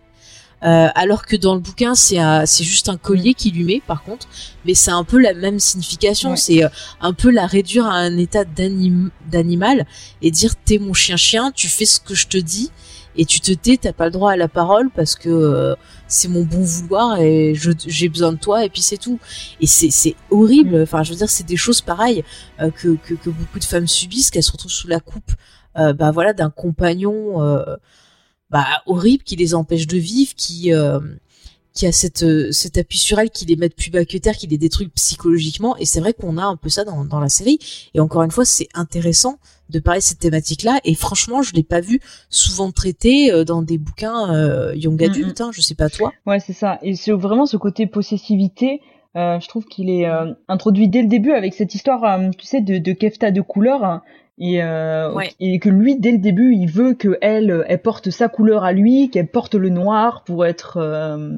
Euh, 0.64 0.88
alors 0.96 1.28
que 1.28 1.36
dans 1.36 1.54
le 1.54 1.60
bouquin, 1.60 1.94
c'est 1.94 2.18
un- 2.18 2.48
c'est 2.48 2.64
juste 2.64 2.90
un 2.90 2.98
collier 2.98 3.36
qui 3.36 3.52
lui 3.52 3.64
met, 3.64 3.80
par 3.86 4.02
contre, 4.04 4.28
mais 4.66 4.74
c'est 4.74 4.90
un 4.90 5.04
peu 5.04 5.20
la 5.20 5.36
même 5.36 5.60
signification. 5.60 6.32
Ouais. 6.32 6.36
C'est 6.38 6.64
euh, 6.64 6.70
un 7.00 7.14
peu 7.14 7.30
la 7.30 7.46
réduire 7.46 7.86
à 7.86 7.94
un 7.94 8.18
état 8.18 8.44
d'anim- 8.44 9.12
d'animal 9.30 9.86
et 10.24 10.32
dire 10.32 10.56
t'es 10.66 10.80
mon 10.80 10.94
chien 10.96 11.16
chien, 11.16 11.52
tu 11.54 11.68
fais 11.68 11.86
ce 11.86 12.00
que 12.00 12.16
je 12.16 12.26
te 12.28 12.38
dis 12.38 12.72
et 13.16 13.26
tu 13.26 13.40
te 13.40 13.52
tais, 13.52 13.78
t'as 13.78 13.94
pas 13.94 14.06
le 14.06 14.12
droit 14.12 14.32
à 14.32 14.36
la 14.36 14.48
parole 14.48 14.90
parce 14.96 15.16
que 15.16 15.30
euh, 15.30 15.76
c'est 16.08 16.28
mon 16.28 16.42
bon 16.44 16.62
vouloir 16.64 17.20
et 17.20 17.54
j'ai 17.86 18.10
besoin 18.10 18.32
de 18.32 18.38
toi 18.40 18.66
et 18.66 18.70
puis 18.70 18.82
c'est 18.82 18.98
tout. 18.98 19.20
Et 19.62 19.68
c'est 19.68 19.92
c'est 19.92 20.16
horrible. 20.32 20.82
Enfin, 20.82 21.04
je 21.04 21.12
veux 21.12 21.18
dire, 21.18 21.30
c'est 21.30 21.46
des 21.46 21.58
choses 21.58 21.82
pareilles 21.82 22.24
euh, 22.62 22.72
que, 22.72 22.96
que 22.96 23.14
que 23.14 23.30
beaucoup 23.30 23.60
de 23.60 23.64
femmes 23.64 23.88
subissent, 23.88 24.32
qu'elles 24.32 24.42
se 24.42 24.52
retrouvent 24.52 24.72
sous 24.72 24.88
la 24.88 25.00
coupe, 25.00 25.32
bah 25.78 26.12
voilà, 26.12 26.34
d'un 26.34 26.50
compagnon. 26.50 27.42
euh, 27.42 27.76
bah, 28.50 28.66
horrible 28.86 29.24
qui 29.24 29.36
les 29.36 29.54
empêche 29.56 29.88
de 29.88 29.98
vivre, 29.98 30.34
qui 30.36 30.74
euh, 30.74 31.00
qui 31.74 31.86
a 31.86 31.92
cette 31.92 32.24
euh, 32.24 32.52
cet 32.52 32.78
appui 32.78 32.98
sur 32.98 33.20
elle, 33.20 33.30
qui 33.30 33.46
les 33.46 33.56
met 33.58 33.70
plus 33.70 33.92
bas 33.92 34.06
que 34.06 34.18
terre, 34.18 34.36
qui 34.38 34.48
les 34.48 34.58
détruit 34.58 34.88
psychologiquement. 34.96 35.76
Et 35.78 35.86
c'est 35.86 36.00
vrai 36.00 36.14
qu'on 36.14 36.38
a 36.38 36.44
un 36.46 36.56
peu 36.56 36.70
ça 36.70 36.84
dans 36.86 37.04
dans 37.06 37.20
la 37.20 37.30
série. 37.30 37.60
Et 37.94 38.00
encore 38.00 38.24
une 38.24 38.32
fois, 38.32 38.46
c'est 38.46 38.70
intéressant 38.74 39.38
de 39.70 39.80
parler 39.80 40.00
de 40.00 40.04
cette 40.06 40.20
thématique-là. 40.20 40.80
Et 40.86 40.96
franchement, 40.96 41.42
je 41.42 41.54
l'ai 41.54 41.64
pas 41.64 41.82
vu 41.82 42.00
souvent 42.30 42.72
traité 42.72 43.32
euh, 43.34 43.44
dans 43.44 43.62
des 43.62 43.78
bouquins 43.78 44.34
euh, 44.34 44.74
young 44.76 45.00
Mhm. 45.02 45.10
adultes. 45.12 45.42
Hein, 45.42 45.52
je 45.54 45.60
sais 45.62 45.76
pas 45.76 45.90
toi. 45.90 46.14
Ouais, 46.26 46.40
c'est 46.40 46.54
ça. 46.54 46.80
Et 46.82 46.96
c'est 46.96 47.12
vraiment 47.12 47.46
ce 47.46 47.58
côté 47.58 47.86
possessivité. 47.86 48.82
euh, 49.18 49.40
je 49.42 49.48
trouve 49.50 49.66
qu'il 49.66 49.90
est 49.90 50.06
euh, 50.06 50.32
introduit 50.48 50.88
dès 50.88 51.02
le 51.02 51.08
début 51.10 51.32
avec 51.34 51.54
cette 51.54 51.74
histoire, 51.76 52.04
euh, 52.06 52.30
tu 52.38 52.46
sais, 52.46 52.62
de, 52.62 52.78
de 52.78 52.94
Kefta 52.94 53.32
de 53.32 53.42
couleur. 53.42 53.84
hein, 53.84 54.04
et, 54.40 54.62
euh, 54.64 55.12
Ouais. 55.14 55.32
et 55.40 55.60
que 55.60 55.70
lui, 55.70 55.98
dès 56.00 56.12
le 56.12 56.18
début, 56.20 56.54
il 56.54 56.68
veut 56.70 56.94
que 56.94 57.18
elle, 57.22 57.64
elle 57.68 57.82
porte 57.82 58.10
sa 58.10 58.28
couleur 58.28 58.64
à 58.64 58.72
lui, 58.74 59.10
qu'elle 59.10 59.28
porte 59.28 59.56
le 59.56 59.70
noir 59.70 60.24
pour 60.26 60.46
être, 60.46 60.78
euh, 60.78 61.36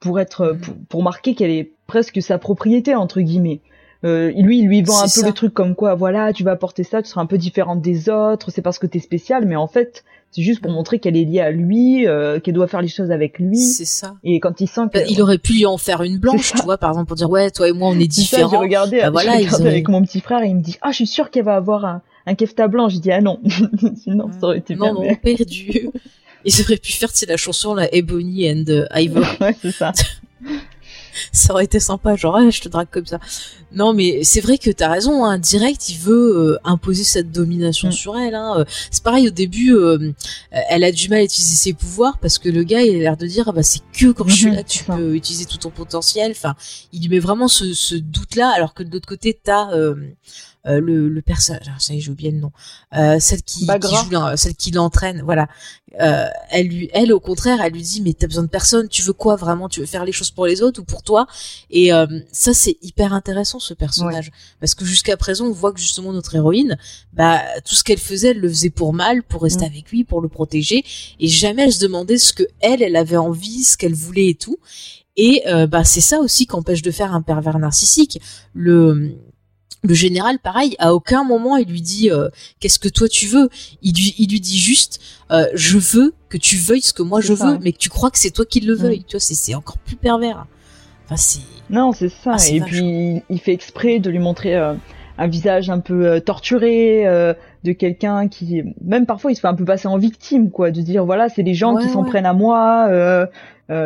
pour 0.00 0.20
être, 0.20 0.52
Mhm. 0.52 0.58
pour, 0.60 0.74
pour 0.88 1.02
marquer 1.02 1.34
qu'elle 1.34 1.50
est 1.50 1.70
presque 1.86 2.20
sa 2.22 2.38
propriété 2.38 2.94
entre 2.94 3.20
guillemets. 3.20 3.60
Euh, 4.04 4.30
lui, 4.36 4.58
il 4.58 4.66
lui 4.66 4.82
vend 4.82 4.98
un 4.98 5.02
peu 5.04 5.08
ça. 5.08 5.26
le 5.26 5.32
truc 5.32 5.54
comme 5.54 5.74
quoi, 5.74 5.94
voilà, 5.94 6.32
tu 6.32 6.44
vas 6.44 6.54
porter 6.54 6.82
ça, 6.84 7.02
tu 7.02 7.08
seras 7.08 7.22
un 7.22 7.26
peu 7.26 7.38
différente 7.38 7.80
des 7.80 8.08
autres, 8.08 8.50
c'est 8.50 8.60
parce 8.62 8.78
que 8.78 8.86
t'es 8.86 8.98
spécial, 9.00 9.46
mais 9.46 9.56
en 9.56 9.66
fait, 9.66 10.04
C'est 10.32 10.42
juste 10.42 10.60
pour 10.60 10.72
montrer 10.72 10.98
qu'elle 10.98 11.16
est 11.16 11.24
liée 11.24 11.40
à 11.40 11.50
lui, 11.52 12.06
euh, 12.06 12.40
qu'elle 12.40 12.52
doit 12.52 12.66
faire 12.66 12.82
les 12.82 12.88
choses 12.88 13.10
avec 13.10 13.38
lui. 13.38 13.56
C'est 13.56 13.86
ça. 13.86 14.16
Et 14.22 14.38
quand 14.38 14.60
il 14.60 14.66
sent 14.66 14.82
que... 14.92 14.98
Bah, 14.98 15.04
il 15.08 15.22
aurait 15.22 15.38
pu 15.38 15.54
lui 15.54 15.64
en 15.66 15.78
faire 15.78 16.02
une 16.02 16.18
blanche, 16.18 16.52
tu 16.52 16.62
vois, 16.62 16.76
par 16.76 16.90
exemple, 16.90 17.06
pour 17.06 17.16
dire 17.16 17.30
ouais, 17.30 17.50
toi 17.50 17.68
et 17.68 17.72
moi 17.72 17.88
on 17.88 17.98
est 17.98 18.06
différents. 18.08 18.50
J'ai 18.50 18.56
regardé, 18.56 18.98
Bah 19.00 19.10
voilà, 19.10 19.36
regardé 19.36 19.66
avec 19.68 19.88
mon 19.88 20.02
petit 20.02 20.20
frère 20.20 20.42
et 20.42 20.48
il 20.48 20.56
me 20.56 20.60
dit 20.60 20.76
ah 20.82 20.90
je 20.90 20.96
suis 20.96 21.06
sûre 21.06 21.30
qu'elle 21.30 21.44
va 21.44 21.54
avoir 21.54 21.84
un, 21.86 22.02
un 22.26 22.34
kefta 22.34 22.68
blanc. 22.68 22.88
Je 22.88 22.98
dis 22.98 23.10
ah 23.12 23.20
non, 23.20 23.40
sinon 24.02 24.30
ça 24.32 24.46
aurait 24.46 24.58
été 24.58 24.74
non, 24.74 24.84
bien. 24.84 24.94
non, 24.94 25.00
mais- 25.02 25.16
perdu. 25.36 25.88
Ils 26.44 26.60
auraient 26.60 26.76
pu 26.76 26.92
faire, 26.92 27.10
la 27.28 27.36
chanson 27.36 27.74
la 27.74 27.92
Ebony 27.92 28.48
and 28.50 28.64
Ivory. 28.94 29.26
ouais, 29.40 29.56
c'est 29.60 29.72
ça. 29.72 29.92
ça 31.32 31.52
aurait 31.52 31.64
été 31.64 31.80
sympa, 31.80 32.14
genre 32.14 32.36
ouais, 32.36 32.50
je 32.52 32.60
te 32.60 32.68
drague 32.68 32.88
comme 32.90 33.06
ça. 33.06 33.18
Non, 33.72 33.92
mais 33.92 34.22
c'est 34.22 34.40
vrai 34.40 34.56
que 34.58 34.70
t'as 34.70 34.88
raison, 34.88 35.24
hein, 35.24 35.38
direct, 35.38 35.88
il 35.88 35.98
veut 35.98 36.36
euh, 36.52 36.58
imposer 36.62 37.02
cette 37.02 37.32
domination 37.32 37.88
Mm. 37.88 37.92
sur 37.92 38.16
elle. 38.16 38.34
Hein. 38.36 38.54
Euh, 38.58 38.64
C'est 38.90 39.02
pareil 39.02 39.26
au 39.26 39.30
début, 39.30 39.74
euh, 39.74 40.12
elle 40.52 40.84
a 40.84 40.92
du 40.92 41.08
mal 41.08 41.18
à 41.20 41.24
utiliser 41.24 41.56
ses 41.56 41.72
pouvoirs 41.72 42.18
parce 42.18 42.38
que 42.38 42.48
le 42.48 42.62
gars 42.62 42.82
il 42.82 42.94
a 42.96 42.98
l'air 42.98 43.16
de 43.16 43.26
dire 43.26 43.46
ah 43.48 43.52
bah 43.52 43.62
c'est 43.64 43.80
que 43.92 44.12
quand 44.12 44.28
je 44.28 44.34
suis 44.36 44.46
Mhm, 44.46 44.54
là 44.54 44.62
que 44.62 44.68
tu 44.68 44.84
ça. 44.84 44.94
peux 44.96 45.16
utiliser 45.16 45.46
tout 45.46 45.56
ton 45.58 45.70
potentiel. 45.70 46.30
Enfin, 46.30 46.54
il 46.92 47.02
lui 47.02 47.08
met 47.08 47.18
vraiment 47.18 47.48
ce, 47.48 47.74
ce 47.74 47.96
doute-là, 47.96 48.52
alors 48.54 48.72
que 48.72 48.84
de 48.84 48.90
l'autre 48.92 49.08
côté 49.08 49.36
t'as 49.42 49.72
euh, 49.72 49.94
euh, 50.66 50.80
le, 50.80 51.08
le 51.08 51.22
personnage, 51.22 51.66
ça 51.78 51.94
y 51.94 51.98
est, 51.98 52.00
j'ai 52.00 52.10
oublié 52.10 52.30
le 52.30 52.38
nom, 52.38 52.52
euh, 52.96 53.18
celle 53.20 53.42
qui, 53.42 53.66
joue, 53.66 54.36
celle 54.36 54.54
qui 54.54 54.70
l'entraîne, 54.70 55.22
voilà. 55.24 55.48
Euh, 56.00 56.26
elle 56.50 56.66
lui, 56.68 56.90
elle 56.92 57.12
au 57.12 57.20
contraire, 57.20 57.60
elle 57.62 57.72
lui 57.72 57.82
dit 57.82 58.02
mais 58.02 58.12
t'as 58.12 58.26
besoin 58.26 58.42
de 58.42 58.48
personne, 58.48 58.88
tu 58.88 59.02
veux 59.02 59.12
quoi 59.12 59.36
vraiment, 59.36 59.68
tu 59.68 59.80
veux 59.80 59.86
faire 59.86 60.04
les 60.04 60.12
choses 60.12 60.30
pour 60.30 60.46
les 60.46 60.60
autres 60.60 60.80
ou 60.80 60.84
pour 60.84 61.02
toi? 61.02 61.26
Et 61.70 61.92
euh, 61.92 62.06
ça 62.32 62.52
c'est 62.52 62.76
hyper 62.82 63.12
intéressant 63.14 63.58
ce 63.60 63.72
personnage 63.72 64.30
parce 64.60 64.74
que 64.74 64.84
jusqu'à 64.84 65.16
présent 65.16 65.46
on 65.46 65.52
voit 65.52 65.72
que 65.72 65.80
justement 65.80 66.12
notre 66.12 66.34
héroïne, 66.34 66.76
bah 67.14 67.40
tout 67.64 67.74
ce 67.74 67.82
qu'elle 67.82 67.98
faisait, 67.98 68.28
elle 68.30 68.40
le 68.40 68.48
faisait 68.48 68.70
pour 68.70 68.92
mal, 68.92 69.22
pour 69.22 69.42
rester 69.42 69.64
Mm. 69.64 69.68
avec 69.72 69.90
lui, 69.90 70.04
pour 70.04 70.20
le 70.20 70.28
protéger 70.28 70.84
et 71.18 71.28
jamais 71.28 71.62
elle 71.62 71.72
se 71.72 71.80
demandait 71.80 72.18
ce 72.18 72.32
que 72.32 72.42
elle, 72.60 72.82
elle 72.82 72.96
avait 72.96 73.16
envie, 73.16 73.64
ce 73.64 73.76
qu'elle 73.76 73.94
voulait 73.94 74.28
et 74.28 74.34
tout. 74.34 74.58
Et 75.16 75.44
euh, 75.46 75.66
bah 75.66 75.82
c'est 75.84 76.02
ça 76.02 76.18
aussi 76.20 76.46
qu'empêche 76.46 76.82
de 76.82 76.90
faire 76.90 77.14
un 77.14 77.22
pervers 77.22 77.58
narcissique. 77.58 78.20
Le 78.52 79.12
le 79.86 79.94
général, 79.94 80.38
pareil, 80.38 80.76
à 80.78 80.94
aucun 80.94 81.24
moment 81.24 81.56
il 81.56 81.68
lui 81.68 81.80
dit 81.80 82.10
euh, 82.10 82.28
qu'est-ce 82.60 82.78
que 82.78 82.88
toi 82.88 83.08
tu 83.08 83.26
veux? 83.26 83.48
Il 83.82 83.94
lui, 83.94 84.14
il 84.18 84.30
lui 84.30 84.40
dit 84.40 84.58
juste 84.58 85.00
euh, 85.30 85.46
je 85.54 85.78
veux 85.78 86.14
que 86.28 86.36
tu 86.38 86.56
veuilles 86.56 86.82
ce 86.82 86.92
que 86.92 87.02
moi 87.02 87.20
je 87.20 87.34
ça, 87.34 87.52
veux, 87.52 87.58
mais 87.62 87.72
que 87.72 87.78
tu 87.78 87.88
crois 87.88 88.10
que 88.10 88.18
c'est 88.18 88.30
toi 88.30 88.44
qui 88.44 88.60
le 88.60 88.74
veuille. 88.74 89.04
Tu 89.06 89.16
vois, 89.16 89.20
c'est 89.20 89.54
encore 89.54 89.78
plus 89.78 89.96
pervers. 89.96 90.46
Enfin 91.06 91.16
c'est 91.16 91.40
Non, 91.70 91.92
c'est 91.92 92.08
ça. 92.08 92.36
Ah, 92.38 92.48
et 92.50 92.58
vache. 92.58 92.68
puis 92.70 93.22
il- 93.30 93.40
fait 93.40 93.52
exprès 93.52 93.98
de 94.00 94.10
lui 94.10 94.18
montrer 94.18 94.56
euh, 94.56 94.74
un 95.18 95.26
visage 95.28 95.70
un 95.70 95.80
peu 95.80 96.20
torturé 96.20 97.04
de 97.64 97.72
quelqu'un 97.72 98.28
qui, 98.28 98.62
même 98.84 99.06
parfois, 99.06 99.32
il 99.32 99.34
se 99.34 99.40
fait 99.40 99.48
un 99.48 99.54
peu 99.54 99.64
passer 99.64 99.88
en 99.88 99.98
victime, 99.98 100.50
quoi, 100.50 100.70
de 100.70 100.80
dire 100.82 101.04
voilà, 101.04 101.28
c'est 101.28 101.42
les 101.42 101.54
gens 101.54 101.74
Ouais, 101.74 101.82
qui 101.82 101.88
s'en 101.88 102.02
ouais. 102.02 102.08
prennent 102.08 102.26
à 102.26 102.32
moi. 102.34 102.86
Euh, 102.90 103.26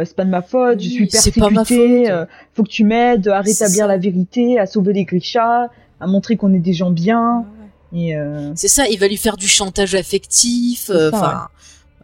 c'est 0.04 0.14
pas 0.14 0.26
de 0.26 0.30
ma 0.30 0.42
faute, 0.42 0.78
je 0.82 0.88
suis 0.90 1.08
c'est 1.10 1.34
pas 1.34 1.48
ma 1.48 1.60
persécuté, 1.64 2.04
faute. 2.04 2.12
euh, 2.12 2.26
faut 2.52 2.62
que 2.64 2.68
tu 2.68 2.84
m'aides 2.84 3.26
à 3.28 3.40
rétablir 3.40 3.86
la 3.86 3.96
vérité, 3.96 4.58
à 4.58 4.66
sauver 4.66 4.92
les 4.92 5.04
Grishas, 5.06 5.68
à 6.00 6.06
montrer 6.06 6.36
qu'on 6.36 6.52
est 6.54 6.58
des 6.60 6.72
gens 6.72 6.90
bien. 6.90 7.44
Et 7.92 8.16
euh, 8.16 8.52
C'est 8.54 8.68
ça, 8.68 8.88
il 8.88 8.98
va 8.98 9.08
lui 9.08 9.16
faire 9.16 9.36
du 9.36 9.48
chantage 9.48 9.94
affectif, 9.94 10.90
euh, 10.90 11.10
ça, 11.10 11.16
enfin 11.16 11.48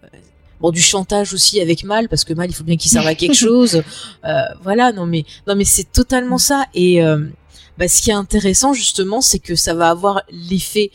euh, 0.03 0.19
bon 0.61 0.71
du 0.71 0.81
chantage 0.81 1.33
aussi 1.33 1.61
avec 1.61 1.85
mal 1.85 2.09
parce 2.09 2.25
que 2.25 2.35
mal 2.35 2.51
il 2.51 2.55
faut 2.55 2.65
bien 2.65 2.77
qu'il 2.77 2.91
serve 2.91 3.07
à 3.07 3.15
quelque 3.15 3.35
chose. 3.49 3.83
Euh, 4.25 4.41
voilà, 4.63 4.93
non 4.93 5.07
mais 5.07 5.25
non 5.47 5.55
mais 5.55 5.65
c'est 5.65 5.91
totalement 5.93 6.39
ça 6.39 6.67
et 6.75 7.03
euh, 7.03 7.27
bah, 7.79 7.89
ce 7.89 8.03
qui 8.03 8.11
est 8.11 8.15
intéressant 8.15 8.73
justement, 8.73 9.21
c'est 9.21 9.39
que 9.39 9.55
ça 9.55 9.75
va 9.75 9.91
avoir 9.91 10.23
l'effet 10.31 10.91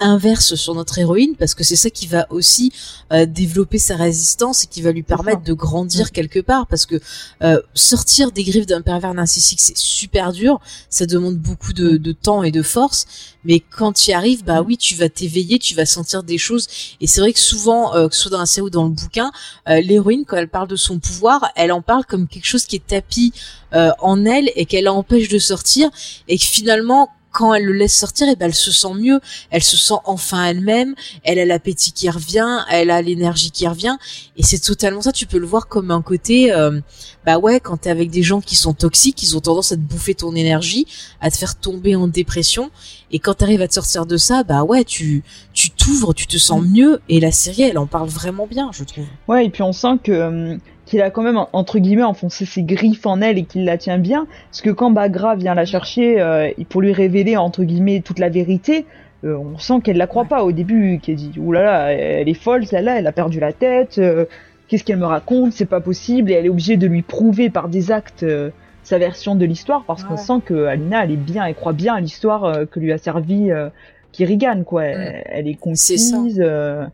inverse 0.00 0.54
sur 0.54 0.74
notre 0.74 0.98
héroïne 0.98 1.34
parce 1.38 1.54
que 1.54 1.62
c'est 1.62 1.76
ça 1.76 1.90
qui 1.90 2.06
va 2.06 2.26
aussi 2.30 2.72
euh, 3.12 3.26
développer 3.26 3.78
sa 3.78 3.96
résistance 3.96 4.64
et 4.64 4.66
qui 4.66 4.82
va 4.82 4.92
lui 4.92 5.02
permettre 5.02 5.42
de 5.42 5.52
grandir 5.52 6.10
quelque 6.10 6.40
part 6.40 6.66
parce 6.66 6.84
que 6.86 7.00
euh, 7.42 7.60
sortir 7.74 8.32
des 8.32 8.44
griffes 8.44 8.66
d'un 8.66 8.82
pervers 8.82 9.14
narcissique 9.14 9.60
c'est 9.60 9.76
super 9.76 10.32
dur. 10.32 10.60
Ça 10.90 11.06
demande 11.06 11.36
beaucoup 11.36 11.72
de, 11.72 11.96
de 11.96 12.12
temps 12.12 12.42
et 12.42 12.50
de 12.50 12.62
force. 12.62 13.06
Mais 13.44 13.60
quand 13.60 13.92
tu 13.92 14.10
y 14.10 14.12
arrives 14.12 14.44
bah 14.44 14.62
oui 14.62 14.76
tu 14.76 14.94
vas 14.94 15.08
t'éveiller 15.08 15.58
tu 15.58 15.74
vas 15.74 15.86
sentir 15.86 16.22
des 16.22 16.38
choses. 16.38 16.66
Et 17.00 17.06
c'est 17.06 17.20
vrai 17.20 17.32
que 17.32 17.40
souvent 17.40 17.94
euh, 17.94 18.08
que 18.08 18.14
ce 18.14 18.22
soit 18.22 18.30
dans 18.30 18.40
la 18.40 18.46
série 18.46 18.66
ou 18.66 18.70
dans 18.70 18.84
le 18.84 18.90
bouquin 18.90 19.30
euh, 19.68 19.80
l'héroïne 19.80 20.24
quand 20.26 20.36
elle 20.36 20.48
parle 20.48 20.68
de 20.68 20.76
son 20.76 20.98
pouvoir 20.98 21.50
elle 21.56 21.72
en 21.72 21.82
parle 21.82 22.04
comme 22.04 22.26
quelque 22.26 22.46
chose 22.46 22.64
qui 22.66 22.76
est 22.76 22.86
tapis 22.86 23.32
euh, 23.74 23.90
en 24.00 24.24
elle 24.24 24.50
et 24.54 24.66
qu'elle 24.66 24.88
empêche 24.88 25.28
de 25.28 25.38
sortir. 25.38 25.90
Et 26.28 26.38
que 26.38 26.44
finalement 26.44 27.10
quand 27.34 27.52
elle 27.52 27.64
le 27.64 27.72
laisse 27.72 27.98
sortir, 27.98 28.28
et 28.28 28.36
ben 28.36 28.46
elle 28.46 28.54
se 28.54 28.70
sent 28.70 28.94
mieux, 28.94 29.20
elle 29.50 29.62
se 29.62 29.76
sent 29.76 30.00
enfin 30.04 30.44
elle-même, 30.46 30.94
elle 31.24 31.40
a 31.40 31.44
l'appétit 31.44 31.92
qui 31.92 32.08
revient, 32.08 32.60
elle 32.70 32.90
a 32.90 33.02
l'énergie 33.02 33.50
qui 33.50 33.66
revient, 33.66 33.96
et 34.36 34.44
c'est 34.44 34.60
totalement 34.60 35.02
ça. 35.02 35.10
Tu 35.10 35.26
peux 35.26 35.38
le 35.38 35.46
voir 35.46 35.66
comme 35.66 35.90
un 35.90 36.00
côté, 36.00 36.52
euh, 36.52 36.80
bah 37.26 37.38
ouais, 37.38 37.58
quand 37.58 37.78
t'es 37.78 37.90
avec 37.90 38.10
des 38.10 38.22
gens 38.22 38.40
qui 38.40 38.54
sont 38.54 38.72
toxiques, 38.72 39.20
ils 39.24 39.36
ont 39.36 39.40
tendance 39.40 39.72
à 39.72 39.76
te 39.76 39.80
bouffer 39.80 40.14
ton 40.14 40.34
énergie, 40.36 40.86
à 41.20 41.28
te 41.32 41.36
faire 41.36 41.56
tomber 41.56 41.96
en 41.96 42.06
dépression, 42.06 42.70
et 43.10 43.18
quand 43.18 43.34
t'arrives 43.34 43.62
à 43.62 43.68
te 43.68 43.74
sortir 43.74 44.06
de 44.06 44.16
ça, 44.16 44.44
bah 44.44 44.62
ouais, 44.62 44.84
tu 44.84 45.24
tu 45.52 45.70
t'ouvres, 45.70 46.14
tu 46.14 46.28
te 46.28 46.38
sens 46.38 46.62
mieux, 46.62 47.00
et 47.08 47.18
la 47.18 47.32
série, 47.32 47.62
elle 47.62 47.78
en 47.78 47.86
parle 47.86 48.08
vraiment 48.08 48.46
bien, 48.46 48.70
je 48.72 48.84
trouve. 48.84 49.06
ouais, 49.26 49.46
et 49.46 49.50
puis 49.50 49.62
on 49.62 49.72
sent 49.72 49.98
que 50.04 50.12
euh, 50.12 50.56
qu'il 50.86 51.00
a 51.02 51.10
quand 51.10 51.22
même 51.22 51.40
entre 51.52 51.78
guillemets 51.78 52.02
enfoncé 52.02 52.44
ses 52.44 52.62
griffes 52.62 53.06
en 53.06 53.20
elle 53.20 53.38
et 53.38 53.44
qu'il 53.44 53.64
la 53.64 53.78
tient 53.78 53.98
bien, 53.98 54.26
parce 54.50 54.60
que 54.62 54.70
quand 54.70 54.90
Bagra 54.90 55.34
vient 55.36 55.54
la 55.54 55.64
chercher 55.64 56.20
euh, 56.20 56.50
pour 56.68 56.82
lui 56.82 56.92
révéler 56.92 57.36
entre 57.36 57.64
guillemets 57.64 58.00
toute 58.00 58.18
la 58.18 58.28
vérité. 58.28 58.86
euh, 59.24 59.36
on 59.36 59.58
sent 59.58 59.80
qu'elle 59.82 59.96
la 59.96 60.06
croit 60.06 60.26
pas 60.26 60.44
au 60.44 60.52
début, 60.52 60.98
qu'elle 61.02 61.16
dit 61.16 61.32
oulala, 61.38 61.92
elle 61.92 62.28
est 62.28 62.34
folle 62.34 62.66
celle-là, 62.66 62.98
elle 62.98 63.06
a 63.06 63.12
perdu 63.12 63.40
la 63.40 63.52
tête, 63.52 63.98
euh, 63.98 64.26
qu'est-ce 64.68 64.84
qu'elle 64.84 64.98
me 64.98 65.06
raconte, 65.06 65.52
c'est 65.52 65.64
pas 65.64 65.80
possible, 65.80 66.30
et 66.30 66.34
elle 66.34 66.46
est 66.46 66.50
obligée 66.50 66.76
de 66.76 66.86
lui 66.86 67.02
prouver 67.02 67.48
par 67.50 67.68
des 67.68 67.90
actes 67.90 68.22
euh, 68.22 68.50
sa 68.82 68.98
version 68.98 69.34
de 69.34 69.46
l'histoire 69.46 69.84
parce 69.86 70.04
qu'on 70.04 70.18
sent 70.18 70.40
que 70.44 70.66
Alina 70.66 71.04
elle 71.04 71.12
est 71.12 71.16
bien, 71.16 71.46
elle 71.46 71.54
croit 71.54 71.72
bien 71.72 71.94
à 71.94 72.00
l'histoire 72.00 72.44
euh, 72.44 72.66
que 72.66 72.78
lui 72.80 72.92
a 72.92 72.98
servi 72.98 73.50
euh, 73.50 73.70
Kirigan 74.12 74.62
quoi, 74.62 74.84
elle, 74.84 75.24
elle 75.24 75.48
est 75.48 75.54
concise, 75.54 76.38
euh, 76.38 76.84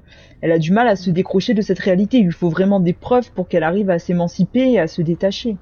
elle 0.42 0.52
a 0.52 0.58
du 0.58 0.70
mal 0.72 0.88
à 0.88 0.96
se 0.96 1.10
décrocher 1.10 1.54
de 1.54 1.62
cette 1.62 1.78
réalité, 1.78 2.18
il 2.18 2.24
lui 2.26 2.32
faut 2.32 2.48
vraiment 2.50 2.80
des 2.80 2.92
preuves 2.92 3.30
pour 3.34 3.48
qu'elle 3.48 3.62
arrive 3.62 3.90
à 3.90 3.98
s'émanciper 3.98 4.72
et 4.72 4.78
à 4.80 4.86
se 4.88 5.02
détacher. 5.02 5.56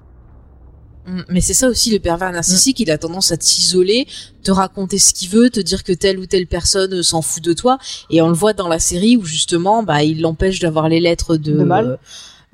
Mm, 1.06 1.22
Mais 1.30 1.40
c'est 1.40 1.54
ça 1.54 1.68
aussi 1.68 1.90
le 1.90 1.98
pervers 1.98 2.30
narcissique, 2.32 2.78
il 2.80 2.90
a 2.90 2.98
tendance 2.98 3.32
à 3.32 3.36
t'isoler, 3.36 4.06
te 4.42 4.50
raconter 4.50 4.98
ce 4.98 5.12
qu'il 5.14 5.30
veut, 5.30 5.50
te 5.50 5.60
dire 5.60 5.82
que 5.84 5.92
telle 5.92 6.18
ou 6.18 6.26
telle 6.26 6.46
personne 6.46 6.94
euh, 6.94 7.02
s'en 7.02 7.22
fout 7.22 7.42
de 7.42 7.52
toi, 7.54 7.78
et 8.10 8.20
on 8.22 8.28
le 8.28 8.34
voit 8.34 8.52
dans 8.52 8.68
la 8.68 8.78
série 8.78 9.16
où 9.16 9.24
justement, 9.24 9.82
bah, 9.82 10.02
il 10.04 10.20
l'empêche 10.20 10.58
d'avoir 10.60 10.88
les 10.88 11.00
lettres 11.00 11.36
de, 11.36 11.52
De 11.52 11.64
Mal. 11.64 11.86
euh, 11.86 11.96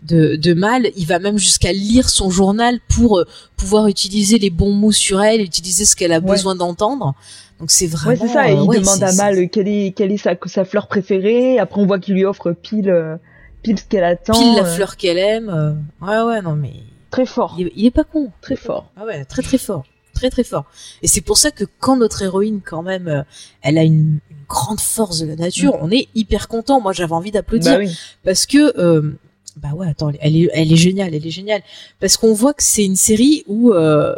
de, 0.03 0.37
de 0.37 0.55
mal. 0.55 0.91
Il 0.97 1.07
va 1.07 1.19
même 1.19 1.39
jusqu'à 1.39 1.73
lire 1.73 2.11
son 2.11 2.29
journal 2.29 2.79
pour 2.89 3.19
euh, 3.19 3.25
pouvoir 3.57 3.87
utiliser 3.87 4.39
les 4.39 4.51
bons 4.51 4.73
mots 4.73 4.93
sur 4.93 5.23
elle, 5.23 5.41
utiliser 5.41 5.85
ce 5.87 5.97
qu'elle 5.97 6.13
a 6.13 6.19
Ouais. 6.21 6.31
besoin 6.33 6.55
d'entendre. 6.57 7.15
Donc 7.61 7.71
c'est 7.71 7.87
vraiment. 7.87 8.11
Ouais, 8.21 8.27
c'est 8.29 8.33
ça, 8.33 8.49
et 8.49 8.53
euh, 8.53 8.63
il 8.63 8.69
ouais, 8.69 8.81
demande 8.81 9.03
à 9.03 9.13
Mal 9.13 9.49
quelle 9.49 9.69
est, 9.69 9.93
quelle 9.97 10.13
est 10.13 10.17
sa, 10.17 10.35
sa 10.47 10.65
fleur 10.65 10.89
préférée, 10.89 11.59
après 11.59 11.81
on 11.81 11.87
voit 11.87 11.99
qu'il 12.01 12.15
lui 12.15 12.25
offre 12.25 12.53
pile, 12.53 12.91
euh, 12.91 13.17
pile 13.63 13.79
ce 13.79 13.85
qu'elle 13.85 14.05
attend. 14.05 14.33
Pile 14.33 14.55
la 14.57 14.65
euh, 14.67 14.75
fleur 14.75 14.97
qu'elle 14.97 15.19
aime. 15.19 15.49
euh, 15.49 15.73
Ouais, 16.05 16.21
ouais, 16.35 16.43
non 16.43 16.57
mais 16.57 16.73
Très 17.11 17.27
fort, 17.27 17.55
il 17.59 17.69
est, 17.69 17.73
il 17.77 17.87
est 17.87 17.91
pas 17.93 18.03
con. 18.05 18.31
très 18.41 18.57
fort. 18.57 18.91
Ah 18.97 19.05
ouais, 19.05 19.25
très 19.25 19.43
très 19.43 19.59
fort. 19.59 19.85
Très 20.15 20.31
très 20.31 20.43
fort. 20.45 20.65
Et 21.03 21.07
c'est 21.09 21.21
pour 21.21 21.39
ça 21.39 21.51
que 21.53 21.65
quand 21.81 21.97
notre 21.97 22.23
héroïne, 22.23 22.61
quand 22.65 22.83
même, 22.83 23.07
euh, 23.09 23.23
elle 23.63 23.79
a 23.79 23.83
une, 23.85 24.19
une 24.31 24.37
grande 24.49 24.81
force 24.81 25.21
de 25.21 25.27
la 25.27 25.37
nature, 25.37 25.77
on 25.81 25.91
est 25.93 26.09
hyper 26.17 26.49
content. 26.49 26.81
Moi, 26.81 26.93
j'avais 26.93 27.13
envie 27.13 27.31
d'applaudir 27.31 27.73
Bah 27.73 27.79
oui. 27.79 27.97
parce 28.25 28.47
que, 28.47 28.77
euh, 28.81 29.13
bah 29.57 29.71
ouais, 29.75 29.89
attends, 29.89 30.11
elle 30.21 30.37
est, 30.37 30.51
elle 30.55 30.73
est 30.73 30.77
géniale, 30.77 31.15
elle 31.15 31.25
est 31.27 31.31
géniale. 31.31 31.63
Parce 32.01 32.17
qu'on 32.17 32.33
voit 32.33 32.53
que 32.55 32.63
c'est 32.65 32.85
une 32.85 32.97
série 32.97 33.45
où, 33.47 33.73
euh, 33.73 34.15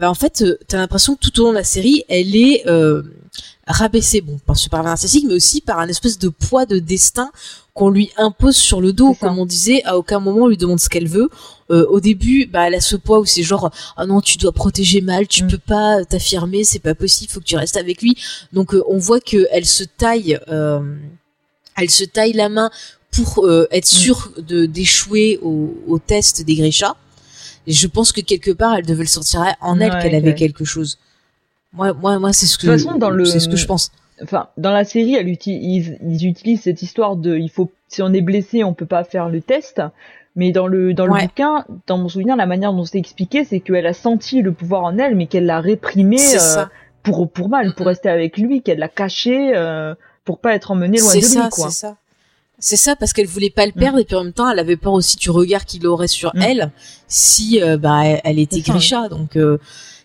bah 0.00 0.10
en 0.10 0.14
fait, 0.14 0.42
euh, 0.42 0.58
t'as 0.66 0.78
l'impression 0.78 1.14
que 1.14 1.20
tout 1.20 1.40
au 1.40 1.44
long 1.44 1.50
de 1.50 1.56
la 1.58 1.64
série, 1.64 2.04
elle 2.08 2.34
est 2.34 2.66
euh, 2.66 3.02
rabaissée, 3.66 4.20
bon, 4.22 4.38
par 4.46 4.56
ce 4.56 4.68
pervers 4.68 4.90
narcissique, 4.90 5.24
mais 5.28 5.34
aussi 5.34 5.60
par 5.60 5.78
un 5.78 5.88
espèce 5.88 6.18
de 6.18 6.28
poids 6.30 6.66
de 6.66 6.78
destin 6.78 7.30
qu'on 7.74 7.90
lui 7.90 8.10
impose 8.16 8.56
sur 8.56 8.80
le 8.80 8.92
dos. 8.92 9.14
Comme 9.20 9.38
on 9.38 9.46
disait, 9.46 9.82
à 9.84 9.96
aucun 9.96 10.18
moment 10.18 10.44
on 10.44 10.48
lui 10.48 10.56
demande 10.56 10.80
ce 10.80 10.88
qu'elle 10.88 11.06
veut. 11.08 11.28
Euh, 11.70 11.86
au 11.88 12.00
début, 12.00 12.46
bah, 12.46 12.66
elle 12.66 12.74
a 12.74 12.80
ce 12.80 12.96
poids 12.96 13.20
où 13.20 13.24
c'est 13.26 13.42
genre, 13.44 13.70
ah 13.96 14.06
non, 14.06 14.20
tu 14.20 14.38
dois 14.38 14.52
protéger 14.52 15.00
mal, 15.02 15.28
tu 15.28 15.44
Mm. 15.44 15.48
peux 15.48 15.58
pas 15.58 16.04
t'affirmer, 16.04 16.64
c'est 16.64 16.80
pas 16.80 16.94
possible, 16.96 17.30
faut 17.30 17.40
que 17.40 17.44
tu 17.44 17.56
restes 17.56 17.76
avec 17.76 18.02
lui. 18.02 18.16
Donc 18.52 18.74
euh, 18.74 18.82
on 18.88 18.98
voit 18.98 19.20
que 19.20 19.46
elle 19.52 19.66
se 19.66 19.84
taille, 19.84 20.38
euh, 20.48 20.80
elle 21.76 21.90
se 21.90 22.04
taille 22.04 22.32
la 22.32 22.48
main 22.48 22.70
pour 23.12 23.46
euh, 23.46 23.68
être 23.70 23.86
Mm. 23.92 23.96
sûre 23.98 24.32
de 24.38 24.66
d'échouer 24.66 25.38
au, 25.42 25.74
au 25.86 25.98
test 26.00 26.42
des 26.42 26.56
Grisha. 26.56 26.96
Et 27.66 27.72
je 27.72 27.86
pense 27.86 28.12
que 28.12 28.20
quelque 28.20 28.50
part, 28.50 28.74
elle 28.76 28.86
devait 28.86 29.02
le 29.04 29.08
sortir 29.08 29.42
en 29.60 29.80
elle 29.80 29.92
Ouais, 29.92 29.98
qu'elle 30.02 30.14
avait 30.14 30.28
ouais. 30.28 30.34
quelque 30.34 30.64
chose. 30.64 30.98
Moi, 31.72 31.92
moi, 31.92 32.18
moi, 32.18 32.32
c'est 32.32 32.46
ce 32.46 32.58
que, 32.58 32.66
De 32.66 32.72
toute 32.72 32.82
façon, 32.84 32.98
dans 32.98 33.10
le- 33.10 33.24
c'est 33.24 33.40
ce 33.40 33.48
que 33.48 33.56
je 33.56 33.66
pense. 33.66 33.92
Enfin, 34.22 34.48
dans 34.56 34.72
la 34.72 34.84
série, 34.84 35.14
elle 35.14 35.28
utilise, 35.28 35.96
ils, 36.02 36.26
utilisent 36.26 36.62
cette 36.62 36.82
histoire 36.82 37.16
de, 37.16 37.36
il 37.36 37.48
faut, 37.50 37.70
si 37.88 38.02
on 38.02 38.12
est 38.12 38.20
blessé, 38.20 38.64
on 38.64 38.74
peut 38.74 38.86
pas 38.86 39.04
faire 39.04 39.28
le 39.28 39.40
test. 39.40 39.80
Mais 40.36 40.52
dans 40.52 40.66
le 40.68 40.94
dans 40.94 41.06
le 41.06 41.12
Ouais. 41.12 41.22
bouquin, 41.22 41.64
dans 41.88 41.98
mon 41.98 42.08
souvenir, 42.08 42.36
la 42.36 42.46
manière 42.46 42.72
dont 42.72 42.84
c'est 42.84 42.98
expliqué, 42.98 43.44
c'est 43.44 43.58
qu'elle 43.60 43.86
a 43.86 43.92
senti 43.92 44.42
le 44.42 44.52
pouvoir 44.52 44.84
en 44.84 44.96
elle, 44.98 45.16
mais 45.16 45.26
qu'elle 45.26 45.44
l'a 45.46 45.60
réprimé 45.60 46.18
euh, 46.36 46.64
pour 47.02 47.28
pour 47.30 47.48
mal, 47.48 47.74
pour 47.74 47.86
rester 47.86 48.08
avec 48.08 48.36
lui, 48.38 48.62
qu'elle 48.62 48.78
l'a 48.78 48.88
caché 48.88 49.52
euh, 49.56 49.94
pour 50.24 50.38
pas 50.38 50.54
être 50.54 50.70
emmenée 50.70 50.98
loin 50.98 51.14
de 51.16 51.20
ça, 51.20 51.42
lui, 51.42 51.48
quoi. 51.50 51.70
c'est 51.70 51.80
ça. 51.86 51.96
C'est 52.60 52.76
ça 52.76 52.94
parce 52.94 53.12
qu'elle 53.12 53.26
voulait 53.26 53.50
pas 53.50 53.66
le 53.66 53.72
perdre 53.72 53.98
et 53.98 54.04
puis 54.04 54.14
en 54.16 54.24
même 54.24 54.32
temps 54.32 54.48
elle 54.50 54.58
avait 54.58 54.76
peur 54.76 54.92
aussi 54.92 55.16
du 55.16 55.30
regard 55.30 55.64
qu'il 55.64 55.86
aurait 55.86 56.08
sur 56.08 56.30
Mm. 56.34 56.42
elle 56.42 56.72
si 57.08 57.60
euh, 57.62 57.76
bah 57.78 58.04
elle, 58.24 58.38
était 58.38 58.60
Grisha. 58.60 59.08
donc 59.08 59.36
euh, 59.36 59.58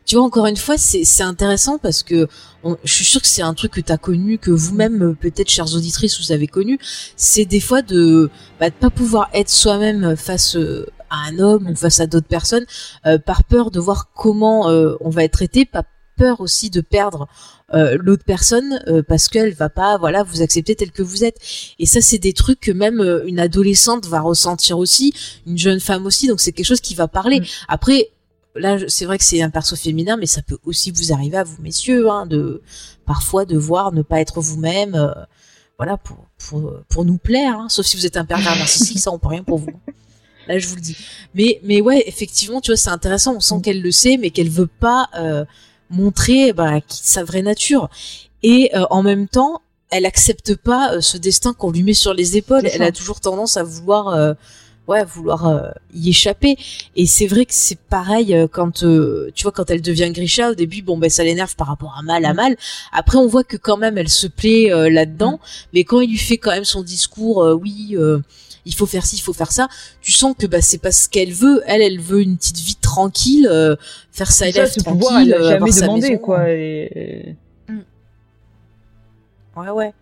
tu 0.06 0.16
vois 0.16 0.24
encore 0.26 0.46
une 0.48 0.56
fois 0.58 0.78
c'est 0.78 1.04
c'est 1.04 1.24
intéressant 1.24 1.78
parce 1.80 2.02
que 2.04 2.28
on- 2.64 2.78
je 2.84 2.94
suis 2.94 3.06
sûre 3.06 3.22
que 3.22 3.28
c'est 3.28 3.42
un 3.42 3.54
truc 3.54 3.74
que 3.74 3.82
t'as 3.82 3.98
connu 3.98 4.38
que 4.38 4.52
vous-même 4.52 5.04
euh, 5.04 5.14
peut-être 5.20 5.50
chères 5.50 5.74
auditrices 5.76 6.20
vous 6.20 6.32
avez 6.32 6.48
connu. 6.48 6.80
C'est 7.18 7.46
des 7.46 7.60
fois 7.60 7.82
de 7.82 8.30
bah, 8.60 8.70
de 8.70 8.76
pas 8.76 8.90
pouvoir 8.90 9.30
être 9.34 9.50
soi-même 9.50 10.16
face 10.16 10.56
euh, 10.56 10.86
à 11.10 11.18
un 11.30 11.40
homme 11.40 11.68
ou 11.72 11.76
face 11.76 12.00
à 12.00 12.08
d'autres 12.08 12.28
personnes 12.28 12.66
euh, 13.06 13.18
par 13.20 13.44
peur 13.44 13.70
de 13.70 13.80
voir 13.80 14.10
comment 14.16 14.70
euh, 14.70 14.96
on 15.02 15.10
va 15.10 15.24
être 15.24 15.34
traité 15.34 15.66
pas 15.66 15.84
peur 16.18 16.40
aussi 16.40 16.70
de 16.70 16.80
perdre 16.82 17.28
euh, 17.74 17.98
l'autre 18.00 18.24
personne 18.24 18.80
euh, 18.88 19.02
parce 19.02 19.28
qu'elle 19.28 19.52
va 19.54 19.70
pas 19.70 19.98
voilà 19.98 20.22
vous 20.22 20.44
accepter 20.44 20.76
tel 20.76 20.92
que 20.92 21.02
vous 21.02 21.24
êtes. 21.24 21.38
Et 21.80 21.88
ça 21.88 22.00
c'est 22.00 22.20
des 22.20 22.34
trucs 22.34 22.60
que 22.60 22.72
même 22.72 23.00
euh, 23.02 23.26
une 23.26 23.40
adolescente 23.40 24.06
va 24.06 24.22
ressentir 24.22 24.78
aussi 24.78 25.14
une 25.48 25.58
jeune 25.58 25.80
femme 25.80 26.06
aussi 26.06 26.28
donc 26.28 26.42
c'est 26.42 26.52
quelque 26.52 26.68
chose 26.68 26.82
qui 26.82 26.94
va 26.94 27.08
parler. 27.08 27.40
Mm. 27.40 27.46
après 27.68 28.10
là 28.56 28.78
c'est 28.88 29.06
vrai 29.06 29.18
que 29.18 29.24
c'est 29.24 29.42
un 29.42 29.50
perso 29.50 29.76
féminin 29.76 30.16
mais 30.16 30.28
ça 30.28 30.44
peut 30.44 30.60
aussi 30.64 30.92
vous 30.92 31.12
arriver 31.12 31.38
à 31.38 31.44
vous 31.44 31.60
messieurs 31.60 32.08
hein, 32.10 32.28
de 32.28 32.62
parfois 33.06 33.46
de 33.46 33.58
voir 33.58 33.92
ne 33.92 34.04
pas 34.04 34.22
être 34.22 34.42
vous-même 34.42 35.14
voilà 35.78 35.98
pour 35.98 36.28
pour 36.38 36.72
pour 36.88 37.04
nous 37.04 37.18
plaire 37.18 37.60
hein, 37.60 37.68
sauf 37.70 37.88
si 37.88 37.98
vous 37.98 38.06
êtes 38.06 38.16
un 38.16 38.26
pervers 38.26 38.56
narcissique 38.58 39.00
ça 39.00 39.12
on 39.12 39.18
peut 39.18 39.30
rien 39.30 39.44
pour 39.44 39.58
vous. 39.58 39.72
Là 40.48 40.60
je 40.60 40.68
vous 40.68 40.76
le 40.76 40.82
dis. 40.82 40.96
Mais 41.34 41.60
mais 41.64 41.82
ouais 41.82 42.04
effectivement 42.08 42.62
tu 42.62 42.70
vois 42.72 42.78
c'est 42.78 42.90
intéressant. 42.90 43.36
On 43.36 43.40
sent 43.40 43.62
qu'elle 43.64 43.82
le 43.82 43.92
sait 43.92 44.18
mais 44.18 44.30
qu'elle 44.30 44.50
veut 44.50 44.68
pas 44.68 45.10
euh, 45.18 45.46
montrer 45.90 46.54
bah, 46.54 46.80
sa 46.90 47.24
vraie 47.24 47.42
nature. 47.42 47.90
Et 48.44 48.72
euh, 48.76 48.86
en 48.90 49.04
même 49.04 49.28
temps 49.28 49.62
elle 49.92 50.06
accepte 50.06 50.56
pas 50.56 50.94
euh, 50.94 51.02
ce 51.02 51.18
destin 51.18 51.54
qu'on 51.54 51.72
lui 51.72 51.84
met 51.84 51.94
sur 51.94 52.14
les 52.14 52.38
épaules. 52.38 52.68
Elle 52.74 52.84
a 52.84 52.92
toujours 52.92 53.20
tendance 53.22 53.56
à 53.56 53.64
vouloir 53.64 54.10
euh, 54.10 54.34
ouais 54.88 55.04
vouloir 55.06 55.48
euh, 55.48 55.70
y 55.94 56.10
échapper. 56.10 56.58
Et 56.96 57.06
c'est 57.06 57.28
vrai 57.28 57.46
que 57.46 57.54
c'est 57.54 57.78
pareil 57.80 58.36
euh, 58.36 58.48
quand 58.52 58.84
euh, 58.84 59.32
tu 59.36 59.44
vois 59.44 59.52
quand 59.52 59.70
elle 59.70 59.82
devient 59.82 60.12
Grisha 60.12 60.52
au 60.52 60.56
début 60.56 60.82
bon 60.82 60.98
ben 60.98 61.10
ça 61.10 61.24
l'énerve 61.24 61.56
par 61.56 61.68
rapport 61.68 61.96
à 61.98 62.02
mal 62.02 62.26
à 62.26 62.34
Mm. 62.34 62.36
mal. 62.36 62.58
Après 62.92 63.18
on 63.18 63.28
voit 63.28 63.44
que 63.44 63.58
quand 63.58 63.78
même 63.78 63.98
elle 63.98 64.10
se 64.10 64.28
plaît 64.28 64.72
euh, 64.72 64.90
là-dedans. 64.90 65.34
Mm. 65.34 65.68
mais 65.74 65.84
quand 65.86 66.02
il 66.02 66.10
lui 66.10 66.18
fait 66.18 66.38
quand 66.38 66.52
même 66.52 66.66
son 66.66 66.82
discours 66.84 67.44
euh, 67.44 67.54
oui 67.54 67.96
euh, 67.98 68.20
il 68.66 68.74
faut 68.74 68.86
faire 68.86 69.06
ci 69.06 69.16
il 69.18 69.22
faut 69.22 69.34
faire 69.34 69.52
ça 69.52 69.68
tu 70.02 70.12
sens 70.12 70.36
que 70.38 70.48
bah 70.48 70.62
c'est 70.62 70.80
pas 70.80 70.92
ce 70.92 71.08
qu'elle 71.08 71.34
veut 71.34 71.62
elle 71.68 71.82
elle 71.82 72.00
veut 72.00 72.22
une 72.22 72.38
petite 72.38 72.58
vie 72.58 72.76
tranquille 72.76 73.48
euh, 73.52 73.76
faire 74.12 74.32
sa 74.32 74.52
ça, 74.52 74.66
tranquille 74.68 74.84
pouvoir, 74.84 75.20
elle 75.20 75.30
l'a 75.30 75.38
euh, 75.38 75.44
jamais 75.44 75.56
avoir 75.56 75.74
sa 75.74 75.82
demandé, 75.82 76.10
maison. 76.10 76.22
quoi. 76.22 76.50
Et... 76.50 77.36
Ouais, 79.56 79.70
ouais. 79.70 79.94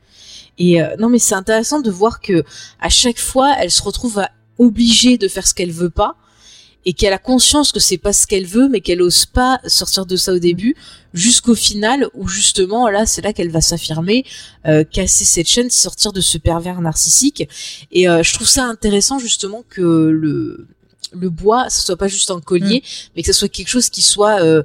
Et 0.57 0.81
euh, 0.81 0.95
non, 0.97 1.09
mais 1.09 1.19
c'est 1.19 1.35
intéressant 1.35 1.81
de 1.81 1.89
voir 1.91 2.21
que 2.21 2.43
à 2.79 2.89
chaque 2.89 3.19
fois, 3.19 3.55
elle 3.59 3.71
se 3.71 3.81
retrouve 3.81 4.19
à, 4.19 4.29
obligée 4.59 5.17
de 5.17 5.27
faire 5.27 5.47
ce 5.47 5.53
qu'elle 5.53 5.71
veut 5.71 5.89
pas, 5.89 6.15
et 6.85 6.93
qu'elle 6.93 7.13
a 7.13 7.17
conscience 7.17 7.71
que 7.71 7.79
c'est 7.79 7.97
pas 7.97 8.13
ce 8.13 8.27
qu'elle 8.27 8.45
veut, 8.45 8.67
mais 8.67 8.81
qu'elle 8.81 9.01
ose 9.01 9.25
pas 9.25 9.59
sortir 9.67 10.05
de 10.05 10.15
ça 10.15 10.33
au 10.33 10.39
début, 10.39 10.75
jusqu'au 11.13 11.55
final 11.55 12.07
où 12.13 12.27
justement 12.27 12.89
là, 12.89 13.05
c'est 13.05 13.21
là 13.21 13.33
qu'elle 13.33 13.51
va 13.51 13.61
s'affirmer, 13.61 14.25
euh, 14.65 14.83
casser 14.83 15.25
cette 15.25 15.47
chaîne, 15.47 15.69
sortir 15.69 16.11
de 16.11 16.21
ce 16.21 16.37
pervers 16.37 16.81
narcissique. 16.81 17.47
Et 17.91 18.09
euh, 18.09 18.23
je 18.23 18.33
trouve 18.33 18.47
ça 18.47 18.65
intéressant 18.65 19.19
justement 19.19 19.63
que 19.69 19.81
le 19.81 20.67
le 21.15 21.29
bois, 21.29 21.69
ce 21.69 21.81
soit 21.81 21.95
pas 21.95 22.07
juste 22.07 22.31
un 22.31 22.41
collier, 22.41 22.83
mais 23.15 23.21
que 23.21 23.31
ce 23.31 23.37
soit 23.37 23.47
quelque 23.47 23.67
chose 23.67 23.89
qui 23.89 24.01
soit 24.01 24.41
euh, 24.41 24.63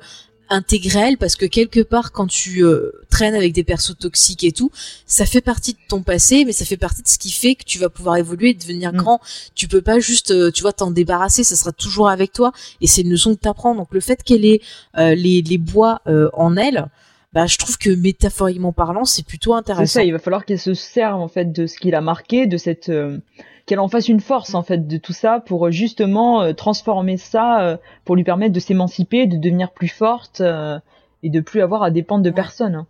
intégrel 0.50 1.18
parce 1.18 1.36
que 1.36 1.46
quelque 1.46 1.80
part 1.80 2.12
quand 2.12 2.26
tu 2.26 2.64
euh, 2.64 2.92
traînes 3.10 3.34
avec 3.34 3.52
des 3.52 3.64
persos 3.64 3.96
toxiques 3.98 4.44
et 4.44 4.52
tout 4.52 4.70
ça 5.06 5.26
fait 5.26 5.40
partie 5.40 5.72
de 5.74 5.78
ton 5.88 6.02
passé 6.02 6.44
mais 6.44 6.52
ça 6.52 6.64
fait 6.64 6.76
partie 6.76 7.02
de 7.02 7.08
ce 7.08 7.18
qui 7.18 7.30
fait 7.30 7.54
que 7.54 7.64
tu 7.64 7.78
vas 7.78 7.88
pouvoir 7.88 8.16
évoluer 8.16 8.50
et 8.50 8.54
devenir 8.54 8.92
Mm. 8.92 8.96
grand. 8.96 9.20
Tu 9.54 9.68
peux 9.68 9.82
pas 9.82 9.98
juste 9.98 10.30
euh, 10.30 10.50
tu 10.50 10.62
vois 10.62 10.72
t'en 10.72 10.90
débarrasser 10.90 11.44
ça 11.44 11.56
sera 11.56 11.72
toujours 11.72 12.08
avec 12.08 12.32
toi. 12.32 12.52
Et 12.80 12.86
c'est 12.86 13.02
une 13.02 13.10
leçon 13.10 13.34
que 13.34 13.40
t'apprends. 13.40 13.74
Donc 13.74 13.88
le 13.92 14.00
fait 14.00 14.22
qu'elle 14.22 14.44
ait 14.44 14.60
euh, 14.96 15.14
les, 15.14 15.42
les 15.42 15.58
bois 15.58 16.00
euh, 16.06 16.28
en 16.32 16.56
elle 16.56 16.86
bah 17.34 17.44
je 17.46 17.58
trouve 17.58 17.76
que 17.76 17.90
métaphoriquement 17.90 18.72
parlant 18.72 19.04
c'est 19.04 19.24
plutôt 19.26 19.52
C'est 19.52 19.58
intéressant. 19.58 19.92
ça, 20.00 20.04
il 20.04 20.12
va 20.12 20.18
falloir 20.18 20.46
qu'elle 20.46 20.58
se 20.58 20.72
serve 20.72 21.20
en 21.20 21.28
fait 21.28 21.52
de 21.52 21.66
ce 21.66 21.78
qu'il 21.78 21.94
a 21.94 22.00
marqué, 22.00 22.46
de 22.46 22.56
cette 22.56 22.88
euh, 22.88 23.18
qu'elle 23.68 23.78
en 23.80 23.88
fasse 23.88 24.08
une 24.08 24.20
force 24.20 24.54
en 24.54 24.62
fait 24.62 24.88
de 24.88 24.96
tout 24.96 25.12
ça 25.12 25.40
pour 25.44 25.66
euh, 25.66 25.70
justement 25.70 26.42
euh, 26.42 26.54
transformer 26.54 27.18
ça, 27.18 27.60
euh, 27.60 27.76
pour 28.04 28.16
lui 28.16 28.24
permettre 28.24 28.54
de 28.54 28.60
s'émanciper, 28.60 29.26
de 29.26 29.36
devenir 29.36 29.70
plus 29.70 29.88
forte 29.88 30.40
euh, 30.40 30.78
et 31.22 31.28
de 31.28 31.40
plus 31.40 31.60
avoir 31.60 31.82
à 31.82 31.90
dépendre 31.90 32.24
de 32.24 32.30
personne. 32.30 32.74
hein. 32.74 32.86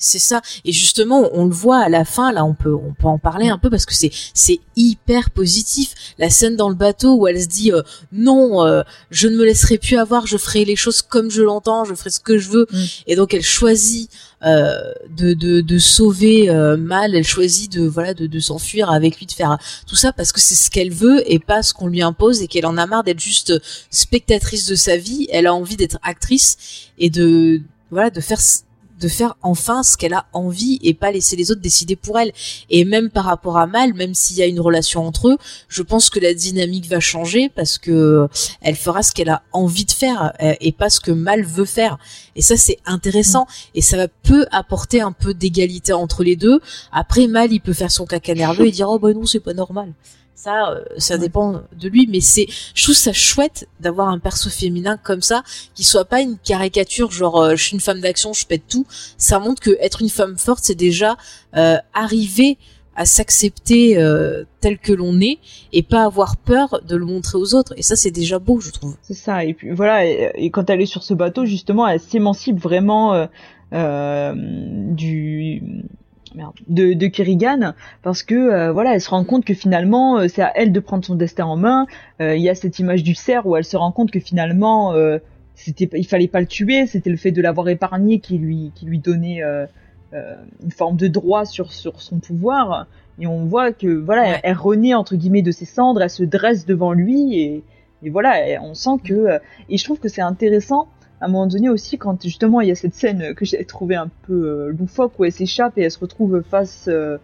C'est 0.00 0.20
ça. 0.20 0.42
Et 0.64 0.70
justement, 0.70 1.28
on 1.32 1.46
le 1.46 1.50
voit 1.52 1.78
à 1.78 1.88
la 1.88 2.04
fin. 2.04 2.30
Là, 2.32 2.44
on 2.44 2.54
peut, 2.54 2.72
on 2.72 2.94
peut 2.94 3.08
en 3.08 3.18
parler 3.18 3.48
un 3.48 3.58
peu 3.58 3.68
parce 3.68 3.84
que 3.84 3.94
c'est, 3.94 4.12
c'est 4.32 4.60
hyper 4.76 5.30
positif. 5.30 5.92
La 6.18 6.30
scène 6.30 6.54
dans 6.54 6.68
le 6.68 6.76
bateau 6.76 7.16
où 7.16 7.26
elle 7.26 7.42
se 7.42 7.48
dit 7.48 7.72
euh, 7.72 7.82
non, 8.12 8.64
euh, 8.64 8.82
je 9.10 9.26
ne 9.26 9.36
me 9.36 9.44
laisserai 9.44 9.76
plus 9.76 9.96
avoir. 9.96 10.24
Je 10.28 10.36
ferai 10.36 10.64
les 10.64 10.76
choses 10.76 11.02
comme 11.02 11.32
je 11.32 11.42
l'entends. 11.42 11.84
Je 11.84 11.94
ferai 11.94 12.10
ce 12.10 12.20
que 12.20 12.38
je 12.38 12.48
veux. 12.48 12.68
Mm. 12.70 12.84
Et 13.08 13.16
donc, 13.16 13.34
elle 13.34 13.42
choisit 13.42 14.08
de, 14.42 15.34
de, 15.34 15.60
de 15.60 15.78
sauver 15.78 16.50
euh, 16.50 16.76
Mal. 16.76 17.14
Elle 17.14 17.24
choisit 17.24 17.72
de, 17.72 17.86
voilà, 17.86 18.14
de, 18.14 18.26
de 18.26 18.40
s'enfuir 18.40 18.90
avec 18.90 19.18
lui, 19.18 19.26
de 19.26 19.32
faire 19.32 19.58
tout 19.86 19.96
ça 19.96 20.12
parce 20.12 20.32
que 20.32 20.40
c'est 20.40 20.54
ce 20.54 20.70
qu'elle 20.70 20.92
veut 20.92 21.22
et 21.30 21.38
pas 21.38 21.62
ce 21.62 21.74
qu'on 21.74 21.88
lui 21.88 22.02
impose 22.02 22.42
et 22.42 22.46
qu'elle 22.48 22.66
en 22.66 22.76
a 22.76 22.86
marre 22.86 23.04
d'être 23.04 23.20
juste 23.20 23.52
spectatrice 23.90 24.66
de 24.66 24.74
sa 24.74 24.96
vie. 24.96 25.26
Elle 25.30 25.46
a 25.46 25.54
envie 25.54 25.76
d'être 25.76 25.98
actrice 26.02 26.56
et 26.98 27.10
de, 27.10 27.62
voilà, 27.90 28.10
de 28.10 28.20
faire 28.20 28.40
de 28.98 29.08
faire 29.08 29.36
enfin 29.42 29.82
ce 29.82 29.96
qu'elle 29.96 30.14
a 30.14 30.26
envie 30.32 30.78
et 30.82 30.94
pas 30.94 31.12
laisser 31.12 31.36
les 31.36 31.50
autres 31.50 31.60
décider 31.60 31.96
pour 31.96 32.18
elle. 32.18 32.32
Et 32.70 32.84
même 32.84 33.10
par 33.10 33.24
rapport 33.24 33.56
à 33.58 33.66
Mal, 33.66 33.94
même 33.94 34.14
s'il 34.14 34.36
y 34.36 34.42
a 34.42 34.46
une 34.46 34.60
relation 34.60 35.06
entre 35.06 35.28
eux, 35.28 35.38
je 35.68 35.82
pense 35.82 36.10
que 36.10 36.18
la 36.18 36.34
dynamique 36.34 36.86
va 36.86 37.00
changer 37.00 37.48
parce 37.48 37.78
que 37.78 38.28
elle 38.60 38.76
fera 38.76 39.02
ce 39.02 39.12
qu'elle 39.12 39.28
a 39.28 39.42
envie 39.52 39.84
de 39.84 39.92
faire 39.92 40.32
euh, 40.42 40.54
et 40.60 40.72
pas 40.72 40.90
ce 40.90 41.00
que 41.00 41.10
Mal 41.10 41.44
veut 41.44 41.64
faire. 41.64 41.98
Et 42.36 42.42
ça 42.42 42.56
c'est 42.56 42.78
intéressant 42.86 43.46
et 43.74 43.82
ça 43.82 43.96
va 43.96 44.08
peut 44.08 44.46
apporter 44.50 45.00
un 45.00 45.12
peu 45.12 45.34
d'égalité 45.34 45.92
entre 45.92 46.24
les 46.24 46.36
deux. 46.36 46.60
Après 46.92 47.26
Mal, 47.26 47.52
il 47.52 47.60
peut 47.60 47.72
faire 47.72 47.90
son 47.90 48.06
caca 48.06 48.34
nerveux 48.34 48.66
et 48.66 48.70
dire 48.70 48.88
oh 48.88 48.98
bah 48.98 49.12
non 49.12 49.26
c'est 49.26 49.40
pas 49.40 49.54
normal. 49.54 49.92
Ça, 50.40 50.70
euh, 50.70 50.84
ça 50.98 51.14
Ouais. 51.14 51.20
dépend 51.20 51.62
de 51.76 51.88
lui, 51.88 52.06
mais 52.08 52.20
c'est, 52.20 52.46
je 52.72 52.82
trouve 52.84 52.94
ça 52.94 53.12
chouette 53.12 53.66
d'avoir 53.80 54.06
un 54.08 54.20
perso 54.20 54.48
féminin 54.50 54.96
comme 54.96 55.20
ça, 55.20 55.42
qui 55.74 55.82
soit 55.82 56.04
pas 56.04 56.20
une 56.20 56.38
caricature 56.38 57.10
genre 57.10 57.42
euh, 57.42 57.56
je 57.56 57.64
suis 57.64 57.74
une 57.74 57.80
femme 57.80 58.00
d'action, 58.00 58.32
je 58.32 58.46
pète 58.46 58.62
tout. 58.68 58.86
Ça 59.16 59.40
montre 59.40 59.60
que 59.60 59.76
être 59.80 60.00
une 60.00 60.08
femme 60.08 60.38
forte, 60.38 60.60
c'est 60.62 60.76
déjà 60.76 61.16
euh, 61.56 61.76
arriver 61.92 62.56
à 62.94 63.04
s'accepter 63.04 63.94
tel 64.60 64.76
que 64.78 64.92
l'on 64.92 65.20
est 65.20 65.38
et 65.72 65.84
pas 65.84 66.02
avoir 66.04 66.36
peur 66.36 66.80
de 66.86 66.96
le 66.96 67.04
montrer 67.04 67.38
aux 67.38 67.54
autres. 67.54 67.72
Et 67.76 67.82
ça, 67.82 67.94
c'est 67.94 68.10
déjà 68.10 68.40
beau, 68.40 68.58
je 68.60 68.70
trouve. 68.72 68.96
C'est 69.02 69.14
ça. 69.14 69.44
Et 69.44 69.54
puis 69.54 69.70
voilà. 69.70 70.04
Et, 70.04 70.32
et 70.34 70.50
quand 70.50 70.68
elle 70.68 70.80
est 70.80 70.86
sur 70.86 71.04
ce 71.04 71.14
bateau, 71.14 71.44
justement, 71.46 71.86
elle 71.86 72.00
s'émancipe 72.00 72.58
vraiment 72.58 73.28
du 73.72 75.62
merde, 76.34 76.54
de, 76.68 76.92
de 76.92 77.06
Kerrigan 77.06 77.74
parce 78.02 78.22
que 78.22 78.34
euh, 78.34 78.72
voilà, 78.72 78.94
elle 78.94 79.00
se 79.00 79.10
rend 79.10 79.24
compte 79.24 79.44
que 79.44 79.54
finalement, 79.54 80.18
euh, 80.18 80.28
c'est 80.28 80.42
à 80.42 80.52
elle 80.56 80.72
de 80.72 80.80
prendre 80.80 81.04
son 81.04 81.14
destin 81.14 81.44
en 81.44 81.56
main. 81.56 81.86
Euh, 82.20 82.36
Il 82.36 82.42
y 82.42 82.48
a 82.48 82.54
cette 82.54 82.78
image 82.78 83.02
du 83.02 83.14
cerf 83.14 83.46
où 83.46 83.56
elle 83.56 83.64
se 83.64 83.76
rend 83.76 83.92
compte 83.92 84.10
que 84.10 84.20
finalement, 84.20 84.94
c'était, 85.54 85.88
il 85.98 86.06
fallait 86.06 86.28
pas 86.28 86.40
le 86.40 86.46
tuer. 86.46 86.86
C'était 86.86 87.10
le 87.10 87.16
fait 87.16 87.30
de 87.32 87.42
l'avoir 87.42 87.68
épargné 87.68 88.20
qui 88.20 88.38
lui, 88.38 88.72
qui 88.74 88.86
lui 88.86 88.98
donnait 88.98 89.42
une 90.12 90.70
forme 90.70 90.96
de 90.96 91.08
droit 91.08 91.44
sur 91.44 91.72
sur 91.72 92.00
son 92.00 92.18
pouvoir. 92.18 92.86
Et 93.20 93.26
on 93.26 93.44
voit 93.46 93.72
que 93.72 93.88
voilà, 93.88 94.22
Ouais. 94.22 94.28
elle, 94.34 94.40
elle 94.44 94.56
renaît 94.56 94.94
entre 94.94 95.16
guillemets 95.16 95.42
de 95.42 95.50
ses 95.50 95.64
cendres. 95.64 96.02
Elle 96.02 96.10
se 96.10 96.22
dresse 96.24 96.66
devant 96.66 96.92
lui 96.92 97.40
et 97.40 97.62
et 98.04 98.10
voilà, 98.10 98.48
et 98.48 98.58
on 98.60 98.74
sent 98.74 98.98
que 99.04 99.40
et 99.68 99.76
je 99.76 99.84
trouve 99.84 99.98
que 99.98 100.08
c'est 100.08 100.22
intéressant 100.22 100.86
à 101.20 101.26
un 101.26 101.28
moment 101.28 101.46
donné 101.46 101.68
aussi 101.68 101.98
quand 101.98 102.22
justement 102.22 102.60
il 102.60 102.68
y 102.68 102.70
a 102.70 102.74
cette 102.74 102.94
scène 102.94 103.34
que 103.34 103.44
j'ai 103.44 103.64
trouvé 103.64 103.96
un 103.96 104.08
peu 104.22 104.32
euh, 104.32 104.72
loufoque 104.78 105.18
où 105.18 105.24
elle 105.24 105.32
s'échappe 105.32 105.76
et 105.76 105.82
elle 105.82 105.90
se 105.90 105.98
retrouve 105.98 106.42
face 106.42 106.86
euh, 106.88 107.18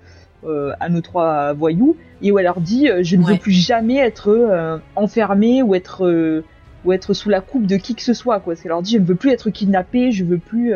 euh, 0.44 0.72
à 0.80 0.88
nos 0.88 1.00
trois 1.00 1.52
voyous 1.52 1.96
et 2.20 2.32
où 2.32 2.38
elle 2.38 2.44
leur 2.44 2.60
dit 2.60 2.88
je 3.02 3.16
ne 3.16 3.24
veux 3.24 3.36
plus 3.36 3.52
jamais 3.52 3.96
être 3.96 4.80
enfermée 4.96 5.62
ou 5.62 5.74
être 5.74 6.42
ou 6.84 6.92
être 6.92 7.14
sous 7.14 7.30
la 7.30 7.40
coupe 7.40 7.66
de 7.66 7.76
qui 7.76 7.94
que 7.94 8.02
ce 8.02 8.14
soit 8.14 8.40
quoi. 8.40 8.56
C'est 8.56 8.68
leur 8.68 8.82
dit 8.82 8.92
je 8.92 8.98
ne 8.98 9.04
veux 9.04 9.14
plus 9.14 9.30
être 9.30 9.50
kidnappée, 9.50 10.12
je 10.12 10.24
veux 10.24 10.38
plus 10.38 10.72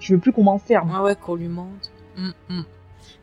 je 0.00 0.14
veux 0.14 0.20
plus 0.20 0.32
qu'on 0.32 0.44
m'enferme. 0.44 0.90
Ouais, 0.90 1.00
ouais, 1.00 1.16
qu'on 1.16 1.34
lui 1.34 1.48
mente. 1.48 1.92
Mm, 2.16 2.30
mm. 2.48 2.62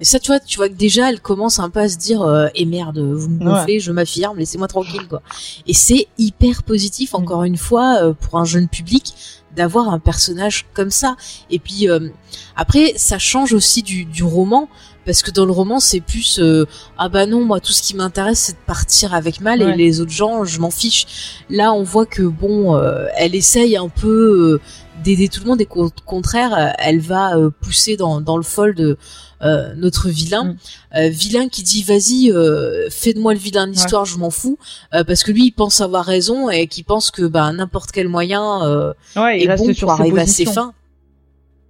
Et 0.03 0.05
ça, 0.05 0.19
tu 0.19 0.31
vois, 0.31 0.39
tu 0.41 0.57
vois 0.57 0.67
que 0.67 0.73
déjà, 0.73 1.09
elle 1.09 1.21
commence 1.21 1.59
un 1.59 1.69
peu 1.69 1.79
à 1.79 1.87
se 1.87 1.95
dire, 1.97 2.23
euh, 2.23 2.47
eh 2.55 2.65
merde, 2.65 2.99
vous 2.99 3.29
me 3.29 3.39
Ouais. 3.39 3.45
gonflez, 3.45 3.79
je 3.79 3.93
m'affirme, 3.93 4.37
laissez-moi 4.37 4.67
tranquille, 4.67 5.07
quoi. 5.07 5.21
Et 5.65 5.73
c'est 5.73 6.07
hyper 6.17 6.63
positif, 6.63 7.13
encore 7.15 7.45
une 7.45 7.55
fois, 7.55 7.99
euh, 8.03 8.13
pour 8.13 8.37
un 8.37 8.43
jeune 8.43 8.67
public, 8.67 9.13
d'avoir 9.55 9.87
un 9.87 9.99
personnage 9.99 10.65
comme 10.73 10.91
ça. 10.91 11.15
Et 11.49 11.57
puis, 11.57 11.89
euh, 11.89 12.09
après, 12.57 12.91
ça 12.97 13.17
change 13.17 13.53
aussi 13.53 13.81
du, 13.81 14.03
du 14.03 14.25
roman, 14.25 14.67
parce 15.05 15.21
que 15.21 15.31
dans 15.31 15.45
le 15.45 15.51
roman 15.51 15.79
c'est 15.81 15.99
plus 15.99 16.39
euh, 16.39 16.65
ah 16.97 17.09
bah 17.09 17.25
non 17.25 17.43
moi 17.43 17.59
tout 17.59 17.73
ce 17.73 17.81
qui 17.81 17.93
m'intéresse 17.93 18.39
c'est 18.39 18.53
de 18.53 18.65
partir 18.65 19.13
avec 19.13 19.41
Mal 19.41 19.61
et 19.61 19.75
les 19.75 19.99
autres 19.99 20.13
gens 20.13 20.45
je 20.45 20.61
m'en 20.61 20.71
fiche 20.71 21.41
là 21.49 21.73
on 21.73 21.83
voit 21.83 22.05
que 22.05 22.21
bon 22.21 22.77
euh, 22.77 23.07
elle 23.17 23.35
essaye 23.35 23.75
un 23.75 23.89
peu 23.89 24.07
euh, 24.07 24.61
d'aider 25.03 25.27
tout 25.27 25.41
le 25.41 25.47
monde 25.47 25.59
et 25.59 25.65
qu'au 25.65 25.91
contraire 26.05 26.53
euh, 26.57 26.69
elle 26.79 27.01
va 27.01 27.33
pousser 27.59 27.97
dans, 27.97 28.21
dans 28.21 28.37
le 28.37 28.43
fold 28.43 28.77
de 28.77 28.97
euh, 29.43 29.73
notre 29.75 30.09
vilain 30.09 30.43
Mm. 30.43 30.57
Euh, 30.95 31.09
vilain 31.09 31.49
qui 31.49 31.63
dit 31.63 31.83
vas-y 31.83 32.31
euh, 32.31 32.89
fais 32.89 33.13
de 33.13 33.19
moi 33.19 33.33
le 33.33 33.39
vilain 33.39 33.67
de 33.67 33.71
l'histoire 33.73 34.05
je 34.05 34.17
m'en 34.17 34.29
fous 34.29 34.57
euh, 34.93 35.03
parce 35.03 35.23
que 35.23 35.31
lui 35.31 35.45
il 35.47 35.51
pense 35.51 35.81
avoir 35.81 36.05
raison 36.05 36.49
et 36.49 36.67
qui 36.67 36.83
pense 36.83 37.11
que 37.11 37.23
bah 37.23 37.51
n'importe 37.51 37.91
quel 37.91 38.07
moyen 38.07 38.63
euh, 38.65 38.93
Ouais, 39.15 39.39
il 39.39 39.45
est 39.45 39.49
reste 39.49 39.63
bon 39.65 39.73
sur 39.73 39.87
pour 39.87 40.17
à 40.19 40.25
ses 40.27 40.45
fins. 40.45 40.73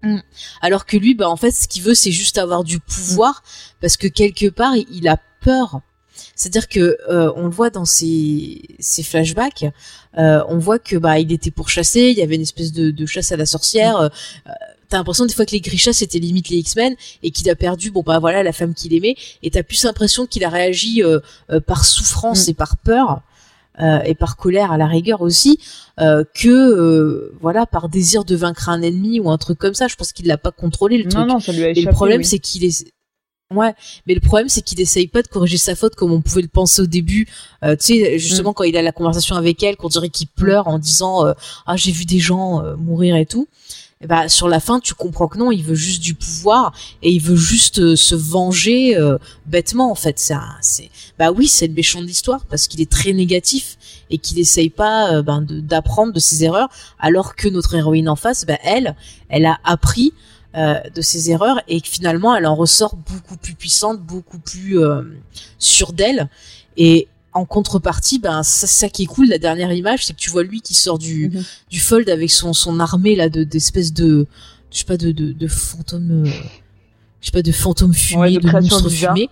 Mm. 0.04 0.18
Alors 0.62 0.86
que 0.86 0.98
lui, 0.98 1.14
bah 1.16 1.30
en 1.30 1.38
fait, 1.38 1.52
ce 1.52 1.68
qu'il 1.68 1.82
veut, 1.82 1.94
c'est 1.94 2.12
juste 2.12 2.38
avoir 2.38 2.66
du 2.66 2.80
pouvoir, 2.80 3.42
parce 3.80 3.96
que 3.96 4.08
quelque 4.08 4.50
part, 4.50 4.76
il- 4.76 4.86
il 4.92 5.08
a 5.08 5.18
peur. 5.42 5.80
C'est-à-dire 6.36 6.68
que 6.68 6.98
euh, 7.10 7.32
on 7.38 7.46
le 7.46 7.52
voit 7.52 7.70
dans 7.70 7.86
ses, 7.86 8.62
ses 8.80 9.02
flashbacks, 9.02 9.66
euh, 10.18 10.44
on 10.50 10.58
voit 10.60 10.78
que 10.80 10.96
bah 10.98 11.20
il 11.20 11.32
était 11.32 11.52
pourchassé, 11.52 12.10
il 12.12 12.18
y 12.18 12.22
avait 12.22 12.36
une 12.36 12.42
espèce 12.42 12.72
de, 12.74 12.92
de 12.92 13.06
chasse 13.06 13.32
à 13.32 13.38
la 13.38 13.46
sorcière. 13.46 13.98
euh, 13.98 14.10
T'as 14.94 15.00
l'impression 15.00 15.26
des 15.26 15.34
fois 15.34 15.48
que 15.48 15.52
les 15.54 15.60
Grisha 15.60 15.92
c'était 15.92 16.20
limite 16.20 16.50
les 16.50 16.58
X-Men 16.58 16.94
et 17.24 17.32
qu'il 17.32 17.50
a 17.50 17.56
perdu 17.56 17.90
bon 17.90 18.04
bah 18.06 18.20
voilà 18.20 18.44
la 18.44 18.54
femme 18.54 18.76
qu'il 18.76 18.94
aimait 18.94 19.16
et 19.42 19.50
t'as 19.50 19.64
plus 19.64 19.84
l'impression 19.86 20.28
qu'il 20.28 20.44
a 20.44 20.50
réagi 20.50 21.02
euh, 21.02 21.20
euh, 21.50 21.60
par 21.60 21.84
souffrance 21.84 22.46
Mm. 22.48 22.52
et 22.52 22.54
par 22.54 22.78
peur 22.78 23.22
euh, 23.82 24.02
et 24.04 24.14
par 24.14 24.38
colère 24.38 24.72
à 24.72 24.78
la 24.78 24.86
rigueur 24.86 25.22
aussi 25.24 25.58
que 26.34 27.34
voilà 27.42 27.66
par 27.66 27.90
désir 27.90 28.24
de 28.24 28.36
vaincre 28.36 28.70
un 28.70 28.82
ennemi 28.82 29.20
ou 29.20 29.30
un 29.32 29.38
truc 29.38 29.58
comme 29.58 29.74
ça. 29.74 29.88
Je 29.88 29.96
pense 29.96 30.12
qu'il 30.14 30.28
l'a 30.28 30.38
pas 30.38 30.52
contrôlé 30.52 30.98
le 31.00 31.06
Non, 31.06 31.10
truc. 31.10 31.28
non, 31.28 31.40
ça 31.40 31.52
lui 31.52 31.64
a 31.64 31.70
Et 31.70 31.72
échappé. 31.72 31.86
le 31.88 31.92
problème, 31.94 32.20
oui. 32.20 32.26
c'est 32.26 32.40
qu'il 32.40 32.64
est. 32.64 32.86
Ouais, 33.54 33.74
mais 34.08 34.16
le 34.16 34.20
problème, 34.20 34.50
c'est 34.50 34.62
qu'il 34.64 34.82
essaye 34.82 35.08
pas 35.08 35.22
de 35.22 35.28
corriger 35.28 35.58
sa 35.58 35.76
faute 35.76 35.94
comme 35.96 36.12
on 36.12 36.22
pouvait 36.22 36.42
le 36.42 36.48
penser 36.48 36.82
au 36.82 36.88
début. 36.88 37.28
Euh, 37.64 37.76
tu 37.76 37.86
sais, 38.00 38.18
justement, 38.18 38.52
Mm. 38.52 38.54
quand 38.56 38.64
il 38.64 38.78
a 38.78 38.82
la 38.82 38.92
conversation 38.92 39.36
avec 39.36 39.62
elle, 39.62 39.76
qu'on 39.76 39.90
dirait 39.90 40.10
qu'il 40.10 40.28
pleure 40.28 40.68
en 40.68 40.80
disant 40.80 41.26
euh, 41.28 41.34
Ah, 41.68 41.76
j'ai 41.78 41.92
vu 41.92 42.06
des 42.06 42.20
gens 42.20 42.64
euh, 42.64 42.76
mourir 42.76 43.16
et 43.16 43.26
tout. 43.28 43.48
Et 44.04 44.08
bah, 44.08 44.28
sur 44.28 44.50
la 44.50 44.60
fin, 44.60 44.82
tu 44.82 44.94
comprends 44.94 45.30
que 45.30 45.38
non, 45.38 45.50
il 45.52 45.64
veut 45.64 45.76
juste 45.76 46.02
du 46.04 46.14
pouvoir 46.14 46.74
et 47.02 47.10
il 47.12 47.22
veut 47.22 47.38
juste 47.38 47.80
euh, 47.80 47.96
se 47.96 48.16
venger 48.16 48.98
euh, 48.98 49.18
bêtement, 49.46 49.90
en 49.90 49.96
fait. 49.96 50.22
Un- 50.32 50.58
c'est, 50.62 50.90
bah 51.18 51.32
oui, 51.32 51.48
c'est 51.48 51.68
le 51.68 51.74
méchant 51.74 52.02
de 52.02 52.06
l'histoire 52.06 52.46
parce 52.46 52.68
qu'il 52.68 52.82
est 52.82 52.92
très 52.92 53.14
négatif 53.14 53.78
et 54.10 54.18
qu'il 54.18 54.40
essaye 54.40 54.70
pas 54.70 55.14
euh, 55.14 55.22
ben, 55.22 55.42
d'apprendre 55.42 56.12
de 56.12 56.20
ses 56.20 56.44
erreurs, 56.44 56.70
alors 57.00 57.36
que 57.36 57.48
notre 57.48 57.76
héroïne 57.76 58.10
en 58.10 58.18
face, 58.18 58.46
bah, 58.46 58.58
elle, 58.64 58.96
elle 59.30 59.46
a 59.46 59.58
appris 59.64 60.14
euh, 60.56 60.76
de 60.94 61.02
ses 61.02 61.32
erreurs 61.32 61.62
et 61.70 61.80
que 61.80 61.88
finalement 61.88 62.36
elle 62.36 62.46
en 62.46 62.56
ressort 62.56 62.98
beaucoup 62.98 63.38
plus 63.38 63.56
puissante, 63.56 64.02
beaucoup 64.02 64.38
plus 64.38 64.80
euh, 64.80 65.02
sûre 65.60 65.94
d'elle. 65.94 66.30
Et 66.76 67.08
en 67.34 67.46
contrepartie, 67.46 68.20
ben 68.20 68.44
ça, 68.44 68.68
ça 68.68 68.90
qui 68.90 69.04
est 69.04 69.08
cool, 69.08 69.28
la 69.28 69.38
dernière 69.40 69.72
image, 69.74 70.06
c'est 70.06 70.14
que 70.14 70.20
tu 70.20 70.30
vois 70.30 70.44
lui 70.44 70.62
qui 70.62 70.74
sort 70.76 70.98
du, 71.00 71.30
Mhm. 71.34 71.44
du 71.70 71.80
fold 71.80 72.10
avec 72.10 72.30
son, 72.32 72.54
son 72.54 72.80
armée 72.80 73.16
là 73.16 73.30
de 73.30 73.44
d'espèces 73.44 73.94
de 73.94 74.28
je 74.72 74.78
sais 74.80 74.86
pas 74.86 74.98
de 74.98 75.12
de, 75.12 75.32
de 75.34 75.48
fantômes, 75.48 76.26
euh, 76.26 76.32
je 77.22 77.26
sais 77.28 77.32
pas 77.32 77.42
de 77.42 77.52
fantômes 77.52 77.94
fumés, 77.94 78.22
Ouais, 78.22 78.32
de 78.38 78.50
monstres 78.52 78.90
fumés. 78.90 79.30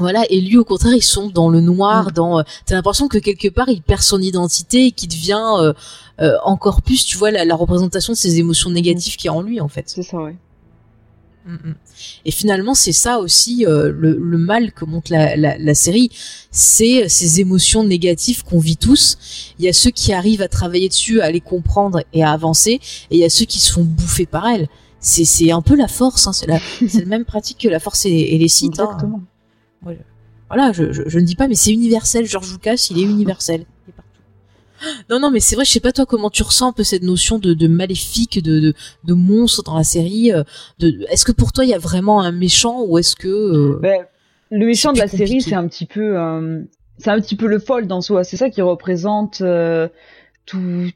Voilà, 0.00 0.22
et 0.30 0.40
lui 0.40 0.56
au 0.56 0.64
contraire, 0.64 0.94
ils 0.94 1.02
sont 1.02 1.28
dans 1.28 1.48
le 1.48 1.60
noir, 1.60 2.06
Mm. 2.08 2.12
dans. 2.12 2.38
euh, 2.38 2.42
T'as 2.66 2.76
l'impression 2.76 3.08
que 3.08 3.18
quelque 3.18 3.48
part 3.48 3.68
il 3.68 3.82
perd 3.82 4.00
son 4.02 4.20
identité 4.22 4.86
et 4.86 4.92
qu'il 4.92 5.08
devient 5.08 5.42
euh, 5.58 5.72
euh, 6.20 6.36
encore 6.44 6.82
plus, 6.82 7.04
tu 7.04 7.16
vois, 7.16 7.32
la, 7.32 7.44
la 7.44 7.56
représentation 7.56 8.12
de 8.12 8.18
ses 8.18 8.38
émotions 8.38 8.70
négatives 8.70 9.16
qu'il 9.16 9.26
y 9.26 9.28
a 9.28 9.34
en 9.34 9.42
lui 9.42 9.60
en 9.60 9.66
fait. 9.68 9.84
C'est 9.88 10.04
ça, 10.04 10.18
ouais. 10.18 10.36
Et 12.24 12.30
finalement, 12.30 12.74
c'est 12.74 12.92
ça 12.92 13.18
aussi 13.18 13.64
euh, 13.66 13.90
le, 13.94 14.16
le 14.16 14.38
mal 14.38 14.72
que 14.72 14.84
montre 14.84 15.10
la, 15.12 15.36
la, 15.36 15.56
la 15.58 15.74
série, 15.74 16.10
c'est 16.50 17.08
ces 17.08 17.40
émotions 17.40 17.84
négatives 17.84 18.44
qu'on 18.44 18.58
vit 18.58 18.76
tous. 18.76 19.54
Il 19.58 19.64
y 19.64 19.68
a 19.68 19.72
ceux 19.72 19.90
qui 19.90 20.12
arrivent 20.12 20.42
à 20.42 20.48
travailler 20.48 20.88
dessus, 20.88 21.20
à 21.20 21.30
les 21.30 21.40
comprendre 21.40 22.02
et 22.12 22.22
à 22.22 22.32
avancer, 22.32 22.80
et 23.10 23.16
il 23.16 23.18
y 23.18 23.24
a 23.24 23.30
ceux 23.30 23.44
qui 23.46 23.60
se 23.60 23.72
font 23.72 23.84
bouffer 23.84 24.26
par 24.26 24.46
elles. 24.46 24.68
C'est 25.00 25.50
un 25.52 25.62
peu 25.62 25.74
la 25.76 25.88
force, 25.88 26.26
hein, 26.26 26.32
c'est 26.32 26.46
la 26.48 26.60
même 27.06 27.24
pratique 27.24 27.58
que 27.58 27.68
la 27.68 27.80
force 27.80 28.04
et, 28.06 28.10
et 28.10 28.38
les 28.38 28.48
sites. 28.48 28.78
hein. 28.80 28.84
Exactement. 28.84 29.22
Voilà, 30.50 30.72
je, 30.72 30.92
je, 30.92 31.02
je 31.06 31.18
ne 31.18 31.24
dis 31.24 31.34
pas, 31.36 31.46
mais 31.46 31.54
c'est 31.54 31.72
universel. 31.72 32.24
George 32.26 32.50
Lucas, 32.52 32.88
il 32.90 32.98
est 32.98 33.02
universel. 33.02 33.64
Non, 35.10 35.18
non, 35.20 35.30
mais 35.30 35.40
c'est 35.40 35.56
vrai, 35.56 35.64
je 35.64 35.70
sais 35.70 35.80
pas 35.80 35.92
toi 35.92 36.06
comment 36.06 36.30
tu 36.30 36.42
ressens 36.42 36.68
un 36.68 36.72
peu 36.72 36.84
cette 36.84 37.02
notion 37.02 37.38
de, 37.38 37.54
de 37.54 37.68
maléfique, 37.68 38.42
de, 38.42 38.60
de, 38.60 38.74
de 39.04 39.14
monstre 39.14 39.62
dans 39.62 39.76
la 39.76 39.84
série. 39.84 40.32
euh, 40.32 40.44
De, 40.78 41.04
est-ce 41.10 41.24
que 41.24 41.32
pour 41.32 41.52
toi 41.52 41.64
il 41.64 41.70
y 41.70 41.74
a 41.74 41.78
vraiment 41.78 42.20
un 42.20 42.32
méchant 42.32 42.82
ou 42.86 42.98
est-ce 42.98 43.16
que 43.16 43.28
euh, 43.28 43.78
Ben, 43.80 44.06
le 44.50 44.66
méchant 44.66 44.92
de 44.92 44.98
la 44.98 45.08
série, 45.08 45.40
c'est 45.42 45.54
un 45.54 45.66
petit 45.68 45.86
peu, 45.86 46.18
euh, 46.18 46.62
c'est 46.98 47.10
un 47.10 47.20
petit 47.20 47.36
peu 47.36 47.46
le 47.46 47.58
fold 47.58 47.90
en 47.92 48.00
soi. 48.00 48.24
C'est 48.24 48.36
ça 48.36 48.50
qui 48.50 48.62
représente 48.62 49.40
euh, 49.42 49.88
tout, 50.46 50.90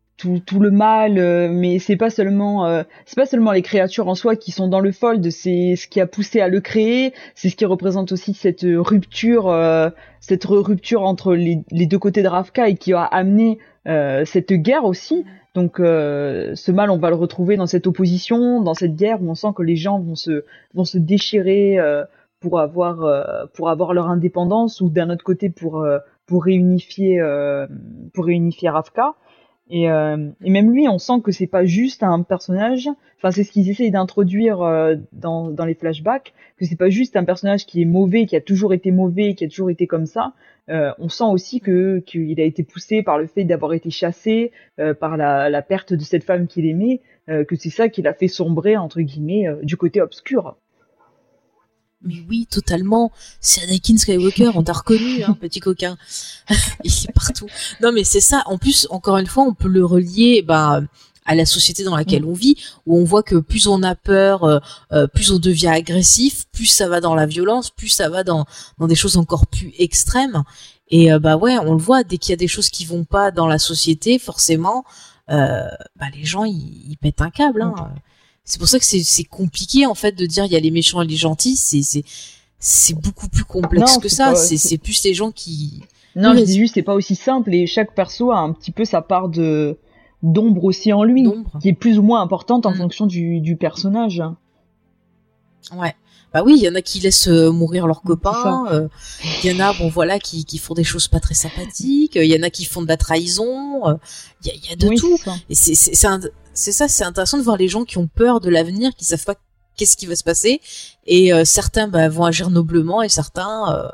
tout, 0.47 0.61
le 0.61 0.70
mal. 0.70 1.19
euh, 1.19 1.49
mais 1.51 1.78
c'est 1.78 1.97
pas 1.97 2.11
seulement, 2.11 2.66
euh, 2.66 2.82
c'est 3.07 3.16
pas 3.16 3.27
seulement 3.27 3.53
les 3.53 3.62
créatures 3.62 4.09
en 4.09 4.15
soi 4.15 4.36
qui 4.36 4.51
sont 4.53 4.69
dans 4.69 4.81
le 4.81 4.93
fold. 4.93 5.31
C'est 5.31 5.74
ce 5.77 5.89
qui 5.89 6.01
a 6.01 6.07
poussé 6.07 6.40
à 6.40 6.49
le 6.49 6.61
créer. 6.61 7.12
C'est 7.35 7.49
ce 7.49 7.57
qui 7.57 7.65
représente 7.65 8.12
aussi 8.12 8.35
cette 8.35 8.65
rupture, 8.65 9.49
euh, 9.49 9.90
cette 10.20 10.44
rupture 10.44 11.03
entre 11.03 11.35
les, 11.35 11.65
deux 11.70 11.99
côtés 11.99 12.23
de 12.23 12.28
Ravka 12.28 12.69
et 12.69 12.77
qui 12.77 12.93
a 12.93 13.03
amené 13.03 13.59
cette 14.24 14.53
guerre 14.53 14.85
aussi. 14.85 15.24
Donc 15.55 15.78
ce 15.78 16.70
mal, 16.70 16.90
on 16.90 16.99
va 16.99 17.11
le 17.11 17.16
retrouver 17.16 17.57
dans 17.57 17.66
cette 17.66 17.86
opposition, 17.86 18.61
dans 18.61 18.74
cette 18.74 18.94
guerre 18.94 19.20
où 19.20 19.28
on 19.28 19.35
sent 19.35 19.49
que 19.57 19.62
les 19.62 19.77
gens 19.77 19.99
vont 19.99 20.15
se 20.15 20.44
vont 20.73 20.85
se 20.85 20.99
déchirer 20.99 21.78
pour 22.39 22.61
avoir 22.61 23.49
pour 23.55 23.69
avoir 23.69 23.93
leur 23.93 24.09
indépendance 24.09 24.81
ou 24.81 24.89
d'un 24.89 25.11
autre 25.11 25.24
côté 25.24 25.51
pour 25.51 25.85
pour 26.27 26.44
réunifier 26.44 27.20
pour 28.15 28.27
réunifier 28.27 28.69
Ravka. 28.69 29.16
Et, 29.70 29.90
euh, 29.90 30.28
et 30.44 30.51
même 30.51 30.72
lui, 30.72 30.89
on 30.89 30.98
sent 30.98 31.20
que 31.24 31.32
c'est 31.32 31.47
pas 31.47 31.64
juste 31.64 32.02
un 32.02 32.22
personnage. 32.22 32.89
Enfin, 33.18 33.30
c'est 33.30 33.44
ce 33.44 33.52
qu'ils 33.52 33.70
essayent 33.70 33.90
d'introduire 33.90 34.60
euh, 34.62 34.97
dans, 35.12 35.55
les 35.64 35.74
flashbacks, 35.74 36.34
que 36.59 36.66
c'est 36.66 36.76
pas 36.76 36.90
juste 36.90 37.16
un 37.16 37.24
personnage 37.24 37.64
qui 37.64 37.82
est 37.82 37.86
mauvais, 37.86 38.26
qui 38.26 38.36
a 38.36 38.40
toujours 38.40 38.74
été 38.74 38.90
mauvais, 38.90 39.34
qui 39.34 39.44
a 39.44 39.48
toujours 39.48 39.70
été 39.70 39.86
comme 39.86 40.06
ça. 40.06 40.34
Euh, 40.68 40.93
on 40.98 41.09
sent 41.09 41.24
aussi 41.24 41.60
que 41.60 42.01
qu'il 42.01 42.40
a 42.40 42.44
été 42.44 42.62
poussé 42.62 43.02
par 43.02 43.18
le 43.18 43.26
fait 43.26 43.44
d'avoir 43.44 43.72
été 43.72 43.90
chassé, 43.90 44.52
par 45.01 45.16
la, 45.16 45.48
la 45.48 45.62
perte 45.62 45.93
de 45.93 46.02
cette 46.02 46.24
femme 46.24 46.47
qu'il 46.47 46.66
aimait, 46.66 47.01
que 47.26 47.56
c'est 47.56 47.70
ça 47.70 47.89
qui 47.89 48.02
l'a 48.02 48.14
fait 48.14 48.28
sombrer 48.28 48.76
entre 48.76 49.01
guillemets 49.01 49.47
du 49.62 49.76
côté 49.76 50.01
obscur. 50.01 50.56
Mais 52.05 52.23
oui, 52.29 52.47
totalement. 52.51 53.12
C'est 53.41 53.62
Anakin 53.62 53.97
Skywalker, 53.97 54.51
on 54.55 54.62
t'a 54.62 54.73
reconnu, 54.73 55.23
hein, 55.23 55.37
petit 55.41 55.61
coquin. 55.61 55.97
Il 56.85 56.91
est 56.91 57.12
partout. 57.12 57.47
Non, 57.81 57.93
mais 57.93 58.05
c'est 58.05 58.20
ça. 58.20 58.43
En 58.47 58.59
plus, 58.59 58.87
encore 58.91 59.19
une 59.19 59.27
fois, 59.27 59.45
on 59.45 59.55
peut 59.55 59.69
le 59.69 59.85
relier, 59.85 60.43
ben, 60.43 60.87
à 61.24 61.35
la 61.35 61.47
société 61.47 61.85
dans 61.85 61.97
laquelle 61.97 62.24
on 62.24 62.33
vit, 62.33 62.57
où 62.87 62.99
on 62.99 63.05
voit 63.05 63.23
que 63.23 63.37
plus 63.37 63.66
on 63.66 63.83
a 63.83 63.95
peur, 63.95 64.45
euh, 64.45 64.59
euh, 64.93 65.07
plus 65.07 65.31
on 65.31 65.39
devient 65.39 65.69
agressif, 65.69 66.47
plus 66.53 66.66
ça 66.66 66.89
va 66.89 67.01
dans 67.01 67.15
la 67.15 67.27
violence, 67.27 67.70
plus 67.70 67.89
ça 67.89 68.09
va 68.09 68.24
dans 68.24 68.45
dans 68.79 68.87
des 68.87 68.95
choses 68.95 69.16
encore 69.16 69.47
plus 69.47 69.73
extrêmes. 69.79 70.43
Et 70.89 71.12
euh, 71.12 71.19
bah 71.19 71.37
ouais, 71.37 71.59
on 71.59 71.73
le 71.73 71.81
voit 71.81 72.05
dès 72.05 72.19
qu'il 72.19 72.31
y 72.31 72.35
a 72.35 72.37
des 72.37 72.49
choses 72.49 72.70
qui 72.70 72.85
vont 72.85 73.05
pas 73.05 73.31
dans 73.31 73.47
la 73.47 73.59
société, 73.59 74.19
forcément, 74.19 74.85
euh, 75.31 75.69
bah 75.97 76.07
les 76.15 76.24
gens 76.24 76.45
ils, 76.45 76.91
ils 76.91 76.97
pètent 76.97 77.23
un 77.23 77.31
câble. 77.31 77.62
Hein. 77.62 77.74
C'est 78.44 78.59
pour 78.59 78.69
ça 78.69 78.78
que 78.78 78.85
c'est 78.85 79.24
compliqué 79.24 79.86
en 79.86 79.94
fait 79.94 80.12
de 80.12 80.27
dire 80.27 80.44
il 80.44 80.52
y 80.52 80.56
a 80.56 80.60
les 80.60 80.70
méchants 80.70 81.01
et 81.02 81.06
les 81.06 81.16
gentils. 81.16 81.56
C'est 82.59 82.94
beaucoup 82.94 83.28
plus 83.28 83.44
complexe 83.44 83.94
Non, 83.94 84.01
que 84.01 84.09
ça. 84.09 84.35
C'est 84.35 84.78
plus 84.78 85.02
les 85.05 85.14
gens 85.14 85.31
qui 85.31 85.82
Non, 86.16 86.32
Oui, 86.32 86.40
je 86.40 86.44
dis 86.44 86.59
juste, 86.59 86.74
c'est 86.74 86.82
pas 86.82 86.94
aussi 86.94 87.14
simple 87.14 87.55
et 87.55 87.66
chaque 87.66 87.94
perso 87.94 88.31
a 88.32 88.39
un 88.39 88.52
petit 88.52 88.70
peu 88.73 88.85
sa 88.85 89.01
part 89.02 89.28
de 89.28 89.78
d'ombre 90.24 90.62
aussi 90.64 90.93
en 90.93 91.02
lui, 91.02 91.27
qui 91.60 91.69
est 91.70 91.73
plus 91.73 91.98
ou 91.98 92.02
moins 92.02 92.20
importante 92.23 92.64
en 92.66 92.70
Mm. 92.73 92.77
fonction 92.77 93.06
du, 93.06 93.40
du 93.40 93.56
personnage. 93.56 94.23
Ouais. 95.77 95.94
Bah 96.32 96.43
oui, 96.47 96.55
il 96.56 96.62
y 96.62 96.69
en 96.69 96.74
a 96.77 96.81
qui 96.81 97.01
laissent 97.01 97.27
euh, 97.28 97.51
mourir 97.51 97.86
leurs 97.89 97.98
C'est 98.02 98.06
copains. 98.06 98.64
euh, 98.70 98.89
Il 99.43 99.51
y 99.51 99.55
en 99.55 99.59
a, 99.60 99.73
bon 99.74 99.89
voilà, 99.89 100.19
qui, 100.20 100.44
qui 100.44 100.59
font 100.59 100.74
des 100.74 100.85
choses 100.85 101.09
pas 101.09 101.19
très 101.20 101.35
sympathiques. 101.35 102.14
Il 102.14 102.24
y 102.24 102.39
en 102.39 102.43
a 102.43 102.51
qui 102.51 102.64
font 102.64 102.82
de 102.82 102.89
la 102.89 102.97
trahison. 102.97 103.86
euh, 103.89 103.94
Il 104.44 104.48
y, 104.48 104.51
a, 104.51 104.55
il 104.55 104.70
y 104.70 104.73
a 104.73 104.77
de 104.77 104.89
Oui, 104.89 104.97
tout. 104.97 105.19
Et 105.51 105.55
c'est 105.56 106.06
un- 106.06 106.20
c'est 106.55 106.73
ça, 106.73 106.89
c'est 106.89 107.05
intéressant 107.05 107.39
de 107.39 107.43
voir 107.43 107.57
les 107.57 107.69
gens 107.69 107.85
qui 107.85 107.99
ont 107.99 108.09
peur 108.09 108.41
de 108.41 108.49
l'avenir, 108.51 108.91
qui 108.97 109.05
savent 109.05 109.24
pas 109.24 109.37
qu'est-ce 109.77 109.97
qui 109.97 110.07
va 110.07 110.16
se 110.16 110.24
passer. 110.24 110.61
Et 111.07 111.33
euh, 111.33 111.45
certains 111.45 111.89
bah, 111.89 112.09
vont 112.09 112.24
agir 112.24 112.51
noblement 112.51 113.03
et 113.03 113.09
certains, 113.09 113.74
euh, 113.74 113.89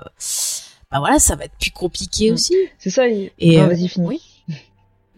bah 0.90 0.98
voilà, 0.98 1.18
ça 1.18 1.36
va 1.36 1.44
être 1.44 1.54
plus 1.60 1.70
compliqué 1.70 2.30
Mm. 2.30 2.34
aussi. 2.34 2.54
C'est 2.78 2.90
ça. 2.90 3.08
Et, 3.08 3.32
Et, 3.38 3.58
Ah, 3.58 3.64
euh, 3.64 3.68
vas-y, 3.68 3.88
finis. 3.88 4.06
oui. 4.06 4.20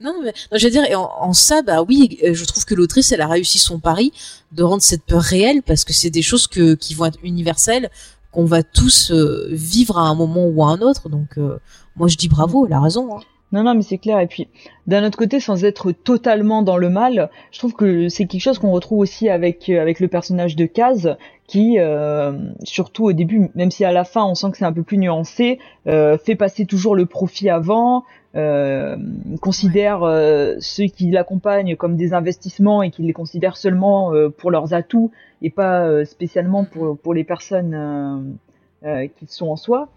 Non, 0.03 0.15
mais 0.23 0.33
non, 0.51 0.57
je 0.59 0.65
veux 0.65 0.71
dire, 0.71 0.85
et 0.85 0.95
en, 0.95 1.11
en 1.21 1.35
ça, 1.35 1.61
bah 1.61 1.83
oui, 1.83 2.19
euh, 2.25 2.33
je 2.33 2.45
trouve 2.47 2.65
que 2.65 2.75
l'autrice, 2.75 3.13
elle 3.13 3.21
a 3.21 3.27
réussi 3.29 3.59
son 3.59 3.79
pari 3.81 4.13
de 4.51 4.63
rendre 4.63 4.83
cette 4.83 5.03
peur 5.05 5.21
réelle 5.21 5.63
parce 5.63 5.85
que 5.85 5.93
c'est 5.93 6.09
des 6.09 6.23
choses 6.23 6.47
que, 6.47 6.75
qui 6.75 6.95
vont 6.95 7.05
être 7.05 7.19
universelles, 7.23 7.91
qu'on 8.33 8.47
va 8.47 8.63
tous 8.63 9.11
euh, 9.11 9.47
vivre 9.51 9.99
à 9.99 10.03
un 10.03 10.15
moment 10.15 10.47
ou 10.47 10.65
à 10.65 10.69
un 10.69 10.81
autre. 10.81 11.11
Donc, 11.11 11.37
euh, 11.37 11.59
moi, 11.97 12.09
je 12.09 12.17
dis 12.17 12.29
bravo, 12.29 12.67
elle 12.67 12.73
a 12.73 12.81
raison. 12.81 13.15
hein. 13.19 13.21
Non, 13.53 13.65
non, 13.65 13.75
mais 13.75 13.83
c'est 13.83 13.99
clair. 13.99 14.21
Et 14.21 14.29
puis, 14.29 14.49
d'un 14.87 15.05
autre 15.05 15.19
côté, 15.19 15.41
sans 15.41 15.65
être 15.65 15.91
totalement 15.91 16.63
dans 16.63 16.77
le 16.77 16.89
mal, 16.89 17.31
je 17.51 17.59
trouve 17.59 17.75
que 17.75 18.09
c'est 18.09 18.27
quelque 18.27 18.43
chose 18.43 18.59
qu'on 18.61 18.71
retrouve 18.71 19.01
aussi 19.01 19.29
avec 19.29 19.69
euh, 19.69 19.81
avec 19.83 19.99
le 19.99 20.07
personnage 20.07 20.55
de 20.55 20.67
Kaz, 20.67 21.17
qui, 21.49 21.81
euh, 21.81 22.33
surtout 22.63 23.07
au 23.07 23.13
début, 23.13 23.51
même 23.57 23.73
si 23.73 23.85
à 23.85 23.91
la 23.91 24.05
fin 24.05 24.25
on 24.25 24.37
sent 24.37 24.53
que 24.53 24.59
c'est 24.59 24.65
un 24.65 24.73
peu 24.73 24.85
plus 24.85 24.99
nuancé, 24.99 25.59
euh, 25.89 26.17
fait 26.17 26.37
passer 26.37 26.65
toujours 26.65 26.95
le 26.95 27.07
profit 27.07 27.51
avant, 27.51 28.05
euh, 28.37 28.97
considère 29.41 30.05
euh, 30.05 30.55
ceux 30.61 30.85
qui 30.85 31.11
l'accompagnent 31.11 31.75
comme 31.75 31.97
des 31.97 32.15
investissements 32.15 32.85
et 32.85 32.93
qui 32.93 33.03
les 33.03 33.13
considèrent 33.13 33.57
seulement 33.57 34.15
euh, 34.15 34.29
pour 34.29 34.53
leurs 34.53 34.75
atouts 34.75 35.11
et 35.43 35.51
pas 35.51 35.85
euh, 35.87 36.05
spécialement 36.05 36.65
pour, 36.65 36.97
pour 36.97 37.15
les 37.15 37.25
personnes 37.25 37.75
euh, 37.75 38.87
euh, 38.87 39.09
qui 39.19 39.27
sont 39.27 39.49
en 39.49 39.57
soi. 39.57 39.89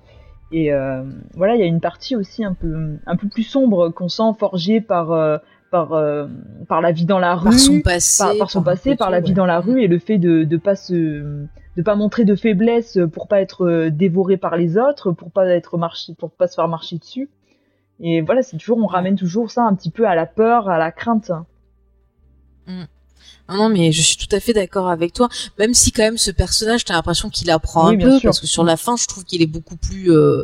Et 0.54 0.72
euh, 0.72 1.02
voilà, 1.34 1.56
il 1.56 1.60
y 1.60 1.64
a 1.64 1.66
une 1.66 1.82
partie 1.82 2.16
aussi 2.16 2.46
un 2.46 2.54
peu 2.54 3.00
un 3.08 3.16
peu 3.16 3.28
plus 3.28 3.42
sombre 3.42 3.90
qu'on 3.90 4.08
sent 4.08 4.36
forgée 4.38 4.82
par 4.82 5.12
euh, 5.12 5.40
par 5.72 5.94
euh, 5.94 6.28
par 6.70 6.80
la 6.80 6.92
vie 6.92 7.06
dans 7.06 7.18
la 7.18 7.34
rue, 7.36 7.50
Par 7.50 7.60
son 7.60 7.82
passé. 7.82 8.24
par, 8.24 8.38
par 8.38 8.52
son 8.52 8.62
par 8.62 8.74
passé, 8.76 8.96
par 8.96 9.10
la 9.10 9.20
vie 9.20 9.30
ouais. 9.30 9.34
dans 9.34 9.48
la 9.48 9.60
rue 9.60 9.82
et 9.82 9.88
le 9.88 9.98
fait 9.98 10.20
de 10.20 10.44
de 10.44 10.58
pas 10.58 10.76
se 10.76 10.94
de 11.76 11.82
pas 11.82 11.96
montrer 11.96 12.24
de 12.24 12.36
faiblesse 12.36 13.00
pour 13.12 13.28
pas 13.28 13.42
être 13.42 13.90
dévoré 13.90 14.38
par 14.38 14.56
les 14.56 14.78
autres, 14.78 15.12
pour 15.12 15.32
pas 15.32 15.48
être 15.48 15.80
marché, 15.80 16.14
pour 16.20 16.30
pas 16.30 16.48
se 16.48 16.54
faire 16.54 16.68
marcher 16.68 17.00
dessus. 17.00 17.32
Et 18.00 18.22
voilà, 18.22 18.44
c'est 18.44 18.58
toujours 18.58 18.78
on 18.78 18.86
ramène 18.86 19.16
toujours 19.16 19.50
ça 19.50 19.64
un 19.64 19.74
petit 19.74 19.90
peu 19.90 20.08
à 20.08 20.14
la 20.14 20.28
peur, 20.28 20.70
à 20.70 20.78
la 20.78 20.92
crainte. 20.92 21.32
Non, 23.50 23.56
non, 23.58 23.70
mais 23.70 23.92
je 23.92 24.02
suis 24.02 24.18
tout 24.18 24.34
à 24.36 24.40
fait 24.40 24.54
d'accord 24.54 24.88
avec 24.90 25.14
toi. 25.14 25.28
Même 25.60 25.74
si 25.74 25.92
quand 25.92 26.04
même 26.04 26.18
ce 26.18 26.32
personnage, 26.32 26.86
t'as 26.86 26.94
l'impression 26.94 27.30
qu'il 27.30 27.50
apprend 27.52 27.90
Oui, 27.90 27.96
un 27.96 28.00
peu, 28.00 28.20
sûr. 28.20 28.30
parce 28.30 28.40
que 28.40 28.48
sur 28.48 28.64
la 28.64 28.78
fin, 28.78 28.96
je 28.96 29.06
trouve 29.06 29.24
qu'il 29.26 29.42
est 29.42 29.48
beaucoup 29.48 29.76
plus, 29.76 30.12
euh, 30.12 30.44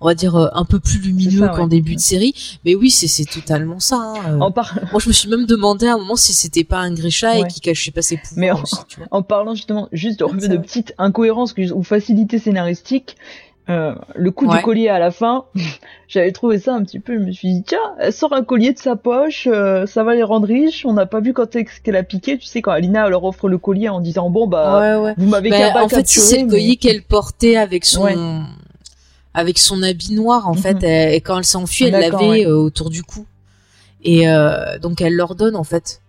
on 0.00 0.06
va 0.06 0.14
dire, 0.14 0.36
euh, 0.36 0.46
un 0.52 0.64
peu 0.64 0.78
plus 0.78 0.98
lumineux 1.00 1.48
qu'en 1.48 1.62
ouais. 1.64 1.68
début 1.68 1.96
de 1.96 2.00
série. 2.00 2.34
Mais 2.64 2.74
oui, 2.74 2.90
c'est 2.90 3.08
c'est 3.08 3.24
totalement 3.24 3.80
ça. 3.80 3.96
hein, 3.96 4.14
euh. 4.36 4.40
En, 4.40 4.52
par- 4.52 4.78
Moi, 4.92 5.00
je 5.00 5.08
me 5.08 5.12
suis 5.12 5.28
même 5.28 5.46
demandé 5.46 5.86
à 5.88 5.94
un 5.94 5.98
moment 5.98 6.14
si 6.16 6.34
c'était 6.34 6.64
pas 6.64 6.78
un 6.78 6.92
Grisha 6.94 7.38
et 7.38 7.46
qui 7.48 7.60
cachait 7.60 7.90
pas 7.90 8.02
ses 8.02 8.16
pouvoirs 8.16 8.36
Mais 8.38 8.50
en- 8.52 8.62
aussi, 8.62 8.76
tu 8.88 8.98
vois. 9.00 9.08
en 9.10 9.22
parlant 9.22 9.54
justement 9.54 9.88
juste 9.92 10.20
de, 10.20 10.56
petites 10.58 10.94
incohérences 10.98 11.54
ou 11.74 11.82
facilités 11.82 12.38
scénaristiques, 12.38 13.16
euh, 13.68 13.94
le 14.14 14.30
coup 14.30 14.46
Ouais. 14.46 14.58
du 14.58 14.62
collier 14.62 14.88
à 14.88 14.98
la 14.98 15.10
fin, 15.10 15.44
j'avais 16.08 16.30
trouvé 16.32 16.58
ça 16.58 16.74
un 16.74 16.82
petit 16.84 17.00
peu, 17.00 17.14
je 17.14 17.24
me 17.24 17.32
suis 17.32 17.48
dit 17.52 17.62
tiens, 17.66 17.78
elle 17.98 18.12
sort 18.12 18.32
un 18.32 18.44
collier 18.44 18.72
de 18.72 18.78
sa 18.78 18.94
poche, 18.96 19.48
euh, 19.50 19.86
ça 19.86 20.04
va 20.04 20.14
les 20.14 20.22
rendre 20.22 20.46
riches, 20.46 20.84
on 20.86 20.92
n'a 20.92 21.06
pas 21.06 21.20
vu 21.20 21.32
quand 21.32 21.56
est-ce 21.56 21.80
qu'elle 21.80 21.96
a 21.96 22.02
piqué, 22.04 22.38
tu 22.38 22.46
sais 22.46 22.62
quand 22.62 22.70
Alina 22.72 23.08
leur 23.08 23.24
offre 23.24 23.48
le 23.48 23.58
collier 23.58 23.88
en 23.88 24.00
disant 24.00 24.30
bon 24.30 24.46
bah 24.46 24.78
ouais, 24.98 25.04
ouais. 25.04 25.14
vous 25.18 25.26
m'avez 25.28 25.50
Bah, 25.50 25.82
en 25.82 25.88
fait, 25.88 26.06
c'est 26.06 26.42
le 26.42 26.48
collier 26.48 26.76
qu'elle 26.76 27.02
portait 27.02 27.56
avec 27.56 27.84
son, 27.84 28.44
avec 29.34 29.58
son 29.58 29.82
habit 29.82 30.14
noir, 30.14 30.48
en 30.48 30.52
Mhm. 30.54 30.58
fait, 30.58 30.82
elle- 30.84 31.14
et 31.14 31.20
quand 31.20 31.38
elle 31.38 31.44
s'est 31.44 31.58
enfuie, 31.58 31.86
elle 31.86 31.92
l'avait 31.92 32.46
euh, 32.46 32.54
autour 32.56 32.88
du 32.90 33.02
cou. 33.02 33.26
Et 34.04 34.26
donc 34.80 35.00
elle 35.00 35.14
leur 35.16 35.34
donne 35.34 35.56
en 35.56 35.64
fait. 35.64 36.00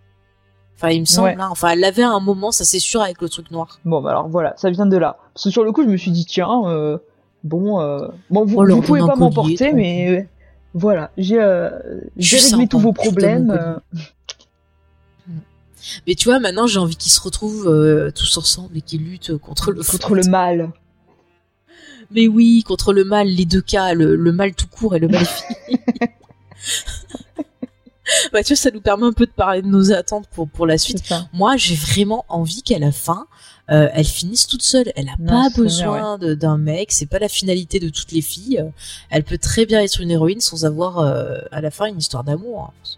Enfin, 0.76 0.90
il 0.90 1.00
me 1.00 1.06
semble. 1.06 1.30
Ouais. 1.30 1.36
hein. 1.40 1.48
Enfin, 1.50 1.70
elle 1.70 1.80
l'avait 1.80 2.04
à 2.04 2.12
un 2.12 2.20
moment, 2.20 2.52
ça 2.52 2.64
c'est 2.64 2.78
sûr, 2.78 3.02
avec 3.02 3.20
le 3.20 3.30
truc 3.30 3.50
noir. 3.50 3.80
Bon 3.84 4.00
bah 4.00 4.12
alors 4.12 4.28
voilà, 4.28 4.54
ça 4.58 4.70
vient 4.70 4.86
de 4.86 4.96
là. 4.98 5.18
Parce 5.34 5.46
que 5.46 5.50
sur 5.50 5.64
le 5.64 5.72
coup 5.72 5.82
je 5.82 5.88
me 5.88 5.98
suis 5.98 6.12
dit 6.12 6.26
tiens, 6.26 6.62
euh, 6.68 7.00
bon, 7.44 7.80
euh, 7.82 8.08
bon 8.30 8.46
vous, 8.46 8.64
leur 8.64 8.78
vous 8.78 8.84
pouvez 8.84 9.00
pas 9.00 9.16
m'emporter, 9.16 9.74
mais 9.74 10.10
euh, 10.10 10.24
voilà, 10.74 11.12
j'ai 11.18 11.40
euh, 11.42 11.70
réglé 12.18 12.68
tous 12.68 12.80
vos 12.80 12.94
problèmes. 12.94 13.52
euh, 13.52 13.76
Mais 16.06 16.16
tu 16.16 16.26
vois, 16.30 16.40
maintenant 16.40 16.68
j'ai 16.68 16.80
envie 16.80 16.96
qu'ils 16.96 17.12
se 17.12 17.22
retrouvent 17.22 18.12
tous 18.16 18.38
ensemble 18.38 18.78
et 18.78 18.82
qu'ils 18.82 19.04
luttent 19.04 19.38
contre 19.38 19.72
le 19.72 19.84
contre 19.84 20.16
le 20.16 20.24
mal. 20.24 20.72
Mais 22.12 22.28
oui, 22.28 22.64
contre 22.66 22.94
le 22.94 23.04
mal, 23.04 23.28
les 23.28 23.46
deux 23.46 23.62
cas, 23.62 23.94
le, 23.94 24.16
le 24.16 24.32
mal 24.32 24.54
tout 24.54 24.68
court 24.68 24.96
et 24.96 25.00
le 25.00 25.08
mal 25.10 25.26
fini. 25.26 25.80
bah 28.34 28.44
tu 28.44 28.54
vois, 28.54 28.58
ça 28.58 28.72
nous 28.72 28.82
permet 28.82 29.06
un 29.06 29.14
peu 29.14 29.26
de 29.26 29.32
parler 29.32 29.62
de 29.62 29.68
nos 29.68 29.92
attentes 29.92 30.28
pour 30.34 30.48
pour 30.48 30.66
la 30.68 30.78
suite. 30.78 31.04
Moi, 31.34 31.58
j'ai 31.58 31.76
vraiment 31.76 32.26
envie 32.30 32.62
qu'à 32.64 32.80
la 32.80 32.92
fin, 32.92 33.26
euh, 33.70 33.90
elle 33.94 34.06
finisse 34.06 34.48
toute 34.48 34.62
seule. 34.64 34.92
Elle 34.96 35.10
a 35.10 35.16
Non, 35.20 35.28
pas 35.44 35.50
besoin 35.56 36.18
d'un 36.18 36.58
mec. 36.58 36.92
C'est 36.92 37.06
pas 37.10 37.20
la 37.20 37.28
finalité 37.28 37.80
de 37.80 37.90
toutes 37.90 38.12
les 38.12 38.22
filles. 38.22 38.64
Elle 39.10 39.24
peut 39.24 39.38
très 39.38 39.66
bien 39.66 39.82
être 39.82 40.00
une 40.02 40.12
héroïne 40.12 40.40
sans 40.42 40.66
avoir 40.66 41.00
euh, 41.00 41.38
à 41.52 41.62
la 41.62 41.72
fin 41.72 41.86
une 41.88 41.98
histoire 41.98 42.24
d'amour. 42.24 42.72
hein. 42.72 42.90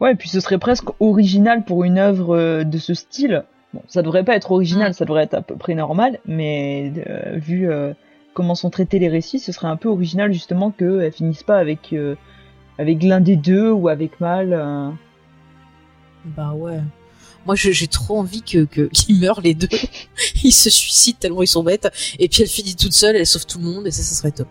Ouais, 0.00 0.12
et 0.12 0.14
puis 0.14 0.28
ce 0.28 0.38
serait 0.40 0.58
presque 0.58 0.88
original 1.00 1.64
pour 1.64 1.82
une 1.82 1.98
œuvre 1.98 2.36
euh, 2.36 2.64
de 2.64 2.78
ce 2.78 2.94
style. 2.94 3.42
Bon, 3.74 3.82
ça 3.88 4.02
devrait 4.02 4.24
pas 4.24 4.36
être 4.36 4.52
original, 4.52 4.94
ça 4.94 5.04
devrait 5.04 5.24
être 5.24 5.34
à 5.34 5.42
peu 5.42 5.56
près 5.56 5.74
normal, 5.74 6.20
mais 6.24 6.92
euh, 7.08 7.36
vu 7.36 7.68
comment 8.32 8.54
sont 8.54 8.70
traités 8.70 8.98
les 8.98 9.08
récits, 9.08 9.40
ce 9.40 9.50
serait 9.52 9.66
un 9.68 9.76
peu 9.76 9.88
original 9.88 10.32
justement 10.32 10.70
qu'elles 10.70 11.12
finissent 11.12 11.42
pas 11.42 11.58
avec 11.58 11.94
avec 12.78 13.02
l'un 13.02 13.20
des 13.20 13.36
deux 13.36 13.70
ou 13.70 13.88
avec 13.88 14.20
mal. 14.20 14.52
euh. 14.52 14.90
Bah 16.24 16.52
ouais. 16.52 16.80
Moi, 17.46 17.54
j'ai 17.54 17.86
trop 17.86 18.18
envie 18.18 18.42
que 18.42 18.64
qu'ils 18.92 19.18
meurent 19.20 19.40
les 19.40 19.54
deux. 19.54 19.68
ils 20.44 20.52
se 20.52 20.70
suicident 20.70 21.18
tellement 21.20 21.42
ils 21.42 21.46
sont 21.48 21.62
bêtes. 21.62 21.88
Et 22.18 22.28
puis 22.28 22.42
elle 22.42 22.48
finit 22.48 22.74
toute 22.76 22.92
seule, 22.92 23.16
elle 23.16 23.26
sauve 23.26 23.46
tout 23.46 23.58
le 23.58 23.64
monde 23.64 23.86
et 23.86 23.90
ça, 23.90 24.02
ça 24.02 24.14
serait 24.14 24.32
top. 24.32 24.48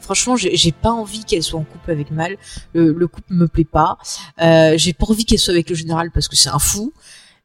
Franchement, 0.00 0.34
j'ai 0.36 0.72
pas 0.72 0.90
envie 0.90 1.24
qu'elle 1.24 1.44
soit 1.44 1.60
en 1.60 1.62
couple 1.62 1.92
avec 1.92 2.10
Mal. 2.10 2.36
Le, 2.74 2.92
le 2.92 3.06
couple 3.06 3.32
me 3.34 3.46
plaît 3.46 3.62
pas. 3.64 3.98
Euh, 4.40 4.74
j'ai 4.76 4.92
pas 4.94 5.06
envie 5.08 5.24
qu'elle 5.24 5.38
soit 5.38 5.52
avec 5.54 5.70
le 5.70 5.76
général 5.76 6.10
parce 6.10 6.26
que 6.26 6.34
c'est 6.34 6.48
un 6.48 6.58
fou 6.58 6.92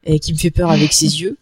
et 0.02 0.18
qui 0.18 0.32
me 0.32 0.38
fait 0.38 0.50
peur 0.50 0.68
avec 0.70 0.92
ses 0.92 1.06
yeux. 1.20 1.36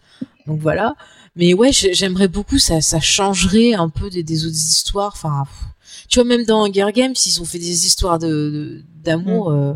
Donc 0.47 0.61
voilà. 0.61 0.95
Mais 1.35 1.55
ouais, 1.55 1.73
j'ai- 1.73 1.95
j'aimerais 1.95 2.29
beaucoup. 2.29 2.59
Ça, 2.59 2.83
ça 2.83 3.01
changerait 3.01 3.73
un 3.73 3.89
peu 3.89 4.11
des, 4.11 4.23
des 4.23 4.45
autres 4.45 4.55
histoires. 4.57 5.13
Enfin, 5.15 5.45
pff. 5.47 5.69
Tu 6.09 6.19
vois, 6.19 6.25
même 6.29 6.45
dans 6.45 6.65
Hunger 6.67 6.89
Games, 6.95 7.15
ils 7.27 7.41
ont 7.41 7.45
fait 7.45 7.59
des 7.59 7.87
histoires 7.87 8.19
de 8.19 8.83
d'amour. 9.05 9.51
euh, 9.51 9.75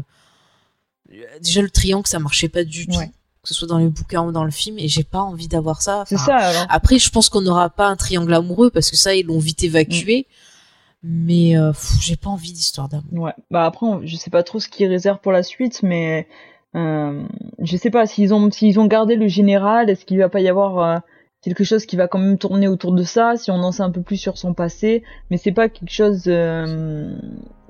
déjà 1.42 1.62
le 1.62 1.70
triangle, 1.70 2.06
ça 2.06 2.18
marchait 2.18 2.48
pas 2.48 2.64
du 2.64 2.86
tout. 2.86 2.96
Ouais. 2.98 3.10
Que 3.42 3.48
ce 3.48 3.54
soit 3.54 3.68
dans 3.68 3.78
les 3.78 3.88
bouquins 3.88 4.22
ou 4.22 4.32
dans 4.32 4.44
le 4.44 4.50
film, 4.50 4.78
et 4.78 4.86
j'ai 4.86 5.02
pas 5.02 5.20
envie 5.20 5.48
d'avoir 5.48 5.80
ça. 5.80 6.02
Enfin, 6.02 6.18
ça 6.18 6.36
alors. 6.36 6.66
après, 6.68 6.98
je 6.98 7.08
pense 7.10 7.30
qu'on 7.30 7.40
n'aura 7.40 7.70
pas 7.70 7.86
un 7.86 7.96
triangle 7.96 8.34
amoureux 8.34 8.68
parce 8.70 8.90
que 8.90 8.96
ça, 8.96 9.14
ils 9.14 9.24
l'ont 9.26 9.38
vite 9.38 9.62
évacué. 9.64 10.26
Mais 11.02 11.56
euh, 11.56 11.72
j'ai 12.02 12.16
pas 12.16 12.28
envie 12.28 12.52
d'histoire 12.52 12.90
d'amour. 12.90 13.04
Ouais. 13.24 13.32
Bah 13.50 13.64
après, 13.64 13.86
on- 13.86 14.04
je 14.06 14.14
sais 14.16 14.28
pas 14.28 14.42
trop 14.42 14.60
ce 14.60 14.68
qu'ils 14.68 14.86
réservent 14.88 15.20
pour 15.20 15.32
la 15.32 15.42
suite, 15.42 15.82
mais 15.82 16.28
euh, 16.76 17.22
je 17.62 17.76
sais 17.78 17.88
pas 17.90 18.06
s'ils 18.06 18.34
ont 18.34 18.50
s'ils 18.50 18.78
ont 18.78 18.84
gardé 18.86 19.16
le 19.16 19.26
général, 19.26 19.88
est-ce 19.88 20.04
qu'il 20.04 20.18
va 20.18 20.28
pas 20.28 20.40
y 20.42 20.48
avoir 20.50 20.78
euh, 20.78 20.98
quelque 21.42 21.64
chose 21.64 21.86
qui 21.86 21.96
va 21.96 22.06
quand 22.06 22.18
même 22.18 22.36
tourner 22.38 22.68
autour 22.68 22.92
de 22.92 23.02
ça, 23.02 23.34
si 23.36 23.50
on 23.50 23.54
en 23.62 23.72
sait 23.72 23.82
un 23.82 23.90
peu 23.90 24.02
plus 24.02 24.16
sur 24.18 24.36
son 24.36 24.52
passé, 24.54 25.02
mais 25.30 25.38
c'est 25.38 25.52
pas 25.52 25.68
quelque 25.68 25.90
chose 25.92 26.24
euh, 26.26 27.14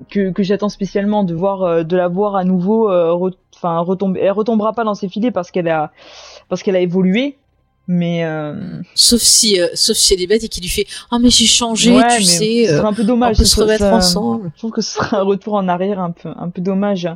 que 0.09 0.31
que 0.31 0.43
j'attends 0.43 0.69
spécialement 0.69 1.23
de 1.23 1.33
voir 1.33 1.61
euh, 1.63 1.83
de 1.83 1.95
la 1.95 2.07
voir 2.09 2.35
à 2.35 2.43
nouveau 2.43 2.89
euh, 2.91 3.11
re- 3.11 3.35
enfin 3.55 3.79
retomber 3.79 4.19
elle 4.21 4.31
retombera 4.31 4.73
pas 4.73 4.83
dans 4.83 4.95
ses 4.95 5.07
filets 5.07 5.31
parce 5.31 5.51
qu'elle 5.51 5.69
a 5.69 5.91
parce 6.49 6.63
qu'elle 6.63 6.75
a 6.75 6.81
évolué 6.81 7.37
mais 7.87 8.23
euh, 8.25 8.53
Sauf 8.95 9.19
si, 9.21 9.59
euh, 9.59 9.67
sauf 9.73 9.97
si 9.97 10.13
elle 10.13 10.21
est 10.21 10.27
bête 10.27 10.43
et 10.43 10.47
qu'il 10.49 10.63
lui 10.63 10.69
fait 10.69 10.85
Ah, 11.09 11.17
mais 11.19 11.29
j'ai 11.29 11.45
changé, 11.45 11.95
ouais, 11.95 12.17
tu 12.17 12.23
sais. 12.23 12.65
ce 12.67 12.71
euh, 12.73 12.77
serait 12.77 12.87
un 12.87 12.93
peu 12.93 13.01
on 13.03 13.05
dommage 13.05 13.37
peut 13.37 13.43
ce 13.43 13.55
se 13.55 13.61
remettre 13.61 13.79
ça- 13.83 13.95
ensemble. 13.95 14.51
je 14.53 14.59
trouve 14.59 14.71
que 14.71 14.81
ce 14.81 14.93
serait 14.93 15.17
un 15.17 15.23
retour 15.23 15.55
en 15.55 15.67
arrière 15.67 15.99
un 15.99 16.11
peu 16.11 16.29
un 16.37 16.49
peu 16.49 16.61
dommage 16.61 17.07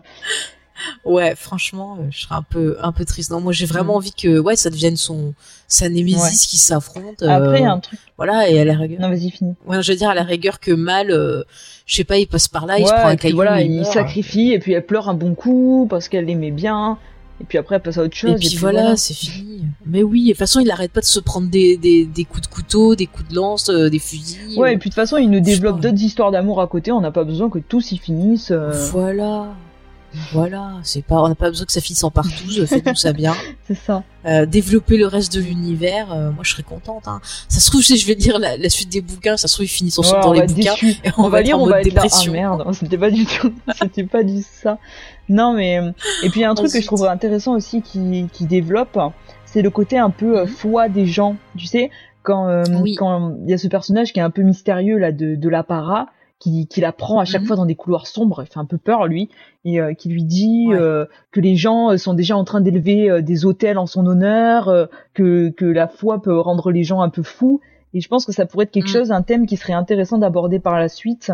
Ouais, 1.06 1.34
franchement, 1.36 1.98
euh, 2.00 2.04
je 2.12 2.22
serais 2.22 2.36
un 2.36 2.42
peu, 2.42 2.78
un 2.82 2.92
peu 2.92 3.06
triste. 3.06 3.32
Non, 3.32 3.40
moi, 3.42 3.54
j'ai 3.54 3.66
vraiment 3.66 3.94
Mm. 3.94 3.98
envie 3.98 4.14
que, 4.14 4.40
ouais, 4.40 4.56
ça 4.56 4.70
devienne 4.70 4.98
son, 4.98 5.34
sa 5.68 5.90
némésis 5.90 6.22
Ouais. 6.22 6.30
qui 6.32 6.58
s'affrontent. 6.58 7.26
après 7.28 7.60
il 7.60 7.64
y 7.64 7.66
a 7.66 7.72
euh, 7.72 7.76
un 7.76 7.80
truc 7.80 8.00
Voilà, 8.18 8.50
et 8.50 8.60
à 8.60 8.66
la 8.66 8.76
rigueur. 8.76 9.00
non 9.02 9.10
vas-y 9.10 9.30
finis 9.32 9.56
Ouais, 9.66 9.82
je 9.82 9.92
veux 9.92 9.98
dire, 9.98 10.10
à 10.10 10.14
la 10.16 10.24
rigueur 10.24 10.60
que 10.60 10.72
mal, 10.72 11.12
euh, 11.12 11.44
je 11.86 11.96
sais 11.96 12.04
pas, 12.04 12.18
il 12.18 12.28
passe 12.28 12.48
par 12.48 12.66
là, 12.66 12.78
il 12.80 12.86
se 12.88 12.92
prend 12.94 13.08
un 13.08 13.12
et 13.14 13.18
caillou. 13.18 13.36
voilà, 13.36 13.62
il 13.62 13.72
il 13.72 13.86
sacrifie 13.86 14.52
et 14.52 14.60
puis 14.60 14.74
elle 14.74 14.86
pleure 14.86 15.10
un 15.10 15.14
bon 15.14 15.34
coup 15.36 15.88
parce 15.90 16.08
qu'elle 16.10 16.26
l'aimait 16.26 16.52
bien. 16.52 16.98
Et 17.42 17.44
puis 17.44 17.58
après 17.58 17.76
elle 17.76 17.82
passe 17.82 17.98
à 17.98 18.04
autre 18.04 18.16
chose. 18.16 18.32
Et 18.32 18.48
puis, 18.48 18.56
voilà, 18.56 18.96
c'est 18.96 19.14
fini. 19.14 19.64
Mais 19.86 20.04
oui, 20.04 20.24
de 20.24 20.30
toute 20.30 20.38
façon, 20.38 20.62
il 20.62 20.72
arrête 20.72 20.92
pas 20.94 21.02
de 21.02 21.06
se 21.06 21.20
prendre 21.20 21.50
des, 21.50 21.76
des, 21.76 22.06
des 22.06 22.24
coups 22.24 22.44
de 22.44 22.48
couteau, 22.48 22.96
des 22.96 23.08
coups 23.08 23.28
de 23.30 23.36
lance, 23.36 23.68
euh, 23.70 23.90
des 23.90 24.00
fusils. 24.00 24.58
Ouais, 24.58 24.70
euh, 24.70 24.72
et 24.74 24.78
puis 24.78 24.90
de 24.90 24.94
toute 24.94 25.02
façon 25.02 25.18
il 25.18 25.30
nous 25.30 25.42
développe 25.42 25.82
d'autres 25.82 26.02
histoires 26.02 26.32
d'amour 26.32 26.62
à 26.62 26.68
côté. 26.68 26.94
On 26.94 27.02
n'a 27.02 27.12
pas 27.12 27.26
besoin 27.26 27.50
que 27.50 27.60
tous 27.60 27.92
y 27.92 27.98
finissent. 27.98 28.52
euh, 28.52 28.72
Voilà. 28.92 29.48
Voilà, 30.34 30.74
c'est 30.84 31.02
pas, 31.04 31.22
on 31.22 31.28
n'a 31.30 31.36
pas 31.36 31.50
besoin 31.50 31.66
que 31.66 31.72
ça 31.72 31.82
finisse 31.82 32.04
en 32.04 32.12
partouze, 32.12 32.66
faites-nous 32.66 32.96
ça 32.96 33.14
bien. 33.14 33.34
C'est 33.68 33.76
ça. 33.76 34.04
Euh, 34.26 34.46
développer 34.46 34.98
le 34.98 35.08
reste 35.08 35.36
de 35.36 35.42
l'univers, 35.42 36.12
euh, 36.14 36.32
moi 36.32 36.44
je 36.44 36.52
serais 36.52 36.64
contente. 36.64 37.08
Hein. 37.08 37.20
Ça 37.48 37.60
se 37.60 37.70
trouve, 37.70 37.82
je 37.84 37.96
je 37.96 38.06
vais 38.08 38.14
lire 38.16 38.40
la, 38.40 38.58
la 38.58 38.70
suite 38.70 38.90
des 38.92 39.02
bouquins, 39.02 39.38
ça 39.38 39.48
se 39.48 39.54
trouve 39.56 39.66
ils 39.66 39.70
finissent 39.70 39.98
ensemble 40.00 40.18
Ouais, 40.18 40.24
dans 40.24 40.34
les 40.34 40.54
bouquins. 40.54 40.76
Et 41.04 41.10
On, 41.18 41.30
va 41.30 41.42
lire, 41.42 41.60
on 41.60 41.68
va 41.68 41.82
être 41.82 41.88
là. 41.94 42.02
Ah 42.02 42.04
dépression. 42.04 42.32
merde, 42.34 42.64
c'était 42.80 42.98
pas 42.98 43.12
du 43.12 43.26
tout, 43.26 43.54
c'était 43.82 44.04
pas 44.06 44.24
du 44.24 44.42
ça. 44.42 44.78
Non 45.30 45.54
mais 45.54 45.78
et 46.24 46.30
puis 46.30 46.40
il 46.40 46.44
y 46.44 46.46
a 46.46 46.52
un 46.52 46.56
truc 46.56 46.72
que 46.72 46.80
je 46.82 46.86
trouverais 46.86 47.10
intéressant 47.10 47.54
aussi 47.56 47.82
qui 47.82 48.28
qui 48.32 48.46
développe, 48.46 48.98
c'est 49.46 49.62
le 49.62 49.70
côté 49.70 49.98
un 49.98 50.10
peu 50.12 50.40
euh, 50.40 50.46
Mhm. 50.46 50.50
foi 50.50 50.90
des 50.90 51.06
gens. 51.08 51.36
Tu 51.58 51.66
sais 51.68 51.90
quand 52.24 52.48
euh, 52.48 52.64
Oui. 52.82 52.96
quand 52.96 53.36
il 53.44 53.50
y 53.50 53.54
a 53.54 53.58
ce 53.58 53.68
personnage 53.68 54.12
qui 54.14 54.20
est 54.20 54.24
un 54.24 54.30
peu 54.32 54.42
mystérieux 54.44 54.98
là 54.98 55.12
de 55.12 55.36
de 55.36 55.50
l'apparat 55.50 56.08
qui 56.40 56.68
qui 56.68 56.82
la 56.82 56.92
prend 56.92 57.20
à 57.20 57.26
chaque 57.26 57.42
Mhm. 57.42 57.48
fois 57.48 57.56
dans 57.56 57.66
des 57.66 57.76
couloirs 57.76 58.08
sombres, 58.08 58.42
il 58.44 58.48
fait 58.48 58.60
un 58.60 58.66
peu 58.66 58.78
peur 58.78 59.08
lui 59.08 59.30
et 59.64 59.80
euh, 59.80 59.94
qui 59.94 60.10
lui 60.10 60.24
dit 60.24 60.66
Ouais. 60.68 60.76
euh, 60.78 61.06
que 61.32 61.40
les 61.40 61.56
gens 61.56 61.92
euh, 61.92 61.98
sont 61.98 62.14
déjà 62.14 62.36
en 62.36 62.44
train 62.44 62.62
d'élever 62.62 63.10
euh, 63.10 63.22
des 63.22 63.46
hôtels 63.46 63.78
en 63.78 63.86
son 63.86 64.06
honneur, 64.06 64.68
euh, 64.68 64.86
que 65.14 65.50
que 65.50 65.66
la 65.66 65.88
foi 65.88 66.22
peut 66.22 66.38
rendre 66.40 66.72
les 66.72 66.84
gens 66.84 67.02
un 67.02 67.10
peu 67.10 67.24
fous. 67.24 67.62
Et 67.94 68.02
je 68.02 68.08
pense 68.10 68.26
que 68.26 68.34
ça 68.34 68.46
pourrait 68.46 68.64
être 68.66 68.72
quelque 68.72 68.88
Mhm. 68.90 68.94
chose, 68.94 69.12
un 69.12 69.22
thème 69.22 69.46
qui 69.46 69.56
serait 69.56 69.74
intéressant 69.74 70.18
d'aborder 70.18 70.60
par 70.60 70.78
la 70.78 70.90
suite 70.90 71.32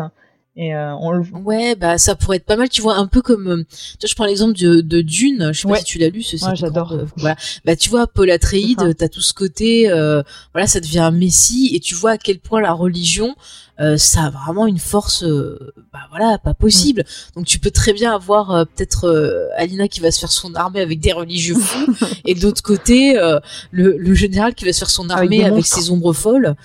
Et 0.54 0.74
euh, 0.74 0.94
on 0.96 1.12
le 1.12 1.24
Ouais, 1.32 1.74
bah 1.76 1.96
ça 1.96 2.14
pourrait 2.14 2.36
être 2.36 2.44
pas 2.44 2.56
mal, 2.56 2.68
tu 2.68 2.82
vois, 2.82 2.96
un 2.96 3.06
peu 3.06 3.22
comme, 3.22 3.48
euh, 3.48 3.64
tu 3.64 3.96
vois, 4.02 4.08
je 4.08 4.14
prends 4.14 4.26
l'exemple 4.26 4.52
de, 4.58 4.82
de 4.82 5.00
Dune, 5.00 5.50
je 5.52 5.60
sais 5.60 5.66
pas 5.68 5.78
si 5.78 5.84
tu 5.84 5.98
l'as 5.98 6.10
lu, 6.10 6.22
ce 6.22 6.36
Ouais, 6.44 6.54
j'adore. 6.54 6.92
euh, 6.92 7.04
voilà. 7.16 7.36
Bah 7.64 7.74
tu 7.74 7.88
vois, 7.88 8.06
Paul. 8.06 8.30
Atreides, 8.30 8.96
t'as 8.96 9.08
tout 9.08 9.22
ce 9.22 9.32
côté, 9.32 9.90
euh, 9.90 10.22
voilà, 10.52 10.66
ça 10.66 10.80
devient 10.80 10.98
un 10.98 11.10
messie, 11.10 11.70
et 11.74 11.80
tu 11.80 11.94
vois 11.94 12.12
à 12.12 12.18
quel 12.18 12.38
point 12.38 12.60
la 12.60 12.72
religion, 12.74 13.34
euh, 13.80 13.96
ça 13.96 14.24
a 14.24 14.30
vraiment 14.30 14.66
une 14.66 14.78
force, 14.78 15.24
bah 15.24 16.00
voilà, 16.10 16.36
pas 16.36 16.52
possible. 16.52 17.00
Mm. 17.02 17.34
Donc 17.36 17.46
tu 17.46 17.58
peux 17.58 17.70
très 17.70 17.94
bien 17.94 18.14
avoir 18.14 18.50
euh, 18.50 18.64
peut-être 18.66 19.50
Alina 19.56 19.88
qui 19.88 20.00
va 20.00 20.10
se 20.10 20.20
faire 20.20 20.30
son 20.32 20.54
armée 20.54 20.80
avec 20.82 21.00
des 21.00 21.12
religieux 21.12 21.54
fous, 21.54 21.94
et 22.26 22.34
de 22.34 22.42
l'autre 22.42 22.62
côté, 22.62 23.18
euh, 23.18 23.40
le, 23.70 23.96
le 23.96 24.14
général 24.14 24.54
qui 24.54 24.66
va 24.66 24.72
se 24.74 24.80
faire 24.80 24.90
son 24.90 25.08
armée 25.08 25.44
avec, 25.44 25.64
ses 25.64 25.90
ombres 25.90 26.12
folles. 26.12 26.56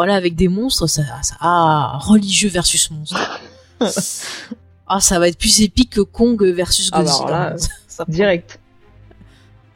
Voilà, 0.00 0.14
avec 0.14 0.34
des 0.34 0.48
monstres, 0.48 0.86
ça, 0.86 1.02
ça, 1.20 1.34
ah, 1.40 1.98
religieux 2.00 2.48
versus 2.48 2.90
monstres. 2.90 3.20
Ah, 4.92 4.98
ça 4.98 5.18
va 5.18 5.28
être 5.28 5.38
plus 5.38 5.60
épique 5.60 5.90
que 5.90 6.00
Kong 6.00 6.42
versus 6.42 6.88
Ah 6.92 7.02
bah, 7.02 7.10
Godzilla. 7.10 7.56
Ça- 7.86 8.04
direct. 8.08 8.58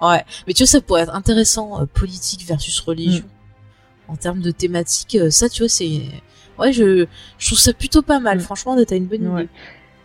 Ouais, 0.00 0.24
mais 0.46 0.54
tu 0.54 0.62
vois, 0.62 0.66
ça 0.66 0.80
pourrait 0.80 1.02
être 1.02 1.14
intéressant, 1.14 1.80
euh, 1.80 1.84
politique 1.86 2.44
versus 2.46 2.80
religion. 2.80 3.24
En 4.08 4.16
termes 4.16 4.40
de 4.40 4.50
thématique, 4.50 5.14
euh, 5.16 5.30
ça, 5.30 5.48
tu 5.50 5.62
vois, 5.62 5.68
c'est... 5.68 6.00
Ouais, 6.58 6.72
je, 6.72 7.06
je 7.38 7.46
trouve 7.46 7.58
ça 7.58 7.72
plutôt 7.74 8.00
pas 8.02 8.18
mal. 8.18 8.38
Mm. 8.38 8.40
Franchement, 8.40 8.76
t'as 8.82 8.96
une 8.96 9.06
bonne 9.06 9.28
Ouais. 9.28 9.42
idée. 9.42 9.50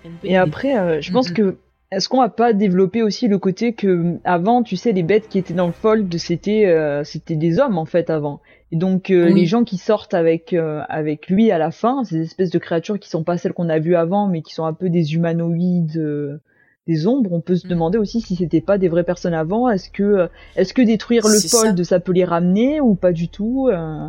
T'as 0.03 0.09
une 0.09 0.15
bonne 0.15 0.25
Et 0.25 0.27
idée. 0.27 0.35
après, 0.35 0.77
euh, 0.77 1.01
je 1.01 1.11
pense 1.13 1.31
que 1.31 1.57
est-ce 1.91 2.07
qu'on 2.09 2.19
va 2.21 2.29
pas 2.29 2.51
développer 2.53 3.01
aussi 3.03 3.27
le 3.29 3.39
côté 3.39 3.73
que 3.73 4.17
avant, 4.25 4.63
tu 4.63 4.75
sais, 4.75 4.91
les 4.91 5.01
bêtes 5.03 5.29
qui 5.29 5.39
étaient 5.39 5.55
dans 5.55 5.67
le 5.67 5.73
fold, 5.73 6.15
c'était 6.19 7.01
c'était 7.03 7.35
des 7.35 7.57
hommes 7.57 7.79
en 7.79 7.85
fait 7.85 8.11
avant. 8.11 8.41
Et 8.71 8.75
donc 8.77 9.09
euh, 9.09 9.25
Oui. 9.25 9.33
les 9.33 9.45
gens 9.45 9.63
qui 9.63 9.77
sortent 9.77 10.13
avec 10.13 10.53
euh, 10.53 10.81
avec 10.89 11.27
lui 11.29 11.51
à 11.51 11.57
la 11.57 11.71
fin, 11.71 12.03
ces 12.03 12.21
espèces 12.21 12.51
de 12.51 12.59
créatures 12.59 12.99
qui 12.99 13.09
sont 13.09 13.23
pas 13.23 13.37
celles 13.37 13.53
qu'on 13.53 13.69
a 13.69 13.79
vues 13.79 13.95
avant, 13.95 14.27
mais 14.27 14.41
qui 14.41 14.53
sont 14.53 14.65
un 14.65 14.73
peu 14.73 14.89
des 14.89 15.15
humanoïdes, 15.15 15.97
euh, 15.97 16.39
des 16.87 17.07
ombres. 17.07 17.31
On 17.33 17.41
peut 17.41 17.55
se 17.55 17.65
Mhm. 17.65 17.71
demander 17.71 17.97
aussi 17.97 18.21
si 18.21 18.35
c'était 18.35 18.61
pas 18.61 18.77
des 18.77 18.87
vraies 18.87 19.03
personnes 19.03 19.33
avant. 19.33 19.69
Est-ce 19.69 19.89
que 19.89 20.03
euh, 20.03 20.27
est-ce 20.55 20.73
que 20.75 20.83
détruire 20.83 21.27
le 21.27 21.39
C'est 21.39 21.47
ça. 21.47 21.57
fold, 21.65 21.83
ça 21.83 21.99
peut 21.99 22.11
les 22.11 22.25
ramener 22.25 22.79
ou 22.79 22.93
pas 22.95 23.11
du 23.11 23.27
tout 23.29 23.69
euh, 23.71 24.07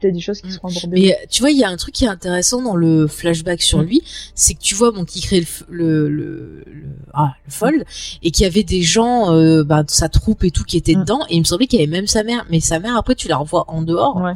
peut-être 0.00 0.14
des 0.14 0.20
choses 0.20 0.40
qui 0.40 0.46
Mhm. 0.48 0.52
seront 0.52 0.68
abordées. 0.68 0.88
Mais 1.00 1.12
euh, 1.12 1.16
tu 1.30 1.40
vois, 1.42 1.50
il 1.50 1.58
y 1.58 1.64
a 1.64 1.68
un 1.68 1.76
truc 1.76 1.94
qui 1.94 2.04
est 2.04 2.08
intéressant 2.08 2.60
dans 2.62 2.76
le 2.76 3.06
flashback 3.06 3.62
sur 3.62 3.78
Mm. 3.78 3.86
lui, 3.86 4.02
c'est 4.34 4.54
que 4.54 4.60
tu 4.60 4.74
vois, 4.74 4.90
bon, 4.90 5.04
qui 5.04 5.20
crée 5.20 5.40
le, 5.40 5.46
f- 5.46 5.62
le, 5.68 6.08
le, 6.08 6.64
le- 6.66 6.86
ah, 7.14 7.34
le 7.46 7.50
fold, 7.52 7.84
et 8.22 8.30
qu'il 8.30 8.44
y 8.44 8.46
avait 8.46 8.62
des 8.62 8.82
gens, 8.82 9.32
euh, 9.32 9.64
bah, 9.64 9.82
de 9.82 9.90
sa 9.90 10.08
troupe 10.08 10.44
et 10.44 10.50
tout 10.50 10.64
qui 10.64 10.76
étaient 10.76 10.94
Mm. 10.96 11.00
dedans, 11.00 11.20
et 11.30 11.36
il 11.36 11.40
me 11.40 11.44
semblait 11.44 11.66
qu'il 11.66 11.78
y 11.80 11.82
avait 11.82 11.90
même 11.90 12.06
sa 12.06 12.22
mère, 12.24 12.44
mais 12.50 12.60
sa 12.60 12.78
mère, 12.78 12.96
après, 12.96 13.14
tu 13.14 13.28
la 13.28 13.36
revois 13.38 13.64
en 13.68 13.82
dehors. 13.82 14.16
Ouais. 14.16 14.32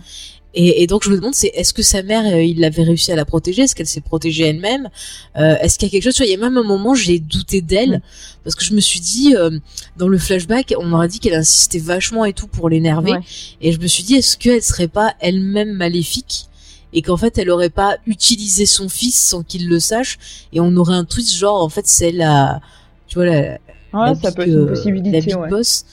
Et, 0.55 0.83
et 0.83 0.87
donc, 0.89 1.05
je 1.05 1.11
me 1.11 1.17
demande, 1.17 1.35
c'est 1.35 1.49
est-ce 1.55 1.73
que 1.73 1.83
sa 1.83 2.03
mère, 2.03 2.25
euh, 2.27 2.43
il 2.43 2.65
avait 2.65 2.83
réussi 2.83 3.13
à 3.13 3.17
la 3.17 3.25
protéger? 3.25 3.63
Est-ce 3.63 3.75
qu'elle 3.77 3.87
s'est 3.87 4.01
protégée 4.01 4.47
elle-même? 4.49 4.89
Euh, 5.37 5.55
Est-ce 5.61 5.79
qu'il 5.79 5.87
y 5.87 5.91
a 5.91 5.93
quelque 5.93 6.03
chose? 6.03 6.15
Tu 6.15 6.23
vois, 6.23 6.27
Il 6.27 6.33
y 6.33 6.35
a 6.35 6.39
même 6.39 6.57
un 6.59 6.65
moment, 6.65 6.95
j'ai 6.95 7.21
douté 7.21 7.61
d'elle, 7.61 7.99
Mm. 7.99 8.01
parce 8.43 8.57
que 8.57 8.65
je 8.65 8.75
me 8.75 8.81
suis 8.81 8.99
dit, 9.01 9.37
euh, 9.37 9.51
dans 9.97 10.09
le 10.09 10.19
flashback, 10.19 10.75
on 10.79 10.93
aurait 10.93 11.07
dit 11.09 11.21
qu'elle 11.21 11.35
insistait 11.35 11.79
vachement 11.79 12.25
et 12.25 12.33
tout 12.33 12.49
pour 12.49 12.69
l'énerver. 12.69 13.13
Ouais. 13.13 13.21
Et 13.61 13.71
je 13.73 13.79
me 13.79 13.87
suis 13.87 14.03
dit, 14.03 14.15
est-ce 14.17 14.37
qu'elle 14.37 14.63
serait 14.63 14.89
pas 14.89 15.15
elle-même 15.21 15.73
maléfique 15.73 16.47
et 16.93 17.03
qu'en 17.03 17.17
fait, 17.17 17.39
elle 17.39 17.51
aurait 17.51 17.71
pas 17.71 17.99
utilisé 18.07 18.67
son 18.67 18.89
fils 18.89 19.15
sans 19.21 19.45
qu'il 19.45 19.69
le 19.69 19.79
sache? 19.79 20.19
Et 20.53 20.59
on 20.59 20.75
aurait 20.77 20.95
un 20.97 21.05
twist 21.05 21.33
genre, 21.37 21.63
en 21.63 21.69
fait, 21.69 21.87
c'est 21.87 22.11
la, 22.11 22.61
tu 23.07 23.15
vois, 23.17 23.27
la, 23.27 23.59
Ouais, 23.93 24.07
la 24.07 24.15
ça 24.17 24.31
big, 24.31 24.35
peut 24.37 24.43
être 24.43 24.49
une 24.49 24.59
euh, 24.59 24.67
possibilité. 24.67 25.11
la 25.13 25.21
big 25.21 25.37
ouais. 25.37 25.49
boss. 25.49 25.85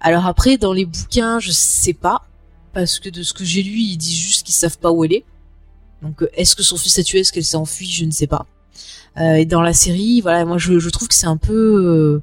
Alors 0.00 0.26
après, 0.26 0.56
dans 0.56 0.72
les 0.72 0.84
bouquins, 0.84 1.38
je 1.38 1.52
sais 1.52 1.92
pas 1.92 2.22
parce 2.72 2.98
que 2.98 3.08
de 3.08 3.22
ce 3.22 3.32
que 3.32 3.44
j'ai 3.44 3.62
lu, 3.62 3.78
ils 3.78 3.96
disent 3.96 4.16
juste 4.18 4.46
qu'ils 4.46 4.54
savent 4.54 4.78
pas 4.78 4.90
où 4.92 5.04
elle 5.04 5.12
est. 5.14 5.24
Donc, 6.02 6.22
euh, 6.22 6.28
est-ce 6.34 6.56
que 6.56 6.62
son 6.62 6.76
fils 6.76 6.98
a 6.98 7.02
tué, 7.02 7.20
est-ce 7.20 7.32
qu'elle 7.32 7.44
s'est 7.44 7.56
enfuie, 7.56 7.86
je 7.88 8.04
ne 8.04 8.10
sais 8.10 8.26
pas. 8.26 8.46
Euh, 9.18 9.34
et 9.34 9.44
dans 9.44 9.62
la 9.62 9.72
série, 9.72 10.20
voilà, 10.20 10.44
moi, 10.44 10.58
je, 10.58 10.78
je 10.78 10.90
trouve 10.90 11.06
que 11.08 11.14
c'est 11.14 11.26
un 11.26 11.36
peu, 11.36 11.52
euh, 11.54 12.22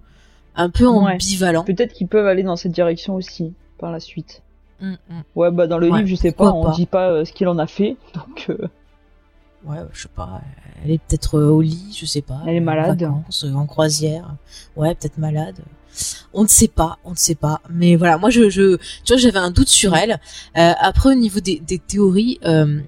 un 0.55 0.69
peu 0.69 0.85
Ouais. 0.87 1.13
ambivalent. 1.13 1.63
Peut-être 1.63 1.93
qu'ils 1.93 2.07
peuvent 2.07 2.27
aller 2.27 2.43
dans 2.43 2.55
cette 2.55 2.71
direction 2.71 3.15
aussi 3.15 3.53
par 3.77 3.91
la 3.91 3.99
suite. 3.99 4.41
Mm, 4.81 4.91
mm. 5.09 5.21
Ouais, 5.35 5.51
bah 5.51 5.67
dans 5.67 5.77
le 5.77 5.89
Ouais, 5.89 5.99
livre, 5.99 6.09
je 6.09 6.15
sais 6.15 6.31
pas, 6.31 6.51
on 6.51 6.63
pas. 6.63 6.71
dit 6.71 6.85
pas 6.85 7.09
euh, 7.09 7.25
ce 7.25 7.31
qu'il 7.33 7.47
en 7.47 7.57
a 7.59 7.67
fait, 7.67 7.95
donc 8.15 8.49
Ouais, 9.65 9.77
je 9.93 10.01
sais 10.03 10.09
pas. 10.15 10.41
Elle 10.83 10.91
est 10.91 10.97
peut-être 10.99 11.37
au 11.39 11.61
lit, 11.61 11.93
je 11.97 12.05
sais 12.05 12.21
pas. 12.21 12.39
Elle 12.47 12.55
est 12.55 12.59
en 12.59 12.63
malade. 12.63 13.01
vacances, 13.01 13.43
euh, 13.43 13.53
en 13.53 13.65
croisière. 13.65 14.35
Ouais, 14.77 14.95
peut-être 14.95 15.17
malade. 15.17 15.57
On 16.33 16.43
ne 16.43 16.47
sait 16.47 16.67
pas, 16.67 16.97
on 17.03 17.11
ne 17.11 17.15
sait 17.17 17.35
pas. 17.35 17.61
Mais 17.69 17.95
voilà, 17.95 18.17
moi, 18.17 18.29
je, 18.29 18.49
je 18.49 18.77
tu 18.77 19.13
vois, 19.13 19.17
j'avais 19.17 19.39
un 19.39 19.51
doute 19.51 19.69
sur 19.69 19.95
elle. 19.95 20.19
Euh, 20.57 20.73
après, 20.79 21.09
au 21.11 21.15
niveau 21.15 21.39
des, 21.39 21.59
des 21.65 21.79
théories, 21.79 22.39
euh, 22.45 22.79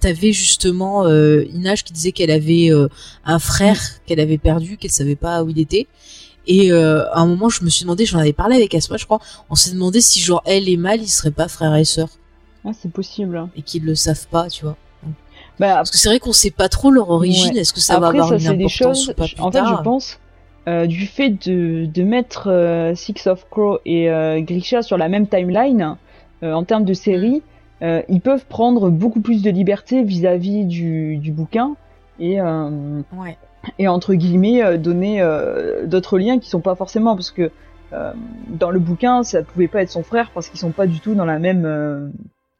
t'avais 0.00 0.32
justement 0.32 1.06
euh, 1.06 1.44
Inage 1.52 1.84
qui 1.84 1.92
disait 1.92 2.12
qu'elle 2.12 2.30
avait 2.30 2.70
euh, 2.70 2.88
un 3.24 3.38
frère 3.38 3.80
qu'elle 4.06 4.20
avait 4.20 4.38
perdu, 4.38 4.76
qu'elle 4.76 4.90
savait 4.90 5.16
pas 5.16 5.42
où 5.42 5.50
il 5.50 5.58
était. 5.58 5.86
Et 6.46 6.70
euh, 6.70 7.04
à 7.12 7.20
un 7.20 7.26
moment, 7.26 7.48
je 7.48 7.64
me 7.64 7.70
suis 7.70 7.82
demandé, 7.82 8.06
j'en 8.06 8.18
avais 8.20 8.32
parlé 8.32 8.54
avec 8.56 8.74
Asma, 8.74 8.96
je 8.96 9.04
crois, 9.04 9.20
on 9.50 9.56
s'est 9.56 9.72
demandé 9.72 10.00
si 10.00 10.20
genre 10.20 10.42
elle 10.46 10.68
et 10.68 10.76
Mal, 10.76 11.02
ils 11.02 11.08
seraient 11.08 11.32
pas 11.32 11.48
frère 11.48 11.74
et 11.74 11.84
sœur 11.84 12.08
ah, 12.64 12.70
c'est 12.80 12.90
possible. 12.90 13.48
et 13.56 13.62
qu'ils 13.62 13.84
le 13.84 13.94
savent 13.94 14.26
pas, 14.28 14.48
tu 14.48 14.64
vois. 14.64 14.76
Bah 15.58 15.74
Parce 15.76 15.90
que 15.90 15.96
c'est 15.98 16.08
vrai 16.08 16.18
qu'on 16.18 16.32
sait 16.32 16.50
pas 16.50 16.68
trop 16.68 16.90
leur 16.90 17.10
origine. 17.10 17.54
Ouais. 17.54 17.60
Est-ce 17.60 17.72
que 17.72 17.80
ça 17.80 17.94
après, 17.94 18.02
va 18.02 18.08
avoir 18.24 18.28
ça 18.28 18.34
une 18.34 18.40
c'est 18.40 18.56
des 18.56 18.64
importance 18.64 18.98
choses. 18.98 19.08
ou 19.08 19.14
pas 19.14 19.26
plus 19.26 19.40
en 19.40 19.50
fait, 19.50 19.58
tard 19.58 19.76
je 19.78 19.82
pense 19.82 20.18
euh, 20.68 20.86
du 20.86 21.06
fait 21.06 21.30
de 21.48 21.86
de 21.86 22.02
mettre 22.02 22.48
euh, 22.50 22.94
Six 22.94 23.26
of 23.26 23.48
Crow 23.50 23.78
et 23.84 24.10
euh, 24.10 24.40
Grisha 24.40 24.82
sur 24.82 24.98
la 24.98 25.08
même 25.08 25.26
timeline 25.28 25.96
euh, 26.42 26.52
en 26.52 26.64
termes 26.64 26.84
de 26.84 26.92
série, 26.94 27.42
euh, 27.82 28.02
ils 28.08 28.20
peuvent 28.20 28.46
prendre 28.46 28.90
beaucoup 28.90 29.20
plus 29.20 29.42
de 29.42 29.50
liberté 29.50 30.02
vis-à-vis 30.02 30.64
du 30.64 31.16
du 31.18 31.32
bouquin 31.32 31.76
et 32.18 32.40
euh, 32.40 33.00
Ouais. 33.16 33.36
et 33.78 33.88
entre 33.88 34.14
guillemets 34.14 34.62
euh, 34.62 34.76
donner 34.76 35.20
euh, 35.22 35.86
d'autres 35.86 36.18
liens 36.18 36.38
qui 36.38 36.48
sont 36.50 36.60
pas 36.60 36.74
forcément 36.74 37.14
parce 37.14 37.30
que 37.30 37.50
euh, 37.92 38.12
dans 38.48 38.70
le 38.70 38.80
bouquin 38.80 39.22
ça 39.22 39.42
pouvait 39.42 39.68
pas 39.68 39.82
être 39.82 39.90
son 39.90 40.02
frère 40.02 40.30
parce 40.34 40.48
qu'ils 40.48 40.58
sont 40.58 40.72
pas 40.72 40.86
du 40.86 41.00
tout 41.00 41.14
dans 41.14 41.24
la 41.24 41.38
même 41.38 41.64
euh, 41.64 42.08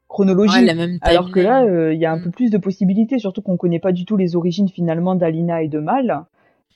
chronologie 0.08 0.60
Ouais, 0.60 0.64
la 0.64 0.74
même 0.74 0.98
alors 1.02 1.32
que 1.32 1.40
là 1.40 1.64
euh, 1.64 1.92
il 1.92 2.00
y 2.00 2.06
a 2.06 2.12
un 2.12 2.18
Mm. 2.18 2.22
peu 2.22 2.30
plus 2.30 2.50
de 2.50 2.58
possibilités 2.58 3.18
surtout 3.18 3.42
qu'on 3.42 3.56
connaît 3.56 3.80
pas 3.80 3.92
du 3.92 4.04
tout 4.04 4.16
les 4.16 4.36
origines 4.36 4.68
finalement 4.68 5.14
d'Alina 5.16 5.62
et 5.62 5.68
de 5.68 5.80
Mal 5.80 6.24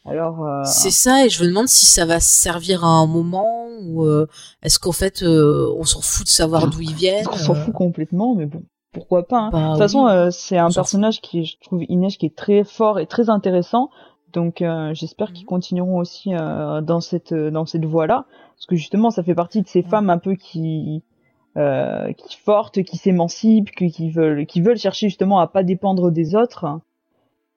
alors 0.07 0.45
euh, 0.47 0.63
c'est 0.65 0.91
ça, 0.91 1.27
et 1.27 1.29
je 1.29 1.43
me 1.43 1.49
demande 1.49 1.69
si 1.69 1.85
ça 1.87 2.07
va 2.07 2.21
servir 2.21 2.85
à 2.85 2.89
un 2.89 3.07
moment 3.07 3.67
ou 3.83 4.05
euh, 4.05 4.27
est-ce 4.63 4.79
qu'en 4.79 4.93
fait 4.93 5.23
euh, 5.23 5.73
on 5.79 5.85
s'en 5.85 6.01
fout 6.01 6.27
de 6.27 6.31
savoir 6.31 6.69
d'où 6.69 6.81
ils 6.81 6.95
viennent. 6.95 7.27
on 7.31 7.37
s'en 7.37 7.53
euh, 7.53 7.57
fout 7.65 7.75
complètement 7.75 8.35
mais 8.35 8.47
bon 8.47 8.63
pourquoi 8.93 9.27
pas 9.27 9.39
hein. 9.39 9.51
bah 9.53 9.59
de 9.59 9.65
toute 9.67 9.73
oui. 9.75 9.79
façon 9.79 10.07
euh, 10.09 10.31
c'est 10.31 10.59
un 10.59 10.71
personnage 10.71 11.21
qui 11.21 11.45
je 11.45 11.57
trouve 11.65 11.83
Inès 11.89 12.17
qui 12.17 12.27
est 12.27 12.37
très 12.37 12.65
fort 12.65 12.99
et 12.99 13.07
très 13.07 13.29
intéressant 13.31 13.91
donc 14.33 14.63
euh, 14.63 14.95
j'espère 14.95 15.29
Mhm. 15.29 15.35
qu'ils 15.35 15.47
continueront 15.47 15.99
aussi 15.99 16.35
euh, 16.35 16.81
dans 16.81 17.01
cette 17.01 17.35
dans 17.35 17.67
cette 17.67 17.85
voie 17.85 18.07
là 18.07 18.25
parce 18.57 18.67
que 18.67 18.77
justement 18.77 19.11
ça 19.11 19.23
fait 19.23 19.35
partie 19.35 19.61
de 19.63 19.69
ces 19.69 19.83
femmes 19.83 20.09
un 20.11 20.19
peu 20.19 20.35
qui 20.35 21.03
euh, 21.57 22.13
qui 22.15 22.37
fortes 22.37 22.83
qui 22.85 22.97
s'émancipent 22.97 23.71
qui, 23.73 23.91
qui 23.91 24.11
veulent 24.11 24.47
qui 24.47 24.61
veulent 24.61 24.79
chercher 24.79 25.09
justement 25.09 25.41
à 25.41 25.47
pas 25.47 25.63
dépendre 25.63 26.11
des 26.11 26.35
autres 26.35 26.81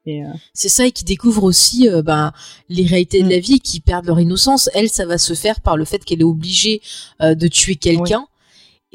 euh, 0.07 0.23
C'est 0.53 0.69
ça, 0.69 0.85
et 0.85 0.91
qui 0.91 1.03
découvrent 1.05 1.43
aussi 1.43 1.87
euh, 1.89 2.01
ben, 2.01 2.31
les 2.69 2.85
réalités 2.85 3.21
de 3.21 3.27
Mm. 3.27 3.31
la 3.31 3.39
vie, 3.39 3.59
qui 3.59 3.79
perdent 3.79 4.05
leur 4.05 4.19
innocence. 4.19 4.69
Elle, 4.73 4.89
ça 4.89 5.05
va 5.05 5.17
se 5.17 5.33
faire 5.33 5.61
par 5.61 5.77
le 5.77 5.85
fait 5.85 6.03
qu'elle 6.03 6.21
est 6.21 6.25
obligée 6.25 6.81
euh, 7.21 7.35
de 7.35 7.47
tuer 7.47 7.75
quelqu'un. 7.75 8.25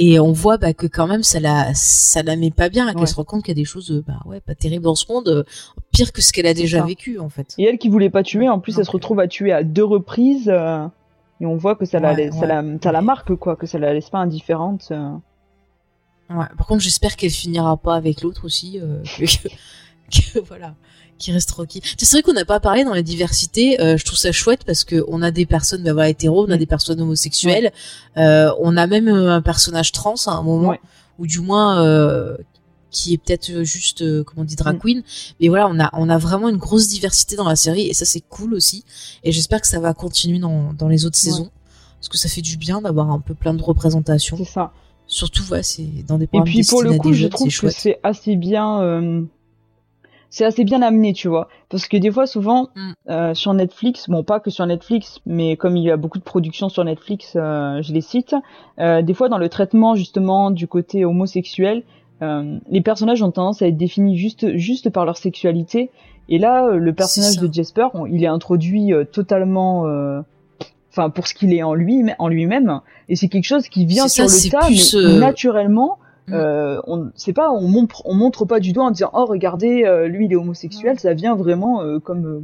Et 0.00 0.20
on 0.20 0.30
voit 0.30 0.58
bah, 0.58 0.74
que 0.74 0.86
quand 0.86 1.08
même 1.08 1.24
ça 1.24 1.40
la 1.40 1.74
ça 1.74 2.22
la 2.22 2.36
met 2.36 2.52
pas 2.52 2.68
bien, 2.68 2.86
qu'elle 2.92 3.00
Ouais. 3.00 3.06
se 3.06 3.16
rend 3.16 3.24
compte 3.24 3.42
qu'il 3.42 3.50
y 3.50 3.58
a 3.58 3.60
des 3.60 3.64
choses 3.64 4.04
bah 4.06 4.20
ouais 4.26 4.40
pas 4.40 4.54
terribles 4.54 4.84
dans 4.84 4.94
ce 4.94 5.10
monde, 5.12 5.44
pire 5.90 6.12
que 6.12 6.22
ce 6.22 6.32
qu'elle 6.32 6.46
a 6.46 6.54
déjà 6.54 6.84
vécu 6.84 7.18
en 7.18 7.28
fait. 7.28 7.54
Et 7.58 7.64
elle 7.64 7.78
qui 7.78 7.88
voulait 7.88 8.08
pas 8.10 8.22
tuer, 8.22 8.48
en 8.48 8.60
plus 8.60 8.78
elle 8.78 8.84
se 8.84 8.90
retrouve 8.92 9.18
à 9.18 9.26
tuer 9.26 9.50
à 9.50 9.64
deux 9.64 9.82
reprises. 9.84 10.48
et 11.40 11.46
on 11.46 11.56
voit 11.56 11.74
que 11.74 11.84
ça, 11.84 11.98
la, 11.98 12.14
Ouais, 12.14 12.30
ça, 12.30 12.46
la, 12.46 12.62
ça 12.80 12.92
la 12.92 13.00
marque, 13.02 13.34
quoi, 13.34 13.56
que 13.56 13.66
ça 13.66 13.78
la 13.80 13.92
laisse 13.92 14.08
pas 14.08 14.18
indifférente. 14.18 14.92
Ouais. 16.30 16.46
Par 16.56 16.66
contre, 16.68 16.80
j'espère 16.82 17.16
qu'elle 17.16 17.30
finira 17.30 17.76
pas 17.76 17.96
avec 17.96 18.22
l'autre 18.22 18.44
aussi. 18.44 18.78
que- 20.12 20.38
voilà, 20.46 20.74
qui 21.18 21.32
reste 21.32 21.48
tranquille. 21.48 21.82
C'est 21.98 22.10
vrai 22.12 22.22
qu'on 22.22 22.32
n'a 22.32 22.44
pas 22.44 22.60
parlé 22.60 22.84
dans 22.84 22.94
la 22.94 23.02
diversité. 23.02 23.80
euh, 23.80 23.96
je 23.96 24.04
trouve 24.04 24.18
ça 24.18 24.32
chouette 24.32 24.64
parce 24.64 24.84
que 24.84 25.04
on 25.08 25.20
a 25.22 25.30
des 25.30 25.46
personnes, 25.46 25.82
bah 25.82 25.92
voilà, 25.92 26.08
hétéros, 26.10 26.46
on 26.46 26.50
a 26.50 26.56
Mm. 26.56 26.58
des 26.58 26.66
personnes 26.66 27.00
homosexuelles, 27.00 27.72
euh, 28.16 28.50
on 28.60 28.76
a 28.76 28.86
même 28.86 29.08
euh, 29.08 29.32
un 29.34 29.42
personnage 29.42 29.92
trans 29.92 30.14
à 30.26 30.32
un 30.32 30.42
moment, 30.42 30.68
Ouais. 30.70 30.80
ou 31.18 31.26
du 31.26 31.40
moins 31.40 31.82
euh, 31.84 32.36
qui 32.90 33.12
est 33.14 33.18
peut-être 33.18 33.64
juste, 33.64 34.00
euh, 34.02 34.24
comment 34.24 34.42
on 34.42 34.44
dit, 34.44 34.56
drag 34.56 34.76
Mm. 34.76 34.80
queen. 34.80 35.02
Mais 35.40 35.48
voilà, 35.48 35.68
on 35.68 35.78
a 35.80 35.90
on 35.92 36.08
a 36.08 36.18
vraiment 36.18 36.48
une 36.48 36.56
grosse 36.56 36.88
diversité 36.88 37.36
dans 37.36 37.48
la 37.48 37.56
série 37.56 37.88
et 37.88 37.94
ça 37.94 38.04
c'est 38.04 38.20
cool 38.28 38.54
aussi. 38.54 38.84
Et 39.24 39.32
j'espère 39.32 39.60
que 39.60 39.66
ça 39.68 39.80
va 39.80 39.92
continuer 39.94 40.38
dans 40.38 40.72
dans 40.72 40.88
les 40.88 41.04
autres 41.04 41.18
saisons. 41.18 41.50
Parce 42.00 42.08
que 42.08 42.16
ça 42.16 42.28
fait 42.28 42.42
du 42.42 42.56
bien 42.56 42.80
d'avoir 42.80 43.10
un 43.10 43.18
peu 43.18 43.34
plein 43.34 43.54
de 43.54 43.62
représentations. 43.62 44.36
C'est 44.36 44.44
ça. 44.44 44.72
Surtout, 45.08 45.42
ouais, 45.50 45.62
c'est 45.64 45.88
dans 46.06 46.16
des 46.18 46.24
Et 46.24 46.28
programmes 46.28 46.44
puis 46.52 46.62
pour 46.64 46.82
le 46.82 46.92
coup, 46.96 47.12
je 47.12 47.26
trouve 47.26 47.48
que 47.48 47.70
c'est 47.70 47.98
assez 48.04 48.36
bien. 48.36 48.80
C'est 50.30 50.44
assez 50.44 50.64
bien 50.64 50.82
amené, 50.82 51.12
tu 51.14 51.28
vois. 51.28 51.48
Parce 51.70 51.88
que 51.88 51.96
des 51.96 52.10
fois, 52.10 52.26
souvent, 52.26 52.68
Mm. 52.76 52.92
euh, 53.08 53.34
sur 53.34 53.54
Netflix, 53.54 54.08
bon, 54.10 54.22
pas 54.22 54.40
que 54.40 54.50
sur 54.50 54.66
Netflix, 54.66 55.20
mais 55.24 55.56
comme 55.56 55.76
il 55.76 55.84
y 55.84 55.90
a 55.90 55.96
beaucoup 55.96 56.18
de 56.18 56.22
productions 56.24 56.68
sur 56.68 56.84
Netflix, 56.84 57.32
euh, 57.36 57.80
je 57.82 57.92
les 57.94 58.02
cite, 58.02 58.34
euh, 58.78 59.00
des 59.02 59.14
fois, 59.14 59.28
dans 59.30 59.38
le 59.38 59.48
traitement, 59.48 59.94
justement, 59.94 60.50
du 60.50 60.66
côté 60.68 61.04
homosexuel, 61.06 61.82
euh, 62.20 62.58
les 62.68 62.80
personnages 62.82 63.22
ont 63.22 63.30
tendance 63.30 63.62
à 63.62 63.68
être 63.68 63.76
définis 63.76 64.18
juste 64.18 64.56
juste 64.56 64.90
par 64.90 65.04
leur 65.06 65.16
sexualité. 65.16 65.90
Et 66.28 66.38
là, 66.38 66.66
euh, 66.66 66.76
le 66.76 66.92
personnage 66.92 67.36
de 67.48 67.52
Jasper, 67.52 67.86
on- 67.94 68.04
il 68.06 68.22
est 68.22 68.26
introduit 68.26 68.92
euh, 68.92 69.04
totalement, 69.04 69.86
euh, 69.86 70.20
enfin 70.90 71.10
pour 71.10 71.26
ce 71.26 71.32
qu'il 71.34 71.54
est 71.54 71.62
en 71.62 71.72
lui 71.74 72.02
en 72.18 72.28
lui-même. 72.28 72.80
Et 73.08 73.16
c'est 73.16 73.28
quelque 73.28 73.44
chose 73.46 73.68
qui 73.68 73.86
vient 73.86 74.08
ça, 74.08 74.26
sur 74.28 74.48
le 74.48 74.50
tas, 74.50 74.66
plus, 74.66 74.94
mais 74.94 75.18
naturellement. 75.20 75.98
Euh, 76.32 76.80
on 76.86 77.10
c'est 77.14 77.32
pas 77.32 77.50
on 77.50 77.68
montre 77.68 78.02
on 78.04 78.14
montre 78.14 78.44
pas 78.44 78.60
du 78.60 78.72
doigt 78.72 78.84
en 78.84 78.90
disant 78.90 79.10
oh 79.12 79.24
regardez 79.26 79.84
euh, 79.84 80.06
lui 80.08 80.26
il 80.26 80.32
est 80.32 80.36
homosexuel 80.36 80.98
ça 80.98 81.14
vient 81.14 81.34
vraiment 81.34 81.82
euh, 81.82 81.98
comme 81.98 82.26
euh, 82.26 82.40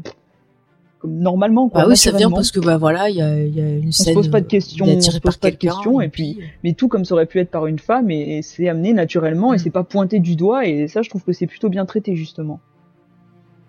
comme 1.00 1.18
normalement 1.18 1.68
quoi 1.68 1.82
Bah 1.82 1.86
oui, 1.90 1.96
ça 1.96 2.12
vient 2.12 2.30
parce 2.30 2.50
que 2.50 2.60
bah 2.60 2.78
voilà, 2.78 3.10
il 3.10 3.16
y 3.16 3.20
a, 3.22 3.36
il 3.38 3.54
y 3.54 3.60
a 3.60 3.68
une 3.68 3.88
on 3.88 3.92
se 3.92 4.04
scène. 4.04 4.14
pose 4.14 4.28
pas 4.30 4.40
de 4.40 4.46
euh, 4.46 4.48
questions 4.48 4.86
on 4.86 5.00
se 5.00 5.10
pose 5.10 5.20
par 5.20 5.38
pas 5.38 5.50
de 5.50 5.56
questions 5.56 6.00
et 6.00 6.08
puis 6.08 6.38
mais 6.62 6.72
tout 6.72 6.88
comme 6.88 7.04
ça 7.04 7.14
aurait 7.14 7.26
pu 7.26 7.40
être 7.40 7.50
par 7.50 7.66
une 7.66 7.78
femme 7.78 8.10
et, 8.10 8.38
et 8.38 8.42
c'est 8.42 8.68
amené 8.68 8.92
naturellement 8.94 9.52
et 9.52 9.56
Mm. 9.56 9.58
c'est 9.58 9.70
pas 9.70 9.84
pointé 9.84 10.18
du 10.18 10.34
doigt 10.36 10.66
et 10.66 10.88
ça 10.88 11.02
je 11.02 11.10
trouve 11.10 11.22
que 11.22 11.32
c'est 11.32 11.46
plutôt 11.46 11.68
bien 11.68 11.84
traité 11.84 12.16
justement 12.16 12.60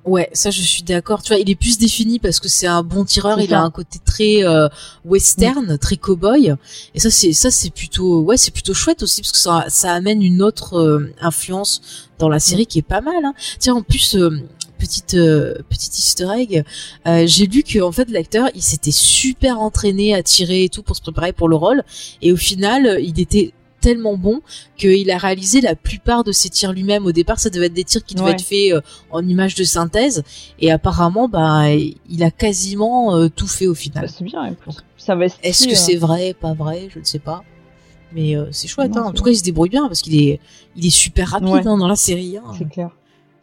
Ouais, 0.05 0.29
ça 0.33 0.51
je 0.51 0.61
suis 0.61 0.83
d'accord. 0.83 1.23
Tu 1.23 1.29
vois, 1.29 1.39
il 1.39 1.49
est 1.49 1.55
plus 1.55 1.79
défini 1.79 2.19
parce 2.19 2.39
que 2.39 2.47
c'est 2.47 2.67
un 2.67 2.83
bon 2.83 3.05
tireur. 3.05 3.39
Il 3.41 3.53
a 3.55 3.61
un 3.61 3.71
côté 3.71 3.99
très 4.05 4.43
euh, 4.43 4.69
western, 5.03 5.79
très 5.79 5.97
cowboy. 5.97 6.53
Et 6.93 6.99
ça 6.99 7.09
c'est 7.09 7.33
ça 7.33 7.49
c'est 7.49 7.71
plutôt 7.71 8.21
ouais 8.21 8.37
c'est 8.37 8.51
plutôt 8.51 8.75
chouette 8.75 9.01
aussi 9.01 9.21
parce 9.21 9.31
que 9.31 9.39
ça 9.39 9.65
ça 9.67 9.93
amène 9.93 10.21
une 10.21 10.43
autre 10.43 10.77
euh, 10.77 11.11
influence 11.21 11.81
dans 12.19 12.29
la 12.29 12.39
série 12.39 12.67
qui 12.67 12.79
est 12.79 12.83
pas 12.83 13.01
mal. 13.01 13.25
Hein. 13.25 13.33
Tiens 13.59 13.73
en 13.73 13.81
plus 13.81 14.15
euh, 14.15 14.43
petite 14.77 15.15
euh, 15.15 15.55
petite 15.69 15.97
Easter 15.97 16.27
egg, 16.37 16.63
euh, 17.07 17.25
j'ai 17.25 17.47
lu 17.47 17.63
que 17.63 17.79
en 17.81 17.91
fait 17.91 18.09
l'acteur 18.09 18.49
il 18.53 18.61
s'était 18.61 18.91
super 18.91 19.59
entraîné 19.59 20.13
à 20.13 20.21
tirer 20.21 20.65
et 20.65 20.69
tout 20.69 20.83
pour 20.83 20.95
se 20.95 21.01
préparer 21.01 21.33
pour 21.33 21.49
le 21.49 21.55
rôle 21.55 21.83
et 22.21 22.31
au 22.31 22.37
final 22.37 22.99
il 23.01 23.19
était 23.19 23.53
tellement 23.85 24.17
bon 24.17 24.41
qu'il 24.77 25.09
a 25.11 25.17
réalisé 25.17 25.61
la 25.61 25.75
plupart 25.75 26.23
de 26.23 26.31
ses 26.31 26.49
tirs 26.49 26.73
lui-même. 26.73 27.05
Au 27.05 27.11
départ, 27.11 27.39
ça 27.39 27.49
devait 27.51 27.67
être 27.67 27.73
des 27.73 27.83
tirs 27.83 28.03
qui 28.03 28.15
devaient 28.15 28.25
Ouais. 28.29 28.31
être 28.33 28.41
faits 28.41 28.71
euh, 28.73 28.81
en 29.11 29.25
images 29.27 29.53
de 29.55 29.63
synthèse, 29.63 30.23
et 30.59 30.71
apparemment, 30.71 31.27
bah, 31.29 31.69
il 31.71 32.23
a 32.23 32.31
quasiment 32.31 33.15
euh, 33.15 33.27
tout 33.29 33.47
fait 33.47 33.67
au 33.67 33.73
Bah, 33.73 33.79
final. 33.79 34.09
c'est 34.09 34.23
bien 34.23 34.55
Est-ce 35.43 35.67
que 35.67 35.75
c'est 35.75 35.95
vrai, 35.97 36.33
pas 36.33 36.53
vrai, 36.53 36.89
je 36.93 36.99
ne 36.99 37.03
sais 37.03 37.19
pas. 37.19 37.43
Mais 38.13 38.35
euh, 38.35 38.45
c'est 38.51 38.67
chouette. 38.67 38.91
Non, 38.95 39.01
hein. 39.01 39.05
En 39.07 39.11
tout 39.11 39.23
cas, 39.23 39.31
il 39.31 39.37
se 39.37 39.43
débrouille 39.43 39.69
bien 39.69 39.87
parce 39.87 40.01
qu'il 40.01 40.15
est, 40.15 40.39
il 40.75 40.85
est 40.85 40.89
super 40.89 41.29
rapide 41.29 41.49
Ouais. 41.49 41.67
hein, 41.67 41.77
dans 41.77 41.87
la 41.87 41.95
série. 41.95 42.37
hein. 42.37 42.43
c'est 42.57 42.67
clair 42.69 42.89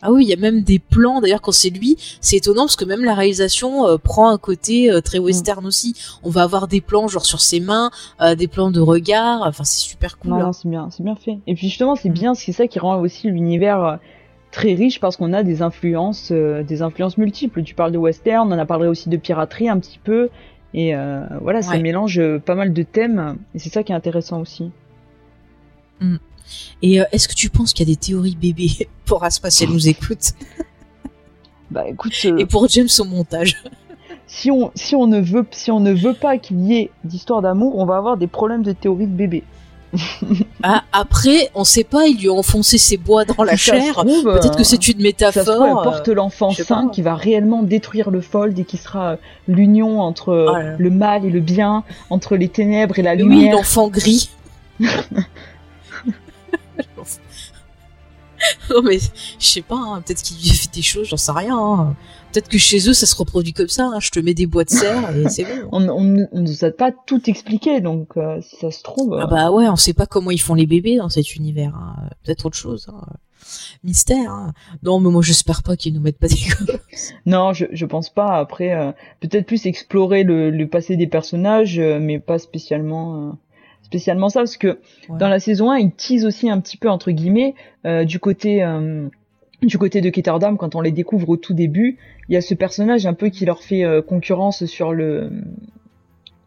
Ah 0.03 0.11
oui, 0.13 0.25
il 0.25 0.29
y 0.29 0.33
a 0.33 0.37
même 0.37 0.63
des 0.63 0.79
plans. 0.81 1.21
D'ailleurs, 1.21 1.41
quand 1.41 1.53
c'est 1.53 1.71
lui, 1.71 1.97
c'est 2.21 2.37
étonnant 2.37 2.63
parce 2.65 2.77
que 2.77 2.85
même 2.85 3.05
la 3.05 3.15
réalisation 3.15 3.87
euh, 3.87 3.97
prend 3.99 4.29
un 4.29 4.39
côté 4.39 4.91
euh, 4.91 4.99
Mm. 4.99 5.03
très 5.03 5.19
western 5.21 5.65
aussi. 5.65 5.95
On 6.25 6.31
va 6.31 6.43
avoir 6.43 6.67
des 6.69 6.81
plans 6.81 7.07
genre 7.09 7.25
sur 7.25 7.41
ses 7.41 7.61
mains, 7.61 7.91
euh, 8.21 8.35
des 8.35 8.49
plans 8.49 8.71
de 8.71 8.81
regard. 8.81 9.43
Enfin, 9.47 9.65
c'est 9.65 9.79
super 9.81 10.19
cool. 10.19 10.33
non, 10.33 10.37
hein. 10.39 10.43
non, 10.47 10.53
c'est 10.53 10.69
bien 10.69 10.89
c'est 10.91 11.03
bien 11.05 11.15
fait 11.15 11.39
et 11.47 11.55
puis 11.55 11.69
justement 11.69 11.95
c'est 11.97 12.09
Mm. 12.11 12.13
bien 12.13 12.35
c'est 12.35 12.53
ça 12.53 12.67
qui 12.67 12.79
rend 12.79 13.01
aussi 13.01 13.29
l'univers 13.29 13.99
très 14.51 14.75
riche 14.75 15.01
parce 15.01 15.17
qu'on 15.17 15.33
a 15.33 15.43
des 15.43 15.63
influences 15.63 16.31
des 16.33 16.83
influences 16.83 17.17
multiples 17.17 17.63
tu 17.63 17.75
parles 17.75 17.93
de 17.93 17.99
western 17.99 18.53
on 18.53 18.59
a 18.59 18.67
parlé 18.67 18.87
aussi 18.89 19.09
de 19.09 19.17
piraterie 19.17 19.69
un 19.69 19.79
petit 19.79 19.99
peu 20.03 20.29
et 20.75 20.93
voilà 21.41 21.63
ça 21.63 21.73
Ouais. 21.73 21.81
mélange 21.81 22.21
pas 22.45 22.55
mal 22.55 22.73
de 22.75 22.83
thèmes 22.83 23.39
et 23.55 23.59
c'est 23.59 23.71
ça 23.73 23.83
qui 23.83 23.93
est 23.93 23.95
intéressant 23.95 24.41
aussi 24.41 24.71
Et 26.83 27.01
euh, 27.01 27.05
est-ce 27.13 27.29
que 27.29 27.35
tu 27.35 27.49
penses 27.51 27.73
qu'il 27.73 27.89
y 27.89 27.91
a 27.91 27.95
des 27.95 28.01
théories 28.01 28.37
bébés 28.37 28.89
pour 29.05 29.25
Aspa 29.25 29.51
si 29.51 29.65
elle 29.65 29.71
nous 29.71 29.89
écoute? 29.89 30.33
Bah 31.71 31.89
écoute 31.89 32.13
euh, 32.27 32.37
et 32.37 32.45
pour 32.45 32.69
James 32.69 32.89
au 32.99 33.05
montage 33.05 33.57
si 34.27 34.51
on 34.51 34.71
si 34.75 34.95
on 34.95 35.07
ne 35.07 35.23
veut 35.23 35.47
si 35.53 35.71
on 35.71 35.81
ne 35.81 35.93
veut 35.95 36.13
pas 36.13 36.37
qu'il 36.37 36.61
y 36.67 36.75
ait 36.77 36.91
d'histoire 37.03 37.41
d'amour, 37.41 37.79
on 37.79 37.87
va 37.87 37.97
avoir 37.97 38.19
des 38.19 38.27
problèmes 38.27 38.63
de 38.63 38.73
théorie 38.73 39.07
de 39.07 39.15
bébé. 39.17 39.43
ah, 40.63 40.85
Après, 40.93 41.51
on 41.55 41.65
sait 41.65 41.85
pas, 41.85 42.07
il 42.07 42.19
lui 42.19 42.29
a 42.29 42.33
enfoncé 42.33 42.79
ses 42.79 42.97
bois 42.97 43.25
dans 43.25 43.45
la 43.45 43.53
ça 43.53 43.79
chair. 43.79 43.95
Peut-être 44.05 44.57
que 44.57 44.63
euh, 44.63 44.65
c'est 44.65 44.89
une 44.89 45.13
ça 45.19 45.33
se 45.33 45.41
trouve, 45.41 45.61
métaphore. 45.61 45.67
elle 45.67 45.73
porte 45.91 46.09
l'enfant 46.09 46.51
sain 46.51 46.89
qui 46.89 47.03
va 47.03 47.15
réellement 47.15 47.63
détruire 47.63 48.11
le 48.11 48.21
fold 48.21 48.59
et 48.59 48.65
qui 48.65 48.77
sera 48.79 49.13
euh, 49.13 49.17
l'union 49.49 50.01
entre 50.01 50.31
euh, 50.31 50.53
là. 50.53 50.77
le 50.79 50.91
mal 50.91 51.25
et 51.25 51.31
le 51.31 51.41
bien, 51.41 51.85
entre 52.11 52.37
les 52.37 52.49
ténèbres 52.49 52.99
et 52.99 53.03
la 53.03 53.13
euh, 53.13 53.17
oui, 53.17 53.23
lumière. 53.23 53.55
l'enfant 53.57 53.89
gris. 53.89 54.31
Non 58.71 58.83
mais 58.83 58.99
je 59.39 59.47
sais 59.47 59.63
pas, 59.63 59.77
hein, 59.77 60.03
peut-être 60.05 60.23
qu'il 60.23 60.53
fait 60.53 60.73
des 60.73 60.83
choses, 60.83 61.09
j'en 61.09 61.17
sais 61.17 61.33
rien. 61.33 61.57
hein. 61.57 61.97
Peut-être 62.33 62.49
que 62.49 62.59
chez 62.59 62.89
eux 62.89 62.93
ça 62.95 63.07
se 63.07 63.15
reproduit 63.15 63.53
comme 63.53 63.69
ça. 63.69 63.87
hein. 63.95 64.01
Je 64.01 64.11
te 64.11 64.19
mets 64.19 64.35
des 64.35 64.47
bois 64.47 64.65
de 64.65 64.71
serre 64.71 65.15
et 65.17 65.29
c'est 65.29 65.45
bon. 65.45 65.69
on, 65.71 65.89
on, 65.89 66.27
on 66.33 66.41
nous 66.41 66.65
a 66.65 66.71
pas 66.71 66.91
tout 67.07 67.23
expliqué, 67.31 67.81
donc 67.81 68.17
euh, 68.17 68.41
si 68.41 68.57
ça 68.57 68.71
se 68.71 68.83
trouve. 68.83 69.15
Ah 69.21 69.25
euh, 69.25 69.27
bah 69.27 69.51
ouais, 69.53 69.69
on 69.69 69.77
sait 69.77 69.93
pas 69.93 70.07
comment 70.07 70.31
ils 70.31 70.41
font 70.41 70.55
les 70.55 70.67
bébés 70.67 70.97
dans 70.97 71.09
cet 71.09 71.37
univers. 71.37 71.79
Peut-être 72.25 72.47
autre 72.47 72.57
chose. 72.57 72.89
Mystère. 73.85 74.53
Non 74.83 74.99
mais 74.99 75.11
moi 75.11 75.23
j'espère 75.23 75.63
pas 75.63 75.77
qu'ils 75.77 75.93
nous 75.95 76.01
mettent 76.01 76.19
pas 76.19 76.29
des 76.29 76.37
gosses. 76.67 77.13
Non, 77.27 77.53
je, 77.53 77.67
je 77.71 77.87
pense 77.87 78.09
pas. 78.11 78.39
Après, 78.39 78.73
euh, 78.75 78.93
peut-être 79.21 79.47
plus 79.47 79.67
explorer 79.67 80.25
le, 80.25 80.51
le 80.51 80.67
passé 80.69 80.97
des 80.97 81.07
personnages, 81.07 81.79
mais 81.79 82.19
pas 82.19 82.39
spécialement, 82.39 83.39
spécialement 83.93 84.31
ça, 84.31 84.41
parce 84.41 84.57
que 84.57 84.79
Ouais. 85.09 85.19
dans 85.19 85.29
la 85.29 85.39
saison 85.39 85.71
1, 85.71 85.79
ils 85.79 85.93
teasent 85.93 86.25
aussi 86.25 86.49
un 86.49 86.59
petit 86.61 86.79
peu 86.79 86.89
entre 86.89 87.11
guillemets 87.11 87.55
euh, 87.85 88.05
du 88.05 88.19
côté, 88.19 88.65
euh, 88.65 89.09
du 89.61 89.77
côté 89.77 90.01
de 90.01 90.09
Ketterdam 90.09 90.57
quand 90.57 90.75
on 90.75 90.81
les 90.81 90.93
découvre 90.93 91.29
au 91.29 91.37
tout 91.37 91.53
début. 91.53 91.99
Il 92.29 92.35
y 92.35 92.37
a 92.37 92.41
ce 92.41 92.55
personnage 92.55 93.05
un 93.05 93.13
peu 93.15 93.29
qui 93.29 93.45
leur 93.45 93.63
fait 93.63 93.85
euh, 93.85 94.01
concurrence 94.01 94.65
sur 94.65 94.93
le, 94.93 95.31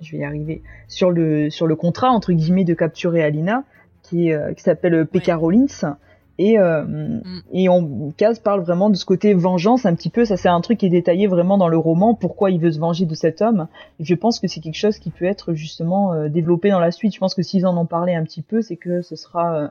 je 0.02 0.12
vais 0.12 0.20
y 0.20 0.24
arriver, 0.24 0.64
sur 0.88 1.12
le 1.12 1.52
sur 1.52 1.68
le 1.68 1.76
contrat 1.76 2.10
entre 2.10 2.34
guillemets 2.34 2.64
de 2.64 2.74
capturer 2.74 3.22
Alina, 3.24 3.64
qui 4.02 4.32
qui 4.56 4.64
s'appelle. 4.64 5.08
Rollins. 5.36 5.98
Et, 6.38 6.60
euh, 6.60 7.20
et 7.54 7.70
on 7.70 8.12
Kaz 8.18 8.40
parle 8.40 8.62
vraiment 8.62 8.90
de 8.90 8.96
ce 8.96 9.06
côté 9.06 9.34
vengeance 9.34 9.86
un 9.86 9.96
petit 9.96 10.10
peu. 10.10 10.26
Ça 10.26 10.38
c'est 10.38 10.50
un 10.50 10.62
truc 10.62 10.80
qui 10.80 10.86
est 10.86 10.90
détaillé 10.90 11.28
vraiment 11.28 11.58
dans 11.58 11.68
le 11.68 11.78
roman. 11.78 12.14
Pourquoi 12.14 12.52
il 12.52 12.60
veut 12.60 12.72
se 12.72 12.80
venger 12.80 13.06
de 13.06 13.16
cet 13.16 13.42
homme. 13.42 13.68
Et 14.00 14.06
je 14.06 14.16
pense 14.16 14.40
que 14.40 14.48
c'est 14.48 14.60
quelque 14.60 14.78
chose 14.78 15.00
qui 15.00 15.12
peut 15.12 15.26
être 15.26 15.54
justement 15.54 16.14
euh, 16.14 16.28
développé 16.28 16.70
dans 16.70 16.80
la 16.80 16.92
suite. 16.92 17.14
Je 17.14 17.20
pense 17.20 17.36
que 17.36 17.42
s'ils 17.42 17.66
en 17.66 17.78
ont 17.78 17.86
parlé 17.86 18.14
un 18.16 18.24
petit 18.24 18.42
peu, 18.42 18.62
c'est 18.62 18.78
que 18.78 19.02
ce 19.02 19.16
sera 19.16 19.56
euh, 19.56 19.68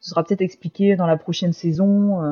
ce 0.00 0.10
sera 0.10 0.24
peut-être 0.24 0.42
expliqué 0.42 0.96
dans 0.96 1.06
la 1.06 1.16
prochaine 1.16 1.52
saison. 1.52 2.22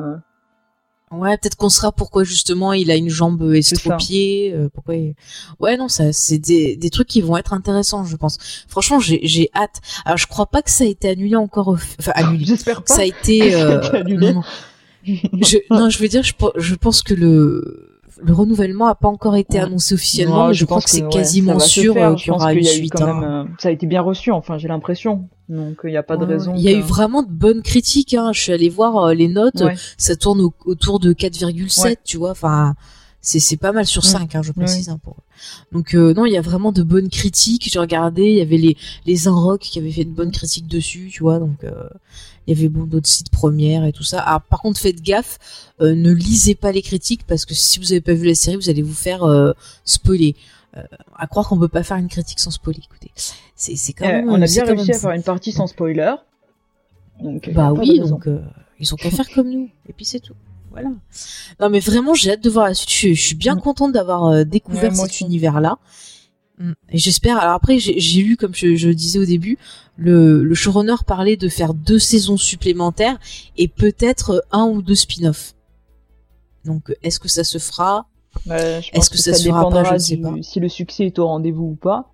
Ouais, 1.09 1.37
peut-être 1.37 1.55
qu'on 1.55 1.69
saura 1.69 1.93
pourquoi 1.93 2.25
justement 2.25 2.73
il 2.73 2.91
a 2.91 2.95
une 2.95 3.09
jambe 3.09 3.41
estropiée. 3.53 4.51
euh, 4.53 4.67
pourquoi 4.73 4.95
il- 4.95 5.15
Ouais, 5.59 5.77
non, 5.77 5.87
ça, 5.87 6.11
c'est 6.11 6.37
des, 6.37 6.75
des 6.75 6.89
trucs 6.89 7.07
qui 7.07 7.21
vont 7.21 7.37
être 7.37 7.53
intéressants, 7.53 8.03
je 8.03 8.15
pense. 8.17 8.37
Franchement, 8.67 8.99
j'ai, 8.99 9.21
j'ai 9.23 9.49
hâte. 9.55 9.79
Alors, 10.03 10.17
je 10.17 10.27
crois 10.27 10.47
pas 10.47 10.61
que 10.61 10.69
ça 10.69 10.83
a 10.83 10.87
été 10.87 11.07
annulé 11.07 11.35
encore. 11.37 11.69
au- 11.69 11.77
Enfin, 11.99 12.11
annulé. 12.15 12.43
J'espère 12.47 12.83
pas. 12.83 12.93
Ça 12.93 13.01
a 13.01 13.05
été. 13.05 13.53
Euh, 13.55 14.03
non, 14.03 14.33
non. 14.33 14.43
Je, 15.05 15.57
non, 15.71 15.89
je 15.89 15.97
veux 15.99 16.09
dire, 16.09 16.23
je, 16.23 16.33
je 16.57 16.75
pense 16.75 17.01
que 17.01 17.13
le 17.13 17.86
le 18.21 18.33
renouvellement 18.33 18.87
a 18.87 18.95
pas 18.95 19.07
encore 19.07 19.35
été 19.35 19.57
Ouais. 19.57 19.63
annoncé 19.63 19.93
officiellement, 19.95 20.43
Ouais, 20.43 20.47
mais 20.49 20.53
je, 20.53 20.65
crois 20.65 20.81
que, 20.81 20.89
c'est 20.89 21.03
ouais, 21.03 21.09
quasiment 21.09 21.59
sûr 21.59 21.95
euh, 21.97 22.15
Je 22.15 22.23
qu'il 22.23 22.27
y 22.27 22.29
pense 22.31 22.41
aura 22.41 22.53
une 22.53 22.59
qu'il 22.59 22.67
y 22.67 22.69
a 22.69 22.73
eu 22.73 22.77
suite. 22.77 22.93
quand 22.93 23.05
hein. 23.05 23.19
même, 23.19 23.23
euh, 23.29 23.43
ça 23.59 23.69
a 23.69 23.71
été 23.71 23.85
bien 23.87 24.01
reçu. 24.01 24.31
Enfin, 24.31 24.57
j'ai 24.57 24.67
l'impression. 24.67 25.27
Donc 25.49 25.79
il 25.83 25.89
n'y 25.91 25.97
a 25.97 26.03
pas 26.03 26.17
de 26.17 26.25
Ouais, 26.25 26.33
raison. 26.33 26.53
Il 26.55 26.61
y 26.61 26.67
a 26.67 26.71
eu 26.73 26.81
vraiment 26.81 27.23
de 27.23 27.31
bonnes 27.31 27.61
critiques. 27.61 28.13
Hein. 28.13 28.31
Je 28.33 28.41
suis 28.41 28.51
allée 28.51 28.69
voir 28.69 28.97
euh, 28.97 29.13
les 29.13 29.27
notes. 29.27 29.61
Ouais. 29.61 29.75
Ça 29.97 30.15
tourne 30.15 30.41
au- 30.41 30.53
autour 30.65 30.99
de 30.99 31.13
4,7, 31.13 31.83
Ouais. 31.83 31.97
tu 32.03 32.17
vois. 32.17 32.31
Enfin, 32.31 32.75
c'est 33.21 33.39
c'est 33.39 33.57
pas 33.57 33.71
mal 33.71 33.85
sur 33.85 34.01
Mm. 34.03 34.05
5, 34.05 34.35
hein, 34.35 34.41
je 34.43 34.51
précise. 34.51 34.89
hein, 34.89 34.99
pour... 35.03 35.15
Donc 35.71 35.93
euh, 35.95 36.13
non, 36.13 36.25
il 36.25 36.33
y 36.33 36.37
a 36.37 36.41
vraiment 36.41 36.71
de 36.71 36.83
bonnes 36.83 37.09
critiques. 37.09 37.69
J'ai 37.71 37.79
regardé, 37.79 38.23
il 38.23 38.37
y 38.37 38.41
avait 38.41 38.57
les 38.57 38.75
les 39.05 39.27
Inrock 39.27 39.61
qui 39.61 39.79
avaient 39.79 39.91
fait 39.91 40.05
de 40.05 40.09
bonnes 40.11 40.31
critiques 40.31 40.67
dessus, 40.67 41.09
tu 41.11 41.23
vois. 41.23 41.39
Donc 41.39 41.63
euh, 41.63 41.71
il 42.47 42.55
y 42.55 42.59
avait 42.59 42.69
bon 42.69 42.85
d'autres 42.85 43.09
sites 43.09 43.29
premières 43.29 43.83
et 43.85 43.91
tout 43.91 44.03
ça. 44.03 44.23
Ah, 44.25 44.39
par 44.39 44.61
contre, 44.61 44.79
faites 44.79 45.01
gaffe, 45.01 45.37
euh, 45.81 45.93
ne 45.95 46.11
lisez 46.11 46.55
pas 46.55 46.71
les 46.71 46.81
critiques 46.81 47.25
parce 47.27 47.43
que 47.45 47.53
si 47.53 47.77
vous 47.79 47.91
avez 47.91 48.01
pas 48.01 48.13
vu 48.13 48.25
la 48.25 48.35
série, 48.35 48.55
vous 48.55 48.69
allez 48.69 48.81
vous 48.81 48.93
faire 48.93 49.23
euh, 49.23 49.51
spoiler. 49.83 50.35
Euh, 50.77 50.83
à 51.17 51.27
croire 51.27 51.47
qu'on 51.47 51.57
peut 51.57 51.67
pas 51.67 51.83
faire 51.83 51.97
une 51.97 52.07
critique 52.09 52.39
sans 52.39 52.51
spoiler. 52.51 52.79
Écoutez, 52.85 53.11
c'est 53.55 53.75
c'est 53.75 53.93
quand 53.93 54.07
même. 54.07 54.29
on 54.29 54.41
a 54.41 54.45
bien 54.45 54.63
réussi 54.65 54.91
à 54.91 54.99
faire 54.99 55.11
une 55.11 55.23
partie 55.23 55.51
sans 55.51 55.67
spoiler. 55.67 56.13
Donc, 57.21 57.49
Bah 57.53 57.73
oui, 57.73 57.99
donc 57.99 58.29
ils 58.79 58.93
ont 58.93 58.97
qu'à 58.97 59.09
faire 59.09 59.27
comme 59.29 59.49
nous. 59.49 59.69
Et 59.89 59.93
puis 59.93 60.05
c'est 60.05 60.19
tout. 60.19 60.35
Voilà. 60.71 60.89
Non 61.59 61.69
mais 61.69 61.79
vraiment, 61.79 62.13
j'ai 62.13 62.31
hâte 62.31 62.43
de 62.43 62.49
voir 62.49 62.67
la 62.67 62.73
suite. 62.75 62.91
Je, 62.91 63.13
je 63.13 63.21
suis 63.21 63.35
bien 63.35 63.55
Mm. 63.55 63.61
contente 63.61 63.91
d'avoir 63.93 64.45
découvert 64.45 64.91
Ouais, 64.91 64.95
cet 65.09 65.21
univers-là. 65.21 65.79
Mm. 66.59 66.73
Et 66.91 66.97
j'espère. 66.99 67.39
Alors 67.39 67.53
après, 67.55 67.79
j'ai 67.79 68.21
lu, 68.21 68.37
comme 68.37 68.53
je, 68.53 68.75
je 68.75 68.87
le 68.89 68.93
disais 68.95 69.17
au 69.19 69.25
début, 69.25 69.57
le, 69.97 70.43
le 70.43 70.55
showrunner 70.55 70.95
parlait 71.05 71.37
de 71.37 71.49
faire 71.49 71.73
deux 71.73 71.99
saisons 71.99 72.37
supplémentaires 72.37 73.17
et 73.57 73.67
peut-être 73.67 74.29
euh, 74.31 74.39
un 74.51 74.65
ou 74.65 74.81
deux 74.81 74.95
spin-offs. 74.95 75.55
Donc, 76.65 76.89
euh, 76.89 76.95
est-ce 77.03 77.19
que 77.19 77.27
ça 77.27 77.43
se 77.43 77.57
fera? 77.57 78.07
Est-ce 78.49 79.09
que 79.09 79.17
ça 79.17 79.33
se 79.33 79.47
fera 79.47 79.63
pas, 79.63 79.69
dépendra 79.69 79.83
je 79.89 79.93
ne 79.95 79.99
sais 79.99 80.17
pas. 80.17 80.33
si 80.41 80.59
le 80.59 80.69
succès 80.69 81.05
est 81.07 81.17
au 81.19 81.25
rendez-vous 81.27 81.65
ou 81.71 81.75
pas. 81.75 82.11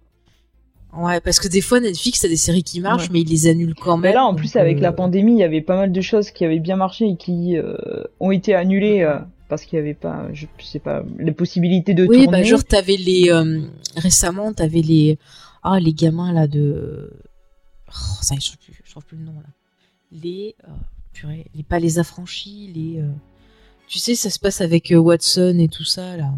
Ouais, 0.96 1.20
parce 1.20 1.40
que 1.40 1.48
des 1.48 1.62
fois 1.62 1.80
Netflix 1.80 2.24
a 2.24 2.28
des 2.28 2.38
séries 2.38 2.64
qui 2.64 2.80
marchent, 2.80 3.04
Ouais. 3.08 3.10
mais 3.14 3.22
ils 3.22 3.30
les 3.30 3.48
annulent 3.48 3.74
quand 3.74 3.98
même. 3.98 4.12
Mais 4.12 4.14
là, 4.16 4.24
en 4.26 4.36
plus, 4.36 4.56
avec 4.56 4.78
euh, 4.78 4.82
la 4.82 4.92
pandémie, 4.92 5.34
il 5.34 5.40
y 5.40 5.44
avait 5.44 5.62
pas 5.62 5.76
mal 5.76 5.92
de 5.92 6.02
choses 6.02 6.30
qui 6.32 6.46
avaient 6.46 6.60
bien 6.60 6.76
marché 6.76 7.06
et 7.10 7.18
qui 7.18 7.58
euh, 7.58 7.76
ont 8.20 8.30
été 8.32 8.54
annulées 8.54 9.02
euh, 9.02 9.18
parce 9.50 9.66
qu'il 9.66 9.78
y 9.78 9.82
avait 9.82 9.96
pas, 9.96 10.28
je 10.34 10.46
sais 10.64 10.78
pas, 10.80 11.04
les 11.18 11.32
possibilités 11.32 11.94
de 11.96 12.06
Oui, 12.06 12.24
tourner. 12.26 12.28
bah 12.28 12.44
genre 12.44 12.64
t'avais 12.64 12.96
les 12.98 13.30
euh, 13.32 13.62
récemment 13.98 14.54
t'avais 14.54 14.82
les 14.82 15.18
ah 15.64 15.80
les 15.80 15.94
gamins 15.94 16.32
là 16.32 16.48
de 16.48 17.12
oh, 17.96 18.18
ça 18.22 18.36
y 18.36 18.38
est, 18.38 18.42
je 18.42 18.48
trouve 18.52 18.60
plus, 18.66 18.82
je 18.84 18.92
trouve 18.92 19.06
plus 19.06 19.18
le 19.18 19.24
nom 19.26 19.34
là. 19.40 19.50
Les 20.12 20.56
euh, 20.68 20.72
purée, 21.14 21.48
les 21.56 21.64
pas 21.64 21.80
les 21.80 22.00
affranchis, 22.00 22.72
les. 22.74 23.00
euh, 23.02 23.12
Tu 23.88 24.00
sais, 24.00 24.16
ça 24.16 24.30
se 24.30 24.40
passe 24.40 24.62
avec 24.62 24.92
euh, 24.92 24.98
Watson 24.98 25.58
et 25.60 25.68
tout 25.68 25.84
ça 25.86 26.18
là. 26.18 26.34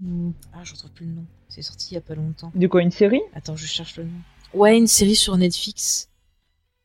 Hmm. 0.00 0.30
Ah, 0.52 0.62
je 0.64 0.72
retrouve 0.72 0.90
plus 0.92 1.06
le 1.06 1.12
nom. 1.12 1.24
C'est 1.48 1.62
sorti 1.62 1.88
il 1.90 1.94
y 1.94 1.98
a 1.98 2.00
pas 2.02 2.14
longtemps. 2.14 2.52
De 2.54 2.66
quoi 2.66 2.82
une 2.82 2.90
série? 2.90 3.20
Attends, 3.34 3.56
je 3.56 3.66
cherche 3.66 3.96
le 3.96 4.04
nom. 4.04 4.10
Ouais, 4.54 4.76
une 4.78 4.86
série 4.86 5.16
sur 5.16 5.36
Netflix 5.36 6.08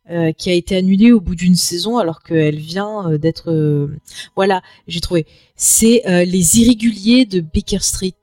euh, 0.10 0.32
qui 0.34 0.50
a 0.50 0.54
été 0.54 0.76
annulée 0.76 1.12
au 1.12 1.22
bout 1.22 1.36
d'une 1.36 1.56
saison 1.56 1.98
alors 1.98 2.24
qu'elle 2.24 2.58
vient 2.60 3.10
euh, 3.12 3.18
d'être. 3.18 3.52
euh, 3.52 3.96
Voilà, 4.36 4.62
j'ai 4.88 5.00
trouvé. 5.02 5.26
C'est 5.56 6.02
les 6.26 6.60
irréguliers 6.60 7.26
de 7.26 7.40
Baker 7.42 7.80
Street. 7.80 8.14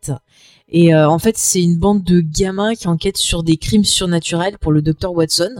Et 0.73 0.95
euh, 0.95 1.09
en 1.11 1.19
fait, 1.19 1.37
c'est 1.37 1.61
une 1.63 1.77
bande 1.79 2.05
de 2.05 2.21
gamins 2.21 2.75
qui 2.77 2.87
enquêtent 2.87 3.17
sur 3.17 3.43
des 3.43 3.57
crimes 3.57 3.83
surnaturels 3.85 4.57
pour 4.59 4.71
le 4.71 4.83
docteur 4.83 5.13
Watson. 5.13 5.51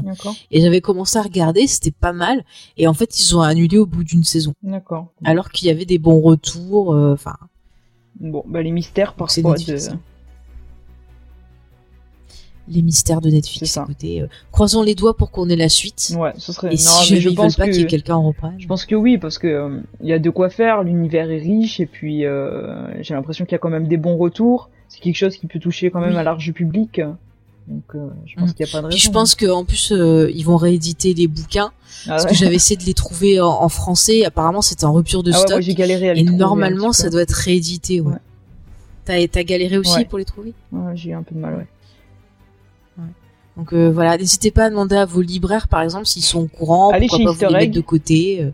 Et 0.53 0.61
j'avais 0.61 0.81
commencé 0.81 1.19
à 1.19 1.23
regarder, 1.23 1.67
c'était 1.67 1.91
pas 1.91 2.13
mal. 2.13 2.45
Et 2.77 2.87
en 2.87 2.95
fait, 2.95 3.19
ils 3.19 3.37
ont 3.37 3.41
annulé 3.43 3.77
au 3.79 3.87
bout 3.87 4.05
d'une 4.05 4.23
saison. 4.23 4.55
D'accord. 4.63 5.09
Alors 5.25 5.51
qu'il 5.51 5.67
y 5.67 5.71
avait 5.73 5.85
des 5.85 5.99
bons 5.99 6.21
retours. 6.21 6.95
euh, 6.95 7.13
Enfin, 7.15 7.35
Bon, 8.21 8.45
bah 8.47 8.63
les 8.63 8.71
mystères 8.71 9.15
parfois 9.15 9.55
de. 9.55 9.91
Hein. 9.91 9.99
les 12.69 12.83
mystères 12.83 13.21
de 13.21 13.31
Netflix. 13.31 13.73
ça. 13.73 13.83
Écoutez, 13.83 14.21
euh, 14.23 14.27
croisons 14.53 14.83
les 14.83 14.95
doigts 14.95 15.17
pour 15.17 15.31
qu'on 15.33 15.49
ait 15.49 15.57
la 15.57 15.69
suite. 15.69 16.13
Ouais, 16.17 16.33
ce 16.37 16.53
serait. 16.53 16.69
Et 16.69 16.71
non, 16.73 16.77
si 16.77 17.15
mais 17.15 17.21
je 17.21 17.31
pense 17.31 17.57
pas 17.57 17.65
qu'il 17.67 17.77
y 17.77 17.81
ait 17.83 17.87
quelqu'un 17.87 18.15
en 18.17 18.23
reprenne. 18.29 18.55
je 18.59 18.67
pense 18.69 18.85
que 18.87 18.95
oui, 18.95 19.19
parce 19.19 19.39
que 19.39 19.81
il 20.01 20.09
y 20.09 20.13
a 20.13 20.19
de 20.21 20.31
quoi 20.31 20.51
faire. 20.51 20.85
L'univers 20.85 21.31
est 21.31 21.39
riche 21.39 21.81
et 21.81 21.87
puis 21.87 22.21
j'ai 23.01 23.15
l'impression 23.15 23.45
qu'il 23.45 23.53
y 23.53 23.57
a 23.57 23.59
quand 23.59 23.71
même 23.71 23.89
des 23.89 23.97
bons 23.97 24.17
retours. 24.17 24.71
C'est 24.91 25.01
quelque 25.01 25.17
chose 25.17 25.37
qui 25.39 25.47
peut 25.47 25.59
toucher 25.59 25.91
quand 25.91 26.01
même 26.01 26.11
Oui. 26.11 26.17
à 26.19 26.23
large 26.23 26.53
public. 26.53 27.01
Donc 27.69 27.83
euh, 27.95 28.09
je 28.27 28.35
pense 28.37 28.51
Mm. 28.51 28.53
qu'il 28.55 28.67
y 28.67 28.69
a 28.69 28.73
pas 28.73 28.79
de 28.81 28.87
raison. 28.87 28.97
Puis 28.97 28.99
je 28.99 29.11
pense 29.11 29.35
qu'en 29.37 29.65
plus, 29.65 29.93
euh, 29.93 30.31
ils 30.35 30.43
vont 30.43 30.57
rééditer 30.57 31.15
les 31.15 31.27
bouquins. 31.29 31.71
Ah 32.07 32.11
Parce 32.11 32.25
ouais. 32.25 32.31
que 32.31 32.37
j'avais 32.37 32.57
essayé 32.57 32.77
de 32.77 32.85
les 32.85 32.95
trouver 32.95 33.41
en, 33.41 33.49
en 33.49 33.69
français. 33.69 34.25
Apparemment, 34.25 34.61
c'était 34.63 34.85
en 34.85 34.93
rupture 34.93 35.23
de 35.23 35.31
Ah 35.33 35.37
ouais, 35.37 35.41
stock. 35.41 35.51
moi 35.53 35.61
j'ai 35.61 35.75
galéré 35.75 36.11
à 36.11 36.15
les 36.15 36.23
et 36.25 36.29
un 36.29 36.33
normalement, 36.33 36.93
ça 36.93 37.09
doit 37.09 37.23
être 37.23 37.33
réédité. 37.33 38.01
Ouais. 38.01 38.13
Ouais. 38.13 38.19
T'as, 39.05 39.27
t'as 39.29 39.43
galéré 39.45 39.79
aussi 39.79 40.05
pour 40.05 40.19
les 40.19 40.25
trouver? 40.25 40.53
Ouais, 40.73 40.93
j'ai 40.97 41.11
eu 41.11 41.15
un 41.15 41.23
peu 41.23 41.35
de 41.35 41.41
mal, 41.41 41.55
ouais. 41.57 41.67
Donc 43.61 43.75
euh, 43.75 43.91
voilà, 43.91 44.17
n'hésitez 44.17 44.51
pas 44.51 44.65
à 44.65 44.71
demander 44.71 44.97
à 44.97 45.05
vos 45.05 45.21
libraires, 45.21 45.69
par 45.69 45.83
exemple, 45.83 46.07
s'ils 46.07 46.25
sont 46.25 46.41
au 46.41 46.47
courant, 46.47 46.93
Allez 46.93 47.09
pourquoi 47.09 47.27
pas 47.27 47.33
Easter 47.33 47.47
vous 47.47 47.53
les 47.53 47.59
mettre 47.67 47.75
de 47.75 47.81
côté. 47.83 48.39
euh. 48.43 48.51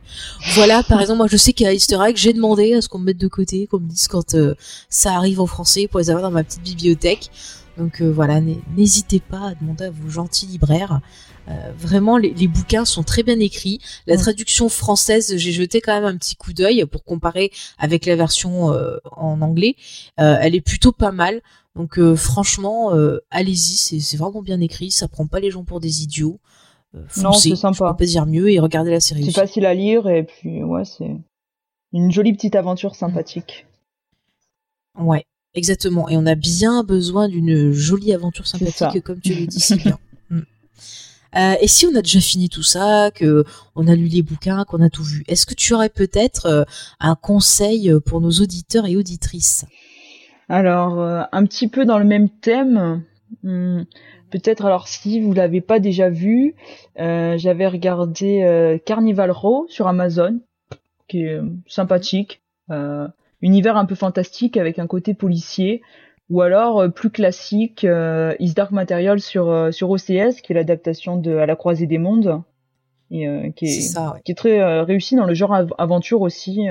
Voilà, 0.54 0.82
par 0.82 1.00
exemple, 1.00 1.18
moi 1.18 1.28
je 1.30 1.36
sais 1.36 1.52
qu'à 1.52 1.72
Easter 1.72 1.98
Egg, 2.04 2.16
j'ai 2.16 2.32
demandé 2.32 2.74
à 2.74 2.80
ce 2.82 2.88
qu'on 2.88 2.98
me 2.98 3.04
mette 3.04 3.16
de 3.18 3.28
côté, 3.28 3.68
qu'on 3.68 3.78
me 3.78 3.88
dise 3.88 4.08
quand 4.08 4.34
euh, 4.34 4.56
ça 4.90 5.12
arrive 5.14 5.40
en 5.40 5.46
français 5.46 5.86
pour 5.86 6.00
les 6.00 6.10
avoir 6.10 6.24
dans 6.24 6.32
ma 6.32 6.42
petite 6.42 6.62
bibliothèque. 6.64 7.30
Donc 7.78 8.00
euh, 8.02 8.10
voilà, 8.10 8.40
n'hé- 8.40 8.58
n'hésitez 8.76 9.20
pas 9.20 9.50
à 9.50 9.54
demander 9.54 9.84
à 9.84 9.90
vos 9.90 10.08
gentils 10.10 10.46
libraires. 10.46 11.00
Euh, 11.48 11.52
vraiment, 11.78 12.18
les, 12.18 12.30
les 12.34 12.48
bouquins 12.48 12.84
sont 12.84 13.04
très 13.04 13.22
bien 13.22 13.38
écrits. 13.38 13.78
La 14.08 14.16
traduction 14.16 14.68
française, 14.68 15.34
j'ai 15.36 15.52
jeté 15.52 15.80
quand 15.80 15.94
même 15.94 16.04
un 16.12 16.16
petit 16.16 16.34
coup 16.34 16.52
d'œil 16.52 16.84
pour 16.86 17.04
comparer 17.04 17.52
avec 17.78 18.06
la 18.06 18.16
version 18.16 18.72
euh, 18.72 18.96
en 19.16 19.40
anglais. 19.40 19.76
Euh, 20.18 20.36
elle 20.40 20.56
est 20.56 20.60
plutôt 20.60 20.90
pas 20.90 21.12
mal. 21.12 21.42
Donc 21.76 21.98
euh, 21.98 22.16
franchement, 22.16 22.94
euh, 22.94 23.18
allez-y, 23.30 24.00
c'est 24.00 24.16
vraiment 24.16 24.40
bien 24.40 24.60
écrit. 24.60 24.90
Ça 24.90 25.08
prend 25.08 25.26
pas 25.26 25.40
les 25.40 25.50
gens 25.50 25.62
pour 25.62 25.78
des 25.78 26.02
idiots. 26.02 26.40
Euh, 26.94 27.04
Non, 27.18 27.32
c'est 27.32 27.54
sympa. 27.54 27.94
Pas 27.94 28.06
dire 28.06 28.24
mieux 28.24 28.50
et 28.50 28.58
regardez 28.58 28.90
la 28.90 29.00
série. 29.00 29.26
C'est 29.26 29.32
facile 29.32 29.66
à 29.66 29.74
lire 29.74 30.08
et 30.08 30.24
puis 30.24 30.64
ouais, 30.64 30.84
c'est 30.86 31.10
une 31.92 32.10
jolie 32.10 32.32
petite 32.32 32.56
aventure 32.56 32.94
sympathique. 32.94 33.66
Ouais, 34.98 35.26
exactement. 35.52 36.08
Et 36.08 36.16
on 36.16 36.24
a 36.24 36.34
bien 36.34 36.82
besoin 36.82 37.28
d'une 37.28 37.72
jolie 37.72 38.14
aventure 38.14 38.46
sympathique, 38.46 39.02
comme 39.04 39.20
tu 39.20 39.34
le 39.34 39.46
dis 39.46 39.60
si 39.60 39.76
bien. 39.76 39.98
Mm. 40.30 40.40
Euh, 41.36 41.54
et 41.60 41.68
si 41.68 41.84
on 41.84 41.94
a 41.94 42.00
déjà 42.00 42.20
fini 42.20 42.48
tout 42.48 42.62
ça, 42.62 43.10
que 43.14 43.44
on 43.74 43.86
a 43.86 43.94
lu 43.94 44.06
les 44.06 44.22
bouquins, 44.22 44.64
qu'on 44.64 44.80
a 44.80 44.88
tout 44.88 45.04
vu, 45.04 45.24
est-ce 45.28 45.44
que 45.44 45.52
tu 45.52 45.74
aurais 45.74 45.90
peut-être 45.90 46.66
un 47.00 47.16
conseil 47.16 47.92
pour 48.06 48.22
nos 48.22 48.30
auditeurs 48.30 48.86
et 48.86 48.96
auditrices? 48.96 49.66
Alors, 50.48 51.00
euh, 51.00 51.22
un 51.32 51.44
petit 51.44 51.68
peu 51.68 51.84
dans 51.84 51.98
le 51.98 52.04
même 52.04 52.28
thème, 52.28 53.02
hum, 53.44 53.84
peut-être 54.30 54.64
alors 54.64 54.88
si 54.88 55.20
vous 55.20 55.32
l'avez 55.32 55.60
pas 55.60 55.80
déjà 55.80 56.08
vu, 56.08 56.54
euh, 56.98 57.36
j'avais 57.38 57.66
regardé 57.66 58.42
euh, 58.42 58.78
Carnival 58.78 59.30
Row 59.30 59.66
sur 59.68 59.88
Amazon, 59.88 60.40
qui 61.08 61.22
est 61.22 61.40
sympathique, 61.66 62.42
univers 63.42 63.76
un 63.76 63.84
peu 63.84 63.94
fantastique 63.94 64.56
avec 64.56 64.78
un 64.78 64.86
côté 64.86 65.14
policier, 65.14 65.82
ou 66.30 66.42
alors 66.42 66.80
euh, 66.80 66.88
plus 66.88 67.10
classique, 67.10 67.84
euh, 67.84 68.34
Is 68.40 68.54
Dark 68.54 68.72
Material 68.72 69.20
sur 69.20 69.48
euh, 69.48 69.70
sur 69.70 69.90
OCS, 69.90 70.40
qui 70.42 70.52
est 70.52 70.54
l'adaptation 70.54 71.16
de 71.16 71.36
À 71.36 71.46
la 71.46 71.56
croisée 71.56 71.86
des 71.86 71.98
mondes, 71.98 72.42
et 73.10 73.52
qui 73.54 73.66
est 73.66 73.80
ça, 73.80 74.14
ouais. 74.14 74.20
qui 74.24 74.32
est 74.32 74.36
très 74.36 74.82
réussi 74.82 75.14
dans 75.14 75.26
le 75.26 75.34
genre 75.34 75.54
av- 75.54 75.74
aventure 75.78 76.22
aussi, 76.22 76.66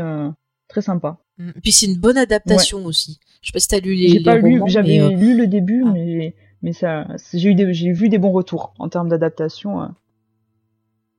très 0.68 0.82
sympa. 0.82 1.18
Mm. 1.38 1.52
Puis 1.62 1.72
c'est 1.72 1.86
une 1.86 1.98
bonne 1.98 2.18
adaptation 2.18 2.84
aussi. 2.86 3.20
Je 3.46 3.50
sais 3.52 3.54
pas 3.54 3.60
si 3.60 3.68
t'as 3.68 3.80
lu 3.80 3.94
les, 3.94 4.08
J'ai 4.08 4.18
les 4.18 4.24
pas 4.24 4.38
lu, 4.38 4.54
romans, 4.56 4.66
j'avais 4.68 5.00
euh, 5.00 5.10
lu 5.12 5.38
le 5.38 5.46
début, 5.46 5.84
ah. 5.86 5.92
mais 5.94 6.34
mais 6.64 6.74
ça, 6.74 7.06
j'ai 7.32 7.50
eu 7.50 7.54
des, 7.54 7.72
j'ai 7.76 7.92
vu 7.92 8.10
des 8.10 8.18
bons 8.18 8.32
retours 8.32 8.74
en 8.80 8.90
termes 8.90 9.08
d'adaptation. 9.08 9.84
euh. 9.84 9.86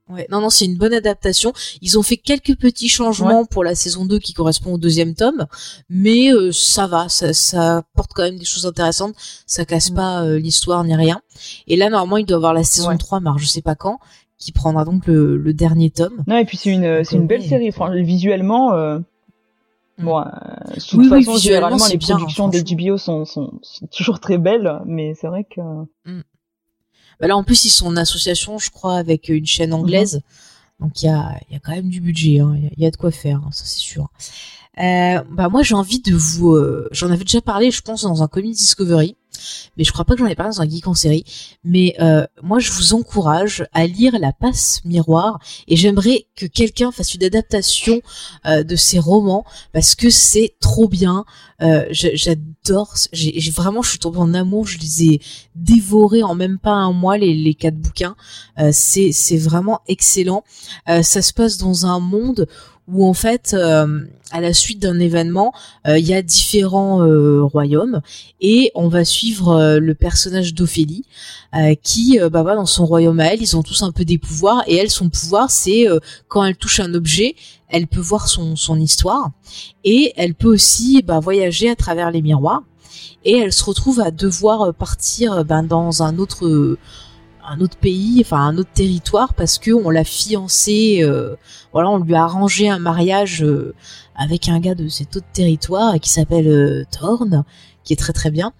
Ouais, 0.09 0.27
non, 0.29 0.41
non, 0.41 0.51
c'est 0.51 0.65
une 0.65 0.77
bonne 0.77 0.93
adaptation. 0.93 1.53
Ils 1.83 1.97
ont 1.99 2.03
fait 2.03 2.17
quelques 2.17 2.57
petits 2.57 2.89
changements 2.89 3.45
pour 3.45 3.63
la 3.63 3.77
saison 3.77 4.05
2 4.05 4.19
qui 4.19 4.33
correspond 4.33 4.73
au 4.75 4.79
deuxième 4.79 5.15
tome, 5.15 5.47
mais 5.89 6.33
euh, 6.33 6.51
ça 6.51 6.89
va, 6.89 7.09
ça, 7.09 7.33
ça 7.33 7.85
porte 7.95 8.11
quand 8.13 8.23
même 8.25 8.39
des 8.39 8.45
choses 8.45 8.67
intéressantes, 8.67 9.15
ça 9.47 9.65
casse 9.65 9.93
Mm. 9.93 9.95
pas 9.95 10.25
euh, 10.25 10.39
l'histoire 10.41 10.83
ni 10.83 10.97
rien. 10.97 11.21
Et 11.69 11.77
là, 11.77 11.91
normalement, 11.91 12.17
il 12.17 12.27
doit 12.27 12.39
avoir 12.39 12.55
la 12.55 12.65
saison 12.65 12.89
Ouais. 12.89 12.99
3, 12.99 13.21
mais 13.21 13.31
je 13.39 13.47
sais 13.47 13.63
pas 13.63 13.77
quand, 13.77 14.01
qui 14.39 14.51
prendra 14.51 14.85
donc 14.85 15.07
le, 15.07 15.37
le 15.37 15.55
dernier 15.55 15.91
tome. 15.91 16.25
Non, 16.27 16.37
et 16.39 16.45
puis 16.45 16.57
c'est 16.57 16.71
une, 16.71 17.05
c'est 17.05 17.17
une 17.17 17.27
belle 17.29 17.41
ouais. 17.43 17.49
série. 17.49 18.03
Visuellement, 18.03 18.75
euh. 18.75 18.99
Bon, 19.99 20.19
euh, 20.21 20.25
de 20.75 20.81
toute 20.81 20.99
oui, 21.01 21.09
façon, 21.09 21.37
généralement, 21.39 21.87
les 21.89 21.97
bien, 21.97 22.17
productions 22.17 22.47
hein, 22.47 22.51
d'HBO 22.51 22.99
sont, 22.99 23.25
sont, 23.25 23.59
sont 23.63 23.87
toujours 23.89 24.21
très 24.21 24.39
belles, 24.39 24.81
mais 24.87 25.15
c'est 25.15 25.27
vrai 25.27 25.45
que 25.45 25.61
Bah 27.21 27.27
là, 27.29 27.37
en 27.37 27.45
plus, 27.45 27.65
ils 27.65 27.71
sont 27.71 27.87
en 27.87 27.97
association, 27.97 28.59
je 28.59 28.71
crois, 28.71 28.97
avec 28.97 29.29
une 29.29 29.47
chaîne 29.47 29.73
anglaise. 29.73 30.21
Donc, 30.81 31.03
il 31.03 31.07
y 31.07 31.09
a, 31.09 31.39
il 31.49 31.55
y 31.55 31.57
a 31.57 31.61
quand 31.61 31.73
même 31.73 31.89
du 31.89 32.01
budget, 32.03 32.41
hein. 32.41 32.53
il 32.57 32.65
y 32.65 32.67
a- 32.67 32.71
il 32.77 32.83
y, 32.83 32.87
a 32.87 32.91
de 32.91 32.97
quoi 32.97 33.11
faire, 33.11 33.39
hein, 33.39 33.51
ça 33.53 33.65
c'est 33.65 33.79
sûr. 33.79 34.11
Euh, 34.79 35.23
bah 35.31 35.49
moi, 35.49 35.63
j'ai 35.63 35.75
envie 35.75 36.01
de 36.01 36.15
vous... 36.15 36.53
euh, 36.53 36.89
J'en 36.93 37.11
avais 37.11 37.25
déjà 37.25 37.41
parlé, 37.41 37.71
je 37.71 37.81
pense, 37.81 38.03
dans 38.03 38.23
un 38.23 38.29
Comedy 38.29 38.53
Discovery, 38.53 39.17
mais 39.77 39.85
je 39.85 39.93
crois 39.93 40.05
pas 40.05 40.15
que 40.15 40.21
j'en 40.21 40.27
ai 40.27 40.35
parlé 40.35 40.53
dans 40.55 40.61
un 40.61 40.69
Geek 40.69 40.87
en 40.87 40.95
série. 40.95 41.25
Mais 41.65 41.95
euh, 42.01 42.27
moi, 42.43 42.59
je 42.59 42.71
vous 42.73 42.93
encourage 42.95 43.65
à 43.73 43.87
lire 43.87 44.19
La 44.19 44.33
Passe 44.33 44.83
Miroir, 44.85 45.39
et 45.67 45.77
j'aimerais 45.77 46.27
que 46.37 46.45
quelqu'un 46.45 46.93
fasse 46.93 47.15
une 47.15 47.25
adaptation 47.25 48.03
euh, 48.47 48.65
de 48.65 48.77
ces 48.77 48.99
romans, 48.99 49.45
parce 49.73 49.95
que 49.95 50.11
c'est 50.11 50.57
trop 50.61 50.89
bien. 50.89 51.25
Euh, 51.63 51.87
j'a- 51.91 52.15
J'adore, 52.15 52.95
j'ai 53.13 53.51
vraiment, 53.51 53.81
je 53.81 53.91
suis 53.91 53.99
tombée 53.99 54.19
en 54.19 54.35
amour, 54.35 54.67
je 54.67 54.79
les 54.79 55.05
ai 55.05 55.21
dévorés 55.55 56.23
en 56.23 56.35
même 56.35 56.59
pas 56.59 56.73
un 56.73 56.93
mois 56.93 57.17
les, 57.17 57.33
les 57.33 57.55
quatre 57.55 57.77
bouquins. 57.77 58.17
Euh, 58.59 58.71
c'est 58.73 59.39
vraiment 59.39 59.81
excellent. 59.87 60.45
Ça 60.87 61.23
se 61.23 61.33
passe 61.33 61.57
dans 61.59 61.87
un 61.87 62.01
monde 62.01 62.47
où 62.89 63.05
en 63.05 63.15
fait, 63.15 63.55
euh, 63.55 64.07
à 64.33 64.41
la 64.41 64.53
suite 64.53 64.81
d'un 64.81 64.99
événement, 64.99 65.53
euh, 65.87 65.99
il 65.99 66.07
y 66.07 66.15
a 66.15 66.23
différents 66.23 67.03
euh, 67.03 67.43
royaumes 67.43 68.01
et 68.41 68.73
on 68.75 68.89
va 68.89 69.05
suivre 69.05 69.57
euh, 69.57 69.79
le 69.79 69.95
personnage 69.95 70.55
d'Ophélie 70.55 71.05
qui, 71.83 72.19
bah, 72.31 72.43
va 72.43 72.55
dans 72.55 72.67
son 72.67 72.85
royaume 72.85 73.19
à 73.19 73.33
elle, 73.33 73.41
ils 73.41 73.57
ont 73.57 73.63
tous 73.63 73.83
un 73.83 73.91
peu 73.91 74.05
des 74.05 74.19
pouvoirs 74.19 74.63
et 74.67 74.77
elle, 74.77 74.91
son 74.91 75.09
pouvoir, 75.09 75.51
c'est 75.51 75.87
quand 76.29 76.45
elle 76.45 76.57
touche 76.57 76.81
un 76.81 76.93
objet, 76.93 77.35
elle 77.69 77.87
peut 77.87 78.01
voir 78.01 78.29
son, 78.29 78.79
histoire 78.79 79.31
et 79.83 80.13
elle 80.17 80.35
peut 80.35 80.53
aussi 80.53 81.03
bah, 81.03 81.19
voyager 81.19 81.71
à 81.71 81.77
travers 81.77 82.11
les 82.11 82.21
miroirs 82.21 82.63
et 83.25 83.39
elle 83.39 83.55
se 83.55 83.65
retrouve 83.65 84.01
à 84.01 84.11
devoir 84.11 84.75
partir 84.75 85.47
ben, 85.47 85.63
dans 85.63 86.03
un 86.03 86.19
autre 86.19 86.77
un 87.49 87.61
autre 87.61 87.77
pays, 87.79 88.21
enfin 88.25 88.39
un 88.39 88.59
autre 88.59 88.71
territoire 88.75 89.35
parce 89.35 89.59
que 89.59 89.71
on 89.71 89.91
l'a 89.91 90.05
fiancé, 90.05 90.99
euh, 91.03 91.37
voilà, 91.73 91.91
on 91.91 91.99
lui 91.99 92.15
a 92.15 92.25
arrangé 92.25 92.69
un 92.69 92.79
mariage 92.79 93.43
euh, 93.43 93.75
avec 94.15 94.49
un 94.49 94.61
gars 94.61 94.75
de 94.75 94.89
cet 94.89 95.17
autre 95.17 95.27
territoire 95.33 95.99
qui 96.01 96.11
s'appelle 96.11 96.49
euh, 96.49 96.85
Thorn, 96.91 97.45
qui 97.85 97.93
est 97.93 97.97
très 97.97 98.13
très 98.13 98.31
bien. 98.31 98.53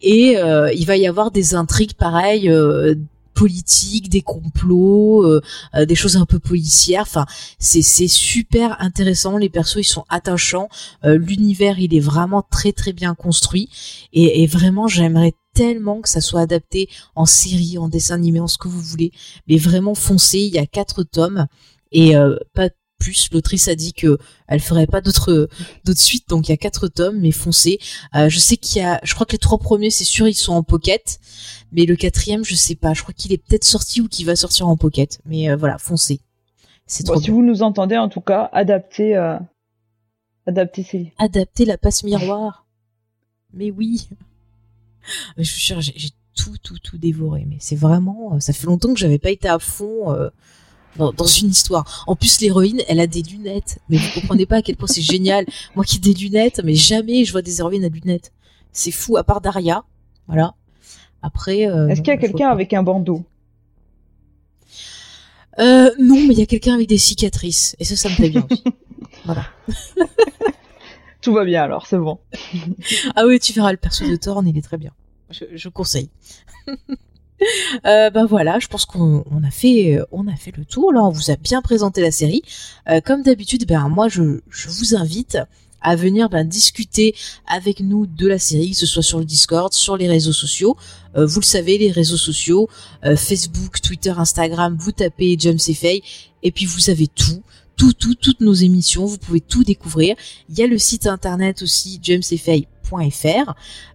Et 0.00 0.38
euh, 0.38 0.72
il 0.72 0.86
va 0.86 0.96
y 0.96 1.06
avoir 1.06 1.30
des 1.30 1.54
intrigues 1.54 1.94
pareilles. 1.94 2.48
euh, 2.50 2.94
politiques, 3.32 4.10
des 4.10 4.20
complots, 4.20 5.24
euh, 5.24 5.40
des 5.86 5.94
choses 5.94 6.18
un 6.18 6.26
peu 6.26 6.38
policières. 6.38 7.02
Enfin, 7.02 7.24
c'est 7.58 7.80
super 8.08 8.76
intéressant. 8.82 9.38
Les 9.38 9.48
persos 9.48 9.78
ils 9.78 9.84
sont 9.84 10.04
attachants. 10.10 10.68
L'univers 11.04 11.78
il 11.78 11.94
est 11.94 12.00
vraiment 12.00 12.42
très 12.42 12.72
très 12.72 12.92
bien 12.92 13.14
construit. 13.14 13.70
Et, 14.12 14.42
et 14.42 14.46
vraiment 14.46 14.88
j'aimerais 14.88 15.32
tellement 15.54 16.00
que 16.00 16.08
ça 16.08 16.20
soit 16.20 16.40
adapté 16.40 16.88
en 17.14 17.26
série, 17.26 17.78
en 17.78 17.88
dessin 17.88 18.14
animé, 18.14 18.40
en 18.40 18.46
ce 18.48 18.58
que 18.58 18.68
vous 18.68 18.80
voulez. 18.80 19.12
Mais 19.48 19.56
vraiment 19.56 19.94
foncez. 19.94 20.38
Il 20.40 20.54
y 20.54 20.58
a 20.58 20.66
quatre 20.66 21.02
tomes 21.02 21.46
et 21.92 22.16
euh, 22.16 22.36
pas 22.54 22.68
plus. 22.98 23.28
L'autrice 23.32 23.66
a 23.68 23.74
dit 23.74 23.92
que 23.94 24.18
elle 24.46 24.60
ferait 24.60 24.86
pas 24.86 25.00
d'autres 25.00 25.48
d'autres 25.84 26.00
suites, 26.00 26.28
donc 26.28 26.48
il 26.48 26.50
y 26.50 26.54
a 26.54 26.58
quatre 26.58 26.86
tomes, 26.88 27.18
mais 27.18 27.32
foncez. 27.32 27.78
Euh, 28.14 28.28
je 28.28 28.38
sais 28.38 28.56
qu'il 28.58 28.82
y 28.82 28.84
a, 28.84 29.00
je 29.02 29.14
crois 29.14 29.26
que 29.26 29.32
les 29.32 29.38
trois 29.38 29.58
premiers, 29.58 29.90
c'est 29.90 30.04
sûr, 30.04 30.28
ils 30.28 30.34
sont 30.34 30.52
en 30.52 30.62
pocket, 30.62 31.18
mais 31.72 31.86
le 31.86 31.96
quatrième, 31.96 32.44
je 32.44 32.54
sais 32.54 32.74
pas. 32.74 32.92
Je 32.92 33.02
crois 33.02 33.14
qu'il 33.14 33.32
est 33.32 33.38
peut-être 33.38 33.64
sorti 33.64 34.00
ou 34.02 34.08
qu'il 34.08 34.26
va 34.26 34.36
sortir 34.36 34.68
en 34.68 34.76
pocket. 34.76 35.18
Mais 35.24 35.48
euh, 35.50 35.56
voilà, 35.56 35.78
foncez. 35.78 36.20
C'est 36.86 37.06
Bon, 37.06 37.12
trop 37.14 37.20
si 37.22 37.26
bien. 37.28 37.34
vous 37.36 37.42
nous 37.42 37.62
entendez, 37.62 37.96
en 37.96 38.08
tout 38.10 38.20
cas, 38.20 38.50
adaptez, 38.52 39.16
euh, 39.16 39.38
adaptez 40.46 40.82
ces. 40.82 41.12
Adapter 41.18 41.64
la 41.64 41.78
passe 41.78 42.02
miroir. 42.04 42.66
Mais 43.54 43.70
oui. 43.70 44.08
Mais 45.36 45.44
je 45.44 45.50
suis 45.52 45.60
sûre, 45.62 45.80
j'ai 45.80 46.10
tout, 46.34 46.56
tout, 46.62 46.78
tout 46.78 46.98
dévoré. 46.98 47.44
Mais 47.48 47.56
c'est 47.60 47.76
vraiment, 47.76 48.34
euh, 48.34 48.40
ça 48.40 48.52
fait 48.52 48.66
longtemps 48.66 48.92
que 48.94 48.98
j'avais 49.00 49.18
pas 49.18 49.30
été 49.30 49.48
à 49.48 49.58
fond 49.58 50.12
euh, 50.12 50.30
dans, 50.96 51.12
dans 51.12 51.26
une 51.26 51.48
histoire. 51.50 52.04
En 52.06 52.16
plus, 52.16 52.40
l'héroïne, 52.40 52.80
elle 52.88 53.00
a 53.00 53.06
des 53.06 53.22
lunettes. 53.22 53.78
Mais 53.88 53.96
vous 53.98 54.20
comprenez 54.20 54.46
pas 54.46 54.56
à 54.56 54.62
quel 54.62 54.76
point 54.76 54.88
c'est 54.88 55.02
génial. 55.02 55.44
Moi 55.74 55.84
qui 55.84 55.96
ai 55.96 56.00
des 56.00 56.14
lunettes, 56.14 56.60
mais 56.64 56.74
jamais 56.74 57.24
je 57.24 57.32
vois 57.32 57.42
des 57.42 57.60
héroïnes 57.60 57.84
à 57.84 57.88
lunettes. 57.88 58.32
C'est 58.72 58.92
fou, 58.92 59.16
à 59.16 59.24
part 59.24 59.40
Daria. 59.40 59.84
Voilà. 60.28 60.54
Après. 61.22 61.66
euh, 61.68 61.88
Est-ce 61.88 62.00
qu'il 62.02 62.12
y 62.12 62.16
a 62.16 62.18
quelqu'un 62.18 62.48
avec 62.48 62.72
un 62.72 62.82
bandeau? 62.82 63.24
Euh, 65.58 65.90
non, 65.98 66.14
mais 66.26 66.32
il 66.34 66.38
y 66.38 66.42
a 66.42 66.46
quelqu'un 66.46 66.74
avec 66.74 66.88
des 66.88 66.96
cicatrices. 66.96 67.76
Et 67.78 67.84
ça, 67.84 67.96
ça 67.96 68.08
me 68.08 68.14
plaît 68.14 68.30
bien 68.30 68.46
aussi. 68.50 68.62
Tout 71.20 71.34
va 71.34 71.44
bien 71.44 71.62
alors, 71.64 71.86
c'est 71.86 71.98
bon. 71.98 72.18
Ah 73.14 73.26
oui, 73.26 73.38
tu 73.40 73.52
verras 73.52 73.70
le 73.72 73.76
perso 73.76 74.08
de 74.08 74.16
Thorn, 74.16 74.46
il 74.48 74.56
est 74.56 74.62
très 74.62 74.78
bien. 74.78 74.92
Je, 75.30 75.44
je 75.54 75.68
conseille. 75.68 76.10
Euh, 77.86 78.10
ben 78.10 78.26
voilà, 78.26 78.58
je 78.58 78.66
pense 78.66 78.84
qu'on 78.84 79.24
on 79.30 79.42
a 79.44 79.50
fait, 79.50 79.96
euh, 79.96 80.04
on 80.12 80.28
a 80.28 80.36
fait 80.36 80.54
le 80.54 80.66
tour. 80.66 80.92
Là, 80.92 81.02
on 81.02 81.08
vous 81.08 81.30
a 81.30 81.36
bien 81.36 81.62
présenté 81.62 82.02
la 82.02 82.10
série. 82.10 82.42
Euh, 82.86 83.00
comme 83.00 83.22
d'habitude, 83.22 83.66
ben 83.66 83.88
moi, 83.88 84.08
je, 84.08 84.40
je 84.50 84.68
vous 84.68 84.94
invite 84.94 85.38
à 85.80 85.96
venir 85.96 86.28
ben, 86.28 86.46
discuter 86.46 87.14
avec 87.46 87.80
nous 87.80 88.06
de 88.06 88.26
la 88.26 88.38
série, 88.38 88.70
que 88.70 88.76
ce 88.76 88.86
soit 88.86 89.02
sur 89.02 89.18
le 89.18 89.24
Discord, 89.24 89.72
sur 89.72 89.96
les 89.96 90.08
réseaux 90.08 90.32
sociaux. 90.32 90.76
Euh, 91.16 91.26
vous 91.26 91.40
le 91.40 91.44
savez, 91.44 91.78
les 91.78 91.90
réseaux 91.90 92.16
sociaux, 92.16 92.68
euh, 93.04 93.16
Facebook, 93.16 93.80
Twitter, 93.80 94.12
Instagram, 94.16 94.76
vous 94.78 94.92
tapez 94.92 95.36
James 95.38 95.58
et 95.68 96.02
et 96.42 96.50
puis 96.50 96.66
vous 96.66 96.90
avez 96.90 97.06
tout. 97.06 97.42
Tout, 97.76 97.94
tout, 97.94 98.14
toutes 98.14 98.40
nos 98.42 98.52
émissions, 98.52 99.06
vous 99.06 99.16
pouvez 99.16 99.40
tout 99.40 99.64
découvrir. 99.64 100.14
Il 100.50 100.58
y 100.58 100.62
a 100.62 100.66
le 100.66 100.76
site 100.76 101.06
internet 101.06 101.62
aussi, 101.62 101.98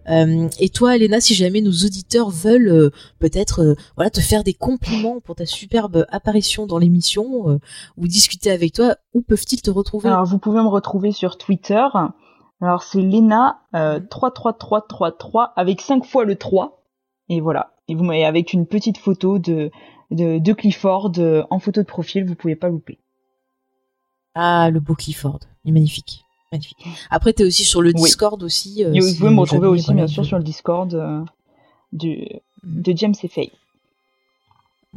Euh, 0.08 0.48
et 0.58 0.68
toi, 0.68 0.96
Elena, 0.96 1.20
si 1.20 1.34
jamais 1.34 1.60
nos 1.60 1.70
auditeurs 1.70 2.30
veulent 2.30 2.68
euh, 2.68 2.90
peut-être 3.18 3.62
euh, 3.62 3.74
voilà 3.96 4.10
te 4.10 4.20
faire 4.20 4.44
des 4.44 4.54
compliments 4.54 5.20
pour 5.20 5.34
ta 5.34 5.46
superbe 5.46 6.06
apparition 6.10 6.66
dans 6.66 6.78
l'émission 6.78 7.60
ou 7.96 8.06
discuter 8.08 8.50
avec 8.50 8.72
toi, 8.72 8.96
où 9.14 9.22
peuvent-ils 9.22 9.62
te 9.62 9.70
retrouver? 9.70 10.08
Alors, 10.08 10.24
vous 10.24 10.38
pouvez 10.38 10.60
me 10.60 10.68
retrouver 10.68 11.12
sur 11.12 11.38
Twitter. 11.38 11.84
Alors, 12.60 12.82
c'est 12.82 13.02
Lena 13.02 13.60
euh, 13.74 13.98
Mhm. 14.00 14.08
33333 14.08 15.52
avec 15.56 15.80
5 15.80 16.04
fois 16.04 16.24
le 16.24 16.36
3. 16.36 16.82
Et 17.28 17.40
voilà. 17.40 17.74
Et 17.88 17.94
vous 17.94 18.04
m'avez 18.04 18.24
avec 18.24 18.52
une 18.52 18.66
petite 18.66 18.98
photo 18.98 19.38
de, 19.38 19.70
de, 20.10 20.38
de 20.38 20.52
Clifford 20.52 21.12
en 21.50 21.58
photo 21.58 21.82
de 21.82 21.86
profil, 21.86 22.24
vous 22.24 22.34
pouvez 22.34 22.56
pas 22.56 22.68
louper. 22.68 22.98
Ah, 24.34 24.70
le 24.70 24.80
beau 24.80 24.94
Clifford, 24.94 25.40
il 25.64 25.70
est 25.70 25.72
magnifique. 25.72 26.25
Magnifique. 26.52 26.78
Après, 27.10 27.32
t'es 27.32 27.44
aussi 27.44 27.64
sur 27.64 27.82
le 27.82 27.92
Oui. 27.94 28.02
Discord 28.02 28.42
aussi. 28.42 28.84
euh, 28.84 28.92
Et 28.92 29.00
vous 29.00 29.08
si 29.08 29.16
pouvez 29.18 29.30
me 29.30 29.40
retrouver 29.40 29.68
aussi, 29.68 29.92
bien 29.94 30.06
sûr, 30.06 30.22
vous- 30.22 30.28
sur 30.28 30.38
le 30.38 30.44
Discord 30.44 30.94
euh, 30.94 31.20
du, 31.92 32.26
Mhm. 32.64 32.82
de 32.82 32.96
James 32.96 33.14
et 33.22 33.28
Faye. 33.28 33.52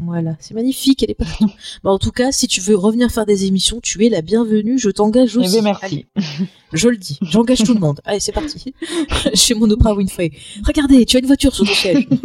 Voilà, 0.02 0.38
c'est 0.40 0.54
magnifique, 0.54 1.04
elle 1.04 1.12
est 1.12 1.14
partout. 1.16 1.52
bah, 1.84 1.92
en 1.92 2.00
tout 2.00 2.12
cas, 2.12 2.32
si 2.32 2.48
tu 2.48 2.62
veux 2.62 2.76
revenir 2.78 3.12
faire 3.12 3.26
des 3.26 3.46
émissions, 3.46 3.82
tu 3.82 4.06
es 4.06 4.10
la 4.10 4.22
bienvenue, 4.22 4.80
je 4.80 4.90
t'engage 4.90 5.32
Eh 5.36 5.40
aussi. 5.40 5.50
bien, 5.52 5.62
merci. 5.62 6.06
Allez, 6.16 6.26
je 6.72 6.88
le 6.88 6.96
dis, 6.96 7.18
j'engage 7.22 7.64
tout 7.64 7.74
le 7.74 7.82
monde. 7.82 8.00
Allez, 8.06 8.22
c'est 8.22 8.32
parti. 8.32 8.74
Chez 9.34 9.56
mon 9.56 9.70
Oprah 9.70 9.94
Winfrey. 9.94 10.32
Regardez, 10.66 11.06
tu 11.06 11.18
as 11.18 11.20
une 11.20 11.26
voiture 11.26 11.54
sur 11.54 11.66
ton 11.66 11.74
siège. 11.74 12.08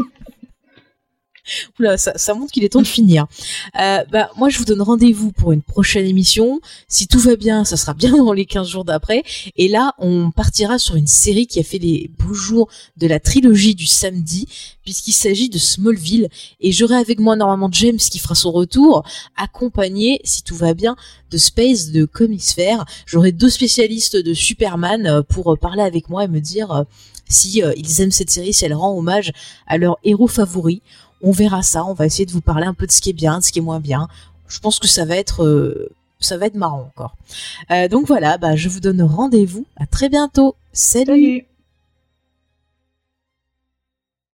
Oula, 1.79 1.97
ça, 1.97 2.13
ça 2.17 2.35
montre 2.35 2.53
qu'il 2.53 2.65
est 2.65 2.71
temps 2.71 2.83
de 2.83 2.87
finir. 2.87 3.27
Euh, 3.81 4.05
bah, 4.11 4.31
moi, 4.37 4.49
je 4.49 4.59
vous 4.59 4.65
donne 4.65 4.83
rendez-vous 4.83 5.33
pour 5.33 5.53
une 5.53 5.63
prochaine 5.63 6.07
émission. 6.07 6.61
Si 6.89 7.07
tout 7.07 7.19
va 7.19 7.37
bien, 7.37 7.65
ça 7.65 7.77
sera 7.77 7.95
bien 7.95 8.17
dans 8.17 8.33
les 8.33 8.47
15 8.47 8.69
jours 8.69 8.85
d'après. 8.85 9.23
Et 9.57 9.69
là, 9.69 9.95
on 9.99 10.31
partira 10.31 10.79
sur 10.79 10.97
une 10.97 11.07
série 11.07 11.47
qui 11.47 11.61
a 11.61 11.63
fait 11.63 11.79
les 11.79 12.11
beaux 12.19 12.35
jours 12.35 12.69
de 12.97 13.07
la 13.07 13.21
trilogie 13.21 13.75
du 13.75 13.87
samedi, 13.87 14.49
puisqu'il 14.83 15.13
s'agit 15.13 15.49
de 15.49 15.59
Smallville. 15.59 16.29
Et 16.61 16.73
j'aurai 16.73 16.97
avec 16.97 17.19
moi 17.21 17.37
normalement 17.37 17.69
James 17.73 17.97
qui 17.97 18.19
fera 18.19 18.35
son 18.35 18.53
retour, 18.53 19.05
accompagné, 19.37 20.21
si 20.25 20.43
tout 20.43 20.57
va 20.57 20.75
bien, 20.75 20.97
de 21.31 21.39
Space, 21.39 21.91
de 21.91 22.05
Comicsphère. 22.05 22.85
J'aurai 23.07 23.33
deux 23.33 23.51
spécialistes 23.51 24.17
de 24.17 24.35
Superman 24.35 25.07
euh, 25.07 25.23
pour 25.23 25.53
euh, 25.53 25.57
parler 25.57 25.83
avec 25.83 26.09
moi 26.09 26.25
et 26.25 26.29
me 26.29 26.41
dire 26.41 26.71
euh, 26.71 26.85
si 27.29 27.63
ils 27.77 28.01
aiment 28.03 28.13
cette 28.13 28.31
série, 28.31 28.53
si 28.53 28.65
elle 28.67 28.75
rend 28.75 28.97
hommage 28.97 29.33
à 29.67 29.79
leur 29.79 29.97
héros 30.05 30.29
favori. 30.29 30.83
On 31.25 31.33
verra 31.33 31.63
ça, 31.63 31.85
on 31.87 31.95
va 31.95 32.07
essayer 32.07 32.27
de 32.27 32.33
vous 32.33 32.43
parler 32.43 32.67
un 32.67 32.75
peu 32.75 32.87
de 32.87 32.93
ce 32.93 33.01
qui 33.01 33.11
est 33.11 33.15
bien, 33.15 33.39
de 33.39 33.45
ce 33.45 33.51
qui 33.51 33.59
est 33.59 33.63
moins 33.63 33.81
bien. 33.81 34.09
Je 34.47 34.61
pense 34.61 34.79
que 34.79 34.87
ça 34.87 35.05
va 35.05 35.17
être 35.17 35.43
euh, 35.43 35.91
ça 36.21 36.37
va 36.37 36.47
être 36.47 36.55
marrant 36.55 36.93
encore. 36.95 37.17
Euh, 37.71 37.89
donc 37.89 38.07
voilà, 38.07 38.39
bah, 38.39 38.57
je 38.57 38.69
vous 38.69 38.81
donne 38.81 39.03
rendez-vous. 39.03 39.67
À 39.77 39.87
très 39.87 40.09
bientôt. 40.09 40.55
Salut. 40.73 41.07
Salut 41.07 41.47